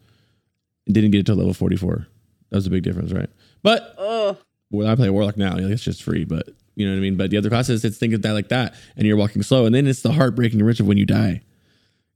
and 0.86 0.94
didn't 0.94 1.10
get 1.10 1.18
it 1.18 1.26
to 1.26 1.34
level 1.34 1.52
44. 1.52 2.06
That 2.48 2.56
was 2.56 2.66
a 2.66 2.70
big 2.70 2.84
difference, 2.84 3.12
right? 3.12 3.28
But 3.62 3.94
Oh, 3.98 4.38
well, 4.70 4.88
I 4.88 4.94
play 4.94 5.10
Warlock 5.10 5.36
now. 5.36 5.54
Like, 5.54 5.64
it's 5.64 5.82
just 5.82 6.02
free, 6.02 6.24
but 6.24 6.48
you 6.76 6.86
know 6.86 6.92
what 6.92 6.98
I 6.98 7.00
mean. 7.00 7.16
But 7.16 7.30
the 7.30 7.36
other 7.36 7.50
classes, 7.50 7.84
it's 7.84 7.98
thinking 7.98 8.20
that 8.20 8.32
like 8.32 8.48
that, 8.48 8.74
and 8.96 9.06
you're 9.06 9.16
walking 9.16 9.42
slow, 9.42 9.66
and 9.66 9.74
then 9.74 9.86
it's 9.86 10.02
the 10.02 10.12
heartbreaking 10.12 10.62
rich 10.62 10.80
of 10.80 10.86
when 10.86 10.96
you 10.96 11.06
die, 11.06 11.42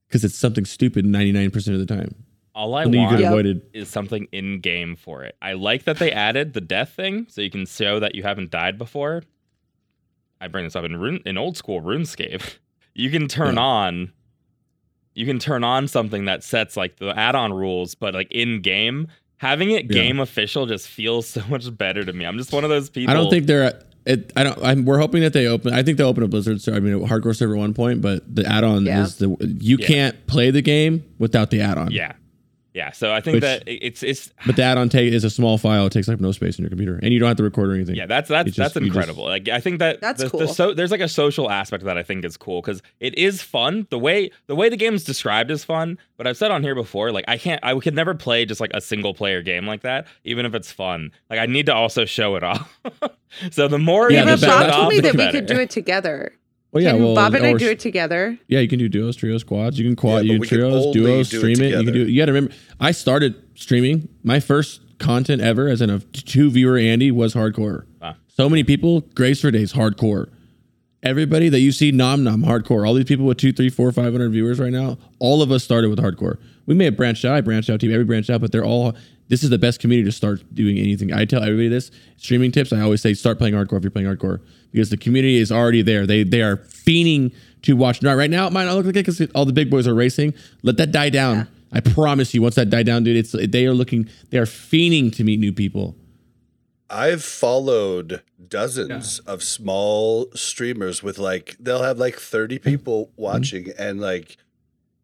because 0.07 0.24
it's 0.24 0.36
something 0.39 0.65
stupid 0.65 1.05
99 1.05 1.51
percent 1.51 1.74
of 1.78 1.86
the 1.86 1.95
time. 1.95 2.15
All 2.59 2.74
I 2.74 2.82
Something 2.82 3.01
you 3.01 3.06
want 3.06 3.16
could 3.16 3.22
Yep. 3.22 3.30
avoided. 3.32 3.62
is 3.72 3.89
something 3.89 4.26
in 4.32 4.59
game 4.59 4.97
for 4.97 5.22
it. 5.22 5.36
I 5.40 5.52
like 5.52 5.85
that 5.85 5.98
they 5.98 6.10
added 6.10 6.55
the 6.55 6.60
death 6.60 6.90
thing, 6.90 7.26
so 7.30 7.40
you 7.40 7.51
can 7.51 7.66
show 7.66 8.01
that 8.01 8.16
you 8.16 8.24
haven't 8.24 8.51
died 8.51 8.76
before. 8.78 9.22
I 10.40 10.48
bring 10.48 10.64
this 10.64 10.74
up 10.74 10.85
in 10.85 10.97
rune, 10.97 11.20
in 11.24 11.39
old 11.39 11.56
school 11.56 11.80
RuneScape. 11.80 12.56
You 12.94 13.10
can 13.10 13.28
turn 13.28 13.55
Yeah. 13.55 13.60
on, 13.62 14.12
you 15.14 15.24
can 15.24 15.39
turn 15.39 15.62
on 15.62 15.86
something 15.86 16.24
that 16.24 16.43
sets 16.43 16.76
like 16.76 16.97
the 16.97 17.16
add-on 17.16 17.52
rules, 17.52 17.94
but 17.94 18.12
like 18.12 18.26
in 18.32 18.60
game, 18.60 19.06
having 19.36 19.70
it 19.70 19.85
Yeah. 19.85 20.02
game 20.02 20.18
official 20.18 20.66
just 20.66 20.89
feels 20.89 21.28
so 21.28 21.43
much 21.48 21.76
better 21.78 22.05
to 22.05 22.12
me. 22.12 22.24
I'm 22.24 22.39
just 22.39 22.52
one 22.52 22.64
of 22.64 22.70
those 22.70 22.90
people. 22.90 23.12
I 23.12 23.14
don't 23.14 23.30
think 23.30 23.47
they're. 23.47 23.80
It, 24.05 24.32
I 24.35 24.43
don't. 24.43 24.59
I'm, 24.64 24.85
we're 24.85 24.98
hoping 24.98 25.20
that 25.22 25.32
they 25.32 25.47
open. 25.47 25.72
I 25.74 25.85
think 25.85 25.97
they'll 25.97 26.09
open 26.09 26.24
a 26.24 26.28
Blizzard. 26.28 26.60
So 26.60 26.74
I 26.74 26.80
mean, 26.80 26.94
a 26.94 27.06
hardcore 27.06 27.36
server 27.36 27.56
one 27.56 27.72
point, 27.72 28.01
but 28.01 28.24
the 28.35 28.44
add-on 28.44 28.85
Yeah. 28.86 29.02
is 29.05 29.16
the 29.18 29.28
you 29.60 29.76
Yeah. 29.78 29.86
can't 29.86 30.26
play 30.26 30.51
the 30.51 30.62
game 30.62 31.05
without 31.20 31.51
the 31.52 31.60
add-on. 31.60 31.93
Yeah, 31.93 32.14
yeah. 32.79 32.93
So 32.93 33.13
I 33.13 33.21
think 33.21 33.35
Which- 33.35 33.43
that 33.43 33.63
it's 33.67 34.03
it's 34.03 34.33
But 34.47 34.57
the 34.57 34.63
add-on 34.63 34.89
take 34.89 35.13
is 35.13 35.25
a 35.25 35.31
small 35.31 35.59
file. 35.59 35.87
It 35.87 35.93
takes 35.93 36.09
like 36.09 36.21
no 36.21 36.33
space 36.33 36.59
in 36.59 36.63
your 36.63 36.71
computer, 36.71 36.99
and 37.03 37.13
you 37.13 37.19
don't 37.19 37.29
have 37.29 37.37
to 37.39 37.43
record 37.43 37.69
or 37.71 37.75
anything. 37.75 37.97
Yeah, 37.97 38.07
that's 38.07 38.29
that's 38.29 38.47
just- 38.47 38.57
that's 38.59 38.75
you 38.77 38.81
just- 38.83 38.97
incredible. 38.97 39.25
like 39.25 39.49
I 39.49 39.61
think 39.61 39.81
that 39.81 40.01
That's 40.01 40.23
the, 40.23 40.31
cool. 40.31 40.41
The 40.41 40.49
so, 40.49 40.73
there's 40.73 40.91
like 40.91 41.01
a 41.01 41.09
social 41.09 41.51
aspect 41.51 41.85
that 41.85 41.99
I 41.99 42.03
think 42.03 42.25
is 42.25 42.37
cool 42.37 42.63
because 42.63 42.81
it 43.01 43.19
is 43.19 43.43
fun. 43.43 43.87
The 43.91 43.99
way 43.99 44.31
the 44.47 44.55
way 44.57 44.69
the 44.69 44.77
game's 44.77 45.05
described 45.05 45.51
is 45.51 45.65
fun, 45.65 45.99
but 46.17 46.27
I've 46.27 46.37
said 46.37 46.51
on 46.51 46.63
here 46.63 46.75
before, 46.75 47.11
like 47.13 47.25
I 47.29 47.37
can't, 47.37 47.63
I 47.65 47.79
could 47.81 47.95
never 47.95 48.15
play 48.15 48.45
just 48.47 48.61
like 48.61 48.71
a 48.75 48.81
single 48.81 49.13
player 49.13 49.43
game 49.43 49.67
like 49.67 49.83
that, 49.83 50.07
even 50.25 50.47
if 50.47 50.55
it's 50.55 50.71
fun. 50.73 51.11
Like 51.29 51.41
I 51.41 51.47
need 51.47 51.67
to 51.67 51.75
also 51.75 52.05
show 52.05 52.37
it 52.37 52.43
off. 52.45 52.79
so 53.51 53.69
the 53.69 53.79
more 53.79 54.11
Yeah, 54.11 54.25
yeah, 54.25 54.31
you 54.31 54.37
the 54.37 54.47
but 54.47 54.47
ba- 54.47 54.47
show 54.47 54.59
Bob 54.59 54.63
it 54.63 54.67
that's 54.67 54.77
told 54.77 54.89
me 54.91 54.97
the 54.97 55.03
that 55.03 55.13
we 55.13 55.17
better. 55.19 55.33
could 55.39 55.47
do 55.47 55.59
it 55.61 55.71
together. 55.71 56.33
Well, 56.79 56.85
yeah, 56.85 56.93
Can 56.93 57.05
well, 57.05 57.15
Bob 57.17 57.35
and 57.35 57.45
I 57.45 57.55
do 57.55 57.71
it 57.71 57.81
together? 57.81 58.39
Yeah, 58.47 58.61
you 58.61 58.69
can 58.69 58.79
do 58.79 58.89
duos, 58.89 59.17
trios, 59.17 59.43
quads. 59.43 59.79
You 59.81 59.87
can 59.87 59.97
quad, 59.97 60.25
Yeah, 60.25 60.35
you 60.35 60.41
can 60.41 60.49
can 60.49 60.59
trios, 60.59 60.87
only 60.87 60.93
duos, 60.93 61.29
do 61.29 61.39
stream 61.39 61.61
it. 61.61 61.71
You 61.71 61.85
can 61.85 61.93
do. 61.93 62.09
You 62.09 62.21
got 62.21 62.27
to 62.27 62.33
remember, 62.33 62.55
I 62.79 62.93
started 62.93 63.35
streaming. 63.57 64.09
My 64.23 64.39
first 64.39 64.81
content 64.99 65.43
ever 65.43 65.69
as 65.69 65.81
in 65.81 65.91
a 65.91 65.99
two 65.99 66.51
viewer 66.51 66.79
Andy 66.79 67.11
was 67.11 67.35
hardcore. 67.35 67.87
Wow. 68.01 68.15
So 68.29 68.49
many 68.49 68.63
people. 68.63 69.01
Grace 69.01 69.41
for 69.41 69.51
days 69.51 69.73
hardcore. 69.73 70.31
Everybody 71.03 71.49
that 71.49 71.61
you 71.61 71.70
see 71.70 71.93
nom 71.93 72.25
nom 72.25 72.43
hardcore. 72.43 72.87
All 72.87 72.95
these 72.95 73.05
people 73.05 73.25
with 73.25 73.39
two, 73.39 73.53
three, 73.53 73.70
four, 73.70 73.93
five 73.93 74.12
hundred 74.12 74.31
viewers 74.33 74.59
right 74.59 74.73
now. 74.73 74.99
All 75.20 75.43
of 75.43 75.53
us 75.53 75.62
started 75.62 75.91
with 75.91 76.01
hardcore. 76.01 76.39
We 76.66 76.75
may 76.75 76.87
have 76.87 76.97
branched 76.97 77.25
out. 77.25 77.35
I 77.35 77.41
branched 77.41 77.70
out. 77.70 77.81
Team 77.81 77.93
every 77.93 78.05
branched 78.05 78.31
out, 78.31 78.41
but 78.41 78.51
they're 78.51 78.65
all. 78.65 78.97
This 79.29 79.45
is 79.45 79.51
the 79.51 79.59
best 79.59 79.79
community 79.79 80.09
to 80.09 80.12
start 80.12 80.43
doing 80.55 80.79
anything. 80.79 81.12
I 81.12 81.25
tell 81.25 81.43
everybody 81.43 81.69
this 81.69 81.91
streaming 82.16 82.51
tips. 82.51 82.73
I 82.73 82.81
always 82.81 83.03
say 83.03 83.15
start 83.15 83.39
playing 83.39 83.55
hardcore 83.55 83.77
if 83.77 83.85
you're 83.85 83.91
playing 83.91 84.09
hardcore 84.09 84.41
because 84.73 84.91
the 84.91 84.97
community 84.97 85.37
is 85.37 85.53
already 85.53 85.83
there. 85.83 86.07
They 86.07 86.25
they 86.25 86.43
are 86.43 86.57
fiending 86.57 87.33
to 87.62 87.77
watch. 87.77 88.03
Now 88.03 88.15
right 88.15 88.31
now 88.31 88.47
it 88.47 88.53
might 88.53 88.65
not 88.65 88.75
look 88.75 88.87
like 88.87 88.97
it 88.97 89.07
because 89.07 89.20
all 89.35 89.45
the 89.45 89.53
big 89.53 89.70
boys 89.70 89.87
are 89.87 89.95
racing. 89.95 90.35
Let 90.62 90.79
that 90.79 90.93
die 90.93 91.11
down. 91.11 91.47
I 91.73 91.81
promise 91.81 92.35
you. 92.35 92.43
Once 92.43 92.55
that 92.57 92.70
die 92.70 92.83
down, 92.83 93.05
dude, 93.05 93.16
it's 93.16 93.33
they 93.33 93.66
are 93.66 93.75
looking. 93.75 94.09
They 94.31 94.39
are 94.39 94.47
fiending 94.47 95.15
to 95.16 95.25
meet 95.25 95.39
new 95.39 95.53
people. 95.53 95.95
I've 96.90 97.23
followed 97.23 98.23
dozens 98.48 99.19
of 99.20 99.43
small 99.43 100.31
streamers 100.35 101.02
with 101.02 101.19
like 101.19 101.56
they'll 101.60 101.82
have 101.82 101.98
like 101.98 102.16
30 102.16 102.56
mm-hmm. 102.56 102.70
people 102.70 103.06
mm-hmm. 103.06 103.23
watching 103.23 103.73
and 103.78 104.01
like 104.01 104.36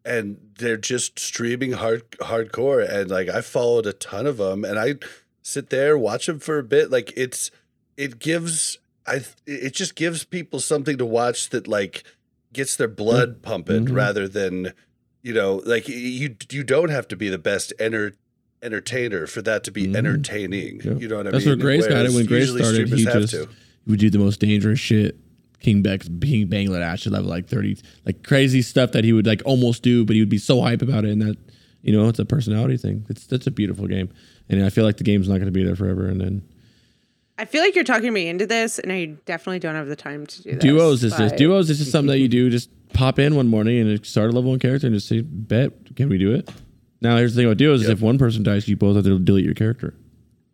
and 0.03 0.37
they're 0.57 0.77
just 0.77 1.19
streaming 1.19 1.73
hard 1.73 2.09
hardcore 2.11 2.87
and 2.87 3.09
like 3.09 3.29
I 3.29 3.41
followed 3.41 3.85
a 3.85 3.93
ton 3.93 4.25
of 4.25 4.37
them 4.37 4.65
and 4.65 4.79
I 4.79 4.95
sit 5.43 5.69
there 5.69 5.97
watch 5.97 6.25
them 6.25 6.39
for 6.39 6.57
a 6.57 6.63
bit 6.63 6.91
like 6.91 7.13
it's 7.15 7.51
it 7.97 8.19
gives 8.19 8.79
I 9.05 9.21
it 9.45 9.73
just 9.73 9.95
gives 9.95 10.23
people 10.23 10.59
something 10.59 10.97
to 10.97 11.05
watch 11.05 11.49
that 11.49 11.67
like 11.67 12.03
gets 12.51 12.75
their 12.75 12.87
blood 12.87 13.33
mm-hmm. 13.33 13.41
pumping 13.41 13.85
Mhm. 13.87 13.95
rather 13.95 14.27
than 14.27 14.73
you 15.21 15.33
know 15.33 15.61
like 15.65 15.87
you 15.87 16.35
you 16.49 16.63
don't 16.63 16.89
have 16.89 17.07
to 17.09 17.15
be 17.15 17.29
the 17.29 17.37
best 17.37 17.73
enter 17.79 18.13
entertainer 18.65 19.27
for 19.27 19.41
that 19.43 19.63
to 19.65 19.71
be 19.71 19.85
Mhm. 19.87 19.95
entertaining 19.95 20.81
Yeah. 20.83 20.95
you 20.97 21.07
know 21.07 21.17
what 21.17 21.27
I 21.27 21.31
That's 21.31 21.45
mean 21.45 21.57
where 21.57 21.63
Grace 21.65 21.87
got 21.87 22.05
it. 22.05 22.11
When 22.11 22.25
Grace 22.25 22.49
started, 22.49 22.89
he 22.89 23.03
just 23.05 23.31
to. 23.31 23.47
he 23.85 23.91
would 23.91 23.99
do 23.99 24.09
the 24.09 24.19
most 24.19 24.39
dangerous 24.39 24.79
shit. 24.79 25.17
King 25.59 25.81
Beck's 25.81 26.07
King 26.21 26.47
Bangalash 26.47 27.05
at 27.07 27.11
level 27.13 27.29
like 27.29 27.47
thirty, 27.47 27.77
like 28.05 28.23
crazy 28.23 28.61
stuff 28.61 28.91
that 28.91 29.03
he 29.03 29.13
would 29.13 29.25
like 29.25 29.41
almost 29.45 29.81
do, 29.83 30.03
but 30.05 30.15
he 30.15 30.21
would 30.21 30.29
be 30.29 30.37
so 30.37 30.61
hype 30.61 30.81
about 30.81 31.05
it, 31.05 31.11
and 31.11 31.21
that 31.21 31.37
you 31.81 31.91
know 31.93 32.07
it's 32.09 32.19
a 32.19 32.25
personality 32.25 32.77
thing. 32.77 33.05
It's 33.09 33.25
that's 33.25 33.47
a 33.47 33.51
beautiful 33.51 33.87
game, 33.87 34.09
and 34.49 34.63
I 34.63 34.69
feel 34.69 34.83
like 34.83 34.97
the 34.97 35.03
game's 35.03 35.27
not 35.29 35.35
going 35.35 35.45
to 35.47 35.51
be 35.51 35.63
there 35.63 35.75
forever. 35.75 36.07
And 36.07 36.19
then 36.21 36.41
I 37.39 37.45
feel 37.45 37.61
like 37.61 37.73
you're 37.75 37.83
talking 37.83 38.13
me 38.13 38.27
into 38.27 38.45
this, 38.45 38.77
and 38.79 38.91
I 38.91 39.05
definitely 39.25 39.59
don't 39.59 39.75
have 39.75 39.87
the 39.87 39.95
time 39.95 40.25
to 40.27 40.43
do 40.43 40.51
this. 40.51 40.59
duos 40.61 41.03
is 41.03 41.13
just 41.13 41.31
but- 41.33 41.37
duos 41.37 41.69
is 41.69 41.79
just 41.79 41.91
something 41.91 42.09
that 42.11 42.19
you 42.19 42.27
do. 42.27 42.49
Just 42.51 42.69
pop 42.93 43.17
in 43.17 43.35
one 43.35 43.47
morning 43.47 43.79
and 43.79 44.05
start 44.05 44.29
a 44.29 44.33
level 44.33 44.51
one 44.51 44.59
character 44.59 44.85
and 44.87 44.95
just 44.95 45.07
say, 45.07 45.21
"Bet, 45.21 45.95
can 45.95 46.09
we 46.09 46.17
do 46.19 46.31
it?" 46.33 46.47
Now 47.01 47.17
here's 47.17 47.35
the 47.35 47.39
thing 47.41 47.47
about 47.47 47.57
duos 47.57 47.83
is 47.83 47.89
if 47.89 48.01
one 48.01 48.17
person 48.17 48.43
dies, 48.43 48.67
you 48.67 48.75
both 48.77 48.95
have 48.95 49.05
to 49.05 49.19
delete 49.19 49.45
your 49.45 49.53
character. 49.53 49.93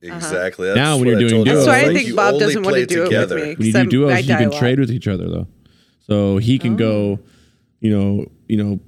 Exactly. 0.01 0.73
Now 0.73 0.97
when 0.97 1.07
you're 1.07 1.19
doing 1.19 1.29
told 1.31 1.45
duos, 1.45 1.65
That's 1.65 1.83
why 1.83 1.89
I 1.89 1.93
think 1.93 2.07
you 2.07 2.15
Bob 2.15 2.39
doesn't 2.39 2.63
want 2.63 2.75
to 2.75 2.85
do 2.85 3.03
together. 3.05 3.37
it 3.37 3.57
with 3.57 3.59
me. 3.59 3.65
when 3.65 3.67
you 3.67 3.73
'cause 3.73 3.73
do 3.73 4.07
I'm- 4.07 4.15
duos, 4.17 4.27
you 4.27 4.35
can 4.35 4.51
trade 4.59 4.79
with 4.79 4.91
each 4.91 5.07
other 5.07 5.29
though. 5.29 5.47
So 6.07 6.37
he 6.37 6.57
can 6.57 6.75
go, 6.75 6.91
oh. 6.91 7.19
you 7.79 7.91
know, 7.97 8.25
you 8.47 8.57
know, 8.57 8.79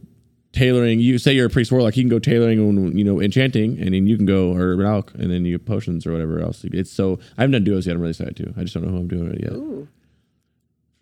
tailoring. 0.51 0.99
You 0.99 1.17
say 1.19 1.33
you're 1.33 1.45
a 1.45 1.49
priest 1.49 1.71
warlock, 1.71 1.93
he 1.93 2.01
can 2.01 2.09
go 2.09 2.19
tailoring 2.19 2.59
and 2.59 2.97
you 2.97 3.05
know 3.05 3.21
enchanting, 3.21 3.77
and 3.79 3.93
then 3.93 4.07
you 4.07 4.17
can 4.17 4.25
go 4.25 4.51
or 4.53 4.73
an 4.73 4.79
alch, 4.79 5.13
and 5.15 5.31
then 5.31 5.45
you 5.45 5.57
get 5.57 5.65
potions 5.65 6.05
or 6.07 6.11
whatever 6.11 6.39
else. 6.39 6.65
It's 6.65 6.91
so 6.91 7.19
I 7.37 7.41
haven't 7.43 7.51
done 7.53 7.63
duos 7.63 7.85
yet. 7.87 7.93
I'm 7.95 8.01
really 8.01 8.11
excited 8.11 8.35
to. 8.37 8.53
I 8.57 8.63
just 8.63 8.73
don't 8.73 8.83
know 8.83 8.89
who 8.91 8.97
I'm 8.97 9.07
doing 9.07 9.31
it 9.31 9.41
yet. 9.41 9.53
Ooh. 9.53 9.87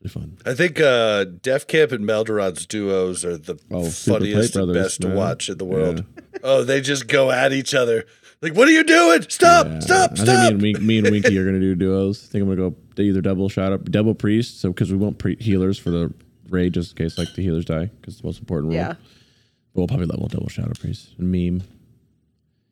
It's 0.03 0.15
really 0.15 0.26
fun. 0.28 0.38
I 0.45 0.53
think 0.56 0.80
uh, 0.80 1.26
Def 1.26 1.68
Camp 1.68 1.91
and 1.91 2.06
Meldoron's 2.06 2.65
duos 2.65 3.23
are 3.23 3.38
the 3.38 3.57
Oh, 3.69 3.90
funniest 3.90 4.56
and 4.56 4.65
Brothers, 4.68 4.84
best 4.84 5.02
to 5.02 5.10
watch 5.10 5.49
in 5.49 5.57
the 5.57 5.65
world. 5.65 6.06
Oh, 6.44 6.64
they 6.64 6.82
just 6.82 7.07
go 7.07 7.32
at 7.32 7.53
each 7.53 7.73
other. 7.76 8.06
Like, 8.41 8.56
what 8.56 8.68
are 8.68 8.72
you 8.72 8.84
doing? 8.84 9.22
Stop! 9.30 9.68
Yeah. 9.68 9.80
Stop! 9.82 10.11
I 10.14 10.15
Stop! 10.15 10.26
think 10.26 10.38
me 10.38 10.48
and, 10.49 10.61
Wink, 10.61 10.82
me 10.82 10.98
and 10.98 11.11
Winky 11.11 11.38
are 11.38 11.45
gonna 11.45 11.60
do 11.60 11.76
duos. 11.76 12.23
I 12.23 12.32
think 12.32 12.41
I'm 12.44 12.49
gonna 12.56 12.72
go 12.72 12.76
either 13.03 13.22
double 13.22 13.49
shot 13.49 13.72
up, 13.72 13.86
double 13.91 14.15
priest. 14.15 14.60
So 14.60 14.69
because 14.69 14.91
we 14.91 14.98
want 14.98 15.19
pre- 15.19 15.36
healers 15.36 15.78
for 15.78 15.91
the 15.91 16.11
raid, 16.49 16.73
just 16.73 16.91
in 16.91 16.98
case 17.06 17.18
like 17.19 17.34
the 17.36 17.44
healers 17.44 17.65
die, 17.65 17.86
because 17.86 18.15
it's 18.15 18.22
the 18.22 18.28
most 18.28 18.40
important 18.40 18.73
role. 18.73 18.82
Yeah. 18.82 18.95
We'll 19.76 19.88
probably 19.88 20.07
level 20.07 20.28
double 20.28 20.49
shadow 20.49 20.73
priest 20.80 21.14
and 21.19 21.32
meme. 21.32 21.61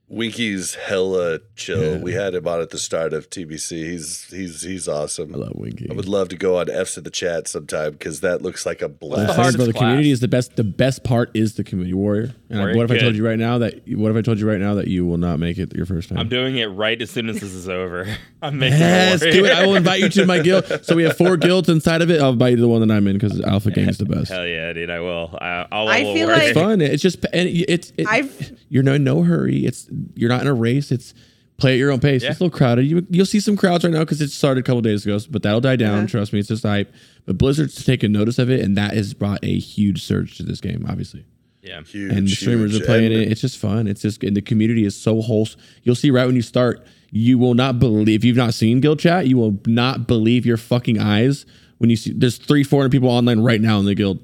Winky's 0.09 0.73
hella 0.73 1.39
chill. 1.55 1.97
Yeah. 1.97 1.97
We 2.01 2.13
had 2.13 2.33
him 2.33 2.47
on 2.47 2.61
at 2.61 2.71
the 2.71 2.79
start 2.79 3.13
of 3.13 3.29
TBC. 3.29 3.71
He's 3.91 4.23
he's 4.25 4.61
he's 4.63 4.87
awesome. 4.87 5.33
I 5.35 5.37
love 5.37 5.51
Winky. 5.55 5.87
I 5.89 5.93
would 5.93 6.07
love 6.07 6.29
to 6.29 6.35
go 6.35 6.57
on 6.57 6.67
F's 6.69 6.97
in 6.97 7.03
the 7.03 7.11
chat 7.11 7.47
sometime 7.47 7.91
because 7.91 8.21
that 8.21 8.41
looks 8.41 8.65
like 8.65 8.81
a 8.81 8.89
blast. 8.89 9.21
the 9.21 9.27
thing 9.27 9.35
hardest 9.35 9.55
about 9.55 9.65
the 9.67 9.73
community 9.73 10.09
is 10.11 10.19
the 10.19 10.27
best. 10.27 10.55
The 10.55 10.63
best 10.63 11.03
part 11.03 11.29
is 11.35 11.53
the 11.55 11.63
community 11.63 11.93
warrior. 11.93 12.33
And 12.49 12.59
Warrior, 12.59 12.75
what 12.77 12.85
if 12.85 12.91
I 12.91 12.97
told 12.97 13.15
you 13.15 13.25
right 13.25 13.37
now 13.37 13.59
that? 13.59 13.81
What 13.89 14.09
if 14.09 14.17
I 14.17 14.21
told 14.21 14.39
you 14.39 14.49
right 14.49 14.59
now 14.59 14.73
that 14.75 14.87
you 14.87 15.05
will 15.05 15.17
not 15.19 15.37
make 15.39 15.59
it 15.59 15.75
your 15.75 15.85
first 15.85 16.09
time? 16.09 16.17
I'm 16.17 16.29
doing 16.29 16.57
it 16.57 16.65
right 16.65 16.99
as 16.99 17.11
soon 17.11 17.29
as 17.29 17.39
this 17.39 17.53
is 17.53 17.69
over. 17.69 18.07
I'm 18.41 18.57
making 18.57 18.79
Yes, 18.79 19.21
it 19.21 19.31
do 19.31 19.45
it. 19.45 19.51
I 19.51 19.67
will 19.67 19.75
invite 19.75 19.99
you 20.01 20.09
to 20.09 20.25
my 20.25 20.39
guild. 20.39 20.65
So 20.89 20.95
we 20.95 21.03
have 21.03 21.17
four 21.17 21.37
guilds 21.37 21.69
inside 21.69 22.01
of 22.01 22.09
it. 22.09 22.19
I'll 22.21 22.31
invite 22.31 22.51
you 22.51 22.55
to 22.55 22.61
the 22.63 22.67
one 22.67 22.85
that 22.87 22.91
I'm 22.93 23.05
in 23.05 23.17
because 23.17 23.39
Alpha 23.41 23.69
Gang 23.69 23.89
is 23.89 23.97
the 23.99 24.05
best. 24.05 24.31
Hell 24.31 24.47
yeah, 24.47 24.73
dude! 24.73 24.89
I 24.89 24.99
will. 25.01 25.37
I, 25.39 25.67
I'll 25.71 25.87
I 25.87 25.97
level 25.99 26.13
feel 26.15 26.27
work. 26.27 26.37
like- 26.37 26.47
It's 26.49 26.59
fun. 26.59 26.81
It's 26.81 27.03
just 27.03 27.23
and 27.31 27.47
it's 27.49 27.91
it, 27.97 28.07
I've- 28.07 28.57
you're 28.69 28.81
no 28.83 28.97
no 28.97 29.21
hurry. 29.23 29.65
It's 29.65 29.87
you're 30.15 30.29
not 30.29 30.41
in 30.41 30.47
a 30.47 30.53
race. 30.53 30.91
It's 30.91 31.13
play 31.57 31.73
at 31.73 31.77
your 31.77 31.91
own 31.91 31.99
pace. 31.99 32.23
Yeah. 32.23 32.31
It's 32.31 32.39
a 32.39 32.43
little 32.43 32.57
crowded. 32.57 32.85
You 32.85 33.05
you'll 33.09 33.25
see 33.25 33.39
some 33.39 33.57
crowds 33.57 33.83
right 33.83 33.93
now 33.93 33.99
because 33.99 34.21
it 34.21 34.29
started 34.29 34.61
a 34.61 34.63
couple 34.63 34.81
days 34.81 35.05
ago, 35.05 35.19
but 35.29 35.43
that'll 35.43 35.61
die 35.61 35.75
down. 35.75 35.99
Uh-huh. 35.99 36.07
Trust 36.07 36.33
me, 36.33 36.39
it's 36.39 36.47
just 36.47 36.63
hype. 36.63 36.91
But 37.25 37.37
Blizzard's 37.37 37.83
taken 37.83 38.11
notice 38.11 38.39
of 38.39 38.49
it, 38.49 38.61
and 38.61 38.77
that 38.77 38.93
has 38.93 39.13
brought 39.13 39.39
a 39.43 39.59
huge 39.59 40.01
surge 40.01 40.37
to 40.37 40.43
this 40.43 40.61
game. 40.61 40.85
Obviously, 40.89 41.25
yeah. 41.61 41.81
Huge, 41.81 42.11
and 42.11 42.27
the 42.27 42.31
streamers 42.31 42.73
huge. 42.73 42.81
are 42.81 42.85
playing 42.85 43.13
And 43.13 43.21
it. 43.21 43.31
It's 43.31 43.41
just 43.41 43.57
fun. 43.57 43.87
It's 43.87 44.01
just 44.01 44.23
and 44.23 44.35
the 44.35 44.41
community 44.41 44.85
is 44.85 44.95
so 44.95 45.21
wholesome. 45.21 45.59
You'll 45.83 45.95
see 45.95 46.11
right 46.11 46.25
when 46.25 46.35
you 46.35 46.41
start, 46.41 46.85
you 47.11 47.37
will 47.37 47.53
not 47.53 47.79
believe 47.79 48.07
if 48.07 48.23
you've 48.23 48.37
not 48.37 48.53
seen 48.53 48.79
guild 48.79 48.99
chat. 48.99 49.27
You 49.27 49.37
will 49.37 49.59
not 49.65 50.07
believe 50.07 50.45
your 50.45 50.57
fucking 50.57 50.99
eyes 50.99 51.45
when 51.77 51.89
you 51.89 51.95
see 51.95 52.13
there's 52.13 52.37
three 52.37 52.63
four 52.63 52.81
hundred 52.81 52.91
people 52.91 53.09
online 53.09 53.39
right 53.39 53.61
now 53.61 53.79
in 53.79 53.85
the 53.85 53.95
guild 53.95 54.19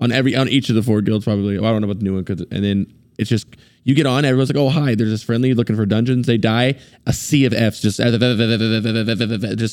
on 0.00 0.10
every 0.10 0.34
on 0.34 0.48
each 0.48 0.68
of 0.68 0.74
the 0.74 0.82
four 0.82 1.00
guilds 1.00 1.24
probably. 1.24 1.58
Well, 1.58 1.70
I 1.70 1.72
don't 1.72 1.82
know 1.82 1.86
about 1.86 1.98
the 1.98 2.04
new 2.04 2.14
one 2.14 2.24
because 2.24 2.44
and 2.50 2.64
then 2.64 2.92
it's 3.18 3.30
just 3.30 3.46
you 3.84 3.94
get 3.94 4.06
on. 4.06 4.24
Everyone's 4.24 4.48
like, 4.50 4.56
oh 4.56 4.70
hi, 4.70 4.94
they're 4.94 5.06
just 5.06 5.24
friendly, 5.24 5.54
looking 5.54 5.76
for 5.76 5.86
dungeons. 5.86 6.26
They 6.26 6.38
die. 6.38 6.78
A 7.06 7.12
sea 7.12 7.44
of 7.44 7.52
Fs, 7.52 7.80
just 7.80 7.98
just 7.98 8.16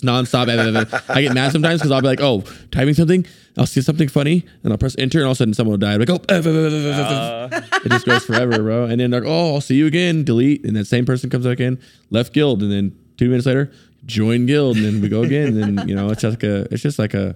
nonstop. 0.03 0.47
I 1.09 1.21
get 1.21 1.33
mad 1.33 1.51
sometimes 1.51 1.79
because 1.79 1.91
I'll 1.91 2.01
be 2.01 2.07
like, 2.07 2.21
oh, 2.21 2.41
typing 2.71 2.93
something. 2.93 3.25
I'll 3.57 3.65
see 3.65 3.81
something 3.81 4.07
funny 4.07 4.45
and 4.63 4.71
I'll 4.71 4.77
press 4.77 4.95
enter 4.97 5.19
and 5.19 5.25
all 5.25 5.31
of 5.31 5.38
a 5.38 5.39
sudden 5.39 5.53
someone 5.53 5.73
will 5.73 5.77
die. 5.79 5.93
I'm 5.93 5.99
like, 5.99 6.09
oh, 6.09 6.21
Uh, 6.29 7.61
it 7.83 7.89
just 7.89 8.05
goes 8.05 8.23
forever, 8.23 8.57
bro. 8.59 8.85
And 8.85 8.99
then 8.99 9.11
like, 9.11 9.23
oh, 9.25 9.55
I'll 9.55 9.61
see 9.61 9.75
you 9.75 9.88
again. 9.88 10.23
Delete, 10.23 10.63
and 10.65 10.75
that 10.75 10.85
same 10.85 11.05
person 11.05 11.29
comes 11.29 11.45
back 11.45 11.59
in, 11.59 11.79
left 12.09 12.33
guild, 12.33 12.61
and 12.61 12.71
then 12.71 12.97
two 13.17 13.27
minutes 13.29 13.45
later, 13.45 13.71
join 14.05 14.45
guild, 14.45 14.77
and 14.77 14.85
then 14.85 15.01
we 15.01 15.09
go 15.09 15.23
again. 15.23 15.57
And 15.57 15.77
then 15.77 15.88
you 15.88 15.95
know, 15.95 16.09
it's 16.09 16.21
just 16.21 16.33
like 16.41 16.43
a, 16.43 16.67
it's 16.73 16.83
just 16.83 16.99
like 16.99 17.13
a. 17.13 17.35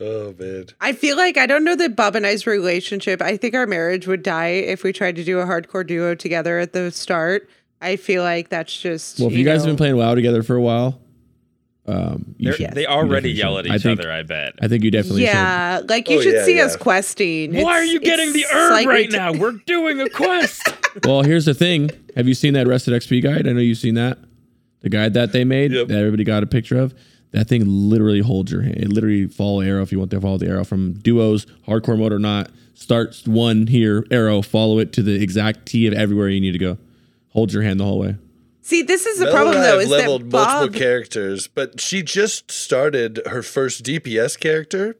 Oh 0.00 0.34
man. 0.38 0.66
I 0.80 0.92
feel 0.92 1.16
like 1.16 1.36
I 1.36 1.46
don't 1.46 1.64
know 1.64 1.74
that 1.76 1.96
Bob 1.96 2.14
and 2.14 2.26
I's 2.26 2.46
relationship. 2.46 3.20
I 3.20 3.36
think 3.36 3.54
our 3.54 3.66
marriage 3.66 4.06
would 4.06 4.22
die 4.22 4.48
if 4.50 4.82
we 4.84 4.92
tried 4.92 5.16
to 5.16 5.24
do 5.24 5.40
a 5.40 5.44
hardcore 5.44 5.86
duo 5.86 6.14
together 6.14 6.58
at 6.58 6.72
the 6.72 6.90
start. 6.92 7.48
I 7.80 7.96
feel 7.96 8.22
like 8.22 8.48
that's 8.48 8.76
just. 8.78 9.18
Well, 9.18 9.28
if 9.28 9.34
you, 9.36 9.44
guys 9.44 9.58
have 9.62 9.66
been 9.66 9.76
playing 9.76 9.96
WoW 9.96 10.14
together 10.14 10.42
for 10.42 10.56
a 10.56 10.60
while, 10.60 11.00
um, 11.86 12.34
you 12.36 12.46
they're- 12.50 12.54
should, 12.68 12.74
they 12.74 12.86
already 12.86 13.32
definitely 13.32 13.32
yell 13.32 13.56
should. 13.56 13.66
at 13.66 13.72
I 13.72 13.74
each 13.76 13.82
think- 13.82 14.00
other. 14.00 14.12
I 14.12 14.22
bet. 14.22 14.54
I 14.60 14.68
think 14.68 14.84
you 14.84 14.90
definitely 14.90 15.22
Yeah, 15.24 15.80
like 15.88 16.08
you 16.08 16.18
Oh, 16.18 16.22
should 16.22 16.34
yeah, 16.34 16.44
see 16.44 16.60
us 16.60 16.76
questing. 16.76 17.54
Why 17.54 17.72
are 17.74 17.84
you 17.84 17.98
getting 18.00 18.32
the 18.32 18.40
it's 18.40 18.52
herb 18.52 18.86
right 18.86 19.10
t- 19.10 19.16
now? 19.16 19.32
We're 19.32 19.52
doing 19.66 20.00
a 20.00 20.08
quest. 20.10 20.68
Well, 21.04 21.22
here's 21.22 21.44
the 21.44 21.54
thing. 21.54 21.90
Have 22.16 22.26
you 22.28 22.34
seen 22.34 22.54
that 22.54 22.66
Rested 22.66 22.94
XP 22.94 23.22
guide? 23.22 23.46
I 23.48 23.52
know 23.52 23.60
you've 23.60 23.78
seen 23.78 23.94
that. 23.94 24.18
The 24.80 24.88
guide 24.90 25.14
that 25.14 25.32
they 25.32 25.44
made 25.44 25.72
Yep. 25.72 25.88
that 25.88 25.98
everybody 25.98 26.24
got 26.24 26.42
a 26.42 26.46
picture 26.46 26.78
of. 26.78 26.94
That 27.32 27.46
thing 27.48 27.62
literally 27.66 28.20
holds 28.20 28.50
your 28.52 28.62
hand. 28.62 28.76
It 28.78 28.88
literally 28.88 29.26
follow 29.26 29.60
arrow 29.60 29.82
if 29.82 29.92
you 29.92 29.98
want 29.98 30.10
to 30.12 30.20
follow 30.20 30.38
the 30.38 30.48
arrow 30.48 30.64
from 30.64 30.94
duos, 30.94 31.46
hardcore 31.66 31.98
mode 31.98 32.12
or 32.12 32.18
not. 32.18 32.50
Starts 32.74 33.26
one 33.26 33.66
here, 33.66 34.06
arrow, 34.10 34.40
follow 34.40 34.78
it 34.78 34.92
to 34.94 35.02
the 35.02 35.20
exact 35.22 35.66
T 35.66 35.86
of 35.86 35.94
everywhere 35.94 36.28
you 36.28 36.40
need 36.40 36.52
to 36.52 36.58
go. 36.58 36.78
Hold 37.30 37.52
your 37.52 37.62
hand 37.62 37.80
the 37.80 37.84
whole 37.84 37.98
way. 37.98 38.16
See, 38.62 38.82
this 38.82 39.04
is 39.06 39.18
the 39.18 39.24
Mel 39.26 39.34
problem 39.34 39.56
and 39.56 39.64
I 39.64 39.68
though. 39.68 39.72
have 39.78 39.82
Is 39.82 39.88
leveled 39.90 40.22
that 40.22 40.28
Bob? 40.30 40.48
multiple 40.60 40.78
characters, 40.78 41.48
but 41.48 41.80
she 41.80 42.02
just 42.02 42.50
started 42.50 43.20
her 43.26 43.42
first 43.42 43.82
DPS 43.84 44.38
character, 44.38 44.96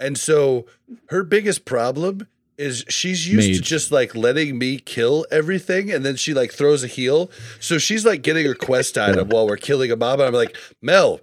and 0.00 0.18
so 0.18 0.66
her 1.10 1.22
biggest 1.22 1.64
problem 1.64 2.26
is 2.56 2.84
she's 2.88 3.26
used 3.28 3.54
to 3.54 3.60
just 3.60 3.90
like 3.92 4.14
letting 4.14 4.58
me 4.58 4.78
kill 4.78 5.26
everything, 5.30 5.90
and 5.90 6.04
then 6.04 6.16
she 6.16 6.32
like 6.34 6.52
throws 6.52 6.82
a 6.84 6.86
heal. 6.86 7.30
So 7.60 7.78
she's 7.78 8.04
like 8.06 8.22
getting 8.22 8.46
her 8.46 8.54
quest 8.54 8.96
item 8.98 9.28
while 9.28 9.46
we're 9.46 9.56
killing 9.56 9.90
a 9.90 9.96
mob. 9.96 10.20
And 10.20 10.28
I'm 10.28 10.34
like, 10.34 10.56
Mel, 10.80 11.20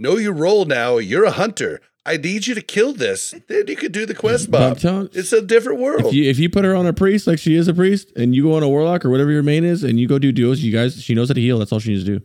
know 0.00 0.16
your 0.16 0.32
role 0.32 0.64
now. 0.64 0.98
You're 0.98 1.24
a 1.24 1.30
hunter. 1.30 1.80
I 2.06 2.16
need 2.16 2.46
you 2.46 2.54
to 2.54 2.62
kill 2.62 2.94
this. 2.94 3.34
Then 3.46 3.64
you 3.68 3.76
could 3.76 3.92
do 3.92 4.06
the 4.06 4.14
quest 4.14 4.50
telling- 4.80 5.10
It's 5.12 5.32
a 5.34 5.42
different 5.42 5.78
world. 5.80 6.06
If 6.06 6.14
you 6.14 6.24
if 6.24 6.38
you 6.38 6.48
put 6.48 6.64
her 6.64 6.74
on 6.74 6.86
a 6.86 6.92
priest 6.94 7.26
like 7.26 7.38
she 7.38 7.54
is 7.54 7.68
a 7.68 7.74
priest, 7.74 8.10
and 8.16 8.34
you 8.34 8.42
go 8.44 8.54
on 8.54 8.62
a 8.62 8.68
warlock 8.68 9.04
or 9.04 9.10
whatever 9.10 9.30
your 9.30 9.42
main 9.42 9.64
is, 9.64 9.84
and 9.84 10.00
you 10.00 10.08
go 10.08 10.18
do 10.18 10.32
duos, 10.32 10.64
you 10.64 10.72
guys, 10.72 11.00
she 11.02 11.14
knows 11.14 11.28
how 11.28 11.34
to 11.34 11.40
heal. 11.40 11.58
That's 11.58 11.72
all 11.72 11.78
she 11.78 11.90
needs 11.90 12.04
to 12.06 12.18
do. 12.18 12.24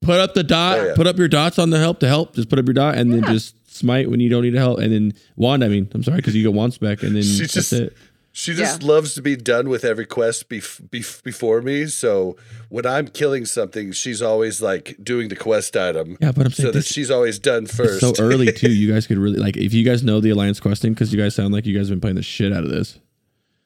Put 0.00 0.18
up 0.20 0.34
the 0.34 0.42
dot. 0.42 0.78
Oh, 0.78 0.84
yeah. 0.86 0.94
Put 0.94 1.06
up 1.06 1.18
your 1.18 1.28
dots 1.28 1.58
on 1.58 1.70
the 1.70 1.78
help 1.78 2.00
to 2.00 2.08
help. 2.08 2.34
Just 2.34 2.48
put 2.48 2.58
up 2.58 2.66
your 2.66 2.74
dot, 2.74 2.96
and 2.96 3.12
then 3.12 3.22
just 3.24 3.54
smite 3.72 4.10
when 4.10 4.20
you 4.20 4.30
don't 4.30 4.42
need 4.42 4.54
help, 4.54 4.78
and 4.78 4.90
then 4.92 5.12
wand. 5.36 5.62
I 5.62 5.68
mean, 5.68 5.88
I'm 5.92 6.02
sorry 6.02 6.16
because 6.16 6.34
you 6.34 6.42
get 6.42 6.54
wand 6.54 6.72
spec, 6.72 7.02
and 7.02 7.14
then 7.14 7.22
She 7.22 7.40
that's 7.40 7.52
just- 7.52 7.72
it. 7.74 7.96
She 8.38 8.52
just 8.52 8.82
loves 8.82 9.14
to 9.14 9.22
be 9.22 9.34
done 9.34 9.70
with 9.70 9.82
every 9.82 10.04
quest 10.04 10.50
bef- 10.50 10.82
bef- 10.90 11.22
before 11.22 11.62
me. 11.62 11.86
So 11.86 12.36
when 12.68 12.84
I'm 12.84 13.08
killing 13.08 13.46
something, 13.46 13.92
she's 13.92 14.20
always 14.20 14.60
like 14.60 14.94
doing 15.02 15.28
the 15.28 15.36
quest 15.36 15.74
item. 15.74 16.18
Yeah, 16.20 16.32
but 16.32 16.44
I'm 16.44 16.52
so 16.52 16.64
saying 16.64 16.74
that 16.74 16.84
she's 16.84 17.10
always 17.10 17.38
done 17.38 17.64
it's 17.64 17.74
first. 17.74 18.00
so 18.00 18.12
early 18.18 18.52
too. 18.52 18.70
You 18.72 18.92
guys 18.92 19.06
could 19.06 19.16
really 19.16 19.38
like 19.38 19.56
if 19.56 19.72
you 19.72 19.84
guys 19.86 20.02
know 20.04 20.20
the 20.20 20.28
alliance 20.28 20.60
questing 20.60 20.92
because 20.92 21.14
you 21.14 21.18
guys 21.18 21.34
sound 21.34 21.54
like 21.54 21.64
you 21.64 21.74
guys 21.74 21.88
have 21.88 21.96
been 21.96 22.02
playing 22.02 22.16
the 22.16 22.22
shit 22.22 22.52
out 22.52 22.62
of 22.62 22.68
this. 22.68 22.98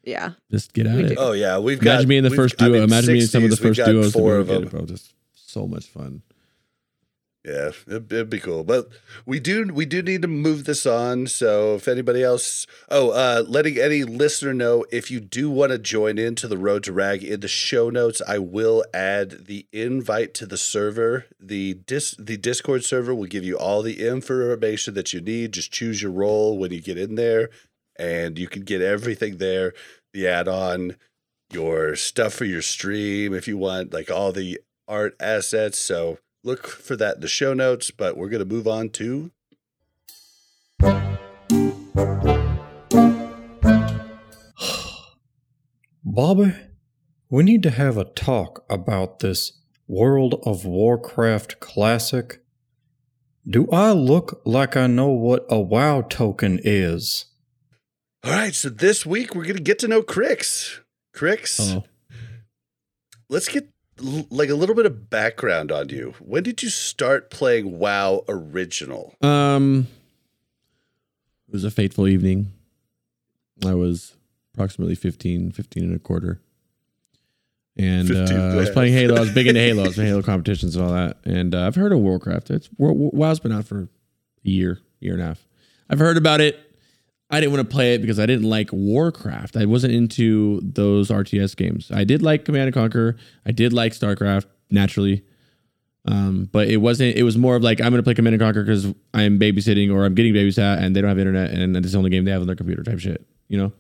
Yeah. 0.05 0.35
Just 0.53 0.73
get 0.73 0.87
at 0.87 0.95
We 0.95 1.03
it. 1.05 1.09
do. 1.09 1.15
oh 1.19 1.33
yeah, 1.33 1.59
we've 1.59 1.81
got 1.81 2.05
Imagine 2.05 2.13
in 2.13 2.25
the 2.25 2.31
we've- 2.31 2.37
first 2.37 2.63
I 2.63 2.67
duo. 2.67 2.75
mean, 2.75 2.83
Imagine 2.85 3.17
in 3.17 3.27
some 3.27 3.43
of 3.43 3.51
the 3.51 3.57
first 3.57 3.85
duos. 3.85 4.13
Four 4.13 4.35
that 4.35 4.39
of 4.43 4.49
we 4.49 4.55
them. 4.55 4.63
get, 4.63 4.71
bro. 4.71 4.87
Just 4.87 5.13
so 5.35 5.67
much 5.67 5.87
fun. 5.87 6.23
Yeah, 7.43 7.71
it'd, 7.87 8.13
it'd 8.13 8.29
be 8.29 8.39
cool. 8.39 8.65
But 8.65 8.91
we 9.25 9.41
do 9.41 9.73
we 9.73 9.87
do 9.87 10.03
need 10.03 10.21
to 10.23 10.29
move 10.29 10.65
this 10.65 10.85
on. 10.85 11.27
So 11.27 11.77
if 11.77 11.89
anybody 11.89 12.23
else, 12.23 12.67
oh, 12.91 13.11
uh, 13.11 13.45
letting 13.47 13.79
any 13.79 14.05
listener 14.05 14.53
know 14.53 14.85
if 14.93 15.11
you 15.11 15.21
do 15.21 15.49
want 15.49 15.73
to 15.73 15.79
join 15.79 16.19
into 16.19 16.47
the 16.47 16.59
Road 16.59 16.85
to 16.85 16.93
Rag 16.93 17.25
in 17.25 17.41
the 17.41 17.49
show 17.49 17.89
notes, 17.89 18.21
I 18.29 18.39
will 18.39 18.85
add 18.93 19.47
the 19.47 19.67
invite 19.73 20.35
to 20.35 20.47
the 20.47 20.59
server. 20.59 21.25
The 21.41 21.75
dis 21.75 22.15
the 22.19 22.37
Discord 22.37 22.85
server 22.85 23.15
will 23.15 23.27
give 23.27 23.45
you 23.45 23.57
all 23.57 23.81
the 23.81 24.07
information 24.07 24.93
that 24.93 25.15
you 25.15 25.23
need. 25.23 25.53
Just 25.53 25.73
choose 25.73 26.03
your 26.03 26.13
role 26.13 26.59
when 26.59 26.73
you 26.73 26.83
get 26.83 26.99
in 26.99 27.15
there, 27.15 27.49
and 27.97 28.39
you 28.39 28.49
can 28.49 28.65
get 28.65 28.83
everything 28.83 29.39
there. 29.39 29.73
The 30.13 30.29
add-on, 30.29 30.97
your 31.51 31.97
stuff 31.97 32.35
for 32.35 32.45
your 32.45 32.61
stream 32.63 33.33
if 33.33 33.49
you 33.49 33.57
want, 33.57 33.95
like 33.95 34.11
all 34.11 34.33
the 34.33 34.61
art 34.87 35.17
assets. 35.21 35.79
So 35.79 36.19
look 36.43 36.67
for 36.67 36.97
that 36.97 37.17
in 37.17 37.21
the 37.21 37.29
show 37.29 37.55
notes, 37.55 37.91
but 37.91 38.17
we're 38.17 38.29
going 38.29 38.47
to 38.47 38.55
move 38.55 38.67
on 38.67 38.89
to 38.91 39.31
Bobby, 46.05 46.55
we 47.29 47.43
need 47.43 47.63
to 47.63 47.71
have 47.71 47.97
a 47.97 48.05
talk 48.05 48.65
about 48.69 49.21
this 49.21 49.53
World 49.87 50.41
of 50.45 50.65
Warcraft 50.65 51.61
classic. 51.61 52.43
Do 53.49 53.69
I 53.71 53.93
look 53.93 54.41
like 54.45 54.77
I 54.77 54.87
know 54.87 55.09
what 55.09 55.47
a 55.49 55.59
WoW 55.61 56.03
token 56.03 56.61
is? 56.63 57.27
All 58.23 58.33
right, 58.33 58.55
so 58.55 58.69
this 58.69 59.07
week 59.07 59.35
we're 59.35 59.45
going 59.45 59.57
to 59.57 59.63
get 59.63 59.79
to 59.81 59.89
know 59.89 60.03
Crix. 60.03 60.81
Crix, 61.15 61.59
Oh, 61.61 61.85
let's 63.29 63.49
get 63.49 63.69
like 64.01 64.49
a 64.49 64.55
little 64.55 64.75
bit 64.75 64.87
of 64.87 65.11
background 65.11 65.71
on 65.71 65.89
you. 65.89 66.15
When 66.21 66.43
did 66.43 66.63
you 66.63 66.69
start 66.71 67.31
playing 67.31 67.79
WoW 67.79 68.25
original? 68.29 69.15
um, 69.23 69.87
it 71.49 71.53
was 71.53 71.65
a 71.65 71.71
fateful 71.71 72.07
evening. 72.07 72.53
I 73.67 73.75
was 73.75 74.15
approximately 74.55 74.95
15, 74.95 75.51
15 75.51 75.83
and 75.83 75.97
a 75.97 75.99
quarter. 75.99 76.41
And 77.77 78.07
15 78.07 78.39
uh, 78.39 78.53
I 78.53 78.55
was 78.55 78.71
playing 78.71 78.93
Halo. 78.93 79.17
I 79.17 79.21
was 79.21 79.33
big 79.33 79.49
into 79.49 79.61
Halo. 79.61 79.85
I 79.85 79.89
was 79.89 79.99
in 79.99 80.07
Halo 80.07 80.23
competitions 80.23 80.77
and 80.77 80.85
all 80.85 80.93
that. 80.93 81.17
And 81.25 81.55
uh, 81.55 81.67
I've 81.67 81.75
heard 81.75 81.93
of 81.93 81.99
Warcraft. 81.99 82.51
It's 82.51 82.69
WoW's 82.79 83.41
been 83.41 83.53
out 83.53 83.65
for 83.65 83.83
a 83.83 83.89
year, 84.49 84.79
year 85.01 85.15
and 85.15 85.23
a 85.23 85.27
half. 85.27 85.47
I've 85.89 85.99
heard 85.99 86.17
about 86.17 86.41
it. 86.41 86.59
I 87.31 87.41
didn't 87.41 87.53
want 87.53 87.69
to 87.69 87.73
play 87.73 87.95
it 87.95 88.01
because 88.01 88.19
I 88.19 88.27
didn't 88.27 88.49
like 88.49 88.71
Warcraft. 88.73 89.57
I 89.57 89.65
wasn't 89.65 89.95
into 89.95 90.61
those 90.63 91.11
RTS 91.11 91.57
games. 91.57 91.91
I 91.93 92.05
did 92.05 92.23
like 92.23 92.45
Command 92.45 92.67
and 92.67 92.75
Conquer. 92.75 93.17
I 93.47 93.53
did 93.53 93.73
like 93.73 93.93
StarCraft 93.93 94.47
naturally. 94.71 95.25
Um, 96.07 96.49
but 96.51 96.69
it 96.69 96.79
wasn't. 96.79 97.17
It 97.17 97.23
was 97.23 97.37
more 97.37 97.57
of 97.57 97.63
like 97.63 97.81
I'm 97.81 97.91
going 97.91 97.99
to 97.99 98.03
play 98.03 98.15
Command 98.15 98.35
and 98.35 98.43
Conquer 98.43 98.65
because 98.65 98.87
I'm 99.15 99.39
babysitting 99.39 99.95
or 99.95 100.05
I'm 100.05 100.15
getting 100.15 100.35
babysat 100.35 100.83
and 100.83 100.97
they 100.97 101.01
don't 101.01 101.09
have 101.09 101.19
internet 101.19 101.51
and 101.51 101.77
it's 101.77 101.93
the 101.93 101.99
only 101.99 102.11
game 102.11 102.25
they 102.25 102.31
have 102.31 102.41
on 102.41 102.47
their 102.47 102.57
computer 102.57 102.83
type 102.83 102.99
shit. 102.99 103.25
You 103.49 103.59
know. 103.59 103.73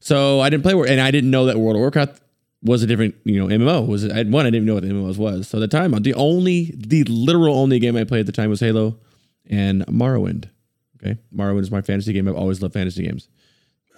So 0.00 0.40
I 0.40 0.50
didn't 0.50 0.62
play 0.62 0.74
and 0.74 1.00
I 1.00 1.10
didn't 1.10 1.30
know 1.30 1.46
that 1.46 1.58
World 1.58 1.76
of 1.76 1.80
Warcraft 1.80 2.20
was 2.62 2.82
a 2.82 2.86
different 2.86 3.14
you 3.24 3.38
know 3.38 3.46
MMO. 3.46 3.86
Was 3.86 4.04
I 4.04 4.24
one 4.24 4.46
I 4.46 4.50
didn't 4.50 4.56
even 4.56 4.66
know 4.66 4.74
what 4.74 4.82
the 4.82 4.90
MMOs 4.90 5.16
was. 5.16 5.48
So 5.48 5.58
at 5.58 5.60
the 5.60 5.68
time 5.68 5.92
the 6.02 6.14
only 6.14 6.74
the 6.76 7.04
literal 7.04 7.56
only 7.56 7.78
game 7.78 7.96
I 7.96 8.04
played 8.04 8.20
at 8.20 8.26
the 8.26 8.32
time 8.32 8.50
was 8.50 8.60
Halo 8.60 8.98
and 9.48 9.86
Morrowind. 9.86 10.50
Okay, 10.96 11.18
Morrowind 11.34 11.60
is 11.60 11.70
my 11.70 11.82
fantasy 11.82 12.12
game. 12.12 12.28
I've 12.28 12.36
always 12.36 12.62
loved 12.62 12.74
fantasy 12.74 13.02
games. 13.04 13.28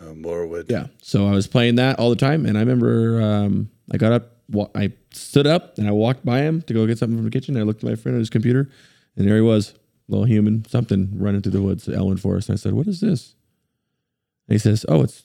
Uh, 0.00 0.06
Morrowind. 0.12 0.70
Yeah. 0.70 0.86
So 1.02 1.26
I 1.26 1.32
was 1.32 1.46
playing 1.46 1.76
that 1.76 1.98
all 1.98 2.10
the 2.10 2.16
time, 2.16 2.46
and 2.46 2.56
I 2.56 2.60
remember 2.60 3.20
um, 3.22 3.70
I 3.92 3.96
got 3.96 4.12
up, 4.12 4.32
wa- 4.50 4.68
I 4.74 4.92
stood 5.12 5.46
up, 5.46 5.78
and 5.78 5.88
I 5.88 5.92
walked 5.92 6.24
by 6.24 6.40
him 6.40 6.62
to 6.62 6.74
go 6.74 6.86
get 6.86 6.98
something 6.98 7.16
from 7.16 7.24
the 7.24 7.30
kitchen. 7.30 7.56
I 7.56 7.62
looked 7.62 7.82
at 7.84 7.88
my 7.90 7.94
friend 7.96 8.14
on 8.16 8.20
his 8.20 8.30
computer, 8.30 8.68
and 9.16 9.26
there 9.26 9.36
he 9.36 9.40
was, 9.42 9.74
little 10.08 10.26
human, 10.26 10.64
something 10.66 11.10
running 11.18 11.42
through 11.42 11.52
the 11.52 11.62
woods, 11.62 11.86
Elwynn 11.86 12.18
Forest. 12.20 12.48
And 12.48 12.58
I 12.58 12.60
said, 12.60 12.72
"What 12.74 12.86
is 12.86 13.00
this?" 13.00 13.34
And 14.48 14.54
he 14.54 14.58
says, 14.58 14.84
"Oh, 14.88 15.02
it's 15.02 15.22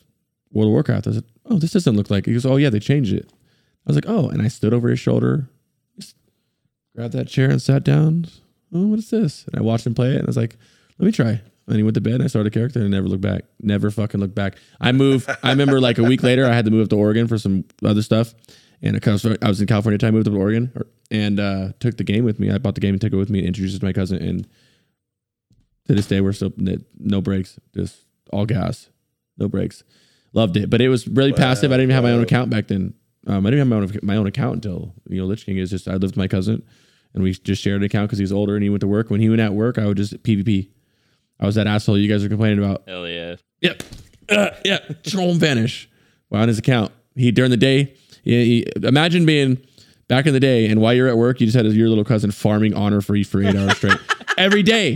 World 0.51 0.69
of 0.69 0.73
Warcraft." 0.73 1.07
I 1.07 1.11
said, 1.13 1.23
"Oh, 1.45 1.57
this 1.57 1.71
doesn't 1.73 1.95
look 1.97 2.09
like." 2.09 2.25
It. 2.27 2.31
He 2.31 2.33
goes, 2.33 2.45
"Oh 2.45 2.57
yeah, 2.57 2.69
they 2.69 2.79
changed 2.79 3.13
it." 3.13 3.29
I 3.33 3.89
was 3.89 3.95
like, 3.95 4.07
"Oh," 4.07 4.29
and 4.29 4.41
I 4.41 4.47
stood 4.47 4.73
over 4.73 4.89
his 4.89 4.99
shoulder, 4.99 5.49
just 5.99 6.15
grabbed 6.95 7.13
that 7.13 7.27
chair 7.27 7.49
and 7.49 7.61
sat 7.61 7.83
down. 7.83 8.27
Oh, 8.73 8.87
what 8.87 8.99
is 8.99 9.09
this? 9.09 9.45
And 9.47 9.55
I 9.57 9.61
watched 9.61 9.85
him 9.85 9.93
play 9.95 10.11
it, 10.11 10.17
and 10.17 10.23
I 10.23 10.27
was 10.27 10.37
like, 10.37 10.55
"Let 10.97 11.05
me 11.07 11.11
try." 11.11 11.41
And 11.67 11.77
he 11.77 11.83
went 11.83 11.93
to 11.95 12.01
bed 12.01 12.15
and 12.15 12.23
I 12.23 12.27
started 12.27 12.51
a 12.51 12.53
character 12.53 12.79
and 12.79 12.87
I 12.87 12.89
never 12.97 13.07
looked 13.07 13.21
back. 13.21 13.43
Never 13.61 13.91
fucking 13.91 14.19
looked 14.19 14.35
back. 14.35 14.57
I 14.81 14.91
moved. 14.91 15.29
I 15.43 15.51
remember 15.51 15.79
like 15.79 15.99
a 15.99 16.03
week 16.03 16.23
later, 16.23 16.45
I 16.45 16.53
had 16.53 16.65
to 16.65 16.71
move 16.71 16.83
up 16.83 16.89
to 16.89 16.97
Oregon 16.97 17.27
for 17.27 17.37
some 17.37 17.65
other 17.85 18.01
stuff. 18.01 18.33
And 18.81 18.99
I 19.05 19.11
was 19.11 19.25
I 19.25 19.47
was 19.47 19.61
in 19.61 19.67
California 19.67 19.97
time, 19.99 20.15
moved 20.15 20.27
up 20.27 20.33
to 20.33 20.39
Oregon 20.39 20.73
and 21.11 21.39
uh, 21.39 21.69
took 21.79 21.97
the 21.97 22.03
game 22.03 22.25
with 22.25 22.39
me. 22.39 22.49
I 22.49 22.57
bought 22.57 22.73
the 22.75 22.81
game 22.81 22.95
and 22.95 22.99
took 23.01 23.13
it 23.13 23.17
with 23.17 23.29
me 23.29 23.39
and 23.39 23.47
introduced 23.49 23.75
it 23.75 23.79
to 23.79 23.85
my 23.85 23.93
cousin. 23.93 24.17
And 24.21 24.47
to 25.87 25.93
this 25.93 26.07
day, 26.07 26.19
we're 26.19 26.33
still 26.33 26.51
no 26.97 27.21
breaks, 27.21 27.59
just 27.75 28.01
all 28.33 28.45
gas, 28.45 28.89
no 29.37 29.47
breaks. 29.47 29.83
Loved 30.33 30.57
it. 30.57 30.69
But 30.69 30.81
it 30.81 30.89
was 30.89 31.07
really 31.07 31.31
Wow, 31.31 31.37
passive. 31.37 31.71
I 31.71 31.75
didn't 31.75 31.91
even 31.91 31.95
have 31.95 32.03
my 32.03 32.11
own 32.11 32.23
account 32.23 32.49
back 32.49 32.67
then. 32.67 32.93
Um, 33.27 33.45
I 33.45 33.51
didn't 33.51 33.59
have 33.59 33.67
my 33.67 33.75
own, 33.75 33.99
my 34.01 34.15
own 34.15 34.25
account 34.27 34.55
until, 34.55 34.93
you 35.07 35.21
know, 35.21 35.27
Lich 35.27 35.45
King 35.45 35.57
is 35.57 35.69
just, 35.69 35.87
I 35.87 35.91
lived 35.91 36.03
with 36.03 36.17
my 36.17 36.27
cousin 36.27 36.63
and 37.13 37.21
we 37.21 37.33
just 37.33 37.61
shared 37.61 37.81
an 37.81 37.85
account 37.85 38.09
because 38.09 38.17
he's 38.17 38.31
older 38.31 38.55
and 38.55 38.63
he 38.63 38.69
went 38.69 38.81
to 38.81 38.87
work. 38.87 39.09
When 39.11 39.19
he 39.19 39.29
went 39.29 39.41
at 39.41 39.53
work, 39.53 39.77
I 39.77 39.85
would 39.85 39.97
just 39.97 40.23
PvP. 40.23 40.69
I 41.41 41.45
was 41.45 41.55
that 41.55 41.67
asshole 41.67 41.97
you 41.97 42.07
guys 42.07 42.23
are 42.23 42.29
complaining 42.29 42.59
about. 42.59 42.83
Hell 42.87 43.07
yeah. 43.07 43.35
Yep. 43.61 43.83
Uh, 44.29 44.49
yeah. 44.63 44.79
Troll 45.03 45.31
and 45.31 45.39
vanish. 45.39 45.89
Well, 46.29 46.41
on 46.41 46.47
his 46.47 46.59
account. 46.59 46.91
He 47.15 47.31
during 47.31 47.51
the 47.51 47.57
day. 47.57 47.93
He, 48.23 48.45
he, 48.45 48.87
imagine 48.87 49.25
being 49.25 49.57
back 50.07 50.27
in 50.27 50.33
the 50.33 50.39
day, 50.39 50.67
and 50.67 50.79
while 50.79 50.93
you're 50.93 51.07
at 51.07 51.17
work, 51.17 51.41
you 51.41 51.47
just 51.47 51.57
had 51.57 51.65
your 51.65 51.89
little 51.89 52.03
cousin 52.03 52.31
farming 52.31 52.73
honor 52.73 53.01
for 53.01 53.15
you 53.15 53.25
for 53.25 53.41
eight 53.43 53.55
hours 53.55 53.77
straight 53.77 53.97
every 54.37 54.63
day. 54.63 54.95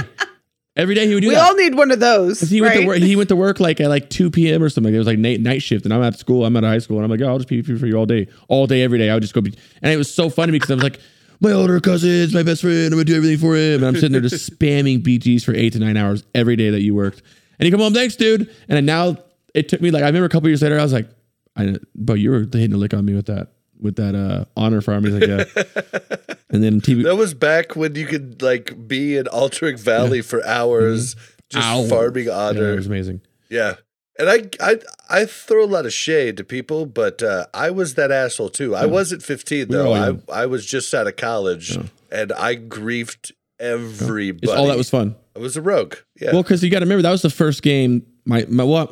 Every 0.77 0.93
day 0.93 1.07
he 1.07 1.13
would 1.13 1.21
do 1.21 1.27
it. 1.27 1.29
We 1.29 1.35
that. 1.35 1.45
all 1.45 1.55
need 1.55 1.75
one 1.75 1.89
of 1.89 2.01
those. 2.01 2.41
he 2.41 2.59
went 2.59 2.73
to 2.73 2.79
right? 2.79 2.87
work. 2.87 2.97
He 2.97 3.15
went 3.15 3.29
to 3.29 3.35
work 3.35 3.61
like 3.61 3.79
at 3.79 3.87
like 3.87 4.09
two 4.09 4.29
p.m. 4.29 4.61
or 4.61 4.69
something. 4.69 4.93
It 4.93 4.97
was 4.97 5.07
like 5.07 5.17
night, 5.17 5.39
night 5.39 5.61
shift, 5.61 5.85
and 5.85 5.93
I'm 5.93 6.03
at 6.03 6.19
school. 6.19 6.45
I'm 6.45 6.55
at 6.57 6.63
high 6.63 6.79
school, 6.79 6.97
and 6.97 7.05
I'm 7.05 7.09
like, 7.09 7.21
oh, 7.21 7.31
I'll 7.31 7.39
just 7.39 7.49
PvP 7.49 7.79
for 7.79 7.87
you 7.87 7.95
all 7.95 8.05
day, 8.05 8.27
all 8.49 8.67
day, 8.67 8.83
every 8.83 8.99
day. 8.99 9.09
I 9.09 9.13
would 9.13 9.23
just 9.23 9.33
go, 9.33 9.41
be, 9.41 9.53
and 9.81 9.91
it 9.91 9.97
was 9.97 10.13
so 10.13 10.29
funny 10.29 10.51
because 10.51 10.69
I 10.69 10.75
was 10.75 10.83
like, 10.83 10.99
my 11.41 11.51
older 11.51 11.79
cousin's 11.79 12.33
my 12.33 12.43
best 12.43 12.61
friend. 12.61 12.85
I'm 12.85 12.91
gonna 12.91 13.05
do 13.05 13.15
everything 13.15 13.37
for 13.37 13.55
him, 13.55 13.75
and 13.75 13.85
I'm 13.85 13.95
sitting 13.95 14.11
there 14.11 14.21
just 14.21 14.51
spamming 14.59 15.01
BGs 15.01 15.43
for 15.43 15.53
eight 15.53 15.73
to 15.73 15.79
nine 15.79 15.97
hours 15.97 16.23
every 16.33 16.55
day 16.55 16.69
that 16.69 16.81
you 16.81 16.95
worked. 16.95 17.21
And 17.59 17.65
he 17.65 17.71
come 17.71 17.79
home, 17.79 17.93
thanks, 17.93 18.15
dude. 18.15 18.41
And 18.67 18.77
then 18.77 18.85
now 18.85 19.17
it 19.53 19.69
took 19.69 19.81
me 19.81 19.91
like 19.91 20.03
I 20.03 20.07
remember 20.07 20.25
a 20.25 20.29
couple 20.29 20.49
years 20.49 20.61
later, 20.61 20.79
I 20.79 20.83
was 20.83 20.93
like, 20.93 21.09
I, 21.55 21.75
but 21.95 22.15
you 22.15 22.31
were 22.31 22.39
hitting 22.39 22.73
a 22.73 22.77
lick 22.77 22.93
on 22.93 23.05
me 23.05 23.13
with 23.13 23.27
that, 23.27 23.53
with 23.79 23.95
that 23.95 24.15
uh 24.15 24.45
honor 24.57 24.81
farm. 24.81 25.05
He's 25.05 25.13
like, 25.13 25.27
yeah. 25.27 26.35
and 26.49 26.63
then 26.63 26.81
TV. 26.81 27.03
That 27.03 27.15
was 27.15 27.33
back 27.33 27.75
when 27.75 27.95
you 27.95 28.05
could 28.05 28.41
like 28.41 28.87
be 28.87 29.17
in 29.17 29.25
Alterac 29.25 29.79
Valley 29.79 30.21
for 30.21 30.45
hours, 30.45 31.15
just 31.49 31.65
Hours. 31.65 31.89
farming 31.89 32.25
Yeah, 32.25 32.51
it 32.51 32.75
was 32.75 32.87
amazing. 32.87 33.21
Yeah. 33.49 33.75
And 34.17 34.29
I, 34.29 34.49
I 34.61 34.79
I 35.09 35.25
throw 35.25 35.63
a 35.63 35.67
lot 35.67 35.85
of 35.85 35.91
shade 35.93 36.37
to 36.37 36.43
people, 36.43 36.85
but 36.85 37.21
uh, 37.21 37.47
I 37.53 37.69
was 37.71 37.95
that 37.95 38.11
asshole 38.11 38.49
too. 38.49 38.73
I 38.75 38.85
wasn't 38.85 39.21
15 39.23 39.67
though. 39.67 39.93
all 39.93 40.19
I. 40.31 40.43
I 40.43 40.45
was 40.45 40.65
just 40.65 40.93
out 40.93 41.05
of 41.07 41.17
college 41.17 41.75
Yeah. 41.75 41.83
and 42.11 42.31
I 42.31 42.55
griefed 42.55 43.31
everybody. 43.59 44.39
It's 44.43 44.51
all 44.53 44.67
that 44.67 44.77
was 44.77 44.89
fun. 44.89 45.15
I 45.35 45.39
was 45.39 45.57
a 45.57 45.61
rogue. 45.61 45.95
Yeah. 46.19 46.31
Well, 46.31 46.43
because 46.43 46.63
you 46.63 46.69
got 46.69 46.79
to 46.79 46.85
remember 46.85 47.01
that 47.01 47.11
was 47.11 47.23
the 47.23 47.29
first 47.29 47.61
game. 47.61 48.05
My 48.25 48.45
my 48.47 48.63
what? 48.63 48.89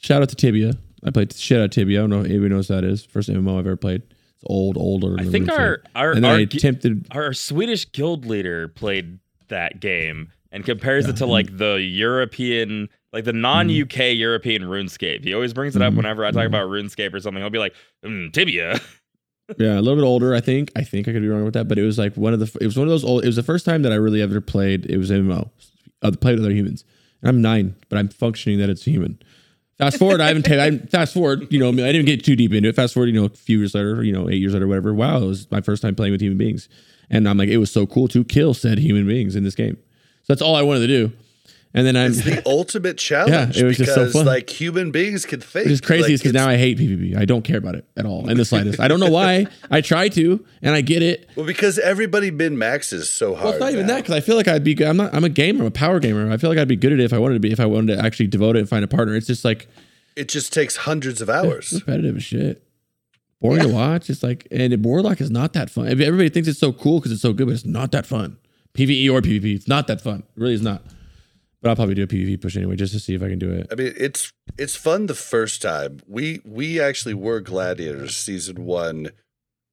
Shout 0.00 0.22
out 0.22 0.28
to 0.30 0.36
Tibia. 0.36 0.72
I 1.04 1.10
played 1.10 1.32
shit 1.32 1.58
out 1.58 1.64
of 1.66 1.70
Tibia. 1.70 2.00
I 2.00 2.02
don't 2.02 2.10
know 2.10 2.20
if 2.20 2.26
anybody 2.26 2.48
knows 2.52 2.68
what 2.68 2.80
that 2.80 2.84
is. 2.84 3.04
First 3.04 3.28
MMO 3.28 3.52
I've 3.60 3.66
ever 3.66 3.76
played. 3.76 4.02
It's 4.02 4.44
old, 4.44 4.76
older. 4.76 5.16
I 5.20 5.24
think 5.24 5.46
Runescape. 5.48 5.58
our 5.58 5.82
our 5.94 6.12
and 6.12 6.26
our, 6.26 6.34
I 6.34 6.40
attempted. 6.40 7.06
our 7.12 7.32
Swedish 7.32 7.90
guild 7.92 8.26
leader 8.26 8.66
played 8.66 9.20
that 9.48 9.78
game 9.80 10.32
and 10.52 10.64
compares 10.64 11.06
it 11.06 11.16
to 11.16 11.26
like 11.26 11.56
the 11.56 11.74
European, 11.80 12.88
like 13.12 13.24
the 13.24 13.32
non 13.32 13.68
UK 13.70 14.14
European 14.14 14.62
RuneScape. 14.62 15.24
He 15.24 15.34
always 15.34 15.52
brings 15.52 15.76
it 15.76 15.82
up 15.82 15.92
Mhm. 15.92 15.96
whenever 15.98 16.24
I 16.24 16.30
talk 16.30 16.44
Mhm. 16.44 16.46
about 16.46 16.68
RuneScape 16.68 17.12
or 17.14 17.20
something. 17.20 17.42
He'll 17.42 17.50
be 17.50 17.58
like, 17.58 17.74
mm, 18.04 18.32
Tibia. 18.32 18.80
Yeah, 19.58 19.78
a 19.78 19.80
little 19.80 19.94
bit 19.94 20.02
older. 20.04 20.34
I 20.34 20.40
think. 20.40 20.72
I 20.74 20.82
think 20.82 21.06
I 21.06 21.12
could 21.12 21.22
be 21.22 21.28
wrong 21.28 21.44
with 21.44 21.54
that, 21.54 21.68
but 21.68 21.78
it 21.78 21.84
was 21.84 21.98
like 21.98 22.16
one 22.16 22.32
of 22.34 22.40
the. 22.40 22.50
It 22.60 22.64
was 22.66 22.76
one 22.76 22.88
of 22.88 22.90
those 22.90 23.04
old. 23.04 23.22
It 23.22 23.28
was 23.28 23.36
the 23.36 23.44
first 23.44 23.64
time 23.64 23.82
that 23.82 23.92
I 23.92 23.94
really 23.94 24.20
ever 24.20 24.40
played. 24.40 24.86
It 24.86 24.96
was 24.98 25.12
MMO. 25.12 25.50
Uh, 26.02 26.10
played 26.20 26.34
with 26.34 26.44
other 26.44 26.52
humans. 26.52 26.82
And 27.22 27.28
I'm 27.28 27.40
nine, 27.42 27.76
but 27.88 27.96
I'm 27.96 28.08
functioning 28.08 28.58
that 28.58 28.68
it's 28.70 28.82
human. 28.84 29.20
Fast 29.78 29.98
forward, 29.98 30.20
I 30.20 30.26
haven't. 30.26 30.42
ta- 30.46 30.60
I 30.60 30.78
fast 30.90 31.14
forward. 31.14 31.46
You 31.52 31.60
know, 31.60 31.68
I 31.68 31.88
I 31.88 31.92
didn't 31.92 32.06
get 32.06 32.24
too 32.24 32.34
deep 32.34 32.52
into 32.52 32.68
it. 32.70 32.74
Fast 32.74 32.92
forward, 32.94 33.06
you 33.06 33.12
know, 33.12 33.26
a 33.26 33.28
few 33.28 33.58
years 33.60 33.72
later, 33.76 34.02
you 34.02 34.12
know, 34.12 34.28
eight 34.28 34.38
years 34.40 34.52
later, 34.52 34.66
whatever. 34.66 34.92
Wow, 34.92 35.22
it 35.22 35.26
was 35.26 35.48
my 35.52 35.60
first 35.60 35.80
time 35.80 35.94
playing 35.94 36.10
with 36.10 36.20
human 36.22 36.38
beings, 36.38 36.68
and 37.08 37.28
I'm 37.28 37.38
like, 37.38 37.48
it 37.48 37.58
was 37.58 37.70
so 37.70 37.86
cool 37.86 38.08
to 38.08 38.24
kill 38.24 38.52
said 38.52 38.78
human 38.80 39.06
beings 39.06 39.36
in 39.36 39.44
this 39.44 39.54
game. 39.54 39.76
So 40.26 40.32
that's 40.32 40.42
all 40.42 40.54
I 40.56 40.62
wanted 40.62 40.80
to 40.80 40.86
do. 40.88 41.12
And 41.74 41.86
then 41.86 41.94
I'm 41.94 42.10
It's 42.12 42.24
the 42.24 42.42
ultimate 42.46 42.96
challenge 42.96 43.32
Yeah, 43.56 43.62
it 43.62 43.66
was 43.66 43.76
just 43.76 43.90
because 43.94 44.12
so 44.12 44.18
fun. 44.20 44.26
like 44.26 44.48
human 44.48 44.92
beings 44.92 45.26
can 45.26 45.40
think. 45.40 45.66
Which 45.66 45.72
is 45.72 45.80
crazy 45.82 46.12
Like, 46.12 46.20
because 46.20 46.32
now 46.32 46.48
I 46.48 46.56
hate 46.56 46.78
PvP. 46.78 47.14
I 47.16 47.26
don't 47.26 47.42
care 47.42 47.58
about 47.58 47.74
it 47.74 47.84
at 47.98 48.06
all 48.06 48.30
in 48.30 48.38
the 48.38 48.46
slightest. 48.46 48.80
I 48.80 48.88
don't 48.88 48.98
know 48.98 49.10
why. 49.10 49.46
I 49.70 49.82
try 49.82 50.08
to, 50.08 50.42
and 50.62 50.74
I 50.74 50.80
get 50.80 51.02
it. 51.02 51.28
well 51.36 51.44
because 51.44 51.78
everybody 51.78 52.30
min 52.30 52.56
maxes 52.56 53.10
so 53.10 53.34
hard. 53.34 53.44
Well, 53.44 53.52
it's 53.54 53.60
not 53.60 53.72
even 53.72 53.86
now. 53.86 53.94
that 53.96 54.04
because 54.04 54.14
I 54.16 54.20
feel 54.20 54.36
like 54.36 54.48
I'd 54.48 54.64
be. 54.64 54.74
good. 54.74 54.86
I'm 54.88 54.96
not. 54.96 55.14
I'm 55.14 55.24
a 55.24 55.28
gamer. 55.28 55.60
I'm 55.60 55.66
a 55.66 55.70
power 55.70 56.00
gamer. 56.00 56.30
I 56.32 56.38
feel 56.38 56.48
like 56.48 56.58
I'd 56.58 56.66
be 56.68 56.76
good 56.76 56.92
at 56.94 56.98
it 57.00 57.04
if 57.04 57.12
I 57.12 57.18
wanted 57.18 57.34
to 57.34 57.40
be. 57.40 57.52
If 57.52 57.60
I 57.60 57.66
wanted 57.66 57.94
to 57.96 58.02
actually 58.02 58.28
devote 58.28 58.56
it 58.56 58.60
and 58.60 58.68
find 58.68 58.82
a 58.82 58.88
partner. 58.88 59.14
It's 59.14 59.26
just 59.26 59.44
like 59.44 59.68
It 60.16 60.28
just 60.28 60.54
takes 60.54 60.76
hundreds 60.76 61.20
of 61.20 61.28
it's 61.28 61.36
hours. 61.36 61.72
repetitive 61.74 62.22
shit. 62.22 62.62
Boring 63.38 63.60
to 63.60 63.68
watch. 63.68 64.08
It's 64.08 64.22
like, 64.22 64.48
and 64.50 64.82
Warlock 64.82 65.20
is 65.20 65.30
not 65.30 65.52
that 65.52 65.68
fun. 65.68 65.88
Everybody 65.88 66.30
thinks 66.30 66.48
it's 66.48 66.58
so 66.58 66.72
cool 66.72 67.00
because 67.00 67.12
it's 67.12 67.20
so 67.20 67.34
good, 67.34 67.46
but 67.48 67.52
it's 67.54 67.66
not 67.66 67.92
that 67.92 68.06
fun. 68.06 68.38
PVE 68.76 69.10
or 69.12 69.20
PvP, 69.22 69.54
it's 69.56 69.68
not 69.68 69.86
that 69.88 70.00
fun. 70.00 70.20
It 70.36 70.40
really 70.40 70.54
is 70.54 70.62
not. 70.62 70.82
But 71.62 71.70
I'll 71.70 71.76
probably 71.76 71.94
do 71.94 72.02
a 72.04 72.06
PvP 72.06 72.40
push 72.40 72.56
anyway, 72.56 72.76
just 72.76 72.92
to 72.92 73.00
see 73.00 73.14
if 73.14 73.22
I 73.22 73.28
can 73.28 73.38
do 73.38 73.50
it. 73.50 73.66
I 73.72 73.74
mean, 73.74 73.92
it's 73.96 74.32
it's 74.58 74.76
fun 74.76 75.06
the 75.06 75.14
first 75.14 75.62
time. 75.62 76.00
We 76.06 76.40
we 76.44 76.80
actually 76.80 77.14
were 77.14 77.40
gladiators 77.40 78.14
season 78.16 78.64
one 78.66 79.08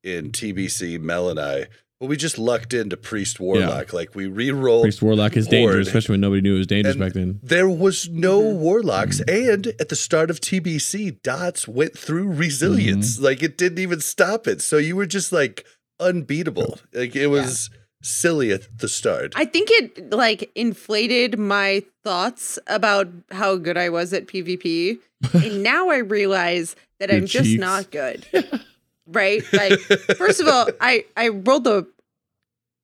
in 0.04 0.32
TBC 0.32 1.00
Mel 1.00 1.30
and 1.30 1.40
I, 1.40 1.68
but 2.00 2.08
we 2.08 2.16
just 2.18 2.38
lucked 2.40 2.74
into 2.74 2.96
priest 2.98 3.40
warlock. 3.40 3.92
Like 3.94 4.16
we 4.16 4.28
re-rolled. 4.28 4.84
Priest 4.84 5.02
Warlock 5.02 5.36
is 5.38 5.46
dangerous, 5.48 5.76
Horde. 5.76 5.88
especially 5.88 6.14
when 6.14 6.22
nobody 6.22 6.42
knew 6.42 6.56
it 6.56 6.60
was 6.60 6.68
dangerous 6.68 6.96
And 6.96 7.02
back 7.04 7.14
then. 7.14 7.40
There 7.44 7.70
was 7.70 8.10
no 8.10 8.42
Mm-hmm. 8.42 8.60
warlocks, 8.62 9.20
and 9.28 9.68
at 9.80 9.90
the 9.90 9.96
start 9.98 10.30
of 10.32 10.40
TBC, 10.40 11.22
dots 11.22 11.68
went 11.68 11.98
through 11.98 12.30
resilience. 12.32 13.16
Mm-hmm. 13.18 13.26
Like 13.26 13.44
it 13.44 13.58
didn't 13.58 13.80
even 13.80 14.00
stop 14.00 14.48
it. 14.48 14.62
So 14.62 14.78
you 14.78 14.96
were 14.96 15.06
just 15.06 15.32
like 15.34 15.66
unbeatable. 16.00 16.80
Like 16.94 17.16
it 17.16 17.28
was 17.28 17.70
silly 18.04 18.52
at 18.52 18.78
the 18.78 18.88
start. 18.88 19.34
I 19.36 19.46
think 19.46 19.70
it 19.72 20.12
like 20.12 20.52
inflated 20.56 21.40
my 21.40 21.84
thoughts 22.04 22.60
about 22.68 23.08
how 23.32 23.56
good 23.56 23.78
I 23.78 23.90
was 23.90 24.14
at 24.14 24.28
PvP. 24.28 25.00
and 25.34 25.64
now 25.64 25.90
I 25.90 25.98
realize 25.98 26.76
that 27.00 27.10
Your 27.10 27.20
I'm 27.20 27.26
just 27.26 27.58
not 27.58 27.90
good. 27.92 28.26
right? 29.08 29.42
Like 29.54 29.80
first 30.18 30.40
of 30.40 30.48
all, 30.48 30.68
I 30.80 31.06
I 31.18 31.30
rolled 31.30 31.64
the 31.64 31.88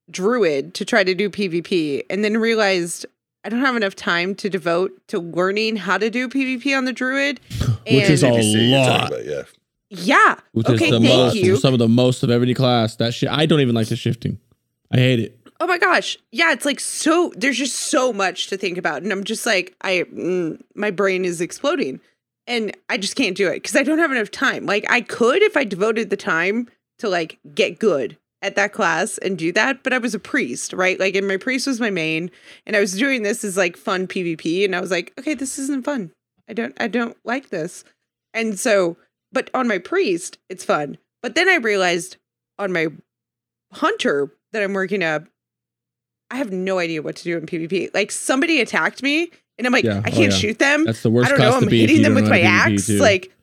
druid 0.10 0.74
to 0.74 0.86
try 0.86 1.04
to 1.04 1.14
do 1.14 1.30
PvP 1.30 2.04
and 2.10 2.24
then 2.24 2.38
realized 2.38 3.06
I 3.44 3.50
don't 3.50 3.62
have 3.62 3.76
enough 3.76 3.96
time 3.96 4.36
to 4.36 4.50
devote 4.50 4.92
to 5.08 5.20
learning 5.20 5.78
how 5.78 5.98
to 5.98 6.10
do 6.10 6.28
PvP 6.28 6.78
on 6.78 6.86
the 6.86 6.94
druid. 6.94 7.40
Which 7.86 8.10
is 8.10 8.24
a 8.24 8.30
TBC, 8.30 8.70
you're 8.70 8.86
talking 8.86 9.00
lot. 9.00 9.08
about, 9.08 9.26
yeah. 9.26 9.44
yeah. 9.90 10.36
Which 10.52 10.68
okay, 10.68 10.86
is 10.86 10.92
the 10.92 11.00
thank 11.00 11.04
most, 11.04 11.36
you. 11.36 11.56
some 11.56 11.74
of 11.74 11.80
the 11.80 11.88
most 11.88 12.22
of 12.22 12.30
every 12.30 12.54
class. 12.54 12.98
That 12.98 13.14
shit. 13.14 13.30
I 13.30 13.46
don't 13.46 13.62
even 13.62 13.76
like 13.76 13.88
the 13.88 13.96
shifting. 13.96 14.40
I 14.92 14.98
hate 14.98 15.20
it. 15.20 15.40
Oh 15.60 15.68
my 15.68 15.78
gosh. 15.78 16.18
Yeah, 16.32 16.52
it's 16.54 16.66
like 16.66 16.80
so 16.80 17.34
there's 17.36 17.58
just 17.58 17.76
so 17.76 18.14
much 18.14 18.48
to 18.48 18.58
think 18.58 18.78
about 18.78 19.04
and 19.04 19.12
I'm 19.12 19.24
just 19.24 19.46
like 19.46 19.76
I 19.82 20.06
mm, 20.14 20.62
my 20.74 20.90
brain 20.90 21.26
is 21.26 21.42
exploding 21.42 22.00
and 22.48 22.76
I 22.90 22.98
just 22.98 23.16
can't 23.16 23.36
do 23.36 23.48
it 23.48 23.64
cuz 23.64 23.76
I 23.76 23.84
don't 23.84 24.00
have 24.00 24.12
enough 24.12 24.32
time. 24.32 24.66
Like 24.66 24.86
I 24.90 25.02
could 25.02 25.42
if 25.42 25.58
I 25.58 25.66
devoted 25.66 26.10
the 26.10 26.18
time 26.18 26.70
to 27.00 27.10
like 27.10 27.40
get 27.54 27.80
good 27.80 28.18
at 28.42 28.56
that 28.56 28.72
class 28.72 29.18
and 29.18 29.38
do 29.38 29.52
that, 29.52 29.84
but 29.84 29.92
I 29.92 29.98
was 29.98 30.16
a 30.16 30.20
priest, 30.20 30.72
right? 30.72 30.98
Like 30.98 31.16
and 31.16 31.28
my 31.28 31.38
priest 31.38 31.68
was 31.68 31.82
my 31.82 31.90
main 31.90 32.32
and 32.66 32.76
I 32.76 32.80
was 32.80 32.98
doing 32.98 33.24
this 33.24 33.44
as 33.44 33.58
like 33.58 33.76
fun 33.76 34.08
PvP 34.08 34.64
and 34.64 34.74
I 34.74 34.80
was 34.80 34.92
like, 34.92 35.14
okay, 35.20 35.34
this 35.34 35.60
isn't 35.60 35.84
fun. 35.84 36.12
I 36.48 36.54
don't 36.54 36.74
I 36.82 36.88
don't 36.88 37.18
like 37.26 37.50
this. 37.50 37.84
And 38.34 38.58
so 38.58 38.96
but 39.32 39.50
on 39.54 39.68
my 39.68 39.78
priest, 39.78 40.38
it's 40.48 40.64
fun. 40.64 40.98
But 41.22 41.36
then 41.36 41.50
I 41.50 41.56
realized 41.56 42.16
on 42.58 42.72
my 42.72 42.88
hunter 43.74 44.32
that 44.54 44.64
I'm 44.64 44.74
working 44.74 45.04
up 45.04 45.26
I 46.32 46.38
have 46.38 46.52
no 46.52 46.78
idea 46.78 47.02
what 47.02 47.16
to 47.16 47.24
do 47.24 47.38
in 47.40 47.48
PvP. 47.48 47.92
Like 47.94 48.12
somebody 48.12 48.62
attacked 48.62 49.02
me, 49.02 49.32
and 49.58 49.66
I'm 49.66 49.74
like, 49.74 49.84
Yeah. 49.84 49.96
I 50.06 50.10
Oh, 50.10 50.12
can't 50.12 50.18
yeah. 50.32 50.38
shoot 50.38 50.60
them. 50.60 50.86
That's 50.86 51.02
the 51.02 51.10
worst 51.10 51.26
I 51.26 51.30
don't 51.32 51.38
class 51.40 51.52
know. 51.62 51.68
I'm 51.68 51.74
hitting 51.74 52.04
them 52.04 52.14
with 52.14 52.30
my 52.30 52.40
how 52.44 52.66
to 52.66 52.70
PvP 52.72 52.74
axe. 52.76 52.86
too. 52.88 53.00
Like 53.00 53.34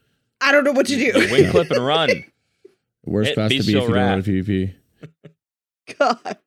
I 0.40 0.52
don't 0.52 0.62
know 0.64 0.70
what 0.72 0.86
to 0.86 0.96
do. 0.96 1.12
Wing 1.32 1.50
clip 1.50 1.70
and 1.72 1.84
run. 1.84 2.10
Worst 3.04 3.30
It 3.30 3.34
class 3.34 3.50
to 3.50 3.54
be 3.54 3.58
if 3.60 3.66
your 3.68 3.82
you 3.82 3.88
don't 3.88 3.96
know 3.96 4.08
how 4.08 4.16
PvP. 4.20 4.74
God. 5.98 6.38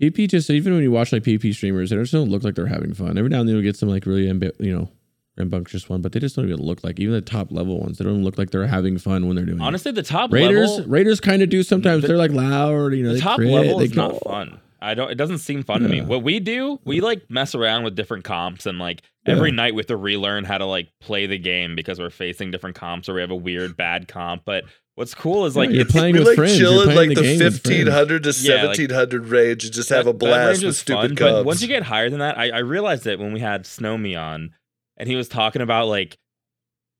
PvP 0.00 0.28
just 0.28 0.48
even 0.50 0.72
when 0.72 0.82
you 0.82 0.90
watch 0.90 1.12
like 1.12 1.22
PvP 1.22 1.54
streamers, 1.54 1.90
they 1.90 1.96
just 1.96 2.12
don't 2.12 2.30
look 2.30 2.42
like 2.44 2.54
they're 2.54 2.66
having 2.66 2.94
fun. 2.94 3.18
Every 3.18 3.28
now 3.30 3.40
and 3.40 3.48
then 3.48 3.54
you'll 3.56 3.64
get 3.64 3.76
some 3.76 3.88
like 3.88 4.06
really 4.06 4.26
ambi- 4.26 4.58
you 4.58 4.74
know 4.76 4.88
rambunctious 5.36 5.88
one, 5.88 6.02
but 6.02 6.12
they 6.12 6.20
just 6.20 6.36
don't 6.36 6.46
even 6.46 6.60
look 6.60 6.82
like 6.84 6.98
even 7.00 7.14
the 7.14 7.20
top 7.20 7.50
level 7.52 7.80
ones. 7.80 7.98
They 7.98 8.04
don't 8.04 8.22
look 8.24 8.38
like 8.38 8.50
they're 8.50 8.66
having 8.66 8.98
fun 8.98 9.26
when 9.26 9.36
they're 9.36 9.44
doing. 9.46 9.58
it. 9.60 9.62
Honestly, 9.64 9.92
the 9.92 10.02
top 10.02 10.32
Raiders 10.32 10.70
level, 10.70 10.86
Raiders 10.90 11.20
kind 11.20 11.42
of 11.42 11.48
do 11.48 11.62
sometimes. 11.62 12.02
The- 12.02 12.08
they're 12.08 12.16
like 12.18 12.32
loud, 12.32 12.92
you 12.92 13.02
know. 13.02 13.08
the 13.10 13.14
they 13.14 13.20
top 13.20 13.36
crit, 13.36 13.48
level 13.50 13.78
they 13.78 13.84
is 13.86 13.94
not 13.94 14.20
fun. 14.22 14.60
I 14.82 14.94
don't. 14.94 15.10
It 15.10 15.16
doesn't 15.16 15.38
seem 15.38 15.62
fun 15.62 15.82
to 15.82 15.88
me. 15.90 16.00
What 16.00 16.22
we 16.22 16.40
do, 16.40 16.80
we 16.84 17.02
like 17.02 17.30
mess 17.30 17.54
around 17.54 17.84
with 17.84 17.94
different 17.96 18.24
comps, 18.24 18.64
and 18.64 18.78
like 18.78 19.02
every 19.26 19.50
Yeah. 19.50 19.56
night 19.56 19.74
we 19.74 19.80
have 19.80 19.86
to 19.88 19.96
relearn 19.96 20.44
how 20.44 20.56
to 20.56 20.64
like 20.64 20.88
play 21.00 21.26
the 21.26 21.36
game 21.38 21.76
because 21.76 21.98
we're 21.98 22.08
facing 22.08 22.50
different 22.50 22.76
comps 22.76 23.06
or 23.08 23.14
we 23.14 23.20
have 23.20 23.30
a 23.30 23.36
weird 23.36 23.76
bad 23.76 24.08
comp. 24.08 24.42
But 24.46 24.64
what's 24.94 25.14
cool 25.14 25.44
is 25.44 25.54
like 25.54 25.68
Yeah, 25.68 25.76
you're 25.76 25.84
playing 25.84 26.16
with 26.16 26.26
like 26.28 26.36
friends. 26.36 26.58
You're 26.58 26.70
chill 26.70 26.80
in 26.80 26.88
playing 26.92 27.10
like 27.10 27.16
the 27.18 27.22
the, 27.22 27.28
game 27.28 27.38
with 27.40 27.62
friends. 27.62 27.86
1500 27.88 28.22
to 28.24 28.30
Yeah, 28.40 28.54
like- 28.54 28.62
1700 28.78 29.26
range 29.28 29.64
and 29.64 29.72
just 29.74 29.90
have 29.90 30.06
a 30.06 30.12
that- 30.12 30.12
that 30.12 30.18
blast 30.18 30.64
with 30.64 30.76
stupid 30.76 31.18
fun. 31.18 31.28
But 31.34 31.44
once 31.44 31.60
you 31.60 31.68
get 31.68 31.82
higher 31.82 32.08
than 32.08 32.20
that, 32.20 32.38
I, 32.38 32.48
I 32.48 32.58
realized 32.60 33.06
it 33.06 33.18
when 33.18 33.34
we 33.34 33.40
had 33.40 33.66
Snow 33.66 33.98
Me 33.98 34.14
on, 34.14 34.52
and 35.00 35.08
he 35.08 35.16
was 35.16 35.28
talking 35.28 35.62
about 35.62 35.88
like 35.88 36.18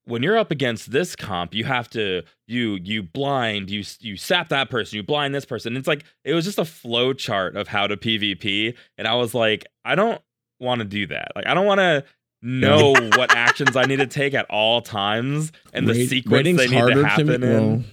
when 0.06 0.22
you're 0.22 0.38
up 0.38 0.50
against 0.50 0.90
this 0.90 1.14
comp, 1.14 1.54
you 1.54 1.64
have 1.64 1.88
to 1.90 2.22
you 2.48 2.78
you 2.82 3.02
blind 3.02 3.70
you 3.70 3.84
you 4.00 4.16
sap 4.16 4.48
that 4.48 4.70
person, 4.70 4.96
you 4.96 5.02
blind 5.02 5.34
this 5.34 5.44
person. 5.44 5.76
It's 5.76 5.86
like 5.86 6.04
it 6.24 6.34
was 6.34 6.46
just 6.46 6.58
a 6.58 6.64
flow 6.64 7.12
chart 7.12 7.56
of 7.56 7.68
how 7.68 7.86
to 7.86 7.96
PvP, 7.96 8.74
and 8.98 9.06
I 9.06 9.14
was 9.14 9.34
like, 9.34 9.66
I 9.84 9.94
don't 9.94 10.20
want 10.58 10.80
to 10.80 10.86
do 10.86 11.06
that. 11.08 11.32
Like 11.36 11.46
I 11.46 11.54
don't 11.54 11.66
want 11.66 11.78
to 11.78 12.04
know 12.42 12.92
what 13.16 13.36
actions 13.36 13.76
I 13.76 13.84
need 13.84 13.98
to 13.98 14.06
take 14.06 14.32
at 14.32 14.46
all 14.48 14.80
times 14.80 15.52
and 15.74 15.86
the 15.86 16.06
sequence 16.06 16.56
they 16.56 16.68
need 16.68 16.94
to 16.94 17.04
happen 17.04 17.26
me- 17.26 17.34
in. 17.34 17.42
well, 17.42 17.84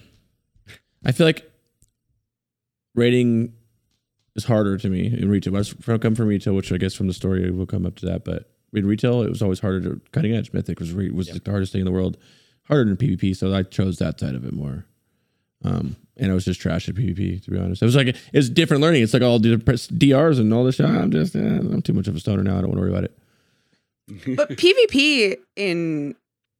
I 1.04 1.12
feel 1.12 1.26
like 1.26 1.48
rating 2.94 3.52
is 4.34 4.44
harder 4.44 4.78
to 4.78 4.88
me 4.88 5.06
in 5.06 5.28
retail. 5.28 5.54
I 5.54 5.58
was 5.58 5.68
from 5.68 5.98
come 5.98 6.14
from 6.14 6.28
retail, 6.28 6.54
which 6.54 6.72
I 6.72 6.78
guess 6.78 6.94
from 6.94 7.08
the 7.08 7.12
story 7.12 7.50
will 7.50 7.66
come 7.66 7.84
up 7.84 7.96
to 7.96 8.06
that. 8.06 8.24
But 8.24 8.50
in 8.74 8.86
retail, 8.86 9.22
it 9.22 9.28
was 9.30 9.42
always 9.42 9.60
harder 9.60 9.80
to 9.82 10.00
cutting 10.12 10.34
edge. 10.34 10.52
Mythic 10.52 10.78
was 10.80 10.92
re, 10.92 11.10
was 11.10 11.28
the 11.28 11.40
hardest 11.50 11.72
thing 11.72 11.80
in 11.80 11.84
the 11.86 11.92
world, 11.92 12.16
harder 12.64 12.84
than 12.84 12.96
PvP. 12.96 13.36
So 13.36 13.54
I 13.54 13.62
chose 13.62 13.98
that 13.98 14.20
side 14.20 14.34
of 14.34 14.44
it 14.44 14.52
more. 14.52 14.84
Um, 15.64 15.96
and 16.16 16.30
I 16.30 16.34
was 16.34 16.44
just 16.44 16.60
trash 16.60 16.88
at 16.88 16.94
PvP 16.94 17.42
to 17.44 17.50
be 17.50 17.58
honest. 17.58 17.82
It 17.82 17.84
was 17.84 17.96
like 17.96 18.14
it's 18.32 18.48
different 18.48 18.82
learning. 18.82 19.02
It's 19.02 19.12
like 19.14 19.22
all 19.22 19.38
the 19.38 19.56
DRs 19.96 20.38
and 20.38 20.52
all 20.54 20.64
this 20.64 20.76
shit. 20.76 20.86
I'm 20.86 21.10
just 21.10 21.34
eh, 21.34 21.38
I'm 21.40 21.82
too 21.82 21.92
much 21.92 22.08
of 22.08 22.14
a 22.16 22.20
stoner 22.20 22.42
now. 22.42 22.58
I 22.58 22.60
don't 22.60 22.70
want 22.70 22.76
to 22.78 22.80
worry 22.82 22.90
about 22.90 23.04
it. 23.04 24.36
But 24.36 24.50
PvP 24.56 25.36
in 25.56 26.14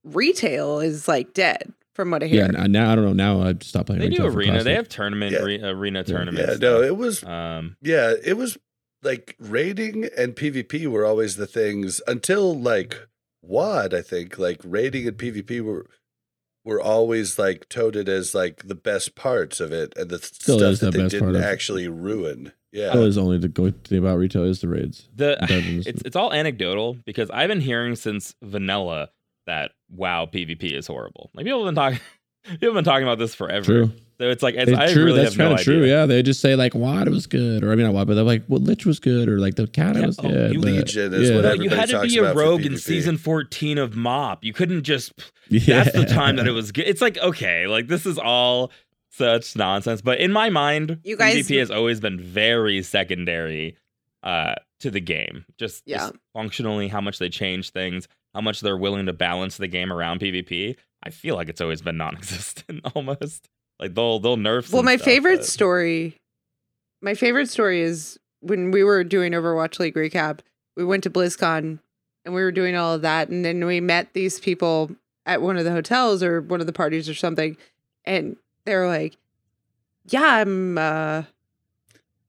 retail 0.04 0.80
is 0.80 1.08
like 1.08 1.32
dead, 1.34 1.72
from 1.94 2.10
what 2.10 2.22
I 2.22 2.26
hear. 2.26 2.48
Yeah, 2.52 2.66
now 2.66 2.92
I 2.92 2.94
don't 2.94 3.04
know. 3.04 3.12
Now 3.12 3.42
I 3.42 3.54
stopped 3.60 3.86
playing. 3.86 4.00
They 4.00 4.08
do 4.08 4.16
retail 4.22 4.32
for 4.32 4.38
arena. 4.38 4.62
They 4.64 4.74
have 4.74 4.88
tournament 4.88 5.32
Yeah. 5.32 5.38
re- 5.40 5.62
arena 5.62 6.00
Yeah. 6.00 6.14
tournaments. 6.14 6.52
yeah, 6.52 6.68
no, 6.68 6.82
it 6.82 6.96
was 6.96 7.22
um, 7.24 7.76
yeah, 7.82 8.14
it 8.24 8.36
was 8.36 8.58
like 9.02 9.36
raiding 9.38 10.08
and 10.16 10.34
PvP 10.34 10.86
were 10.86 11.04
always 11.04 11.36
the 11.36 11.46
things 11.46 12.00
until 12.06 12.58
like 12.58 13.08
WAD, 13.42 13.94
I 13.94 14.02
think. 14.02 14.38
Like 14.38 14.60
raiding 14.64 15.06
and 15.06 15.16
PvP 15.16 15.60
were 15.60 15.86
were 16.64 16.80
always 16.80 17.38
like 17.38 17.68
touted 17.68 18.08
as 18.08 18.34
like 18.34 18.66
the 18.68 18.74
best 18.74 19.14
parts 19.14 19.60
of 19.60 19.72
it 19.72 19.94
and 19.96 20.10
the 20.10 20.18
Still 20.18 20.58
stuff 20.58 20.80
that 20.80 20.86
the 20.92 20.98
they 20.98 21.04
best 21.04 21.18
part 21.18 21.32
didn't 21.32 21.36
of 21.36 21.42
it. 21.42 21.44
actually 21.52 21.88
ruin. 21.88 22.52
Yeah. 22.72 22.94
That 22.94 23.04
is 23.04 23.16
only 23.16 23.38
the 23.38 23.48
good 23.48 23.82
thing 23.84 23.98
about 23.98 24.18
retail 24.18 24.44
is 24.44 24.60
the 24.60 24.68
raids. 24.68 25.08
the 25.14 25.38
it's 25.86 26.02
it's 26.04 26.16
all 26.16 26.32
anecdotal 26.32 26.94
because 27.06 27.30
I've 27.30 27.48
been 27.48 27.60
hearing 27.62 27.96
since 27.96 28.34
vanilla 28.42 29.10
that 29.46 29.70
WoW 29.90 30.26
PvP 30.26 30.72
is 30.76 30.86
horrible. 30.86 31.30
Like 31.32 31.46
people 31.46 31.64
have 31.64 31.74
been 31.74 31.82
talking, 31.82 32.00
people 32.60 32.68
have 32.68 32.74
been 32.74 32.84
talking 32.84 33.04
about 33.06 33.18
this 33.18 33.34
forever. 33.34 33.64
True. 33.64 33.92
So 34.20 34.28
it's 34.28 34.42
like 34.42 34.56
it's, 34.56 34.68
It's 34.70 34.78
I 34.78 34.92
true. 34.92 35.04
really 35.04 35.22
That's 35.22 35.36
kind 35.36 35.52
of 35.52 35.60
true. 35.60 35.82
idea. 35.82 36.00
Yeah, 36.00 36.06
they 36.06 36.22
just 36.24 36.40
say 36.40 36.56
like 36.56 36.74
WAD 36.74 37.08
was 37.08 37.26
good, 37.28 37.62
or 37.62 37.70
I 37.70 37.76
mean 37.76 37.86
not 37.86 37.94
WAD, 37.94 38.06
but 38.08 38.14
they're 38.14 38.24
like 38.24 38.42
well 38.48 38.60
Lich 38.60 38.84
was 38.84 38.98
good, 38.98 39.28
or 39.28 39.38
like 39.38 39.54
the 39.54 39.66
cat 39.68 39.94
Yeah, 39.94 40.06
was 40.06 40.18
oh, 40.18 40.22
good. 40.22 40.54
you- 40.54 40.60
but- 40.60 40.70
Legion 40.72 41.14
is 41.14 41.28
yeah. 41.30 41.36
what 41.36 41.42
No, 41.42 41.48
everybody 41.50 41.62
you 41.64 41.76
had 41.76 41.88
to 41.90 42.00
be 42.02 42.18
a 42.18 42.34
rogue 42.34 42.66
in 42.66 42.76
season 42.78 43.16
14 43.16 43.78
of 43.78 43.94
Mop. 43.94 44.42
You 44.44 44.52
couldn't 44.52 44.82
just 44.82 45.12
Yeah. 45.48 45.84
that's 45.84 45.96
the 45.96 46.04
time 46.04 46.34
that 46.36 46.48
it 46.48 46.52
was 46.52 46.72
good. 46.72 46.88
It's 46.88 47.00
like, 47.00 47.16
okay, 47.18 47.68
like 47.68 47.86
this 47.86 48.06
is 48.06 48.18
all 48.18 48.72
such 49.10 49.54
nonsense. 49.56 50.00
But 50.00 50.18
in 50.18 50.32
my 50.32 50.50
mind, 50.50 50.98
You 51.04 51.16
guys- 51.16 51.46
PvP 51.48 51.58
has 51.60 51.70
always 51.70 52.00
been 52.00 52.18
very 52.20 52.82
secondary 52.82 53.76
uh 54.24 54.54
to 54.80 54.90
the 54.90 55.00
game. 55.00 55.44
Just, 55.58 55.84
Yeah. 55.86 55.98
just 55.98 56.14
functionally 56.32 56.88
how 56.88 57.00
much 57.00 57.18
they 57.20 57.28
change 57.28 57.70
things, 57.70 58.08
how 58.34 58.40
much 58.40 58.60
they're 58.62 58.76
willing 58.76 59.06
to 59.06 59.12
balance 59.12 59.56
the 59.58 59.66
game 59.68 59.92
around 59.92 60.20
PvP. 60.20 60.76
I 61.02 61.10
feel 61.10 61.36
like 61.36 61.48
it's 61.48 61.60
always 61.60 61.80
been 61.82 61.96
non-existent 61.96 62.80
almost. 62.94 63.48
Like 63.78 63.94
they'll 63.94 64.18
they'll 64.18 64.36
nerf 64.36 64.72
well, 64.72 64.82
my 64.82 64.96
stuff, 64.96 65.04
favorite 65.04 65.36
but- 65.38 65.46
story, 65.46 66.18
my 67.00 67.14
favorite 67.14 67.48
story 67.48 67.80
is 67.82 68.18
when 68.40 68.70
we 68.70 68.82
were 68.84 69.04
doing 69.04 69.32
Overwatch 69.32 69.78
League 69.78 69.94
recap. 69.94 70.40
We 70.76 70.84
went 70.84 71.02
to 71.04 71.10
BlizzCon 71.10 71.78
and 72.24 72.34
we 72.34 72.42
were 72.42 72.52
doing 72.52 72.76
all 72.76 72.94
of 72.94 73.02
that, 73.02 73.28
and 73.28 73.44
then 73.44 73.64
we 73.64 73.80
met 73.80 74.12
these 74.12 74.38
people 74.40 74.90
at 75.26 75.42
one 75.42 75.56
of 75.56 75.64
the 75.64 75.70
hotels 75.72 76.22
or 76.22 76.40
one 76.40 76.60
of 76.60 76.66
the 76.66 76.72
parties 76.72 77.08
or 77.08 77.14
something, 77.14 77.56
and 78.04 78.36
they're 78.64 78.86
like, 78.88 79.16
"Yeah, 80.08 80.24
I'm 80.24 80.76
uh, 80.78 81.22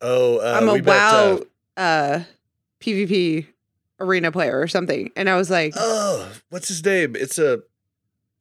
Oh, 0.01 0.37
uh, 0.37 0.57
I'm 0.61 0.69
a 0.69 0.81
WoW 0.81 1.41
uh, 1.75 1.79
uh, 1.79 2.23
PvP 2.79 3.47
arena 3.99 4.31
player 4.31 4.59
or 4.59 4.67
something. 4.67 5.11
And 5.15 5.29
I 5.29 5.35
was 5.35 5.49
like, 5.49 5.73
Oh, 5.75 6.31
what's 6.49 6.69
his 6.69 6.83
name? 6.85 7.15
It's 7.15 7.37
a 7.37 7.61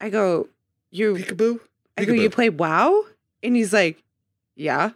I 0.01 0.11
go, 0.11 0.49
you 0.91 1.15
Pikaboo. 1.15 1.61
I 1.97 2.05
go, 2.05 2.13
you 2.13 2.31
play 2.31 2.49
WoW? 2.49 3.05
And 3.43 3.57
he's 3.57 3.73
like, 3.73 4.03
Yeah. 4.57 4.91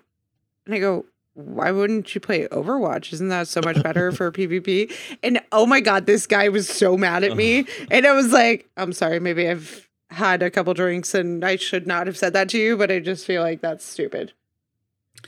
And 0.67 0.75
I 0.75 0.79
go, 0.79 1.07
why 1.35 1.71
wouldn't 1.73 2.15
you 2.15 2.21
play 2.21 2.47
Overwatch? 2.49 3.13
Isn't 3.13 3.29
that 3.29 3.49
so 3.49 3.61
much 3.63 3.83
better 3.83 4.13
for 4.13 4.31
PvP? 4.31 4.93
And 5.23 5.41
oh 5.51 5.67
my 5.67 5.81
god, 5.81 6.07
this 6.07 6.27
guy 6.27 6.49
was 6.49 6.69
so 6.69 6.97
mad 6.97 7.25
at 7.25 7.37
me. 7.37 7.61
Uh-huh. 7.61 7.87
And 7.91 8.07
I 8.07 8.13
was 8.13 8.33
like, 8.33 8.69
I'm 8.77 8.93
sorry, 8.93 9.19
maybe 9.19 9.49
I've 9.49 9.89
had 10.11 10.43
a 10.43 10.51
couple 10.51 10.75
drinks 10.75 11.15
and 11.15 11.45
I 11.45 11.57
should 11.57 11.87
not 11.87 12.07
have 12.07 12.19
said 12.19 12.35
that 12.35 12.49
to 12.51 12.59
you, 12.59 12.77
but 12.77 12.91
I 12.91 12.99
just 12.99 13.27
feel 13.27 13.43
like 13.43 13.61
that's 13.61 13.85
stupid. 13.85 14.33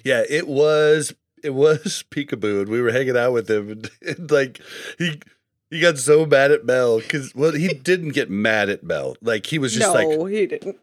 Yeah, 0.03 0.23
it 0.29 0.47
was 0.47 1.15
it 1.43 1.55
was 1.55 2.05
Pikaboo, 2.11 2.63
and 2.63 2.69
we 2.69 2.81
were 2.81 2.91
hanging 2.91 3.17
out 3.17 3.33
with 3.33 3.49
him, 3.49 3.71
and, 3.71 3.91
and, 4.03 4.31
like 4.31 4.61
he 4.99 5.21
he 5.75 5.81
got 5.81 5.99
so 5.99 6.25
mad 6.25 6.53
at 6.53 6.65
Mel 6.65 7.01
because 7.01 7.35
well, 7.35 7.53
he 7.53 7.69
didn't 7.75 8.11
get 8.11 8.31
mad 8.31 8.69
at 8.69 8.85
Mel, 8.85 9.17
like 9.21 9.47
he 9.47 9.59
was 9.59 9.75
just 9.75 9.87
no, 9.87 9.93
like, 9.93 10.09
no, 10.09 10.25
he 10.27 10.47
didn't. 10.47 10.77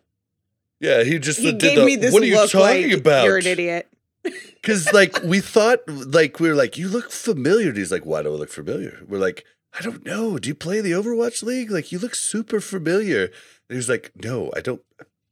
yeah, 0.82 1.04
he 1.04 1.18
just 1.18 1.40
He 1.40 1.52
did 1.52 1.62
gave 1.62 1.80
the, 1.80 1.86
me 1.86 1.96
this 1.96 2.14
what 2.14 2.22
are 2.24 2.26
you 2.26 2.36
talking 2.48 2.90
like 2.90 3.00
about? 3.00 3.24
you're 3.24 3.38
an 3.38 3.48
idiot. 3.48 3.88
Because 4.62 4.94
like 4.94 5.24
we 5.24 5.40
thought, 5.40 5.80
like 5.88 6.40
we 6.40 6.48
were 6.48 6.54
like, 6.54 6.78
you 6.78 6.88
look 6.88 7.10
familiar. 7.10 7.70
And 7.70 7.78
he's 7.78 7.92
like, 7.92 8.06
why 8.06 8.22
do 8.22 8.30
I 8.32 8.38
look 8.38 8.52
familiar? 8.52 9.00
We're 9.08 9.18
like, 9.18 9.44
I 9.74 9.82
don't 9.82 10.06
know. 10.06 10.38
Do 10.38 10.48
you 10.48 10.54
play 10.54 10.82
the 10.82 10.92
Overwatch 10.92 11.42
League? 11.42 11.72
Like 11.72 11.92
you 11.92 11.98
look 11.98 12.14
super 12.14 12.62
familiar. 12.62 13.24
And 13.24 13.32
he 13.70 13.76
was 13.78 13.90
like, 13.90 14.12
no, 14.24 14.52
I 14.56 14.62
don't. 14.62 14.84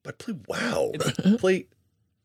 I 0.07 0.11
play 0.13 0.33
WoW. 0.47 0.93
I 1.23 1.37
play, 1.37 1.67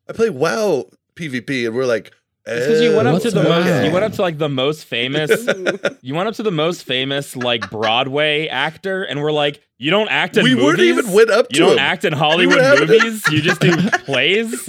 I 0.09 0.15
play 0.15 0.31
WoW 0.31 0.87
PvP, 1.15 1.67
and 1.67 1.77
we're 1.77 1.85
like, 1.85 2.11
Because 2.45 2.81
you 2.83 2.95
went 2.95 3.09
up 3.09 3.15
What's 3.15 3.25
to 3.25 3.31
the 3.31 3.41
that? 3.41 3.49
most, 3.49 3.87
you 3.87 3.91
went 3.93 4.05
up 4.05 4.13
to 4.13 4.23
like 4.23 4.37
the 4.39 4.49
most 4.51 4.85
famous, 4.85 5.31
you 6.03 6.15
went 6.15 6.29
up 6.29 6.35
to 6.35 6.43
the 6.43 6.51
most 6.51 6.85
famous 6.85 7.35
like 7.37 7.71
Broadway 7.71 8.49
actor, 8.49 9.03
and 9.03 9.23
we're 9.23 9.33
like, 9.33 9.63
you 9.79 9.91
don't 9.91 10.09
act 10.11 10.37
in 10.37 10.45
we 10.45 10.51
movies. 10.51 10.65
weren't 10.65 10.81
even 10.81 11.13
went 11.13 11.31
up 11.31 11.49
to 11.49 11.55
You 11.55 11.61
don't 11.65 11.73
him. 11.75 11.79
act 11.79 12.05
in 12.05 12.13
Hollywood 12.13 12.59
movies. 12.81 13.23
You 13.31 13.41
just 13.41 13.61
do 13.63 13.75
plays. 14.05 14.69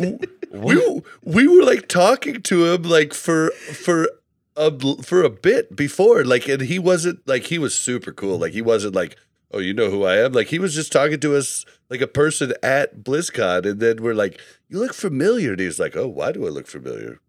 we 0.53 1.01
we 1.23 1.47
were 1.47 1.63
like 1.63 1.87
talking 1.89 2.41
to 2.43 2.65
him 2.73 2.83
like 2.83 3.13
for 3.13 3.49
for 3.51 4.09
a 4.55 4.71
for 5.03 5.21
a 5.23 5.29
bit 5.29 5.75
before 5.75 6.23
like 6.23 6.47
and 6.47 6.61
he 6.61 6.79
wasn't 6.79 7.19
like 7.27 7.43
he 7.43 7.59
was 7.59 7.75
super 7.75 8.13
cool 8.13 8.37
like 8.39 8.53
he 8.53 8.61
wasn't 8.61 8.95
like 8.95 9.17
oh 9.51 9.59
you 9.59 9.73
know 9.73 9.89
who 9.89 10.05
I 10.05 10.15
am 10.19 10.31
like 10.31 10.47
he 10.47 10.59
was 10.59 10.73
just 10.73 10.93
talking 10.93 11.19
to 11.19 11.35
us 11.35 11.65
like 11.89 11.99
a 11.99 12.07
person 12.07 12.53
at 12.63 12.99
BlizzCon 13.03 13.69
and 13.69 13.81
then 13.81 14.01
we're 14.01 14.13
like 14.13 14.39
you 14.69 14.79
look 14.79 14.93
familiar 14.93 15.51
and 15.51 15.59
he's 15.59 15.77
like 15.77 15.97
oh 15.97 16.07
why 16.07 16.31
do 16.31 16.45
I 16.45 16.49
look 16.49 16.67
familiar 16.67 17.19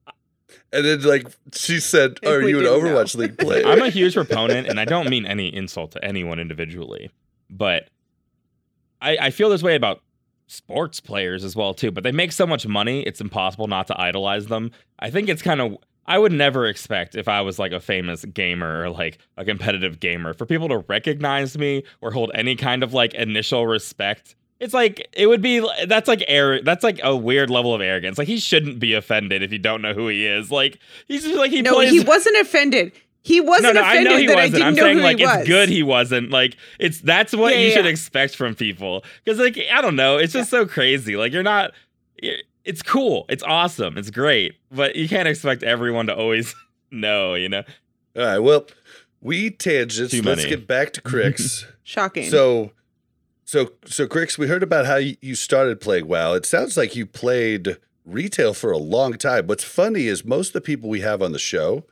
and 0.73 0.85
then 0.85 1.02
like 1.02 1.28
she 1.52 1.81
said 1.81 2.18
If 2.23 2.28
are 2.28 2.40
you 2.40 2.59
an 2.59 2.64
didn't 2.64 2.82
know. 2.85 2.89
Overwatch 2.89 3.16
League 3.16 3.39
player 3.39 3.66
I'm 3.66 3.82
a 3.82 3.90
huge 3.90 4.14
proponent, 4.14 4.68
and 4.68 4.78
I 4.78 4.85
don't 4.85 5.09
mean 5.09 5.27
any 5.27 5.55
insult 5.55 5.93
to 5.93 6.05
anyone 6.05 6.39
individually, 6.39 7.10
but 7.51 7.90
I, 9.01 9.16
I 9.20 9.31
feel 9.31 9.51
this 9.51 9.62
way 9.62 9.74
about 9.74 10.02
sports 10.47 11.01
players 11.01 11.44
as 11.44 11.56
well 11.56 11.74
too. 11.74 11.90
But 11.90 12.05
they 12.05 12.12
make 12.12 12.32
so 12.32 12.47
much 12.47 12.66
money, 12.66 13.02
it's 13.02 13.20
impossible 13.20 13.66
not 13.66 13.86
to 13.89 14.01
idolize 14.01 14.47
them. 14.47 14.70
I 14.98 15.10
think 15.10 15.28
it's 15.28 15.43
kind 15.43 15.60
of 15.60 15.77
I 16.06 16.18
would 16.18 16.32
never 16.32 16.66
expect 16.66 17.16
if 17.16 17.27
I 17.27 17.40
was 17.40 17.59
like 17.59 17.73
a 17.73 17.81
famous 17.81 18.24
gamer 18.24 18.82
or 18.82 18.90
like 18.90 19.18
a 19.36 19.44
competitive 19.44 19.98
gamer 19.98 20.35
for 20.35 20.47
people 20.47 20.68
to 20.68 20.78
recognize 20.89 21.59
me 21.59 21.82
or 22.01 22.12
hold 22.12 22.31
any 22.35 22.55
kind 22.55 22.82
of 22.82 22.94
like 22.94 23.14
initial 23.14 23.66
respect. 23.66 24.36
It's 24.59 24.73
like 24.73 25.07
it 25.12 25.27
would 25.27 25.43
be 25.43 25.66
that's 25.87 26.09
like 26.09 26.24
air 26.28 26.62
that's 26.62 26.83
like 26.83 26.99
a 27.03 27.15
weird 27.15 27.51
level 27.51 27.74
of 27.74 27.81
arrogance. 27.81 28.16
Like 28.19 28.28
he 28.28 28.39
shouldn't 28.39 28.78
be 28.78 28.95
offended 28.95 29.43
if 29.43 29.53
you 29.53 29.59
don't 29.59 29.83
know 29.83 29.93
who 29.93 30.09
he 30.09 30.27
is. 30.27 30.51
Like 30.51 30.78
he's 31.07 31.24
just 31.24 31.37
like 31.37 31.51
he 31.51 31.61
no, 31.62 31.74
plays 31.74 31.91
he 31.91 32.01
wasn't 32.01 32.37
offended. 32.41 32.93
He 33.23 33.41
wasn't 33.41 33.74
no, 33.74 33.81
no, 33.81 33.87
I 33.87 34.03
know 34.05 34.16
he 34.16 34.27
that 34.28 34.37
wasn't. 34.37 34.53
didn't 34.55 34.66
I'm 34.69 34.74
know 34.77 34.83
saying 34.83 34.97
who 34.99 35.03
like 35.03 35.19
he 35.19 35.24
was. 35.27 35.37
it's 35.41 35.49
good 35.49 35.69
he 35.69 35.83
wasn't. 35.83 36.31
Like 36.31 36.57
it's 36.78 37.01
that's 37.01 37.35
what 37.35 37.53
Yeah, 37.55 37.61
you 37.61 37.69
yeah, 37.69 37.74
should 37.74 37.87
expect 37.87 38.37
from 38.37 38.55
people. 38.55 39.05
Because 39.24 39.39
like 39.41 39.59
I 39.73 39.83
don't 39.83 39.97
know, 39.97 40.16
it's 40.16 40.33
just 40.33 40.49
so 40.49 40.65
crazy. 40.65 41.16
Like 41.16 41.33
you're 41.33 41.43
not. 41.43 41.73
you're- 42.23 42.43
It's 42.65 42.83
cool. 42.83 43.27
It's 43.28 43.43
awesome. 43.43 43.99
It's 43.99 44.11
great. 44.11 44.55
But 44.70 44.97
you 44.97 45.09
can't 45.09 45.28
expect 45.28 45.65
everyone 45.65 46.07
to 46.07 46.15
always 46.16 46.55
know. 46.91 47.35
You 47.35 47.49
know. 47.49 47.62
all 48.16 48.24
right 48.24 48.39
well 48.39 48.66
we 49.20 49.51
tangents 49.51 50.12
Too 50.12 50.23
let's 50.23 50.45
get 50.47 50.66
back 50.69 50.93
to 50.93 51.03
Crix 51.03 51.65
Shocking. 51.83 52.31
So, 52.31 52.70
so, 53.47 53.70
so, 53.85 54.09
Crix, 54.09 54.36
we 54.36 54.48
heard 54.48 54.64
about 54.64 54.86
how 54.86 54.97
you 54.97 55.16
you 55.23 55.36
started 55.36 55.81
playing 55.81 56.09
WoW. 56.09 56.35
It 56.35 56.44
sounds 56.44 56.77
like 56.77 56.97
you 56.97 57.06
played 57.06 57.78
retail 58.05 58.52
for 58.52 58.73
a 58.73 58.77
long 58.77 59.14
time. 59.14 59.47
What's 59.47 59.62
funny 59.62 60.09
is 60.09 60.24
most 60.24 60.48
of 60.48 60.52
the 60.55 60.60
people 60.60 60.90
we 60.90 61.01
have 61.01 61.23
on 61.23 61.31
the 61.31 61.39
show 61.39 61.85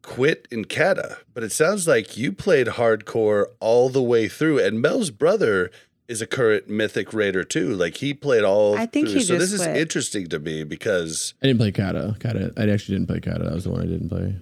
quit 0.00 0.48
in 0.50 0.64
Cata, 0.64 1.18
but 1.34 1.42
it 1.42 1.52
sounds 1.52 1.86
like 1.86 2.16
you 2.16 2.32
played 2.32 2.68
hardcore 2.68 3.46
all 3.60 3.90
the 3.90 4.02
way 4.02 4.28
through. 4.28 4.60
And 4.60 4.80
Mel's 4.80 5.10
brother 5.10 5.70
is 6.08 6.22
a 6.22 6.26
current 6.26 6.68
Mythic 6.68 7.12
Raider 7.12 7.44
too. 7.44 7.74
Like 7.74 7.98
he 7.98 8.14
played 8.14 8.42
all. 8.42 8.74
I 8.74 8.86
think 8.86 9.08
through. 9.08 9.18
he 9.18 9.24
so 9.24 9.38
this 9.38 9.50
just 9.50 9.68
is 9.68 9.76
interesting 9.76 10.26
to 10.28 10.38
me 10.38 10.64
because 10.64 11.34
I 11.42 11.48
didn't 11.48 11.60
play 11.60 11.72
Cata. 11.72 12.16
Cata. 12.18 12.52
I 12.56 12.70
actually 12.70 12.96
didn't 12.96 13.08
play 13.08 13.20
Cata. 13.20 13.44
That 13.44 13.52
was 13.52 13.64
the 13.64 13.70
one 13.70 13.82
I 13.82 13.86
didn't 13.86 14.08
play. 14.08 14.36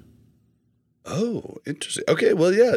Oh, 1.07 1.57
interesting. 1.67 2.05
Okay, 2.09 2.33
well, 2.35 2.53
yeah, 2.53 2.77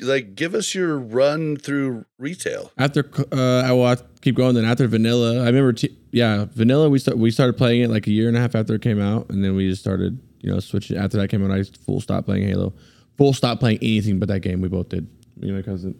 like 0.00 0.34
give 0.34 0.54
us 0.54 0.74
your 0.74 0.98
run 0.98 1.56
through 1.56 2.04
retail. 2.18 2.72
After 2.78 3.08
uh, 3.32 3.62
I 3.62 3.72
will 3.72 3.96
keep 4.20 4.36
going. 4.36 4.54
Then 4.54 4.64
after 4.64 4.86
Vanilla, 4.86 5.42
I 5.42 5.46
remember. 5.46 5.72
T- 5.72 5.96
yeah, 6.12 6.46
Vanilla. 6.52 6.88
We 6.88 6.98
start, 6.98 7.18
we 7.18 7.30
started 7.30 7.56
playing 7.56 7.82
it 7.82 7.90
like 7.90 8.06
a 8.06 8.10
year 8.10 8.28
and 8.28 8.36
a 8.36 8.40
half 8.40 8.54
after 8.54 8.74
it 8.74 8.82
came 8.82 9.00
out, 9.00 9.30
and 9.30 9.42
then 9.44 9.54
we 9.56 9.68
just 9.68 9.80
started, 9.82 10.18
you 10.40 10.50
know, 10.52 10.60
switching. 10.60 10.96
After 10.96 11.16
that 11.18 11.28
came 11.28 11.44
out, 11.44 11.56
I 11.56 11.64
full 11.64 12.00
stop 12.00 12.24
playing 12.24 12.46
Halo. 12.48 12.72
Full 13.16 13.32
stop 13.32 13.60
playing 13.60 13.78
anything 13.82 14.18
but 14.18 14.28
that 14.28 14.40
game. 14.40 14.60
We 14.60 14.68
both 14.68 14.88
did. 14.88 15.06
Me 15.36 15.48
and 15.48 15.56
my 15.56 15.62
cousin. 15.62 15.98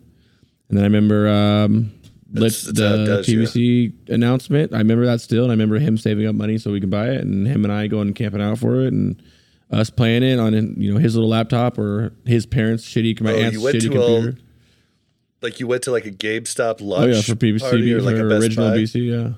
And 0.68 0.78
then 0.78 0.84
I 0.84 0.86
remember 0.86 1.28
um, 1.28 1.92
That's- 2.32 2.66
lit- 2.66 2.76
that's 2.76 2.88
how 2.88 2.94
it 2.94 2.98
the 3.26 3.36
does, 3.44 3.56
yeah. 3.56 4.14
Announcement. 4.14 4.72
I 4.72 4.78
remember 4.78 5.04
that 5.06 5.20
still, 5.20 5.42
and 5.44 5.50
I 5.50 5.54
remember 5.54 5.78
him 5.78 5.98
saving 5.98 6.26
up 6.26 6.34
money 6.34 6.58
so 6.58 6.70
we 6.72 6.80
could 6.80 6.90
buy 6.90 7.08
it, 7.10 7.20
and 7.22 7.46
him 7.46 7.64
and 7.64 7.72
I 7.72 7.86
going 7.86 8.12
camping 8.14 8.40
out 8.40 8.58
for 8.58 8.80
it, 8.82 8.92
and 8.92 9.20
us 9.70 9.90
playing 9.90 10.22
it 10.22 10.38
on 10.38 10.52
you 10.80 10.92
know 10.92 10.98
his 10.98 11.14
little 11.14 11.30
laptop 11.30 11.78
or 11.78 12.12
his 12.24 12.46
parents' 12.46 12.84
shitty, 12.88 13.20
my 13.20 13.32
Oh, 13.32 13.36
aunt's 13.36 13.58
shitty 13.58 13.86
a 13.86 13.88
computer. 13.90 14.38
Like 15.42 15.60
you 15.60 15.66
went 15.66 15.82
to 15.84 15.90
like 15.90 16.06
a 16.06 16.10
GameStop 16.10 16.80
Oh 16.80 16.84
lunch 16.84 17.14
yeah, 17.14 17.20
for 17.22 17.36
party 17.36 17.92
or 17.92 18.00
like 18.00 18.16
a 18.16 18.20
original 18.22 18.70
Buy. 18.70 18.78
BC, 18.78 19.10
yeah. 19.10 19.34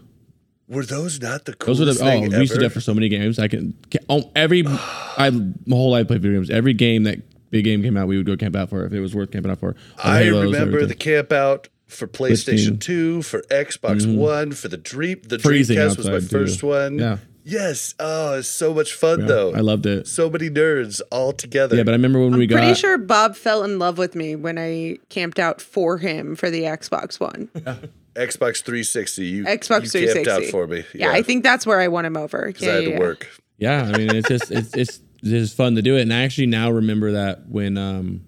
Were 0.69 0.85
those 0.85 1.21
not 1.21 1.45
the 1.45 1.53
Those 1.53 1.79
coolest 1.79 1.81
are 1.83 1.85
the 1.85 2.11
oh, 2.11 2.11
thing 2.11 2.31
we 2.31 2.37
used 2.39 2.53
to 2.53 2.59
do 2.59 2.65
that 2.65 2.71
for 2.73 2.81
so 2.81 2.93
many 2.95 3.09
games. 3.09 3.39
I 3.39 3.49
can 3.49 3.75
ca- 3.91 3.99
oh, 4.09 4.31
every 4.35 4.65
I 4.67 5.31
my 5.31 5.77
whole 5.77 5.91
life 5.91 6.09
played 6.09 6.23
video 6.23 6.39
games. 6.39 6.51
Every 6.51 6.75
game 6.75 7.05
that 7.05 7.19
big 7.51 7.65
game 7.65 7.83
came 7.83 7.97
out, 7.97 8.09
we 8.09 8.17
would 8.17 8.27
go 8.27 8.37
camp 8.37 8.55
out 8.57 8.69
for 8.69 8.85
if 8.85 8.93
it 8.93 9.01
was 9.01 9.15
worth 9.15 9.31
camping 9.31 9.51
out 9.53 9.59
for. 9.59 9.75
I 10.03 10.25
Halos, 10.25 10.45
remember 10.45 10.85
the 10.87 10.95
camp 10.97 11.33
out 11.33 11.69
for 11.87 12.09
PlayStation 12.09 12.79
Christine. 12.79 12.79
2, 12.81 13.23
for 13.23 13.43
Xbox 13.43 14.03
Mhm. 14.05 14.17
One, 14.17 14.51
for 14.53 14.67
the 14.67 14.77
Dream. 14.77 15.21
The 15.25 15.39
Freezing 15.39 15.77
Dreamcast 15.79 15.97
was 15.99 16.07
my 16.09 16.19
too. 16.19 16.27
first 16.27 16.63
one. 16.65 16.99
yeah, 16.99 17.19
Yes. 17.49 17.95
Oh, 18.01 18.39
it's 18.39 18.49
so 18.49 18.75
much 18.75 18.93
fun 18.93 19.21
yeah, 19.21 19.27
though. 19.27 19.55
I 19.55 19.61
loved 19.61 19.87
it. 19.87 20.09
so 20.09 20.29
many 20.29 20.51
nerds 20.51 21.01
all 21.13 21.33
together. 21.33 21.77
Yeah, 21.77 21.85
but 21.85 21.93
I 21.93 21.95
remember 21.95 22.19
when 22.25 22.33
I'm 22.35 22.39
we 22.41 22.49
got. 22.49 22.57
pretty 22.59 22.75
sure 22.75 22.99
Bob 22.99 23.37
fell 23.37 23.63
in 23.63 23.79
love 23.79 23.99
with 23.99 24.17
me 24.17 24.35
when 24.35 24.59
I 24.59 24.99
camped 25.11 25.39
out 25.39 25.61
for 25.61 25.99
him 25.99 26.35
for 26.35 26.51
the 26.51 26.63
Xbox 26.63 27.21
One. 27.21 27.49
Xbox 28.17 28.65
360. 28.65 29.25
You 29.25 29.45
Xbox 29.45 29.95
you 29.95 30.07
camped 30.07 30.27
360. 30.27 30.31
out 30.31 30.45
for 30.51 30.67
me. 30.67 30.85
Yeah, 30.93 31.13
I 31.13 31.23
think 31.23 31.45
that's 31.45 31.65
where 31.65 31.79
I 31.81 31.87
won 31.87 32.05
him 32.05 32.17
over. 32.17 32.47
because 32.47 32.63
Yeah, 32.63 32.71
I 32.71 32.75
had 32.75 32.85
yeah, 32.85 32.91
to 32.95 32.99
work. 32.99 33.29
yeah. 33.59 33.91
I 33.95 33.97
mean, 33.97 34.15
it's 34.17 34.29
just 34.29 34.51
it's 34.51 34.75
it's 34.75 35.01
it's 35.23 35.31
just 35.31 35.57
fun 35.57 35.77
to 35.77 35.83
do 35.83 35.97
it. 35.97 36.03
And 36.03 36.13
I 36.13 36.23
actually 36.25 36.47
now 36.47 36.73
remember 36.73 37.13
that 37.13 37.47
when 37.49 37.79
um 37.79 38.23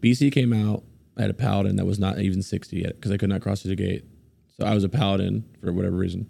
BC 0.00 0.30
came 0.32 0.52
out, 0.52 0.84
I 1.18 1.22
had 1.22 1.30
a 1.30 1.34
Paladin 1.34 1.76
that 1.76 1.84
was 1.84 1.98
not 1.98 2.20
even 2.20 2.42
sixty 2.42 2.76
yet 2.80 2.94
because 2.94 3.10
I 3.10 3.16
could 3.16 3.28
not 3.30 3.40
cross 3.40 3.62
the 3.64 3.74
gate. 3.74 4.04
So 4.60 4.66
I 4.66 4.74
was 4.74 4.84
a 4.84 4.88
Paladin 4.88 5.44
for 5.60 5.72
whatever 5.72 5.96
reason. 5.96 6.28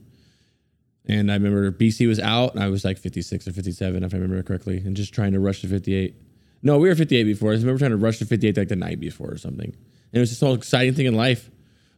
And 1.06 1.30
I 1.30 1.34
remember 1.34 1.70
BC 1.72 2.06
was 2.06 2.20
out, 2.20 2.54
and 2.54 2.62
I 2.62 2.68
was 2.68 2.84
like 2.84 2.98
56 2.98 3.48
or 3.48 3.52
57, 3.52 4.04
if 4.04 4.14
I 4.14 4.16
remember 4.16 4.42
correctly, 4.42 4.78
and 4.78 4.96
just 4.96 5.12
trying 5.12 5.32
to 5.32 5.40
rush 5.40 5.60
to 5.62 5.68
58. 5.68 6.14
No, 6.62 6.78
we 6.78 6.88
were 6.88 6.94
58 6.94 7.24
before. 7.24 7.50
I 7.50 7.54
remember 7.54 7.78
trying 7.78 7.90
to 7.90 7.96
rush 7.96 8.18
to 8.18 8.24
58 8.24 8.56
like 8.56 8.68
the 8.68 8.76
night 8.76 9.00
before 9.00 9.30
or 9.30 9.36
something. 9.36 9.66
And 9.66 9.74
it 10.12 10.20
was 10.20 10.28
just 10.28 10.40
the 10.40 10.46
most 10.46 10.58
exciting 10.58 10.94
thing 10.94 11.06
in 11.06 11.16
life, 11.16 11.50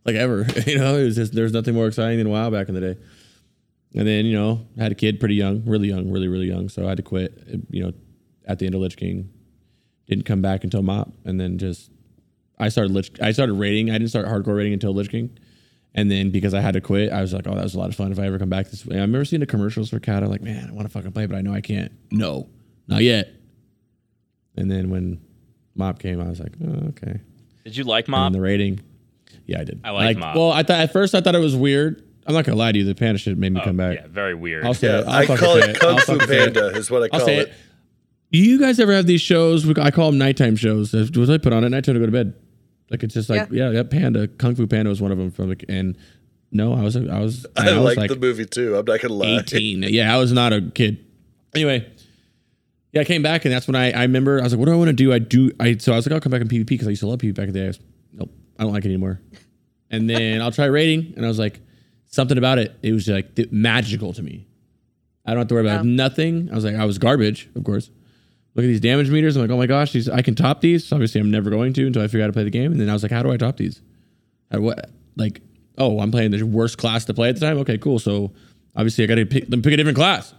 like 0.04 0.14
ever. 0.14 0.46
you 0.66 0.78
know, 0.78 0.96
it 0.96 1.04
was 1.04 1.16
just 1.16 1.34
there's 1.34 1.52
nothing 1.52 1.74
more 1.74 1.86
exciting 1.86 2.18
than 2.18 2.30
WoW 2.30 2.48
back 2.48 2.68
in 2.68 2.74
the 2.74 2.80
day. 2.80 3.00
And 3.94 4.08
then 4.08 4.24
you 4.24 4.32
know, 4.32 4.66
I 4.78 4.84
had 4.84 4.92
a 4.92 4.94
kid 4.94 5.20
pretty 5.20 5.34
young, 5.34 5.64
really 5.66 5.88
young, 5.88 6.10
really 6.10 6.28
really 6.28 6.46
young, 6.46 6.68
so 6.70 6.86
I 6.86 6.88
had 6.88 6.96
to 6.96 7.02
quit. 7.02 7.38
You 7.70 7.84
know, 7.84 7.92
at 8.46 8.58
the 8.58 8.66
end 8.66 8.74
of 8.74 8.80
Lich 8.80 8.96
King, 8.96 9.30
didn't 10.06 10.24
come 10.24 10.40
back 10.40 10.64
until 10.64 10.82
Mop, 10.82 11.12
and 11.24 11.38
then 11.38 11.58
just 11.58 11.90
I 12.58 12.70
started 12.70 12.92
Lich. 12.92 13.10
I 13.20 13.32
started 13.32 13.54
raiding. 13.54 13.90
I 13.90 13.94
didn't 13.94 14.08
start 14.08 14.26
hardcore 14.26 14.56
raiding 14.56 14.72
until 14.72 14.94
Lich 14.94 15.10
King. 15.10 15.36
And 15.94 16.10
then 16.10 16.30
because 16.30 16.54
I 16.54 16.60
had 16.60 16.74
to 16.74 16.80
quit, 16.80 17.12
I 17.12 17.20
was 17.20 17.32
like, 17.32 17.46
oh, 17.46 17.54
that 17.54 17.62
was 17.62 17.74
a 17.74 17.78
lot 17.78 17.88
of 17.88 17.94
fun 17.94 18.10
if 18.10 18.18
I 18.18 18.26
ever 18.26 18.38
come 18.38 18.48
back 18.48 18.68
this 18.68 18.84
way. 18.84 18.96
I 18.96 19.00
remember 19.00 19.24
seeing 19.24 19.40
the 19.40 19.46
commercials 19.46 19.90
for 19.90 20.00
Cata, 20.00 20.26
like, 20.26 20.42
man, 20.42 20.68
I 20.68 20.72
want 20.72 20.86
to 20.88 20.92
fucking 20.92 21.12
play, 21.12 21.26
but 21.26 21.36
I 21.36 21.40
know 21.40 21.54
I 21.54 21.60
can't. 21.60 21.92
No, 22.10 22.48
not 22.88 23.02
yet. 23.02 23.28
And 24.56 24.70
then 24.70 24.90
when 24.90 25.20
Mop 25.76 25.98
came, 26.00 26.20
I 26.20 26.28
was 26.28 26.40
like, 26.40 26.52
oh, 26.66 26.88
okay. 26.90 27.20
Did 27.64 27.76
you 27.76 27.84
like 27.84 28.06
And 28.06 28.12
Mop? 28.12 28.32
the 28.32 28.40
rating, 28.40 28.80
yeah, 29.46 29.60
I 29.60 29.64
did. 29.64 29.80
I 29.84 29.90
like 29.90 30.16
Mop. 30.16 30.34
Well, 30.36 30.50
I 30.50 30.62
thought 30.64 30.80
at 30.80 30.92
first 30.92 31.14
I 31.14 31.20
thought 31.20 31.34
it 31.34 31.40
was 31.40 31.54
weird. 31.56 32.02
I'm 32.26 32.34
not 32.34 32.44
gonna 32.44 32.56
lie 32.58 32.72
to 32.72 32.78
you, 32.78 32.84
the 32.84 32.94
panda 32.94 33.18
shit 33.18 33.36
made 33.38 33.52
me 33.52 33.60
Oh, 33.60 33.64
come 33.64 33.76
back. 33.76 33.96
Yeah, 33.96 34.06
very 34.08 34.34
weird. 34.34 34.64
I'll 34.64 34.74
say 34.74 34.88
Yeah, 34.88 35.00
it. 35.00 35.06
I'll 35.06 35.22
I 35.22 35.26
call 35.26 35.60
say 35.60 35.70
it 35.70 35.78
Kung 35.80 35.90
I'll 35.90 35.98
Fu 35.98 36.18
say 36.20 36.24
it. 36.24 36.54
Panda 36.54 36.66
is 36.76 36.90
what 36.90 37.02
I 37.02 37.08
call 37.08 37.20
I'll 37.20 37.26
call 37.26 37.26
say 37.26 37.38
it. 37.38 37.48
it. 37.48 37.54
Do 38.32 38.38
you 38.38 38.58
guys 38.58 38.80
ever 38.80 38.92
have 38.94 39.06
these 39.06 39.20
shows? 39.20 39.68
I 39.78 39.90
call 39.90 40.10
them 40.10 40.18
nighttime 40.18 40.56
shows. 40.56 40.92
Was 40.92 41.30
I 41.30 41.38
put 41.38 41.52
on 41.52 41.64
at 41.64 41.70
nighttime 41.70 41.94
to 41.94 42.00
go 42.00 42.06
to 42.06 42.12
bed? 42.12 42.34
Like 42.90 43.02
it's 43.02 43.14
just 43.14 43.30
like 43.30 43.48
yeah, 43.50 43.70
yeah. 43.70 43.82
Panda, 43.82 44.28
Kung 44.28 44.54
Fu 44.54 44.66
Panda 44.66 44.88
was 44.88 45.00
one 45.00 45.12
of 45.12 45.18
them 45.18 45.30
from 45.30 45.50
the 45.50 45.64
and 45.68 45.96
no, 46.52 46.74
I 46.74 46.82
was 46.82 46.96
I 46.96 47.20
was 47.20 47.46
I, 47.56 47.70
I, 47.70 47.78
was 47.78 47.84
like 47.84 47.96
like 47.96 48.10
the 48.10 48.16
movie 48.16 48.46
too. 48.46 48.76
I'm 48.76 48.84
not 48.84 49.00
gonna 49.00 49.14
lie. 49.14 49.38
18. 49.40 49.84
Yeah, 49.84 50.14
I 50.14 50.18
was 50.18 50.32
not 50.32 50.52
a 50.52 50.60
kid. 50.60 51.04
Anyway, 51.54 51.90
yeah, 52.92 53.00
I 53.00 53.04
came 53.04 53.22
back 53.22 53.44
and 53.44 53.52
that's 53.54 53.66
when 53.66 53.74
I, 53.74 53.92
I 53.92 54.02
remember 54.02 54.38
I 54.38 54.42
was 54.42 54.52
like, 54.52 54.58
what 54.58 54.66
do 54.66 54.72
I 54.72 54.76
want 54.76 54.88
to 54.88 54.92
do? 54.92 55.12
I 55.12 55.18
do 55.18 55.50
I 55.58 55.76
so 55.78 55.92
I 55.92 55.96
was 55.96 56.06
like, 56.06 56.12
I'll 56.12 56.20
come 56.20 56.30
back 56.32 56.42
in 56.42 56.48
PvP 56.48 56.66
because 56.66 56.86
I 56.86 56.90
used 56.90 57.00
to 57.00 57.08
love 57.08 57.18
PvP 57.18 57.34
back 57.34 57.48
in 57.48 57.52
the 57.52 57.58
day. 57.60 57.64
I 57.64 57.68
was, 57.68 57.80
nope, 58.12 58.30
I 58.58 58.64
don't 58.64 58.72
like 58.72 58.84
it 58.84 58.88
anymore. 58.88 59.20
And 59.90 60.10
then 60.10 60.42
I'll 60.42 60.50
try 60.52 60.64
raiding, 60.66 61.14
and 61.16 61.24
I 61.24 61.28
was 61.28 61.38
like, 61.38 61.60
something 62.06 62.38
about 62.38 62.58
it. 62.58 62.74
It 62.82 62.92
was 62.92 63.06
like 63.06 63.34
th- 63.34 63.50
magical 63.52 64.12
to 64.14 64.22
me. 64.22 64.46
I 65.26 65.30
don't 65.30 65.38
have 65.38 65.48
to 65.48 65.54
worry 65.54 65.66
about 65.66 65.84
Wow. 65.84 65.90
nothing. 65.90 66.48
I 66.50 66.54
was 66.54 66.64
like, 66.64 66.74
I 66.74 66.84
was 66.84 66.98
garbage, 66.98 67.48
of 67.54 67.64
course. 67.64 67.90
Look 68.54 68.64
at 68.64 68.68
these 68.68 68.80
damage 68.80 69.10
meters. 69.10 69.36
I'm 69.36 69.42
like, 69.42 69.50
oh 69.50 69.56
my 69.56 69.66
gosh, 69.66 69.92
these 69.92 70.08
I 70.08 70.22
can 70.22 70.34
top 70.34 70.60
these. 70.60 70.86
So 70.86 70.96
obviously, 70.96 71.20
I'm 71.20 71.30
never 71.30 71.50
going 71.50 71.72
to 71.72 71.86
until 71.86 72.02
I 72.02 72.06
figure 72.06 72.20
out 72.20 72.24
how 72.24 72.28
to 72.28 72.32
play 72.34 72.44
the 72.44 72.50
game. 72.50 72.72
And 72.72 72.80
then 72.80 72.88
I 72.88 72.92
was 72.92 73.02
like, 73.02 73.12
how 73.12 73.22
do 73.22 73.32
I 73.32 73.36
top 73.36 73.56
these? 73.56 73.82
How 74.50 74.60
what? 74.60 74.90
Like, 75.16 75.40
oh, 75.78 75.98
I'm 76.00 76.10
playing 76.10 76.30
the 76.30 76.42
worst 76.42 76.78
class 76.78 77.04
to 77.06 77.14
play 77.14 77.28
at 77.30 77.34
the 77.34 77.40
time. 77.40 77.58
Okay, 77.58 77.78
cool. 77.78 77.98
So 77.98 78.32
obviously, 78.76 79.04
I 79.04 79.06
got 79.08 79.16
to 79.16 79.26
pick, 79.26 79.50
pick 79.50 79.66
a 79.66 79.76
different 79.76 79.96
class. 79.96 80.34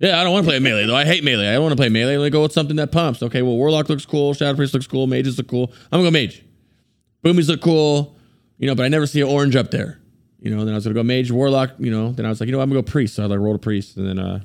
Yeah, 0.00 0.20
I 0.20 0.22
don't 0.22 0.32
want 0.32 0.46
to 0.46 0.50
play 0.50 0.60
melee 0.60 0.86
though. 0.86 0.94
I 0.94 1.04
hate 1.04 1.24
melee. 1.24 1.48
I 1.48 1.54
don't 1.54 1.62
want 1.62 1.72
to 1.72 1.76
play 1.76 1.88
melee. 1.88 2.16
Let 2.16 2.26
me 2.26 2.30
go 2.30 2.42
with 2.42 2.52
something 2.52 2.76
that 2.76 2.92
pumps. 2.92 3.22
Okay, 3.22 3.42
well, 3.42 3.56
warlock 3.56 3.88
looks 3.88 4.06
cool. 4.06 4.32
Shadow 4.32 4.56
priest 4.56 4.72
looks 4.72 4.86
cool. 4.86 5.06
Mages 5.08 5.36
look 5.38 5.48
cool. 5.48 5.72
I'm 5.90 5.98
gonna 5.98 6.04
go 6.04 6.10
mage. 6.12 6.44
Boomies 7.24 7.48
look 7.48 7.60
cool. 7.60 8.16
You 8.58 8.68
know, 8.68 8.76
but 8.76 8.84
I 8.84 8.88
never 8.88 9.06
see 9.06 9.20
an 9.20 9.28
orange 9.28 9.56
up 9.56 9.72
there. 9.72 9.98
You 10.40 10.54
know, 10.54 10.64
then 10.64 10.72
I 10.72 10.76
was 10.76 10.84
gonna 10.84 10.94
go 10.94 11.02
mage, 11.02 11.32
warlock. 11.32 11.72
You 11.78 11.90
know, 11.90 12.12
then 12.12 12.26
I 12.26 12.28
was 12.28 12.38
like, 12.38 12.46
you 12.46 12.52
know, 12.52 12.58
what, 12.58 12.64
I'm 12.64 12.70
gonna 12.70 12.82
go 12.82 12.90
priest. 12.90 13.16
So 13.16 13.24
I 13.24 13.26
like 13.26 13.40
rolled 13.40 13.56
a 13.56 13.58
priest, 13.58 13.96
and 13.96 14.06
then 14.06 14.20
uh, 14.20 14.40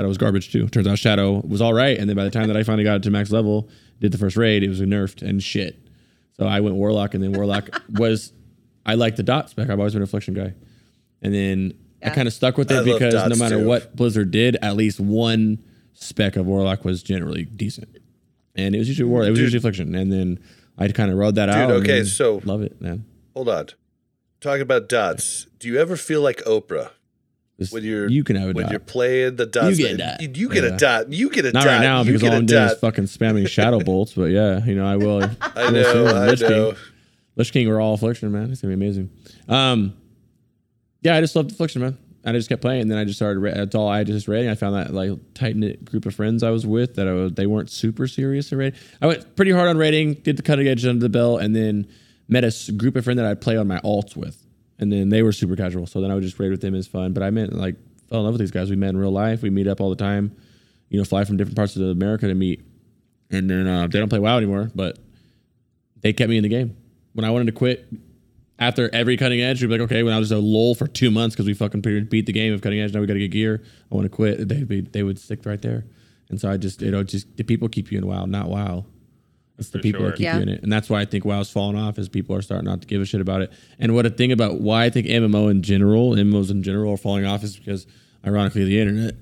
Shadow 0.00 0.08
was 0.08 0.18
garbage 0.18 0.50
too. 0.50 0.66
Turns 0.68 0.86
out 0.86 0.98
Shadow 0.98 1.40
was 1.46 1.60
all 1.60 1.74
right, 1.74 1.98
and 1.98 2.08
then 2.08 2.16
by 2.16 2.24
the 2.24 2.30
time 2.30 2.48
that 2.48 2.56
I 2.56 2.62
finally 2.62 2.84
got 2.84 2.96
it 2.96 3.02
to 3.02 3.10
max 3.10 3.30
level, 3.30 3.68
did 4.00 4.12
the 4.12 4.18
first 4.18 4.36
raid, 4.36 4.62
it 4.62 4.68
was 4.68 4.80
nerfed 4.80 5.20
and 5.22 5.42
shit. 5.42 5.78
So 6.38 6.46
I 6.46 6.60
went 6.60 6.76
warlock, 6.76 7.12
and 7.14 7.22
then 7.22 7.32
warlock 7.32 7.82
was 7.90 8.32
I 8.86 8.94
like 8.94 9.16
the 9.16 9.22
dot 9.22 9.50
spec. 9.50 9.68
I've 9.68 9.78
always 9.78 9.92
been 9.92 10.00
a 10.02 10.04
affliction 10.04 10.32
guy, 10.32 10.54
and 11.20 11.34
then 11.34 11.74
I 12.02 12.08
kind 12.10 12.26
of 12.26 12.32
stuck 12.32 12.56
with 12.56 12.70
it 12.70 12.78
I 12.78 12.82
because 12.84 13.12
no 13.28 13.36
matter 13.36 13.58
too. 13.58 13.66
what 13.66 13.94
Blizzard 13.94 14.30
did, 14.30 14.56
at 14.62 14.74
least 14.74 15.00
one 15.00 15.58
spec 15.92 16.36
of 16.36 16.46
warlock 16.46 16.82
was 16.84 17.02
generally 17.02 17.44
decent, 17.44 17.98
and 18.54 18.74
it 18.74 18.78
was 18.78 18.88
usually 18.88 19.08
war. 19.10 19.24
It 19.24 19.30
was 19.30 19.38
Dude. 19.38 19.44
usually 19.52 19.58
affliction, 19.58 19.94
and 19.94 20.10
then 20.10 20.38
I 20.78 20.88
kind 20.88 21.10
of 21.10 21.18
rode 21.18 21.34
that 21.34 21.46
Dude, 21.46 21.54
out. 21.56 21.70
and 21.72 21.82
okay, 21.82 22.04
so- 22.04 22.40
love 22.44 22.62
it, 22.62 22.80
man. 22.80 23.04
Hold 23.34 23.50
on. 23.50 23.66
Talking 24.40 24.62
about 24.62 24.88
dots. 24.88 25.46
Do 25.58 25.68
you 25.68 25.78
ever 25.78 25.94
feel 25.98 26.22
like 26.22 26.38
Oprah 26.44 26.84
This- 26.84 26.90
when 27.70 27.84
you're 27.84 28.08
you 28.08 28.24
can 28.24 28.36
have 28.36 28.48
a 28.48 28.52
dot. 28.52 28.56
when 28.56 28.62
dot. 28.64 28.70
you're 28.72 28.80
playing 28.80 29.36
the 29.36 29.46
dots? 29.46 29.78
You 29.78 29.86
get 29.86 29.94
a 29.94 29.98
dot. 29.98 30.20
You, 30.22 30.28
you 30.34 30.48
get 30.48 30.64
Yeah. 30.64 30.74
a 30.74 30.78
dot. 30.78 31.12
You 31.12 31.30
get 31.30 31.44
a 31.44 31.52
Not 31.52 31.64
dot. 31.64 31.66
right 31.72 31.80
now 31.80 32.00
you 32.02 32.12
because 32.12 32.22
all 32.28 32.34
I'm 32.34 32.46
doing 32.46 32.62
is 32.64 32.78
fucking 32.78 33.04
spamming 33.04 33.46
shadow 33.56 33.80
bolts. 33.80 34.12
But 34.14 34.30
yeah, 34.30 34.64
you 34.64 34.74
know 34.74 34.86
I 34.86 34.96
will. 34.96 35.22
I 35.40 35.70
will 35.70 35.72
know. 35.72 36.06
I 36.06 36.26
Lich 36.28 36.40
know. 36.40 36.72
King, 36.72 36.80
Lich 37.36 37.52
King, 37.52 37.68
we're 37.68 37.80
all 37.80 37.94
affliction, 37.94 38.32
man. 38.32 38.50
It's 38.50 38.60
gonna 38.62 38.76
be 38.76 38.82
amazing. 38.84 39.10
Um, 39.48 39.94
yeah, 41.02 41.16
I 41.16 41.20
just 41.20 41.34
loved 41.36 41.50
affliction, 41.52 41.82
man. 41.82 41.96
And 42.22 42.36
I 42.36 42.38
just 42.38 42.50
kept 42.50 42.60
playing. 42.60 42.82
And 42.82 42.90
then 42.90 42.98
I 42.98 43.04
just 43.04 43.16
started. 43.18 43.42
That's 43.54 43.74
all 43.74 43.88
I 43.88 44.04
just 44.04 44.28
raiding. 44.28 44.50
I 44.50 44.54
found 44.54 44.74
that 44.74 44.92
like 44.92 45.12
tight 45.34 45.56
knit 45.56 45.84
group 45.86 46.04
of 46.04 46.14
friends 46.14 46.42
I 46.42 46.50
was 46.50 46.66
with 46.66 46.96
that 46.96 47.08
I 47.08 47.12
was, 47.12 47.32
they 47.32 47.46
weren't 47.46 47.70
super 47.70 48.06
serious 48.06 48.52
at 48.52 48.58
raiding. 48.58 48.78
I 49.00 49.06
went 49.06 49.36
pretty 49.36 49.52
hard 49.52 49.68
on 49.68 49.78
raiding, 49.78 50.14
did 50.14 50.36
the 50.36 50.42
cutting 50.42 50.68
edge 50.68 50.84
under 50.84 51.00
the 51.00 51.08
belt, 51.08 51.40
and 51.40 51.56
then 51.56 51.88
met 52.28 52.44
a 52.44 52.72
group 52.72 52.94
of 52.96 53.04
friends 53.04 53.16
that 53.16 53.26
I'd 53.26 53.40
play 53.40 53.56
on 53.56 53.66
my 53.68 53.78
alts 53.80 54.16
with. 54.16 54.39
And 54.80 54.90
then 54.90 55.10
they 55.10 55.22
were 55.22 55.32
super 55.32 55.54
casual. 55.54 55.86
So 55.86 56.00
then 56.00 56.10
I 56.10 56.14
would 56.14 56.24
just 56.24 56.38
raid 56.38 56.50
with 56.50 56.62
them 56.62 56.74
as 56.74 56.86
fun. 56.86 57.12
But 57.12 57.22
I 57.22 57.30
meant 57.30 57.52
like 57.52 57.76
fell 58.08 58.20
in 58.20 58.24
love 58.24 58.34
with 58.34 58.40
these 58.40 58.50
guys. 58.50 58.70
We 58.70 58.76
met 58.76 58.90
in 58.90 58.96
real 58.96 59.12
life. 59.12 59.42
We 59.42 59.50
meet 59.50 59.68
up 59.68 59.80
all 59.80 59.90
the 59.90 59.96
time. 59.96 60.34
You 60.88 60.98
know, 60.98 61.04
fly 61.04 61.24
from 61.24 61.36
different 61.36 61.56
parts 61.56 61.76
of 61.76 61.82
America 61.82 62.26
to 62.26 62.34
meet. 62.34 62.64
And 63.30 63.48
then 63.48 63.68
uh, 63.68 63.86
they 63.86 64.00
don't 64.00 64.08
play 64.08 64.18
WoW 64.18 64.38
anymore, 64.38 64.72
but 64.74 64.98
they 66.00 66.12
kept 66.12 66.28
me 66.30 66.36
in 66.36 66.42
the 66.42 66.48
game. 66.48 66.76
When 67.12 67.24
I 67.24 67.30
wanted 67.30 67.46
to 67.46 67.52
quit 67.52 67.86
after 68.58 68.92
every 68.92 69.16
cutting 69.16 69.40
edge, 69.40 69.62
we'd 69.62 69.68
be 69.68 69.78
like, 69.78 69.82
okay, 69.82 70.02
when 70.02 70.12
I 70.12 70.18
was 70.18 70.32
a 70.32 70.38
lull 70.38 70.74
for 70.74 70.88
two 70.88 71.10
months 71.10 71.36
because 71.36 71.46
we 71.46 71.54
fucking 71.54 71.80
beat 71.80 72.26
the 72.26 72.32
game 72.32 72.52
of 72.52 72.60
cutting 72.60 72.80
edge, 72.80 72.92
now 72.92 73.00
we 73.00 73.06
got 73.06 73.14
to 73.14 73.20
get 73.20 73.30
gear. 73.30 73.62
I 73.90 73.94
want 73.94 74.04
to 74.06 74.08
quit. 74.08 74.48
They'd 74.48 74.66
be, 74.66 74.80
they 74.80 75.02
would 75.02 75.18
stick 75.18 75.46
right 75.46 75.60
there. 75.62 75.84
And 76.28 76.40
so 76.40 76.50
I 76.50 76.56
just, 76.56 76.82
you 76.82 76.90
know, 76.90 77.02
just 77.02 77.36
the 77.36 77.44
people 77.44 77.68
keep 77.68 77.92
you 77.92 77.98
in 77.98 78.06
WoW, 78.06 78.26
not 78.26 78.48
WoW. 78.48 78.86
It's 79.60 79.68
the 79.70 79.78
For 79.78 79.82
people 79.82 80.00
sure. 80.00 80.08
that 80.10 80.16
keep 80.16 80.24
Yeah. 80.24 80.36
you 80.36 80.42
in 80.42 80.48
it. 80.48 80.62
And 80.62 80.72
that's 80.72 80.88
why 80.90 81.00
I 81.00 81.04
think 81.04 81.24
WoW's 81.24 81.50
falling 81.50 81.76
off 81.76 81.98
is 81.98 82.08
people 82.08 82.34
are 82.34 82.42
starting 82.42 82.64
not 82.64 82.80
to 82.80 82.86
give 82.88 83.00
a 83.00 83.04
shit 83.04 83.20
about 83.20 83.42
it. 83.42 83.52
And 83.78 83.94
what 83.94 84.06
a 84.06 84.10
thing 84.10 84.32
about 84.32 84.60
why 84.60 84.84
I 84.86 84.90
think 84.90 85.06
MMO 85.06 85.48
in 85.50 85.62
general, 85.62 86.12
MMOs 86.16 86.50
in 86.50 86.62
general 86.62 86.94
are 86.94 86.96
falling 86.96 87.26
off 87.26 87.44
is 87.44 87.56
because 87.56 87.86
ironically 88.26 88.64
the 88.64 88.80
internet. 88.80 89.14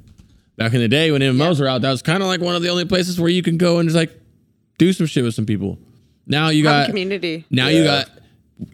Back 0.57 0.73
in 0.75 0.81
the 0.81 0.89
day 0.89 1.11
when 1.11 1.21
MMOs 1.21 1.61
were 1.61 1.69
out, 1.69 1.83
that 1.83 1.91
was 1.91 2.03
kind 2.03 2.23
of 2.23 2.29
like 2.29 2.41
one 2.41 2.55
of 2.57 2.63
the 2.63 2.69
only 2.69 2.85
places 2.85 3.21
where 3.21 3.29
you 3.31 3.43
can 3.43 3.59
go 3.59 3.79
and 3.79 3.89
just 3.89 3.97
like 3.97 4.11
do 4.79 4.93
some 4.93 5.07
shit 5.07 5.25
with 5.25 5.35
some 5.35 5.47
people. 5.47 5.79
Now 6.27 6.49
you 6.51 6.65
Have 6.67 6.75
a 6.75 6.79
got 6.83 6.87
community. 6.89 7.45
now 7.51 7.69
you 7.69 7.85
got 7.85 8.09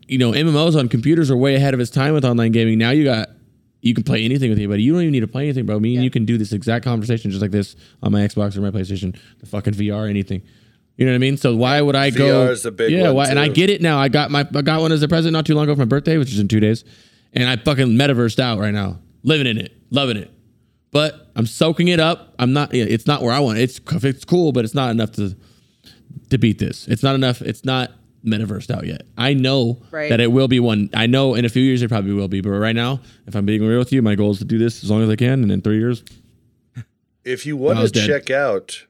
you 0.08 0.18
know 0.18 0.32
MMOs 0.32 0.78
on 0.78 0.88
computers 0.88 1.30
are 1.30 1.36
way 1.36 1.54
ahead 1.54 1.74
of 1.74 1.80
its 1.80 1.90
time 1.90 2.14
with 2.14 2.24
online 2.24 2.52
gaming. 2.52 2.78
Now 2.78 2.90
you 2.90 3.04
got 3.04 3.28
you 3.82 3.92
can 3.92 4.02
play 4.02 4.24
anything 4.24 4.48
with 4.48 4.58
anybody. 4.58 4.82
You 4.82 4.92
don't 4.94 5.02
even 5.02 5.12
need 5.12 5.20
to 5.20 5.26
play 5.28 5.44
anything, 5.44 5.66
bro. 5.66 5.78
Me 5.78 5.94
and 5.94 6.02
you 6.02 6.08
can 6.10 6.24
do 6.24 6.38
this 6.38 6.52
exact 6.52 6.84
conversation 6.86 7.30
just 7.30 7.42
like 7.42 7.50
this 7.50 7.76
on 8.02 8.12
my 8.12 8.22
Xbox 8.22 8.56
or 8.56 8.62
my 8.62 8.70
PlayStation, 8.70 9.14
the 9.40 9.46
fucking 9.46 9.74
VR, 9.74 10.08
anything. 10.08 10.40
You 10.96 11.06
know 11.06 11.12
what 11.12 11.16
I 11.16 11.18
mean? 11.18 11.36
So 11.36 11.56
why 11.56 11.80
would 11.80 11.96
I 11.96 12.10
go? 12.10 12.46
VR 12.46 12.50
is 12.52 12.64
a 12.64 12.70
big 12.70 12.92
yeah, 12.92 13.06
one, 13.06 13.14
why, 13.16 13.28
and 13.28 13.38
I 13.38 13.48
get 13.48 13.68
it 13.70 13.82
now. 13.82 13.98
I 13.98 14.08
got 14.08 14.30
my 14.30 14.46
I 14.54 14.62
got 14.62 14.80
one 14.80 14.92
as 14.92 15.02
a 15.02 15.08
present 15.08 15.32
not 15.32 15.44
too 15.46 15.54
long 15.54 15.64
ago 15.64 15.74
for 15.74 15.80
my 15.80 15.84
birthday, 15.86 16.18
which 16.18 16.32
is 16.32 16.38
in 16.38 16.46
two 16.48 16.60
days, 16.60 16.84
and 17.32 17.48
I 17.48 17.56
fucking 17.56 17.88
metaversed 17.96 18.38
out 18.38 18.58
right 18.60 18.72
now, 18.72 19.00
living 19.24 19.46
in 19.48 19.58
it, 19.58 19.72
loving 19.90 20.16
it. 20.16 20.30
But 20.92 21.30
I'm 21.34 21.46
soaking 21.46 21.88
it 21.88 21.98
up. 21.98 22.34
I'm 22.38 22.52
not. 22.52 22.72
It's 22.72 23.06
not 23.08 23.22
where 23.22 23.32
I 23.32 23.40
want. 23.40 23.58
It. 23.58 23.62
It's 23.62 23.80
it's 24.04 24.24
cool, 24.24 24.52
but 24.52 24.64
it's 24.64 24.74
not 24.74 24.90
enough 24.92 25.10
to 25.12 25.36
to 26.30 26.38
beat 26.38 26.58
this. 26.60 26.86
It's 26.86 27.02
not 27.02 27.16
enough. 27.16 27.42
It's 27.42 27.64
not 27.64 27.90
metaversed 28.24 28.70
out 28.70 28.86
yet. 28.86 29.02
I 29.18 29.34
know 29.34 29.82
Right. 29.90 30.08
that 30.10 30.20
it 30.20 30.30
will 30.32 30.48
be 30.48 30.60
one. 30.60 30.88
I 30.94 31.06
know 31.06 31.34
in 31.34 31.44
a 31.44 31.48
few 31.48 31.62
years 31.62 31.82
it 31.82 31.88
probably 31.88 32.12
will 32.12 32.28
be, 32.28 32.40
but 32.40 32.50
right 32.50 32.74
now, 32.74 33.00
if 33.26 33.34
I'm 33.34 33.44
being 33.44 33.66
real 33.66 33.80
with 33.80 33.92
you, 33.92 34.00
my 34.00 34.14
goal 34.14 34.30
is 34.30 34.38
to 34.38 34.44
do 34.44 34.56
this 34.58 34.82
as 34.84 34.90
long 34.90 35.02
as 35.02 35.10
I 35.10 35.16
can, 35.16 35.42
and 35.42 35.50
in 35.52 35.60
three 35.60 35.78
years, 35.78 36.04
If 37.24 37.44
you 37.46 37.56
want 37.56 37.78
was 37.80 37.92
to 37.92 38.00
dead. 38.00 38.06
check 38.06 38.30
out 38.30 38.84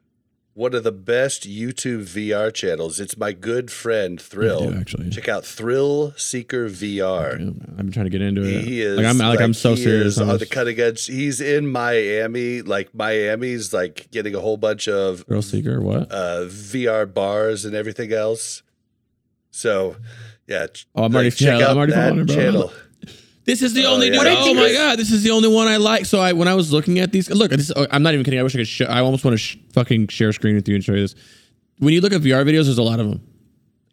one 0.55 0.72
of 0.72 0.85
the 0.85 0.93
best 0.93 1.48
YouTube 1.48 2.02
VR 2.05 2.55
channels, 2.55 3.01
it's 3.01 3.16
my 3.16 3.32
good 3.32 3.72
friend 3.72 4.20
Thrill. 4.20 4.70
do, 4.70 4.78
actually. 4.78 5.10
Check 5.10 5.28
out 5.28 5.44
Thrill 5.44 6.12
Seeker 6.16 6.68
VR. 6.68 7.35
I've 7.70 7.76
been 7.76 7.90
trying 7.93 8.06
to 8.06 8.10
get 8.10 8.22
into 8.22 8.43
it. 8.44 8.64
He 8.64 8.81
is 8.81 8.97
like 8.97 9.06
I'm 9.06 9.18
like, 9.18 9.40
I'm 9.40 9.52
so 9.55 9.74
serious 9.74 10.18
on 10.18 10.31
on 10.31 10.39
the 10.39 10.47
cutting 10.47 10.78
edge. 10.78 11.06
He's 11.06 11.40
in 11.40 11.66
Miami. 11.66 12.62
Like 12.62 12.94
Miami's 12.94 13.72
like 13.74 14.09
getting 14.12 14.35
a 14.36 14.40
whole 14.40 14.56
bunch 14.56 14.86
of 14.89 15.22
Thrill 15.26 15.43
seeker, 15.43 15.81
what? 15.81 16.10
uh, 16.12 16.43
VR 16.47 17.12
bars 17.12 17.64
and 17.64 17.74
everything 17.74 18.12
else. 18.12 18.62
So, 19.51 19.97
yeah. 20.47 20.66
Oh, 20.94 21.05
I'm 21.05 21.14
already- 21.14 21.31
check 21.32 21.59
yeah, 21.59 21.64
out 21.66 21.70
I'm 21.72 21.76
already 21.78 21.93
that 21.93 22.09
following 22.10 22.26
bro. 22.26 22.35
channel. 22.36 22.72
This 23.45 23.61
is 23.62 23.75
the 23.75 23.85
Oh, 23.85 23.95
only 23.95 24.07
yeah. 24.07 24.12
dude. 24.12 24.19
What 24.19 24.27
I 24.27 24.41
Oh 24.41 24.45
think 24.45 24.57
my 24.57 24.65
is- 24.65 24.77
god, 24.77 24.99
this 24.99 25.11
is 25.12 25.23
the 25.23 25.31
only 25.31 25.49
one 25.49 25.66
I 25.69 25.77
like. 25.77 26.07
So 26.07 26.19
I 26.21 26.33
when 26.33 26.49
I 26.49 26.55
was 26.55 26.73
looking 26.73 26.99
at 26.99 27.12
these, 27.12 27.31
look, 27.31 27.51
this. 27.51 27.71
I'm 27.91 28.03
not 28.03 28.15
even 28.15 28.25
kidding. 28.25 28.41
I 28.41 28.43
wish 28.43 28.55
I 28.55 28.59
could. 28.59 28.69
Show, 28.69 28.87
I 28.87 29.01
almost 29.01 29.25
want 29.25 29.35
to 29.35 29.39
sh- 29.39 29.57
fucking 29.73 30.09
share 30.09 30.31
a 30.31 30.33
screen 30.33 30.55
with 30.55 30.66
you 30.69 30.75
and 30.75 30.83
show 30.85 30.95
you 30.95 31.01
this. 31.03 31.15
When 31.79 31.93
you 31.93 32.01
look 32.01 32.12
at 32.12 32.21
VR 32.23 32.45
videos, 32.45 32.65
there's 32.65 32.79
a 32.79 32.83
lot 32.83 33.01
of 33.01 33.09
them, 33.11 33.21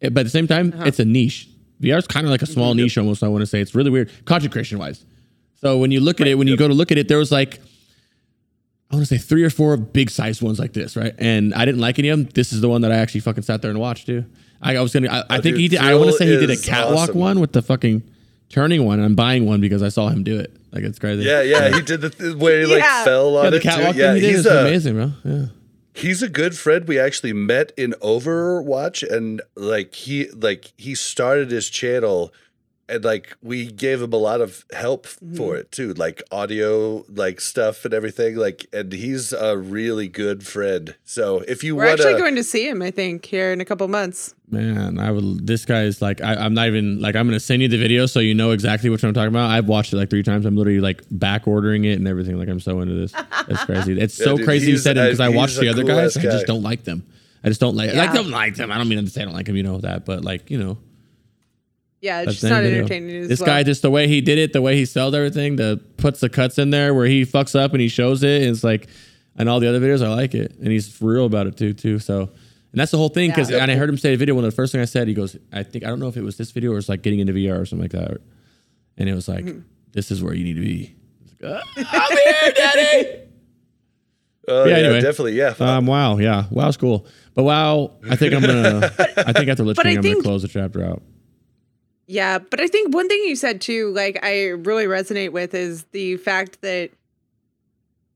Eh, 0.00 0.08
but 0.08 0.20
at 0.20 0.24
the 0.24 0.30
same 0.30 0.46
time, 0.46 0.72
Uh-huh. 0.74 0.84
it's 0.86 1.00
a 1.00 1.04
niche. 1.04 1.48
VR 1.82 1.98
is 1.98 2.06
kind 2.06 2.26
of 2.26 2.30
like 2.30 2.40
a 2.42 2.44
Mm-hmm. 2.46 2.52
small 2.54 2.74
niche 2.74 2.96
almost. 2.96 3.22
I 3.22 3.28
want 3.28 3.42
to 3.42 3.46
say 3.46 3.60
it's 3.60 3.74
really 3.74 3.90
weird, 3.90 4.10
content 4.24 4.52
creation 4.52 4.78
wise. 4.78 5.04
So 5.60 5.78
when 5.78 5.90
you 5.90 6.00
look 6.00 6.20
at 6.20 6.26
it, 6.26 6.36
when 6.38 6.48
you 6.48 6.56
go 6.56 6.66
to 6.68 6.74
look 6.74 6.90
at 6.90 6.98
it, 6.98 7.08
there 7.08 7.18
was 7.18 7.30
like. 7.32 7.60
I 8.90 8.94
want 8.94 9.06
to 9.08 9.18
say 9.18 9.22
three 9.22 9.42
or 9.42 9.48
four 9.48 9.76
big 9.78 10.10
sized 10.10 10.42
ones 10.42 10.58
like 10.58 10.74
this, 10.74 10.96
right? 10.96 11.14
And 11.18 11.54
I 11.54 11.64
didn't 11.64 11.80
like 11.80 11.98
any 11.98 12.08
of 12.10 12.18
them. 12.18 12.28
This 12.34 12.52
is 12.52 12.60
the 12.60 12.68
one 12.68 12.82
that 12.82 12.92
I 12.92 12.96
actually 12.96 13.20
fucking 13.20 13.42
sat 13.42 13.62
there 13.62 13.70
and 13.70 13.80
watched 13.80 14.04
too. 14.06 14.26
I, 14.60 14.76
I 14.76 14.80
was 14.82 14.92
gonna. 14.92 15.08
I, 15.08 15.18
I 15.20 15.24
Oh, 15.38 15.40
think 15.40 15.54
dude, 15.54 15.60
he 15.60 15.68
did. 15.68 15.78
I 15.80 15.94
want 15.94 16.10
to 16.10 16.16
say 16.16 16.26
he 16.26 16.36
did 16.36 16.50
a 16.50 16.56
catwalk 16.58 17.08
awesome. 17.08 17.18
one 17.18 17.40
with 17.40 17.52
the 17.52 17.62
fucking 17.62 18.02
turning 18.52 18.84
one. 18.84 19.00
I'm 19.00 19.16
buying 19.16 19.44
one 19.46 19.60
because 19.60 19.82
I 19.82 19.88
saw 19.88 20.08
him 20.08 20.22
do 20.22 20.38
it. 20.38 20.54
Like 20.70 20.84
it's 20.84 20.98
crazy. 20.98 21.24
Yeah, 21.24 21.42
yeah. 21.42 21.74
He 21.74 21.82
did 21.82 22.00
the 22.02 22.10
th- 22.10 22.36
where 22.36 22.60
he 22.60 22.66
like 22.66 22.78
Yeah. 22.82 23.04
fell 23.04 23.36
on 23.36 23.44
Yeah, 23.44 23.50
the 23.50 23.56
it. 23.56 23.62
too. 23.62 23.68
catwalk 23.68 23.96
Yeah, 23.96 24.12
thing 24.12 24.22
he 24.22 24.28
did 24.28 24.36
he's 24.36 24.46
a 24.46 24.60
amazing, 24.60 24.94
bro. 24.94 25.12
Yeah. 25.24 25.44
he's 25.94 26.22
a 26.22 26.28
good 26.28 26.56
friend. 26.56 26.86
We 26.86 26.98
actually 26.98 27.32
met 27.32 27.72
in 27.76 27.92
Overwatch, 28.00 29.02
and 29.08 29.42
like 29.56 29.94
he 29.94 30.28
like 30.30 30.72
he 30.76 30.94
started 30.94 31.50
his 31.50 31.68
channel, 31.68 32.32
and 32.92 33.04
like 33.04 33.36
we 33.42 33.66
gave 33.66 34.02
him 34.02 34.12
a 34.12 34.16
lot 34.16 34.40
of 34.40 34.64
help 34.72 35.06
mm-hmm. 35.06 35.34
for 35.34 35.56
it 35.56 35.72
too, 35.72 35.94
like 35.94 36.22
audio 36.30 37.04
like 37.08 37.40
stuff 37.40 37.84
and 37.84 37.94
everything. 37.94 38.36
Like, 38.36 38.66
and 38.72 38.92
he's 38.92 39.32
a 39.32 39.56
really 39.56 40.08
good 40.08 40.46
friend. 40.46 40.94
So 41.04 41.40
if 41.48 41.64
you 41.64 41.74
We're 41.74 41.86
want 41.86 42.00
actually 42.00 42.20
going 42.20 42.36
to 42.36 42.44
see 42.44 42.68
him, 42.68 42.82
I 42.82 42.90
think, 42.90 43.24
here 43.24 43.50
in 43.52 43.60
a 43.60 43.64
couple 43.64 43.88
months. 43.88 44.34
Man, 44.50 44.98
I 44.98 45.10
would. 45.10 45.46
This 45.46 45.64
guy 45.64 45.84
is 45.84 46.02
like, 46.02 46.20
I, 46.20 46.34
I'm 46.34 46.52
not 46.52 46.66
even 46.66 47.00
like, 47.00 47.16
I'm 47.16 47.26
gonna 47.26 47.40
send 47.40 47.62
you 47.62 47.68
the 47.68 47.78
video 47.78 48.04
so 48.04 48.20
you 48.20 48.34
know 48.34 48.50
exactly 48.50 48.90
what 48.90 49.02
I'm 49.02 49.14
talking 49.14 49.28
about. 49.28 49.50
I've 49.50 49.66
watched 49.66 49.94
it 49.94 49.96
like 49.96 50.10
three 50.10 50.22
times. 50.22 50.44
I'm 50.44 50.56
literally 50.56 50.80
like 50.80 51.02
back 51.10 51.48
ordering 51.48 51.86
it 51.86 51.94
and 51.94 52.06
everything. 52.06 52.38
Like 52.38 52.48
I'm 52.48 52.60
so 52.60 52.80
into 52.80 52.94
this. 52.94 53.14
It's 53.48 53.64
crazy. 53.64 53.92
It's 54.02 54.18
Yeah, 54.18 54.24
so 54.26 54.36
dude, 54.36 54.44
crazy 54.44 54.70
you 54.70 54.78
said 54.78 54.98
it 54.98 55.04
because 55.04 55.20
I 55.20 55.30
watched 55.30 55.58
the 55.58 55.68
other 55.68 55.82
cool-ass 55.82 56.16
guys. 56.16 56.26
I 56.26 56.30
just 56.30 56.46
don't 56.46 56.62
like 56.62 56.84
them. 56.84 57.06
I 57.42 57.48
just 57.48 57.60
don't 57.60 57.76
like. 57.76 57.94
Like 57.94 58.08
Yeah. 58.08 58.12
don't 58.12 58.30
like 58.30 58.56
them. 58.56 58.70
I 58.70 58.76
don't 58.76 58.88
mean 58.88 59.02
to 59.02 59.10
say 59.10 59.22
I 59.22 59.24
don't 59.24 59.34
like 59.34 59.46
them. 59.46 59.56
You 59.56 59.62
know 59.62 59.78
that, 59.78 60.04
but 60.04 60.22
like 60.22 60.50
you 60.50 60.58
know. 60.58 60.78
Yeah, 62.02 62.22
it's 62.22 62.32
just 62.32 62.44
not 62.44 62.62
video. 62.64 62.80
entertaining 62.80 63.16
as 63.22 63.28
This 63.28 63.40
well. 63.40 63.46
guy, 63.46 63.62
just 63.62 63.80
the 63.82 63.90
way 63.90 64.08
he 64.08 64.20
did 64.20 64.36
it, 64.36 64.52
the 64.52 64.60
way 64.60 64.76
he 64.76 64.84
sells 64.84 65.14
everything, 65.14 65.56
the 65.56 65.80
puts 65.96 66.20
the 66.20 66.28
cuts 66.28 66.58
in 66.58 66.70
there 66.70 66.92
where 66.94 67.06
he 67.06 67.24
fucks 67.24 67.58
up 67.58 67.72
and 67.72 67.80
he 67.80 67.88
shows 67.88 68.22
it. 68.24 68.42
And 68.42 68.50
it's 68.50 68.64
like, 68.64 68.88
and 69.36 69.48
all 69.48 69.60
the 69.60 69.68
other 69.68 69.80
videos, 69.80 70.04
I 70.04 70.08
like 70.08 70.34
it, 70.34 70.52
and 70.58 70.66
he's 70.68 71.00
real 71.00 71.24
about 71.26 71.46
it 71.46 71.56
too, 71.56 71.72
too. 71.72 71.98
So, 72.00 72.22
and 72.22 72.80
that's 72.80 72.90
the 72.90 72.98
whole 72.98 73.08
thing. 73.08 73.30
Because 73.30 73.50
Yeah. 73.50 73.58
and 73.62 73.70
I 73.70 73.76
heard 73.76 73.88
him 73.88 73.96
say 73.96 74.08
in 74.10 74.14
a 74.14 74.18
video. 74.18 74.34
One 74.34 74.44
of 74.44 74.50
the 74.50 74.54
first 74.56 74.72
thing 74.72 74.80
I 74.80 74.84
said, 74.84 75.06
he 75.08 75.14
goes, 75.14 75.36
"I 75.52 75.62
think 75.62 75.84
I 75.84 75.88
don't 75.88 76.00
know 76.00 76.08
if 76.08 76.16
it 76.16 76.22
was 76.24 76.36
this 76.36 76.50
video 76.50 76.72
or 76.72 76.78
it's 76.78 76.88
like 76.88 77.02
getting 77.02 77.20
into 77.20 77.32
VR 77.32 77.60
or 77.60 77.64
something 77.66 77.84
like 77.84 77.92
that." 77.92 78.18
And 78.98 79.08
it 79.08 79.14
was 79.14 79.28
like, 79.28 79.44
Mm-hmm. 79.44 79.60
"This 79.92 80.10
is 80.10 80.22
where 80.22 80.34
you 80.34 80.42
need 80.44 80.54
to 80.56 80.60
be." 80.60 80.94
I 81.44 81.46
was 81.46 81.62
like, 81.76 81.86
"Ah, 81.92 82.08
I'm 82.10 82.16
here, 82.16 82.52
Daddy. 82.54 83.18
Oh 84.48 84.64
Yeah, 84.64 84.70
yeah, 84.78 84.82
anyway. 84.86 85.00
definitely. 85.00 85.34
Yeah. 85.34 85.54
Um, 85.60 85.86
wow, 85.86 86.18
yeah, 86.18 86.46
WoW's 86.50 86.76
cool, 86.76 87.06
but 87.34 87.44
WoW, 87.44 87.92
I 88.10 88.16
think 88.16 88.34
I'm 88.34 88.40
gonna, 88.40 88.90
I 89.18 89.32
think 89.32 89.48
after 89.48 89.62
Lich 89.62 89.76
But 89.76 89.86
I 89.86 89.90
King, 89.90 89.98
I'm 89.98 90.02
gonna 90.14 90.22
close 90.22 90.42
the 90.42 90.48
chapter 90.48 90.84
out. 90.84 91.00
Yeah, 92.06 92.38
but 92.38 92.60
I 92.60 92.66
think 92.66 92.94
one 92.94 93.08
thing 93.08 93.22
you 93.26 93.36
said 93.36 93.60
too, 93.60 93.92
like 93.92 94.18
I 94.22 94.48
really 94.48 94.86
resonate 94.86 95.30
with, 95.32 95.54
is 95.54 95.84
the 95.92 96.16
fact 96.18 96.60
that 96.62 96.90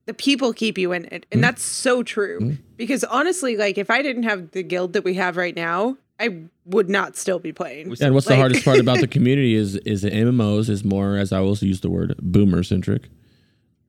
the 0.06 0.14
people 0.14 0.52
keep 0.52 0.78
you 0.78 0.92
in 0.92 1.04
it, 1.06 1.10
Mm-hmm. 1.12 1.22
and 1.32 1.44
that's 1.44 1.62
so 1.62 2.02
true. 2.02 2.56
Because 2.76 3.04
honestly, 3.04 3.56
like 3.56 3.78
if 3.78 3.90
I 3.90 4.02
didn't 4.02 4.24
have 4.24 4.50
the 4.52 4.62
guild 4.62 4.92
that 4.94 5.02
we 5.04 5.14
have 5.14 5.36
right 5.36 5.54
now, 5.56 5.96
I 6.20 6.44
would 6.64 6.88
not 6.88 7.16
still 7.16 7.38
be 7.38 7.52
playing. 7.52 7.94
And 8.00 8.14
what's 8.14 8.26
the 8.26 8.36
hardest 8.36 8.64
part 8.64 8.78
about 8.78 9.00
the 9.00 9.08
community 9.16 9.54
is 9.54 9.76
is 9.76 10.02
that 10.02 10.12
MMOs 10.12 10.68
is 10.68 10.84
more, 10.84 11.16
as 11.16 11.32
I 11.32 11.40
will 11.40 11.56
use 11.56 11.80
the 11.80 11.90
word, 11.90 12.14
boomer 12.20 12.62
centric. 12.62 13.08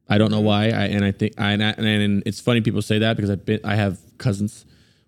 I 0.10 0.18
don't 0.18 0.32
know 0.32 0.40
why, 0.42 0.66
I 0.66 0.86
and 0.86 1.04
I 1.04 1.12
think 1.12 1.34
I 1.38 1.52
and, 1.52 1.64
I, 1.64 1.70
and 1.72 2.24
it's 2.26 2.40
funny 2.40 2.62
people 2.62 2.82
say 2.82 3.00
that 3.00 3.16
because 3.18 3.30
I've 3.30 3.46
been 3.46 3.60
I 3.64 3.76
have 3.76 4.00
cousins. 4.18 4.66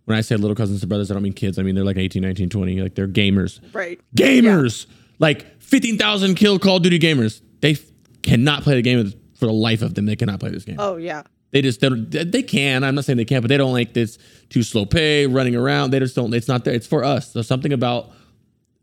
When 0.10 0.18
I 0.18 0.22
say 0.22 0.36
little 0.38 0.56
cousins 0.56 0.81
and 0.81 0.90
brothers, 0.90 1.11
I 1.11 1.14
don't 1.14 1.22
mean 1.22 1.34
kids. 1.34 1.60
I 1.60 1.61
mean 1.64 1.76
they're 1.76 1.84
like 1.84 1.98
18, 1.98 2.23
19, 2.23 2.49
20. 2.49 2.81
Like 2.81 2.95
they're 2.95 3.07
gamers. 3.07 3.60
Right. 3.76 4.02
Gamers. 4.15 4.88
Like 5.19 5.61
15,000 5.61 6.34
kill 6.34 6.57
Call 6.57 6.77
of 6.77 6.84
Duty 6.84 6.98
gamers. 6.98 7.41
They 7.61 7.73
f- 7.73 7.81
cannot 8.23 8.64
play 8.64 8.73
the 8.73 8.81
game 8.81 9.14
for 9.36 9.45
the 9.45 9.53
life 9.53 9.84
of 9.84 9.94
them. 9.94 10.07
They 10.07 10.15
cannot 10.15 10.40
play 10.40 10.49
this 10.49 10.65
game. 10.65 10.77
Oh 10.80 10.98
yeah. 10.98 11.22
They 11.52 11.61
just 11.61 11.80
don't. 11.80 12.10
They 12.10 12.41
can. 12.44 12.84
I'm 12.84 12.95
not 12.95 13.06
saying 13.06 13.18
they 13.18 13.26
can't, 13.26 13.44
but 13.44 13.49
they 13.49 13.57
don't 13.57 13.73
like 13.73 13.94
this 13.94 14.18
too 14.49 14.64
slow 14.64 14.86
pay, 14.86 15.27
running 15.27 15.56
around. 15.56 15.91
They 15.91 15.99
just 15.99 16.15
don't. 16.15 16.34
It's 16.34 16.48
not 16.48 16.64
there. 16.64 16.73
It's 16.73 16.88
for 16.88 17.03
us. 17.03 17.34
There's 17.34 17.48
something 17.48 17.73
about 17.73 18.11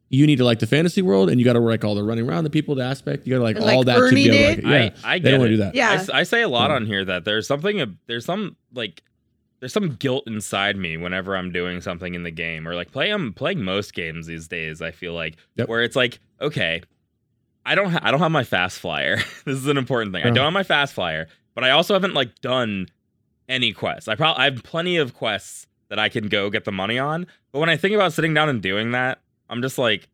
you 0.09 0.27
need 0.27 0.37
to 0.37 0.45
like 0.45 0.61
the 0.61 0.67
fantasy 0.67 1.03
world, 1.03 1.31
and 1.31 1.41
you 1.41 1.45
got 1.45 1.55
to 1.55 1.61
like 1.61 1.85
all 1.85 1.95
the 1.95 2.03
running 2.05 2.29
around, 2.29 2.45
the 2.45 2.51
people, 2.51 2.75
the 2.77 2.85
aspect. 2.85 3.27
You 3.27 3.35
got 3.35 3.39
to 3.39 3.45
like 3.45 3.57
And, 3.57 3.65
all 3.65 3.79
like, 3.79 3.87
that 3.87 4.09
to 4.09 4.15
be 4.15 4.31
able. 4.31 4.63
To, 4.63 4.69
like, 4.69 4.95
yeah, 4.95 5.01
I, 5.09 5.15
I 5.15 5.19
they 5.19 5.23
get 5.25 5.31
don't 5.31 5.41
want 5.41 5.49
it. 5.49 5.57
to 5.57 5.57
do 5.57 5.63
that. 5.65 5.75
Yeah. 5.75 6.05
I 6.13 6.23
say 6.23 6.43
a 6.43 6.49
lot 6.49 6.71
on 6.71 6.87
here 6.87 7.05
that 7.05 7.25
there's 7.25 7.47
something, 7.47 7.99
there's 8.07 8.25
some 8.25 8.57
like, 8.73 9.03
there's 9.61 9.73
some 9.73 9.95
guilt 9.97 10.25
inside 10.27 10.77
me 10.77 10.97
whenever 10.97 11.37
I'm 11.37 11.53
doing 11.53 11.81
something 11.81 12.15
in 12.15 12.23
the 12.23 12.31
game 12.31 12.67
or 12.69 12.75
like 12.75 12.93
play. 12.93 13.11
I'm 13.11 13.33
playing 13.33 13.63
most 13.63 13.95
games 13.95 14.27
these 14.27 14.49
days. 14.49 14.83
I 14.83 14.91
feel 14.91 15.15
like 15.15 15.37
Yep. 15.57 15.69
where 15.69 15.83
it's 15.83 15.97
like, 15.97 16.19
okay, 16.41 16.83
I 17.65 17.75
don't, 17.75 17.91
ha- 17.91 18.01
I 18.03 18.11
don't 18.11 18.21
have 18.21 18.31
my 18.31 18.45
fast 18.45 18.79
flyer. 18.79 19.17
this 19.45 19.57
is 19.57 19.67
an 19.67 19.77
important 19.77 20.13
thing. 20.13 20.23
I 20.23 20.27
uh-huh. 20.27 20.35
don't 20.35 20.45
have 20.45 20.53
my 20.53 20.63
fast 20.63 20.95
flyer, 20.95 21.29
but 21.55 21.65
I 21.65 21.71
also 21.71 21.95
haven't 21.95 22.15
like 22.15 22.41
done 22.41 22.87
any 23.49 23.73
quests. 23.73 24.09
I 24.09 24.15
probably 24.15 24.43
I 24.43 24.45
have 24.51 24.63
plenty 24.63 24.97
of 24.97 25.15
quests 25.15 25.67
that 25.89 25.99
I 25.99 26.09
can 26.09 26.29
go 26.29 26.51
get 26.51 26.65
the 26.65 26.73
money 26.73 26.99
on. 26.99 27.27
But 27.53 27.61
when 27.61 27.69
I 27.69 27.77
think 27.77 27.95
about 27.95 28.13
sitting 28.13 28.35
down 28.35 28.49
and 28.49 28.61
doing 28.61 28.93
that, 28.93 29.21
I'm 29.49 29.63
just 29.63 29.79
like, 29.79 30.09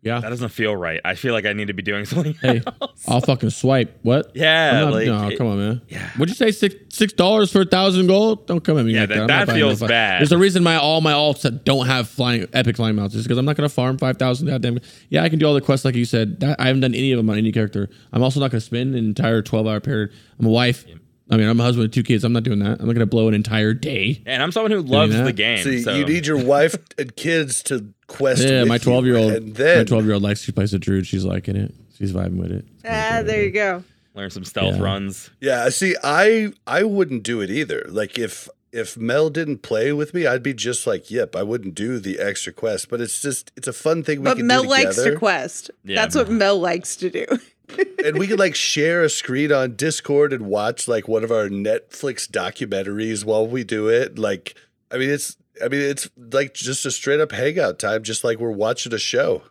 Yeah. 0.00 0.20
that 0.20 0.28
doesn't 0.28 0.50
feel 0.50 0.76
right. 0.76 1.00
I 1.04 1.16
feel 1.16 1.32
like 1.34 1.44
I 1.44 1.52
need 1.52 1.66
to 1.66 1.72
be 1.72 1.82
doing 1.82 2.04
something 2.06 2.34
Hey, 2.40 2.62
else. 2.80 3.04
I'll 3.08 3.20
fucking 3.20 3.50
swipe. 3.50 3.98
What? 4.02 4.30
yeah, 4.34 4.80
not- 4.80 4.92
like 4.92 5.06
no, 5.06 5.28
it- 5.28 5.36
come 5.38 5.48
on, 5.48 5.58
man. 5.58 5.82
yeah. 5.88 6.10
What'd 6.16 6.28
you 6.30 6.34
say? 6.36 6.52
Six 6.52 6.74
six 6.90 7.12
dollars 7.12 7.50
for 7.50 7.62
a 7.62 7.64
thousand 7.64 8.06
gold? 8.06 8.46
Don't 8.46 8.62
come 8.62 8.78
at 8.78 8.84
me 8.84 8.92
Yeah, 8.92 9.00
like 9.00 9.08
that- 9.10 9.26
that. 9.26 9.46
That 9.48 9.54
feels 9.54 9.80
bad. 9.80 10.20
There's 10.20 10.30
a 10.32 10.38
reason 10.38 10.62
my 10.62 10.76
all 10.76 11.00
my 11.00 11.12
alts 11.12 11.42
that 11.42 11.64
don't 11.64 11.86
have 11.86 12.08
flying 12.08 12.46
epic 12.52 12.76
flying 12.76 12.94
mounts 12.96 13.14
is 13.16 13.24
because 13.24 13.38
I'm 13.38 13.44
not 13.44 13.56
gonna 13.56 13.68
farm 13.68 13.98
five 13.98 14.16
thousand 14.18 14.46
goddamn. 14.46 14.78
Yeah, 15.08 15.24
I 15.24 15.28
can 15.28 15.38
do 15.40 15.46
all 15.46 15.54
the 15.54 15.60
quests 15.60 15.84
like 15.84 15.96
you 15.96 16.04
said. 16.04 16.40
That, 16.40 16.60
I 16.60 16.66
haven't 16.68 16.80
done 16.82 16.94
any 16.94 17.10
of 17.12 17.16
them 17.16 17.28
on 17.28 17.36
any 17.36 17.50
character. 17.50 17.88
I'm 18.12 18.22
also 18.22 18.38
not 18.40 18.50
gonna 18.52 18.60
spend 18.60 18.94
an 18.94 19.04
entire 19.04 19.42
12 19.42 19.66
hour 19.66 19.80
period. 19.80 20.10
I'm 20.38 20.46
a 20.46 20.50
wife. 20.50 20.86
I 21.30 21.36
mean, 21.36 21.46
I'm 21.46 21.60
a 21.60 21.62
husband 21.62 21.82
with 21.84 21.92
two 21.92 22.02
kids. 22.04 22.24
I'm 22.24 22.32
not 22.32 22.44
doing 22.44 22.60
that. 22.60 22.80
I'm 22.80 22.86
not 22.86 22.94
gonna 22.94 23.04
blow 23.04 23.28
an 23.28 23.34
entire 23.34 23.74
day. 23.74 24.22
And 24.24 24.42
I'm 24.42 24.50
someone 24.52 24.70
who 24.70 24.80
loves 24.80 25.14
the 25.14 25.32
game. 25.32 25.62
See, 25.62 25.82
so 25.82 25.94
you 25.94 26.06
need 26.06 26.26
your 26.26 26.42
wife 26.42 26.76
and 26.96 27.14
kids 27.16 27.62
to 27.64 27.92
quest. 28.08 28.42
Yeah, 28.42 28.60
with 28.60 28.68
my 28.68 28.78
12 28.78 29.06
year 29.06 29.16
old. 29.16 29.58
My 29.58 29.84
12 29.84 30.04
year 30.04 30.14
old 30.14 30.22
likes. 30.24 30.42
She 30.42 30.50
plays 30.52 30.72
the 30.72 30.78
druid. 30.80 31.06
She's 31.06 31.24
liking 31.24 31.54
it. 31.56 31.72
She's 31.96 32.12
vibing 32.12 32.36
with 32.38 32.50
it. 32.50 32.64
Ah, 32.84 33.22
there 33.24 33.42
you 33.44 33.50
go. 33.52 33.84
learn 34.14 34.30
some 34.30 34.44
stealth 34.44 34.74
Yeah. 34.76 34.82
runs. 34.82 35.30
Yeah, 35.40 35.68
see, 35.68 35.94
I 36.02 36.52
I 36.66 36.82
wouldn't 36.82 37.22
do 37.22 37.40
it 37.40 37.50
either. 37.50 37.86
Like 37.88 38.18
if 38.18 38.48
if 38.72 38.96
Mel 38.98 39.30
didn't 39.30 39.62
play 39.62 39.92
with 39.92 40.12
me, 40.12 40.26
I'd 40.26 40.42
be 40.42 40.52
just 40.52 40.86
like, 40.86 41.10
yep, 41.10 41.34
I 41.36 41.42
wouldn't 41.42 41.74
do 41.74 41.98
the 41.98 42.18
extra 42.18 42.52
quest. 42.52 42.88
But 42.90 43.00
it's 43.00 43.22
just 43.22 43.52
it's 43.56 43.68
a 43.68 43.72
fun 43.72 44.02
thing 44.02 44.18
we 44.20 44.24
But 44.24 44.36
can 44.38 44.46
Mel 44.46 44.62
do 44.64 44.68
likes 44.68 44.96
together. 44.96 45.12
to 45.12 45.18
quest. 45.18 45.70
Yeah. 45.84 45.94
That's 45.96 46.14
what 46.16 46.28
Mel 46.30 46.58
likes 46.60 46.96
to 46.96 47.10
do. 47.10 47.26
and 48.04 48.18
we 48.18 48.26
could 48.26 48.38
like 48.38 48.54
share 48.54 49.02
a 49.02 49.08
screen 49.10 49.52
on 49.52 49.74
Discord 49.76 50.32
and 50.32 50.46
watch 50.46 50.88
like 50.88 51.06
one 51.08 51.22
of 51.24 51.30
our 51.30 51.48
Netflix 51.48 52.28
documentaries 52.28 53.24
while 53.24 53.46
we 53.46 53.62
do 53.64 53.88
it. 53.88 54.18
Like, 54.18 54.54
I 54.90 54.98
mean, 54.98 55.10
it's 55.10 55.36
I 55.62 55.68
mean, 55.68 55.80
it's 55.80 56.08
like 56.16 56.54
just 56.54 56.86
a 56.86 56.90
straight 56.90 57.20
up 57.20 57.32
hangout 57.32 57.78
time, 57.78 58.02
just 58.02 58.24
like 58.24 58.38
we're 58.38 58.50
watching 58.50 58.92
a 58.92 58.98
show. 58.98 59.42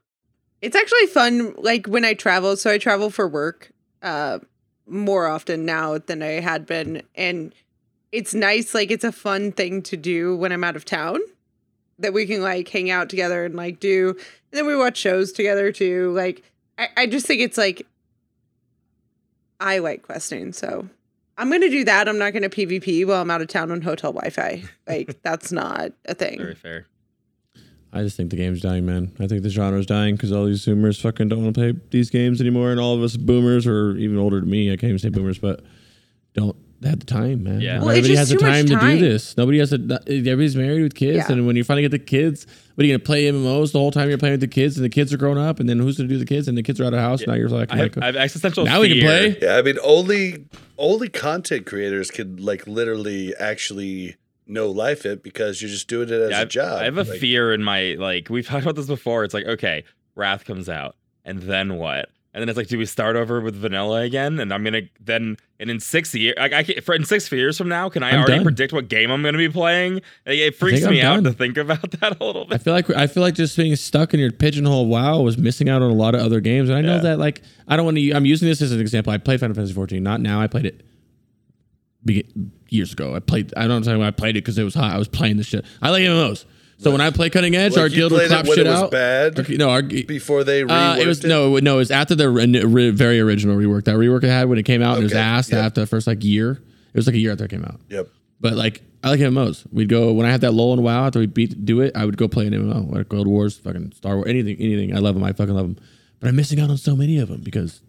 It's 0.62 0.76
actually 0.76 1.08
fun, 1.08 1.54
like 1.58 1.88
when 1.88 2.06
I 2.06 2.14
travel. 2.14 2.58
So 2.58 2.72
I 2.72 2.78
travel 2.78 3.10
for 3.10 3.28
work 3.28 3.72
uh, 4.02 4.40
more 4.88 5.28
often 5.28 5.66
now 5.66 5.98
than 5.98 6.24
I 6.24 6.40
had 6.40 6.66
been, 6.66 7.04
and 7.16 7.54
it's 8.12 8.34
nice. 8.34 8.74
Like 8.74 8.92
it's 8.92 9.04
a 9.04 9.12
fun 9.12 9.52
thing 9.52 9.82
to 9.84 9.98
do 9.98 10.36
when 10.36 10.52
I'm 10.52 10.64
out 10.64 10.76
of 10.76 10.86
town. 10.86 11.20
That 12.00 12.14
we 12.14 12.28
can 12.28 12.44
like 12.44 12.68
hang 12.68 12.92
out 12.92 13.10
together 13.10 13.44
and 13.44 13.56
like 13.56 13.80
do, 13.80 14.10
and 14.10 14.18
then 14.52 14.68
we 14.68 14.76
watch 14.76 14.98
shows 14.98 15.32
together 15.32 15.72
too. 15.72 16.12
Like 16.14 16.44
I, 16.78 16.90
I 16.96 17.08
just 17.08 17.26
think 17.26 17.42
it's 17.42 17.58
like 17.58 17.88
I 19.60 19.80
like 19.80 20.04
questing, 20.04 20.54
so 20.54 20.88
I'm 21.38 21.52
gonna 21.52 21.70
do 21.70 21.84
that. 21.86 22.08
I'm 22.10 22.18
not 22.18 22.34
gonna 22.34 22.50
PvP 22.50 23.06
while 23.06 23.22
I'm 23.22 23.32
out 23.32 23.42
of 23.42 23.48
town 23.48 23.72
on 23.72 23.82
hotel 23.82 24.12
Wi-Fi. 24.12 24.64
Like 24.88 25.22
that's 25.24 25.52
not 25.52 25.92
a 26.06 26.14
thing. 26.14 26.38
Very 26.40 26.56
fair. 26.56 26.88
I 27.94 28.04
just 28.04 28.18
think 28.18 28.32
the 28.32 28.36
game's 28.36 28.62
dying, 28.62 28.86
man. 28.86 29.14
I 29.20 29.28
think 29.28 29.44
the 29.44 29.50
genre's 29.50 29.86
dying 29.86 30.16
because 30.16 30.32
all 30.32 30.46
these 30.46 30.66
zoomers 30.66 31.00
fucking 31.02 31.30
don't 31.30 31.44
want 31.44 31.56
to 31.56 31.60
play 31.74 31.80
these 31.90 32.10
games 32.10 32.42
anymore, 32.42 32.72
and 32.72 32.80
all 32.80 32.96
of 32.96 33.02
us 33.02 33.16
boomers, 33.16 33.66
or 33.66 33.96
even 33.98 34.18
older 34.18 34.40
than 34.42 34.50
me, 34.50 34.72
I 34.72 34.76
can't 34.76 34.90
even 34.90 35.00
say 35.00 35.10
boomers, 35.10 35.40
but 35.40 35.64
don't 36.34 36.56
have 36.84 37.00
the 37.00 37.06
time, 37.06 37.44
man. 37.44 37.60
Yeah. 37.62 37.80
Well, 37.80 37.90
it's 37.90 38.00
everybody 38.00 38.16
has 38.18 38.30
the 38.30 38.36
too 38.38 38.46
much 38.46 38.54
time, 38.54 38.66
to 38.68 38.98
do 38.98 39.10
this. 39.10 39.36
Nobody 39.38 39.60
has 39.60 39.70
to. 39.72 40.00
Everybody's 40.08 40.56
married 40.56 40.84
with 40.84 40.94
kids, 40.96 41.18
Yeah. 41.18 41.32
and 41.32 41.48
when 41.48 41.56
you 41.56 41.64
finally 41.64 41.82
get 41.82 41.92
the 41.92 42.00
kids, 42.00 42.46
what 42.76 42.84
are 42.84 42.88
you 42.88 42.94
gonna 42.94 43.04
play 43.04 43.26
MMOs 43.26 43.72
the 43.72 43.80
whole 43.80 43.92
time 43.92 44.10
you're 44.10 44.18
playing 44.18 44.34
with 44.34 44.42
the 44.42 44.48
kids, 44.48 44.78
and 44.78 44.86
the 44.86 44.90
kids 44.90 45.12
are 45.14 45.18
grown 45.18 45.38
up, 45.38 45.60
and 45.60 45.68
then 45.68 45.80
who's 45.80 45.98
gonna 45.98 46.10
do 46.10 46.18
the 46.20 46.26
kids, 46.26 46.48
and 46.48 46.58
the 46.58 46.64
kids 46.64 46.80
are 46.80 46.86
out 46.86 46.94
of 46.94 47.00
house. 47.00 47.26
Now 47.26 47.34
you're 47.34 47.50
like, 47.50 47.72
I 47.72 47.78
have, 47.78 47.96
like, 47.96 48.04
I 48.04 48.06
have 48.08 48.16
existential 48.16 48.66
now 48.66 48.82
we 48.82 48.90
can 48.90 49.00
play. 49.02 49.38
Yeah, 49.42 49.58
I 49.58 49.62
mean, 49.64 49.78
only 49.84 50.46
only 50.78 51.10
content 51.10 51.66
creators 51.66 52.12
can 52.12 52.38
like 52.38 52.68
literally 52.68 53.34
actually 53.40 54.16
know 54.46 54.70
life 54.70 55.06
it 55.06 55.24
because 55.24 55.62
you're 55.62 55.70
just 55.72 55.88
doing 55.90 56.08
it 56.10 56.14
as 56.22 56.30
Yeah, 56.32 56.38
a 56.38 56.42
I've- 56.42 56.50
job. 56.50 56.80
I 56.82 56.86
have 56.86 56.98
a 56.98 57.04
Like, 57.04 57.20
fear 57.20 57.54
in 57.54 57.64
my 57.64 57.96
like 58.00 58.30
we've 58.30 58.46
talked 58.48 58.64
about 58.64 58.76
this 58.76 58.88
before. 58.88 59.24
It's 59.24 59.34
like, 59.34 59.46
okay, 59.46 59.84
Wrath 60.16 60.46
comes 60.46 60.70
out, 60.70 60.96
and 61.26 61.42
then 61.42 61.76
what? 61.78 62.10
And 62.38 62.44
then 62.44 62.50
it's 62.50 62.58
like, 62.58 62.68
do 62.68 62.78
we 62.78 62.86
start 62.86 63.16
over 63.16 63.42
with 63.42 63.56
vanilla 63.56 64.02
again? 64.02 64.40
And 64.40 64.54
I'm 64.54 64.64
gonna 64.64 64.84
then 65.00 65.38
and 65.60 65.72
in 65.72 65.80
six 65.80 66.14
years, 66.14 66.36
like 66.38 66.54
I 66.54 66.62
can, 66.62 66.82
for 66.84 66.94
in 66.94 67.04
six 67.04 67.32
years 67.32 67.58
from 67.58 67.68
now, 67.68 67.90
can 67.90 68.04
I 68.04 68.12
I'm 68.12 68.20
already 68.20 68.36
done. 68.36 68.44
predict 68.44 68.74
what 68.74 68.90
game 68.90 69.10
I'm 69.10 69.24
gonna 69.24 69.40
be 69.40 69.50
playing? 69.50 69.96
Like, 69.96 70.38
it 70.38 70.56
freaks 70.56 70.86
me 70.86 71.02
out 71.02 71.24
to 71.24 71.34
think 71.34 71.58
about 71.58 71.90
that 72.00 72.22
a 72.22 72.24
little 72.24 72.46
bit. 72.46 72.54
I 72.54 72.58
feel 72.60 72.74
like 72.74 72.90
I 72.92 73.08
feel 73.08 73.24
like 73.24 73.34
just 73.34 73.58
being 73.58 73.76
stuck 73.76 74.14
in 74.14 74.20
your 74.20 74.32
pigeonhole 74.32 74.86
WoW 74.86 75.22
was 75.22 75.36
missing 75.40 75.68
out 75.68 75.82
on 75.82 75.90
a 75.90 75.96
lot 75.96 76.14
of 76.14 76.22
other 76.22 76.40
games, 76.40 76.70
and 76.70 76.78
I 76.78 76.82
know 76.82 76.98
Yeah. 76.98 77.02
that 77.02 77.18
like 77.18 77.42
I 77.68 77.76
don't 77.76 77.86
want 77.86 77.98
to. 77.98 78.12
I'm 78.14 78.28
using 78.28 78.48
this 78.48 78.62
as 78.62 78.72
an 78.72 78.80
example. 78.82 79.12
I 79.12 79.18
played 79.18 79.40
Final 79.40 79.56
Fantasy 79.56 79.74
14, 79.74 80.04
not 80.04 80.22
now. 80.22 80.40
I 80.40 80.46
played 80.46 80.68
it 80.68 80.82
years 82.70 82.94
ago. 82.94 83.16
I 83.16 83.20
played. 83.20 83.54
I 83.58 83.68
don't 83.68 83.86
know. 83.86 84.02
I 84.02 84.12
played 84.12 84.38
it 84.38 84.42
because 84.42 84.58
it 84.58 84.64
was 84.64 84.76
hot. 84.76 84.94
I 84.94 84.98
was 85.00 85.08
playing 85.08 85.38
the 85.38 85.44
shit. 85.44 85.66
I 85.82 85.90
like 85.90 86.04
MMOs. 86.04 86.46
So 86.80 86.92
when 86.92 87.02
I 87.02 87.10
play 87.10 87.30
Cutting 87.32 87.56
Edge, 87.56 87.74
like 87.74 87.82
our 87.82 87.90
guild 87.90 88.12
would 88.12 88.20
played 88.20 88.30
clap 88.30 88.46
it 88.46 88.50
shit 88.50 88.68
it 88.68 88.70
was 88.70 88.82
out. 88.84 88.92
bad 88.92 89.40
Our- 89.40 89.56
no, 89.58 89.70
our, 89.72 89.82
before 89.82 90.44
they 90.44 90.62
reworked 90.62 90.98
uh, 90.98 91.02
it 91.02 91.08
was 91.08 91.26
it. 91.26 91.28
no, 91.28 91.58
no. 91.58 91.76
It 91.76 91.78
was 91.78 91.92
after 91.92 92.14
the 92.14 92.30
re- 92.30 92.46
re- 92.64 92.90
very 92.92 93.20
original 93.20 93.58
rework. 93.58 93.86
That 93.86 93.96
rework 93.96 94.24
I 94.24 94.28
had 94.28 94.48
when 94.48 94.60
it 94.60 94.64
came 94.64 94.84
out, 94.84 94.94
and 94.96 95.02
it 95.02 95.06
was 95.06 95.14
Okay, 95.14 95.20
ass 95.22 95.52
yep. 95.52 95.66
after 95.66 95.82
the 95.82 95.88
first 95.88 96.06
like 96.06 96.24
year. 96.24 96.52
It 96.52 96.96
was 96.96 97.08
like 97.08 97.16
a 97.16 97.20
year 97.20 97.32
after 97.32 97.46
it 97.46 97.50
came 97.50 97.64
out. 97.66 97.80
Yep. 97.90 98.10
But 98.40 98.54
like 98.54 98.84
I 99.04 99.10
like 99.10 99.20
MMOs. 99.20 99.66
We'd 99.74 99.90
go 99.90 100.14
when 100.14 100.26
I 100.28 100.32
had 100.32 100.42
that 100.42 100.52
lull 100.54 100.74
in 100.74 100.84
WoW 100.84 101.08
after 101.08 101.18
we 101.20 101.26
beat 101.26 101.66
do 101.66 101.82
it. 101.82 101.96
I 101.96 102.06
would 102.06 102.18
go 102.18 102.28
play 102.28 102.46
an 102.46 102.54
MMO, 102.54 102.92
like 102.92 103.10
Guild 103.10 103.28
Wars, 103.28 103.58
fucking 103.58 103.94
Star 103.94 104.16
Wars, 104.16 104.28
anything, 104.28 104.58
anything. 104.60 104.96
I 104.96 105.00
love 105.00 105.16
them. 105.16 105.24
I 105.24 105.34
fucking 105.34 105.54
love 105.56 105.66
them. 105.76 105.84
But 106.20 106.30
I'm 106.30 106.36
missing 106.36 106.60
out 106.60 106.70
on 106.70 106.78
so 106.78 106.96
many 106.96 107.18
of 107.20 107.30
them 107.30 107.42
because 107.42 107.82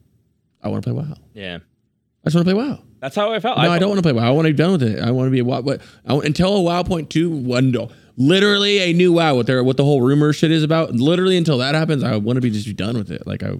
I 0.62 0.68
want 0.68 0.82
to 0.84 0.90
play 0.90 1.02
WoW. 1.02 1.14
Yeah, 1.34 1.56
I 1.56 2.26
just 2.28 2.36
want 2.36 2.46
to 2.48 2.54
play 2.54 2.62
WoW. 2.62 2.78
that's 3.00 3.16
how 3.16 3.32
I 3.32 3.40
felt. 3.40 3.58
No, 3.58 3.70
I, 3.70 3.78
don't 3.78 3.88
want 3.90 3.98
to 3.98 4.02
play 4.02 4.12
WoW. 4.12 4.26
I 4.26 4.30
want 4.30 4.46
to 4.46 4.52
be 4.52 4.56
done 4.56 4.72
with 4.72 4.82
it. 4.82 4.98
I 5.00 5.10
want 5.10 5.26
to 5.28 5.30
be 5.30 5.38
a 5.40 5.44
WoW. 5.44 5.60
But 5.62 5.82
I 6.06 6.14
until 6.14 6.56
a 6.56 6.60
WoW 6.62 6.82
point 6.82 7.10
two 7.10 7.30
one, 7.30 7.70
no, 7.70 7.90
literally 8.18 8.78
a 8.80 8.92
new 8.92 9.12
WoW. 9.12 9.34
What 9.36 9.46
their 9.46 9.64
what 9.64 9.76
the 9.78 9.84
whole 9.84 10.02
rumor 10.02 10.32
shit 10.34 10.50
is 10.50 10.62
about. 10.62 10.92
Literally 10.92 11.36
until 11.38 11.56
that 11.58 11.74
happens, 11.74 12.02
I 12.04 12.16
want 12.16 12.36
to 12.36 12.40
be 12.42 12.50
just 12.50 12.74
done 12.76 12.98
with 12.98 13.10
it. 13.10 13.26
Like 13.26 13.42
I, 13.42 13.52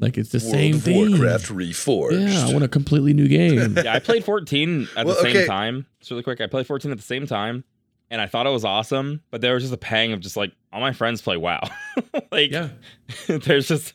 like 0.00 0.18
it's 0.18 0.30
the 0.30 0.38
World 0.38 0.50
same 0.52 0.74
of 0.74 0.82
thing. 0.82 1.10
Warcraft 1.12 1.46
Reforged. 1.46 2.28
Yeah, 2.32 2.46
I 2.48 2.52
want 2.52 2.64
a 2.64 2.68
completely 2.68 3.14
new 3.14 3.28
game. 3.28 3.74
yeah, 3.82 3.94
I 3.94 4.00
played 4.00 4.24
14 4.24 4.88
at 4.96 5.06
Well, 5.06 5.14
the 5.14 5.22
same 5.22 5.36
okay. 5.36 5.46
time. 5.46 5.86
Just 6.00 6.10
really 6.10 6.22
quick, 6.22 6.40
I 6.40 6.46
played 6.46 6.66
14 6.66 6.90
at 6.90 6.96
the 6.98 7.02
same 7.02 7.26
time, 7.26 7.64
and 8.10 8.20
I 8.20 8.26
thought 8.26 8.46
it 8.46 8.50
was 8.50 8.64
awesome. 8.64 9.22
But 9.30 9.40
there 9.40 9.54
was 9.54 9.62
just 9.62 9.72
a 9.72 9.78
pang 9.78 10.12
of 10.12 10.20
just 10.20 10.36
like 10.36 10.52
all 10.72 10.80
my 10.80 10.92
friends 10.92 11.22
play 11.22 11.36
WoW. 11.36 11.60
like, 12.32 12.50
yeah. 12.50 12.68
there's 13.28 13.68
just 13.68 13.94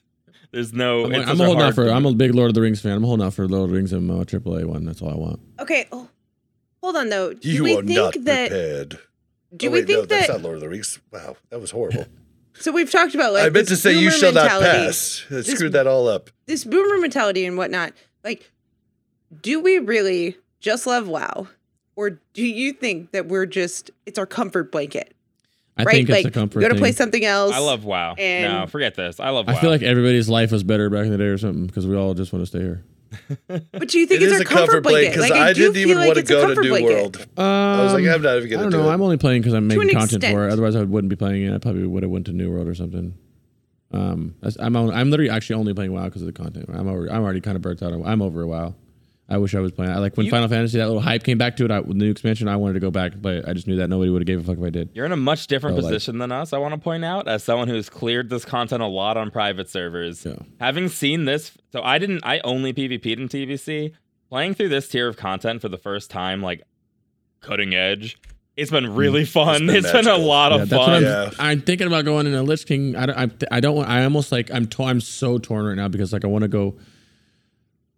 there's 0.52 0.74
no. 0.74 1.06
I'm, 1.06 1.14
it's 1.14 1.30
I'm 1.30 1.40
a 1.40 1.44
holding 1.46 1.62
out 1.62 1.74
hard- 1.74 1.76
for. 1.76 1.90
I'm 1.90 2.06
a 2.06 2.14
big 2.14 2.34
Lord 2.34 2.48
of 2.50 2.56
the 2.56 2.62
Rings 2.62 2.82
fan. 2.82 2.94
I'm 2.94 3.04
holding 3.04 3.26
out 3.26 3.34
for 3.34 3.48
Lord 3.48 3.66
of 3.66 3.70
the 3.72 3.76
Rings 3.76 3.94
and 3.94 4.10
uh, 4.10 4.24
AAA 4.24 4.66
one. 4.66 4.86
That's 4.86 5.02
all 5.02 5.12
I 5.12 5.16
want. 5.16 5.40
Okay. 5.60 5.88
Oh, 5.92 6.08
Hold 6.82 6.96
on 6.96 7.10
though. 7.10 7.34
Do 7.34 7.52
You 7.52 7.64
we 7.66 7.74
are 7.74 7.84
think 7.84 7.90
not 7.90 8.14
that? 8.24 8.50
prepared. 8.50 9.00
Do 9.56 9.68
oh, 9.68 9.72
we 9.72 9.80
wait, 9.80 9.90
no, 9.90 9.96
think 9.96 10.10
that's 10.10 10.28
that? 10.28 10.34
not 10.34 10.42
Lord 10.42 10.56
of 10.56 10.62
the 10.62 10.70
Rings. 10.70 11.00
Wow, 11.12 11.38
that 11.50 11.60
was 11.60 11.72
horrible. 11.72 12.06
So 12.56 12.74
we've 12.74 12.92
talked 12.92 13.16
about 13.16 13.32
like 13.32 13.46
I 13.46 13.50
meant 13.50 13.70
to 13.70 13.78
say 13.78 13.94
you 13.94 14.10
boomer 14.10 14.12
shall 14.12 14.34
not 14.34 14.50
pass. 14.50 15.26
I 15.30 15.36
This- 15.36 15.48
screwed 15.48 15.72
that 15.74 15.88
all 15.88 16.10
up. 16.10 16.30
This 16.46 16.66
boomer 16.66 16.98
mentality 16.98 17.46
and 17.46 17.56
whatnot. 17.58 17.94
Like, 18.22 18.52
do 19.42 19.62
we 19.62 19.78
really 19.80 20.36
just 20.60 20.86
love 20.86 21.08
WoW, 21.08 21.48
or 21.96 22.20
do 22.34 22.44
you 22.46 22.74
think 22.74 23.12
that 23.12 23.28
we're 23.28 23.46
just 23.46 23.92
it's 24.06 24.20
our 24.20 24.26
comfort 24.26 24.74
blanket? 24.74 25.16
I 25.78 25.84
right? 25.84 25.96
think 25.96 26.10
like 26.10 26.26
it's 26.26 26.36
a 26.36 26.38
comfort 26.38 26.58
we 26.58 26.62
gotta 26.64 26.74
thing. 26.74 26.82
play 26.82 26.92
something 26.92 27.24
else. 27.24 27.54
I 27.54 27.60
love 27.60 27.86
WoW. 27.86 28.16
And- 28.18 28.54
no, 28.54 28.68
forget 28.68 28.96
this. 28.96 29.22
I 29.22 29.30
love 29.30 29.48
WoW. 29.48 29.54
I 29.54 29.62
feel 29.62 29.70
like 29.70 29.82
everybody's 29.84 30.28
life 30.28 30.52
was 30.52 30.64
better 30.64 30.90
back 30.90 31.06
in 31.06 31.12
the 31.12 31.18
day 31.18 31.26
or 31.26 31.38
something 31.38 31.66
because 31.66 31.88
we 31.88 31.96
all 31.96 32.14
just 32.14 32.34
want 32.34 32.44
to 32.44 32.48
stay 32.48 32.60
here. 32.60 32.84
But 33.48 33.88
do 33.90 34.00
you 34.00 34.06
think 34.06 34.22
It 34.22 34.26
it's 34.26 34.34
is 34.34 34.34
our 34.34 34.42
a 34.42 34.46
comfort 34.46 34.82
blanket 34.84 34.84
blanket? 34.84 35.10
because 35.16 35.30
Like, 35.30 35.40
I, 35.40 35.54
do 35.54 35.62
didn't 35.74 35.78
even 35.78 35.98
like 35.98 36.08
want 36.08 36.18
to 36.20 36.24
go 36.24 36.54
to 36.54 36.62
New 36.62 36.70
blanket. 36.70 36.94
World. 36.94 37.18
Um, 37.38 37.44
I 37.46 37.84
was 37.84 37.94
like, 37.94 38.06
I'm 38.06 38.22
not 38.22 38.38
even 38.38 38.48
I 38.48 38.50
gonna 38.52 38.64
don't 38.64 38.72
do 38.72 38.78
know. 38.78 38.90
it. 38.90 38.94
I'm 38.94 39.02
only 39.02 39.18
playing 39.18 39.42
because 39.42 39.54
I'm 39.54 39.68
making 39.68 39.90
an 39.90 39.96
content 39.96 40.24
for 40.26 40.48
it. 40.48 40.52
Otherwise, 40.54 40.76
I 40.76 40.84
wouldn't 40.84 41.10
be 41.10 41.16
playing 41.16 41.44
it. 41.46 41.54
I 41.54 41.58
probably 41.58 41.86
would 41.88 42.04
have 42.04 42.12
went 42.12 42.26
to 42.28 42.34
New 42.34 42.52
World 42.52 42.68
or 42.68 42.76
something. 42.76 43.16
Um, 43.92 44.36
I'm 44.60 44.76
on, 44.76 44.94
I'm 44.94 45.10
literally 45.10 45.32
actually 45.32 45.56
only 45.56 45.74
playing 45.74 45.92
WoW 45.94 46.06
because 46.06 46.22
of 46.22 46.28
the 46.28 46.34
content. 46.34 46.70
I'm 46.72 46.88
already, 46.88 47.12
I'm 47.12 47.24
already 47.24 47.42
kind 47.42 47.56
of 47.56 47.64
burnt 47.64 47.82
out. 47.82 47.94
I'm 48.06 48.22
over 48.22 48.42
a 48.44 48.48
WoW. 48.48 48.76
I 49.32 49.38
wish 49.38 49.54
I 49.54 49.60
was 49.60 49.72
playing. 49.72 49.92
I 49.92 50.00
like 50.00 50.18
when 50.18 50.26
You- 50.26 50.32
Final 50.32 50.48
Fantasy 50.48 50.80
that 50.80 50.88
little 50.88 51.02
hype 51.02 51.24
came 51.24 51.38
back 51.38 51.56
to 51.58 51.66
it. 51.66 51.72
I, 51.72 51.80
with 51.80 51.90
the 52.00 52.04
new 52.06 52.10
expansion, 52.12 52.48
I 52.48 52.56
wanted 52.56 52.74
to 52.74 52.80
go 52.80 52.90
back 52.90 53.14
and 53.14 53.22
play 53.22 53.38
it. 53.38 53.46
I 53.48 53.54
just 53.54 53.68
knew 53.68 53.76
that 53.76 53.88
nobody 53.88 54.10
would 54.10 54.22
have 54.22 54.28
gave 54.28 54.40
a 54.40 54.44
fuck 54.44 54.58
if 54.58 54.64
I 54.64 54.70
did. 54.72 54.90
You're 54.94 55.06
in 55.06 55.12
a 55.12 55.16
much 55.18 55.46
different 55.48 55.76
like- 55.78 55.86
position 55.86 56.18
than 56.18 56.32
us, 56.32 56.52
I 56.52 56.58
want 56.58 56.74
to 56.74 56.80
point 56.80 57.06
out, 57.06 57.28
as 57.28 57.44
someone 57.44 57.68
who's 57.68 57.90
cleared 57.90 58.30
this 58.30 58.44
content 58.44 58.82
a 58.82 58.88
lot 58.88 59.18
on 59.18 59.30
private 59.30 59.70
servers. 59.70 60.26
Yeah. 60.26 60.34
Having 60.60 60.90
seen 60.90 61.26
this, 61.26 61.52
so 61.72 61.82
I 61.84 62.00
didn't, 62.00 62.22
I 62.26 62.40
only 62.44 62.74
PvP'd 62.74 63.20
in 63.20 63.30
TBC. 63.30 63.94
Playing 64.30 64.54
through 64.56 64.70
this 64.70 64.88
tier 64.88 65.08
of 65.08 65.18
content 65.18 65.62
for 65.62 65.70
the 65.70 65.78
first 65.78 66.10
time, 66.12 66.42
like 66.42 66.62
cutting 67.42 67.74
edge, 67.74 68.18
it's 68.56 68.70
been 68.72 68.94
really 68.96 69.26
fun. 69.26 69.68
been 69.68 69.76
it's 69.78 69.92
been 69.92 70.02
a 70.08 70.10
magical. 70.10 70.26
lot 70.28 70.52
Mm. 70.52 70.56
Yeah, 70.58 70.62
of 70.64 70.70
that's 70.70 70.86
fun. 70.86 70.90
what 70.92 70.98
I'm, 70.98 71.04
Yeah. 71.04 71.32
I'm 71.40 71.62
thinking 71.62 71.88
about 71.88 72.06
going 72.06 72.28
into 72.28 72.42
Lich 72.44 72.66
King. 72.66 72.96
I 72.96 73.06
don't, 73.06 73.18
I, 73.18 73.56
I 73.58 73.60
don't 73.60 73.76
want. 73.76 73.90
I 73.90 74.04
almost 74.04 74.32
like 74.32 74.52
I'm. 74.54 74.68
To, 74.68 74.84
I'm 74.84 75.02
so 75.02 75.38
torn 75.38 75.66
right 75.66 75.76
now 75.76 75.88
because 75.88 76.12
like 76.14 76.26
I 76.26 76.28
want 76.28 76.42
to 76.44 76.48
go. 76.48 76.78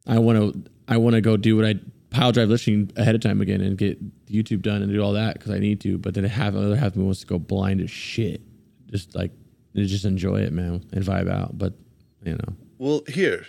I 0.08 0.20
want 0.20 0.38
to. 0.64 0.71
I 0.88 0.98
want 0.98 1.16
to 1.16 1.22
go 1.22 1.38
do 1.38 1.56
what 1.56 1.66
I 1.66 1.76
pile 2.10 2.32
drive 2.32 2.50
listening 2.50 2.92
ahead 2.98 3.16
of 3.16 3.22
time 3.22 3.42
again 3.42 3.62
and 3.62 3.78
get 3.78 4.00
YouTube 4.28 4.62
done 4.62 4.82
and 4.82 4.92
do 4.92 5.02
all 5.02 5.14
that 5.14 5.34
because 5.34 5.52
I 5.52 5.60
need 5.60 5.82
to. 5.82 5.98
But 5.98 6.14
then 6.14 6.24
half 6.24 6.54
another 6.54 6.76
half 6.76 6.90
of 6.90 6.98
me 6.98 7.06
wants 7.06 7.22
to 7.22 7.28
go 7.28 7.40
blind 7.40 7.82
as 7.82 7.90
shit. 7.90 8.42
Just 8.88 9.16
like 9.16 9.32
just 9.76 10.06
enjoy 10.06 10.42
it, 10.42 10.52
man, 10.52 10.86
and 10.92 11.04
vibe 11.04 11.32
out. 11.32 11.58
But 11.58 11.74
you 12.24 12.34
know, 12.34 12.56
Well, 12.78 13.04
here, 13.08 13.48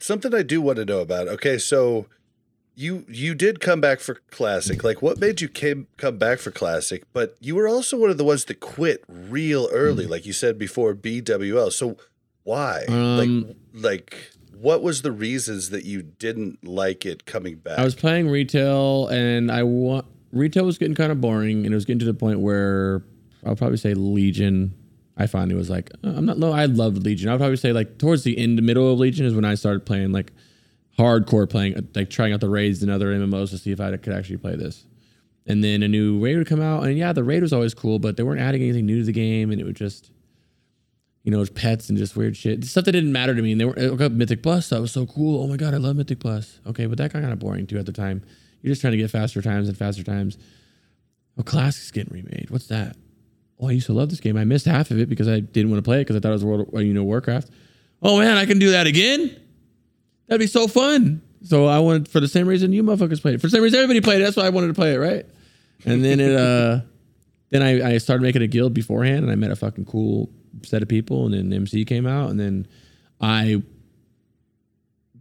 something 0.00 0.34
I 0.34 0.42
do 0.42 0.60
want 0.60 0.76
to 0.76 0.84
know 0.84 1.00
about. 1.00 1.28
Okay, 1.28 1.58
so 1.58 2.06
you 2.74 3.04
you 3.08 3.34
did 3.34 3.60
come 3.60 3.80
back 3.80 4.00
for 4.00 4.14
classic. 4.30 4.82
Like, 4.82 5.02
what 5.02 5.18
made 5.18 5.40
you 5.40 5.48
came 5.48 5.86
come 5.96 6.16
back 6.16 6.38
for 6.38 6.50
classic? 6.50 7.04
But 7.12 7.36
you 7.40 7.54
were 7.54 7.68
also 7.68 7.98
one 7.98 8.10
of 8.10 8.18
the 8.18 8.24
ones 8.24 8.46
that 8.46 8.60
quit 8.60 9.04
real 9.08 9.68
early, 9.72 10.06
like 10.06 10.24
you 10.26 10.32
said 10.32 10.58
before 10.58 10.94
BWL. 10.94 11.72
So 11.72 11.98
why? 12.44 12.84
Um, 12.88 13.18
like, 13.18 13.56
like 13.74 14.30
what 14.62 14.80
was 14.80 15.02
the 15.02 15.10
reasons 15.10 15.70
that 15.70 15.84
you 15.84 16.02
didn't 16.02 16.64
like 16.64 17.04
it 17.04 17.26
coming 17.26 17.56
back? 17.56 17.80
I 17.80 17.84
was 17.84 17.96
playing 17.96 18.28
retail 18.28 19.08
and 19.08 19.50
I 19.50 19.64
want 19.64 20.06
retail 20.30 20.64
was 20.64 20.78
getting 20.78 20.94
kind 20.94 21.10
of 21.10 21.20
boring 21.20 21.66
and 21.66 21.72
it 21.72 21.74
was 21.74 21.84
getting 21.84 21.98
to 21.98 22.04
the 22.04 22.14
point 22.14 22.38
where 22.38 23.02
I'll 23.44 23.56
probably 23.56 23.76
say 23.76 23.94
Legion. 23.94 24.72
I 25.16 25.26
finally 25.26 25.56
was 25.56 25.68
like, 25.68 25.90
uh, 26.04 26.12
I'm 26.16 26.24
not 26.24 26.38
low. 26.38 26.52
I 26.52 26.66
loved 26.66 27.04
Legion. 27.04 27.28
I 27.28 27.32
would 27.32 27.40
probably 27.40 27.56
say 27.56 27.72
like 27.72 27.98
towards 27.98 28.22
the 28.22 28.38
end, 28.38 28.56
the 28.56 28.62
middle 28.62 28.90
of 28.90 29.00
Legion 29.00 29.26
is 29.26 29.34
when 29.34 29.44
I 29.44 29.56
started 29.56 29.84
playing 29.84 30.12
like 30.12 30.32
hardcore 30.96 31.50
playing, 31.50 31.88
like 31.96 32.08
trying 32.08 32.32
out 32.32 32.40
the 32.40 32.48
raids 32.48 32.84
and 32.84 32.90
other 32.90 33.12
MMOs 33.12 33.50
to 33.50 33.58
see 33.58 33.72
if 33.72 33.80
I 33.80 33.96
could 33.96 34.12
actually 34.12 34.36
play 34.36 34.54
this. 34.54 34.86
And 35.44 35.64
then 35.64 35.82
a 35.82 35.88
new 35.88 36.22
raid 36.22 36.36
would 36.36 36.46
come 36.46 36.62
out, 36.62 36.84
and 36.84 36.96
yeah, 36.96 37.12
the 37.12 37.24
raid 37.24 37.42
was 37.42 37.52
always 37.52 37.74
cool, 37.74 37.98
but 37.98 38.16
they 38.16 38.22
weren't 38.22 38.40
adding 38.40 38.62
anything 38.62 38.86
new 38.86 39.00
to 39.00 39.04
the 39.04 39.12
game, 39.12 39.50
and 39.50 39.60
it 39.60 39.64
would 39.64 39.74
just, 39.74 40.11
you 41.24 41.30
know, 41.30 41.44
pets 41.46 41.88
and 41.88 41.96
just 41.96 42.16
weird 42.16 42.36
shit, 42.36 42.64
stuff 42.64 42.84
that 42.84 42.92
didn't 42.92 43.12
matter 43.12 43.34
to 43.34 43.42
me. 43.42 43.52
And 43.52 43.60
they 43.60 43.64
were 43.64 43.78
okay, 43.78 44.08
Mythic 44.08 44.42
Plus. 44.42 44.68
That 44.70 44.80
was 44.80 44.92
so 44.92 45.06
cool. 45.06 45.42
Oh 45.42 45.46
my 45.46 45.56
god, 45.56 45.74
I 45.74 45.76
love 45.76 45.96
Mythic 45.96 46.20
Plus. 46.20 46.58
Okay, 46.66 46.86
but 46.86 46.98
that 46.98 47.12
got 47.12 47.20
kind 47.20 47.32
of 47.32 47.38
boring 47.38 47.66
too 47.66 47.78
at 47.78 47.86
the 47.86 47.92
time. 47.92 48.22
You're 48.60 48.72
just 48.72 48.80
trying 48.80 48.92
to 48.92 48.96
get 48.96 49.10
faster 49.10 49.40
times 49.42 49.68
and 49.68 49.76
faster 49.76 50.02
times. 50.02 50.38
Oh, 51.38 51.42
Classic's 51.42 51.90
getting 51.90 52.12
remade. 52.12 52.48
What's 52.50 52.66
that? 52.66 52.96
Oh, 53.60 53.68
I 53.68 53.72
used 53.72 53.86
to 53.86 53.92
love 53.92 54.10
this 54.10 54.20
game. 54.20 54.36
I 54.36 54.44
missed 54.44 54.66
half 54.66 54.90
of 54.90 54.98
it 54.98 55.08
because 55.08 55.28
I 55.28 55.40
didn't 55.40 55.70
want 55.70 55.78
to 55.78 55.88
play 55.88 55.98
it 55.98 56.04
because 56.04 56.16
I 56.16 56.20
thought 56.20 56.30
it 56.30 56.32
was 56.32 56.44
World, 56.44 56.68
you 56.74 56.92
know, 56.92 57.04
Warcraft. 57.04 57.48
Oh 58.02 58.18
man, 58.18 58.36
I 58.36 58.44
can 58.44 58.58
do 58.58 58.72
that 58.72 58.86
again. 58.86 59.36
That'd 60.26 60.40
be 60.40 60.46
so 60.46 60.66
fun. 60.66 61.22
So 61.44 61.66
I 61.66 61.78
wanted 61.78 62.08
for 62.08 62.20
the 62.20 62.28
same 62.28 62.46
reason 62.46 62.72
you 62.72 62.82
motherfuckers 62.82 63.20
played 63.20 63.36
it. 63.36 63.40
For 63.40 63.46
the 63.46 63.52
same 63.52 63.62
reason 63.62 63.78
everybody 63.78 64.00
played 64.00 64.20
it. 64.20 64.24
That's 64.24 64.36
why 64.36 64.46
I 64.46 64.50
wanted 64.50 64.68
to 64.68 64.74
play 64.74 64.94
it, 64.94 64.98
right? 64.98 65.26
And 65.84 66.04
then 66.04 66.18
it 66.18 66.34
uh 66.34 66.80
then 67.50 67.62
I, 67.62 67.94
I 67.94 67.98
started 67.98 68.22
making 68.22 68.42
a 68.42 68.46
guild 68.46 68.74
beforehand 68.74 69.24
and 69.24 69.30
I 69.30 69.34
met 69.36 69.50
a 69.50 69.56
fucking 69.56 69.84
cool 69.84 70.30
set 70.62 70.82
of 70.82 70.88
people 70.88 71.26
and 71.26 71.34
then 71.34 71.52
MC 71.52 71.84
came 71.84 72.06
out 72.06 72.30
and 72.30 72.38
then 72.38 72.66
I 73.20 73.62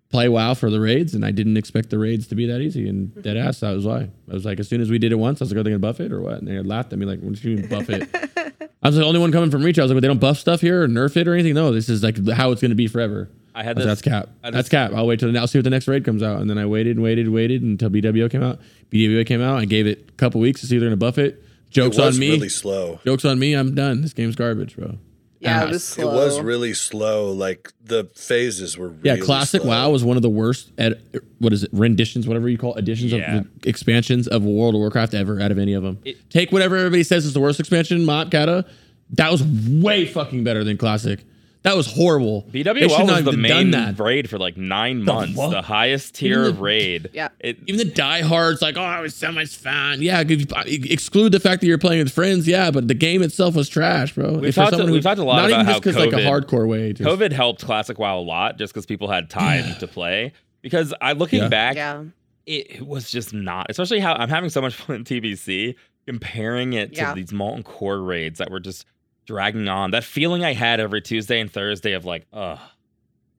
play 0.10 0.28
WoW 0.28 0.54
for 0.54 0.70
the 0.70 0.80
raids 0.80 1.14
and 1.14 1.26
I 1.26 1.32
didn't 1.32 1.58
expect 1.58 1.90
the 1.90 1.98
raids 1.98 2.28
to 2.28 2.36
be 2.36 2.46
that 2.48 2.60
easy 2.60 2.88
and 2.88 3.10
mm-hmm. 3.10 3.22
dead 3.22 3.38
ass 3.38 3.62
that 3.62 3.72
was 3.72 3.86
why. 3.86 4.10
I 4.30 4.34
was 4.34 4.46
like 4.46 4.60
as 4.60 4.68
soon 4.68 4.82
as 4.82 4.90
we 4.90 5.00
did 5.00 5.12
it 5.12 5.16
once, 5.16 5.42
I 5.42 5.46
was 5.46 5.52
like, 5.52 5.60
are 5.60 5.64
they 5.64 5.70
gonna 5.70 5.80
buff 5.80 6.00
it 6.00 6.12
or 6.12 6.22
what? 6.22 6.36
And 6.36 6.48
they 6.48 6.60
laughed 6.60 6.94
at 6.94 7.00
me 7.00 7.06
like, 7.06 7.20
what 7.22 7.36
do 7.36 7.50
you 7.50 7.58
mean 7.58 7.68
buff 7.68 7.90
it? 7.90 8.10
I 8.84 8.88
was 8.88 8.96
the 8.96 9.06
only 9.06 9.20
one 9.20 9.32
coming 9.32 9.52
from 9.52 9.64
reach. 9.64 9.78
I 9.78 9.84
was 9.84 9.92
like, 9.92 9.96
well, 9.96 10.02
they 10.02 10.08
don't 10.08 10.20
buff 10.20 10.40
stuff 10.40 10.62
here 10.62 10.84
or 10.84 10.88
nerf 10.88 11.16
it 11.16 11.28
or 11.28 11.34
anything. 11.34 11.54
No, 11.54 11.72
this 11.72 11.88
is 11.88 12.04
like 12.04 12.28
how 12.30 12.52
it's 12.52 12.62
gonna 12.62 12.76
be 12.76 12.88
forever. 12.88 13.30
I 13.54 13.64
had 13.64 13.78
I 13.78 13.80
was, 13.80 13.86
this. 13.86 13.86
that's 13.86 14.02
cap. 14.02 14.30
I 14.44 14.52
That's 14.52 14.70
just- 14.70 14.72
cap. 14.72 14.92
I'll 14.94 15.08
wait 15.08 15.20
till 15.20 15.32
the, 15.32 15.40
I'll 15.40 15.48
see 15.48 15.60
what 15.60 15.66
the 15.66 15.70
next 15.70 15.88
raid 15.88 16.06
comes 16.06 16.24
out, 16.24 16.42
and 16.42 16.50
then 16.50 16.58
I 16.58 16.66
waited 16.66 16.96
and 16.96 17.04
waited 17.04 17.26
and 17.26 17.36
waited 17.36 17.62
until 17.62 17.90
BWL 17.90 18.32
came 18.32 18.44
out. 18.44 18.60
BWL 18.92 19.26
came 19.26 19.42
out. 19.42 19.60
I 19.60 19.66
gave 19.66 19.88
it 19.88 20.06
a 20.10 20.12
couple 20.14 20.40
weeks 20.42 20.62
to 20.62 20.68
see 20.68 20.78
if 20.78 20.80
they're 20.80 20.90
gonna 20.90 20.98
buff 20.98 21.18
it. 21.18 21.36
it 21.36 21.44
Jokes 21.70 21.98
was 21.98 22.16
on 22.16 22.20
me. 22.20 22.32
really 22.32 22.50
slow. 22.50 23.00
Jokes 23.06 23.26
on 23.26 23.40
me. 23.40 23.54
I'm 23.54 23.76
done. 23.76 24.02
This 24.02 24.14
game's 24.14 24.36
garbage, 24.36 24.76
bro. 24.78 24.98
Yeah, 25.42 25.64
it 25.64 25.70
was 25.70 25.84
slow. 25.84 26.12
It 26.12 26.16
was 26.16 26.40
really 26.40 26.74
slow. 26.76 27.32
Like 27.32 27.72
the 27.84 28.06
phases 28.16 28.78
were. 28.78 28.94
Yeah, 29.04 29.14
really 29.14 29.26
classic 29.26 29.62
slow. 29.64 29.70
WoW 29.72 29.90
was 29.90 30.04
one 30.04 30.16
of 30.16 30.22
the 30.24 30.30
worst. 30.30 30.72
Ed, 30.78 31.02
what 31.40 31.52
is 31.52 31.64
it? 31.64 31.72
Renditions, 31.74 32.28
whatever 32.28 32.48
you 32.48 32.58
call 32.60 32.76
it, 32.76 32.80
editions 32.80 33.12
Yeah. 33.12 33.40
of 33.40 33.48
expansions 33.66 34.28
of 34.28 34.44
World 34.44 34.76
of 34.76 34.80
Warcraft 34.80 35.14
ever 35.16 35.42
out 35.42 35.52
of 35.52 35.58
any 35.58 35.74
of 35.74 35.82
them. 35.84 35.98
It- 36.06 36.30
Take 36.30 36.52
whatever 36.52 36.78
everybody 36.78 37.04
says 37.04 37.26
is 37.26 37.34
the 37.34 37.40
worst 37.40 37.60
expansion, 37.60 38.06
Mott 38.06 38.30
Cata. 38.32 38.66
That 39.14 39.32
was 39.32 39.44
way 39.44 40.06
fucking 40.06 40.44
better 40.44 40.64
than 40.64 40.78
classic. 40.78 41.26
That 41.64 41.76
was 41.78 41.86
horrible. 41.94 42.42
They 42.50 42.64
BWL 42.64 43.08
was 43.08 43.24
the 43.24 43.34
main 43.38 43.72
raid 43.96 44.28
for 44.30 44.40
like 44.40 44.58
nine 44.58 45.06
The 45.06 45.14
months, 45.14 45.36
fuck? 45.36 45.52
the 45.52 45.62
highest 45.62 46.16
tier 46.16 46.40
Even 46.40 46.50
of 46.56 46.60
raid. 46.62 47.10
Yeah. 47.14 47.30
It, 47.40 47.60
Even 47.68 47.78
the 47.78 47.94
diehards, 47.94 48.64
like, 48.64 48.78
oh, 48.78 48.98
it 48.98 49.02
was 49.02 49.14
so 49.16 49.32
much 49.32 49.56
fun. 49.56 50.02
Yeah, 50.02 50.22
if 50.22 50.32
you 50.32 50.46
uh, 50.56 50.64
exclude 50.66 51.32
the 51.34 51.40
fact 51.40 51.62
that 51.62 51.68
you're 51.68 51.78
playing 51.78 52.04
with 52.04 52.12
friends, 52.12 52.48
yeah, 52.48 52.72
but 52.72 52.88
the 52.88 52.96
game 52.96 53.22
itself 53.22 53.54
was 53.56 53.70
trash, 53.70 54.16
bro. 54.16 54.34
We've 54.40 54.46
If 54.46 54.56
for 54.56 54.62
talked- 54.62 54.72
someone 54.74 54.92
we've 54.92 55.04
talked 55.04 55.20
a 55.20 55.24
lot 55.24 55.36
not 55.36 55.50
about 55.50 55.54
even 55.54 55.66
how 55.68 55.72
just 55.74 55.84
because 55.84 55.96
like 55.98 56.14
a 56.14 56.16
COVID 56.16 56.46
hardcore 56.48 56.68
way. 56.68 56.94
Just, 56.94 57.08
COVID 57.08 57.32
helped 57.32 57.64
Classic 57.64 57.98
WoW 58.00 58.18
a 58.18 58.22
lot 58.22 58.58
just 58.58 58.74
because 58.74 58.88
people 58.88 59.08
had 59.08 59.30
time 59.30 59.76
to 59.80 59.88
play. 59.88 60.34
Because 60.64 60.96
I 61.00 61.12
looking 61.14 61.42
Yeah. 61.44 61.48
back, 61.50 61.76
Yeah. 61.76 62.04
it, 62.48 62.72
it 62.78 62.88
was 62.88 63.12
just 63.12 63.34
not. 63.36 63.68
Especially 63.70 64.00
how 64.00 64.14
I'm 64.14 64.30
having 64.30 64.50
so 64.50 64.62
much 64.62 64.74
fun 64.76 64.96
in 64.96 65.04
TBC, 65.04 65.76
comparing 66.08 66.74
it 66.74 66.96
to 66.96 67.14
these 67.16 67.32
molten 67.32 67.62
core 67.62 68.02
raids 68.02 68.40
that 68.40 68.50
were 68.50 68.60
just 68.60 68.86
dragging 69.26 69.68
on. 69.68 69.92
That 69.92 70.04
feeling 70.04 70.44
I 70.44 70.54
had 70.54 70.80
every 70.80 71.02
Tuesday 71.02 71.40
and 71.40 71.52
Thursday 71.52 71.94
of 71.94 72.06
like, 72.06 72.26
ugh, 72.34 72.60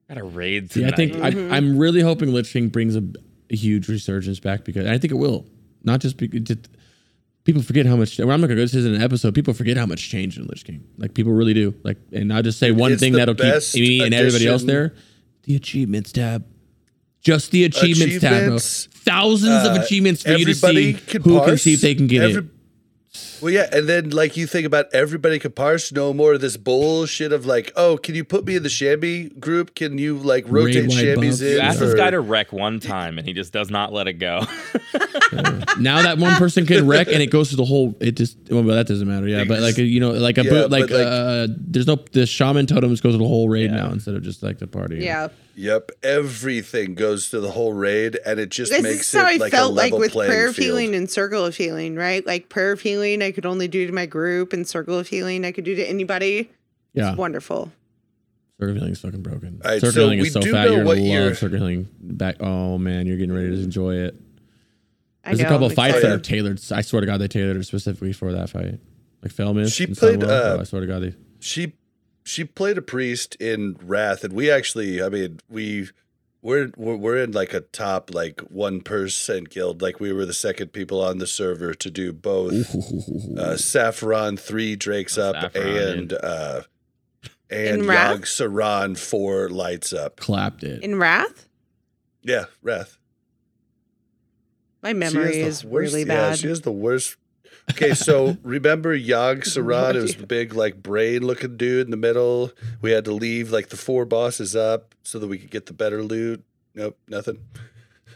got 0.07 0.17
a 0.17 0.23
raid 0.23 0.71
See, 0.71 0.81
tonight. 0.81 0.93
I 0.93 0.95
think 0.95 1.13
Mhm. 1.13 1.51
I, 1.51 1.57
I'm 1.57 1.77
really 1.77 2.01
hoping 2.01 2.33
Lich 2.33 2.51
King 2.53 2.69
brings 2.69 2.95
a, 2.95 3.03
a 3.49 3.55
huge 3.55 3.87
resurgence 3.89 4.39
back 4.39 4.63
because 4.63 4.85
and 4.85 4.93
I 4.93 4.97
think 4.97 5.11
it 5.11 5.17
will. 5.17 5.45
Not 5.83 5.99
just 5.99 6.17
because 6.17 6.41
just, 6.41 6.69
people 7.43 7.61
forget 7.61 7.85
how 7.85 7.95
much. 7.97 8.17
Well, 8.17 8.31
I'm 8.31 8.39
not 8.41 8.47
gonna 8.47 8.55
go. 8.55 8.61
This 8.61 8.73
isn't 8.75 8.95
an 8.95 9.01
episode. 9.01 9.35
People 9.35 9.53
forget 9.53 9.75
how 9.77 9.85
much 9.85 10.09
change 10.09 10.37
in 10.37 10.45
Lich 10.47 10.63
King. 10.63 10.83
Like 10.97 11.13
people 11.13 11.33
really 11.33 11.53
do. 11.53 11.75
Like, 11.83 11.97
and 12.11 12.31
I'll 12.33 12.41
just 12.43 12.57
say 12.59 12.71
one 12.71 12.93
It's 12.93 13.01
thing 13.01 13.13
that'll 13.13 13.35
keep 13.35 13.43
best 13.43 13.75
me 13.75 14.01
and 14.03 14.13
everybody 14.13 14.47
else 14.47 14.63
there: 14.63 14.93
the 15.43 15.55
achievements 15.55 16.11
tab. 16.13 16.45
Just 17.21 17.51
the 17.51 17.63
achievements, 17.63 18.19
tab, 18.19 18.29
bro. 18.31 18.37
Achievements, 18.55 18.85
Thousands 18.91 19.65
of 19.65 19.77
uh, 19.77 19.81
achievements 19.81 20.23
for 20.23 20.31
you 20.33 20.45
to 20.45 20.53
see 20.55 20.67
everybody 20.67 20.93
can 20.93 21.21
who 21.21 21.39
can 21.45 21.57
see 21.57 21.73
if 21.73 21.81
they 21.81 21.95
can 21.95 22.07
get 22.07 22.23
Every- 22.23 22.43
it. 22.43 22.45
Well, 23.41 23.51
yeah, 23.51 23.67
and 23.71 23.87
then 23.87 24.09
like 24.09 24.35
you 24.37 24.47
think 24.47 24.65
about 24.65 24.87
everybody 24.93 25.37
can 25.37 25.51
parse. 25.51 25.91
No 25.91 26.13
more 26.13 26.33
of 26.33 26.41
this 26.41 26.57
bullshit 26.57 27.31
of 27.31 27.45
like, 27.45 27.71
oh, 27.75 27.97
can 27.97 28.15
you 28.15 28.23
put 28.23 28.45
me 28.45 28.55
in 28.55 28.63
the 28.63 28.69
shammy 28.69 29.37
group? 29.39 29.75
Can 29.75 29.99
you 29.99 30.17
like 30.17 30.45
rotate 30.47 30.87
Raid 30.87 31.17
wide 31.17 31.23
in? 31.23 31.33
you 31.33 31.59
ask 31.59 31.79
this 31.79 31.93
guy 31.93 32.09
to 32.09 32.19
wreck 32.19 32.51
one 32.51 32.79
time 32.79 33.19
and 33.19 33.27
he 33.27 33.33
just 33.33 33.53
does 33.53 33.69
not 33.69 33.93
let 33.93 34.07
it 34.07 34.13
go. 34.13 34.39
now 35.79 36.01
that 36.01 36.17
one 36.17 36.35
person 36.37 36.65
can 36.65 36.87
wreck 36.87 37.07
and 37.07 37.21
it 37.21 37.27
goes 37.31 37.49
through 37.49 37.57
the 37.57 37.65
whole 37.65 37.95
it 37.99 38.11
just 38.15 38.37
well 38.49 38.63
that 38.63 38.87
doesn't 38.87 39.07
matter 39.07 39.27
yeah 39.27 39.43
but 39.43 39.59
like 39.61 39.77
you 39.77 39.99
know 39.99 40.11
like 40.11 40.37
a 40.37 40.43
Yeah, 40.43 40.49
boot 40.49 40.71
like, 40.71 40.89
like- 40.89 40.91
uh 41.07 41.47
there's 41.49 41.87
no 41.87 41.95
the 42.11 42.25
shaman 42.25 42.67
totems 42.67 43.01
goes 43.01 43.13
to 43.13 43.17
the 43.17 43.27
whole 43.27 43.49
raid 43.49 43.71
Yeah. 43.71 43.77
now 43.77 43.91
instead 43.91 44.13
of 44.15 44.21
just 44.21 44.43
like 44.43 44.59
the 44.59 44.67
party 44.67 44.97
Yeah. 44.99 45.29
Yep, 45.55 45.91
everything 46.01 46.95
goes 46.95 47.29
to 47.29 47.39
the 47.39 47.51
whole 47.51 47.73
raid, 47.73 48.17
and 48.25 48.39
it 48.39 48.49
just 48.49 48.71
This 48.71 48.81
makes 48.81 49.13
is 49.13 49.19
how 49.21 49.27
it 49.27 49.33
I 49.33 49.35
like 49.37 49.51
felt 49.51 49.71
a 49.71 49.75
like 49.75 49.93
with 49.93 50.11
prayer 50.13 50.47
of 50.49 50.55
healing 50.55 50.95
and 50.95 51.09
circle 51.09 51.45
of 51.45 51.55
healing, 51.55 51.95
right? 51.95 52.25
Like 52.25 52.49
prayer 52.49 52.71
of 52.71 52.81
healing, 52.81 53.21
I 53.21 53.31
could 53.31 53.45
only 53.45 53.67
do 53.67 53.85
to 53.85 53.93
my 53.93 54.05
group, 54.07 54.51
and 54.53 54.67
circle 54.67 54.97
of 54.97 55.07
healing, 55.07 55.45
I 55.45 55.51
could 55.51 55.63
do 55.63 55.75
to 55.75 55.87
anybody. 55.87 56.49
yeah 56.93 57.09
It's 57.09 57.17
wonderful. 57.19 57.71
circle 58.59 58.71
of 58.71 58.75
healing 58.77 58.91
is 58.93 58.99
fucking 59.01 59.21
broken 59.21 59.61
All 59.63 59.69
right, 59.71 59.79
circle 59.79 59.91
so 59.93 59.99
healing 60.01 60.19
is 60.19 60.33
so 60.33 60.41
do 60.41 60.51
fat 60.51 60.69
you're 60.71 60.83
what 60.83 60.95
gonna 60.95 61.07
you're- 61.07 61.25
love 61.27 61.37
circle 61.37 61.57
healing 61.59 61.87
back 62.01 62.37
oh 62.39 62.77
man 62.79 63.05
you're 63.05 63.17
getting 63.17 63.35
ready 63.35 63.49
to 63.55 63.61
enjoy 63.61 63.95
it 63.95 64.15
I 65.25 65.29
There's 65.29 65.41
a 65.41 65.45
couple 65.45 65.67
I'm 65.67 65.75
fights 65.75 66.01
that 66.01 66.11
are 66.11 66.19
tailored. 66.19 66.59
I 66.71 66.81
swear 66.81 66.99
to 66.99 67.05
God, 67.05 67.21
they 67.21 67.29
tailored 67.29 67.55
it 67.55 67.63
specifically 67.63 68.11
for 68.11 68.33
that 68.33 68.49
fight. 68.49 68.77
Like 69.21 69.31
Felmis. 69.31 69.73
She 69.73 69.85
and 69.85 69.95
played, 69.97 70.21
uh, 70.21 70.55
oh, 70.57 70.59
I 70.59 70.63
swear 70.63 70.81
to 70.81 70.87
God, 70.87 71.01
they. 71.01 71.15
she 71.39 71.71
she 72.23 72.43
played 72.45 72.77
a 72.77 72.81
priest 72.81 73.35
in 73.35 73.77
Wrath, 73.83 74.23
and 74.23 74.33
we 74.33 74.49
actually, 74.49 75.01
I 75.03 75.09
mean, 75.09 75.39
we 75.49 75.89
we're 76.41 76.71
we're, 76.75 76.95
we're 76.95 77.17
in 77.23 77.31
like 77.31 77.53
a 77.53 77.61
top 77.61 78.13
like 78.13 78.41
one 78.41 78.81
percent 78.81 79.49
guild. 79.49 79.81
Like 79.81 79.99
we 79.99 80.11
were 80.13 80.25
the 80.25 80.33
second 80.33 80.69
people 80.73 81.01
on 81.01 81.17
the 81.19 81.27
server 81.27 81.73
to 81.73 81.89
do 81.91 82.11
both 82.13 82.75
uh, 83.37 83.57
Saffron 83.57 84.37
three 84.37 84.75
Drakes 84.75 85.17
Oh, 85.17 85.29
up 85.31 85.53
Saffron, 85.53 85.67
and 85.77 86.13
uh, 86.13 86.61
and 87.49 87.81
In 87.81 87.87
Wrath? 87.87 88.21
Saron 88.21 88.97
four 88.97 89.49
lights 89.49 89.93
up. 89.93 90.17
clapped 90.17 90.63
it. 90.63 90.81
In 90.83 90.97
Wrath, 90.97 91.47
Yeah, 92.23 92.45
Wrath. 92.61 92.97
my 94.81 94.93
memory 94.93 95.33
the 95.33 95.39
is 95.47 95.63
worst- 95.63 95.93
really 95.93 96.01
Yeah, 96.07 96.29
bad. 96.29 96.39
she 96.39 96.47
has 96.47 96.61
the 96.61 96.71
worst. 96.71 97.15
Okay, 97.71 97.93
so 97.93 98.37
remember 98.43 98.97
Yogg-Saron? 98.97 99.95
It 99.95 100.01
was 100.01 100.15
the 100.15 100.27
big, 100.27 100.53
like, 100.53 100.81
brain 100.81 101.25
looking 101.25 101.57
dude 101.57 101.87
in 101.87 101.91
the 101.91 101.97
middle. 101.97 102.51
We 102.81 102.91
had 102.91 103.05
to 103.05 103.11
leave, 103.13 103.51
like, 103.51 103.69
the 103.69 103.77
four 103.77 104.05
bosses 104.05 104.55
up 104.55 104.93
so 105.03 105.19
that 105.19 105.27
we 105.27 105.37
could 105.37 105.49
get 105.51 105.65
the 105.67 105.73
better 105.73 106.03
loot. 106.03 106.43
Nope, 106.75 106.97
nothing. 107.07 107.39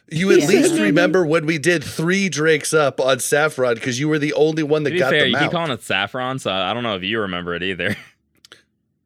You 0.09 0.31
at 0.31 0.39
Yeah. 0.39 0.45
least 0.47 0.73
remember 0.79 1.25
when 1.25 1.45
we 1.45 1.57
did 1.57 1.83
three 1.83 2.29
Drakes 2.29 2.73
up 2.73 2.99
on 3.01 3.19
Saffron 3.19 3.75
because 3.75 3.99
you 3.99 4.07
were 4.09 4.19
the 4.19 4.33
only 4.33 4.63
one 4.63 4.83
that 4.83 4.91
be 4.91 4.99
got 4.99 5.09
fair, 5.11 5.21
them 5.21 5.29
you 5.31 5.37
keep 5.37 5.51
calling 5.51 5.71
it 5.71 5.83
saffron, 5.83 6.39
so 6.39 6.49
I 6.51 6.73
don't 6.73 6.83
know 6.83 6.95
if 6.95 7.03
you 7.03 7.19
remember 7.21 7.53
it 7.55 7.63
either. 7.63 7.95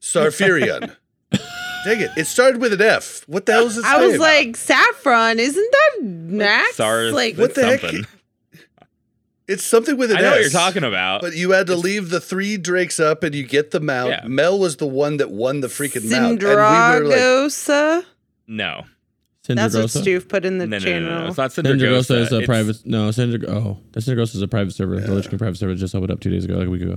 Sarfurion. 0.02 0.96
Dang 1.84 2.02
it. 2.02 2.12
It 2.18 2.28
started 2.28 2.62
with 2.62 2.74
an 2.74 2.82
F. 2.82 3.24
What 3.28 3.46
the 3.48 3.54
hell 3.54 3.66
is 3.66 3.78
its 3.78 3.88
I 3.88 4.06
was 4.06 4.20
like, 4.20 4.56
saffron, 4.56 5.40
isn't 5.40 5.72
that 5.72 6.04
Max? 6.04 6.76
Sorry, 6.76 7.12
like, 7.12 7.38
what 7.38 7.56
the 7.56 7.66
heck? 7.66 7.82
Something. 9.52 9.54
it's 9.54 9.64
something 9.66 9.98
with 9.98 10.12
an 10.12 10.18
I 10.18 10.22
know 10.22 10.32
what 10.32 10.42
you're 10.42 10.50
talking 10.50 10.84
about. 10.84 11.22
But 11.22 11.36
you 11.36 11.52
had 11.52 11.68
to 11.68 11.76
leave 11.76 12.10
the 12.10 12.20
three 12.20 12.58
drakes 12.58 13.00
up 13.00 13.24
and 13.24 13.34
you 13.36 13.46
get 13.46 13.72
the 13.72 13.80
mount. 13.80 14.10
Yeah. 14.12 14.28
Mel 14.28 14.58
was 14.60 14.78
the 14.78 14.88
one 14.88 15.18
that 15.18 15.32
won 15.32 15.62
the 15.62 15.68
freaking 15.68 16.10
mount. 16.10 16.34
And 16.34 16.44
we 16.44 16.48
were 16.48 16.56
like, 16.56 17.02
Sindragosa? 17.04 18.06
no. 18.48 18.84
That's 19.48 19.74
what 19.76 19.86
Sindragosa? 19.86 20.02
Steve 20.02 20.30
put 20.30 20.46
in 20.46 20.60
the 20.60 20.68
No, 20.68 20.78
no, 20.78 20.84
channel. 20.84 21.10
no, 21.10 21.20
no, 21.22 21.28
It's 21.28 21.38
not 21.38 21.50
Sindragosa 21.52 21.76
Sindragosa. 21.76 22.22
is 22.22 22.32
a 22.32 22.36
It's- 22.38 22.46
private. 22.46 22.86
No, 22.86 23.10
Syndra. 23.10 23.50
Oh, 23.50 23.80
that 23.92 24.00
Sindragosa 24.02 24.36
is 24.36 24.42
a 24.42 24.48
private 24.48 24.72
server. 24.74 25.00
The 25.02 25.12
Lich 25.14 25.30
King 25.30 25.40
private 25.40 25.58
server 25.58 25.76
just 25.76 25.96
opened 25.96 26.12
up 26.12 26.20
two 26.22 26.30
days 26.30 26.46
ago, 26.46 26.56
like 26.56 26.68
a 26.68 26.70
week 26.70 26.84
ago. 26.84 26.94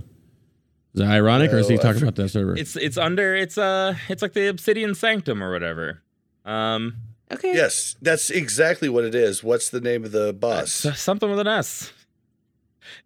Is 0.95 1.01
that 1.01 1.09
ironic, 1.11 1.53
or 1.53 1.59
is 1.59 1.69
he 1.69 1.77
talking 1.79 1.99
for- 2.01 2.05
about 2.05 2.17
that 2.17 2.29
server? 2.29 2.55
It's 2.57 2.77
it's 2.77 2.97
under 2.99 3.35
it's 3.35 3.59
uh 3.59 3.95
it's 4.09 4.23
like 4.23 4.35
the 4.35 4.47
Obsidian 4.49 4.95
Sanctum 4.95 5.43
or 5.43 5.51
whatever. 5.53 6.03
Um, 6.45 6.97
Okay. 7.33 7.55
yes, 7.55 7.97
that's 8.03 8.31
exactly 8.31 8.89
what 8.91 9.05
it 9.05 9.15
is. 9.15 9.43
What's 9.43 9.71
the 9.71 9.81
name 9.81 10.05
of 10.05 10.13
the 10.13 10.33
boss? 10.35 10.85
s- 10.87 11.01
something 11.01 11.29
with 11.31 11.41
an 11.41 11.49
S. 11.49 11.93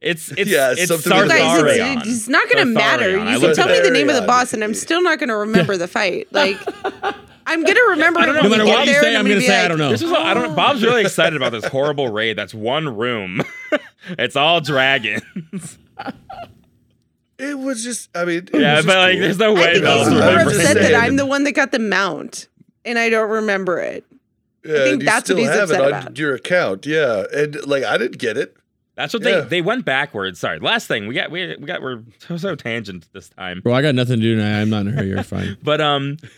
It's 0.00 0.30
it's 0.36 0.50
Yeah, 0.50 0.72
it's 0.72 0.86
something 0.88 1.12
with 1.12 1.24
an 1.24 1.30
S. 1.32 1.38
Guys, 1.38 1.78
Sartharion. 1.78 1.96
it's, 2.00 2.08
it's 2.08 2.28
not 2.28 2.44
going 2.50 2.58
to 2.66 2.72
matter. 2.72 3.10
You 3.10 3.40
can 3.40 3.54
tell 3.54 3.68
me 3.68 3.80
the 3.80 3.90
name 3.90 4.08
of 4.08 4.16
the 4.16 4.22
boss, 4.22 4.52
and 4.52 4.62
I'm 4.64 4.74
still 4.74 5.02
not 5.02 5.18
going 5.18 5.28
to 5.28 5.36
remember 5.36 5.76
the 5.76 5.88
fight. 5.88 6.28
Like, 6.32 6.56
I'm 7.46 7.62
going 7.62 7.74
to 7.76 7.86
remember 7.90 8.20
I 8.20 8.26
don't 8.26 8.34
know. 8.34 8.42
No 8.42 8.48
matter 8.50 8.66
what 8.66 8.86
you 8.86 8.92
there, 8.92 9.02
say, 9.02 9.08
and 9.08 9.16
I'm 9.18 9.24
gonna 9.24 9.36
gonna 9.36 9.40
be 9.40 9.46
say 9.46 9.64
I 9.64 9.68
don't 9.68 9.78
know. 9.78 9.90
This 9.90 10.02
is 10.02 10.12
I 10.12 10.34
don't. 10.34 10.54
Bob's 10.54 10.82
really 10.82 11.00
excited 11.02 11.34
about 11.36 11.50
this 11.52 11.64
horrible 11.64 12.08
raid. 12.08 12.36
That's 12.36 12.52
one 12.52 12.94
room. 12.96 13.42
it's 14.10 14.36
all 14.36 14.60
dragons. 14.60 15.78
It 17.38 17.56
was 17.58 17.84
just, 17.84 18.10
I 18.16 18.24
mean, 18.24 18.38
it 18.38 18.50
Yeah, 18.60 18.76
was 18.76 18.86
but 18.86 18.92
just 18.92 18.98
like, 18.98 19.12
cool. 19.14 19.20
there's 19.20 19.38
no 19.38 19.50
I 19.52 19.54
way 19.54 19.72
think 19.74 19.84
Bob's 19.84 20.08
he's 20.08 20.08
I 20.08 20.10
more 20.10 20.20
was 20.20 20.28
remembering. 20.44 20.56
just 20.58 20.70
upset 20.76 20.90
that. 20.92 20.94
I'm 21.04 21.16
the 21.16 21.26
one 21.26 21.44
that 21.44 21.52
got 21.52 21.70
the 21.72 21.78
mount, 21.78 22.48
and 22.84 22.98
I 22.98 23.08
don't 23.10 23.30
remember 23.30 23.78
it. 23.80 24.04
Yeah, 24.64 24.74
I 24.74 24.78
think 24.84 25.04
that's 25.04 25.14
what 25.16 25.24
still 25.24 25.36
he's 25.38 25.46
have 25.48 25.70
it 25.70 25.74
upset 25.76 25.80
on 25.80 25.88
about. 26.02 26.18
your 26.18 26.34
account. 26.34 26.84
Yeah, 26.84 27.24
and 27.32 27.64
like 27.64 27.84
I 27.84 27.96
didn't 27.96 28.18
get 28.18 28.36
it. 28.36 28.56
That's 28.98 29.14
what 29.14 29.22
Yeah. 29.22 29.42
they 29.42 29.48
they 29.48 29.62
went 29.62 29.84
backwards. 29.84 30.40
Sorry. 30.40 30.58
Last 30.58 30.88
thing 30.88 31.06
we 31.06 31.14
got 31.14 31.30
we 31.30 31.54
we 31.56 31.66
got 31.66 31.80
we're 31.80 32.02
so, 32.18 32.36
so 32.36 32.54
tangent 32.56 33.08
this 33.12 33.28
time. 33.28 33.60
Bro, 33.60 33.72
I 33.74 33.80
got 33.80 33.94
nothing 33.94 34.16
to 34.16 34.20
do 34.22 34.34
tonight. 34.36 34.60
I'm 34.60 34.68
not 34.70 34.82
in 34.82 34.88
a 34.88 34.90
hurry. 34.90 35.08
You're 35.08 35.22
fine. 35.22 35.56
But 35.62 35.80
um, 35.80 36.16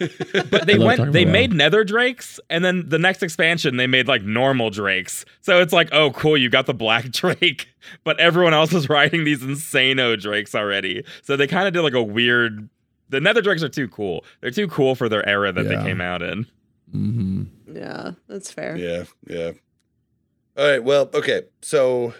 but 0.50 0.66
they 0.66 0.78
went. 0.78 1.12
They 1.12 1.22
about 1.22 1.32
made 1.32 1.52
Nether 1.54 1.84
Drakes, 1.84 2.38
and 2.50 2.62
then 2.64 2.86
the 2.88 2.98
next 2.98 3.22
expansion 3.22 3.78
they 3.78 3.86
made 3.86 4.06
like 4.08 4.22
normal 4.22 4.68
Drakes. 4.68 5.24
So 5.40 5.60
it's 5.62 5.72
like, 5.72 5.88
oh, 5.92 6.10
cool, 6.10 6.36
you 6.36 6.50
got 6.50 6.66
the 6.66 6.74
Black 6.74 7.04
Drake, 7.10 7.68
but 8.04 8.20
everyone 8.20 8.52
else 8.52 8.74
is 8.74 8.90
riding 8.90 9.24
these 9.24 9.40
insano 9.40 10.20
Drakes 10.20 10.54
already. 10.54 11.02
So 11.22 11.36
they 11.36 11.46
kind 11.46 11.66
of 11.66 11.72
did 11.72 11.80
like 11.80 11.94
a 11.94 12.02
weird. 12.02 12.68
The 13.08 13.20
Nether 13.20 13.40
Drakes 13.40 13.62
are 13.62 13.68
too 13.70 13.88
cool. 13.88 14.22
They're 14.42 14.50
too 14.50 14.68
cool 14.68 14.94
for 14.94 15.08
their 15.08 15.26
era 15.28 15.50
that 15.50 15.64
Yeah. 15.64 15.78
they 15.78 15.82
came 15.82 16.00
out 16.02 16.20
in. 16.22 16.46
hmm 16.92 17.44
Yeah, 17.72 18.12
that's 18.28 18.52
fair. 18.52 18.76
Yeah, 18.76 19.04
yeah. 19.26 19.52
All 20.58 20.68
right. 20.68 20.84
Well, 20.84 21.08
okay. 21.14 21.42
So 21.62 22.12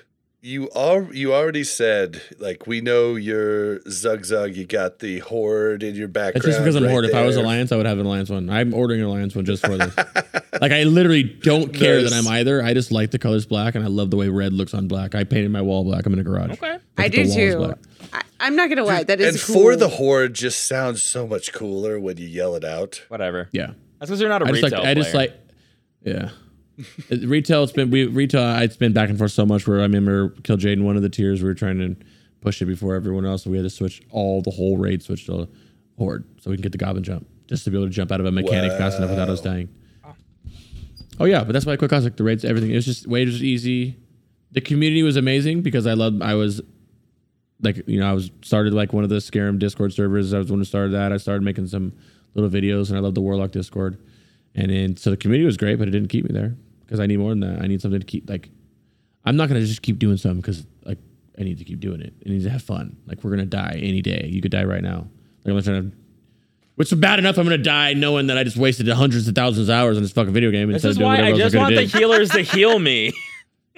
you 0.43 0.67
all 0.71 1.15
you 1.15 1.35
already 1.35 1.65
said 1.65 2.23
like 2.39 2.67
we 2.67 2.81
know 2.81 3.15
your 3.15 3.81
Zug 3.91 4.25
Zug. 4.25 4.57
You 4.57 4.65
got 4.65 4.99
the 4.99 5.19
horde 5.19 5.83
in 5.83 5.95
your 5.95 6.09
background. 6.09 6.37
It's 6.37 6.47
just 6.47 6.59
because 6.59 6.77
I'm 6.77 6.85
right 6.85 6.91
horde. 6.91 7.05
If 7.05 7.15
I 7.15 7.25
was 7.25 7.35
there. 7.35 7.45
Alliance, 7.45 7.73
I 7.73 7.77
would 7.77 7.87
have 7.87 7.99
an 7.99 8.07
Alliance 8.07 8.31
one. 8.31 8.49
I'm 8.49 8.73
ordering 8.73 9.01
an 9.01 9.07
Alliance 9.07 9.35
one 9.35 9.45
just 9.45 9.65
for 9.65 9.77
this. 9.77 9.95
like 10.61 10.73
I 10.73 10.85
literally 10.85 11.23
don't 11.23 11.75
care 11.75 12.03
that 12.03 12.13
I'm 12.13 12.27
either. 12.27 12.63
I 12.63 12.73
just 12.73 12.91
like 12.91 13.11
the 13.11 13.19
colors 13.19 13.45
black, 13.45 13.75
and 13.75 13.85
I 13.85 13.89
love 13.89 14.11
the 14.11 14.17
way 14.17 14.29
red 14.29 14.53
looks 14.53 14.73
on 14.73 14.89
black. 14.89 15.15
I 15.15 15.25
painted 15.25 15.51
my 15.51 15.63
wall 15.63 15.85
black. 15.85 16.07
I'm 16.07 16.13
in 16.15 16.19
a 16.19 16.25
garage. 16.25 16.53
Okay. 16.53 16.79
I 16.97 17.09
do 17.09 17.25
the 17.25 17.29
wall 17.29 17.71
is 17.71 17.77
too. 17.77 18.09
I, 18.13 18.23
I'm 18.41 18.57
not 18.57 18.71
gonna 18.71 18.85
lie, 18.85 19.05
that 19.05 19.21
is 19.21 19.35
and 19.35 19.45
cool. 19.45 19.63
for 19.63 19.77
the 19.77 19.89
horde 19.89 20.35
just 20.35 20.67
sounds 20.67 21.03
so 21.03 21.27
much 21.27 21.53
cooler 21.53 22.01
when 22.01 22.17
you 22.17 22.27
yell 22.27 22.55
it 22.55 22.65
out. 22.65 23.03
Whatever. 23.09 23.49
Yeah. 23.53 23.73
That's 23.99 24.09
because 24.09 24.21
you're 24.21 24.31
not 24.31 24.41
a 24.41 24.47
I 24.47 24.53
just 24.53 24.63
retail 24.65 24.79
like. 24.79 24.89
I 24.89 24.95
just 24.95 25.15
like. 25.15 25.35
Yeah. 26.03 26.31
It- 27.09 27.29
retail. 27.29 27.63
It's 27.63 27.73
been 27.73 27.91
we 27.91 28.07
retail. 28.07 28.59
It's 28.61 28.77
been 28.77 28.93
back 28.93 29.09
and 29.09 29.19
forth 29.19 29.33
so 29.33 29.47
much. 29.47 29.67
Where 29.67 29.79
I 29.81 29.83
remember 29.83 30.31
Kil'jaeden 30.43 30.83
one 30.83 30.97
of 30.97 31.03
the 31.03 31.09
tiers. 31.09 31.43
We 31.43 31.49
were 31.49 31.55
trying 31.55 31.79
to 31.79 31.97
push 32.41 32.61
it 32.63 32.67
before 32.67 32.95
everyone 32.95 33.27
else. 33.27 33.45
So 33.45 33.51
we 33.51 33.57
had 33.57 33.65
to 33.65 33.71
switch 33.71 34.03
all 34.11 34.43
the 34.43 34.51
whole 34.51 34.77
raid 34.77 35.03
switch 35.03 35.27
to 35.27 35.49
horde, 35.99 36.25
so 36.41 36.51
we 36.51 36.57
can 36.57 36.63
get 36.63 36.73
the 36.73 36.79
goblin 36.79 37.05
jump, 37.05 37.27
just 37.47 37.65
to 37.65 37.71
be 37.71 37.77
able 37.77 37.87
to 37.87 37.93
jump 37.93 38.11
out 38.11 38.21
of 38.21 38.27
a 38.27 38.33
mechanic 38.33 38.73
fast 38.73 38.99
enough 38.99 39.11
without 39.11 39.29
us 39.29 39.41
dying. 39.41 39.69
Oh 41.19 41.27
yeah, 41.27 41.45
but 41.45 41.53
that's 41.53 41.67
why 41.67 41.75
I 41.75 41.77
quit. 41.77 41.91
The 41.91 42.25
raids, 42.25 42.45
everything. 42.45 42.71
It 42.71 42.77
was 42.77 42.87
just 42.87 43.07
way 43.07 43.25
just 43.27 43.43
easy. 43.43 43.99
The 44.53 44.61
community 44.61 45.03
was 45.03 45.17
amazing 45.17 45.61
because 45.63 45.87
I 45.87 45.93
loved. 45.93 46.23
I 46.23 46.35
was 46.35 46.61
like, 47.63 47.87
you 47.87 48.01
know, 48.01 48.09
I 48.09 48.15
was 48.15 48.31
started 48.43 48.73
like 48.73 48.93
one 48.95 49.05
of 49.05 49.11
the 49.11 49.17
Skeram 49.17 49.59
Discord 49.59 49.93
servers. 49.93 50.33
I 50.33 50.39
was 50.39 50.51
one 50.51 50.61
who 50.61 50.65
started 50.65 50.93
that. 50.93 51.13
I 51.13 51.19
started 51.19 51.43
making 51.43 51.67
some 51.67 51.93
little 52.35 52.49
videos, 52.51 52.89
and 52.89 52.97
I 52.97 53.01
love 53.01 53.15
the 53.15 53.21
Warlock 53.21 53.53
Discord. 53.53 53.99
And 54.55 54.71
then 54.71 54.97
so 54.97 55.11
the 55.11 55.17
community 55.17 55.45
was 55.45 55.59
great, 55.59 55.79
but 55.79 55.87
it 55.87 55.91
didn't 55.91 56.09
keep 56.09 56.25
me 56.25 56.33
there 56.33 56.57
because 56.91 56.99
I 57.01 57.07
need 57.07 57.19
more 57.19 57.31
than 57.31 57.39
that. 57.41 57.63
I 57.63 57.69
need 57.69 57.81
something 57.81 58.01
to 58.01 58.05
keep 58.07 58.29
like. 58.29 58.51
I'm 59.25 59.37
not 59.37 59.49
gonna 59.49 59.61
just 59.61 59.83
keep 59.83 60.01
doing 60.01 60.17
something 60.17 60.41
because 60.41 60.67
like 60.85 60.99
I 61.39 61.45
need 61.45 61.59
to 61.59 61.65
keep 61.65 61.79
doing 61.79 62.01
it. 62.01 62.13
It 62.21 62.29
needs 62.29 62.43
to 62.45 62.51
have 62.51 62.63
fun. 62.63 62.97
Like 63.07 63.23
we're 63.23 63.31
gonna 63.31 63.47
die 63.47 63.79
any 63.81 64.03
day. 64.03 64.27
You 64.29 64.43
could 64.43 64.51
die 64.51 64.65
right 64.65 64.83
now. 64.83 65.07
Like 65.45 65.49
I'm 65.51 65.55
not 65.55 65.65
trying 65.65 65.91
to. 65.93 65.97
Which 66.75 66.91
is 66.91 66.99
bad 66.99 67.21
enough. 67.21 67.39
I'm 67.39 67.45
gonna 67.45 67.59
die 67.59 67.93
knowing 67.93 68.27
that 68.27 68.37
I 68.39 68.43
just 68.43 68.57
wasted 68.57 68.89
hundreds 68.89 69.29
of 69.29 69.35
thousands 69.37 69.69
of 69.69 69.75
hours 69.75 69.97
on 69.99 70.03
this 70.03 70.11
fucking 70.13 70.33
video 70.33 70.51
game 70.51 70.69
this 70.73 70.83
instead 70.85 70.89
is 70.91 70.97
of 70.97 71.01
doing 71.01 71.09
why 71.11 71.17
whatever 71.17 71.27
I 71.29 71.31
else 71.31 71.53
just 71.53 71.55
I 71.55 71.59
want 71.59 71.75
could 71.77 71.89
the 71.91 71.99
healers 71.99 72.31
to 72.31 72.41
heal 72.43 72.79
me. 72.79 73.13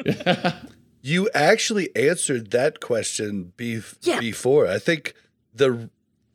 You 1.05 1.29
actually 1.35 1.95
answered 1.97 2.53
that 2.53 2.79
question 2.79 3.53
bef- 3.57 3.97
Yeah. 4.03 4.21
before. 4.21 4.69
I 4.69 4.79
think 4.79 5.15
the 5.53 5.91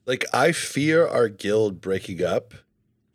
like 0.06 0.26
I 0.34 0.52
fear 0.52 1.08
our 1.08 1.30
guild 1.30 1.80
breaking 1.80 2.22
up 2.22 2.54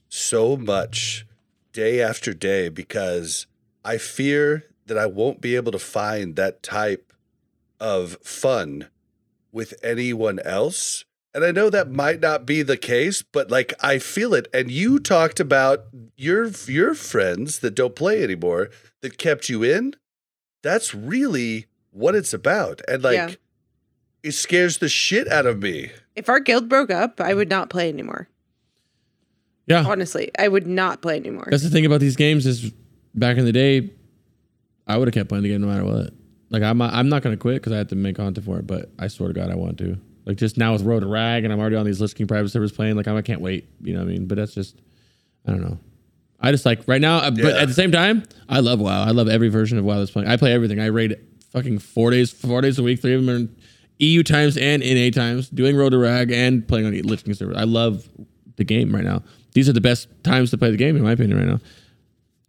so 0.09 0.57
much 0.57 1.27
day 1.75 2.01
after 2.01 2.33
day 2.33 2.71
because 2.71 3.47
I 3.85 3.99
fear 3.99 4.65
that 4.87 4.99
I 4.99 5.07
won't 5.07 5.41
be 5.41 5.57
able 5.57 5.73
to 5.73 5.79
find 5.79 6.37
that 6.37 6.63
type 6.63 7.13
of 7.81 8.17
fun 8.23 8.89
with 9.53 9.75
anyone 9.83 10.39
else. 10.41 11.05
And 11.35 11.45
I 11.45 11.51
know 11.51 11.71
that 11.71 11.91
might 11.91 12.21
not 12.21 12.45
be 12.45 12.63
the 12.63 12.77
case, 12.77 13.23
but 13.23 13.51
like 13.51 13.73
I 13.81 13.99
feel 13.99 14.35
it. 14.35 14.49
And 14.53 14.71
you 14.71 14.99
talked 14.99 15.41
about 15.41 15.85
your 16.17 16.51
your 16.67 16.95
friends 16.95 17.61
that 17.61 17.75
don't 17.75 17.97
play 17.97 18.23
anymore 18.23 18.69
that 19.01 19.19
kept 19.19 19.49
you 19.49 19.63
in. 19.63 19.95
That's 20.63 20.95
really 20.95 21.67
what 21.91 22.15
it's 22.15 22.33
about. 22.35 22.83
And 22.87 23.03
like 23.03 23.15
Yeah. 23.17 23.31
it 24.23 24.33
scares 24.33 24.79
the 24.79 24.89
shit 24.89 25.27
out 25.29 25.47
of 25.47 25.63
me. 25.63 25.91
if 26.15 26.29
our 26.29 26.39
guild 26.41 26.69
broke 26.69 26.91
up, 26.91 27.21
I 27.21 27.33
would 27.35 27.49
not 27.49 27.71
play 27.71 27.89
anymore. 27.89 28.29
Yeah, 29.67 29.85
Honestly, 29.87 30.31
I 30.39 30.49
would 30.49 30.67
not 30.67 31.03
play 31.03 31.17
anymore. 31.17 31.47
That's 31.51 31.63
the 31.63 31.71
thing 31.71 31.87
about 31.87 32.01
these 32.01 32.17
games 32.17 32.47
is 32.47 32.73
back 33.15 33.37
in 33.37 33.45
the 33.45 33.53
day, 33.53 33.91
I 34.87 34.97
would 34.97 35.09
have 35.09 35.15
kept 35.15 35.29
playing 35.29 35.43
the 35.45 35.51
game 35.51 35.61
no 35.61 35.69
matter 35.69 35.85
what. 35.85 36.13
Like 36.51 36.63
I'm 36.63 36.83
I'm 36.83 37.09
not 37.09 37.23
gonna 37.23 37.37
quit 37.37 37.57
because 37.57 37.73
I 37.73 37.79
have 37.79 37.89
to 37.89 37.97
make 37.97 38.17
content 38.17 38.45
for 38.45 38.59
it, 38.59 38.67
but 38.67 38.91
I 38.99 39.09
swear 39.09 39.29
to 39.29 39.35
God 39.35 39.51
I 39.51 39.55
want 39.55 39.79
to. 39.79 39.99
Like 40.27 40.37
just 40.37 40.57
now 40.59 40.73
with 40.73 40.83
Road 40.83 41.01
to 41.01 41.07
Rag 41.07 41.45
and 41.45 41.53
I'm 41.53 41.59
already 41.59 41.77
on 41.77 41.87
these 41.87 42.01
Lich 42.01 42.15
King 42.15 42.27
private 42.27 42.51
servers 42.51 42.73
playing. 42.73 42.97
Like 42.97 43.09
I'm, 43.09 43.17
I 43.17 43.23
can't 43.23 43.41
wait. 43.41 43.69
You 43.81 43.95
know 43.95 44.01
what 44.01 44.09
I 44.09 44.13
mean? 44.13 44.27
But 44.27 44.37
that's 44.37 44.55
just 44.55 44.77
I 45.47 45.51
don't 45.51 45.63
know. 45.63 45.79
I 46.41 46.51
just 46.51 46.67
like 46.67 46.83
right 46.87 47.01
now, 47.01 47.19
uh, 47.19 47.31
but 47.31 47.39
Yeah. 47.45 47.63
at 47.63 47.69
the 47.69 47.75
same 47.75 47.93
time, 47.93 48.25
I 48.49 48.61
love 48.61 48.81
WoW. 48.81 49.03
I 49.05 49.11
love 49.13 49.29
every 49.29 49.49
version 49.49 49.79
of 49.79 49.85
WoW 49.85 49.99
that's 49.99 50.11
playing. 50.11 50.29
I 50.29 50.37
play 50.37 50.53
everything. 50.53 50.81
I 50.81 50.87
raid 50.87 51.17
fucking 51.53 51.79
four 51.79 52.11
days, 52.11 52.31
four 52.33 52.61
days 52.61 52.79
a 52.79 52.83
week. 52.83 53.01
Three 53.01 53.15
of 53.15 53.25
them 53.25 53.31
are 53.35 53.37
in 53.39 53.57
EU 53.99 54.23
times 54.25 54.57
and 54.57 54.83
NA 54.83 55.11
times, 55.11 55.49
doing 55.49 55.77
Road 55.77 55.91
to 55.91 55.99
Rag 55.99 56.33
and 56.33 56.67
playing 56.67 56.87
on 56.87 56.93
Lich 57.03 57.25
King 57.25 57.35
servers. 57.35 57.57
I 57.57 57.65
love 57.65 58.09
the 58.57 58.65
game 58.65 58.93
right 58.95 59.05
now. 59.05 59.23
These 59.55 59.69
are 59.69 59.73
the 59.73 59.81
best 59.81 60.09
times 60.25 60.51
to 60.51 60.59
play 60.59 60.71
the 60.71 60.77
game, 60.77 60.97
in 60.97 61.03
my 61.03 61.13
opinion, 61.13 61.39
right 61.39 61.47
now. 61.47 61.61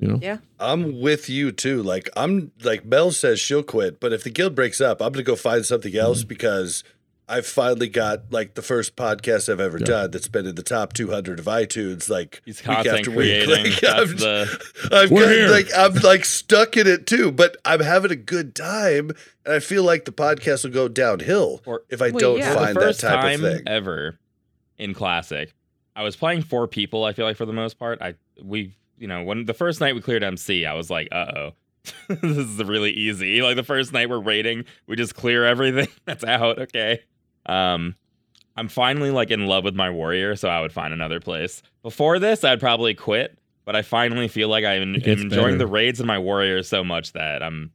You 0.03 0.09
know. 0.13 0.19
Yeah. 0.21 0.37
I'm 0.59 0.99
with 1.01 1.29
you 1.29 1.51
too. 1.51 1.81
Like 1.81 2.09
I'm 2.15 2.51
like 2.63 2.85
Mel 2.85 3.11
says 3.11 3.39
she'll 3.39 3.63
quit, 3.63 3.99
but 3.99 4.11
if 4.13 4.23
the 4.23 4.29
guild 4.29 4.53
breaks 4.55 4.81
up, 4.81 5.01
I'm 5.01 5.11
gonna 5.13 5.23
go 5.23 5.35
find 5.35 5.65
something 5.65 5.95
else 5.95 6.19
Mm-hmm. 6.19 6.27
because 6.29 6.83
I've 7.29 7.45
finally 7.47 7.87
got 7.87 8.31
like 8.31 8.55
the 8.55 8.61
first 8.61 8.97
podcast 8.97 9.47
I've 9.47 9.61
ever 9.61 9.77
Yeah. 9.79 9.85
done 9.85 10.11
that's 10.11 10.27
been 10.27 10.45
in 10.45 10.55
the 10.55 10.61
top 10.63 10.91
200 10.91 11.39
of 11.39 11.45
iTunes. 11.45 12.09
Like 12.09 12.41
He's 12.45 12.57
week 12.59 12.65
content 12.65 12.99
after 12.99 13.11
week. 13.11 13.47
Like, 13.47 13.83
I'm, 13.83 14.15
the 14.17 14.63
I've 14.91 15.09
We're 15.09 15.21
got, 15.25 15.31
here. 15.31 15.47
like 15.49 15.67
I'm 15.75 15.93
like 16.03 16.25
stuck 16.25 16.75
in 16.75 16.85
it 16.85 17.07
too, 17.07 17.31
but 17.31 17.55
I'm 17.63 17.79
having 17.79 18.11
a 18.11 18.15
good 18.17 18.55
time, 18.55 19.11
and 19.45 19.53
I 19.53 19.59
feel 19.59 19.83
like 19.83 20.03
the 20.05 20.11
podcast 20.11 20.65
will 20.65 20.71
go 20.71 20.87
downhill 20.89 21.61
Or- 21.65 21.83
if 21.89 22.01
I 22.01 22.09
Well, 22.09 22.19
don't 22.19 22.39
yeah. 22.39 22.49
the 22.53 22.59
find 22.59 22.77
that 22.77 22.99
type 22.99 23.21
time 23.21 23.43
of 23.45 23.53
thing. 23.57 23.63
ever 23.67 24.19
in 24.77 24.93
classic 24.93 25.53
i 25.95 26.01
was 26.01 26.15
playing 26.15 26.41
four 26.41 26.67
people 26.67 27.03
i 27.05 27.13
feel 27.13 27.25
like 27.27 27.37
for 27.37 27.45
the 27.45 27.53
most 27.53 27.77
part 27.77 28.01
i 28.01 28.15
we 28.43 28.73
you 29.03 29.07
know 29.09 29.21
when 29.21 29.43
the 29.45 29.53
first 29.53 29.81
night 29.81 29.93
we 29.93 30.01
cleared 30.01 30.23
mc 30.23 30.65
i 30.65 30.73
was 30.73 30.89
like 30.89 31.09
uh-oh. 31.11 31.51
This 32.07 32.37
is 32.37 32.63
really 32.63 32.91
easy. 32.91 33.41
Like 33.41 33.57
the 33.57 33.63
first 33.63 33.91
night 33.91 34.09
we're 34.09 34.17
raiding 34.17 34.63
we 34.87 34.95
just 34.95 35.15
clear 35.15 35.43
everything. 35.45 35.89
That's 36.05 36.23
out. 36.23 36.57
Okay. 36.57 37.01
Um 37.45 37.95
i'm 38.55 38.69
finally 38.69 39.11
like 39.11 39.31
in 39.31 39.47
love 39.47 39.65
with 39.65 39.75
my 39.75 39.89
warrior 39.89 40.35
so 40.37 40.47
i 40.47 40.61
would 40.61 40.71
find 40.71 40.93
another 40.93 41.19
place. 41.19 41.61
Before 41.81 42.19
this 42.19 42.45
i'd 42.45 42.61
probably 42.61 42.93
quit 42.93 43.37
but 43.65 43.75
i 43.75 43.81
finally 43.81 44.29
feel 44.29 44.47
like 44.47 44.63
i'm, 44.63 44.95
I'm 44.95 44.95
enjoying 44.95 45.29
better. 45.29 45.57
the 45.57 45.67
raids 45.67 45.99
and 45.99 46.07
my 46.07 46.19
warrior 46.19 46.63
so 46.63 46.83
much 46.83 47.11
that 47.13 47.43
i'm 47.43 47.71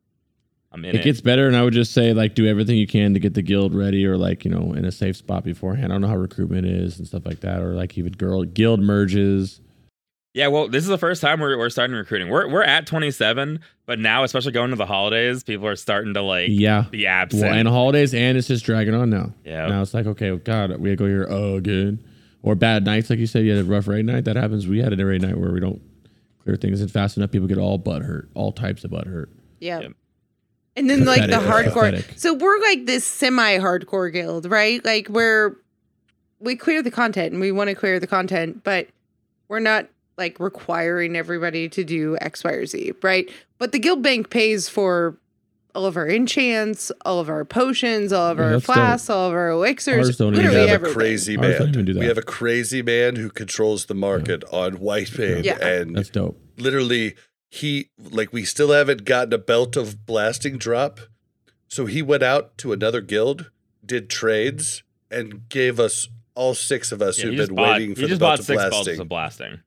i'm 0.72 0.84
in 0.84 0.94
It 0.94 1.00
it, 1.00 1.04
gets 1.04 1.20
better, 1.20 1.46
and 1.46 1.56
I 1.56 1.62
would 1.64 1.74
just 1.74 1.92
say 1.92 2.12
like 2.14 2.34
do 2.34 2.46
everything 2.46 2.76
you 2.78 2.86
can 2.86 3.12
to 3.14 3.20
get 3.20 3.34
the 3.34 3.42
guild 3.42 3.74
ready, 3.74 4.06
or 4.06 4.16
like 4.16 4.44
you 4.44 4.50
know 4.50 4.72
in 4.72 4.84
a 4.84 4.92
safe 4.92 5.16
spot 5.16 5.44
beforehand. 5.44 5.86
I 5.92 5.94
don't 5.94 6.00
know 6.02 6.08
how 6.08 6.16
recruitment 6.16 6.66
is 6.66 6.98
and 6.98 7.06
stuff 7.06 7.26
like 7.26 7.40
that, 7.40 7.60
or 7.60 7.74
like 7.74 7.96
even 7.98 8.12
girl 8.12 8.44
guild 8.44 8.80
merges. 8.80 9.60
Yeah, 10.34 10.48
well, 10.48 10.68
this 10.68 10.84
is 10.84 10.88
the 10.88 10.98
first 10.98 11.20
time 11.22 11.40
we're, 11.40 11.56
we're 11.58 11.70
starting 11.70 11.96
recruiting. 11.96 12.28
We're 12.28 12.48
we're 12.48 12.62
at 12.62 12.86
27, 12.86 13.60
but 13.86 13.98
now, 13.98 14.24
especially 14.24 14.52
going 14.52 14.70
to 14.70 14.76
the 14.76 14.86
holidays, 14.86 15.42
people 15.42 15.66
are 15.66 15.74
starting 15.74 16.14
to 16.14 16.22
like 16.22 16.48
Yeah, 16.50 16.84
be 16.90 17.06
absent. 17.06 17.42
well, 17.42 17.52
and 17.54 17.66
holidays, 17.66 18.12
and 18.14 18.36
it's 18.36 18.46
just 18.46 18.64
dragging 18.64 18.94
on 18.94 19.10
now. 19.10 19.32
yeah, 19.44 19.66
Now 19.66 19.82
it's 19.82 19.94
like 19.94 20.06
okay, 20.06 20.36
God, 20.36 20.76
we 20.78 20.94
go 20.96 21.06
here 21.06 21.24
again, 21.24 22.04
or 22.42 22.54
bad 22.54 22.84
nights, 22.84 23.10
like 23.10 23.18
you 23.18 23.26
said, 23.26 23.44
you 23.44 23.56
had 23.56 23.64
a 23.64 23.68
rough 23.68 23.88
raid 23.88 24.04
night. 24.04 24.26
That 24.26 24.36
happens. 24.36 24.68
We 24.68 24.80
had 24.80 24.98
a 24.98 25.04
raid 25.04 25.22
night 25.22 25.36
where 25.38 25.50
we 25.50 25.60
don't 25.60 25.80
clear 26.44 26.56
things 26.56 26.80
in 26.82 26.88
fast 26.88 27.16
enough. 27.16 27.30
People 27.30 27.48
get 27.48 27.58
all 27.58 27.78
butt 27.78 28.02
hurt, 28.02 28.28
all 28.34 28.52
types 28.52 28.84
of 28.84 28.90
butt 28.90 29.06
hurt. 29.06 29.30
Yeah. 29.60 29.80
Yep. 29.80 29.92
And 30.76 30.88
then 30.88 31.04
like 31.04 31.22
the 31.28 31.38
hardcore. 31.38 31.90
Pathetic. 31.90 32.12
So 32.18 32.34
we're 32.34 32.60
like 32.60 32.86
this 32.86 33.04
semi-hardcore 33.04 34.12
guild, 34.12 34.48
right? 34.48 34.84
Like 34.84 35.08
we're 35.08 35.56
we 36.38 36.54
clear 36.54 36.82
the 36.82 36.90
content 36.92 37.32
and 37.32 37.40
we 37.40 37.50
want 37.50 37.68
to 37.70 37.74
clear 37.74 37.98
the 37.98 38.06
content, 38.06 38.62
but 38.62 38.86
we're 39.48 39.58
not 39.58 39.88
like 40.18 40.38
requiring 40.40 41.16
everybody 41.16 41.68
to 41.70 41.84
do 41.84 42.18
X, 42.20 42.44
Y, 42.44 42.50
or 42.50 42.66
Z, 42.66 42.92
right? 43.02 43.30
But 43.58 43.72
the 43.72 43.78
guild 43.78 44.02
bank 44.02 44.30
pays 44.30 44.68
for 44.68 45.16
all 45.74 45.86
of 45.86 45.96
our 45.96 46.08
enchants, 46.08 46.90
all 47.04 47.20
of 47.20 47.28
our 47.28 47.44
potions, 47.44 48.12
all 48.12 48.32
of 48.32 48.38
Yeah, 48.38 48.44
our 48.44 48.50
that's 48.52 48.64
flasks, 48.64 49.08
all 49.10 49.28
of 49.28 49.34
our 49.34 49.50
elixirs, 49.50 50.08
Ours 50.08 50.18
We 50.18 50.26
literally 50.30 50.66
have 50.68 50.82
a 50.82 50.92
crazy 50.92 51.36
Ours 51.38 51.58
don't 51.58 51.74
man. 51.86 51.98
We 51.98 52.06
have 52.06 52.18
a 52.18 52.22
crazy 52.22 52.82
man 52.82 53.16
who 53.16 53.30
controls 53.30 53.86
the 53.86 53.94
market 53.94 54.42
on 54.52 54.80
white 54.80 55.06
Whitebane, 55.08 55.44
Yeah. 55.44 55.64
and 55.64 55.94
That's 55.96 56.10
dope. 56.10 56.36
literally 56.58 57.14
he 57.50 57.90
like 58.10 58.32
we 58.32 58.44
still 58.44 58.72
haven't 58.72 59.04
gotten 59.04 59.32
a 59.32 59.38
belt 59.38 59.76
of 59.76 60.04
blasting 60.04 60.58
drop. 60.58 61.00
So 61.68 61.86
he 61.86 62.02
went 62.02 62.22
out 62.22 62.58
to 62.58 62.72
another 62.72 63.00
guild 63.00 63.50
did 63.84 64.10
trades 64.10 64.82
and 65.10 65.48
gave 65.48 65.78
us 65.78 66.08
all 66.34 66.54
six 66.54 66.92
of 66.92 67.00
us 67.02 67.18
Yeah, 67.18 67.26
who've 67.26 67.46
been 67.46 67.54
bought, 67.56 67.72
waiting 67.78 67.88
he 67.90 67.94
for 67.94 68.00
the 68.02 68.08
just 68.08 68.20
belt 68.20 68.30
bought 68.32 68.38
of 68.40 68.44
six 68.46 68.60
belts 68.62 68.76
blasting. 68.76 69.00
of 69.00 69.08
blasting 69.08 69.60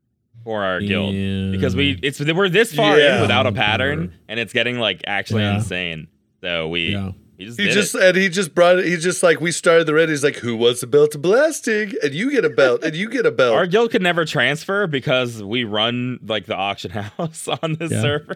for 0.43 0.63
our 0.63 0.79
guild 0.81 1.13
because 1.51 1.75
we 1.75 1.99
it's 2.01 2.19
we're 2.19 2.49
this 2.49 2.73
far 2.73 2.97
Yeah. 2.99 3.15
in 3.15 3.21
without 3.21 3.45
a 3.47 3.51
pattern, 3.51 4.13
and 4.27 4.39
it's 4.39 4.53
getting 4.53 4.79
like 4.79 5.01
actually 5.07 5.43
Yeah. 5.43 5.55
insane. 5.55 6.07
So 6.41 6.67
we 6.69 6.89
yeah. 6.89 7.11
he 7.37 7.45
just 7.45 7.59
he 7.59 7.69
just 7.69 7.95
and 7.95 8.17
he 8.17 8.29
just 8.29 8.55
brought 8.55 8.79
it 8.79 8.85
he 8.85 8.97
just 8.97 9.21
like 9.23 9.39
we 9.39 9.51
started 9.51 9.85
the 9.87 9.93
raid 9.93 10.09
he's 10.09 10.23
like 10.23 10.37
who 10.37 10.55
wants 10.55 10.81
a 10.83 10.87
belt 10.87 11.13
of 11.15 11.21
blasting 11.21 11.91
and 12.03 12.13
you 12.13 12.31
get 12.31 12.43
a 12.45 12.49
belt 12.49 12.83
and 12.83 12.95
you 12.95 13.09
get 13.09 13.25
a 13.25 13.31
belt 13.31 13.55
Our 13.55 13.67
guild 13.67 13.91
could 13.91 14.01
never 14.01 14.25
transfer 14.25 14.87
because 14.87 15.43
we 15.43 15.63
run 15.63 16.19
like 16.25 16.45
the 16.47 16.55
auction 16.55 16.89
house 17.17 17.47
on 17.47 17.75
this 17.75 17.91
Yeah. 17.91 18.01
server. 18.01 18.35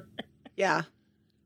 Yeah. 0.56 0.82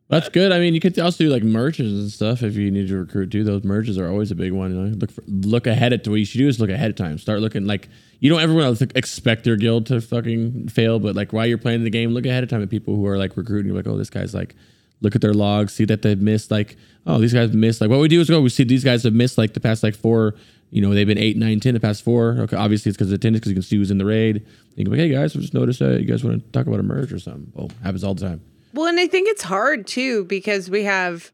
That's 0.10 0.28
good. 0.28 0.52
I 0.52 0.58
mean, 0.60 0.74
you 0.74 0.80
could 0.80 0.98
also 0.98 1.24
do 1.24 1.30
like 1.30 1.44
merges 1.44 2.00
and 2.02 2.12
stuff 2.12 2.42
if 2.42 2.56
you 2.56 2.72
need 2.72 2.88
to 2.88 2.98
recruit 2.98 3.30
too. 3.32 3.44
Those 3.44 3.64
merges 3.64 3.98
are 4.00 4.10
always 4.10 4.32
a 4.32 4.36
big 4.36 4.52
one. 4.54 4.74
You 4.76 4.82
know? 4.82 4.96
Look 4.98 5.12
for, 5.12 5.24
look 5.28 5.68
ahead 5.68 5.94
at 5.94 6.08
what 6.08 6.16
you 6.16 6.26
should 6.26 6.40
do 6.40 6.48
is 6.48 6.60
look 6.60 6.72
ahead 6.72 6.90
of 6.90 6.96
time. 6.96 7.20
Start 7.20 7.42
looking 7.42 7.66
like 7.68 7.90
you 8.20 8.30
don't 8.30 8.42
ever 8.42 8.54
want 8.54 8.78
to 8.78 8.88
expect 8.96 9.48
your 9.48 9.56
guild 9.56 9.86
to 9.88 10.02
fucking 10.02 10.68
fail, 10.70 11.00
but 11.00 11.16
like 11.16 11.32
while 11.32 11.46
you're 11.46 11.58
playing 11.58 11.84
the 11.84 11.90
game, 11.90 12.12
look 12.12 12.26
ahead 12.26 12.44
of 12.44 12.50
time 12.50 12.62
at 12.62 12.70
people 12.70 12.96
who 12.96 13.06
are 13.08 13.18
like 13.18 13.38
recruiting. 13.38 13.68
You're 13.68 13.78
like, 13.78 13.88
oh, 13.88 13.98
this 13.98 14.10
guy's 14.10 14.34
like, 14.34 14.56
look 15.02 15.16
at 15.16 15.22
their 15.22 15.34
logs, 15.34 15.74
see 15.74 15.86
that 15.86 16.02
they've 16.02 16.20
missed 16.20 16.52
like, 16.52 16.76
oh, 17.08 17.20
these 17.20 17.34
guys 17.34 17.54
missed 17.54 17.82
like 17.82 17.90
what 17.90 18.00
we 18.00 18.08
do 18.08 18.20
is 18.20 18.30
go, 18.30 18.42
we 18.42 18.50
see 18.50 18.64
these 18.64 18.84
guys 18.84 19.04
have 19.04 19.14
missed 19.14 19.38
like 19.38 19.54
the 19.54 19.60
past 19.60 19.84
like 19.84 19.96
four. 19.96 20.36
You 20.72 20.82
know, 20.84 20.94
they've 20.94 21.08
been 21.08 21.18
eight, 21.18 21.36
nine, 21.36 21.60
ten 21.60 21.74
the 21.74 21.80
past 21.80 22.04
four. 22.04 22.38
Okay, 22.42 22.56
obviously 22.56 22.90
it's 22.90 22.98
because 22.98 23.10
of 23.12 23.16
attendance 23.16 23.42
because 23.42 23.50
you 23.50 23.56
can 23.56 23.64
see 23.64 23.78
who's 23.78 23.90
in 23.90 23.98
the 23.98 24.06
raid. 24.06 24.46
You 24.76 24.86
can 24.86 24.92
be 24.94 25.00
like, 25.00 25.00
hey 25.00 25.10
guys, 25.10 25.36
I 25.36 25.40
just 25.40 25.54
noticed 25.54 25.80
that 25.80 26.00
you 26.00 26.06
guys 26.06 26.24
want 26.24 26.44
to 26.44 26.52
talk 26.52 26.68
about 26.68 26.80
a 26.80 26.84
merge 26.84 27.12
or 27.12 27.20
something. 27.20 27.52
Oh, 27.58 27.70
happens 27.84 28.04
all 28.04 28.14
the 28.14 28.28
time. 28.28 28.42
Well, 28.74 28.86
and 28.86 29.00
I 29.00 29.08
think 29.08 29.28
it's 29.30 29.42
hard 29.42 29.88
too 29.88 30.26
because 30.26 30.70
we 30.70 30.84
have 30.84 31.32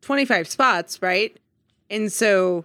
25 0.00 0.48
spots, 0.48 1.00
right? 1.00 1.38
And 1.90 2.10
so 2.10 2.64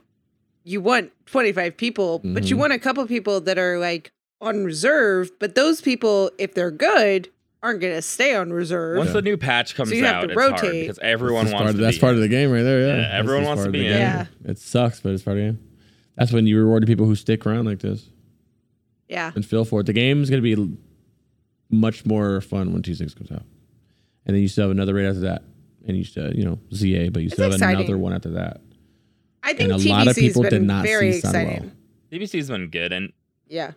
you 0.68 0.82
want 0.82 1.12
25 1.28 1.78
people, 1.78 2.20
but 2.24 2.50
you 2.50 2.56
Mhm. 2.56 2.60
want 2.60 2.74
a 2.74 2.80
couple 2.80 3.06
people 3.08 3.40
that 3.42 3.58
are 3.58 3.80
like 3.80 4.12
on 4.42 4.66
reserve, 4.66 5.32
but 5.40 5.56
those 5.56 5.82
people, 5.82 6.30
if 6.38 6.54
they're 6.54 6.72
good, 6.72 7.30
aren't 7.64 7.80
going 7.82 7.94
to 7.96 8.02
stay 8.02 8.36
on 8.36 8.52
reserve. 8.54 8.98
Once 8.98 9.14
the 9.14 9.22
new 9.22 9.38
patch 9.38 9.76
comes 9.76 9.90
So 9.90 9.96
you 9.96 10.04
have 10.06 10.16
out, 10.16 10.22
to 10.28 10.32
it's 10.34 10.40
hard 10.42 10.52
rotate. 10.62 10.82
because 10.84 11.00
everyone 11.00 11.46
That's 11.46 11.54
wants 11.54 11.64
part 11.64 11.70
of, 11.72 11.76
to 11.78 11.82
that's 11.82 11.98
be 11.98 12.02
part 12.02 12.12
in. 12.12 12.18
of 12.18 12.22
the 12.22 12.28
game 12.28 12.52
right 12.52 12.62
there. 12.64 12.82
Yeah, 12.88 12.98
Yeah, 12.98 13.18
everyone 13.18 13.46
wants 13.46 13.64
to 13.64 13.68
of 13.70 13.72
be 13.74 13.80
the 13.80 13.86
in. 13.86 13.92
game. 13.94 14.00
Yeah. 14.02 14.26
It 14.46 14.60
sucks, 14.60 15.00
but 15.00 15.14
it's 15.14 15.24
part 15.24 15.38
of 15.38 15.44
the 15.44 15.50
game. 15.52 15.60
That's 16.18 16.32
when 16.32 16.46
you 16.48 16.60
reward 16.60 16.84
the 16.84 16.88
people 16.88 17.06
who 17.08 17.16
stick 17.16 17.46
around 17.48 17.66
like 17.66 17.80
this 17.80 18.10
yeah. 19.10 19.32
and 19.36 19.46
feel 19.46 19.66
for 19.66 19.80
it. 19.82 19.86
The 19.86 19.94
game 19.94 20.22
is 20.22 20.30
going 20.30 20.44
to 20.44 20.56
be 20.56 20.78
much 21.72 22.06
more 22.06 22.42
fun 22.42 22.74
when 22.74 22.82
T6 22.82 23.16
comes 23.16 23.32
out, 23.32 23.44
and 24.26 24.36
then 24.36 24.42
you 24.42 24.48
still 24.48 24.64
have 24.66 24.72
another 24.72 24.94
raid 24.94 25.08
after 25.08 25.22
that, 25.22 25.44
and 25.88 25.98
you 25.98 26.04
still 26.04 26.34
you 26.34 26.44
know 26.46 26.60
ZA, 26.74 27.10
but 27.10 27.22
you 27.22 27.28
It's 27.28 27.34
still 27.36 27.46
have 27.46 27.54
exciting. 27.54 27.78
another 27.82 27.98
one 27.98 28.14
after 28.14 28.30
that. 28.32 28.62
I 29.44 29.54
think 29.54 29.72
And 29.72 29.82
a 29.82 29.90
lot 29.90 30.08
of 30.08 30.16
people 30.16 30.42
been 30.44 30.52
did 30.52 30.62
not 30.64 30.84
very 30.84 31.14
see 31.14 31.20
exciting. 31.20 31.72
Sunwell. 32.12 32.20
TBC's 32.22 32.50
been 32.50 32.70
good, 32.70 32.92
and 32.94 33.14
Yeah. 33.48 33.72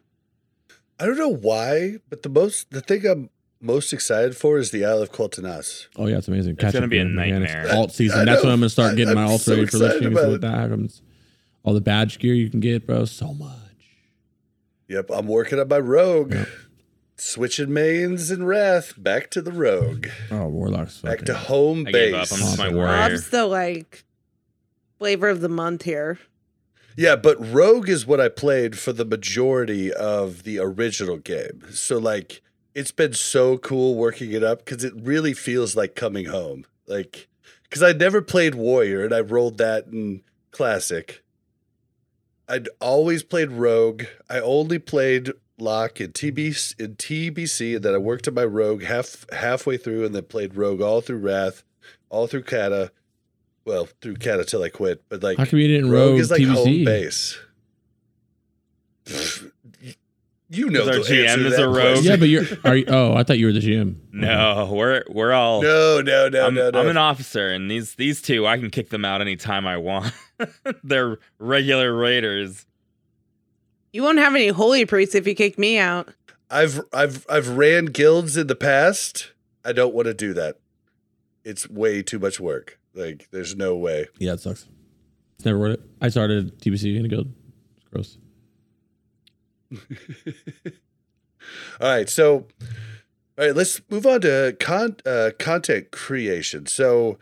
i 0.99 1.07
don't 1.07 1.17
know 1.19 1.29
why 1.35 1.97
but 2.11 2.23
the 2.23 2.29
most 2.29 2.71
the 2.71 2.81
thing 2.81 3.07
i'm 3.07 3.31
most 3.63 3.93
excited 3.93 4.37
for 4.37 4.57
is 4.59 4.71
the 4.71 4.85
Isle 4.87 5.03
of 5.03 5.13
Quel'Danas. 5.13 5.87
Oh 5.97 6.07
yeah, 6.07 6.17
it's 6.17 6.29
amazing. 6.29 6.57
It's 6.59 6.73
gonna 6.73 6.89
be 6.89 6.99
a 6.99 7.05
nightmare. 7.05 7.67
Alt 7.71 7.93
season. 7.93 8.21
I 8.21 8.25
That's 8.25 8.43
when 8.43 8.53
I'm 8.53 8.61
gonna 8.61 8.71
start 8.71 8.97
getting 8.97 9.15
my 9.15 9.25
I'm 9.25 9.31
alt 9.33 9.43
so 9.43 9.53
ready 9.53 9.67
for 9.67 9.77
excited 9.77 10.03
lifting. 10.03 10.17
So 10.17 10.31
with 10.31 10.41
that 10.41 10.55
happens, 10.59 11.03
all 11.63 11.75
the 11.75 11.81
badge 11.83 12.19
gear 12.19 12.33
you 12.33 12.49
can 12.49 12.61
get, 12.61 12.87
bro, 12.87 13.05
so 13.05 13.35
much. 13.35 13.57
Yep, 14.89 15.11
I'm 15.13 15.27
working 15.27 15.59
on 15.61 15.69
my 15.69 15.79
rogue. 15.79 16.33
Yeah. 16.35 16.45
Switching 17.17 17.71
mains 17.71 18.31
and 18.31 18.49
wrath 18.49 18.95
back 18.97 19.31
to 19.33 19.43
the 19.43 19.53
rogue. 19.53 20.07
Oh, 20.31 20.47
warlocks. 20.49 20.99
Back 21.03 21.19
to 21.27 21.35
home 21.35 21.87
I 21.87 21.93
base. 21.93 22.13
gave 22.13 22.15
up. 22.15 22.21
I'm 22.33 22.39
just 22.39 22.57
my 22.59 22.65
Awesome. 22.65 22.77
warrior. 22.77 22.93
Rob's 22.93 23.29
the 23.29 23.45
like 23.45 24.05
flavor 25.01 25.31
of 25.31 25.41
the 25.41 25.49
month 25.49 25.85
here. 25.85 26.19
Yeah, 26.95 27.17
but 27.17 27.39
Rogue 27.41 27.89
is 27.89 28.07
what 28.07 28.21
I 28.21 28.29
played 28.29 28.79
for 28.79 28.93
the 28.93 29.07
majority 29.07 29.91
of 29.91 30.43
the 30.43 30.59
original 30.59 31.17
game. 31.17 31.63
So 31.71 31.97
like 31.97 32.43
it's 32.75 32.91
been 32.91 33.15
so 33.15 33.57
cool 33.57 33.95
working 33.95 34.33
it 34.33 34.45
up 34.45 34.67
cuz 34.67 34.85
it 34.85 34.93
really 34.95 35.33
feels 35.33 35.75
like 35.75 35.95
coming 35.95 36.27
home. 36.27 36.67
Like 36.87 37.29
cuz 37.71 37.83
I 37.83 37.95
never 37.95 38.21
played 38.21 38.55
Warrior 38.55 39.03
and 39.03 39.15
I 39.15 39.21
rolled 39.21 39.57
that 39.57 39.87
in 39.87 40.21
classic. 40.51 41.23
I'd 42.47 42.69
always 42.79 43.23
played 43.23 43.53
Rogue. 43.53 44.05
I 44.29 44.41
only 44.41 44.79
played 44.79 45.33
Lock 45.57 45.99
in 45.99 46.13
TB 46.13 46.75
in 46.79 46.97
TBC 46.97 47.77
and 47.77 47.85
then 47.87 47.95
I 47.95 47.99
worked 47.99 48.29
on 48.29 48.35
my 48.35 48.45
Rogue 48.45 48.83
half 48.83 49.25
halfway 49.33 49.79
through 49.79 50.05
and 50.05 50.15
then 50.15 50.25
played 50.25 50.57
Rogue 50.57 50.83
all 50.83 51.01
through 51.01 51.21
Wrath, 51.21 51.63
all 52.11 52.27
through 52.27 52.43
Cata. 52.43 52.93
Well, 53.65 53.89
through 54.01 54.17
Cata 54.17 54.45
till 54.45 54.63
I 54.63 54.69
quit, 54.69 55.03
but 55.09 55.23
like 55.23 55.39
How 55.39 55.45
come 55.45 55.59
you 55.59 55.69
didn't 55.69 55.91
Rogue 55.91 56.13
rogue 56.13 56.21
is 56.21 56.31
like 56.31 56.41
TBC? 56.41 56.55
home 56.55 56.85
base. 56.85 57.39
You 60.53 60.69
know 60.69 60.81
Our 60.85 60.95
the 60.95 60.99
GM 60.99 61.29
answer 61.29 61.43
to 61.45 61.47
is 61.47 61.57
that 61.57 61.63
a 61.63 61.69
rogue. 61.69 62.05
Yeah, 62.05 62.17
but 62.17 62.29
you're. 62.29 62.45
Are 62.65 62.75
you, 62.75 62.85
oh, 62.89 63.15
I 63.15 63.23
thought 63.23 63.39
you 63.39 63.47
were 63.47 63.53
the 63.53 63.61
GM. 63.61 63.95
no, 64.13 64.69
we're 64.73 65.05
we're 65.09 65.33
all. 65.33 65.63
No, 65.63 66.01
no, 66.01 66.29
no, 66.29 66.47
I'm, 66.49 66.55
no, 66.55 66.71
no. 66.71 66.81
I'm 66.81 66.89
an 66.89 66.97
officer, 66.97 67.51
and 67.51 67.71
these 67.71 67.95
these 67.95 68.21
two, 68.21 68.49
I 68.49 68.59
can 68.59 68.69
kick 68.69 68.91
them 68.91 69.05
out 69.05 69.21
anytime 69.21 69.65
I 69.65 69.77
want. 69.77 70.13
They're 70.83 71.19
regular 71.39 71.95
raiders. 71.95 72.67
You 73.93 74.03
won't 74.03 74.19
have 74.19 74.35
any 74.35 74.49
holy 74.49 74.85
priests 74.87 75.15
if 75.15 75.25
you 75.25 75.37
kick 75.37 75.57
me 75.57 75.79
out. 75.79 76.09
I've 76.51 76.81
I've 76.93 77.25
I've 77.31 77.51
ran 77.57 77.85
guilds 77.87 78.37
in 78.37 78.49
the 78.49 78.57
past. 78.57 79.31
I 79.65 79.73
don't 79.73 79.95
want 79.95 80.07
to 80.07 80.15
do 80.15 80.35
that. 80.35 80.59
It's 81.45 81.71
way 81.71 82.03
too 82.03 82.19
much 82.19 82.41
work. 82.41 82.80
Like 82.95 83.29
there's 83.31 83.57
no 83.57 83.77
way. 83.77 84.07
Yeah, 84.19 84.33
it 84.35 84.41
sucks. 84.41 84.67
Never 85.45 85.59
worth 85.59 85.75
it. 85.75 85.81
I 86.01 86.09
started 86.09 86.59
TBC 86.61 86.97
in 86.97 87.05
a 87.05 87.09
guild. 87.09 87.33
It's 87.77 87.89
gross. 87.89 88.19
All 91.81 91.89
right, 91.89 92.09
so 92.09 92.47
All 93.39 93.47
right, 93.47 93.55
let's 93.55 93.81
move 93.91 94.07
on 94.07 94.21
to 94.23 94.57
con- 94.61 94.97
uh, 95.07 95.31
content 95.39 95.91
creation. 95.91 96.67
So 96.67 97.19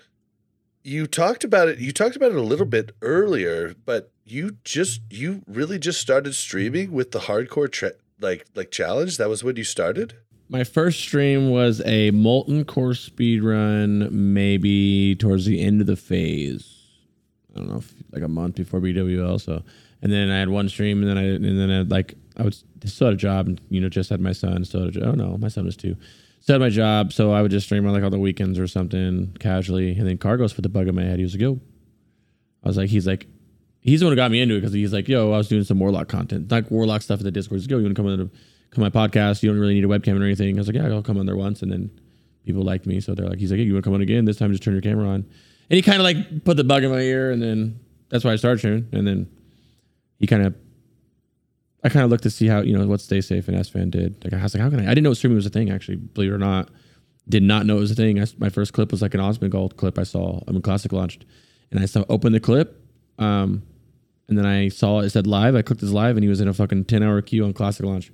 you 0.82 1.06
talked 1.06 1.44
about 1.44 1.68
it. 1.68 1.78
You 1.78 1.92
talked 1.92 2.16
about 2.16 2.32
it 2.32 2.36
a 2.36 2.42
little 2.42 2.66
bit 2.66 2.92
earlier, 3.02 3.74
but 3.84 4.10
you 4.24 4.56
just 4.64 5.00
you 5.10 5.42
really 5.46 5.78
just 5.78 6.00
started 6.00 6.34
streaming 6.34 6.92
with 6.92 7.12
the 7.12 7.20
hardcore 7.20 7.70
tra- 7.70 7.92
like 8.20 8.46
like 8.54 8.70
challenge. 8.70 9.16
That 9.18 9.28
was 9.28 9.44
when 9.44 9.56
you 9.56 9.64
started. 9.64 10.14
My 10.50 10.64
first 10.64 11.00
stream 11.00 11.50
was 11.50 11.82
a 11.84 12.10
molten 12.10 12.64
core 12.64 12.94
speed 12.94 13.42
run, 13.42 14.08
maybe 14.32 15.14
towards 15.16 15.44
the 15.44 15.60
end 15.60 15.80
of 15.82 15.86
the 15.86 15.96
phase. 15.96 16.74
I 17.54 17.58
don't 17.58 17.68
know, 17.68 17.82
like 18.12 18.22
a 18.22 18.28
month 18.28 18.56
before 18.56 18.80
BWL. 18.80 19.40
So, 19.40 19.62
and 20.00 20.10
then 20.10 20.30
I 20.30 20.38
had 20.38 20.48
one 20.48 20.68
stream, 20.68 21.02
and 21.02 21.10
then 21.10 21.18
I 21.18 21.24
and 21.34 21.44
then 21.44 21.70
I 21.70 21.82
like 21.82 22.14
I 22.36 22.44
was 22.44 22.64
still 22.84 23.08
had 23.08 23.14
a 23.14 23.18
job, 23.18 23.46
and 23.46 23.60
you 23.68 23.80
know 23.80 23.90
just 23.90 24.08
had 24.08 24.20
my 24.20 24.32
son. 24.32 24.64
Still 24.64 24.90
oh 25.02 25.12
no, 25.12 25.36
my 25.36 25.48
son 25.48 25.66
was 25.66 25.76
two. 25.76 25.96
Still 26.40 26.54
had 26.54 26.60
my 26.60 26.70
job, 26.70 27.12
so 27.12 27.32
I 27.32 27.42
would 27.42 27.50
just 27.50 27.66
stream 27.66 27.86
on 27.86 27.92
like 27.92 28.02
all 28.02 28.10
the 28.10 28.18
weekends 28.18 28.58
or 28.58 28.66
something 28.66 29.36
casually. 29.40 29.96
And 29.98 30.06
then 30.06 30.16
Kargoz 30.16 30.54
put 30.54 30.62
the 30.62 30.70
bug 30.70 30.88
in 30.88 30.94
my 30.94 31.02
head. 31.04 31.18
He 31.18 31.24
was 31.24 31.34
like, 31.34 31.42
"Yo," 31.42 31.60
I 32.64 32.68
was 32.68 32.76
like, 32.76 32.88
"He's 32.88 33.06
like." 33.06 33.26
He's 33.80 34.00
the 34.00 34.06
one 34.06 34.12
who 34.12 34.16
got 34.16 34.32
me 34.32 34.40
into 34.40 34.56
it 34.56 34.60
because 34.60 34.72
he's 34.72 34.92
like, 34.92 35.08
"Yo, 35.08 35.32
I 35.32 35.38
was 35.38 35.48
doing 35.48 35.62
some 35.62 35.78
Warlock 35.78 36.08
content, 36.08 36.50
like 36.50 36.70
Warlock 36.70 37.00
stuff 37.00 37.20
at 37.20 37.24
the 37.24 37.30
Discord." 37.30 37.60
He's 37.60 37.66
like, 37.66 37.70
"Yo, 37.70 37.78
you 37.78 37.84
want 37.84 37.96
to 37.96 38.02
come 38.02 38.10
on 38.10 38.18
the 38.18 38.30
come 38.70 38.84
on 38.84 38.90
my 38.92 39.08
podcast? 39.08 39.42
You 39.42 39.50
don't 39.50 39.60
really 39.60 39.74
need 39.74 39.84
a 39.84 39.88
webcam 39.88 40.20
or 40.20 40.24
anything." 40.24 40.56
I 40.56 40.60
was 40.60 40.66
like, 40.66 40.76
"Yeah, 40.76 40.88
I'll 40.88 41.02
come 41.02 41.18
on 41.18 41.26
there 41.26 41.36
once." 41.36 41.62
And 41.62 41.72
then 41.72 41.90
people 42.44 42.62
liked 42.62 42.86
me, 42.86 43.00
so 43.00 43.14
they're 43.14 43.28
like, 43.28 43.38
"He's 43.38 43.50
like, 43.50 43.58
hey, 43.58 43.64
you 43.64 43.74
want 43.74 43.84
to 43.84 43.88
come 43.88 43.94
on 43.94 44.00
again? 44.00 44.24
This 44.24 44.36
time, 44.36 44.50
just 44.50 44.62
turn 44.62 44.74
your 44.74 44.82
camera 44.82 45.06
on." 45.08 45.26
And 45.70 45.76
he 45.76 45.82
kind 45.82 45.98
of 45.98 46.04
like 46.04 46.44
put 46.44 46.56
the 46.56 46.64
bug 46.64 46.82
in 46.84 46.90
my 46.90 47.00
ear, 47.00 47.30
and 47.30 47.42
then 47.42 47.78
that's 48.08 48.24
why 48.24 48.32
I 48.32 48.36
started 48.36 48.58
streaming. 48.58 48.88
And 48.92 49.06
then 49.06 49.30
he 50.18 50.26
kind 50.26 50.46
of, 50.46 50.54
I 51.84 51.88
kind 51.90 52.04
of 52.04 52.10
looked 52.10 52.22
to 52.22 52.30
see 52.30 52.46
how 52.46 52.60
you 52.60 52.76
know 52.76 52.86
what 52.86 53.00
Stay 53.00 53.20
Safe 53.20 53.46
and 53.48 53.56
Esfand 53.56 53.90
did. 53.90 54.22
Like 54.24 54.32
I 54.32 54.42
was 54.42 54.54
like, 54.54 54.62
how 54.62 54.70
can 54.70 54.80
I? 54.80 54.84
I 54.84 54.88
didn't 54.88 55.04
know 55.04 55.14
streaming 55.14 55.36
was 55.36 55.46
a 55.46 55.50
thing. 55.50 55.70
Actually, 55.70 55.96
believe 55.96 56.30
it 56.30 56.34
or 56.34 56.38
not, 56.38 56.70
did 57.28 57.42
not 57.42 57.66
know 57.66 57.76
it 57.76 57.80
was 57.80 57.90
a 57.90 57.94
thing. 57.94 58.20
I, 58.20 58.26
my 58.38 58.48
first 58.48 58.72
clip 58.72 58.90
was 58.90 59.02
like 59.02 59.14
an 59.14 59.20
Asmongold 59.20 59.76
clip 59.76 59.98
I 59.98 60.04
saw 60.04 60.40
when 60.46 60.62
Classic 60.62 60.92
launched, 60.92 61.24
and 61.70 61.80
I 61.80 61.86
saw 61.86 62.04
opened 62.08 62.34
the 62.34 62.40
clip. 62.40 62.82
Um, 63.18 63.62
and 64.28 64.36
then 64.36 64.46
I 64.46 64.68
saw 64.68 65.00
it 65.00 65.10
said 65.10 65.26
live. 65.26 65.54
I 65.54 65.62
clicked 65.62 65.80
his 65.80 65.92
live, 65.92 66.16
and 66.16 66.24
he 66.24 66.28
was 66.28 66.40
in 66.40 66.48
a 66.48 66.54
fucking 66.54 66.84
ten 66.86 67.02
hour 67.02 67.20
queue 67.22 67.44
on 67.44 67.52
Classic 67.52 67.84
launch. 67.84 68.10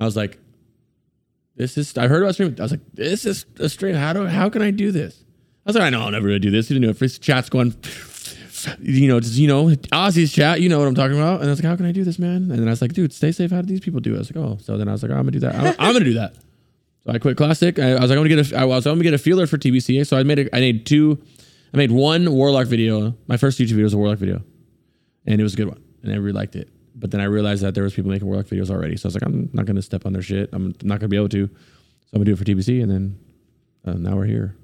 I 0.00 0.04
was 0.04 0.16
like, 0.16 0.38
"This 1.56 1.76
is." 1.76 1.96
I 1.96 2.08
heard 2.08 2.22
about 2.22 2.34
streaming. 2.34 2.58
I 2.58 2.62
was 2.62 2.72
like, 2.72 2.80
"This 2.94 3.24
is 3.26 3.46
a 3.58 3.68
stream. 3.68 3.94
How 3.94 4.12
do? 4.12 4.26
How 4.26 4.48
can 4.48 4.62
I 4.62 4.70
do 4.70 4.90
this?" 4.90 5.24
I 5.66 5.70
was 5.70 5.76
like, 5.76 5.84
"I 5.84 5.90
know 5.90 6.00
I'll 6.00 6.10
never 6.10 6.26
really 6.26 6.38
do 6.38 6.50
this." 6.50 6.68
Didn't 6.68 6.82
know. 6.82 6.92
First 6.94 7.22
chat's 7.22 7.50
going, 7.50 7.74
you 8.80 9.08
know, 9.08 9.20
just 9.20 9.36
you 9.36 9.46
know, 9.46 9.66
Aussie's 9.92 10.32
chat. 10.32 10.60
You 10.60 10.68
know 10.68 10.78
what 10.78 10.88
I'm 10.88 10.94
talking 10.94 11.16
about. 11.16 11.40
And 11.40 11.48
I 11.48 11.50
was 11.50 11.62
like, 11.62 11.68
"How 11.68 11.76
can 11.76 11.86
I 11.86 11.92
do 11.92 12.02
this, 12.04 12.18
man?" 12.18 12.50
And 12.50 12.52
then 12.52 12.66
I 12.66 12.70
was 12.70 12.82
like, 12.82 12.94
"Dude, 12.94 13.12
stay 13.12 13.32
safe. 13.32 13.50
How 13.50 13.60
do 13.60 13.68
these 13.68 13.80
people 13.80 14.00
do?" 14.00 14.12
it? 14.12 14.16
I 14.16 14.18
was 14.18 14.34
like, 14.34 14.44
"Oh." 14.44 14.58
So 14.60 14.76
then 14.78 14.88
I 14.88 14.92
was 14.92 15.02
like, 15.02 15.12
oh, 15.12 15.16
"I'm 15.16 15.22
gonna 15.22 15.32
do 15.32 15.40
that. 15.40 15.54
I'm, 15.54 15.74
I'm 15.78 15.92
gonna 15.92 16.04
do 16.04 16.14
that." 16.14 16.34
So 17.04 17.12
I 17.12 17.18
quit 17.18 17.36
Classic. 17.36 17.78
I, 17.78 17.92
I 17.92 18.00
was 18.00 18.10
like, 18.10 18.18
"I'm 18.18 18.24
gonna 18.24 18.42
get 18.42 18.52
a." 18.52 18.58
I 18.58 18.64
was. 18.64 18.86
I'm 18.86 18.94
gonna 18.94 19.04
get 19.04 19.14
a 19.14 19.18
feeler 19.18 19.46
for 19.46 19.58
TBCA. 19.58 20.06
So 20.06 20.16
I 20.16 20.22
made. 20.22 20.38
A, 20.38 20.56
I 20.56 20.60
made 20.60 20.86
two. 20.86 21.22
I 21.72 21.76
made 21.76 21.92
one 21.92 22.32
Warlock 22.32 22.66
video. 22.66 23.14
My 23.28 23.36
first 23.36 23.58
YouTube 23.58 23.68
video 23.70 23.84
was 23.84 23.94
a 23.94 23.98
Warlock 23.98 24.18
video, 24.18 24.42
and 25.26 25.40
it 25.40 25.42
was 25.42 25.54
a 25.54 25.56
good 25.56 25.68
one, 25.68 25.82
and 26.02 26.12
everybody 26.12 26.32
liked 26.32 26.56
it. 26.56 26.68
But 27.00 27.10
then 27.10 27.20
I 27.20 27.24
realized 27.24 27.62
that 27.62 27.74
there 27.74 27.82
was 27.82 27.94
people 27.94 28.10
making 28.10 28.28
Warlock 28.28 28.46
videos 28.46 28.70
already, 28.70 28.96
so 28.96 29.06
I 29.06 29.08
was 29.08 29.14
like, 29.14 29.24
I'm 29.24 29.48
not 29.52 29.64
gonna 29.64 29.82
step 29.82 30.06
on 30.06 30.12
their 30.12 30.22
shit. 30.22 30.50
I'm 30.52 30.74
not 30.82 31.00
gonna 31.00 31.08
be 31.08 31.16
able 31.16 31.30
to. 31.30 31.46
So 31.46 31.52
I'm 32.12 32.18
gonna 32.18 32.26
do 32.26 32.32
it 32.32 32.38
for 32.38 32.44
TBC, 32.44 32.82
and 32.82 32.90
then 32.90 33.18
uh, 33.86 33.94
now 33.94 34.16
we're 34.16 34.26
here. 34.26 34.56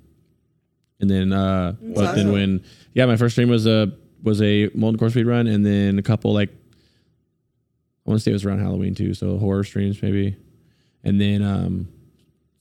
And 1.00 1.10
then, 1.10 1.32
uh, 1.32 1.74
but 1.80 2.14
then 2.14 2.32
when 2.32 2.64
yeah, 2.94 3.06
my 3.06 3.16
first 3.16 3.34
stream 3.34 3.48
was 3.48 3.66
a 3.66 3.92
was 4.22 4.40
a 4.42 4.70
molten 4.74 4.98
core 4.98 5.10
speed 5.10 5.26
run, 5.26 5.46
and 5.46 5.64
then 5.64 5.98
a 5.98 6.02
couple 6.02 6.32
like 6.32 6.50
I 6.50 8.10
want 8.10 8.20
to 8.20 8.22
say 8.22 8.30
it 8.30 8.34
was 8.34 8.44
around 8.44 8.60
Halloween 8.60 8.94
too, 8.94 9.14
so 9.14 9.38
horror 9.38 9.64
streams 9.64 10.00
maybe, 10.02 10.36
and 11.04 11.20
then 11.20 11.42
um 11.42 11.88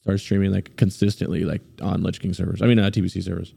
started 0.02 0.20
streaming 0.20 0.52
like 0.52 0.76
consistently 0.76 1.44
like 1.46 1.62
on 1.82 2.04
Lich 2.04 2.20
King 2.20 2.34
servers. 2.34 2.62
I 2.62 2.68
mean, 2.68 2.78
uh, 2.78 2.92
TBC 2.92 3.24
servers, 3.24 3.54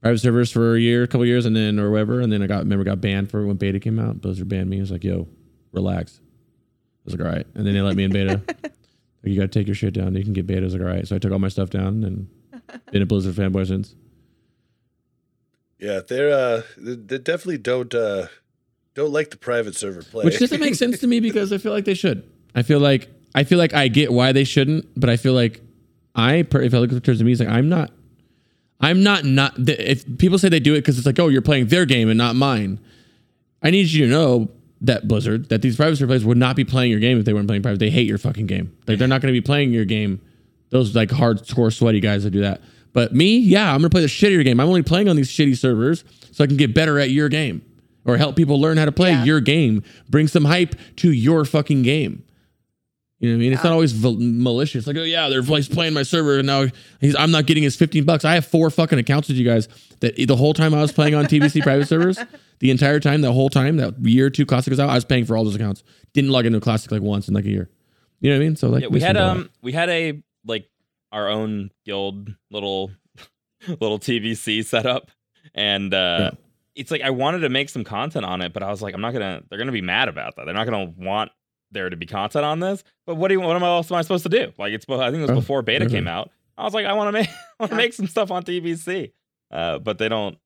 private 0.00 0.18
servers 0.18 0.52
for 0.52 0.76
a 0.76 0.80
year, 0.80 1.02
a 1.02 1.08
couple 1.08 1.26
years, 1.26 1.46
and 1.46 1.56
then 1.56 1.80
or 1.80 1.90
whatever, 1.90 2.20
and 2.20 2.32
then 2.32 2.42
I 2.42 2.46
got 2.46 2.60
remember 2.60 2.84
got 2.84 3.00
banned 3.00 3.30
for 3.30 3.44
when 3.46 3.56
beta 3.56 3.80
came 3.80 3.98
out. 3.98 4.20
Blizzard 4.20 4.48
banned 4.48 4.70
me. 4.70 4.76
I 4.78 4.80
was 4.80 4.90
like, 4.90 5.02
yo, 5.02 5.26
relax. 5.74 6.20
I 6.20 7.00
was 7.04 7.14
like, 7.14 7.26
all 7.26 7.32
right, 7.32 7.46
and 7.54 7.66
then 7.66 7.74
they 7.74 7.80
let 7.80 7.96
me 7.96 8.04
in 8.04 8.12
beta. 8.12 8.40
like, 8.62 8.72
you 9.22 9.36
got 9.36 9.52
to 9.52 9.58
take 9.58 9.66
your 9.66 9.74
shit 9.74 9.94
down. 9.94 10.14
You 10.14 10.24
can 10.24 10.32
get 10.32 10.46
beta. 10.46 10.62
I 10.62 10.64
was 10.64 10.74
like, 10.74 10.82
all 10.82 10.88
right. 10.88 11.06
So 11.06 11.16
I 11.16 11.18
took 11.18 11.32
all 11.32 11.38
my 11.38 11.48
stuff 11.48 11.70
down 11.70 12.04
and 12.04 12.28
been 12.90 13.02
a 13.02 13.06
Blizzard 13.06 13.34
fanboy 13.34 13.66
since. 13.66 13.94
Yeah, 15.78 16.00
they're 16.06 16.30
uh, 16.30 16.62
they 16.78 16.94
they 16.94 17.18
definitely 17.18 17.58
don't 17.58 17.94
uh, 17.94 18.28
don't 18.94 19.12
like 19.12 19.30
the 19.30 19.36
private 19.36 19.76
server 19.76 20.02
play. 20.02 20.24
Which 20.24 20.38
doesn't 20.38 20.60
make 20.60 20.76
sense 20.76 20.98
to 21.00 21.06
me 21.06 21.20
because 21.20 21.52
I 21.52 21.58
feel 21.58 21.72
like 21.72 21.84
they 21.84 21.94
should. 21.94 22.28
I 22.54 22.62
feel 22.62 22.78
like 22.78 23.10
I 23.34 23.44
feel 23.44 23.58
like 23.58 23.74
I 23.74 23.88
get 23.88 24.12
why 24.12 24.32
they 24.32 24.44
shouldn't, 24.44 24.88
but 24.98 25.10
I 25.10 25.16
feel 25.16 25.34
like 25.34 25.60
I, 26.14 26.42
per- 26.42 26.62
if 26.62 26.72
I 26.72 26.78
look 26.78 26.90
at 26.90 26.94
the 26.94 27.00
terms 27.00 27.20
of 27.20 27.26
me, 27.26 27.32
it's 27.32 27.40
like 27.40 27.48
I'm 27.48 27.68
not, 27.68 27.90
I'm 28.80 29.02
not 29.02 29.24
not. 29.24 29.54
If 29.58 30.18
people 30.18 30.38
say 30.38 30.48
they 30.48 30.60
do 30.60 30.74
it 30.74 30.78
because 30.78 30.96
it's 30.96 31.06
like, 31.06 31.18
oh, 31.18 31.28
you're 31.28 31.42
playing 31.42 31.66
their 31.66 31.84
game 31.84 32.08
and 32.08 32.16
not 32.16 32.36
mine, 32.36 32.78
I 33.62 33.70
need 33.70 33.88
you 33.88 34.06
to 34.06 34.10
know 34.10 34.48
that 34.84 35.08
Blizzard, 35.08 35.48
that 35.48 35.62
these 35.62 35.76
private 35.76 35.96
server 35.96 36.08
players 36.08 36.24
would 36.24 36.36
not 36.38 36.56
be 36.56 36.64
playing 36.64 36.90
your 36.90 37.00
game 37.00 37.18
if 37.18 37.24
they 37.24 37.32
weren't 37.32 37.46
playing 37.46 37.62
private. 37.62 37.78
They 37.78 37.90
hate 37.90 38.06
your 38.06 38.18
fucking 38.18 38.46
game. 38.46 38.76
Like 38.86 38.98
they're 38.98 39.08
not 39.08 39.20
going 39.20 39.32
to 39.34 39.40
be 39.40 39.44
playing 39.44 39.72
your 39.72 39.84
game. 39.84 40.20
Those 40.70 40.94
like 40.94 41.08
hardcore 41.10 41.72
sweaty 41.72 42.00
guys 42.00 42.24
that 42.24 42.30
do 42.30 42.40
that. 42.40 42.60
But 42.92 43.12
me, 43.12 43.38
yeah, 43.38 43.70
I'm 43.72 43.78
gonna 43.80 43.90
play 43.90 44.02
the 44.02 44.08
shit 44.08 44.28
out 44.28 44.30
of 44.30 44.34
your 44.34 44.44
game. 44.44 44.60
I'm 44.60 44.68
only 44.68 44.82
playing 44.82 45.08
on 45.08 45.16
these 45.16 45.28
shitty 45.28 45.56
servers 45.58 46.04
so 46.30 46.44
I 46.44 46.46
can 46.46 46.56
get 46.56 46.74
better 46.74 46.98
at 46.98 47.10
your 47.10 47.28
game 47.28 47.62
or 48.04 48.16
help 48.16 48.36
people 48.36 48.60
learn 48.60 48.76
how 48.76 48.84
to 48.84 48.92
play 48.92 49.10
Yeah. 49.10 49.24
your 49.24 49.40
game. 49.40 49.82
Bring 50.08 50.28
some 50.28 50.44
hype 50.44 50.76
to 50.96 51.10
your 51.10 51.44
fucking 51.44 51.82
game. 51.82 52.22
You 53.18 53.30
know 53.30 53.36
what 53.36 53.38
I 53.38 53.40
mean? 53.40 53.52
It's 53.52 53.64
not 53.64 53.70
uh. 53.70 53.74
always 53.74 53.92
val- 53.92 54.16
malicious. 54.18 54.86
Like, 54.86 54.96
oh 54.96 55.02
yeah, 55.02 55.28
they're 55.28 55.42
he's 55.42 55.68
playing 55.68 55.94
my 55.94 56.02
server, 56.02 56.38
and 56.38 56.46
now 56.46 56.66
he's 57.00 57.16
I'm 57.16 57.30
not 57.30 57.46
getting 57.46 57.62
his 57.62 57.74
15 57.74 58.04
bucks. 58.04 58.24
I 58.24 58.34
have 58.34 58.46
four 58.46 58.70
fucking 58.70 58.98
accounts 58.98 59.28
with 59.28 59.38
you 59.38 59.44
guys. 59.44 59.68
That 60.00 60.16
the 60.16 60.36
whole 60.36 60.54
time 60.54 60.74
I 60.74 60.80
was 60.80 60.92
playing 60.92 61.14
on 61.14 61.24
TBC 61.24 61.62
private 61.62 61.88
servers, 61.88 62.18
the 62.60 62.70
entire 62.70 63.00
time, 63.00 63.20
the 63.20 63.32
whole 63.32 63.48
time, 63.50 63.76
that 63.78 63.94
year 64.04 64.26
or 64.26 64.30
two 64.30 64.46
Classic 64.46 64.70
was 64.70 64.80
out, 64.80 64.88
I 64.90 64.94
was 64.94 65.04
paying 65.04 65.24
for 65.24 65.36
all 65.36 65.44
those 65.44 65.54
accounts. 65.54 65.82
Didn't 66.12 66.30
log 66.30 66.46
into 66.46 66.60
Classic 66.60 66.90
like 66.90 67.02
once 67.02 67.28
in 67.28 67.34
like 67.34 67.44
a 67.44 67.50
year. 67.50 67.68
You 68.20 68.30
know 68.30 68.36
what 68.36 68.42
I 68.42 68.46
mean? 68.46 68.56
So 68.56 68.68
like, 68.68 68.82
yeah, 68.82 68.88
we 68.88 69.00
had 69.00 69.16
um 69.16 69.50
we 69.62 69.72
had 69.72 69.88
a 69.90 70.22
like 70.46 70.68
our 71.12 71.28
own 71.28 71.70
guild 71.84 72.34
little 72.50 72.90
little 73.68 73.98
TBC 73.98 74.64
setup, 74.64 75.10
and 75.54 75.92
uh 75.92 76.16
Yeah. 76.20 76.30
it's 76.74 76.90
like 76.90 77.02
I 77.02 77.10
wanted 77.10 77.40
to 77.40 77.48
make 77.48 77.68
some 77.68 77.84
content 77.84 78.24
on 78.24 78.40
it, 78.40 78.52
but 78.52 78.62
I 78.62 78.70
was 78.70 78.82
like, 78.82 78.94
I'm 78.94 79.00
not 79.00 79.12
gonna. 79.12 79.42
They're 79.48 79.58
gonna 79.58 79.72
be 79.72 79.82
mad 79.82 80.08
about 80.08 80.36
that. 80.36 80.44
They're 80.46 80.54
not 80.54 80.64
gonna 80.64 80.92
want 80.96 81.30
there 81.70 81.90
to 81.90 81.96
be 81.96 82.06
content 82.06 82.44
on 82.44 82.60
this. 82.60 82.84
But 83.06 83.16
what 83.16 83.28
do 83.28 83.34
you? 83.34 83.40
What 83.40 83.56
am 83.56 83.64
I 83.64 83.66
else 83.68 83.90
am 83.90 83.96
I 83.98 84.02
supposed 84.02 84.22
to 84.22 84.28
do? 84.30 84.52
Like 84.58 84.72
it's. 84.72 84.86
I 84.88 85.10
think 85.10 85.16
it 85.18 85.22
was 85.22 85.30
Oh, 85.30 85.34
before 85.34 85.62
beta 85.62 85.86
came 85.86 86.08
out. 86.08 86.30
I 86.56 86.62
was 86.64 86.72
like, 86.72 86.86
I 86.86 86.92
want 86.92 87.08
to 87.08 87.12
make 87.12 87.28
I 87.28 87.34
want 87.58 87.70
to 87.70 87.76
make 87.76 87.92
some 87.92 88.06
stuff 88.06 88.30
on 88.30 88.42
TBC, 88.44 89.12
uh, 89.50 89.78
but 89.80 89.98
they 89.98 90.08
don't. 90.08 90.38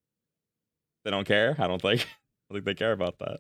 They 1.09 1.11
don't 1.11 1.25
care. 1.27 1.57
I 1.59 1.67
don't 1.67 1.81
think. 1.81 2.03
I 2.51 2.55
don't 2.55 2.57
think 2.63 2.65
they 2.67 2.75
care 2.75 2.93
about 2.93 3.19
that. 3.21 3.39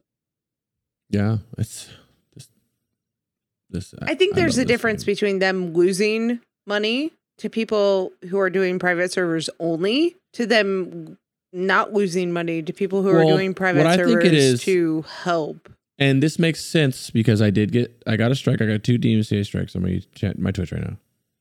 yeah, 1.10 1.36
it's 1.58 1.90
just 2.32 2.48
this. 3.68 3.94
I 4.00 4.14
think 4.14 4.36
there's 4.36 4.56
love 4.56 4.64
a 4.64 4.66
difference 4.66 5.04
game. 5.04 5.12
between 5.12 5.38
them 5.38 5.74
losing 5.74 6.40
money 6.66 7.12
to 7.36 7.50
people 7.50 8.10
who 8.30 8.38
are 8.38 8.48
doing 8.48 8.78
private 8.78 9.12
servers 9.12 9.50
only 9.60 10.16
to 10.32 10.46
them 10.46 11.18
not 11.52 11.92
losing 11.92 12.32
money 12.32 12.62
to 12.62 12.72
people 12.72 13.02
who 13.02 13.10
are 13.10 13.22
doing 13.22 13.52
private 13.52 13.80
what 13.84 13.86
I 13.88 13.96
think 13.98 14.08
servers 14.08 14.24
it 14.24 14.32
is- 14.34 14.62
to 14.62 15.02
help. 15.24 15.68
And 15.98 16.22
this 16.22 16.38
makes 16.38 16.64
sense 16.64 17.10
because 17.10 17.42
I 17.42 17.50
did 17.50 17.70
get 17.70 18.02
I 18.06 18.16
got 18.16 18.30
a 18.30 18.34
strike. 18.34 18.62
I 18.62 18.64
got 18.66 18.82
two 18.82 18.98
DMCA 18.98 19.44
strikes 19.44 19.76
on 19.76 19.82
my 19.82 20.00
chat, 20.14 20.38
my 20.38 20.52
Twitch 20.52 20.72
right 20.72 20.80
now, 20.80 20.96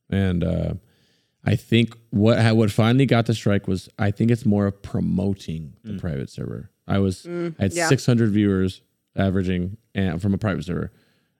and 0.09 0.43
uh, 0.43 0.73
I 1.47 1.55
think 1.55 1.95
what 2.11 2.39
ha- 2.39 2.53
what 2.53 2.71
finally 2.71 3.05
got 3.05 3.25
the 3.25 3.33
strike 3.33 3.67
was 3.67 3.89
I 3.97 4.11
think 4.11 4.31
it's 4.31 4.45
more 4.45 4.65
of 4.67 4.81
promoting 4.81 5.73
the 5.83 5.93
Mm. 5.93 5.99
private 5.99 6.29
server. 6.29 6.69
I 6.87 6.99
was 6.99 7.23
Mm, 7.23 7.55
I 7.59 7.63
had 7.63 7.73
yeah. 7.73 7.87
600 7.89 8.31
viewers 8.31 8.81
averaging 9.15 9.77
and 9.95 10.21
from 10.21 10.33
a 10.33 10.37
private 10.37 10.65
server, 10.65 10.91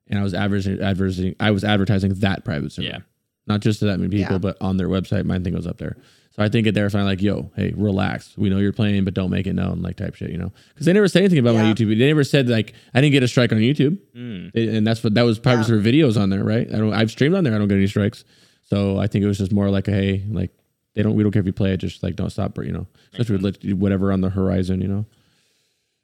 and 0.08 0.19
I 0.19 0.24
was 0.24 0.34
averaging 0.34 0.80
advertising 0.82 1.36
I 1.40 1.52
was 1.52 1.64
advertising 1.64 2.14
that 2.16 2.44
private 2.45 2.72
server. 2.72 2.88
Yeah. 2.88 3.00
Not 3.48 3.61
just 3.61 3.80
to 3.80 3.86
that 3.86 4.00
many 4.00 4.10
people, 4.18 4.34
Yeah. 4.36 4.40
but 4.40 4.58
on 4.61 4.77
their 4.77 4.90
website, 4.90 5.26
my 5.26 5.40
thing 5.40 5.53
was 5.53 5.68
up 5.68 5.77
there. 5.77 5.95
So 6.36 6.44
I 6.44 6.50
think 6.50 6.68
it 6.68 6.74
they're 6.74 6.90
finally 6.90 7.11
like, 7.14 7.22
yo, 7.22 7.50
hey, 7.56 7.74
relax. 7.76 8.38
We 8.38 8.50
know 8.50 8.60
you're 8.60 8.74
playing, 8.74 9.06
but 9.06 9.14
don't 9.16 9.32
make 9.32 9.48
it 9.48 9.53
known, 9.53 9.82
like 9.82 9.95
type 9.95 10.14
shit, 10.16 10.30
you 10.30 10.38
know? 10.38 10.52
Because 10.69 10.86
they 10.86 10.94
never 10.94 11.08
said 11.08 11.22
anything 11.24 11.40
about 11.40 11.56
my 11.56 11.64
YouTube. 11.64 11.98
They 11.98 12.08
never 12.08 12.24
said 12.24 12.48
like 12.50 12.74
I 12.94 13.02
didn't 13.02 13.14
get 13.14 13.24
a 13.24 13.27
strike 13.27 13.52
on 13.52 13.60
YouTube, 13.60 13.98
Mm. 14.16 14.52
And 14.77 14.86
that's 14.88 15.03
what 15.03 15.14
that 15.16 15.24
was 15.24 15.40
private 15.40 15.61
Yeah. 15.61 15.68
server 15.68 15.82
videos 15.92 16.19
on 16.19 16.30
there, 16.30 16.44
right? 16.44 16.68
I 16.74 16.77
don't. 16.77 16.94
I've 16.94 17.10
streamed 17.11 17.36
on 17.36 17.44
there. 17.44 17.53
I 17.56 17.58
don't 17.58 17.68
get 17.68 17.76
any 17.77 17.88
strikes. 17.88 18.24
So 18.69 18.97
I 18.99 19.07
think 19.07 19.23
it 19.23 19.27
was 19.27 19.37
just 19.37 19.51
more 19.51 19.69
like, 19.69 19.87
a, 19.87 19.91
hey, 19.91 20.23
like 20.29 20.51
they 20.93 21.01
don't. 21.03 21.15
We 21.15 21.23
don't 21.23 21.31
care 21.31 21.39
if 21.39 21.45
you 21.45 21.53
play 21.53 21.73
it. 21.73 21.77
Just 21.77 22.03
like 22.03 22.15
don't 22.15 22.29
stop, 22.29 22.57
you 22.57 22.71
know. 22.71 22.85
Especially 23.13 23.37
with 23.37 23.43
like, 23.63 23.77
whatever 23.77 24.11
on 24.11 24.21
the 24.21 24.29
horizon, 24.29 24.81
you 24.81 24.87
know. 24.87 25.05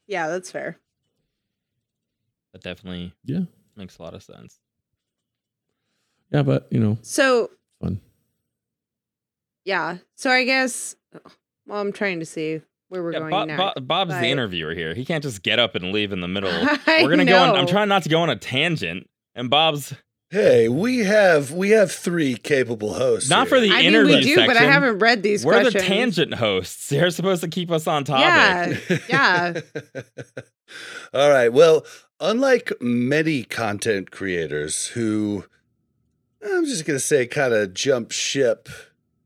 Yeah, 0.08 0.28
that's 0.28 0.50
fair. 0.52 0.78
That 2.54 2.62
definitely 2.62 3.14
Yeah. 3.26 3.42
makes 3.76 3.98
a 3.98 4.02
lot 4.04 4.14
of 4.14 4.24
sense. 4.24 4.60
Yeah, 6.32 6.44
but 6.44 6.68
you 6.72 6.80
know, 6.80 6.98
So 7.02 7.50
fun. 7.82 8.00
yeah, 9.66 9.98
so 10.16 10.30
I 10.30 10.44
guess 10.46 10.96
well, 11.68 11.80
I'm 11.82 11.92
trying 11.94 12.20
to 12.20 12.26
see 12.26 12.62
where 12.90 13.02
we're 13.04 13.14
Yeah, 13.14 13.20
going 13.20 13.32
Bob, 13.32 13.48
next. 13.48 13.58
Bob, 13.60 13.88
Bob's 13.88 14.12
but- 14.14 14.22
the 14.22 14.28
interviewer 14.28 14.74
here. 14.74 14.94
He 14.94 15.06
can't 15.06 15.24
just 15.24 15.42
get 15.44 15.60
up 15.60 15.76
and 15.76 15.92
leave 15.92 16.12
in 16.12 16.22
the 16.22 16.28
middle. 16.28 16.50
I 16.88 17.02
We're 17.04 17.10
gonna 17.10 17.26
go 17.26 17.42
on. 17.42 17.56
I'm 17.56 17.68
trying 17.68 17.90
not 17.90 18.04
to 18.04 18.10
go 18.10 18.20
on 18.22 18.30
a 18.30 18.36
tangent. 18.36 19.10
And 19.36 19.50
Bob's 19.50 19.94
Hey, 20.34 20.68
we 20.68 21.02
have 21.02 21.52
we 21.52 21.70
have 21.70 21.92
three 21.92 22.34
capable 22.36 22.96
hosts. 22.96 23.30
Not 23.30 23.48
for 23.48 23.58
here. 23.58 23.68
the 23.68 23.74
I 23.76 23.78
mean, 23.78 23.86
interview 23.90 24.16
we 24.16 24.22
do, 24.24 24.28
section. 24.30 24.48
but 24.48 24.58
I 24.58 24.64
haven't 24.64 24.98
read 24.98 25.22
these 25.22 25.46
We're 25.46 25.62
questions. 25.62 25.76
the 25.76 25.88
tangent 25.88 26.34
hosts. 26.34 26.90
They're 26.90 27.12
supposed 27.12 27.44
to 27.44 27.48
keep 27.48 27.70
us 27.70 27.86
on 27.86 28.04
topic. 28.04 28.82
Yeah, 28.90 28.98
yeah. 29.08 29.62
All 31.14 31.30
right. 31.30 31.54
Well, 31.54 31.86
unlike 32.20 32.74
many 32.82 33.44
content 33.44 34.10
creators 34.10 34.88
who 34.88 35.46
I'm 36.44 36.66
just 36.66 36.86
going 36.86 36.98
to 36.98 37.06
say 37.06 37.28
kind 37.28 37.54
of 37.54 37.76
jump 37.76 38.12
ship, 38.12 38.70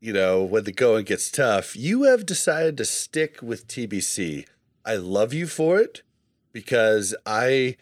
you 0.01 0.11
know, 0.11 0.43
when 0.43 0.65
the 0.65 0.73
going 0.73 1.05
gets 1.05 1.31
tough, 1.31 1.73
you 1.73 2.03
have 2.03 2.25
decided 2.25 2.75
to 2.79 2.85
stick 2.85 3.39
with 3.41 3.69
TBC. 3.69 4.45
I 4.85 4.95
love 4.97 5.33
you 5.33 5.47
for 5.47 5.79
it 5.79 6.01
because 6.51 7.15
I 7.25 7.77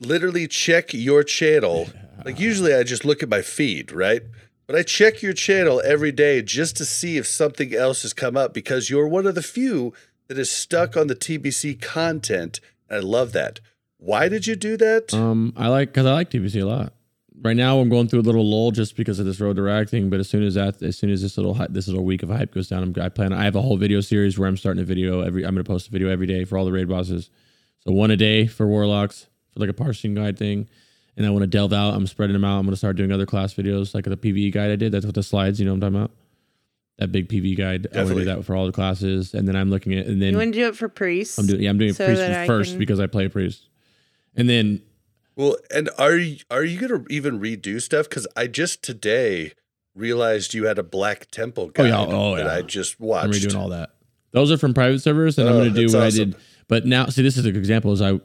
literally 0.00 0.48
check 0.48 0.92
your 0.92 1.22
channel. 1.22 1.88
Like 2.24 2.40
usually 2.40 2.74
I 2.74 2.82
just 2.82 3.04
look 3.04 3.22
at 3.22 3.28
my 3.28 3.42
feed, 3.42 3.92
right? 3.92 4.22
But 4.66 4.78
I 4.78 4.82
check 4.82 5.22
your 5.22 5.32
channel 5.32 5.82
every 5.84 6.12
day 6.12 6.42
just 6.42 6.76
to 6.76 6.84
see 6.84 7.16
if 7.16 7.26
something 7.26 7.74
else 7.74 8.02
has 8.02 8.12
come 8.12 8.36
up 8.36 8.54
because 8.54 8.88
you're 8.88 9.08
one 9.08 9.26
of 9.26 9.34
the 9.34 9.42
few 9.42 9.92
that 10.28 10.38
is 10.38 10.50
stuck 10.50 10.96
on 10.96 11.08
the 11.08 11.16
TBC 11.16 11.80
content. 11.80 12.60
And 12.88 12.98
I 12.98 13.00
love 13.00 13.32
that. 13.32 13.60
Why 13.98 14.28
did 14.28 14.46
you 14.46 14.56
do 14.56 14.76
that? 14.76 15.12
Um, 15.12 15.52
I 15.56 15.68
like 15.68 15.88
because 15.88 16.06
I 16.06 16.12
like 16.12 16.30
TBC 16.30 16.62
a 16.62 16.66
lot. 16.66 16.94
Right 17.42 17.56
now, 17.56 17.80
I'm 17.80 17.88
going 17.88 18.06
through 18.06 18.20
a 18.20 18.22
little 18.22 18.48
lull 18.48 18.70
just 18.70 18.96
because 18.96 19.18
of 19.18 19.26
this 19.26 19.40
road 19.40 19.56
to 19.56 19.68
acting. 19.68 20.08
But 20.08 20.20
as 20.20 20.28
soon 20.28 20.42
as 20.42 20.54
that, 20.54 20.82
as 20.82 20.96
soon 20.96 21.10
as 21.10 21.22
this 21.22 21.36
little 21.36 21.54
this 21.68 21.88
little 21.88 22.04
week 22.04 22.22
of 22.22 22.28
hype 22.28 22.54
goes 22.54 22.68
down, 22.68 22.82
I'm, 22.82 23.02
I 23.02 23.08
plan. 23.08 23.32
I 23.32 23.44
have 23.44 23.56
a 23.56 23.62
whole 23.62 23.76
video 23.76 24.00
series 24.00 24.38
where 24.38 24.48
I'm 24.48 24.56
starting 24.56 24.82
a 24.82 24.86
video 24.86 25.20
every. 25.22 25.44
I'm 25.44 25.54
going 25.54 25.64
to 25.64 25.68
post 25.68 25.88
a 25.88 25.90
video 25.90 26.08
every 26.08 26.26
day 26.26 26.44
for 26.44 26.56
all 26.56 26.64
the 26.64 26.72
raid 26.72 26.88
bosses. 26.88 27.30
So 27.80 27.92
one 27.92 28.10
a 28.10 28.16
day 28.16 28.46
for 28.46 28.66
warlocks 28.66 29.26
for 29.52 29.60
like 29.60 29.68
a 29.68 29.72
parsing 29.74 30.14
guide 30.14 30.38
thing, 30.38 30.68
and 31.16 31.26
I 31.26 31.30
want 31.30 31.42
to 31.42 31.46
delve 31.46 31.72
out. 31.72 31.94
I'm 31.94 32.06
spreading 32.06 32.34
them 32.34 32.44
out. 32.44 32.58
I'm 32.58 32.64
going 32.64 32.72
to 32.72 32.76
start 32.76 32.96
doing 32.96 33.12
other 33.12 33.26
class 33.26 33.54
videos 33.54 33.94
like 33.94 34.04
the 34.04 34.16
PVE 34.16 34.52
guide 34.52 34.70
I 34.70 34.76
did. 34.76 34.92
That's 34.92 35.04
what 35.06 35.14
the 35.14 35.22
slides. 35.22 35.58
You 35.60 35.66
know 35.66 35.72
what 35.72 35.84
I'm 35.84 35.92
talking 35.92 35.96
about? 36.04 36.10
That 36.98 37.12
big 37.12 37.28
PVE 37.28 37.56
guide. 37.56 37.86
I 37.94 37.98
want 38.04 38.08
to 38.10 38.14
do 38.16 38.24
that 38.26 38.44
for 38.44 38.54
all 38.54 38.66
the 38.66 38.72
classes, 38.72 39.32
and 39.34 39.48
then 39.48 39.56
I'm 39.56 39.70
looking 39.70 39.94
at 39.94 40.06
and 40.06 40.20
then 40.20 40.32
You 40.32 40.38
want 40.38 40.52
to 40.52 40.58
do 40.58 40.66
it 40.68 40.76
for 40.76 40.88
priests? 40.88 41.38
I'm 41.38 41.46
doing. 41.46 41.62
Yeah, 41.62 41.70
I'm 41.70 41.78
doing 41.78 41.94
so 41.94 42.04
priest 42.06 42.46
first 42.46 42.70
can- 42.72 42.78
because 42.78 43.00
I 43.00 43.06
play 43.06 43.28
priest, 43.28 43.68
and 44.36 44.48
then 44.50 44.82
Well, 45.36 45.56
and 45.74 45.88
are 45.98 46.16
you, 46.16 46.36
are 46.50 46.62
you 46.64 46.78
going 46.78 47.04
to 47.04 47.12
even 47.12 47.40
redo 47.40 47.80
stuff? 47.80 48.08
Because 48.08 48.26
I 48.36 48.46
just 48.48 48.82
today 48.82 49.52
realized 49.94 50.52
you 50.54 50.66
had 50.66 50.78
a 50.78 50.82
Black 50.82 51.30
Temple 51.30 51.64
Oh, 51.64 51.70
guide 51.70 51.88
yeah. 51.88 52.06
Oh, 52.06 52.36
that 52.36 52.44
yeah. 52.46 52.52
I 52.54 52.62
just 52.62 53.00
watched. 53.00 53.24
I'm 53.24 53.30
redoing 53.32 53.58
all 53.58 53.68
that. 53.70 53.90
Those 54.32 54.52
are 54.52 54.58
from 54.58 54.74
private 54.74 55.00
servers, 55.00 55.38
and 55.38 55.48
I'm 55.48 55.54
Oh, 55.56 55.58
going 55.60 55.74
to 55.74 55.80
do 55.88 55.96
what 55.96 56.06
awesome. 56.06 56.20
I 56.20 56.24
did. 56.24 56.36
But 56.68 56.86
now, 56.86 57.06
see, 57.06 57.22
this 57.22 57.36
is 57.38 57.46
a 57.46 57.50
good 57.50 57.58
example. 57.58 57.92
Is 57.92 58.02
I, 58.02 58.20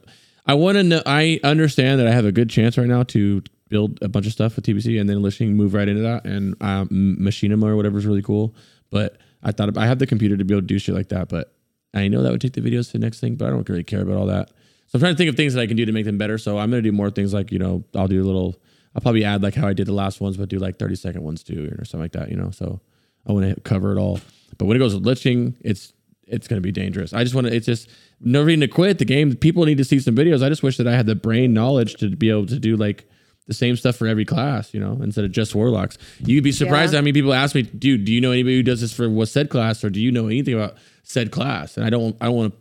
I 0.46 0.54
want 0.54 0.76
to 0.76 0.82
know. 0.82 1.02
I 1.04 1.40
understand 1.42 2.00
that 2.00 2.06
I 2.06 2.12
have 2.12 2.24
a 2.24 2.32
good 2.32 2.48
chance 2.48 2.78
right 2.78 2.86
now 2.86 3.02
to 3.04 3.42
build 3.68 3.98
a 4.00 4.08
bunch 4.08 4.26
of 4.26 4.32
stuff 4.32 4.56
with 4.56 4.64
TBC, 4.64 5.00
and 5.00 5.08
then 5.08 5.20
listening 5.22 5.56
move 5.56 5.74
right 5.74 5.88
into 5.88 6.02
that, 6.02 6.24
and 6.24 6.54
um, 6.62 7.16
Machinima 7.20 7.64
or 7.64 7.76
whatever 7.76 7.98
is 7.98 8.06
really 8.06 8.22
cool. 8.22 8.54
But 8.90 9.18
I 9.42 9.52
thought 9.52 9.76
I 9.76 9.86
have 9.86 9.98
the 9.98 10.06
computer 10.06 10.36
to 10.36 10.44
be 10.44 10.54
able 10.54 10.62
to 10.62 10.66
do 10.66 10.78
shit 10.78 10.94
like 10.94 11.08
that, 11.08 11.28
but 11.28 11.52
I 11.94 12.08
know 12.08 12.22
that 12.22 12.30
would 12.30 12.40
take 12.40 12.52
the 12.52 12.60
videos 12.60 12.86
to 12.86 12.92
the 12.92 12.98
next 13.00 13.20
thing. 13.20 13.34
But 13.34 13.46
I 13.46 13.50
don't 13.50 13.68
really 13.68 13.84
care 13.84 14.02
about 14.02 14.16
all 14.16 14.26
that. 14.26 14.50
So 14.86 14.96
I'm 14.96 15.00
trying 15.00 15.14
to 15.14 15.18
think 15.18 15.30
of 15.30 15.36
things 15.36 15.54
that 15.54 15.60
I 15.60 15.66
can 15.66 15.76
do 15.76 15.84
to 15.84 15.92
make 15.92 16.04
them 16.04 16.18
better. 16.18 16.38
So 16.38 16.58
I'm 16.58 16.70
to 16.70 16.80
do 16.80 16.92
more 16.92 17.10
things 17.10 17.34
like 17.34 17.50
you 17.50 17.58
know 17.58 17.84
I'll 17.94 18.08
do 18.08 18.22
a 18.22 18.26
little. 18.26 18.56
I'll 18.94 19.02
probably 19.02 19.24
add 19.24 19.42
like 19.42 19.54
how 19.54 19.66
I 19.66 19.72
did 19.72 19.86
the 19.86 19.92
last 19.92 20.20
ones, 20.20 20.36
but 20.36 20.48
do 20.48 20.58
like 20.58 20.78
30 20.78 20.94
second 20.94 21.22
ones 21.22 21.42
too, 21.42 21.74
or 21.78 21.84
something 21.84 22.04
like 22.04 22.12
that. 22.12 22.30
You 22.30 22.36
know, 22.36 22.50
so 22.50 22.80
I 23.26 23.32
want 23.32 23.52
to 23.52 23.60
cover 23.62 23.92
it 23.92 23.98
all. 23.98 24.20
But 24.58 24.66
when 24.66 24.76
it 24.76 24.80
goes 24.80 24.94
with 24.94 25.04
liching, 25.04 25.54
it's 25.60 25.92
it's 26.26 26.48
going 26.48 26.58
to 26.58 26.62
be 26.62 26.72
dangerous. 26.72 27.12
I 27.12 27.22
just 27.22 27.34
want 27.34 27.46
to. 27.46 27.54
It's 27.54 27.66
just 27.66 27.88
no 28.20 28.42
reason 28.42 28.60
to 28.60 28.68
quit 28.68 28.98
the 28.98 29.04
game. 29.04 29.34
People 29.36 29.64
need 29.64 29.78
to 29.78 29.84
see 29.84 29.98
some 30.00 30.14
videos. 30.16 30.42
I 30.44 30.48
just 30.48 30.62
wish 30.62 30.76
that 30.78 30.86
I 30.88 30.92
had 30.96 31.06
the 31.06 31.14
brain 31.14 31.52
knowledge 31.52 31.94
to 31.96 32.14
be 32.14 32.30
able 32.30 32.46
to 32.46 32.58
do 32.58 32.76
like 32.76 33.08
the 33.46 33.54
same 33.54 33.76
stuff 33.76 33.94
for 33.94 34.08
every 34.08 34.24
class, 34.24 34.74
you 34.74 34.80
know, 34.80 34.98
instead 35.02 35.24
of 35.24 35.30
just 35.30 35.54
warlocks. 35.54 35.96
You'd 36.18 36.42
be 36.42 36.50
surprised 36.50 36.92
Yeah. 36.92 36.98
how 36.98 37.02
many 37.02 37.12
people 37.12 37.32
ask 37.32 37.54
me, 37.54 37.62
dude, 37.62 38.04
do 38.04 38.12
you 38.12 38.20
know 38.20 38.32
anybody 38.32 38.56
who 38.56 38.62
does 38.64 38.80
this 38.80 38.92
for 38.92 39.08
what 39.08 39.28
said 39.28 39.50
class, 39.50 39.84
or 39.84 39.90
do 39.90 40.00
you 40.00 40.10
know 40.10 40.26
anything 40.26 40.54
about 40.54 40.76
said 41.04 41.30
class? 41.30 41.76
And 41.76 41.86
I 41.86 41.90
don't, 41.90 42.16
I 42.20 42.24
don't 42.26 42.34
want 42.34 42.52
to, 42.54 42.58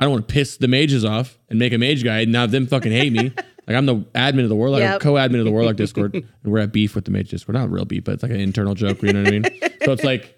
I 0.00 0.04
don't 0.04 0.10
want 0.12 0.26
to 0.28 0.32
piss 0.34 0.56
the 0.56 0.66
mages 0.66 1.04
off 1.04 1.38
and 1.48 1.60
make 1.60 1.72
a 1.72 1.78
mage 1.78 2.02
guide 2.02 2.26
and 2.26 2.34
have 2.34 2.50
them 2.50 2.66
fucking 2.66 2.90
hate 2.90 3.12
me. 3.12 3.30
like 3.68 3.76
I'm 3.76 3.86
the 3.86 3.98
admin 4.16 4.42
of 4.42 4.48
the 4.48 4.56
warlock, 4.56 4.82
I'm 4.82 4.92
Yep. 4.94 5.00
co-admin 5.02 5.38
of 5.38 5.44
the 5.44 5.52
warlock 5.52 5.76
Discord, 5.84 6.12
and 6.14 6.24
we're 6.42 6.58
at 6.58 6.72
beef 6.72 6.96
with 6.96 7.04
the 7.04 7.12
mage 7.12 7.28
Discord. 7.28 7.54
Not 7.54 7.70
real 7.70 7.84
beef, 7.84 8.02
but 8.02 8.14
it's 8.14 8.22
like 8.24 8.32
an 8.32 8.40
internal 8.40 8.74
joke. 8.74 9.00
You 9.00 9.12
know 9.12 9.20
what 9.22 9.28
I 9.28 9.38
mean? 9.38 9.44
so 9.84 9.92
it's 9.92 10.02
like, 10.02 10.36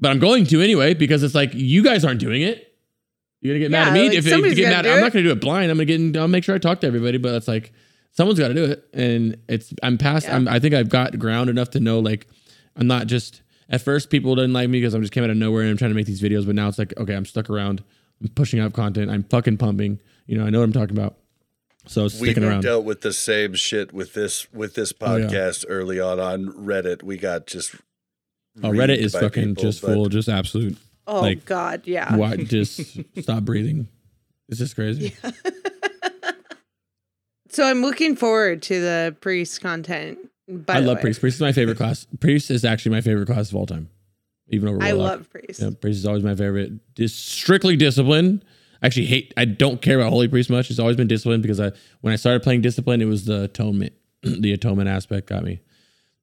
but 0.00 0.10
I'm 0.10 0.18
going 0.18 0.46
to 0.46 0.60
anyway 0.60 0.94
because 0.94 1.22
it's 1.22 1.34
like 1.34 1.50
you 1.54 1.82
guys 1.82 2.04
aren't 2.04 2.20
doing 2.20 2.42
it. 2.42 2.74
You're 3.40 3.54
gonna 3.54 3.60
get 3.60 3.70
mad 3.70 3.88
at 3.88 3.94
me 3.94 4.08
like, 4.08 4.18
if, 4.18 4.26
if 4.26 4.44
you 4.44 4.54
get 4.54 4.68
mad. 4.70 4.86
I'm 4.86 5.00
not 5.00 5.12
gonna 5.12 5.24
do 5.24 5.30
it 5.30 5.40
blind. 5.40 5.70
I'm 5.70 5.76
gonna 5.78 5.86
get. 5.86 6.00
In, 6.00 6.16
I'll 6.16 6.28
make 6.28 6.44
sure 6.44 6.54
I 6.54 6.58
talk 6.58 6.80
to 6.80 6.86
everybody. 6.86 7.16
But 7.18 7.34
it's 7.34 7.48
like 7.48 7.72
someone's 8.10 8.38
got 8.38 8.48
to 8.48 8.54
do 8.54 8.64
it, 8.64 8.84
and 8.92 9.38
it's. 9.48 9.72
I'm 9.82 9.96
past. 9.96 10.26
Yeah. 10.26 10.36
I'm, 10.36 10.48
I 10.48 10.58
think 10.58 10.74
I've 10.74 10.90
got 10.90 11.18
ground 11.18 11.48
enough 11.48 11.70
to 11.70 11.80
know 11.80 12.00
like 12.00 12.26
I'm 12.76 12.86
not 12.86 13.06
just. 13.06 13.42
At 13.72 13.80
first, 13.80 14.10
people 14.10 14.34
didn't 14.34 14.52
like 14.52 14.68
me 14.68 14.80
because 14.80 14.94
I'm 14.94 15.00
just 15.00 15.12
came 15.12 15.22
out 15.22 15.30
of 15.30 15.36
nowhere 15.36 15.62
and 15.62 15.70
I'm 15.70 15.76
trying 15.76 15.92
to 15.92 15.94
make 15.94 16.06
these 16.06 16.20
videos. 16.20 16.44
But 16.44 16.56
now 16.56 16.66
it's 16.66 16.76
like, 16.76 16.92
okay, 16.98 17.14
I'm 17.14 17.24
stuck 17.24 17.48
around. 17.48 17.84
I'm 18.20 18.28
pushing 18.28 18.58
out 18.58 18.72
content. 18.72 19.12
I'm 19.12 19.22
fucking 19.22 19.58
pumping. 19.58 20.00
You 20.26 20.38
know, 20.38 20.44
I 20.44 20.50
know 20.50 20.58
what 20.58 20.64
I'm 20.64 20.72
talking 20.72 20.98
about. 20.98 21.16
So 21.86 22.02
we 22.02 22.08
sticking 22.08 22.44
around. 22.44 22.62
dealt 22.62 22.84
with 22.84 23.00
the 23.00 23.12
same 23.12 23.54
shit 23.54 23.92
with 23.92 24.12
this 24.12 24.52
with 24.52 24.74
this 24.74 24.92
Oh, 25.00 25.16
yeah. 25.16 25.26
podcast 25.26 25.64
early 25.68 25.98
on 26.00 26.20
on 26.20 26.46
Reddit. 26.46 27.02
We 27.02 27.16
got 27.16 27.46
just 27.46 27.76
Oh, 28.62 28.70
Reddit 28.70 28.98
is 28.98 29.14
fucking 29.14 29.54
people, 29.54 29.62
just 29.62 29.80
full, 29.80 30.08
just 30.08 30.28
absolute. 30.28 30.76
Oh 31.06 31.20
like, 31.20 31.44
God, 31.44 31.82
yeah. 31.86 32.16
Why, 32.16 32.36
just 32.44 32.98
stop 33.22 33.44
breathing. 33.44 33.88
It's 34.48 34.58
just 34.58 34.74
crazy. 34.74 35.14
So 37.50 37.64
I'm 37.64 37.82
looking 37.82 38.16
forward 38.16 38.62
to 38.62 38.80
the 38.80 39.16
priest 39.20 39.60
content. 39.60 40.18
By 40.48 40.76
I 40.76 40.80
the 40.80 40.86
love 40.86 40.96
way. 40.98 41.02
priest. 41.02 41.20
Priest 41.20 41.36
is 41.36 41.40
my 41.40 41.52
favorite 41.52 41.76
class. 41.76 42.06
Priest 42.20 42.50
is 42.50 42.64
actually 42.64 42.92
my 42.92 43.00
favorite 43.00 43.26
class 43.26 43.50
of 43.50 43.56
all 43.56 43.66
time, 43.66 43.88
even 44.48 44.68
over. 44.68 44.82
I 44.82 44.92
love 44.92 45.28
priest. 45.30 45.60
Yeah, 45.60 45.70
priest 45.80 45.98
is 45.98 46.06
always 46.06 46.24
my 46.24 46.34
favorite. 46.34 46.94
Dis- 46.94 47.14
strictly 47.14 47.76
discipline. 47.76 48.42
I 48.82 48.86
actually 48.86 49.06
hate. 49.06 49.34
I 49.36 49.44
don't 49.44 49.82
care 49.82 50.00
about 50.00 50.10
holy 50.10 50.28
priest 50.28 50.48
much. 50.48 50.70
It's 50.70 50.78
always 50.78 50.96
been 50.96 51.08
discipline 51.08 51.42
because 51.42 51.60
I 51.60 51.72
when 52.00 52.12
I 52.12 52.16
started 52.16 52.42
playing 52.42 52.62
discipline, 52.62 53.00
it 53.00 53.06
was 53.06 53.26
the 53.26 53.44
atonement. 53.44 53.92
the 54.22 54.52
atonement 54.52 54.88
aspect 54.88 55.28
got 55.28 55.44
me. 55.44 55.60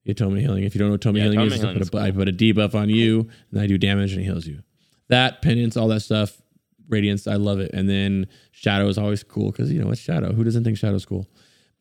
The 0.07 0.13
atonement 0.13 0.41
healing. 0.41 0.63
If 0.63 0.73
you 0.73 0.79
don't 0.79 0.87
know 0.87 0.93
what 0.93 1.01
atonement 1.01 1.25
Yeah, 1.25 1.31
healing 1.31 1.51
atonement 1.51 1.81
is, 1.81 1.89
I 1.89 1.91
put, 1.91 1.97
a, 1.97 1.99
healing's 1.99 2.15
I 2.15 2.17
put 2.17 2.29
a 2.29 2.31
debuff 2.31 2.75
on 2.75 2.89
you, 2.89 3.27
and 3.51 3.59
I 3.59 3.67
do 3.67 3.77
damage 3.77 4.13
and 4.13 4.21
it 4.21 4.23
heals 4.23 4.47
you. 4.47 4.63
That 5.09 5.41
penance, 5.41 5.75
all 5.75 5.89
that 5.89 5.99
stuff, 5.99 6.41
radiance, 6.87 7.27
I 7.27 7.35
love 7.35 7.59
it. 7.59 7.71
And 7.73 7.89
then 7.89 8.27
shadow 8.51 8.87
is 8.87 8.97
always 8.97 9.21
cool 9.21 9.51
because 9.51 9.69
you 9.69 9.83
know 9.83 9.91
it's 9.91 9.99
shadow. 9.99 10.31
Who 10.31 10.45
doesn't 10.45 10.63
think 10.63 10.77
shadow's 10.77 11.05
cool? 11.05 11.27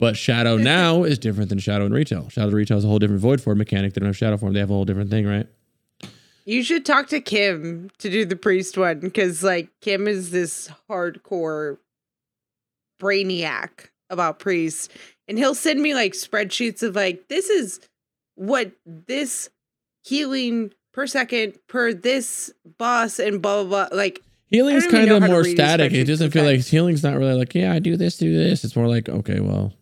But 0.01 0.17
shadow 0.17 0.57
now 0.57 1.05
is 1.05 1.21
different 1.21 1.51
than 1.51 1.61
shadow 1.61 1.87
in 1.87 1.93
retail. 1.93 2.29
Shadow 2.29 2.49
in 2.49 2.55
retail 2.57 2.79
is 2.79 2.85
a 2.85 2.89
whole 2.89 2.99
different 2.99 3.21
void 3.21 3.41
form 3.41 3.59
mechanic. 3.59 3.95
They 3.95 4.01
don't 4.01 4.09
have 4.09 4.17
shadow 4.17 4.37
form. 4.37 4.55
They 4.55 4.61
have 4.61 4.71
a 4.71 4.75
whole 4.75 4.85
different 4.85 5.11
thing, 5.11 5.25
right? 5.25 5.47
You 6.45 6.65
should 6.65 6.85
talk 6.85 7.07
to 7.09 7.21
Kim 7.21 7.91
to 7.99 8.11
do 8.11 8.25
the 8.25 8.35
priest 8.35 8.77
one 8.77 8.99
because, 8.99 9.45
like, 9.45 9.69
Kim 9.81 10.09
is 10.09 10.33
this 10.33 10.69
hardcore 10.91 11.79
brainiac 13.01 13.91
about 14.11 14.41
priests, 14.41 14.89
and 15.29 15.39
he'll 15.39 15.55
send 15.55 15.81
me 15.81 15.95
like 15.95 16.15
spreadsheets 16.15 16.83
of 16.83 16.97
like, 16.97 17.29
this 17.29 17.49
is 17.49 17.79
what 18.37 18.73
this 18.87 19.51
healing 20.03 20.73
per 20.93 21.07
second 21.07 21.59
per 21.67 21.93
this 21.93 22.53
boss 22.79 23.19
and 23.19 23.43
blah 23.43 23.65
blah 23.65 23.89
blah. 23.89 23.97
Like, 23.97 24.23
healing 24.51 24.77
is 24.77 24.87
kind 24.87 25.11
of 25.11 25.23
more 25.23 25.45
static. 25.45 25.93
It 25.93 26.05
doesn't 26.05 26.31
feel 26.31 26.45
like 26.45 26.61
healing's 26.61 27.03
not 27.03 27.17
really 27.17 27.35
like, 27.35 27.55
yeah, 27.55 27.73
I 27.73 27.81
do 27.81 27.97
this, 27.97 28.17
do 28.17 28.35
this. 28.35 28.65
It's 28.65 28.77
more 28.77 28.89
like, 28.89 29.09
okay, 29.09 29.41
well, 29.41 29.73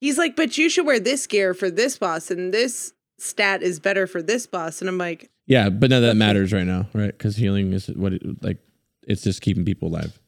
he's 0.00 0.18
like, 0.18 0.34
but 0.36 0.56
you 0.58 0.68
should 0.70 0.86
wear 0.86 0.98
this 0.98 1.26
gear 1.26 1.54
for 1.54 1.70
this 1.70 1.98
boss, 1.98 2.30
and 2.30 2.52
this 2.52 2.92
stat 3.18 3.62
is 3.62 3.78
better 3.78 4.06
for 4.06 4.22
this 4.22 4.46
boss. 4.46 4.80
And 4.80 4.88
I'm 4.88 4.98
like, 4.98 5.30
yeah, 5.46 5.68
but 5.68 5.90
none 5.90 6.02
of 6.02 6.08
that 6.08 6.16
matters 6.16 6.52
right 6.52 6.66
now, 6.66 6.88
right? 6.94 7.12
Because 7.12 7.36
healing 7.36 7.72
is 7.72 7.88
what 7.88 8.14
it 8.14 8.22
like. 8.42 8.58
It's 9.06 9.22
just 9.22 9.42
keeping 9.42 9.64
people 9.64 9.88
alive. 9.88 10.18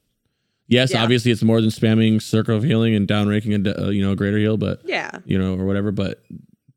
Yes, 0.67 0.93
Yeah. 0.93 1.03
obviously, 1.03 1.31
it's 1.31 1.43
more 1.43 1.61
than 1.61 1.71
spamming 1.71 2.21
circle 2.23 2.57
of 2.57 2.63
healing 2.63 2.95
and 2.95 3.07
down 3.07 3.29
ranking 3.29 3.67
a 3.67 3.87
uh, 3.87 3.91
you 3.91 4.03
know 4.03 4.15
greater 4.15 4.39
heal, 4.39 4.57
but 4.57 4.81
yeah. 4.85 5.19
you 5.25 5.39
know 5.39 5.55
or 5.55 5.65
whatever. 5.65 5.93
But 5.93 6.23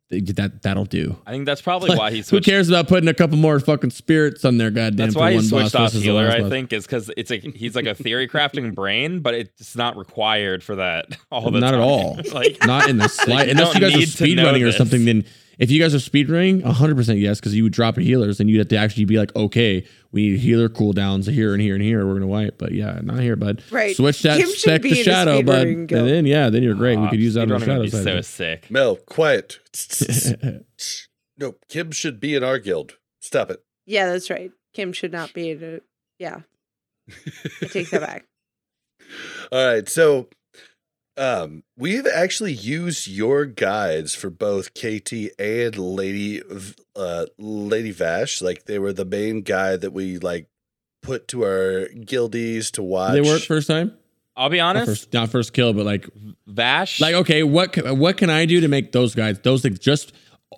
that 0.10 0.62
that'll 0.62 0.86
do. 0.86 1.18
I 1.26 1.32
think 1.32 1.46
that's 1.46 1.62
probably 1.62 1.96
why 1.96 2.12
he 2.12 2.22
switched. 2.22 2.46
Who 2.46 2.52
cares 2.52 2.70
about 2.70 2.88
putting 2.88 3.10
a 3.10 3.14
couple 3.14 3.38
more 3.38 3.60
fucking 3.60 3.90
spirits 3.90 4.46
on 4.46 4.58
there? 4.58 4.70
Goddamn, 4.70 4.98
That's 5.08 5.16
why 5.16 5.34
he 5.34 5.42
switched 5.42 5.76
off 5.76 5.94
healer. 5.94 6.30
I 6.30 6.48
think 6.48 6.72
is 6.74 6.86
because 6.86 7.10
it's 7.18 7.32
a 7.32 7.38
he's 7.38 7.76
like 7.76 7.86
a 7.86 7.96
theory 7.96 8.28
crafting 8.28 8.76
brain, 8.76 9.20
but 9.20 9.34
it's 9.34 9.76
not 9.76 9.98
required 9.98 10.64
for 10.64 10.76
that 10.76 11.18
all 11.32 11.50
the 11.50 11.60
Not 11.60 11.74
at 11.74 11.80
all. 11.80 12.20
like 12.34 12.58
not 12.66 12.90
in 12.90 12.98
the 12.98 13.08
slight. 13.08 13.50
Unless 13.50 13.76
you 13.76 13.82
guys 13.82 13.96
are 13.96 13.98
need 13.98 14.06
to 14.06 14.12
speed 14.12 14.38
know 14.38 14.46
running 14.46 14.64
or 14.64 14.72
something, 14.72 15.06
then 15.06 15.26
if 15.60 15.72
you 15.72 15.80
guys 15.80 15.96
are 15.96 16.00
speed 16.00 16.30
running, 16.30 16.62
100% 16.62 17.20
yes, 17.20 17.40
because 17.40 17.56
you 17.56 17.64
would 17.64 17.74
drop 17.74 17.98
your 17.98 18.06
healers 18.06 18.40
and 18.40 18.50
you'd 18.50 18.60
have 18.60 18.68
to 18.70 18.78
actually 18.78 19.06
be 19.06 19.18
like, 19.18 19.36
okay, 19.36 19.86
we 20.12 20.30
need 20.30 20.40
healer 20.40 20.70
cooldowns 20.70 21.30
here 21.30 21.54
and 21.54 21.62
here 21.62 21.76
and 21.76 21.84
here. 21.84 22.06
We're 22.06 22.14
going 22.14 22.22
to 22.22 22.28
wipe. 22.28 22.58
But 22.58 22.72
yeah, 22.72 23.00
not 23.04 23.20
here, 23.20 23.36
bud. 23.36 23.64
Right. 23.72 23.96
Switch 23.96 24.22
that 24.24 24.40
Kim 24.40 24.50
should 24.50 24.60
spec 24.60 24.82
to 24.82 24.96
shadow, 24.96 25.38
speed 25.38 25.46
bud. 25.46 25.54
running 25.54 25.80
And 25.80 26.08
then, 26.08 26.26
yeah, 26.26 26.50
then 26.50 26.64
you're 26.64 26.76
great. 26.76 27.00
we 27.00 27.10
could 27.10 27.20
use 27.20 27.36
that 27.36 27.52
on 27.52 27.60
the 27.60 27.66
shadow 27.66 27.86
side. 27.88 28.04
so 28.04 28.22
sick. 28.22 28.70
Mel, 28.72 28.96
quiet. 28.96 29.60
no, 31.38 31.56
Kim 31.70 31.92
should 31.92 32.20
be 32.20 32.36
in 32.36 32.44
our 32.44 32.60
guild. 32.60 32.98
Stop 33.20 33.50
it. 33.52 33.64
Yeah, 33.86 34.12
that's 34.12 34.30
right. 34.30 34.52
Kim 34.74 34.94
should 34.94 35.12
not 35.12 35.34
be 35.34 35.52
in 35.52 35.64
a. 35.64 35.80
Yeah, 36.18 36.40
I 37.62 37.68
take 37.68 37.90
that 37.90 38.02
back. 38.02 38.26
All 39.52 39.66
right. 39.68 39.88
So 39.88 40.30
Um, 41.18 41.64
we've 41.78 42.06
actually 42.08 42.54
used 42.54 43.08
your 43.08 43.46
guides 43.46 44.14
for 44.14 44.30
both 44.30 44.74
KT 44.74 45.14
and 45.40 45.78
Lady 45.78 46.42
uh 46.96 47.26
Lady 47.38 47.94
Vashj. 47.94 48.42
Like 48.42 48.66
they 48.66 48.80
were 48.80 48.92
the 48.94 49.06
main 49.06 49.42
guide 49.42 49.82
that 49.82 49.92
we 49.92 50.18
like 50.18 50.48
put 51.02 51.28
to 51.30 51.44
our 51.44 51.88
guildies 51.96 52.72
to 52.72 52.84
watch. 52.84 53.14
They 53.14 53.22
work 53.22 53.42
first 53.44 53.68
time. 53.68 53.94
I'll 54.38 54.50
be 54.50 54.58
Not 54.58 54.76
honest. 54.76 54.88
first, 54.88 55.14
not 55.14 55.30
first 55.30 55.54
kill, 55.54 55.72
but 55.72 55.86
like 55.86 56.10
Vashj. 56.50 57.00
like 57.00 57.16
okay, 57.16 57.44
what 57.44 57.76
what 57.98 58.18
can 58.18 58.30
I 58.30 58.46
do 58.46 58.60
to 58.62 58.68
make 58.68 58.92
those 58.92 59.16
guys 59.16 59.40
those 59.40 59.62
things 59.62 59.80
just 59.80 60.12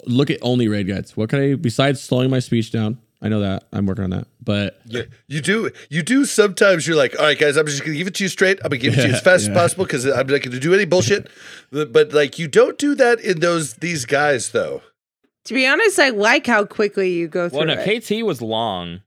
look 0.06 0.32
at 0.32 0.40
only 0.42 0.68
raid 0.68 0.88
guides? 0.88 1.16
What 1.16 1.30
can 1.30 1.40
I 1.40 1.54
besides 1.56 2.02
slowing 2.02 2.32
my 2.32 2.40
speech 2.40 2.72
down? 2.72 2.98
I 3.22 3.30
know 3.30 3.40
that 3.40 3.64
I'm 3.74 3.86
working 3.88 4.04
on 4.04 4.12
that, 4.12 4.28
but 4.44 4.80
Yeah, 4.86 5.04
you 5.28 5.42
do. 5.42 5.72
You 5.90 6.04
do. 6.04 6.24
Sometimes 6.26 6.86
you're 6.88 6.96
like, 6.96 7.18
all 7.18 7.26
right, 7.26 7.38
guys, 7.38 7.58
I'm 7.58 7.66
just 7.66 7.84
gonna 7.84 7.98
give 7.98 8.08
it 8.08 8.16
to 8.16 8.24
you 8.24 8.30
straight. 8.30 8.60
I'm 8.64 8.70
gonna 8.70 8.78
give 8.78 8.94
it 8.94 9.02
to 9.02 9.08
you 9.08 9.14
as 9.14 9.22
fast 9.24 9.48
as 9.48 9.54
possible 9.54 9.86
because 9.86 10.06
I'm 10.06 10.28
not 10.28 10.42
gonna 10.42 10.60
do 10.60 10.74
any 10.74 10.86
bullshit. 10.86 11.28
but, 11.72 11.92
but 11.92 12.14
like, 12.14 12.38
you 12.38 12.48
don't 12.48 12.78
do 12.78 12.94
that 12.96 13.20
in 13.20 13.40
those 13.40 13.76
these 13.76 14.06
guys 14.06 14.52
though. 14.52 14.82
To 15.46 15.54
be 15.54 15.66
honest, 15.66 15.98
I 15.98 16.10
like 16.10 16.46
how 16.46 16.66
quickly 16.66 17.12
you 17.14 17.28
go 17.28 17.50
through 17.50 17.60
well, 17.60 17.68
no, 17.68 17.82
it. 17.82 18.02
KT 18.04 18.24
was 18.26 18.42
long. 18.42 19.02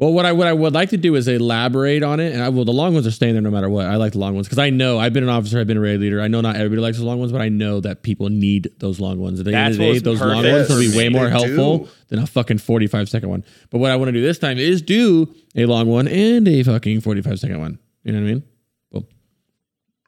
Well, 0.00 0.14
what 0.14 0.24
I 0.24 0.32
what 0.32 0.46
I 0.46 0.52
would 0.54 0.72
like 0.72 0.88
to 0.90 0.96
do 0.96 1.14
is 1.14 1.28
elaborate 1.28 2.02
on 2.02 2.20
it, 2.20 2.32
and 2.32 2.42
I 2.42 2.48
will. 2.48 2.64
The 2.64 2.72
long 2.72 2.94
ones 2.94 3.06
are 3.06 3.10
staying 3.10 3.34
there 3.34 3.42
no 3.42 3.50
matter 3.50 3.68
what. 3.68 3.84
I 3.84 3.96
like 3.96 4.12
the 4.12 4.18
long 4.18 4.34
ones 4.34 4.46
because 4.46 4.58
I 4.58 4.70
know 4.70 4.98
I've 4.98 5.12
been 5.12 5.22
an 5.24 5.28
officer, 5.28 5.60
I've 5.60 5.66
been 5.66 5.76
a 5.76 5.80
raid 5.80 6.00
leader. 6.00 6.22
I 6.22 6.28
know 6.28 6.40
not 6.40 6.56
everybody 6.56 6.80
likes 6.80 6.96
the 6.96 7.04
long 7.04 7.18
ones, 7.20 7.32
but 7.32 7.42
I 7.42 7.50
know 7.50 7.80
that 7.80 8.02
people 8.02 8.30
need 8.30 8.70
those 8.78 8.98
long 8.98 9.18
ones. 9.20 9.40
At 9.40 9.44
the 9.44 9.52
end 9.54 9.74
That's 9.74 9.74
of 9.74 9.78
the 9.78 9.82
day, 9.84 9.88
what 9.88 9.92
was 9.92 10.02
those 10.02 10.20
long 10.20 10.42
perfect 10.42 10.70
ones 10.70 10.80
will 10.82 10.90
be 10.90 10.96
way 10.96 11.08
more 11.10 11.28
helpful 11.28 11.78
do. 11.80 11.88
than 12.08 12.18
a 12.20 12.26
fucking 12.26 12.58
forty-five 12.58 13.10
second 13.10 13.28
one. 13.28 13.44
But 13.68 13.76
what 13.78 13.90
I 13.90 13.96
want 13.96 14.08
to 14.08 14.12
do 14.12 14.22
this 14.22 14.38
time 14.38 14.56
is 14.56 14.80
do 14.80 15.34
a 15.54 15.66
long 15.66 15.86
one 15.86 16.08
and 16.08 16.48
a 16.48 16.62
fucking 16.62 17.02
forty-five 17.02 17.38
second 17.38 17.60
one. 17.60 17.78
You 18.02 18.12
know 18.12 18.20
what 18.22 18.28
I 18.28 18.32
mean? 18.32 18.42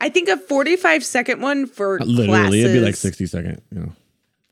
I 0.00 0.08
think 0.08 0.28
a 0.28 0.36
45 0.36 1.04
second 1.04 1.40
one 1.42 1.66
for 1.66 2.00
uh, 2.02 2.04
Literally, 2.04 2.26
classes. 2.26 2.64
it'd 2.64 2.72
be 2.72 2.80
like 2.80 2.96
sixty 2.96 3.26
second. 3.26 3.62
You 3.70 3.80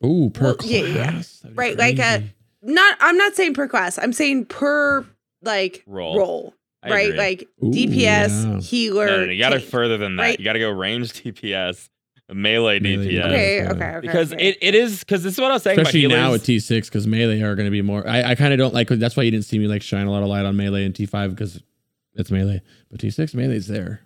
know? 0.03 0.07
Ooh, 0.09 0.31
per 0.31 0.45
Well, 0.45 0.55
class. 0.55 0.71
yeah, 0.71 0.81
yeah. 0.83 1.11
That'd 1.11 1.43
be 1.43 1.49
Right, 1.55 1.77
like 1.77 1.99
uh, 1.99 2.21
a 2.21 2.23
not 2.63 2.97
I'm 3.01 3.17
not 3.17 3.35
saying 3.35 3.55
per 3.55 3.67
class. 3.67 3.99
I'm 3.99 4.13
saying 4.13 4.45
per 4.45 5.05
like 5.43 5.83
Roll. 5.87 6.19
roll. 6.19 6.55
I 6.83 6.91
right? 6.91 7.09
agree. 7.09 7.19
Like 7.19 7.49
Ooh, 7.63 7.71
DPS, 7.71 8.45
yeah. 8.45 8.61
healer. 8.61 9.07
No, 9.07 9.17
no, 9.19 9.25
no, 9.27 9.33
you 9.33 9.39
got 9.39 9.51
to 9.51 9.59
tank. 9.59 9.71
further 9.71 9.99
than 9.99 10.17
that. 10.17 10.23
right? 10.23 10.39
You 10.39 10.45
got 10.45 10.55
to 10.55 10.59
go 10.59 10.71
range 10.71 11.13
DPS, 11.13 11.89
melee, 12.33 12.81
Melee 12.81 13.07
DPS. 13.07 13.25
Okay, 13.25 13.67
okay, 13.67 13.71
okay. 13.73 13.99
Because 14.01 14.33
okay. 14.33 14.49
it, 14.49 14.59
it 14.63 14.75
is 14.75 15.01
because 15.01 15.23
this 15.23 15.35
is 15.35 15.41
what 15.41 15.51
I 15.51 15.55
was 15.55 15.63
saying 15.63 15.79
Especially 15.79 16.05
about 16.05 16.15
now 16.17 16.27
healers. 16.33 16.43
at 16.43 16.47
T6 16.79 16.85
because 16.87 17.07
melee 17.07 17.43
are 17.43 17.55
going 17.55 17.67
to 17.67 17.71
be 17.71 17.83
more. 17.83 18.07
I, 18.09 18.31
I 18.31 18.35
kind 18.35 18.53
of 18.53 18.59
don't 18.59 18.73
like. 18.73 18.89
That's 18.89 19.17
why 19.17 19.25
you 19.25 19.31
didn't 19.31 19.45
see 19.45 19.59
me 19.59 19.67
like 19.67 19.83
shine 19.83 20.07
a 20.07 20.11
lot 20.11 20.23
of 20.23 20.29
light 20.29 20.47
on 20.47 20.57
melee 20.57 20.85
and 20.85 20.95
T5 20.95 21.31
because 21.31 21.63
it's 22.15 22.31
melee. 22.31 22.63
But 22.91 23.01
T6 23.01 23.35
melee's 23.35 23.67
there. 23.67 24.01